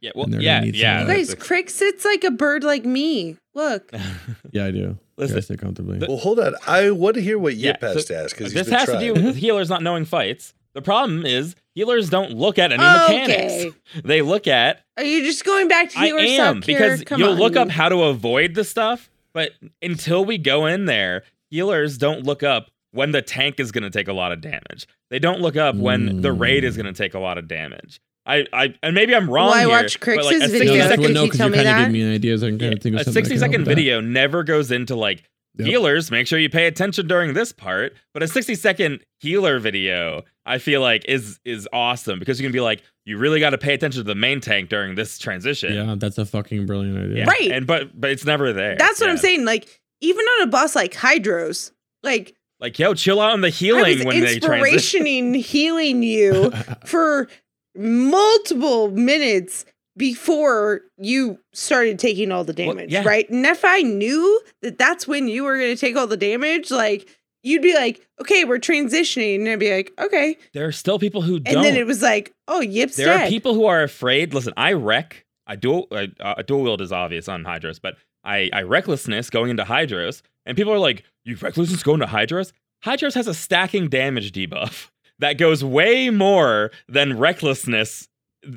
yeah, 0.00 0.10
well, 0.16 0.28
yeah, 0.28 0.58
gonna 0.58 0.66
need 0.66 0.74
some 0.74 0.80
yeah. 0.80 1.00
of 1.02 1.06
guys, 1.08 1.28
that's 1.28 1.46
Crix 1.46 1.70
sits 1.70 2.04
like 2.04 2.24
a 2.24 2.30
bird 2.32 2.64
like 2.64 2.84
me. 2.84 3.36
Look. 3.54 3.92
Yeah, 4.50 4.66
I 4.66 4.70
do. 4.70 4.98
Listen, 5.16 5.36
Listen, 5.36 5.36
I 5.36 5.40
sit 5.54 5.60
comfortably. 5.60 5.98
the- 5.98 6.06
Well, 6.06 6.16
hold 6.18 6.38
on. 6.40 6.54
I 6.66 6.90
want 6.90 7.14
to 7.16 7.22
hear 7.22 7.38
what 7.38 7.54
Yeah, 7.54 7.68
Yip 7.72 7.80
has 7.82 8.06
so 8.06 8.14
to 8.14 8.20
ask 8.22 8.36
because 8.36 8.52
this 8.54 8.68
has 8.70 8.86
to 8.88 8.98
do 8.98 9.12
with 9.14 9.36
healers 9.36 9.68
not 9.68 9.82
knowing 9.82 10.04
fights. 10.04 10.54
The 10.74 10.80
problem 10.82 11.26
is 11.26 11.54
healers 11.74 12.08
don't 12.08 12.32
look 12.32 12.58
at 12.58 12.72
any 12.72 12.82
mechanics. 12.82 13.76
They 14.04 14.22
look 14.22 14.46
at 14.46 14.80
Are 14.96 15.04
you 15.04 15.22
just 15.22 15.44
going 15.44 15.68
back 15.68 15.90
to 15.90 15.98
healers? 15.98 16.22
I 16.22 16.24
am 16.26 16.60
because 16.60 17.02
Come 17.04 17.20
you'll 17.20 17.32
on. 17.32 17.38
look 17.38 17.56
up 17.56 17.68
how 17.68 17.88
to 17.90 18.02
avoid 18.04 18.54
the 18.54 18.64
stuff, 18.64 19.10
but 19.34 19.50
until 19.82 20.24
we 20.24 20.38
go 20.38 20.64
in 20.66 20.86
there, 20.86 21.24
healers 21.50 21.98
don't 21.98 22.24
look 22.24 22.42
up 22.42 22.70
when 22.92 23.10
the 23.12 23.20
tank 23.22 23.60
is 23.60 23.70
going 23.72 23.84
to 23.84 23.90
take 23.90 24.08
a 24.08 24.12
lot 24.14 24.32
of 24.32 24.40
damage. 24.40 24.86
They 25.10 25.18
don't 25.18 25.40
look 25.40 25.56
up 25.56 25.76
when 25.76 26.22
the 26.22 26.32
raid 26.32 26.64
is 26.64 26.74
Mm. 26.74 26.82
going 26.82 26.94
to 26.94 26.98
take 27.02 27.12
a 27.14 27.18
lot 27.18 27.36
of 27.38 27.46
damage. 27.48 28.00
I, 28.24 28.46
I 28.52 28.74
and 28.82 28.94
maybe 28.94 29.14
I'm 29.14 29.28
wrong 29.28 29.48
Well, 29.48 29.54
I 29.56 29.60
here, 29.60 29.68
watch 29.68 29.98
but 30.00 30.08
like 30.08 30.18
a 30.18 30.22
Crix's 30.38 30.50
60 30.52 30.58
video. 30.58 30.74
no, 30.84 30.88
second 30.88 31.14
no, 31.14 31.24
you 31.24 31.30
tell 31.32 31.46
you 31.48 31.52
me 31.52 31.56
kind 31.58 31.68
of 31.68 31.74
that? 31.76 31.82
give 31.84 31.92
me 31.92 32.14
ideas. 32.14 32.42
I 32.42 32.48
can 32.50 32.58
kind 32.58 32.70
Yeah, 32.72 32.76
of 32.76 32.82
think 32.82 32.94
of 32.94 33.00
a 33.00 33.04
something. 33.04 33.24
60 33.24 33.34
I 33.34 33.38
can 33.38 33.40
help 33.40 33.50
second 33.50 33.60
with 33.62 33.68
that. 33.68 33.74
video 33.74 34.00
never 34.00 34.44
goes 34.44 34.70
into 34.70 34.94
like 34.96 35.24
Yep. 35.58 35.66
healers 35.68 36.10
make 36.10 36.26
sure 36.26 36.38
you 36.38 36.48
pay 36.48 36.66
attention 36.66 37.06
during 37.06 37.34
this 37.34 37.52
part 37.52 37.92
but 38.14 38.22
a 38.22 38.26
60 38.26 38.54
second 38.54 39.00
healer 39.20 39.58
video 39.58 40.22
i 40.46 40.56
feel 40.56 40.80
like 40.80 41.04
is 41.06 41.40
is 41.44 41.68
awesome 41.74 42.18
because 42.18 42.40
you 42.40 42.46
can 42.46 42.52
be 42.54 42.60
like 42.60 42.82
you 43.04 43.18
really 43.18 43.38
got 43.38 43.50
to 43.50 43.58
pay 43.58 43.74
attention 43.74 43.98
to 44.00 44.02
the 44.04 44.14
main 44.14 44.40
tank 44.40 44.70
during 44.70 44.94
this 44.94 45.18
transition 45.18 45.74
Yeah, 45.74 45.94
that's 45.98 46.16
a 46.16 46.24
fucking 46.24 46.64
brilliant 46.64 46.96
idea. 46.96 47.16
Yeah. 47.18 47.24
Right. 47.30 47.50
and 47.52 47.66
but 47.66 48.00
but 48.00 48.08
it's 48.08 48.24
never 48.24 48.54
there 48.54 48.76
That's 48.78 48.98
what 48.98 49.10
I'm 49.10 49.18
saying. 49.18 49.44
Like, 49.44 49.68
even 50.00 50.24
on 50.24 50.42
a 50.44 50.46
boss 50.46 50.74
like 50.74 50.94
Hydross, 50.94 51.70
like 52.02 52.34
like 52.58 52.78
yo 52.78 52.94
chill 52.94 53.20
out 53.20 53.32
on 53.32 53.42
the 53.42 53.48
I 53.48 53.50
healing 53.50 53.98
was 53.98 54.06
when 54.06 54.20
they 54.20 54.38
transition 54.38 55.02
inspirationing 55.04 55.34
healing 55.44 56.02
you 56.02 56.50
for 56.86 57.28
multiple 57.76 58.90
minutes 58.90 59.64
before 59.96 60.80
you 60.98 61.38
started 61.52 61.98
taking 61.98 62.32
all 62.32 62.44
the 62.44 62.54
Well, 62.56 62.74
damage, 62.74 62.92
yeah. 62.92 63.02
right? 63.04 63.28
And 63.28 63.44
if 63.44 63.64
I 63.64 63.82
knew 63.82 64.40
that 64.62 64.78
that's 64.78 65.06
when 65.06 65.28
you 65.28 65.44
were 65.44 65.58
going 65.58 65.74
to 65.74 65.80
take 65.80 65.96
all 65.96 66.06
the 66.06 66.16
damage, 66.16 66.70
like 66.70 67.08
you'd 67.42 67.60
be 67.62 67.74
like, 67.74 68.00
"Okay, 68.20 68.44
we're 68.44 68.58
transitioning," 68.58 69.40
and 69.40 69.48
I'd 69.48 69.58
be 69.58 69.74
like, 69.74 69.92
"Okay," 69.98 70.38
there 70.54 70.66
are 70.66 70.72
still 70.72 70.98
people 70.98 71.20
who 71.22 71.36
and 71.36 71.44
don't 71.44 71.56
And 71.56 71.64
then 71.64 71.76
it 71.76 71.86
was 71.86 72.00
like, 72.02 72.32
"Oh, 72.48 72.60
Yip's 72.60 72.96
there 72.96 73.06
dead." 73.06 73.26
are 73.26 73.28
people 73.28 73.54
who 73.54 73.66
are 73.66 73.82
afraid 73.82 74.32
listen 74.32 74.52
i 74.56 74.72
wreck 74.72 75.24
i 75.46 75.56
dual 75.56 75.88
I, 75.92 76.10
uh, 76.20 76.40
dual 76.42 76.62
wield 76.62 76.80
is 76.80 76.92
obvious 76.92 77.28
on 77.28 77.44
Hydross 77.44 77.78
but 77.78 77.96
i 78.24 78.48
i 78.52 78.62
recklessness 78.62 79.28
going 79.28 79.50
into 79.50 79.64
Hydross 79.64 80.22
and 80.46 80.56
people 80.56 80.72
are 80.72 80.78
like 80.78 81.04
you 81.24 81.36
recklessness 81.36 81.82
going 81.82 82.00
to 82.00 82.06
Hydross 82.06 82.52
Hydross 82.82 83.14
has 83.14 83.26
a 83.28 83.34
stacking 83.34 83.88
damage 83.88 84.32
debuff 84.32 84.90
that 85.18 85.38
goes 85.38 85.62
way 85.64 86.10
more 86.10 86.70
than 86.88 87.18
recklessness 87.18 88.08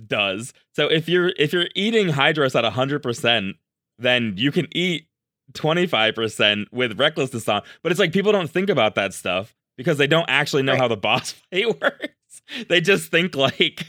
does 0.08 0.52
so 0.74 0.88
if 0.88 1.08
you're 1.08 1.32
if 1.38 1.54
you're 1.54 1.68
eating 1.76 2.10
Hydross 2.10 2.56
at 2.56 2.64
100% 2.64 3.54
then 4.00 4.34
you 4.36 4.52
can 4.52 4.68
eat 4.72 5.08
25% 5.54 6.66
with 6.72 7.00
recklessness 7.00 7.48
on 7.48 7.62
but 7.84 7.92
it's 7.92 8.00
like 8.00 8.12
people 8.14 8.32
don't 8.32 8.50
think 8.50 8.70
about 8.70 8.96
that 8.96 9.14
stuff 9.14 9.56
because 9.78 9.98
they 9.98 10.08
don't 10.08 10.30
actually 10.30 10.64
know 10.64 10.72
Right. 10.74 10.82
how 10.82 10.88
the 10.88 10.98
boss 10.98 11.32
fight 11.52 11.80
works 11.82 12.42
they 12.68 12.82
just 12.82 13.12
think 13.12 13.36
like 13.36 13.86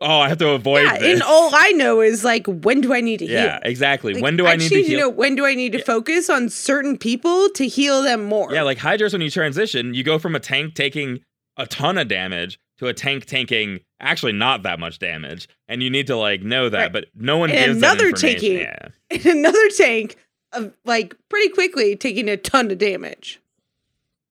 oh 0.00 0.20
i 0.20 0.28
have 0.28 0.38
to 0.38 0.50
avoid 0.50 0.84
yeah, 0.84 0.98
this 0.98 1.14
and 1.14 1.22
all 1.22 1.50
I 1.52 1.72
know 1.72 2.00
is 2.00 2.24
like, 2.24 2.46
when 2.46 2.80
do 2.80 2.94
I 2.94 3.00
need 3.00 3.18
to 3.18 3.26
heal? 3.26 3.34
yeah 3.34 3.58
exactly 3.62 4.14
Like, 4.14 4.22
when 4.22 4.36
do 4.36 4.46
i, 4.46 4.56
just 4.56 4.72
need 4.72 4.82
to 4.84 4.88
heal 4.88 4.98
know 5.00 5.08
when 5.10 5.34
do 5.34 5.44
I 5.44 5.54
need 5.54 5.72
to 5.72 5.78
Yeah. 5.78 5.84
focus 5.84 6.30
on 6.30 6.48
certain 6.48 6.96
people 6.96 7.48
to 7.50 7.66
heal 7.66 8.02
them 8.02 8.24
more? 8.24 8.52
yeah 8.52 8.62
like 8.62 8.78
Hydross 8.78 9.12
when 9.12 9.22
you 9.22 9.30
transition 9.30 9.92
you 9.94 10.02
go 10.04 10.18
from 10.18 10.34
a 10.34 10.40
tank 10.40 10.74
taking 10.74 11.20
a 11.56 11.66
ton 11.66 11.98
of 11.98 12.08
damage 12.08 12.58
to 12.78 12.86
a 12.88 12.94
tank 12.94 13.26
tanking 13.26 13.80
actually 14.00 14.32
not 14.32 14.62
that 14.64 14.80
much 14.80 14.98
damage 14.98 15.48
and 15.68 15.82
you 15.82 15.90
need 15.90 16.06
to 16.08 16.16
like 16.16 16.42
know 16.42 16.68
that 16.68 16.78
Right. 16.84 16.92
but 16.92 17.04
no 17.14 17.36
one 17.38 17.50
And 17.50 17.58
gives 17.74 17.78
another 17.78 18.12
taking- 18.12 18.58
yeah 18.60 18.88
and 19.10 19.26
another 19.26 19.68
tank 19.76 20.16
of 20.52 20.72
like 20.84 21.14
pretty 21.28 21.48
quickly 21.50 21.96
taking 21.96 22.28
a 22.28 22.36
ton 22.36 22.70
of 22.70 22.78
damage. 22.78 23.40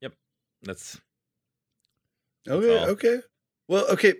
Yep. 0.01 0.14
That's 0.64 1.00
Okay, 2.48 2.77
all. 2.77 2.85
okay. 2.90 3.19
Well, 3.67 3.85
okay. 3.91 4.16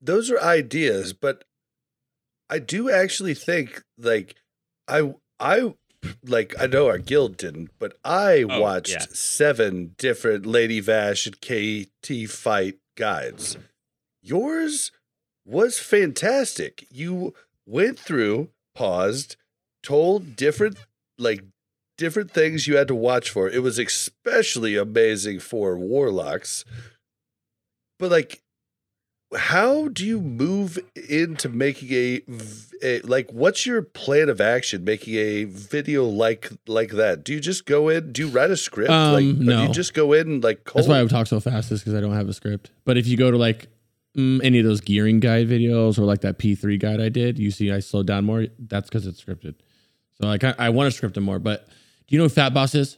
Those 0.00 0.30
are 0.30 0.40
ideas, 0.40 1.12
but 1.12 1.44
I 2.50 2.58
do 2.58 2.90
actually 2.90 3.34
think 3.34 3.82
like 3.98 4.36
I 4.88 5.14
I 5.40 5.74
like 6.24 6.54
I 6.60 6.66
know 6.66 6.86
our 6.88 6.98
guild 6.98 7.36
didn't, 7.36 7.70
but 7.78 7.96
I 8.04 8.44
Oh, 8.48 8.60
watched 8.60 8.90
yeah. 8.90 9.06
seven 9.12 9.94
different 9.98 10.46
Lady 10.46 10.80
Vashj 10.82 11.26
and 11.26 11.40
KT 11.40 12.30
fight 12.30 12.76
guides. 12.96 13.56
Yours 14.22 14.92
was 15.44 15.78
fantastic. 15.78 16.86
You 16.90 17.34
went 17.66 17.98
through, 17.98 18.48
paused, 18.74 19.36
told 19.82 20.36
different 20.36 20.76
like 21.18 21.44
different 21.98 22.30
things 22.30 22.66
you 22.66 22.76
had 22.76 22.88
to 22.88 22.94
watch 22.94 23.30
for. 23.30 23.48
It 23.48 23.62
was 23.62 23.78
especially 23.78 24.76
amazing 24.76 25.40
for 25.40 25.78
warlocks. 25.78 26.64
But 27.98 28.10
like 28.10 28.42
how 29.36 29.88
do 29.88 30.06
you 30.06 30.20
move 30.20 30.78
into 31.08 31.48
making 31.48 31.88
a, 32.82 33.00
like 33.02 33.28
what's 33.32 33.66
your 33.66 33.82
plan 33.82 34.28
of 34.28 34.40
action 34.40 34.84
making 34.84 35.14
a 35.16 35.44
video 35.44 36.04
like 36.04 36.50
like 36.68 36.90
that 36.92 37.24
do 37.24 37.32
you 37.34 37.40
just 37.40 37.66
go 37.66 37.88
in 37.88 38.12
do 38.12 38.22
you 38.22 38.28
write 38.28 38.50
a 38.50 38.56
script 38.56 38.90
Um, 38.90 39.12
like 39.14 39.24
or 39.24 39.32
do 39.32 39.44
no. 39.44 39.62
you 39.64 39.72
just 39.72 39.94
go 39.94 40.12
in 40.12 40.28
and 40.30 40.44
like 40.44 40.64
cold? 40.64 40.78
That's 40.82 40.88
why 40.88 40.98
I 40.98 41.02
would 41.02 41.10
talk 41.10 41.26
so 41.26 41.40
fast 41.40 41.72
is 41.72 41.80
because 41.80 41.94
I 41.94 42.00
don't 42.00 42.14
have 42.14 42.28
a 42.28 42.32
script. 42.34 42.70
But 42.84 42.96
if 42.96 43.06
you 43.08 43.16
go 43.16 43.30
to 43.32 43.36
like 43.36 43.66
mm, 44.16 44.40
any 44.44 44.60
of 44.60 44.64
those 44.64 44.80
gearing 44.80 45.18
guide 45.20 45.48
videos 45.48 45.98
or 45.98 46.02
like 46.02 46.20
that 46.20 46.38
P3 46.38 46.78
guide 46.78 47.00
I 47.00 47.08
did, 47.08 47.38
you 47.38 47.50
see 47.50 47.72
I 47.72 47.80
slowed 47.80 48.06
down 48.06 48.24
more. 48.24 48.46
That's 48.58 48.88
because 48.88 49.06
it's 49.06 49.22
scripted. 49.22 49.56
So 50.20 50.28
like 50.28 50.44
I, 50.44 50.54
I 50.58 50.70
want 50.70 50.86
to 50.90 50.96
script 50.96 51.16
them 51.16 51.24
more. 51.24 51.38
But 51.40 51.66
do 51.66 52.14
you 52.14 52.18
know 52.18 52.24
who 52.26 52.28
Fat 52.30 52.54
Boss 52.54 52.74
is? 52.74 52.96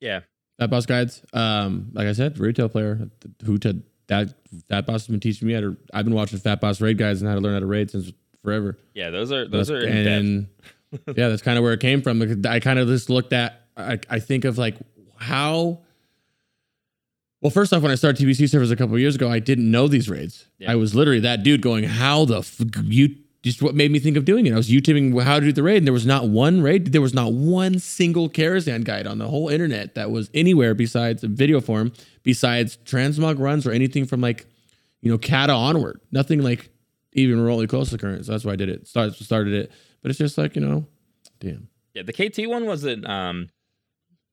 yeah 0.00 0.20
Fat 0.58 0.70
Boss 0.70 0.86
guides. 0.86 1.22
Um, 1.32 1.90
like 1.92 2.08
I 2.08 2.12
said, 2.12 2.38
retail 2.38 2.68
player 2.68 3.08
who 3.44 3.58
to 3.58 3.80
that 4.12 4.34
Fat 4.68 4.86
Boss 4.86 5.02
has 5.02 5.08
been 5.08 5.20
teaching 5.20 5.48
me 5.48 5.54
how 5.54 5.60
to. 5.60 5.76
I've 5.92 6.04
been 6.04 6.14
watching 6.14 6.38
Fat 6.38 6.60
Boss 6.60 6.80
raid 6.80 6.98
guides 6.98 7.20
and 7.22 7.28
how 7.28 7.34
to 7.34 7.40
learn 7.40 7.54
how 7.54 7.60
to 7.60 7.66
raid 7.66 7.90
since 7.90 8.12
forever. 8.42 8.76
yeah 8.94 9.10
those 9.10 9.30
are 9.32 9.46
those 9.48 9.68
That's- 9.68 9.84
are 9.84 9.88
and 9.88 10.48
yeah, 11.16 11.28
that's 11.28 11.42
kind 11.42 11.56
of 11.58 11.64
where 11.64 11.72
it 11.72 11.80
came 11.80 12.02
from. 12.02 12.20
I 12.46 12.60
kind 12.60 12.78
of 12.78 12.86
just 12.88 13.08
looked 13.08 13.32
at. 13.32 13.62
I, 13.76 13.98
I 14.10 14.18
think 14.18 14.44
of 14.44 14.58
like 14.58 14.76
how. 15.16 15.80
Well, 17.40 17.50
first 17.50 17.72
off, 17.72 17.82
when 17.82 17.90
I 17.90 17.96
started 17.96 18.24
TBC 18.24 18.48
servers 18.50 18.70
a 18.70 18.76
couple 18.76 18.94
of 18.94 19.00
years 19.00 19.16
ago, 19.16 19.28
I 19.28 19.40
didn't 19.40 19.68
know 19.70 19.88
these 19.88 20.08
raids. 20.08 20.46
Yeah. 20.58 20.70
I 20.70 20.74
was 20.76 20.94
literally 20.94 21.20
that 21.20 21.42
dude 21.42 21.60
going, 21.60 21.82
"How 21.84 22.24
the 22.24 22.38
f- 22.38 22.60
you 22.84 23.16
just 23.42 23.60
what 23.60 23.74
made 23.74 23.90
me 23.90 23.98
think 23.98 24.16
of 24.16 24.24
doing 24.24 24.46
it. 24.46 24.52
I 24.52 24.56
was 24.56 24.70
YouTubing 24.70 25.20
how 25.22 25.40
to 25.40 25.46
do 25.46 25.52
the 25.52 25.62
raid, 25.62 25.78
and 25.78 25.86
there 25.86 25.92
was 25.92 26.06
not 26.06 26.28
one 26.28 26.62
raid. 26.62 26.92
There 26.92 27.00
was 27.00 27.12
not 27.12 27.32
one 27.32 27.78
single 27.80 28.28
Karazhan 28.30 28.84
guide 28.84 29.06
on 29.06 29.18
the 29.18 29.26
whole 29.26 29.48
internet 29.48 29.96
that 29.96 30.10
was 30.10 30.30
anywhere 30.32 30.74
besides 30.74 31.24
a 31.24 31.28
video 31.28 31.60
form, 31.60 31.92
besides 32.22 32.78
transmog 32.84 33.40
runs 33.40 33.66
or 33.66 33.72
anything 33.72 34.06
from 34.06 34.20
like, 34.20 34.46
you 35.00 35.10
know, 35.10 35.18
Cata 35.18 35.52
onward. 35.52 36.00
Nothing 36.12 36.42
like 36.42 36.70
even 37.14 37.40
remotely 37.40 37.66
close 37.66 37.90
to 37.90 37.98
current. 37.98 38.24
So 38.26 38.32
that's 38.32 38.44
why 38.44 38.52
I 38.52 38.56
did 38.56 38.68
it. 38.68 38.86
Started 38.86 39.14
started 39.16 39.54
it, 39.54 39.72
but 40.02 40.10
it's 40.10 40.18
just 40.18 40.38
like 40.38 40.54
you 40.54 40.62
know, 40.62 40.86
damn. 41.40 41.68
Yeah, 41.94 42.02
the 42.02 42.12
KT 42.12 42.48
one 42.48 42.66
wasn't. 42.66 43.08
Um, 43.08 43.48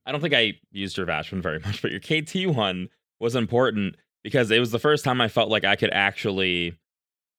I 0.06 0.12
don't 0.12 0.22
think 0.22 0.34
I 0.34 0.54
used 0.72 0.98
your 0.98 1.08
Vashj 1.08 1.32
one 1.32 1.42
very 1.42 1.60
much, 1.66 1.82
but 1.82 1.92
your 1.92 2.00
KT 2.00 2.56
one 2.56 2.90
was 3.20 3.36
important 3.36 3.96
because 4.24 4.52
it 4.52 4.60
was 4.60 4.70
the 4.72 4.80
first 4.80 5.04
time 5.04 5.20
I 5.20 5.28
felt 5.30 5.50
like 5.50 5.66
I 5.66 5.76
could 5.76 5.92
actually 5.92 6.78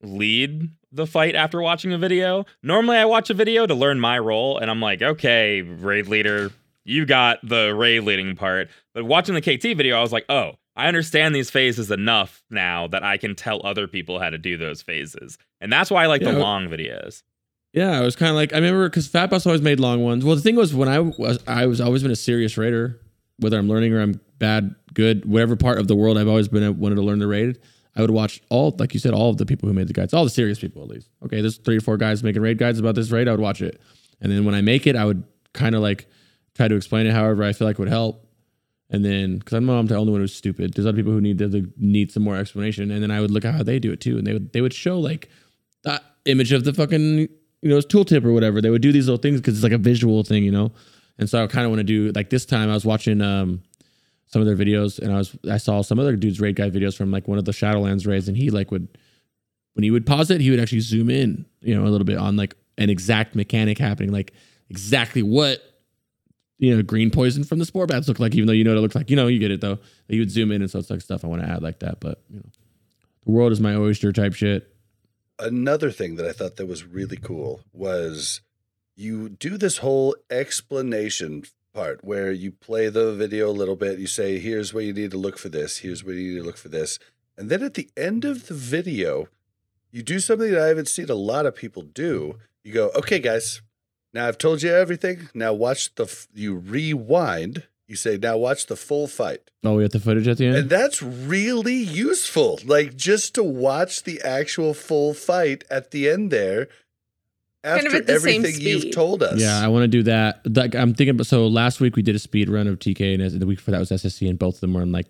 lead 0.02 0.70
the 0.92 1.06
fight 1.06 1.34
after 1.34 1.60
watching 1.62 1.92
a 1.92 1.98
video. 1.98 2.44
Normally, 2.62 2.96
I 2.96 3.04
watch 3.04 3.30
a 3.30 3.34
video 3.34 3.66
to 3.66 3.74
learn 3.74 4.00
my 4.00 4.18
role, 4.18 4.58
and 4.58 4.70
I'm 4.70 4.80
like, 4.80 5.02
okay, 5.02 5.62
raid 5.62 6.08
leader, 6.08 6.50
you 6.84 7.06
got 7.06 7.38
the 7.46 7.74
raid 7.74 8.00
leading 8.00 8.34
part. 8.36 8.68
But 8.94 9.04
watching 9.04 9.34
the 9.34 9.40
KT 9.40 9.76
video, 9.76 9.96
I 9.96 10.00
was 10.02 10.12
like, 10.12 10.24
oh, 10.28 10.52
I 10.76 10.88
understand 10.88 11.34
these 11.34 11.50
phases 11.50 11.90
enough 11.90 12.42
now 12.50 12.86
that 12.88 13.02
I 13.04 13.18
can 13.18 13.34
tell 13.34 13.60
other 13.64 13.86
people 13.86 14.18
how 14.18 14.30
to 14.30 14.38
do 14.38 14.56
those 14.56 14.82
phases. 14.82 15.36
And 15.60 15.72
that's 15.72 15.90
why 15.90 16.04
I 16.04 16.06
like 16.06 16.22
Yeah. 16.22 16.32
the 16.32 16.38
long 16.38 16.68
videos. 16.68 17.22
Yeah, 17.72 17.92
I 17.92 18.00
was 18.00 18.16
kind 18.16 18.30
of 18.30 18.36
like 18.36 18.52
I 18.52 18.56
remember 18.56 18.88
because 18.88 19.06
Fat 19.06 19.30
Boss 19.30 19.46
always 19.46 19.62
made 19.62 19.78
long 19.78 20.02
ones. 20.02 20.24
Well, 20.24 20.34
the 20.34 20.42
thing 20.42 20.56
was 20.56 20.74
when 20.74 20.88
I 20.88 20.98
was 20.98 21.38
I 21.46 21.66
was 21.66 21.80
always 21.80 22.02
been 22.02 22.10
a 22.10 22.16
serious 22.16 22.56
raider, 22.58 22.98
whether 23.38 23.56
I'm 23.58 23.68
learning 23.68 23.92
or 23.92 24.00
I'm 24.00 24.20
bad, 24.38 24.74
good, 24.92 25.24
whatever 25.24 25.54
part 25.54 25.78
of 25.78 25.86
the 25.86 25.94
world 25.94 26.18
I've 26.18 26.26
always 26.26 26.48
been 26.48 26.78
wanted 26.80 26.96
to 26.96 27.02
learn 27.02 27.20
the 27.20 27.28
raid. 27.28 27.58
I 27.96 28.00
would 28.00 28.10
watch 28.10 28.40
all, 28.50 28.74
like 28.78 28.94
you 28.94 29.00
said, 29.00 29.12
all 29.12 29.30
of 29.30 29.38
the 29.38 29.46
people 29.46 29.68
who 29.68 29.74
made 29.74 29.88
the 29.88 29.92
guides, 29.92 30.14
all 30.14 30.24
the 30.24 30.30
serious 30.30 30.58
people 30.58 30.82
at 30.82 30.88
least. 30.88 31.08
Okay, 31.24 31.40
there's 31.40 31.58
three 31.58 31.76
or 31.76 31.80
four 31.80 31.96
guys 31.96 32.22
making 32.22 32.42
raid 32.42 32.58
guides 32.58 32.78
about 32.78 32.94
this 32.94 33.10
raid. 33.10 33.28
I 33.28 33.32
would 33.32 33.40
watch 33.40 33.62
it, 33.62 33.80
and 34.20 34.30
then 34.30 34.44
when 34.44 34.54
I 34.54 34.60
make 34.60 34.86
it, 34.86 34.96
I 34.96 35.04
would 35.04 35.24
kind 35.52 35.74
of 35.74 35.82
like 35.82 36.06
try 36.54 36.68
to 36.68 36.74
explain 36.76 37.06
it 37.06 37.12
however 37.12 37.42
I 37.42 37.52
feel 37.52 37.66
like 37.66 37.78
would 37.78 37.88
help. 37.88 38.26
And 38.92 39.04
then, 39.04 39.38
because 39.38 39.52
I'm, 39.52 39.68
I'm 39.68 39.86
the 39.86 39.94
only 39.94 40.10
one 40.10 40.20
who's 40.20 40.34
stupid, 40.34 40.74
there's 40.74 40.84
other 40.84 40.96
people 40.96 41.12
who 41.12 41.20
need 41.20 41.38
to 41.38 41.72
need 41.76 42.10
some 42.10 42.24
more 42.24 42.36
explanation. 42.36 42.90
And 42.90 43.02
then 43.02 43.12
I 43.12 43.20
would 43.20 43.30
look 43.30 43.44
at 43.44 43.54
how 43.54 43.62
they 43.62 43.78
do 43.78 43.92
it 43.92 44.00
too, 44.00 44.18
and 44.18 44.26
they 44.26 44.32
would 44.32 44.52
they 44.52 44.60
would 44.60 44.74
show 44.74 44.98
like 44.98 45.28
that 45.84 46.02
image 46.24 46.52
of 46.52 46.64
the 46.64 46.72
fucking 46.72 47.28
you 47.62 47.68
know 47.68 47.78
tooltip 47.78 48.24
or 48.24 48.32
whatever. 48.32 48.60
They 48.60 48.70
would 48.70 48.82
do 48.82 48.92
these 48.92 49.06
little 49.06 49.20
things 49.20 49.40
because 49.40 49.54
it's 49.54 49.62
like 49.62 49.72
a 49.72 49.78
visual 49.78 50.22
thing, 50.24 50.44
you 50.44 50.50
know. 50.50 50.72
And 51.18 51.28
so 51.28 51.42
I 51.42 51.46
kind 51.46 51.64
of 51.64 51.70
want 51.70 51.80
to 51.80 51.84
do 51.84 52.12
like 52.14 52.30
this 52.30 52.44
time. 52.46 52.70
I 52.70 52.74
was 52.74 52.84
watching 52.84 53.20
um 53.20 53.62
some 54.32 54.40
of 54.40 54.46
their 54.46 54.56
videos, 54.56 54.98
and 54.98 55.12
I 55.12 55.18
was 55.18 55.36
I 55.50 55.56
saw 55.56 55.82
some 55.82 55.98
other 55.98 56.16
dude's 56.16 56.40
raid 56.40 56.56
guide 56.56 56.72
videos 56.72 56.96
from 56.96 57.10
like 57.10 57.28
one 57.28 57.38
of 57.38 57.44
the 57.44 57.52
Shadowlands 57.52 58.06
raids, 58.06 58.28
and 58.28 58.36
he 58.36 58.50
like 58.50 58.70
would 58.70 58.88
when 59.74 59.82
he 59.82 59.90
would 59.90 60.06
pause 60.06 60.30
it, 60.30 60.40
he 60.40 60.50
would 60.50 60.60
actually 60.60 60.80
zoom 60.80 61.10
in, 61.10 61.44
you 61.60 61.74
know, 61.74 61.84
a 61.84 61.90
little 61.90 62.04
bit 62.04 62.18
on 62.18 62.36
like 62.36 62.54
an 62.78 62.90
exact 62.90 63.34
mechanic 63.34 63.78
happening, 63.78 64.12
like 64.12 64.32
exactly 64.68 65.22
what 65.22 65.60
you 66.58 66.74
know 66.74 66.82
green 66.82 67.10
poison 67.10 67.42
from 67.42 67.58
the 67.58 67.64
spore 67.64 67.86
bats 67.86 68.06
look 68.06 68.20
like, 68.20 68.34
even 68.34 68.46
though 68.46 68.52
you 68.52 68.62
know 68.62 68.70
what 68.70 68.78
it 68.78 68.82
looks 68.82 68.94
like. 68.94 69.10
You 69.10 69.16
know, 69.16 69.26
you 69.26 69.38
get 69.38 69.50
it 69.50 69.60
though. 69.60 69.78
You 70.08 70.20
would 70.20 70.30
zoom 70.30 70.52
in, 70.52 70.62
and 70.62 70.70
so 70.70 70.78
it's 70.78 70.90
like 70.90 71.00
stuff 71.00 71.24
I 71.24 71.28
want 71.28 71.42
to 71.42 71.48
add 71.48 71.62
like 71.62 71.80
that. 71.80 72.00
But 72.00 72.22
you 72.28 72.38
know, 72.38 72.48
the 73.26 73.32
world 73.32 73.52
is 73.52 73.60
my 73.60 73.74
oyster 73.74 74.12
type 74.12 74.34
shit. 74.34 74.72
another 75.40 75.90
thing 75.90 76.16
that 76.16 76.26
I 76.26 76.32
thought 76.32 76.56
that 76.56 76.66
was 76.66 76.84
really 76.84 77.16
cool 77.16 77.60
was 77.72 78.42
you 78.96 79.30
do 79.30 79.56
this 79.56 79.78
whole 79.78 80.14
explanation 80.30 81.44
part 81.72 82.04
where 82.04 82.32
you 82.32 82.50
play 82.50 82.88
the 82.88 83.12
video 83.14 83.48
a 83.48 83.52
little 83.52 83.76
bit. 83.76 83.98
You 83.98 84.06
say, 84.06 84.38
here's 84.38 84.74
where 84.74 84.84
you 84.84 84.92
need 84.92 85.10
to 85.12 85.18
look 85.18 85.38
for 85.38 85.48
this. 85.48 85.78
Here's 85.78 86.04
where 86.04 86.14
you 86.14 86.34
need 86.34 86.40
to 86.40 86.46
look 86.46 86.56
for 86.56 86.68
this. 86.68 86.98
And 87.36 87.48
then 87.48 87.62
at 87.62 87.74
the 87.74 87.88
end 87.96 88.24
of 88.24 88.48
the 88.48 88.54
video, 88.54 89.28
you 89.90 90.02
do 90.02 90.20
something 90.20 90.50
that 90.50 90.60
I 90.60 90.68
haven't 90.68 90.88
seen 90.88 91.10
a 91.10 91.14
lot 91.14 91.46
of 91.46 91.54
people 91.54 91.82
do. 91.82 92.38
You 92.64 92.72
go, 92.72 92.90
okay, 92.94 93.18
guys, 93.18 93.62
now 94.12 94.28
I've 94.28 94.38
told 94.38 94.62
you 94.62 94.72
everything. 94.72 95.28
Now 95.34 95.52
watch 95.52 95.94
the, 95.94 96.04
f-, 96.04 96.28
you 96.34 96.54
rewind. 96.54 97.64
You 97.88 97.96
say, 97.96 98.16
now 98.18 98.36
watch 98.36 98.66
the 98.66 98.76
full 98.76 99.08
fight. 99.08 99.50
Oh, 99.64 99.74
we 99.74 99.82
have 99.82 99.92
the 99.92 100.00
footage 100.00 100.28
at 100.28 100.38
the 100.38 100.46
end. 100.46 100.56
And 100.56 100.70
that's 100.70 101.02
really 101.02 101.74
useful. 101.74 102.60
Like 102.64 102.96
just 102.96 103.34
to 103.34 103.42
watch 103.42 104.04
the 104.04 104.20
actual 104.22 104.74
full 104.74 105.14
fight 105.14 105.64
at 105.70 105.90
the 105.90 106.08
end 106.08 106.30
there 106.30 106.68
Kind 107.62 107.80
of 107.80 107.86
after 107.86 107.98
at 107.98 108.06
the 108.06 108.20
same 108.20 108.40
everything 108.44 108.62
you've 108.62 108.80
speed. 108.82 108.92
told 108.94 109.22
us. 109.22 109.38
Yeah, 109.38 109.60
I 109.62 109.68
want 109.68 109.82
to 109.84 109.88
do 109.88 110.02
that. 110.04 110.40
Like 110.56 110.74
I'm 110.74 110.94
thinking, 110.94 111.10
about, 111.10 111.26
so 111.26 111.46
last 111.46 111.80
week 111.80 111.94
we 111.94 112.02
did 112.02 112.14
a 112.14 112.18
speed 112.18 112.48
run 112.48 112.66
of 112.66 112.78
TK, 112.78 113.14
and 113.14 113.40
the 113.40 113.46
week 113.46 113.58
before 113.58 113.72
that 113.72 113.78
was 113.78 113.90
SSC, 113.90 114.28
and 114.28 114.38
both 114.38 114.54
of 114.54 114.60
them 114.60 114.72
were 114.72 114.82
in 114.82 114.92
like 114.92 115.06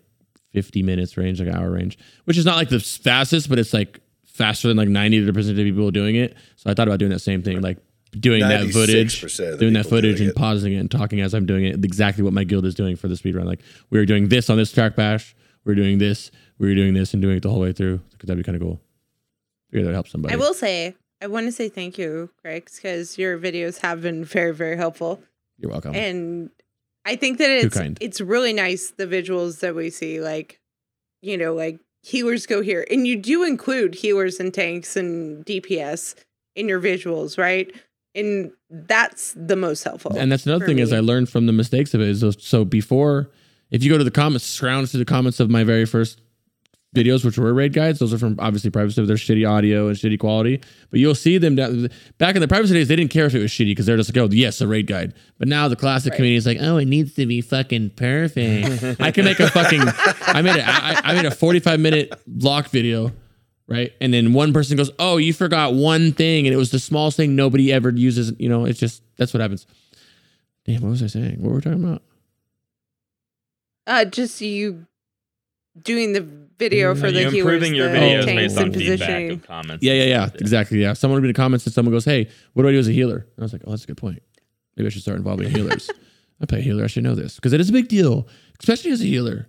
50 0.51 0.83
minutes 0.83 1.15
range, 1.15 1.39
like 1.41 1.53
hour 1.53 1.71
range, 1.71 1.97
which 2.25 2.37
is 2.37 2.45
not 2.45 2.57
like 2.57 2.69
the 2.69 2.79
fastest, 2.79 3.47
but 3.47 3.57
it's 3.57 3.73
like 3.73 4.01
faster 4.25 4.67
than 4.67 4.77
like 4.77 4.89
90 4.89 5.25
to 5.25 5.33
percent 5.33 5.57
of 5.57 5.63
people 5.63 5.91
doing 5.91 6.15
it. 6.15 6.35
So 6.57 6.69
I 6.69 6.73
thought 6.73 6.87
about 6.87 6.99
doing 6.99 7.11
that 7.11 7.19
same 7.19 7.41
thing, 7.41 7.61
like 7.61 7.77
doing 8.11 8.41
that 8.41 8.69
footage, 8.71 9.21
doing 9.59 9.73
that 9.73 9.85
footage, 9.87 10.17
doing 10.17 10.29
and 10.29 10.31
it. 10.31 10.35
pausing 10.35 10.73
it 10.73 10.77
and 10.77 10.91
talking 10.91 11.21
as 11.21 11.33
I'm 11.33 11.45
doing 11.45 11.65
it. 11.65 11.83
Exactly 11.85 12.23
what 12.23 12.33
my 12.33 12.43
guild 12.43 12.65
is 12.65 12.75
doing 12.75 12.97
for 12.97 13.07
the 13.07 13.15
speed 13.15 13.35
run. 13.35 13.45
Like 13.45 13.61
we 13.89 13.99
were 13.99 14.05
doing 14.05 14.27
this 14.27 14.49
on 14.49 14.57
this 14.57 14.71
track 14.73 14.97
bash, 14.97 15.35
we 15.63 15.71
are 15.71 15.75
doing 15.75 15.99
this, 15.99 16.31
we 16.57 16.67
were 16.67 16.75
doing 16.75 16.93
this, 16.93 17.13
and 17.13 17.21
doing 17.21 17.37
it 17.37 17.43
the 17.43 17.49
whole 17.49 17.61
way 17.61 17.71
through. 17.71 17.99
Because 18.11 18.27
that'd 18.27 18.37
be 18.37 18.43
kind 18.43 18.57
of 18.57 18.61
cool. 18.61 18.81
Figure 19.69 19.83
that 19.83 19.89
would 19.89 19.93
help 19.93 20.07
somebody. 20.09 20.33
I 20.33 20.37
will 20.37 20.53
say, 20.53 20.95
I 21.21 21.27
want 21.27 21.45
to 21.45 21.51
say 21.51 21.69
thank 21.69 21.97
you, 21.97 22.31
Greg, 22.41 22.69
because 22.73 23.17
your 23.17 23.37
videos 23.37 23.79
have 23.79 24.01
been 24.01 24.25
very, 24.25 24.53
very 24.53 24.75
helpful. 24.75 25.21
You're 25.59 25.69
welcome. 25.69 25.95
And 25.95 26.49
I 27.05 27.15
think 27.15 27.37
that 27.37 27.49
it's 27.49 27.77
it's 27.99 28.21
really 28.21 28.53
nice 28.53 28.91
the 28.91 29.05
visuals 29.05 29.59
that 29.59 29.75
we 29.75 29.89
see, 29.91 30.19
like, 30.19 30.59
you 31.21 31.37
know, 31.37 31.53
like 31.53 31.79
healers 32.01 32.47
go 32.47 32.61
here. 32.61 32.85
And 32.89 33.05
you 33.05 33.15
do 33.17 33.43
include 33.43 33.95
healers 33.95 34.39
and 34.39 34.53
tanks 34.53 34.95
and 34.95 35.45
DPS 35.45 36.15
in 36.55 36.67
your 36.67 36.81
visuals, 36.81 37.37
right? 37.37 37.71
And 38.15 38.51
that's 38.69 39.33
the 39.37 39.55
most 39.55 39.83
helpful. 39.83 40.17
And 40.17 40.31
that's 40.31 40.45
another 40.45 40.65
thing 40.65 40.79
is. 40.79 40.91
I 40.91 40.99
learned 40.99 41.29
from 41.29 41.45
the 41.45 41.53
mistakes 41.53 41.93
of 41.93 42.01
it. 42.01 42.09
Is 42.09 42.25
so 42.39 42.65
before, 42.65 43.29
if 43.69 43.83
you 43.83 43.91
go 43.91 43.97
to 43.97 44.03
the 44.03 44.11
comments, 44.11 44.45
scrounge 44.45 44.91
to 44.91 44.97
the 44.97 45.05
comments 45.05 45.39
of 45.39 45.49
my 45.49 45.63
very 45.63 45.85
first 45.85 46.19
videos, 46.95 47.23
which 47.23 47.37
were 47.37 47.53
raid 47.53 47.73
guides, 47.73 47.99
those 47.99 48.13
are 48.13 48.17
from 48.17 48.35
obviously 48.39 48.69
private 48.69 48.91
stuff. 48.91 49.07
They're 49.07 49.15
shitty 49.15 49.49
audio 49.49 49.87
and 49.87 49.95
shitty 49.95 50.19
quality, 50.19 50.61
but 50.89 50.99
you'll 50.99 51.15
see 51.15 51.37
them 51.37 51.55
down, 51.55 51.89
back 52.17 52.35
in 52.35 52.41
the 52.41 52.47
privacy 52.47 52.73
days. 52.73 52.87
They 52.89 52.95
didn't 52.95 53.11
care 53.11 53.25
if 53.25 53.33
it 53.35 53.39
was 53.41 53.49
shitty 53.51 53.67
because 53.71 53.85
they're 53.85 53.97
just 53.97 54.15
like, 54.15 54.21
oh 54.21 54.29
yes, 54.33 54.59
a 54.61 54.67
raid 54.67 54.87
guide. 54.87 55.13
But 55.37 55.47
now 55.47 55.67
the 55.67 55.75
classic 55.75 56.11
Right. 56.11 56.17
community 56.17 56.35
is 56.37 56.45
like, 56.45 56.57
oh, 56.59 56.77
it 56.77 56.85
needs 56.85 57.13
to 57.15 57.25
be 57.25 57.41
fucking 57.41 57.91
perfect. 57.91 58.99
I 59.01 59.11
can 59.11 59.25
make 59.25 59.39
a 59.39 59.49
fucking. 59.49 59.81
I 60.27 60.41
made 60.41 60.57
a. 60.57 60.63
I, 60.67 61.01
I 61.03 61.13
made 61.15 61.25
a 61.25 61.31
forty-five 61.31 61.79
minute 61.79 62.13
block 62.27 62.67
video. 62.69 63.11
Right. 63.67 63.93
And 64.01 64.13
then 64.13 64.33
one 64.33 64.51
person 64.51 64.75
goes, 64.75 64.91
Oh, 64.99 65.15
you 65.15 65.31
forgot 65.31 65.73
one 65.73 66.11
thing. 66.11 66.45
And 66.45 66.53
it 66.53 66.57
was 66.57 66.71
the 66.71 66.79
smallest 66.79 67.15
thing 67.15 67.37
nobody 67.37 67.71
ever 67.71 67.89
uses. 67.89 68.33
You 68.37 68.49
know, 68.49 68.65
it's 68.65 68.77
just, 68.79 69.01
that's 69.15 69.33
what 69.33 69.39
happens. 69.39 69.65
Damn, 70.65 70.81
what 70.81 70.89
was 70.89 71.01
I 71.01 71.07
saying? 71.07 71.37
What 71.41 71.49
were 71.51 71.55
we 71.55 71.61
talking 71.61 71.81
about? 71.81 72.01
uh, 73.87 74.03
just 74.05 74.41
you 74.41 74.87
doing 75.81 76.11
the 76.11 76.27
video 76.61 76.95
for 76.95 77.07
Are 77.07 77.11
the 77.11 77.21
you 77.23 77.29
healers, 77.31 77.53
improving 77.55 77.75
your 77.75 77.89
the 77.91 77.97
videos 77.97 78.25
tanks, 78.25 78.41
based 78.41 78.57
on 78.57 78.63
and 78.65 78.73
feedback 78.75 78.99
positioning. 78.99 79.31
of 79.31 79.47
comments? 79.47 79.83
Yeah, 79.83 79.93
yeah, 79.93 80.03
yeah. 80.03 80.29
Exactly. 80.35 80.81
Yeah. 80.81 80.93
Someone 80.93 81.15
would 81.17 81.21
be 81.23 81.29
in 81.29 81.33
the 81.33 81.37
comments 81.37 81.65
and 81.65 81.73
someone 81.73 81.91
goes, 81.93 82.05
Hey, 82.05 82.29
what 82.53 82.63
do 82.63 82.69
I 82.69 82.71
do 82.71 82.79
as 82.79 82.87
a 82.87 82.91
healer? 82.91 83.17
And 83.17 83.39
I 83.39 83.41
was 83.43 83.53
like, 83.53 83.63
Oh, 83.65 83.71
that's 83.71 83.83
a 83.83 83.87
good 83.87 83.97
point. 83.97 84.21
Maybe 84.77 84.87
I 84.87 84.89
should 84.89 85.01
start 85.01 85.17
involving 85.17 85.49
healers. 85.55 85.89
I 86.41 86.45
play 86.45 86.59
a 86.59 86.61
healer. 86.61 86.83
I 86.83 86.87
should 86.87 87.03
know 87.03 87.15
this 87.15 87.35
because 87.35 87.53
it 87.53 87.59
is 87.61 87.69
a 87.69 87.73
big 87.73 87.87
deal, 87.87 88.27
especially 88.59 88.91
as 88.91 89.01
a 89.01 89.05
healer. 89.05 89.47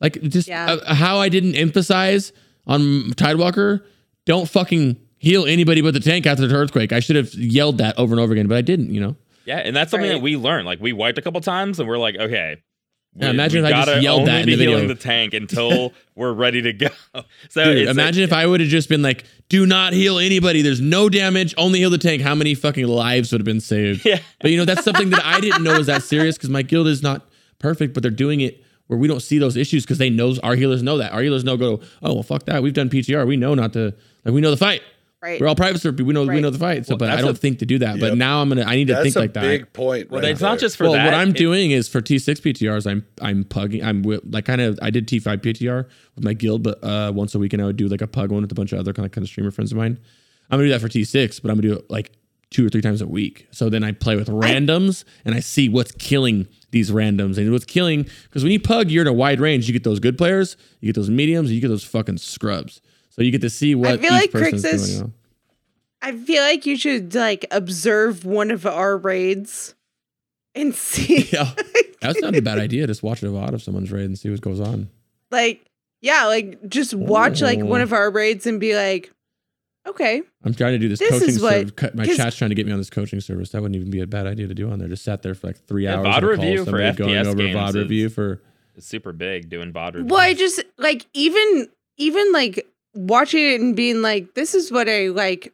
Like, 0.00 0.20
just 0.22 0.48
Yeah. 0.48 0.66
uh, 0.84 0.94
how 0.94 1.18
I 1.18 1.28
didn't 1.28 1.54
emphasize 1.54 2.32
on 2.66 2.80
Tidewalker 3.12 3.84
don't 4.26 4.48
fucking 4.48 4.96
heal 5.18 5.44
anybody 5.46 5.80
but 5.82 5.94
the 5.94 6.00
tank 6.00 6.26
after 6.26 6.46
the 6.46 6.54
earthquake. 6.54 6.92
I 6.92 7.00
should 7.00 7.16
have 7.16 7.32
yelled 7.34 7.78
that 7.78 7.96
over 7.98 8.12
and 8.12 8.20
over 8.20 8.32
again, 8.32 8.48
but 8.48 8.56
I 8.58 8.62
didn't, 8.62 8.90
you 8.92 9.00
know? 9.00 9.16
Yeah, 9.44 9.58
and 9.58 9.74
that's 9.74 9.90
something 9.90 10.08
Right. 10.10 10.16
that 10.16 10.22
we 10.22 10.36
learned. 10.36 10.66
Like 10.66 10.80
we 10.80 10.92
wiped 10.92 11.18
a 11.18 11.22
couple 11.22 11.40
times, 11.40 11.78
and 11.80 11.88
we're 11.88 11.98
like, 11.98 12.16
okay. 12.16 12.56
We- 13.14 13.26
imagine 13.28 13.64
if 13.64 13.72
I 13.74 13.84
just 13.84 14.02
yelled 14.02 14.26
that 14.26 14.42
in 14.42 14.48
the 14.48 14.56
video. 14.56 14.86
the 14.88 14.94
tank 14.94 15.34
until 15.34 15.92
we're 16.14 16.32
ready 16.32 16.62
to 16.62 16.72
go. 16.72 16.88
So 17.50 17.64
Dude, 17.64 17.78
it's 17.78 17.90
imagine 17.90 18.22
if 18.24 18.32
I 18.32 18.46
would 18.46 18.60
have 18.60 18.70
just 18.70 18.88
been 18.88 19.02
like, 19.02 19.24
do 19.50 19.66
not 19.66 19.92
heal 19.92 20.18
anybody. 20.18 20.62
There's 20.62 20.80
no 20.80 21.10
damage. 21.10 21.54
Only 21.58 21.80
heal 21.80 21.90
the 21.90 21.98
tank. 21.98 22.22
How 22.22 22.34
many 22.34 22.54
fucking 22.54 22.86
lives 22.86 23.30
would 23.32 23.40
have 23.40 23.44
been 23.46 23.60
saved? 23.60 24.04
Yeah. 24.06 24.20
But 24.40 24.50
you 24.50 24.56
know, 24.56 24.64
that's 24.64 24.84
something 24.84 25.10
that 25.10 25.24
I 25.24 25.40
didn't 25.40 25.62
know 25.62 25.76
was 25.76 25.86
that 25.88 26.02
serious 26.02 26.36
because 26.38 26.48
my 26.50 26.62
guild 26.62 26.86
is 26.86 27.02
not 27.02 27.28
perfect, 27.58 27.92
but 27.92 28.02
they're 28.02 28.10
doing 28.10 28.40
it 28.40 28.64
where 28.86 28.98
we 28.98 29.06
don't 29.08 29.20
see 29.20 29.38
those 29.38 29.56
issues 29.56 29.84
because 29.84 29.98
they 29.98 30.08
know 30.10 30.34
our 30.42 30.54
healers 30.54 30.82
know 30.82 30.96
that. 30.98 31.12
Our 31.12 31.20
healers 31.22 31.44
know 31.44 31.56
go, 31.58 31.80
oh 32.02 32.14
well 32.14 32.22
fuck 32.22 32.44
that. 32.46 32.62
We've 32.62 32.72
done 32.74 32.88
PTR. 32.88 33.26
We 33.26 33.36
know 33.36 33.54
not 33.54 33.74
to 33.74 33.94
like 34.24 34.34
we 34.34 34.40
know 34.40 34.50
the 34.50 34.56
fight. 34.56 34.80
Right. 35.22 35.40
We're 35.40 35.46
all 35.46 35.54
private 35.54 35.80
server. 35.80 36.02
We 36.02 36.12
know 36.12 36.24
we 36.24 36.40
know 36.40 36.50
the 36.50 36.58
fight. 36.58 36.84
So 36.84 36.94
Well, 36.94 36.98
but 36.98 37.10
I 37.10 37.20
don't 37.20 37.30
a- 37.30 37.34
think 37.34 37.60
to 37.60 37.66
do 37.66 37.78
that. 37.78 38.00
But 38.00 38.16
now 38.18 38.42
I'm 38.42 38.48
gonna 38.48 38.64
I 38.64 38.74
need 38.74 38.88
to 38.88 38.94
That's 38.94 39.04
think 39.04 39.16
a 39.16 39.18
like 39.20 39.32
that. 39.34 39.42
big 39.42 39.72
point. 39.72 40.10
well, 40.10 40.20
right 40.20 40.30
it's 40.32 40.40
not 40.40 40.58
just 40.58 40.76
for 40.76 40.84
well, 40.84 40.94
that. 40.94 41.04
what 41.04 41.14
I'm 41.14 41.28
it- 41.30 41.36
doing 41.36 41.70
is 41.70 41.88
for 41.88 42.00
T6 42.00 42.40
PTRs, 42.40 42.90
I'm 42.90 43.06
I'm 43.20 43.44
pugging. 43.44 43.84
I'm 43.84 44.02
like 44.28 44.44
kind 44.46 44.60
of 44.60 44.80
I 44.82 44.90
did 44.90 45.06
T5 45.06 45.38
PTR 45.40 45.86
with 46.16 46.24
my 46.24 46.32
guild, 46.34 46.64
but 46.64 46.82
uh, 46.82 47.12
once 47.14 47.34
a 47.36 47.38
week, 47.38 47.52
and 47.52 47.62
I 47.62 47.66
would 47.66 47.76
do 47.76 47.86
like 47.86 48.00
a 48.02 48.08
pug 48.08 48.32
one 48.32 48.42
with 48.42 48.50
a 48.50 48.54
bunch 48.56 48.72
of 48.72 48.80
other 48.80 48.92
kind 48.92 49.06
of 49.06 49.12
kind 49.12 49.24
of 49.24 49.28
streamer 49.28 49.52
friends 49.52 49.70
of 49.70 49.78
mine. 49.78 49.96
I'm 50.50 50.58
gonna 50.58 50.68
do 50.68 50.72
that 50.72 50.80
for 50.80 50.88
T6, 50.88 51.40
but 51.40 51.50
I'm 51.52 51.56
gonna 51.58 51.68
do 51.74 51.78
it 51.78 51.88
like 51.88 52.10
two 52.50 52.66
or 52.66 52.68
three 52.68 52.82
times 52.82 53.00
a 53.00 53.06
week. 53.06 53.46
So 53.52 53.70
then 53.70 53.84
I 53.84 53.92
play 53.92 54.16
with 54.16 54.28
randoms 54.28 55.04
and 55.24 55.34
I 55.36 55.40
see 55.40 55.68
what's 55.68 55.92
killing 55.92 56.48
these 56.72 56.90
randoms 56.90 57.38
and 57.38 57.50
what's 57.52 57.64
killing 57.64 58.06
because 58.24 58.42
when 58.42 58.52
you 58.52 58.60
pug, 58.60 58.90
you're 58.90 59.02
in 59.02 59.08
a 59.08 59.12
wide 59.12 59.40
range. 59.40 59.68
You 59.68 59.72
get 59.72 59.84
those 59.84 60.00
good 60.00 60.18
players, 60.18 60.56
you 60.80 60.88
get 60.88 60.96
those 60.96 61.08
mediums, 61.10 61.48
and 61.48 61.54
you 61.54 61.60
get 61.60 61.68
those 61.68 61.84
fucking 61.84 62.18
scrubs. 62.18 62.80
So 63.14 63.22
you 63.22 63.30
get 63.30 63.42
to 63.42 63.50
see 63.50 63.74
what 63.74 64.00
feel 64.00 64.06
each 64.06 64.20
like 64.20 64.30
person's 64.32 64.64
Crixus- 64.64 64.86
doing. 64.86 64.96
You 64.96 65.02
know? 65.04 65.12
I 66.00 66.12
feel 66.16 66.42
like 66.42 66.66
you 66.66 66.76
should 66.76 67.14
like 67.14 67.44
observe 67.50 68.24
one 68.24 68.50
of 68.50 68.66
our 68.66 68.96
raids 68.96 69.74
and 70.54 70.74
see. 70.74 71.28
Yeah. 71.32 71.52
That's 72.00 72.20
not 72.20 72.34
a 72.34 72.40
bad 72.42 72.58
idea. 72.58 72.86
Just 72.88 73.02
watch 73.04 73.22
a 73.22 73.26
VOD 73.26 73.52
of 73.54 73.62
someone's 73.62 73.92
raid 73.92 74.06
and 74.06 74.18
see 74.18 74.28
what 74.28 74.40
goes 74.40 74.58
on. 74.60 74.88
like, 75.30 75.64
yeah, 76.00 76.24
like 76.26 76.68
just 76.68 76.94
watch 76.94 77.40
like 77.40 77.60
one 77.60 77.80
oh. 77.80 77.84
of 77.84 77.92
our 77.92 78.10
raids 78.10 78.44
and 78.46 78.58
be 78.58 78.74
like, 78.74 79.12
okay, 79.86 80.20
I'm 80.42 80.52
trying 80.54 80.72
to 80.72 80.78
do 80.78 80.88
this, 80.88 80.98
This 80.98 81.10
coaching 81.10 81.28
is 81.28 81.40
what- 81.40 81.52
service. 81.52 81.70
cut- 81.76 81.94
chat's 82.16 82.36
trying 82.36 82.48
to 82.48 82.56
get 82.56 82.66
me 82.66 82.72
on 82.72 82.78
this 82.78 82.90
coaching 82.90 83.20
service. 83.20 83.50
That 83.50 83.62
wouldn't 83.62 83.76
even 83.76 83.90
be 83.90 84.00
a 84.00 84.06
bad 84.08 84.26
idea 84.26 84.48
to 84.48 84.54
do 84.54 84.68
on 84.70 84.80
there. 84.80 84.88
Just 84.88 85.04
sat 85.04 85.22
there 85.22 85.34
for 85.36 85.46
like 85.46 85.64
three 85.66 85.84
Yeah, 85.84 85.98
hours. 85.98 86.06
VOD 86.06 86.08
on 86.08 86.16
a 86.16 86.20
call 86.20 86.28
with 86.30 86.38
review 86.40 86.58
for 86.58 86.64
somebody 86.70 86.92
going 86.96 87.10
FPS 87.14 87.26
over 87.26 87.36
games 87.36 87.54
VOD 87.56 87.68
is- 87.68 87.74
review 87.76 88.08
for. 88.08 88.42
It's 88.74 88.86
super 88.86 89.12
big 89.12 89.48
doing 89.48 89.72
VOD 89.72 89.94
reviews. 89.94 90.10
well, 90.10 90.20
I 90.20 90.34
just 90.34 90.60
like 90.78 91.06
even 91.12 91.68
even 91.98 92.32
like 92.32 92.66
watching 92.94 93.42
it 93.44 93.60
and 93.60 93.74
being 93.76 94.02
like, 94.02 94.34
this 94.34 94.54
is 94.54 94.70
what 94.72 94.88
a 94.88 95.10
like 95.10 95.52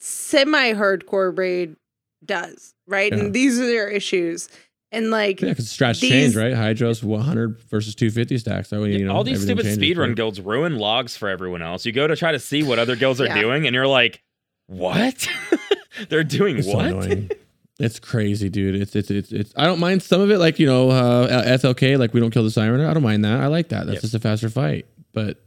semi 0.00 0.72
hardcore 0.72 1.36
raid 1.36 1.76
does, 2.24 2.74
right? 2.86 3.12
Yeah. 3.12 3.18
And 3.20 3.34
these 3.34 3.58
are 3.60 3.66
their 3.66 3.88
issues, 3.88 4.48
and 4.92 5.10
like 5.10 5.40
Yeah, 5.40 5.50
because 5.50 5.66
strats 5.66 6.00
These- 6.00 6.10
change, 6.10 6.36
right? 6.36 6.54
Hydross 6.54 7.02
100 7.02 7.60
versus 7.70 7.94
250 7.94 8.38
stacks. 8.38 8.70
That 8.70 8.80
way, 8.80 8.96
you 8.96 9.06
know, 9.06 9.14
all 9.14 9.24
these 9.24 9.42
stupid 9.42 9.64
changes, 9.64 9.78
speedrun 9.78 10.08
right? 10.08 10.16
guilds 10.16 10.40
ruin 10.40 10.76
logs 10.78 11.16
for 11.16 11.28
everyone 11.28 11.62
else. 11.62 11.84
You 11.86 11.92
go 11.92 12.06
to 12.06 12.16
try 12.16 12.32
to 12.32 12.38
see 12.40 12.62
what 12.62 12.78
other 12.78 12.96
guilds 12.96 13.20
are 13.20 13.26
Yeah. 13.26 13.40
doing, 13.40 13.66
and 13.66 13.74
you're 13.74 13.86
like, 13.86 14.22
"What? 14.66 15.28
They're 16.08 16.24
doing 16.24 16.58
It's 16.58 16.66
what?" 16.66 16.86
annoying. 16.86 17.30
It's 17.80 17.98
crazy, 17.98 18.48
dude. 18.48 18.76
It's, 18.80 18.94
it's 18.94 19.10
it's 19.10 19.32
it's. 19.32 19.52
I 19.56 19.66
don't 19.66 19.80
mind 19.80 20.00
some 20.00 20.20
of 20.20 20.30
it, 20.30 20.38
like 20.38 20.60
you 20.60 20.66
know, 20.66 20.90
uh, 20.90 21.42
FLK, 21.58 21.98
like 21.98 22.14
we 22.14 22.20
don't 22.20 22.30
kill 22.30 22.44
the 22.44 22.50
siren. 22.52 22.80
I 22.80 22.94
don't 22.94 23.02
mind 23.02 23.24
that. 23.24 23.40
I 23.40 23.48
like 23.48 23.70
that. 23.70 23.86
That's 23.86 23.94
Yep. 23.96 24.02
just 24.02 24.14
a 24.14 24.20
faster 24.20 24.48
fight. 24.48 24.86
But 25.12 25.43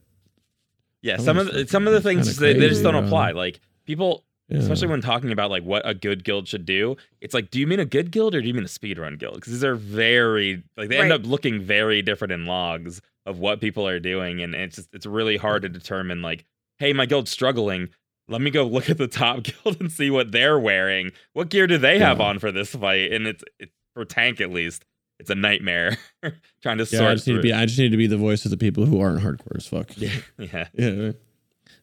yeah, 1.02 1.18
Some 1.18 1.26
some 1.26 1.38
of 1.40 1.48
of 1.48 1.54
the, 1.54 1.68
some 1.68 1.88
of 1.88 1.94
the 1.94 2.02
things 2.02 2.28
kinda 2.38 2.54
they, 2.54 2.60
they 2.60 2.70
just 2.70 2.84
don't 2.84 2.94
bro. 2.94 3.04
apply. 3.06 3.32
Like 3.32 3.60
people, 3.86 4.24
yeah. 4.50 4.58
especially 4.58 4.88
when 4.88 5.02
talking 5.02 5.32
about 5.32 5.50
like 5.52 5.64
what 5.64 5.88
a 5.88 5.94
good 5.94 6.24
guild 6.24 6.48
should 6.48 6.66
do. 6.66 6.96
It's 7.22 7.34
like, 7.34 7.52
do 7.52 7.60
you 7.60 7.68
mean 7.68 7.80
a 7.80 7.86
good 7.86 8.12
guild 8.12 8.34
or 8.36 8.42
do 8.42 8.48
you 8.48 8.54
mean 8.54 8.64
a 8.64 8.68
speedrun 8.68 9.18
guild? 9.20 9.36
Because 9.36 9.54
these 9.54 9.64
are 9.64 9.76
very 9.76 10.64
like 10.76 10.90
they 10.90 10.98
end 11.00 11.12
up 11.12 11.26
looking 11.26 11.62
very 11.62 12.02
different 12.02 12.32
in 12.32 12.46
logs 12.46 13.02
of 13.26 13.40
what 13.40 13.60
people 13.62 13.86
are 13.88 14.00
doing, 14.00 14.42
and 14.42 14.56
it's 14.56 14.78
just 14.78 14.90
it's 14.94 15.06
really 15.06 15.38
hard 15.38 15.62
to 15.64 15.70
determine 15.70 16.22
like, 16.22 16.46
hey, 16.80 16.94
my 16.94 17.06
guild's 17.06 17.32
struggling. 17.32 17.90
Let 18.30 18.42
me 18.42 18.50
go 18.52 18.66
look 18.68 18.90
at 18.90 18.98
the 18.98 19.08
top 19.08 19.44
guild 19.64 19.80
and 19.80 19.92
see 19.92 20.10
what 20.10 20.32
they're 20.32 20.60
wearing. 20.60 21.12
What 21.34 21.50
gear 21.50 21.68
do 21.68 21.78
they 21.78 22.00
have 22.00 22.20
Yeah. 22.20 22.26
on 22.26 22.40
for 22.40 22.52
this 22.52 22.72
fight? 22.76 23.12
And 23.12 23.28
it's, 23.28 23.44
it's 23.60 23.72
for 23.94 24.04
tank 24.06 24.42
at 24.42 24.50
least. 24.52 24.84
It's 25.20 25.30
a 25.30 25.36
nightmare 25.36 25.98
trying 26.62 26.78
to 26.78 26.84
yeah, 26.84 27.00
sort 27.00 27.12
I 27.12 27.16
just 27.16 27.28
need 27.28 27.36
to 27.36 27.42
be. 27.42 27.54
I 27.54 27.66
just 27.66 27.80
need 27.80 27.90
to 27.90 27.98
be 27.98 28.08
the 28.08 28.18
voice 28.18 28.46
of 28.46 28.52
the 28.52 28.58
people 28.58 28.86
who 28.86 29.02
aren't 29.02 29.22
hardcore 29.22 29.58
as 29.58 29.68
fuck. 29.68 29.90
yeah, 29.98 30.12
yeah. 30.38 30.68
yeah. 30.74 31.12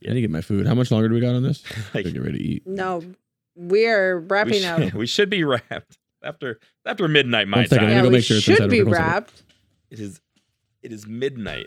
I 0.06 0.08
need 0.08 0.14
to 0.14 0.20
get 0.20 0.30
my 0.30 0.40
food. 0.40 0.66
How 0.66 0.74
much 0.74 0.90
longer 0.90 1.08
do 1.08 1.14
we 1.14 1.20
got 1.20 1.34
on 1.34 1.42
this? 1.42 1.62
Like, 1.94 2.06
I 2.06 2.10
get 2.10 2.22
ready 2.22 2.38
to 2.38 2.44
eat. 2.44 2.66
no, 2.66 3.02
we're 3.56 4.20
we, 4.20 4.26
wrapping 4.26 4.64
up. 4.64 4.94
we 4.94 5.06
should 5.06 5.30
be 5.30 5.44
wrapped 5.44 5.98
after 6.22 6.58
after 6.84 7.08
midnight 7.08 7.48
my 7.48 7.58
One 7.58 7.66
second, 7.66 7.86
time. 7.86 7.96
Yeah, 7.96 8.02
go 8.02 8.08
we 8.08 8.14
make 8.14 8.24
sure 8.24 8.40
should 8.40 8.54
inside 8.54 8.70
be 8.70 8.82
wrapped. 8.82 9.42
It 9.90 10.00
is 10.00 10.20
it 10.82 10.92
is 10.92 11.06
midnight 11.06 11.66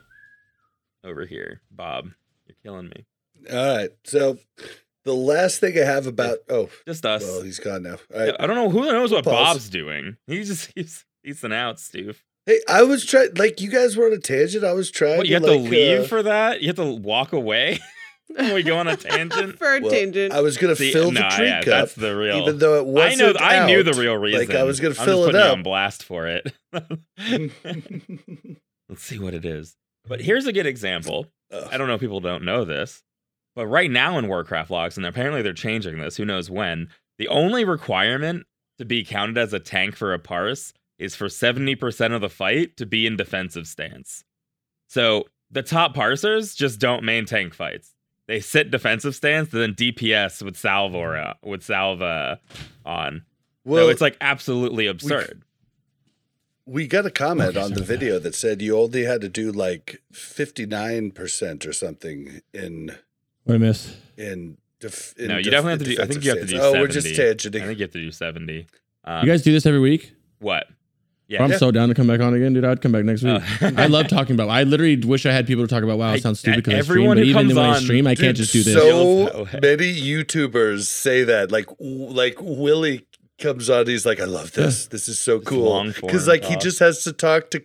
over 1.04 1.26
here, 1.26 1.62
Bob. 1.72 2.10
You're 2.46 2.56
killing 2.64 2.90
me. 2.90 3.06
All 3.52 3.78
right. 3.78 3.90
So 4.04 4.38
the 5.04 5.16
last 5.16 5.60
thing 5.60 5.78
I 5.78 5.84
have 5.84 6.08
about 6.08 6.40
oh 6.50 6.70
Just 6.86 7.06
us. 7.06 7.24
well 7.24 7.42
he's 7.42 7.60
gone 7.60 7.84
now. 7.84 7.98
All 8.14 8.20
right. 8.20 8.36
I 8.40 8.48
don't 8.48 8.56
know 8.56 8.70
who 8.70 8.86
knows 8.92 9.12
what 9.12 9.24
Pause. 9.24 9.34
Bob's 9.34 9.70
doing. 9.70 10.18
He's 10.28 10.48
just 10.48 10.72
he's 10.76 11.06
he's 11.28 11.44
an 11.44 11.54
out, 11.54 11.80
Steve. 11.80 12.24
Hey, 12.46 12.60
I 12.68 12.84
was 12.84 13.06
trying 13.06 13.34
like 13.36 13.60
you 13.60 13.70
guys 13.70 13.98
were 13.98 14.06
on 14.06 14.14
a 14.14 14.18
tangent. 14.18 14.64
I 14.64 14.74
was 14.74 14.90
trying. 14.90 15.18
What 15.18 15.28
you 15.28 15.40
to, 15.40 15.46
have 15.46 15.58
to 15.58 15.70
leave 15.70 16.00
uh, 16.02 16.04
for 16.04 16.24
that? 16.24 16.62
You 16.62 16.68
have 16.68 16.78
to 16.78 16.86
walk 16.86 17.34
away 17.34 17.80
we 18.54 18.64
go 18.64 18.78
on 18.78 18.88
a 18.88 18.98
tangent. 18.98 19.58
For 19.58 19.76
a 19.76 19.80
well, 19.80 19.92
tangent. 19.92 20.34
I 20.34 20.42
was 20.42 20.58
gonna 20.58 20.76
See, 20.76 20.92
fill 20.92 21.12
no, 21.12 21.22
the 21.22 21.36
drink 21.36 21.50
yeah, 21.50 21.60
cup, 21.60 21.66
that's 21.66 21.96
the 21.96 22.16
real. 22.16 22.38
even 22.38 22.60
though 22.60 22.76
it 22.76 22.86
wasn't. 22.86 23.40
know. 23.40 23.46
I 23.46 23.66
knew 23.66 23.84
the 23.84 23.94
real 23.94 24.16
reason. 24.16 24.48
Like 24.48 24.56
I 24.56 24.64
was 24.64 24.80
gonna 24.80 24.96
I'm 25.00 25.06
fill 25.06 25.26
just 25.26 25.30
it 25.30 25.32
putting 25.32 25.42
you 25.42 25.48
up. 25.48 25.58
on 25.58 25.64
blast 25.64 26.04
for 26.04 26.28
it. 26.28 26.54
Let's 28.90 29.04
see 29.04 29.20
what 29.20 29.34
it 29.34 29.46
is. 29.46 29.76
But 30.08 30.22
here's 30.22 30.46
a 30.46 30.54
good 30.54 30.66
example. 30.66 31.28
Ugh. 31.52 31.68
I 31.72 31.78
don't 31.78 31.88
know 31.88 31.96
if 31.96 32.02
people 32.02 32.20
don't 32.20 32.44
know 32.44 32.66
this, 32.66 33.04
but 33.56 33.68
right 33.68 33.92
now 33.92 34.18
in 34.18 34.28
Warcraft 34.28 34.72
logs, 34.72 34.98
and 34.98 35.06
apparently 35.06 35.42
they're 35.42 35.54
changing 35.54 36.00
this, 36.00 36.18
who 36.18 36.26
knows 36.26 36.50
when, 36.50 36.90
the 37.18 37.28
only 37.28 37.66
requirement 37.66 38.46
to 38.78 38.86
be 38.86 39.04
counted 39.04 39.38
as 39.38 39.54
a 39.54 39.60
tank 39.60 39.96
for 39.96 40.14
a 40.14 40.20
parse 40.20 40.74
is 41.00 41.16
for 41.16 41.28
70% 41.28 42.14
of 42.14 42.22
the 42.22 42.30
fight 42.30 42.76
to 42.78 42.86
be 42.86 43.06
in 43.06 43.16
defensive 43.18 43.68
stance. 43.68 44.24
So 44.88 45.26
the 45.52 45.64
top 45.64 45.96
parsers 45.96 46.56
just 46.56 46.80
don't 46.80 47.04
main 47.04 47.26
tank 47.26 47.54
fights. 47.54 47.94
They 48.28 48.40
sit 48.42 48.72
defensive 48.72 49.16
stance, 49.16 49.54
and 49.54 49.62
then 49.62 49.74
DPS 49.74 50.42
with 50.42 50.58
Salvor 50.58 51.34
with 51.44 51.64
Salva 51.64 52.40
on. 52.86 53.24
Well, 53.64 53.86
so 53.86 53.90
it's 53.90 54.02
like 54.02 54.18
absolutely 54.20 54.88
absurd. 54.88 55.44
we 56.66 56.88
got 56.88 57.06
a 57.06 57.12
comment 57.12 57.52
Okay, 57.56 57.62
on 57.62 57.74
the 57.74 57.84
video 57.84 58.20
that 58.20 58.36
said 58.36 58.62
you 58.62 58.78
only 58.78 59.04
had 59.06 59.22
to 59.22 59.30
do 59.30 59.52
like 59.52 60.02
fifty 60.12 60.66
nine 60.66 61.12
percent 61.12 61.66
or 61.66 61.72
something 61.74 62.42
in 62.54 62.92
What 63.46 63.56
I 63.56 63.58
miss? 63.60 63.96
in. 64.18 64.58
Def, 64.80 65.14
in 65.18 65.30
no, 65.30 65.38
you 65.38 65.44
def- 65.44 65.52
definitely 65.54 65.72
have 65.72 65.80
to 65.80 65.96
do. 65.96 66.02
I 66.04 66.06
think 66.06 66.24
you 66.24 66.30
have 66.32 66.40
to 66.42 66.48
stance. 66.48 66.62
do. 66.62 66.68
Oh, 66.68 66.74
70. 66.74 66.82
we're 66.82 66.88
just 66.88 67.08
tangenting. 67.08 67.62
I 67.64 67.66
think 67.68 67.80
you 67.80 67.84
have 67.86 67.92
to 67.94 68.00
do 68.00 68.12
70. 68.12 68.68
Um, 69.06 69.26
You 69.26 69.32
guys 69.32 69.42
do 69.42 69.52
this 69.52 69.66
every 69.66 69.80
week? 69.80 70.14
what? 70.40 70.68
Bro, 71.30 71.40
I'm 71.40 71.52
Yeah. 71.52 71.58
so 71.58 71.72
down 71.72 71.90
to 71.90 71.96
come 71.96 72.08
back 72.08 72.22
on 72.22 72.34
again, 72.34 72.54
dude. 72.54 72.64
I'd 72.64 72.82
come 72.82 72.94
back 72.94 73.04
next 73.04 73.22
week. 73.24 73.42
Uh, 73.62 73.72
I 73.78 73.88
love 73.88 74.08
talking 74.08 74.34
about. 74.34 74.50
I 74.50 74.64
literally 74.64 74.96
wish 74.96 75.26
I 75.26 75.32
had 75.34 75.46
people 75.46 75.64
to 75.66 75.68
talk 75.68 75.84
about. 75.84 75.98
Wow, 75.98 76.14
it 76.14 76.22
sounds 76.24 76.40
stupid 76.40 76.64
because 76.64 76.74
I 76.76 76.82
stream. 76.82 76.98
everyone 77.00 77.18
But 77.18 77.24
who 77.24 77.30
even 77.32 77.42
comes 77.48 77.54
when 77.56 77.66
I 77.66 77.70
on- 77.76 77.82
stream, 77.82 78.08
I 78.08 78.16
can't 78.16 78.38
just 78.38 78.54
do 78.54 78.64
this. 78.64 78.74
So 78.74 79.28
Feels 79.28 79.52
that 79.52 79.62
way. 79.62 79.76
many 79.76 79.94
YouTubers 80.02 80.84
say 80.86 81.24
that. 81.26 81.52
Like, 81.52 81.66
w- 81.68 82.08
like 82.12 82.38
Willie 82.40 83.06
comes 83.40 83.70
on. 83.70 83.88
He's 83.88 84.06
like, 84.06 84.20
"I 84.22 84.26
love 84.26 84.54
this. 84.54 84.88
This 84.88 85.10
is 85.10 85.20
so 85.20 85.36
It's 85.38 85.46
cool." 85.48 85.84
Because 86.02 86.28
like 86.28 86.46
he 86.46 86.56
just 86.56 86.80
has 86.80 87.04
to 87.04 87.12
talk 87.14 87.50
to 87.52 87.62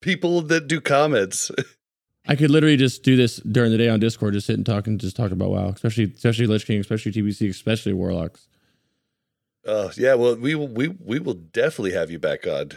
people 0.00 0.40
that 0.42 0.66
do 0.66 0.80
comments. 0.80 1.50
I 2.28 2.34
could 2.34 2.50
literally 2.50 2.76
just 2.78 3.02
do 3.04 3.14
this 3.14 3.36
during 3.36 3.70
the 3.70 3.78
day 3.78 3.88
on 3.88 4.00
Discord, 4.00 4.32
just 4.34 4.46
sit 4.48 4.56
and 4.56 4.66
talk 4.66 4.86
and 4.88 4.98
just 4.98 5.14
talk 5.14 5.30
about 5.30 5.50
WoW, 5.50 5.68
especially 5.68 6.12
especially 6.16 6.46
Lich 6.46 6.66
King, 6.66 6.80
especially 6.80 7.12
TBC, 7.12 7.50
especially 7.50 7.92
Warlocks. 7.92 8.48
Oh 9.66 9.90
yeah, 9.96 10.14
well 10.14 10.34
we 10.36 10.54
will 10.54 10.68
we 10.68 10.88
we 10.88 11.18
will 11.18 11.34
definitely 11.34 11.92
have 11.92 12.10
you 12.10 12.18
back 12.18 12.46
on. 12.46 12.70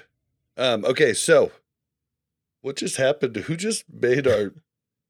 Um, 0.60 0.86
okay, 0.86 1.14
so 1.14 1.52
what 2.62 2.76
just 2.76 2.98
happened? 2.98 3.36
Who 3.38 3.56
just 3.56 3.86
made 3.92 4.28
our 4.28 4.52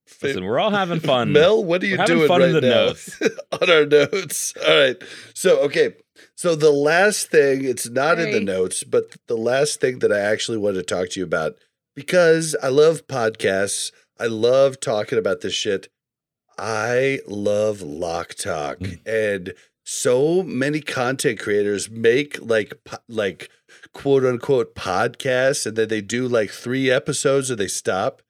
fa- 0.05 0.27
Listen, 0.27 0.45
we're 0.45 0.59
all 0.59 0.69
having 0.71 0.99
fun. 0.99 1.31
Mel, 1.33 1.63
what 1.63 1.83
are 1.83 1.87
you 1.87 1.97
We're 1.97 2.05
doing 2.05 2.27
fun 2.27 2.41
in 2.43 2.53
right 2.53 2.61
the 2.61 2.69
now 2.69 2.85
notes. 2.85 3.21
on 3.61 3.69
our 3.69 3.85
notes? 3.85 4.53
All 4.67 4.79
right. 4.79 4.97
So 5.33 5.59
okay, 5.61 5.95
so 6.35 6.55
the 6.55 6.71
last 6.71 7.29
thing 7.31 7.63
it's 7.65 7.89
not 7.89 8.19
in 8.19 8.31
the 8.31 8.39
notes, 8.39 8.83
but 8.83 9.15
the 9.27 9.37
last 9.37 9.81
thing 9.81 9.99
that 9.99 10.11
I 10.13 10.19
actually 10.19 10.57
want 10.59 10.75
to 10.75 10.83
talk 10.83 11.09
to 11.09 11.19
you 11.19 11.25
about 11.25 11.53
because 11.95 12.55
I 12.61 12.67
love 12.69 13.07
podcasts. 13.07 13.91
I 14.19 14.27
love 14.27 14.79
talking 14.79 15.17
about 15.17 15.41
this 15.41 15.53
shit. 15.53 15.87
I 16.57 17.19
love 17.27 17.81
Lock 17.81 18.35
Talk 18.35 18.79
Mm. 18.79 18.99
and 19.07 19.53
so 19.85 20.43
many 20.43 20.81
content 20.81 21.39
creators 21.39 21.89
make 21.89 22.37
like 22.41 22.73
like 23.07 23.49
quote 23.99 24.23
unquote 24.23 24.75
podcasts 24.75 25.65
and 25.65 25.75
then 25.75 25.89
they 25.89 25.99
do 25.99 26.25
like 26.25 26.51
3 26.51 26.89
episodes 26.89 27.49
and 27.49 27.59
they 27.59 27.67
stop. 27.67 28.21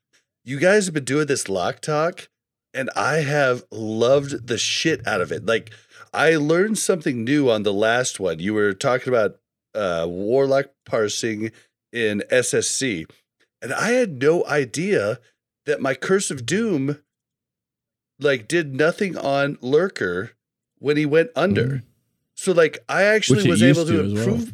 You 0.44 0.58
guys 0.58 0.86
have 0.86 0.96
been 0.96 1.04
doing 1.04 1.28
this 1.28 1.48
Lock 1.48 1.80
Talk 1.80 2.28
and 2.74 2.90
I 2.96 3.18
have 3.18 3.64
loved 3.72 4.48
the 4.48 4.58
shit 4.58 5.06
out 5.08 5.22
of 5.22 5.32
it. 5.32 5.46
Like 5.46 5.72
I 6.12 6.38
learned 6.38 6.80
something 6.80 7.24
new 7.24 7.52
on 7.52 7.62
the 7.62 7.74
last 7.74 8.20
one. 8.20 8.40
You 8.40 8.56
were 8.56 8.74
talking 8.74 9.14
about 9.14 9.38
uh 9.76 10.08
warlock 10.10 10.72
parsing 10.88 11.52
in 11.94 12.24
SSC. 12.32 13.06
And 13.62 13.72
I 13.72 13.92
had 13.92 14.20
no 14.20 14.44
idea 14.48 15.20
that 15.68 15.82
my 15.82 15.94
curse 15.94 16.32
of 16.32 16.48
doom 16.48 16.98
like 18.20 18.48
did 18.48 18.74
nothing 18.74 19.16
on 19.18 19.60
lurker 19.62 20.32
when 20.80 20.98
he 20.98 21.06
went 21.06 21.30
under. 21.36 21.68
Mhm. 21.68 21.84
So 22.36 22.54
like 22.54 22.80
I 22.90 23.04
actually 23.04 23.48
was 23.48 23.62
able 23.62 23.86
to, 23.86 23.92
to 23.92 24.04
as 24.20 24.28
well. 24.28 24.48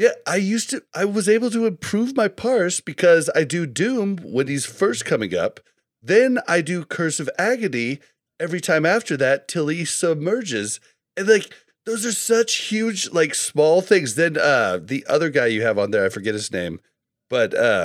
Yeah, 0.00 0.12
I 0.26 0.36
used 0.36 0.70
to 0.70 0.82
I 0.94 1.04
was 1.04 1.28
able 1.28 1.50
to 1.50 1.66
improve 1.66 2.16
my 2.16 2.26
parse 2.26 2.80
because 2.80 3.28
I 3.34 3.44
do 3.44 3.66
doom 3.66 4.16
when 4.22 4.48
he's 4.48 4.64
first 4.64 5.04
coming 5.04 5.36
up. 5.36 5.60
Then 6.02 6.38
I 6.48 6.62
do 6.62 6.86
curse 6.86 7.20
of 7.20 7.28
agony 7.38 7.98
every 8.40 8.62
time 8.62 8.86
after 8.86 9.14
that 9.18 9.46
till 9.46 9.68
he 9.68 9.84
submerges. 9.84 10.80
And 11.18 11.28
like 11.28 11.52
those 11.84 12.06
are 12.06 12.12
such 12.12 12.70
huge 12.70 13.10
like 13.10 13.34
small 13.34 13.82
things. 13.82 14.14
Then 14.14 14.38
uh 14.38 14.78
the 14.82 15.04
other 15.06 15.28
guy 15.28 15.48
you 15.48 15.60
have 15.64 15.78
on 15.78 15.90
there, 15.90 16.06
I 16.06 16.08
forget 16.08 16.32
his 16.32 16.50
name. 16.50 16.80
But 17.28 17.52
uh 17.52 17.84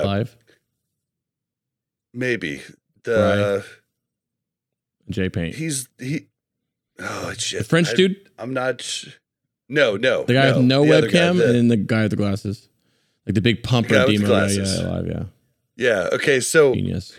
maybe 2.14 2.62
the 3.04 3.62
J 5.10 5.28
Paint, 5.28 5.56
he's 5.56 5.90
he 5.98 6.28
oh 6.98 7.34
shit. 7.36 7.58
the 7.58 7.64
French 7.66 7.90
I- 7.90 7.94
dude, 7.94 8.30
I'm 8.38 8.54
not 8.54 9.04
no, 9.68 9.96
no. 9.96 10.24
the 10.24 10.34
guy 10.34 10.52
with 10.52 10.64
no 10.64 10.84
other 10.84 11.08
guy, 11.08 11.18
webcam, 11.18 11.36
the- 11.38 11.46
and 11.46 11.54
then 11.54 11.68
the 11.68 11.76
guy 11.76 12.02
with 12.02 12.10
the 12.10 12.16
glasses, 12.16 12.68
like 13.26 13.34
the 13.34 13.40
big 13.40 13.62
pumper 13.62 13.94
guy 13.94 14.06
the 14.06 14.18
demo. 14.18 14.22
Yeah, 14.22 14.28
glasses. 14.28 14.78
yeah, 14.78 14.88
live, 14.88 15.06
yeah, 15.06 15.24
yeah, 15.76 16.08
okay, 16.12 16.40
so 16.40 16.74
genius. 16.74 17.12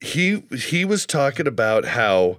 he 0.00 0.44
he 0.56 0.84
was 0.84 1.06
talking 1.06 1.46
about 1.46 1.84
how 1.84 2.38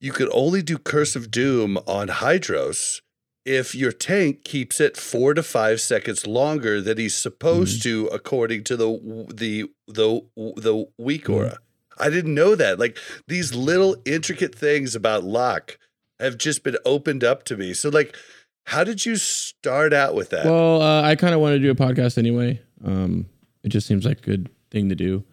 you 0.00 0.12
could 0.12 0.28
only 0.32 0.62
do 0.62 0.78
Curse 0.78 1.16
of 1.16 1.30
Doom 1.30 1.78
on 1.86 2.08
Hydross 2.08 3.00
if 3.44 3.74
your 3.74 3.92
tank 3.92 4.42
keeps 4.42 4.80
it 4.80 4.96
four 4.96 5.34
to 5.34 5.42
five 5.42 5.80
seconds 5.80 6.26
longer 6.26 6.80
than 6.80 6.98
he's 6.98 7.14
supposed 7.14 7.82
mm-hmm. 7.82 8.06
to, 8.06 8.14
according 8.14 8.64
to 8.64 8.76
the 8.76 9.26
the 9.34 9.64
the 9.86 10.20
the 10.56 10.86
weak 10.98 11.24
mm-hmm. 11.24 11.34
aura. 11.34 11.58
I 11.98 12.10
didn't 12.10 12.34
know 12.34 12.54
that. 12.54 12.78
Like 12.78 12.98
these 13.28 13.54
little 13.54 13.96
intricate 14.04 14.54
things 14.54 14.94
about 14.94 15.24
lock 15.24 15.78
have 16.18 16.38
just 16.38 16.64
been 16.64 16.78
opened 16.84 17.22
up 17.22 17.44
to 17.44 17.56
me. 17.56 17.74
So 17.74 17.88
like, 17.88 18.16
how 18.64 18.84
did 18.84 19.04
you 19.04 19.16
start 19.16 19.92
out 19.92 20.14
with 20.14 20.30
that? 20.30 20.46
Well, 20.46 20.82
uh, 20.82 21.02
I 21.02 21.16
kind 21.16 21.34
of 21.34 21.40
wanted 21.40 21.58
to 21.58 21.62
do 21.62 21.70
a 21.70 21.74
podcast 21.74 22.18
anyway. 22.18 22.60
Um, 22.84 23.26
it 23.62 23.68
just 23.68 23.86
seems 23.86 24.04
like 24.04 24.18
a 24.18 24.22
good 24.22 24.50
thing 24.70 24.88
to 24.88 24.94
do. 24.94 25.24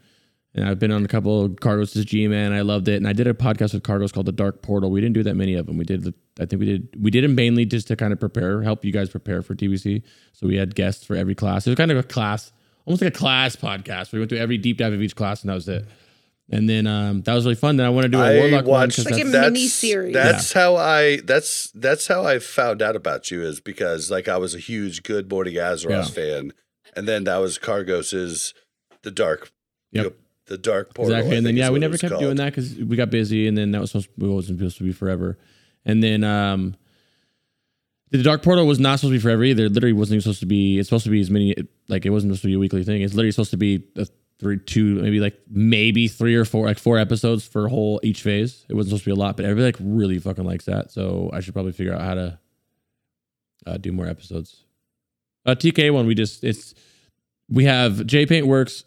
And 0.54 0.68
I've 0.68 0.80
been 0.80 0.92
on 0.92 1.06
a 1.06 1.08
couple 1.08 1.46
of 1.46 1.52
Kargoz 1.54 2.06
G 2.06 2.28
Man. 2.28 2.52
I 2.52 2.62
loved 2.62 2.90
it. 2.90 2.96
And 2.96 3.08
I 3.08 3.14
did 3.14 3.26
a 3.26 3.34
podcast 3.34 3.74
with 3.74 3.84
Kargoz 3.84 4.12
called 4.12 4.26
The 4.26 4.34
Dark 4.34 4.62
Portal. 4.62 4.92
We 4.92 5.00
didn't 5.00 5.14
do 5.14 5.24
that 5.24 5.36
many 5.36 5.56
of 5.56 5.66
them. 5.66 5.78
We 5.78 5.86
did, 5.86 6.14
I 6.40 6.46
think 6.46 6.60
we 6.60 6.66
did, 6.66 6.90
we 7.02 7.10
did 7.10 7.24
them 7.24 7.36
mainly 7.36 7.66
just 7.66 7.88
to 7.88 7.96
kind 7.96 8.12
of 8.12 8.20
prepare, 8.20 8.62
help 8.62 8.84
you 8.84 8.92
guys 8.92 9.10
prepare 9.10 9.42
for 9.42 9.56
TBC. 9.56 10.04
So 10.34 10.48
we 10.48 10.58
had 10.58 10.76
guests 10.76 11.06
for 11.06 11.16
every 11.16 11.36
class. 11.36 11.66
It 11.66 11.70
was 11.70 11.78
kind 11.78 11.92
of 11.92 11.98
a 11.98 12.04
class, 12.04 12.52
almost 12.86 13.02
like 13.02 13.14
a 13.14 13.18
class 13.18 13.56
podcast. 13.56 14.12
We 14.12 14.20
went 14.20 14.30
through 14.30 14.40
every 14.40 14.58
deep 14.58 14.78
dive 14.78 14.92
of 14.92 15.02
each 15.02 15.16
class, 15.16 15.42
and 15.42 15.50
that 15.50 15.56
was 15.56 15.70
it. 15.70 15.88
And 16.54 16.70
then 16.70 16.86
um, 16.86 17.22
that 17.22 17.34
was 17.34 17.46
really 17.46 17.56
fun. 17.56 17.78
Then 17.78 17.86
I 17.86 17.90
want 17.90 18.04
to 18.04 18.10
do 18.10 18.20
a 18.20 18.24
I 18.26 18.36
Warlock 18.38 18.66
one 18.66 18.82
watched 18.82 18.98
because 18.98 19.12
Like 19.12 19.26
a 19.26 19.30
that's, 19.30 19.54
mini 19.54 19.68
series. 19.68 20.14
That's 20.14 20.52
how 20.52 20.76
I 20.76 21.22
that's 21.22 21.72
that's 21.72 22.08
how 22.08 22.26
I 22.26 22.40
found 22.40 22.82
out 22.82 22.96
about 22.98 23.32
you 23.32 23.42
is 23.42 23.62
because 23.62 24.12
like 24.12 24.28
I 24.28 24.38
was 24.38 24.54
a 24.54 24.60
huge 24.60 25.04
Good 25.04 25.30
Morning 25.30 25.56
Azeroth 25.56 26.14
fan, 26.14 26.52
and 26.96 27.08
then 27.08 27.24
that 27.24 27.38
was 27.38 27.58
Kargoz's 27.58 28.54
the 29.04 29.12
dark, 29.12 29.52
Yep. 29.94 30.14
the 30.48 30.58
dark 30.58 30.94
portal. 30.94 31.14
exactly. 31.16 31.38
And 31.38 31.46
then 31.46 31.56
yeah, 31.56 31.70
we 31.70 31.80
never 31.80 31.98
kept 31.98 32.12
called. 32.12 32.22
doing 32.22 32.36
that 32.36 32.54
because 32.54 32.76
we 32.76 32.98
got 32.98 33.10
busy, 33.10 33.48
and 33.48 33.58
then 33.58 33.72
that 33.72 33.80
was 33.80 33.92
supposed 33.92 34.10
to, 34.20 34.34
wasn't 34.34 34.60
supposed 34.60 34.78
to 34.80 34.84
be 34.84 34.92
forever. 34.92 35.38
And 35.86 36.04
then 36.04 36.24
um, 36.26 36.76
the 38.12 38.22
Dark 38.22 38.44
Portal 38.44 38.68
was 38.68 38.80
not 38.80 39.00
supposed 39.00 39.14
to 39.14 39.18
be 39.20 39.22
forever 39.22 39.44
either. 39.46 39.66
It 39.66 39.72
literally 39.74 39.94
wasn't 39.94 40.16
even 40.16 40.22
supposed 40.24 40.42
to 40.42 40.46
be. 40.46 40.78
It's 40.80 40.90
supposed 40.90 41.06
to 41.06 41.10
be 41.10 41.22
as 41.22 41.30
many 41.32 41.56
like 41.88 42.06
it 42.06 42.10
wasn't 42.10 42.32
supposed 42.32 42.42
to 42.42 42.48
be 42.50 42.54
a 42.56 42.60
weekly 42.60 42.84
thing. 42.84 43.02
It's 43.02 43.14
literally 43.14 43.32
supposed 43.32 43.52
to 43.52 43.58
be 43.58 43.86
a 43.96 44.06
three, 44.42 44.58
two, 44.58 44.96
maybe 44.96 45.20
like 45.20 45.40
maybe 45.50 46.08
three 46.08 46.36
or 46.36 46.44
four, 46.44 46.66
like 46.66 46.80
four 46.80 46.98
episodes 46.98 47.46
for 47.46 47.68
a 47.68 47.70
whole 47.70 48.00
each 48.04 48.24
phase. 48.24 48.66
It 48.68 48.74
wasn't 48.74 48.90
supposed 48.90 49.04
to 49.04 49.10
be 49.10 49.14
a 49.14 49.24
lot, 49.24 49.38
but 49.38 49.46
everybody 49.46 49.66
like 49.66 49.78
really 49.80 50.18
fucking 50.18 50.44
likes 50.44 50.66
that. 50.66 50.92
So 50.92 51.30
I 51.32 51.40
should 51.40 51.54
probably 51.54 51.72
figure 51.72 51.94
out 51.94 52.02
how 52.02 52.16
to 52.16 52.40
uh, 53.68 53.78
do 53.78 53.92
more 53.92 54.08
episodes. 54.08 54.66
Uh, 55.46 55.54
TK 55.54 55.94
one, 55.94 56.08
we 56.08 56.16
just 56.16 56.44
it's 56.44 56.74
we 57.50 57.66
have 57.66 58.06
J 58.08 58.26
Paint 58.26 58.48
works 58.48 58.84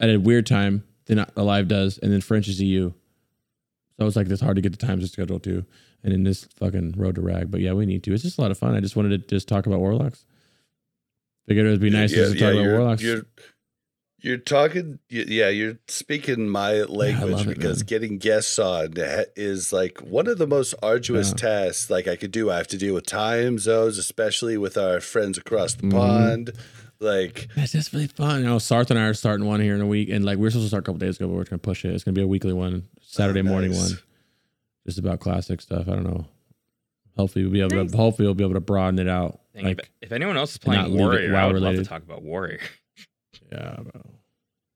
at 0.00 0.10
a 0.10 0.18
weird 0.18 0.44
time 0.44 0.82
than 1.06 1.24
Alive 1.36 1.68
does, 1.68 1.98
and 1.98 2.12
then 2.12 2.20
French 2.20 2.48
is 2.48 2.60
EU. 2.60 2.92
So 3.98 4.06
it's 4.06 4.16
like 4.16 4.28
it's 4.28 4.42
hard 4.42 4.56
to 4.56 4.62
get 4.62 4.76
the 4.76 4.86
times 4.86 5.04
to 5.04 5.08
schedule 5.08 5.38
too. 5.38 5.64
And 6.02 6.12
in 6.12 6.24
this 6.24 6.44
fucking 6.58 6.94
road 6.96 7.14
to 7.14 7.20
rag. 7.20 7.50
But 7.50 7.60
yeah, 7.60 7.72
we 7.72 7.86
need 7.86 8.04
to. 8.04 8.12
It's 8.12 8.22
just 8.22 8.38
a 8.38 8.40
lot 8.40 8.50
of 8.50 8.58
fun. 8.58 8.74
I 8.74 8.80
just 8.80 8.94
wanted 8.96 9.28
to 9.28 9.34
just 9.34 9.48
talk 9.48 9.66
about 9.66 9.80
warlocks. 9.80 10.24
Figured 11.48 11.66
it 11.66 11.70
would 11.70 11.80
be 11.80 11.90
nice 11.90 12.10
just 12.12 12.32
to 12.32 12.38
talk 12.38 12.52
about 12.52 12.66
warlocks. 12.66 13.02
You're, 14.18 14.34
you're 14.34 14.38
talking, 14.38 14.98
yeah, 15.08 15.48
you're 15.48 15.78
speaking 15.88 16.48
my 16.48 16.82
language 16.82 17.32
love 17.32 17.48
it, 17.48 17.56
because 17.56 17.78
man. 17.80 17.86
getting 17.86 18.18
guests 18.18 18.58
on 18.58 18.94
is 19.36 19.72
like 19.72 19.98
one 20.00 20.26
of 20.26 20.38
the 20.38 20.46
most 20.46 20.74
arduous 20.82 21.28
Yeah. 21.30 21.34
tasks 21.48 21.90
like 21.90 22.08
I 22.08 22.16
could 22.16 22.30
do. 22.32 22.50
I 22.50 22.56
have 22.56 22.68
to 22.68 22.78
deal 22.78 22.94
with 22.94 23.06
time 23.06 23.58
zones, 23.58 23.98
especially 23.98 24.56
with 24.56 24.76
our 24.76 25.00
friends 25.00 25.38
across 25.38 25.74
the 25.74 25.84
Mhm. 25.86 25.90
pond. 25.92 26.52
Like, 26.98 27.48
It's 27.56 27.72
just 27.72 27.92
really 27.92 28.06
fun. 28.06 28.40
You 28.40 28.46
know, 28.46 28.56
Sarth 28.56 28.88
and 28.90 28.98
I 28.98 29.02
are 29.06 29.14
starting 29.14 29.46
one 29.46 29.60
here 29.60 29.74
in 29.74 29.82
a 29.82 29.86
week, 29.86 30.08
and 30.08 30.24
like 30.24 30.38
we're 30.38 30.48
supposed 30.50 30.64
to 30.64 30.68
start 30.68 30.84
a 30.84 30.86
couple 30.86 30.98
days 30.98 31.16
ago, 31.16 31.28
but 31.28 31.34
we're 31.34 31.44
gonna 31.44 31.58
push 31.58 31.84
it. 31.84 31.92
It's 31.94 32.02
gonna 32.04 32.14
be 32.14 32.22
a 32.22 32.26
weekly 32.26 32.54
one, 32.54 32.84
Saturday 33.02 33.42
morning 33.42 33.72
nice. 33.72 33.90
one, 33.90 33.98
just 34.86 34.98
about 34.98 35.20
classic 35.20 35.60
stuff. 35.60 35.88
I 35.88 35.92
don't 35.92 36.04
know. 36.04 36.26
Hopefully 37.18 37.44
we'll 37.44 37.52
be 37.52 37.60
able 37.60 37.76
Nice. 37.84 37.90
to. 37.92 37.96
Hopefully 37.98 38.26
we'll 38.26 38.34
be 38.34 38.44
able 38.44 38.54
to 38.54 38.60
broaden 38.60 38.98
it 38.98 39.08
out. 39.08 39.40
Dang, 39.54 39.64
like 39.64 39.80
if, 39.80 39.90
if 40.08 40.12
anyone 40.12 40.36
else 40.38 40.52
is 40.52 40.58
and 40.64 40.72
not 40.74 40.84
playing 40.86 40.98
Warrior, 40.98 41.36
I 41.36 41.46
would 41.46 41.60
love 41.62 41.76
to 41.76 41.84
talk 41.84 42.02
about 42.02 42.22
Warrior. 42.22 42.60
yeah, 43.52 43.76
bro. 43.82 44.02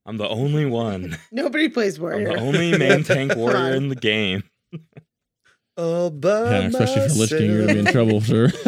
I'm 0.06 0.16
the 0.16 0.28
only 0.28 0.66
one. 0.66 1.16
Nobody 1.32 1.68
plays 1.68 1.96
I'm 1.96 2.02
Warrior. 2.02 2.28
the 2.34 2.40
only 2.40 2.76
man 2.78 3.02
tank 3.04 3.34
warrior 3.36 3.74
in 3.74 3.88
the 3.88 3.94
game. 3.96 4.42
all 5.76 6.10
by 6.10 6.28
Yeah, 6.50 6.58
especially 6.68 7.08
for 7.08 7.14
Lich 7.14 7.30
King, 7.30 7.50
you're 7.50 7.60
gonna 7.66 7.74
be 7.74 7.78
in 7.80 7.86
trouble, 7.86 8.20
sir. 8.20 8.50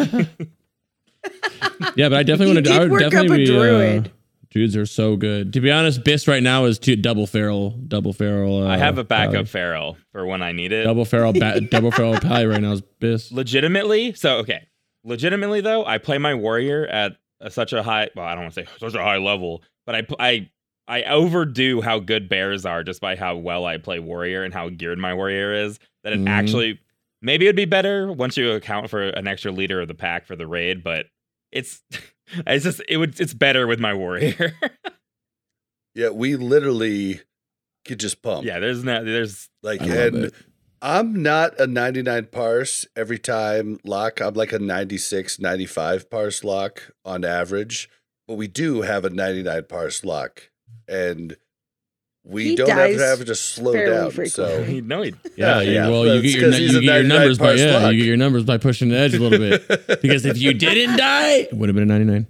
yeah, 1.95 2.09
but 2.09 2.13
I 2.13 2.23
definitely 2.23 2.53
want 2.55 2.65
to. 2.65 2.73
I 2.73 2.85
would 2.85 2.99
definitely 2.99 3.45
be. 3.45 3.57
Uh, 3.99 4.03
dudes 4.51 4.75
are 4.77 4.85
so 4.85 5.15
good. 5.15 5.53
To 5.53 5.61
be 5.61 5.71
honest, 5.71 6.03
BiS 6.03 6.27
right 6.27 6.43
now 6.43 6.65
is 6.65 6.77
two, 6.79 6.95
double 6.95 7.25
feral, 7.27 7.71
double 7.71 8.13
feral. 8.13 8.63
Uh, 8.63 8.67
I 8.69 8.77
have 8.77 8.97
a 8.97 9.03
backup 9.03 9.33
Pally. 9.33 9.45
feral 9.45 9.97
for 10.11 10.25
when 10.25 10.41
I 10.43 10.51
need 10.51 10.71
it. 10.71 10.83
double 10.83 11.05
feral, 11.05 11.33
ba- 11.33 11.59
double 11.61 11.91
feral 11.91 12.19
pally 12.19 12.45
right 12.45 12.61
now 12.61 12.73
is 12.73 12.81
BiS. 12.99 13.31
legitimately 13.31 14.13
so 14.13 14.37
okay 14.37 14.67
legitimately 15.05 15.59
though 15.59 15.83
i 15.85 15.97
play 15.97 16.17
my 16.17 16.33
warrior 16.33 16.85
at 16.87 17.11
a, 17.11 17.15
such 17.49 17.73
a 17.73 17.83
high 17.83 18.09
well 18.15 18.25
i 18.25 18.33
don't 18.35 18.43
want 18.43 18.53
to 18.53 18.63
say 18.65 18.69
such 18.79 18.93
a 18.95 19.01
high 19.03 19.17
level 19.17 19.61
but 19.85 19.95
i 19.95 20.03
i 20.19 20.49
i 20.87 21.03
overdo 21.03 21.81
how 21.81 21.99
good 21.99 22.27
bears 22.29 22.65
are 22.65 22.83
just 22.83 23.01
by 23.01 23.15
how 23.15 23.35
well 23.35 23.65
i 23.65 23.77
play 23.77 23.99
warrior 23.99 24.43
and 24.43 24.53
how 24.53 24.69
geared 24.69 24.97
my 24.99 25.13
warrior 25.13 25.53
is 25.53 25.79
that 26.03 26.13
it 26.13 26.19
Mhm. 26.19 26.29
actually 26.29 26.79
maybe 27.21 27.45
it'd 27.45 27.55
be 27.55 27.65
better 27.65 28.11
once 28.11 28.35
you 28.37 28.51
account 28.51 28.89
for 28.89 29.01
an 29.09 29.27
extra 29.27 29.51
leader 29.51 29.81
of 29.81 29.87
the 29.87 29.93
pack 29.95 30.25
for 30.25 30.35
the 30.35 30.47
raid 30.47 30.83
but 30.83 31.05
it's 31.51 31.81
it's 32.47 32.63
just 32.63 32.81
it 32.87 32.97
would 32.97 33.19
it's 33.19 33.33
better 33.33 33.67
with 33.67 33.79
my 33.79 33.93
warrior 33.93 34.53
Yeah, 35.95 36.09
we 36.09 36.35
literally 36.37 37.21
could 37.85 37.99
just 37.99 38.21
pump. 38.23 38.45
yeah 38.45 38.59
there's 38.59 38.83
no 38.83 39.03
there's 39.03 39.49
Like, 39.61 39.81
and 39.81 40.25
it. 40.25 40.33
I'm 40.85 41.23
not 41.23 41.57
a 41.61 41.65
99 41.65 42.25
parse 42.25 42.85
every 42.95 43.17
time 43.17 43.79
lock. 43.85 44.19
I'm 44.19 44.33
like 44.33 44.51
a 44.51 44.59
96, 44.59 45.39
95 45.39 46.09
parse 46.09 46.43
lock 46.43 46.91
on 47.05 47.23
average, 47.23 47.89
but 48.27 48.35
we 48.35 48.47
do 48.49 48.81
have 48.81 49.05
a 49.05 49.09
99 49.09 49.63
parse 49.69 50.03
lock, 50.03 50.49
and 50.89 51.37
we 52.25 52.49
He 52.49 52.55
don't 52.57 52.69
have 52.69 52.89
to 52.89 52.97
dies 52.97 53.17
have 53.19 53.25
to 53.27 53.35
slow 53.35 53.73
down. 53.73 54.11
frequently. 54.11 54.81
no 54.85 55.03
he, 55.03 55.13
Yeah, 55.37 55.59
Yeah, 55.59 55.61
you, 55.61 55.71
yeah, 55.71 55.87
well, 55.89 56.03
but 56.03 56.15
you 56.17 56.21
get 56.21 56.31
your 56.41 56.49
'cause 56.51 56.59
you 56.59 56.65
he's 56.67 56.75
a 56.75 56.79
get 56.81 56.83
your 56.85 56.93
99 57.03 57.07
numbers 57.17 57.37
by 57.37 57.53
yeah, 57.53 57.77
luck. 57.77 57.93
you 57.93 57.99
get 57.99 58.07
your 58.07 58.17
numbers 58.17 58.43
by 58.43 58.57
pushing 58.57 58.89
the 58.89 58.97
edge 58.97 59.13
a 59.13 59.19
little 59.19 59.39
bit. 59.39 59.67
because 60.01 60.25
if 60.25 60.37
you 60.37 60.53
didn't 60.53 60.97
die, 60.97 61.31
it 61.37 61.53
would 61.53 61.69
have 61.69 61.75
been 61.75 61.89
a 61.89 61.97
ninety 61.97 62.05
nine. 62.11 62.27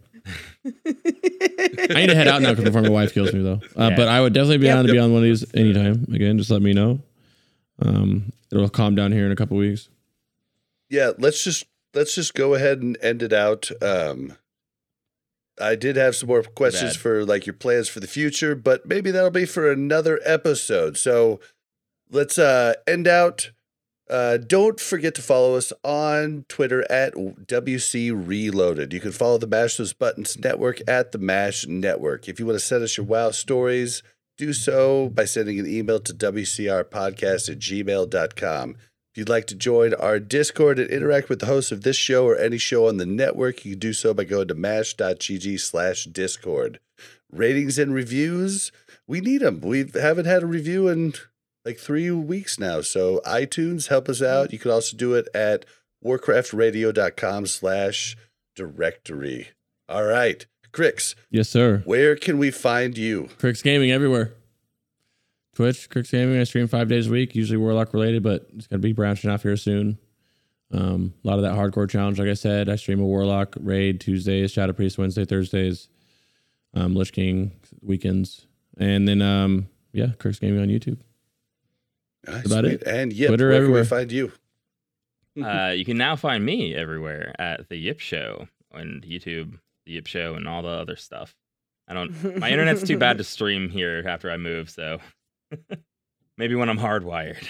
I 0.65 1.93
need 1.95 2.07
to 2.07 2.15
head 2.15 2.27
out 2.27 2.41
now 2.41 2.51
because 2.51 2.65
before 2.65 2.81
my 2.83 2.89
wife 2.89 3.13
kills 3.13 3.33
me 3.33 3.41
though. 3.41 3.59
Uh, 3.75 3.89
Yeah. 3.89 3.95
But 3.95 4.07
I 4.07 4.21
would 4.21 4.33
definitely 4.33 4.59
be 4.59 4.67
Yep. 4.67 4.77
on 4.77 4.85
to 4.85 4.91
be 4.93 4.99
on 4.99 5.11
one 5.11 5.17
of 5.19 5.23
these 5.23 5.43
anytime. 5.55 6.05
Again, 6.13 6.37
just 6.37 6.49
let 6.51 6.61
me 6.61 6.73
know. 6.73 7.01
Um, 7.79 8.31
it'll 8.51 8.69
calm 8.69 8.95
down 8.95 9.11
here 9.11 9.25
in 9.25 9.31
a 9.31 9.35
couple 9.35 9.57
weeks. 9.57 9.89
yeah, 10.89 11.11
let's 11.17 11.43
just 11.43 11.65
let's 11.93 12.15
just 12.15 12.33
go 12.33 12.53
ahead 12.53 12.81
and 12.81 12.97
end 13.01 13.21
it 13.23 13.33
out. 13.33 13.69
Um, 13.81 14.37
I 15.61 15.75
did 15.75 15.95
have 15.95 16.15
some 16.15 16.29
more 16.29 16.43
questions 16.43 16.93
bad. 16.93 17.01
for 17.01 17.25
like 17.25 17.45
your 17.45 17.53
plans 17.53 17.87
for 17.89 17.99
the 17.99 18.07
future, 18.07 18.55
but 18.55 18.85
maybe 18.87 19.11
that'll 19.11 19.29
be 19.31 19.45
for 19.45 19.71
another 19.71 20.19
episode. 20.25 20.97
So 20.97 21.39
let's 22.09 22.37
uh 22.37 22.73
end 22.87 23.07
out. 23.07 23.51
Uh, 24.09 24.37
don't 24.37 24.79
forget 24.81 25.15
to 25.15 25.21
follow 25.21 25.55
us 25.55 25.71
on 25.83 26.45
Twitter 26.49 26.85
at 26.91 27.13
WC 27.13 28.11
Reloaded. 28.13 28.91
You 28.93 28.99
can 28.99 29.13
follow 29.13 29.37
the 29.37 29.47
Mash 29.47 29.77
Those 29.77 29.93
Buttons 29.93 30.37
Network 30.37 30.81
at 30.87 31.13
the 31.13 31.17
Mash 31.17 31.65
Network. 31.65 32.27
If 32.27 32.37
you 32.39 32.45
want 32.45 32.59
to 32.59 32.65
send 32.65 32.83
us 32.83 32.97
your 32.97 33.05
WoW 33.05 33.31
stories, 33.31 34.03
do 34.37 34.53
so 34.53 35.09
by 35.09 35.25
sending 35.25 35.59
an 35.59 35.67
email 35.67 35.99
to 35.99 36.13
WCRpodcast 36.13 37.49
at 37.49 37.59
gmail.com. 37.59 38.75
If 39.13 39.17
you'd 39.17 39.29
like 39.29 39.45
to 39.47 39.55
join 39.55 39.93
our 39.93 40.19
Discord 40.19 40.79
and 40.79 40.89
interact 40.89 41.29
with 41.29 41.39
the 41.39 41.45
hosts 41.45 41.71
of 41.71 41.83
this 41.83 41.97
show 41.97 42.25
or 42.25 42.35
any 42.35 42.57
show 42.57 42.87
on 42.87 42.97
the 42.97 43.05
network, 43.05 43.63
you 43.63 43.73
can 43.73 43.79
do 43.79 43.93
so 43.93 44.11
by 44.13 44.23
going 44.23 44.47
to 44.47 44.55
mash.gg 44.55 45.59
slash 45.59 46.05
discord. 46.05 46.79
Ratings 47.31 47.77
and 47.77 47.93
reviews, 47.93 48.71
we 49.07 49.21
need 49.21 49.41
them. 49.41 49.61
We 49.61 49.85
haven't 49.93 50.25
had 50.25 50.41
a 50.41 50.47
review 50.47 50.87
in 50.87 51.13
like 51.63 51.77
three 51.77 52.09
weeks 52.09 52.59
now. 52.59 52.81
So 52.81 53.21
iTunes, 53.25 53.89
help 53.89 54.09
us 54.09 54.21
out. 54.21 54.51
You 54.51 54.57
can 54.57 54.71
also 54.71 54.97
do 54.97 55.13
it 55.13 55.27
at 55.35 55.65
warcraftradio.com 56.03 57.45
slash 57.45 58.17
directory. 58.55 59.49
All 59.87 60.05
right. 60.05 60.45
Crix, 60.73 61.15
Yes, 61.29 61.49
sir. 61.49 61.81
where 61.85 62.15
can 62.15 62.37
we 62.37 62.49
find 62.51 62.97
you? 62.97 63.29
Crix 63.39 63.63
Gaming 63.63 63.91
everywhere. 63.91 64.33
Twitch, 65.55 65.87
Crix 65.89 66.09
Gaming. 66.11 66.39
I 66.39 66.45
stream 66.45 66.67
five 66.67 66.87
days 66.89 67.07
a 67.07 67.11
week, 67.11 67.35
usually 67.35 67.57
Warlock 67.57 67.93
related, 67.93 68.23
but 68.23 68.47
it's 68.55 68.65
gonna 68.67 68.79
be 68.79 68.91
branching 68.91 69.29
off 69.29 69.43
here 69.43 69.55
soon. 69.55 69.99
Um, 70.71 71.13
a 71.23 71.27
lot 71.27 71.37
of 71.37 71.43
that 71.43 71.53
hardcore 71.53 71.87
challenge, 71.87 72.17
like 72.19 72.27
I 72.29 72.33
said. 72.33 72.67
I 72.69 72.75
stream 72.75 72.99
a 72.99 73.05
Warlock 73.05 73.55
raid 73.59 74.01
Tuesdays, 74.01 74.51
Shadow 74.51 74.73
Priest 74.73 74.97
Wednesday, 74.97 75.25
Thursdays, 75.25 75.89
um, 76.73 76.95
Lich 76.95 77.11
King 77.13 77.51
weekends, 77.83 78.47
and 78.79 79.07
then 79.07 79.21
um, 79.21 79.67
yeah, 79.91 80.07
Crix 80.17 80.39
Gaming 80.39 80.59
on 80.59 80.69
YouTube. 80.69 80.97
Nice, 82.25 82.45
about 82.47 82.63
sweet. 82.63 82.81
it. 82.81 82.87
And 82.87 83.13
yep, 83.13 83.27
Twitter 83.27 83.49
where 83.49 83.57
everywhere. 83.57 83.85
can 83.85 83.95
we 83.97 83.99
find 83.99 84.11
you? 84.11 84.31
uh, 85.45 85.69
you 85.75 85.85
can 85.85 85.97
now 85.97 86.15
find 86.15 86.43
me 86.43 86.73
everywhere 86.73 87.35
at 87.37 87.69
the 87.69 87.75
Yip 87.77 87.99
Show 87.99 88.47
and 88.71 89.03
YouTube, 89.03 89.59
the 89.85 89.93
Yip 89.93 90.07
Show, 90.07 90.35
and 90.35 90.47
all 90.47 90.61
the 90.61 90.69
other 90.69 90.95
stuff. 90.95 91.35
I 91.87 91.93
don't. 91.93 92.39
My 92.39 92.49
internet's 92.49 92.83
too 92.83 92.97
bad 92.97 93.17
to 93.17 93.23
stream 93.23 93.69
here 93.69 94.03
after 94.07 94.31
I 94.31 94.37
move, 94.37 94.69
so 94.69 94.99
maybe 96.37 96.55
when 96.55 96.69
I'm 96.69 96.79
hardwired. 96.79 97.45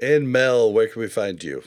And 0.00 0.30
Mel, 0.30 0.72
where 0.72 0.86
can 0.88 1.00
we 1.00 1.08
find 1.08 1.42
you? 1.42 1.62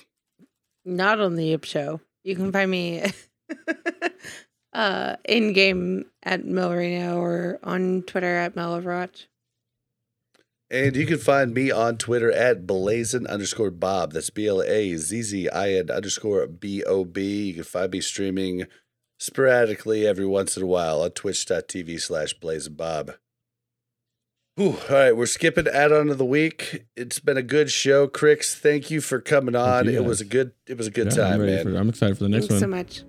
Not 0.85 1.19
on 1.19 1.35
the 1.35 1.45
Yip 1.45 1.66
Show. 1.66 2.00
You 2.24 2.35
can 2.35 2.51
find 2.51 2.72
me 2.72 3.03
uh 4.74 5.16
in 5.25 5.53
game 5.53 6.06
at 6.24 6.43
Melrino 6.43 7.17
or 7.17 7.59
on 7.64 8.03
Twitter 8.03 8.38
at 8.38 8.56
Mel 8.56 8.80
Overwatch. 8.80 9.25
And 10.72 10.95
you 10.95 11.06
can 11.06 11.17
find 11.17 11.53
me 11.53 11.69
on 11.69 11.98
Twitter 11.98 12.32
at 12.32 12.66
blazin 12.66 13.27
underscore 13.27 13.72
Bob. 13.72 14.14
That's 14.14 14.30
B 14.30 14.48
L 14.48 14.61
A 14.64 14.95
Z 14.95 15.22
Z 15.22 15.50
I 15.50 15.74
N 15.74 15.90
underscore 15.91 16.48
B 16.48 16.82
O 16.85 17.03
B. 17.03 17.48
You 17.48 17.53
can 17.56 17.64
find 17.66 17.91
me 17.91 18.00
streaming 18.00 18.64
sporadically 19.19 20.08
every 20.08 20.25
once 20.25 20.56
in 20.56 20.64
a 20.64 20.67
while 20.67 21.01
on 21.01 21.11
twitch.tv 21.11 22.00
slash 22.00 22.33
blazin 22.35 22.75
Bob. 22.75 23.11
Whew, 24.56 24.77
all 24.90 24.95
right, 24.95 25.16
we're 25.16 25.25
skipping 25.25 25.67
add 25.67 25.91
on 25.91 26.09
of 26.09 26.17
the 26.17 26.25
week. 26.25 26.85
It's 26.95 27.19
been 27.19 27.38
a 27.38 27.41
good 27.43 27.69
show. 27.69 28.08
Crix. 28.08 28.53
thank 28.58 28.90
you 28.90 29.01
for 29.01 29.19
coming 29.19 29.56
on. 29.56 29.85
you, 29.85 29.91
it 29.91 30.06
was 30.06 30.22
a 30.22 30.25
good 30.25 30.53
it 30.67 30.77
was 30.77 30.88
a 30.88 30.91
good 30.91 31.14
Yeah, 31.14 31.24
I'm 31.25 31.32
time, 31.40 31.45
man. 31.48 31.64
for- 31.66 31.75
I'm 31.75 31.90
excited 31.90 32.17
for 32.17 32.24
the 32.24 32.30
next 32.30 32.50
one. 32.50 32.59
Thanks 32.61 32.61
so 32.61 32.67
one. 32.67 32.77
much. 32.77 33.03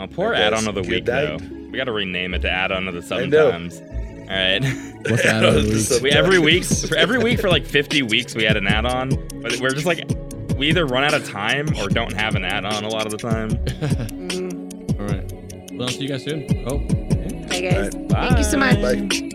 Oh, 0.00 0.06
poor 0.14 0.32
add-on 0.34 0.68
of 0.68 0.74
the 0.74 0.82
good 0.82 0.90
week 0.90 1.06
night. 1.06 1.38
though. 1.38 1.54
We 1.70 1.76
got 1.78 1.84
to 1.84 1.92
rename 1.92 2.34
it 2.34 2.40
to 2.42 2.50
add-on 2.50 2.86
of 2.86 2.94
the 2.94 3.14
I 3.16 3.24
know. 3.26 3.50
sometimes. 3.50 3.82
All 4.28 4.36
right. 4.36 4.62
What's 5.08 5.22
the 5.22 5.28
add-on 5.28 5.56
of 5.56 5.64
the 5.64 6.00
week? 6.02 6.02
we 6.02 6.10
every 6.10 6.38
week 6.38 6.64
for 6.64 6.96
every 6.96 7.18
week 7.18 7.40
for 7.40 7.48
like 7.48 7.64
50 7.64 8.02
weeks 8.02 8.34
we 8.34 8.44
had 8.44 8.56
an 8.56 8.66
add-on, 8.66 9.10
but 9.42 9.58
we're 9.58 9.70
just 9.70 9.86
like 9.86 10.06
we 10.56 10.68
either 10.68 10.84
run 10.86 11.04
out 11.04 11.14
of 11.14 11.26
time 11.26 11.68
or 11.78 11.88
don't 11.88 12.12
have 12.12 12.34
an 12.34 12.44
add-on 12.44 12.84
a 12.84 12.88
lot 12.88 13.06
of 13.06 13.12
the 13.12 13.18
time. 13.18 13.50
All 15.00 15.06
right. 15.06 15.32
Well, 15.72 15.82
I'll 15.82 15.88
see 15.88 16.02
you 16.02 16.08
guys 16.08 16.24
soon. 16.24 16.46
Oh. 16.68 16.78
Bye 17.48 17.60
guys. 17.60 17.94
All 17.94 18.08
Thank 18.08 18.38
you 18.38 18.44
so 18.44 18.58
much. 18.58 18.82
Bye. 18.82 19.34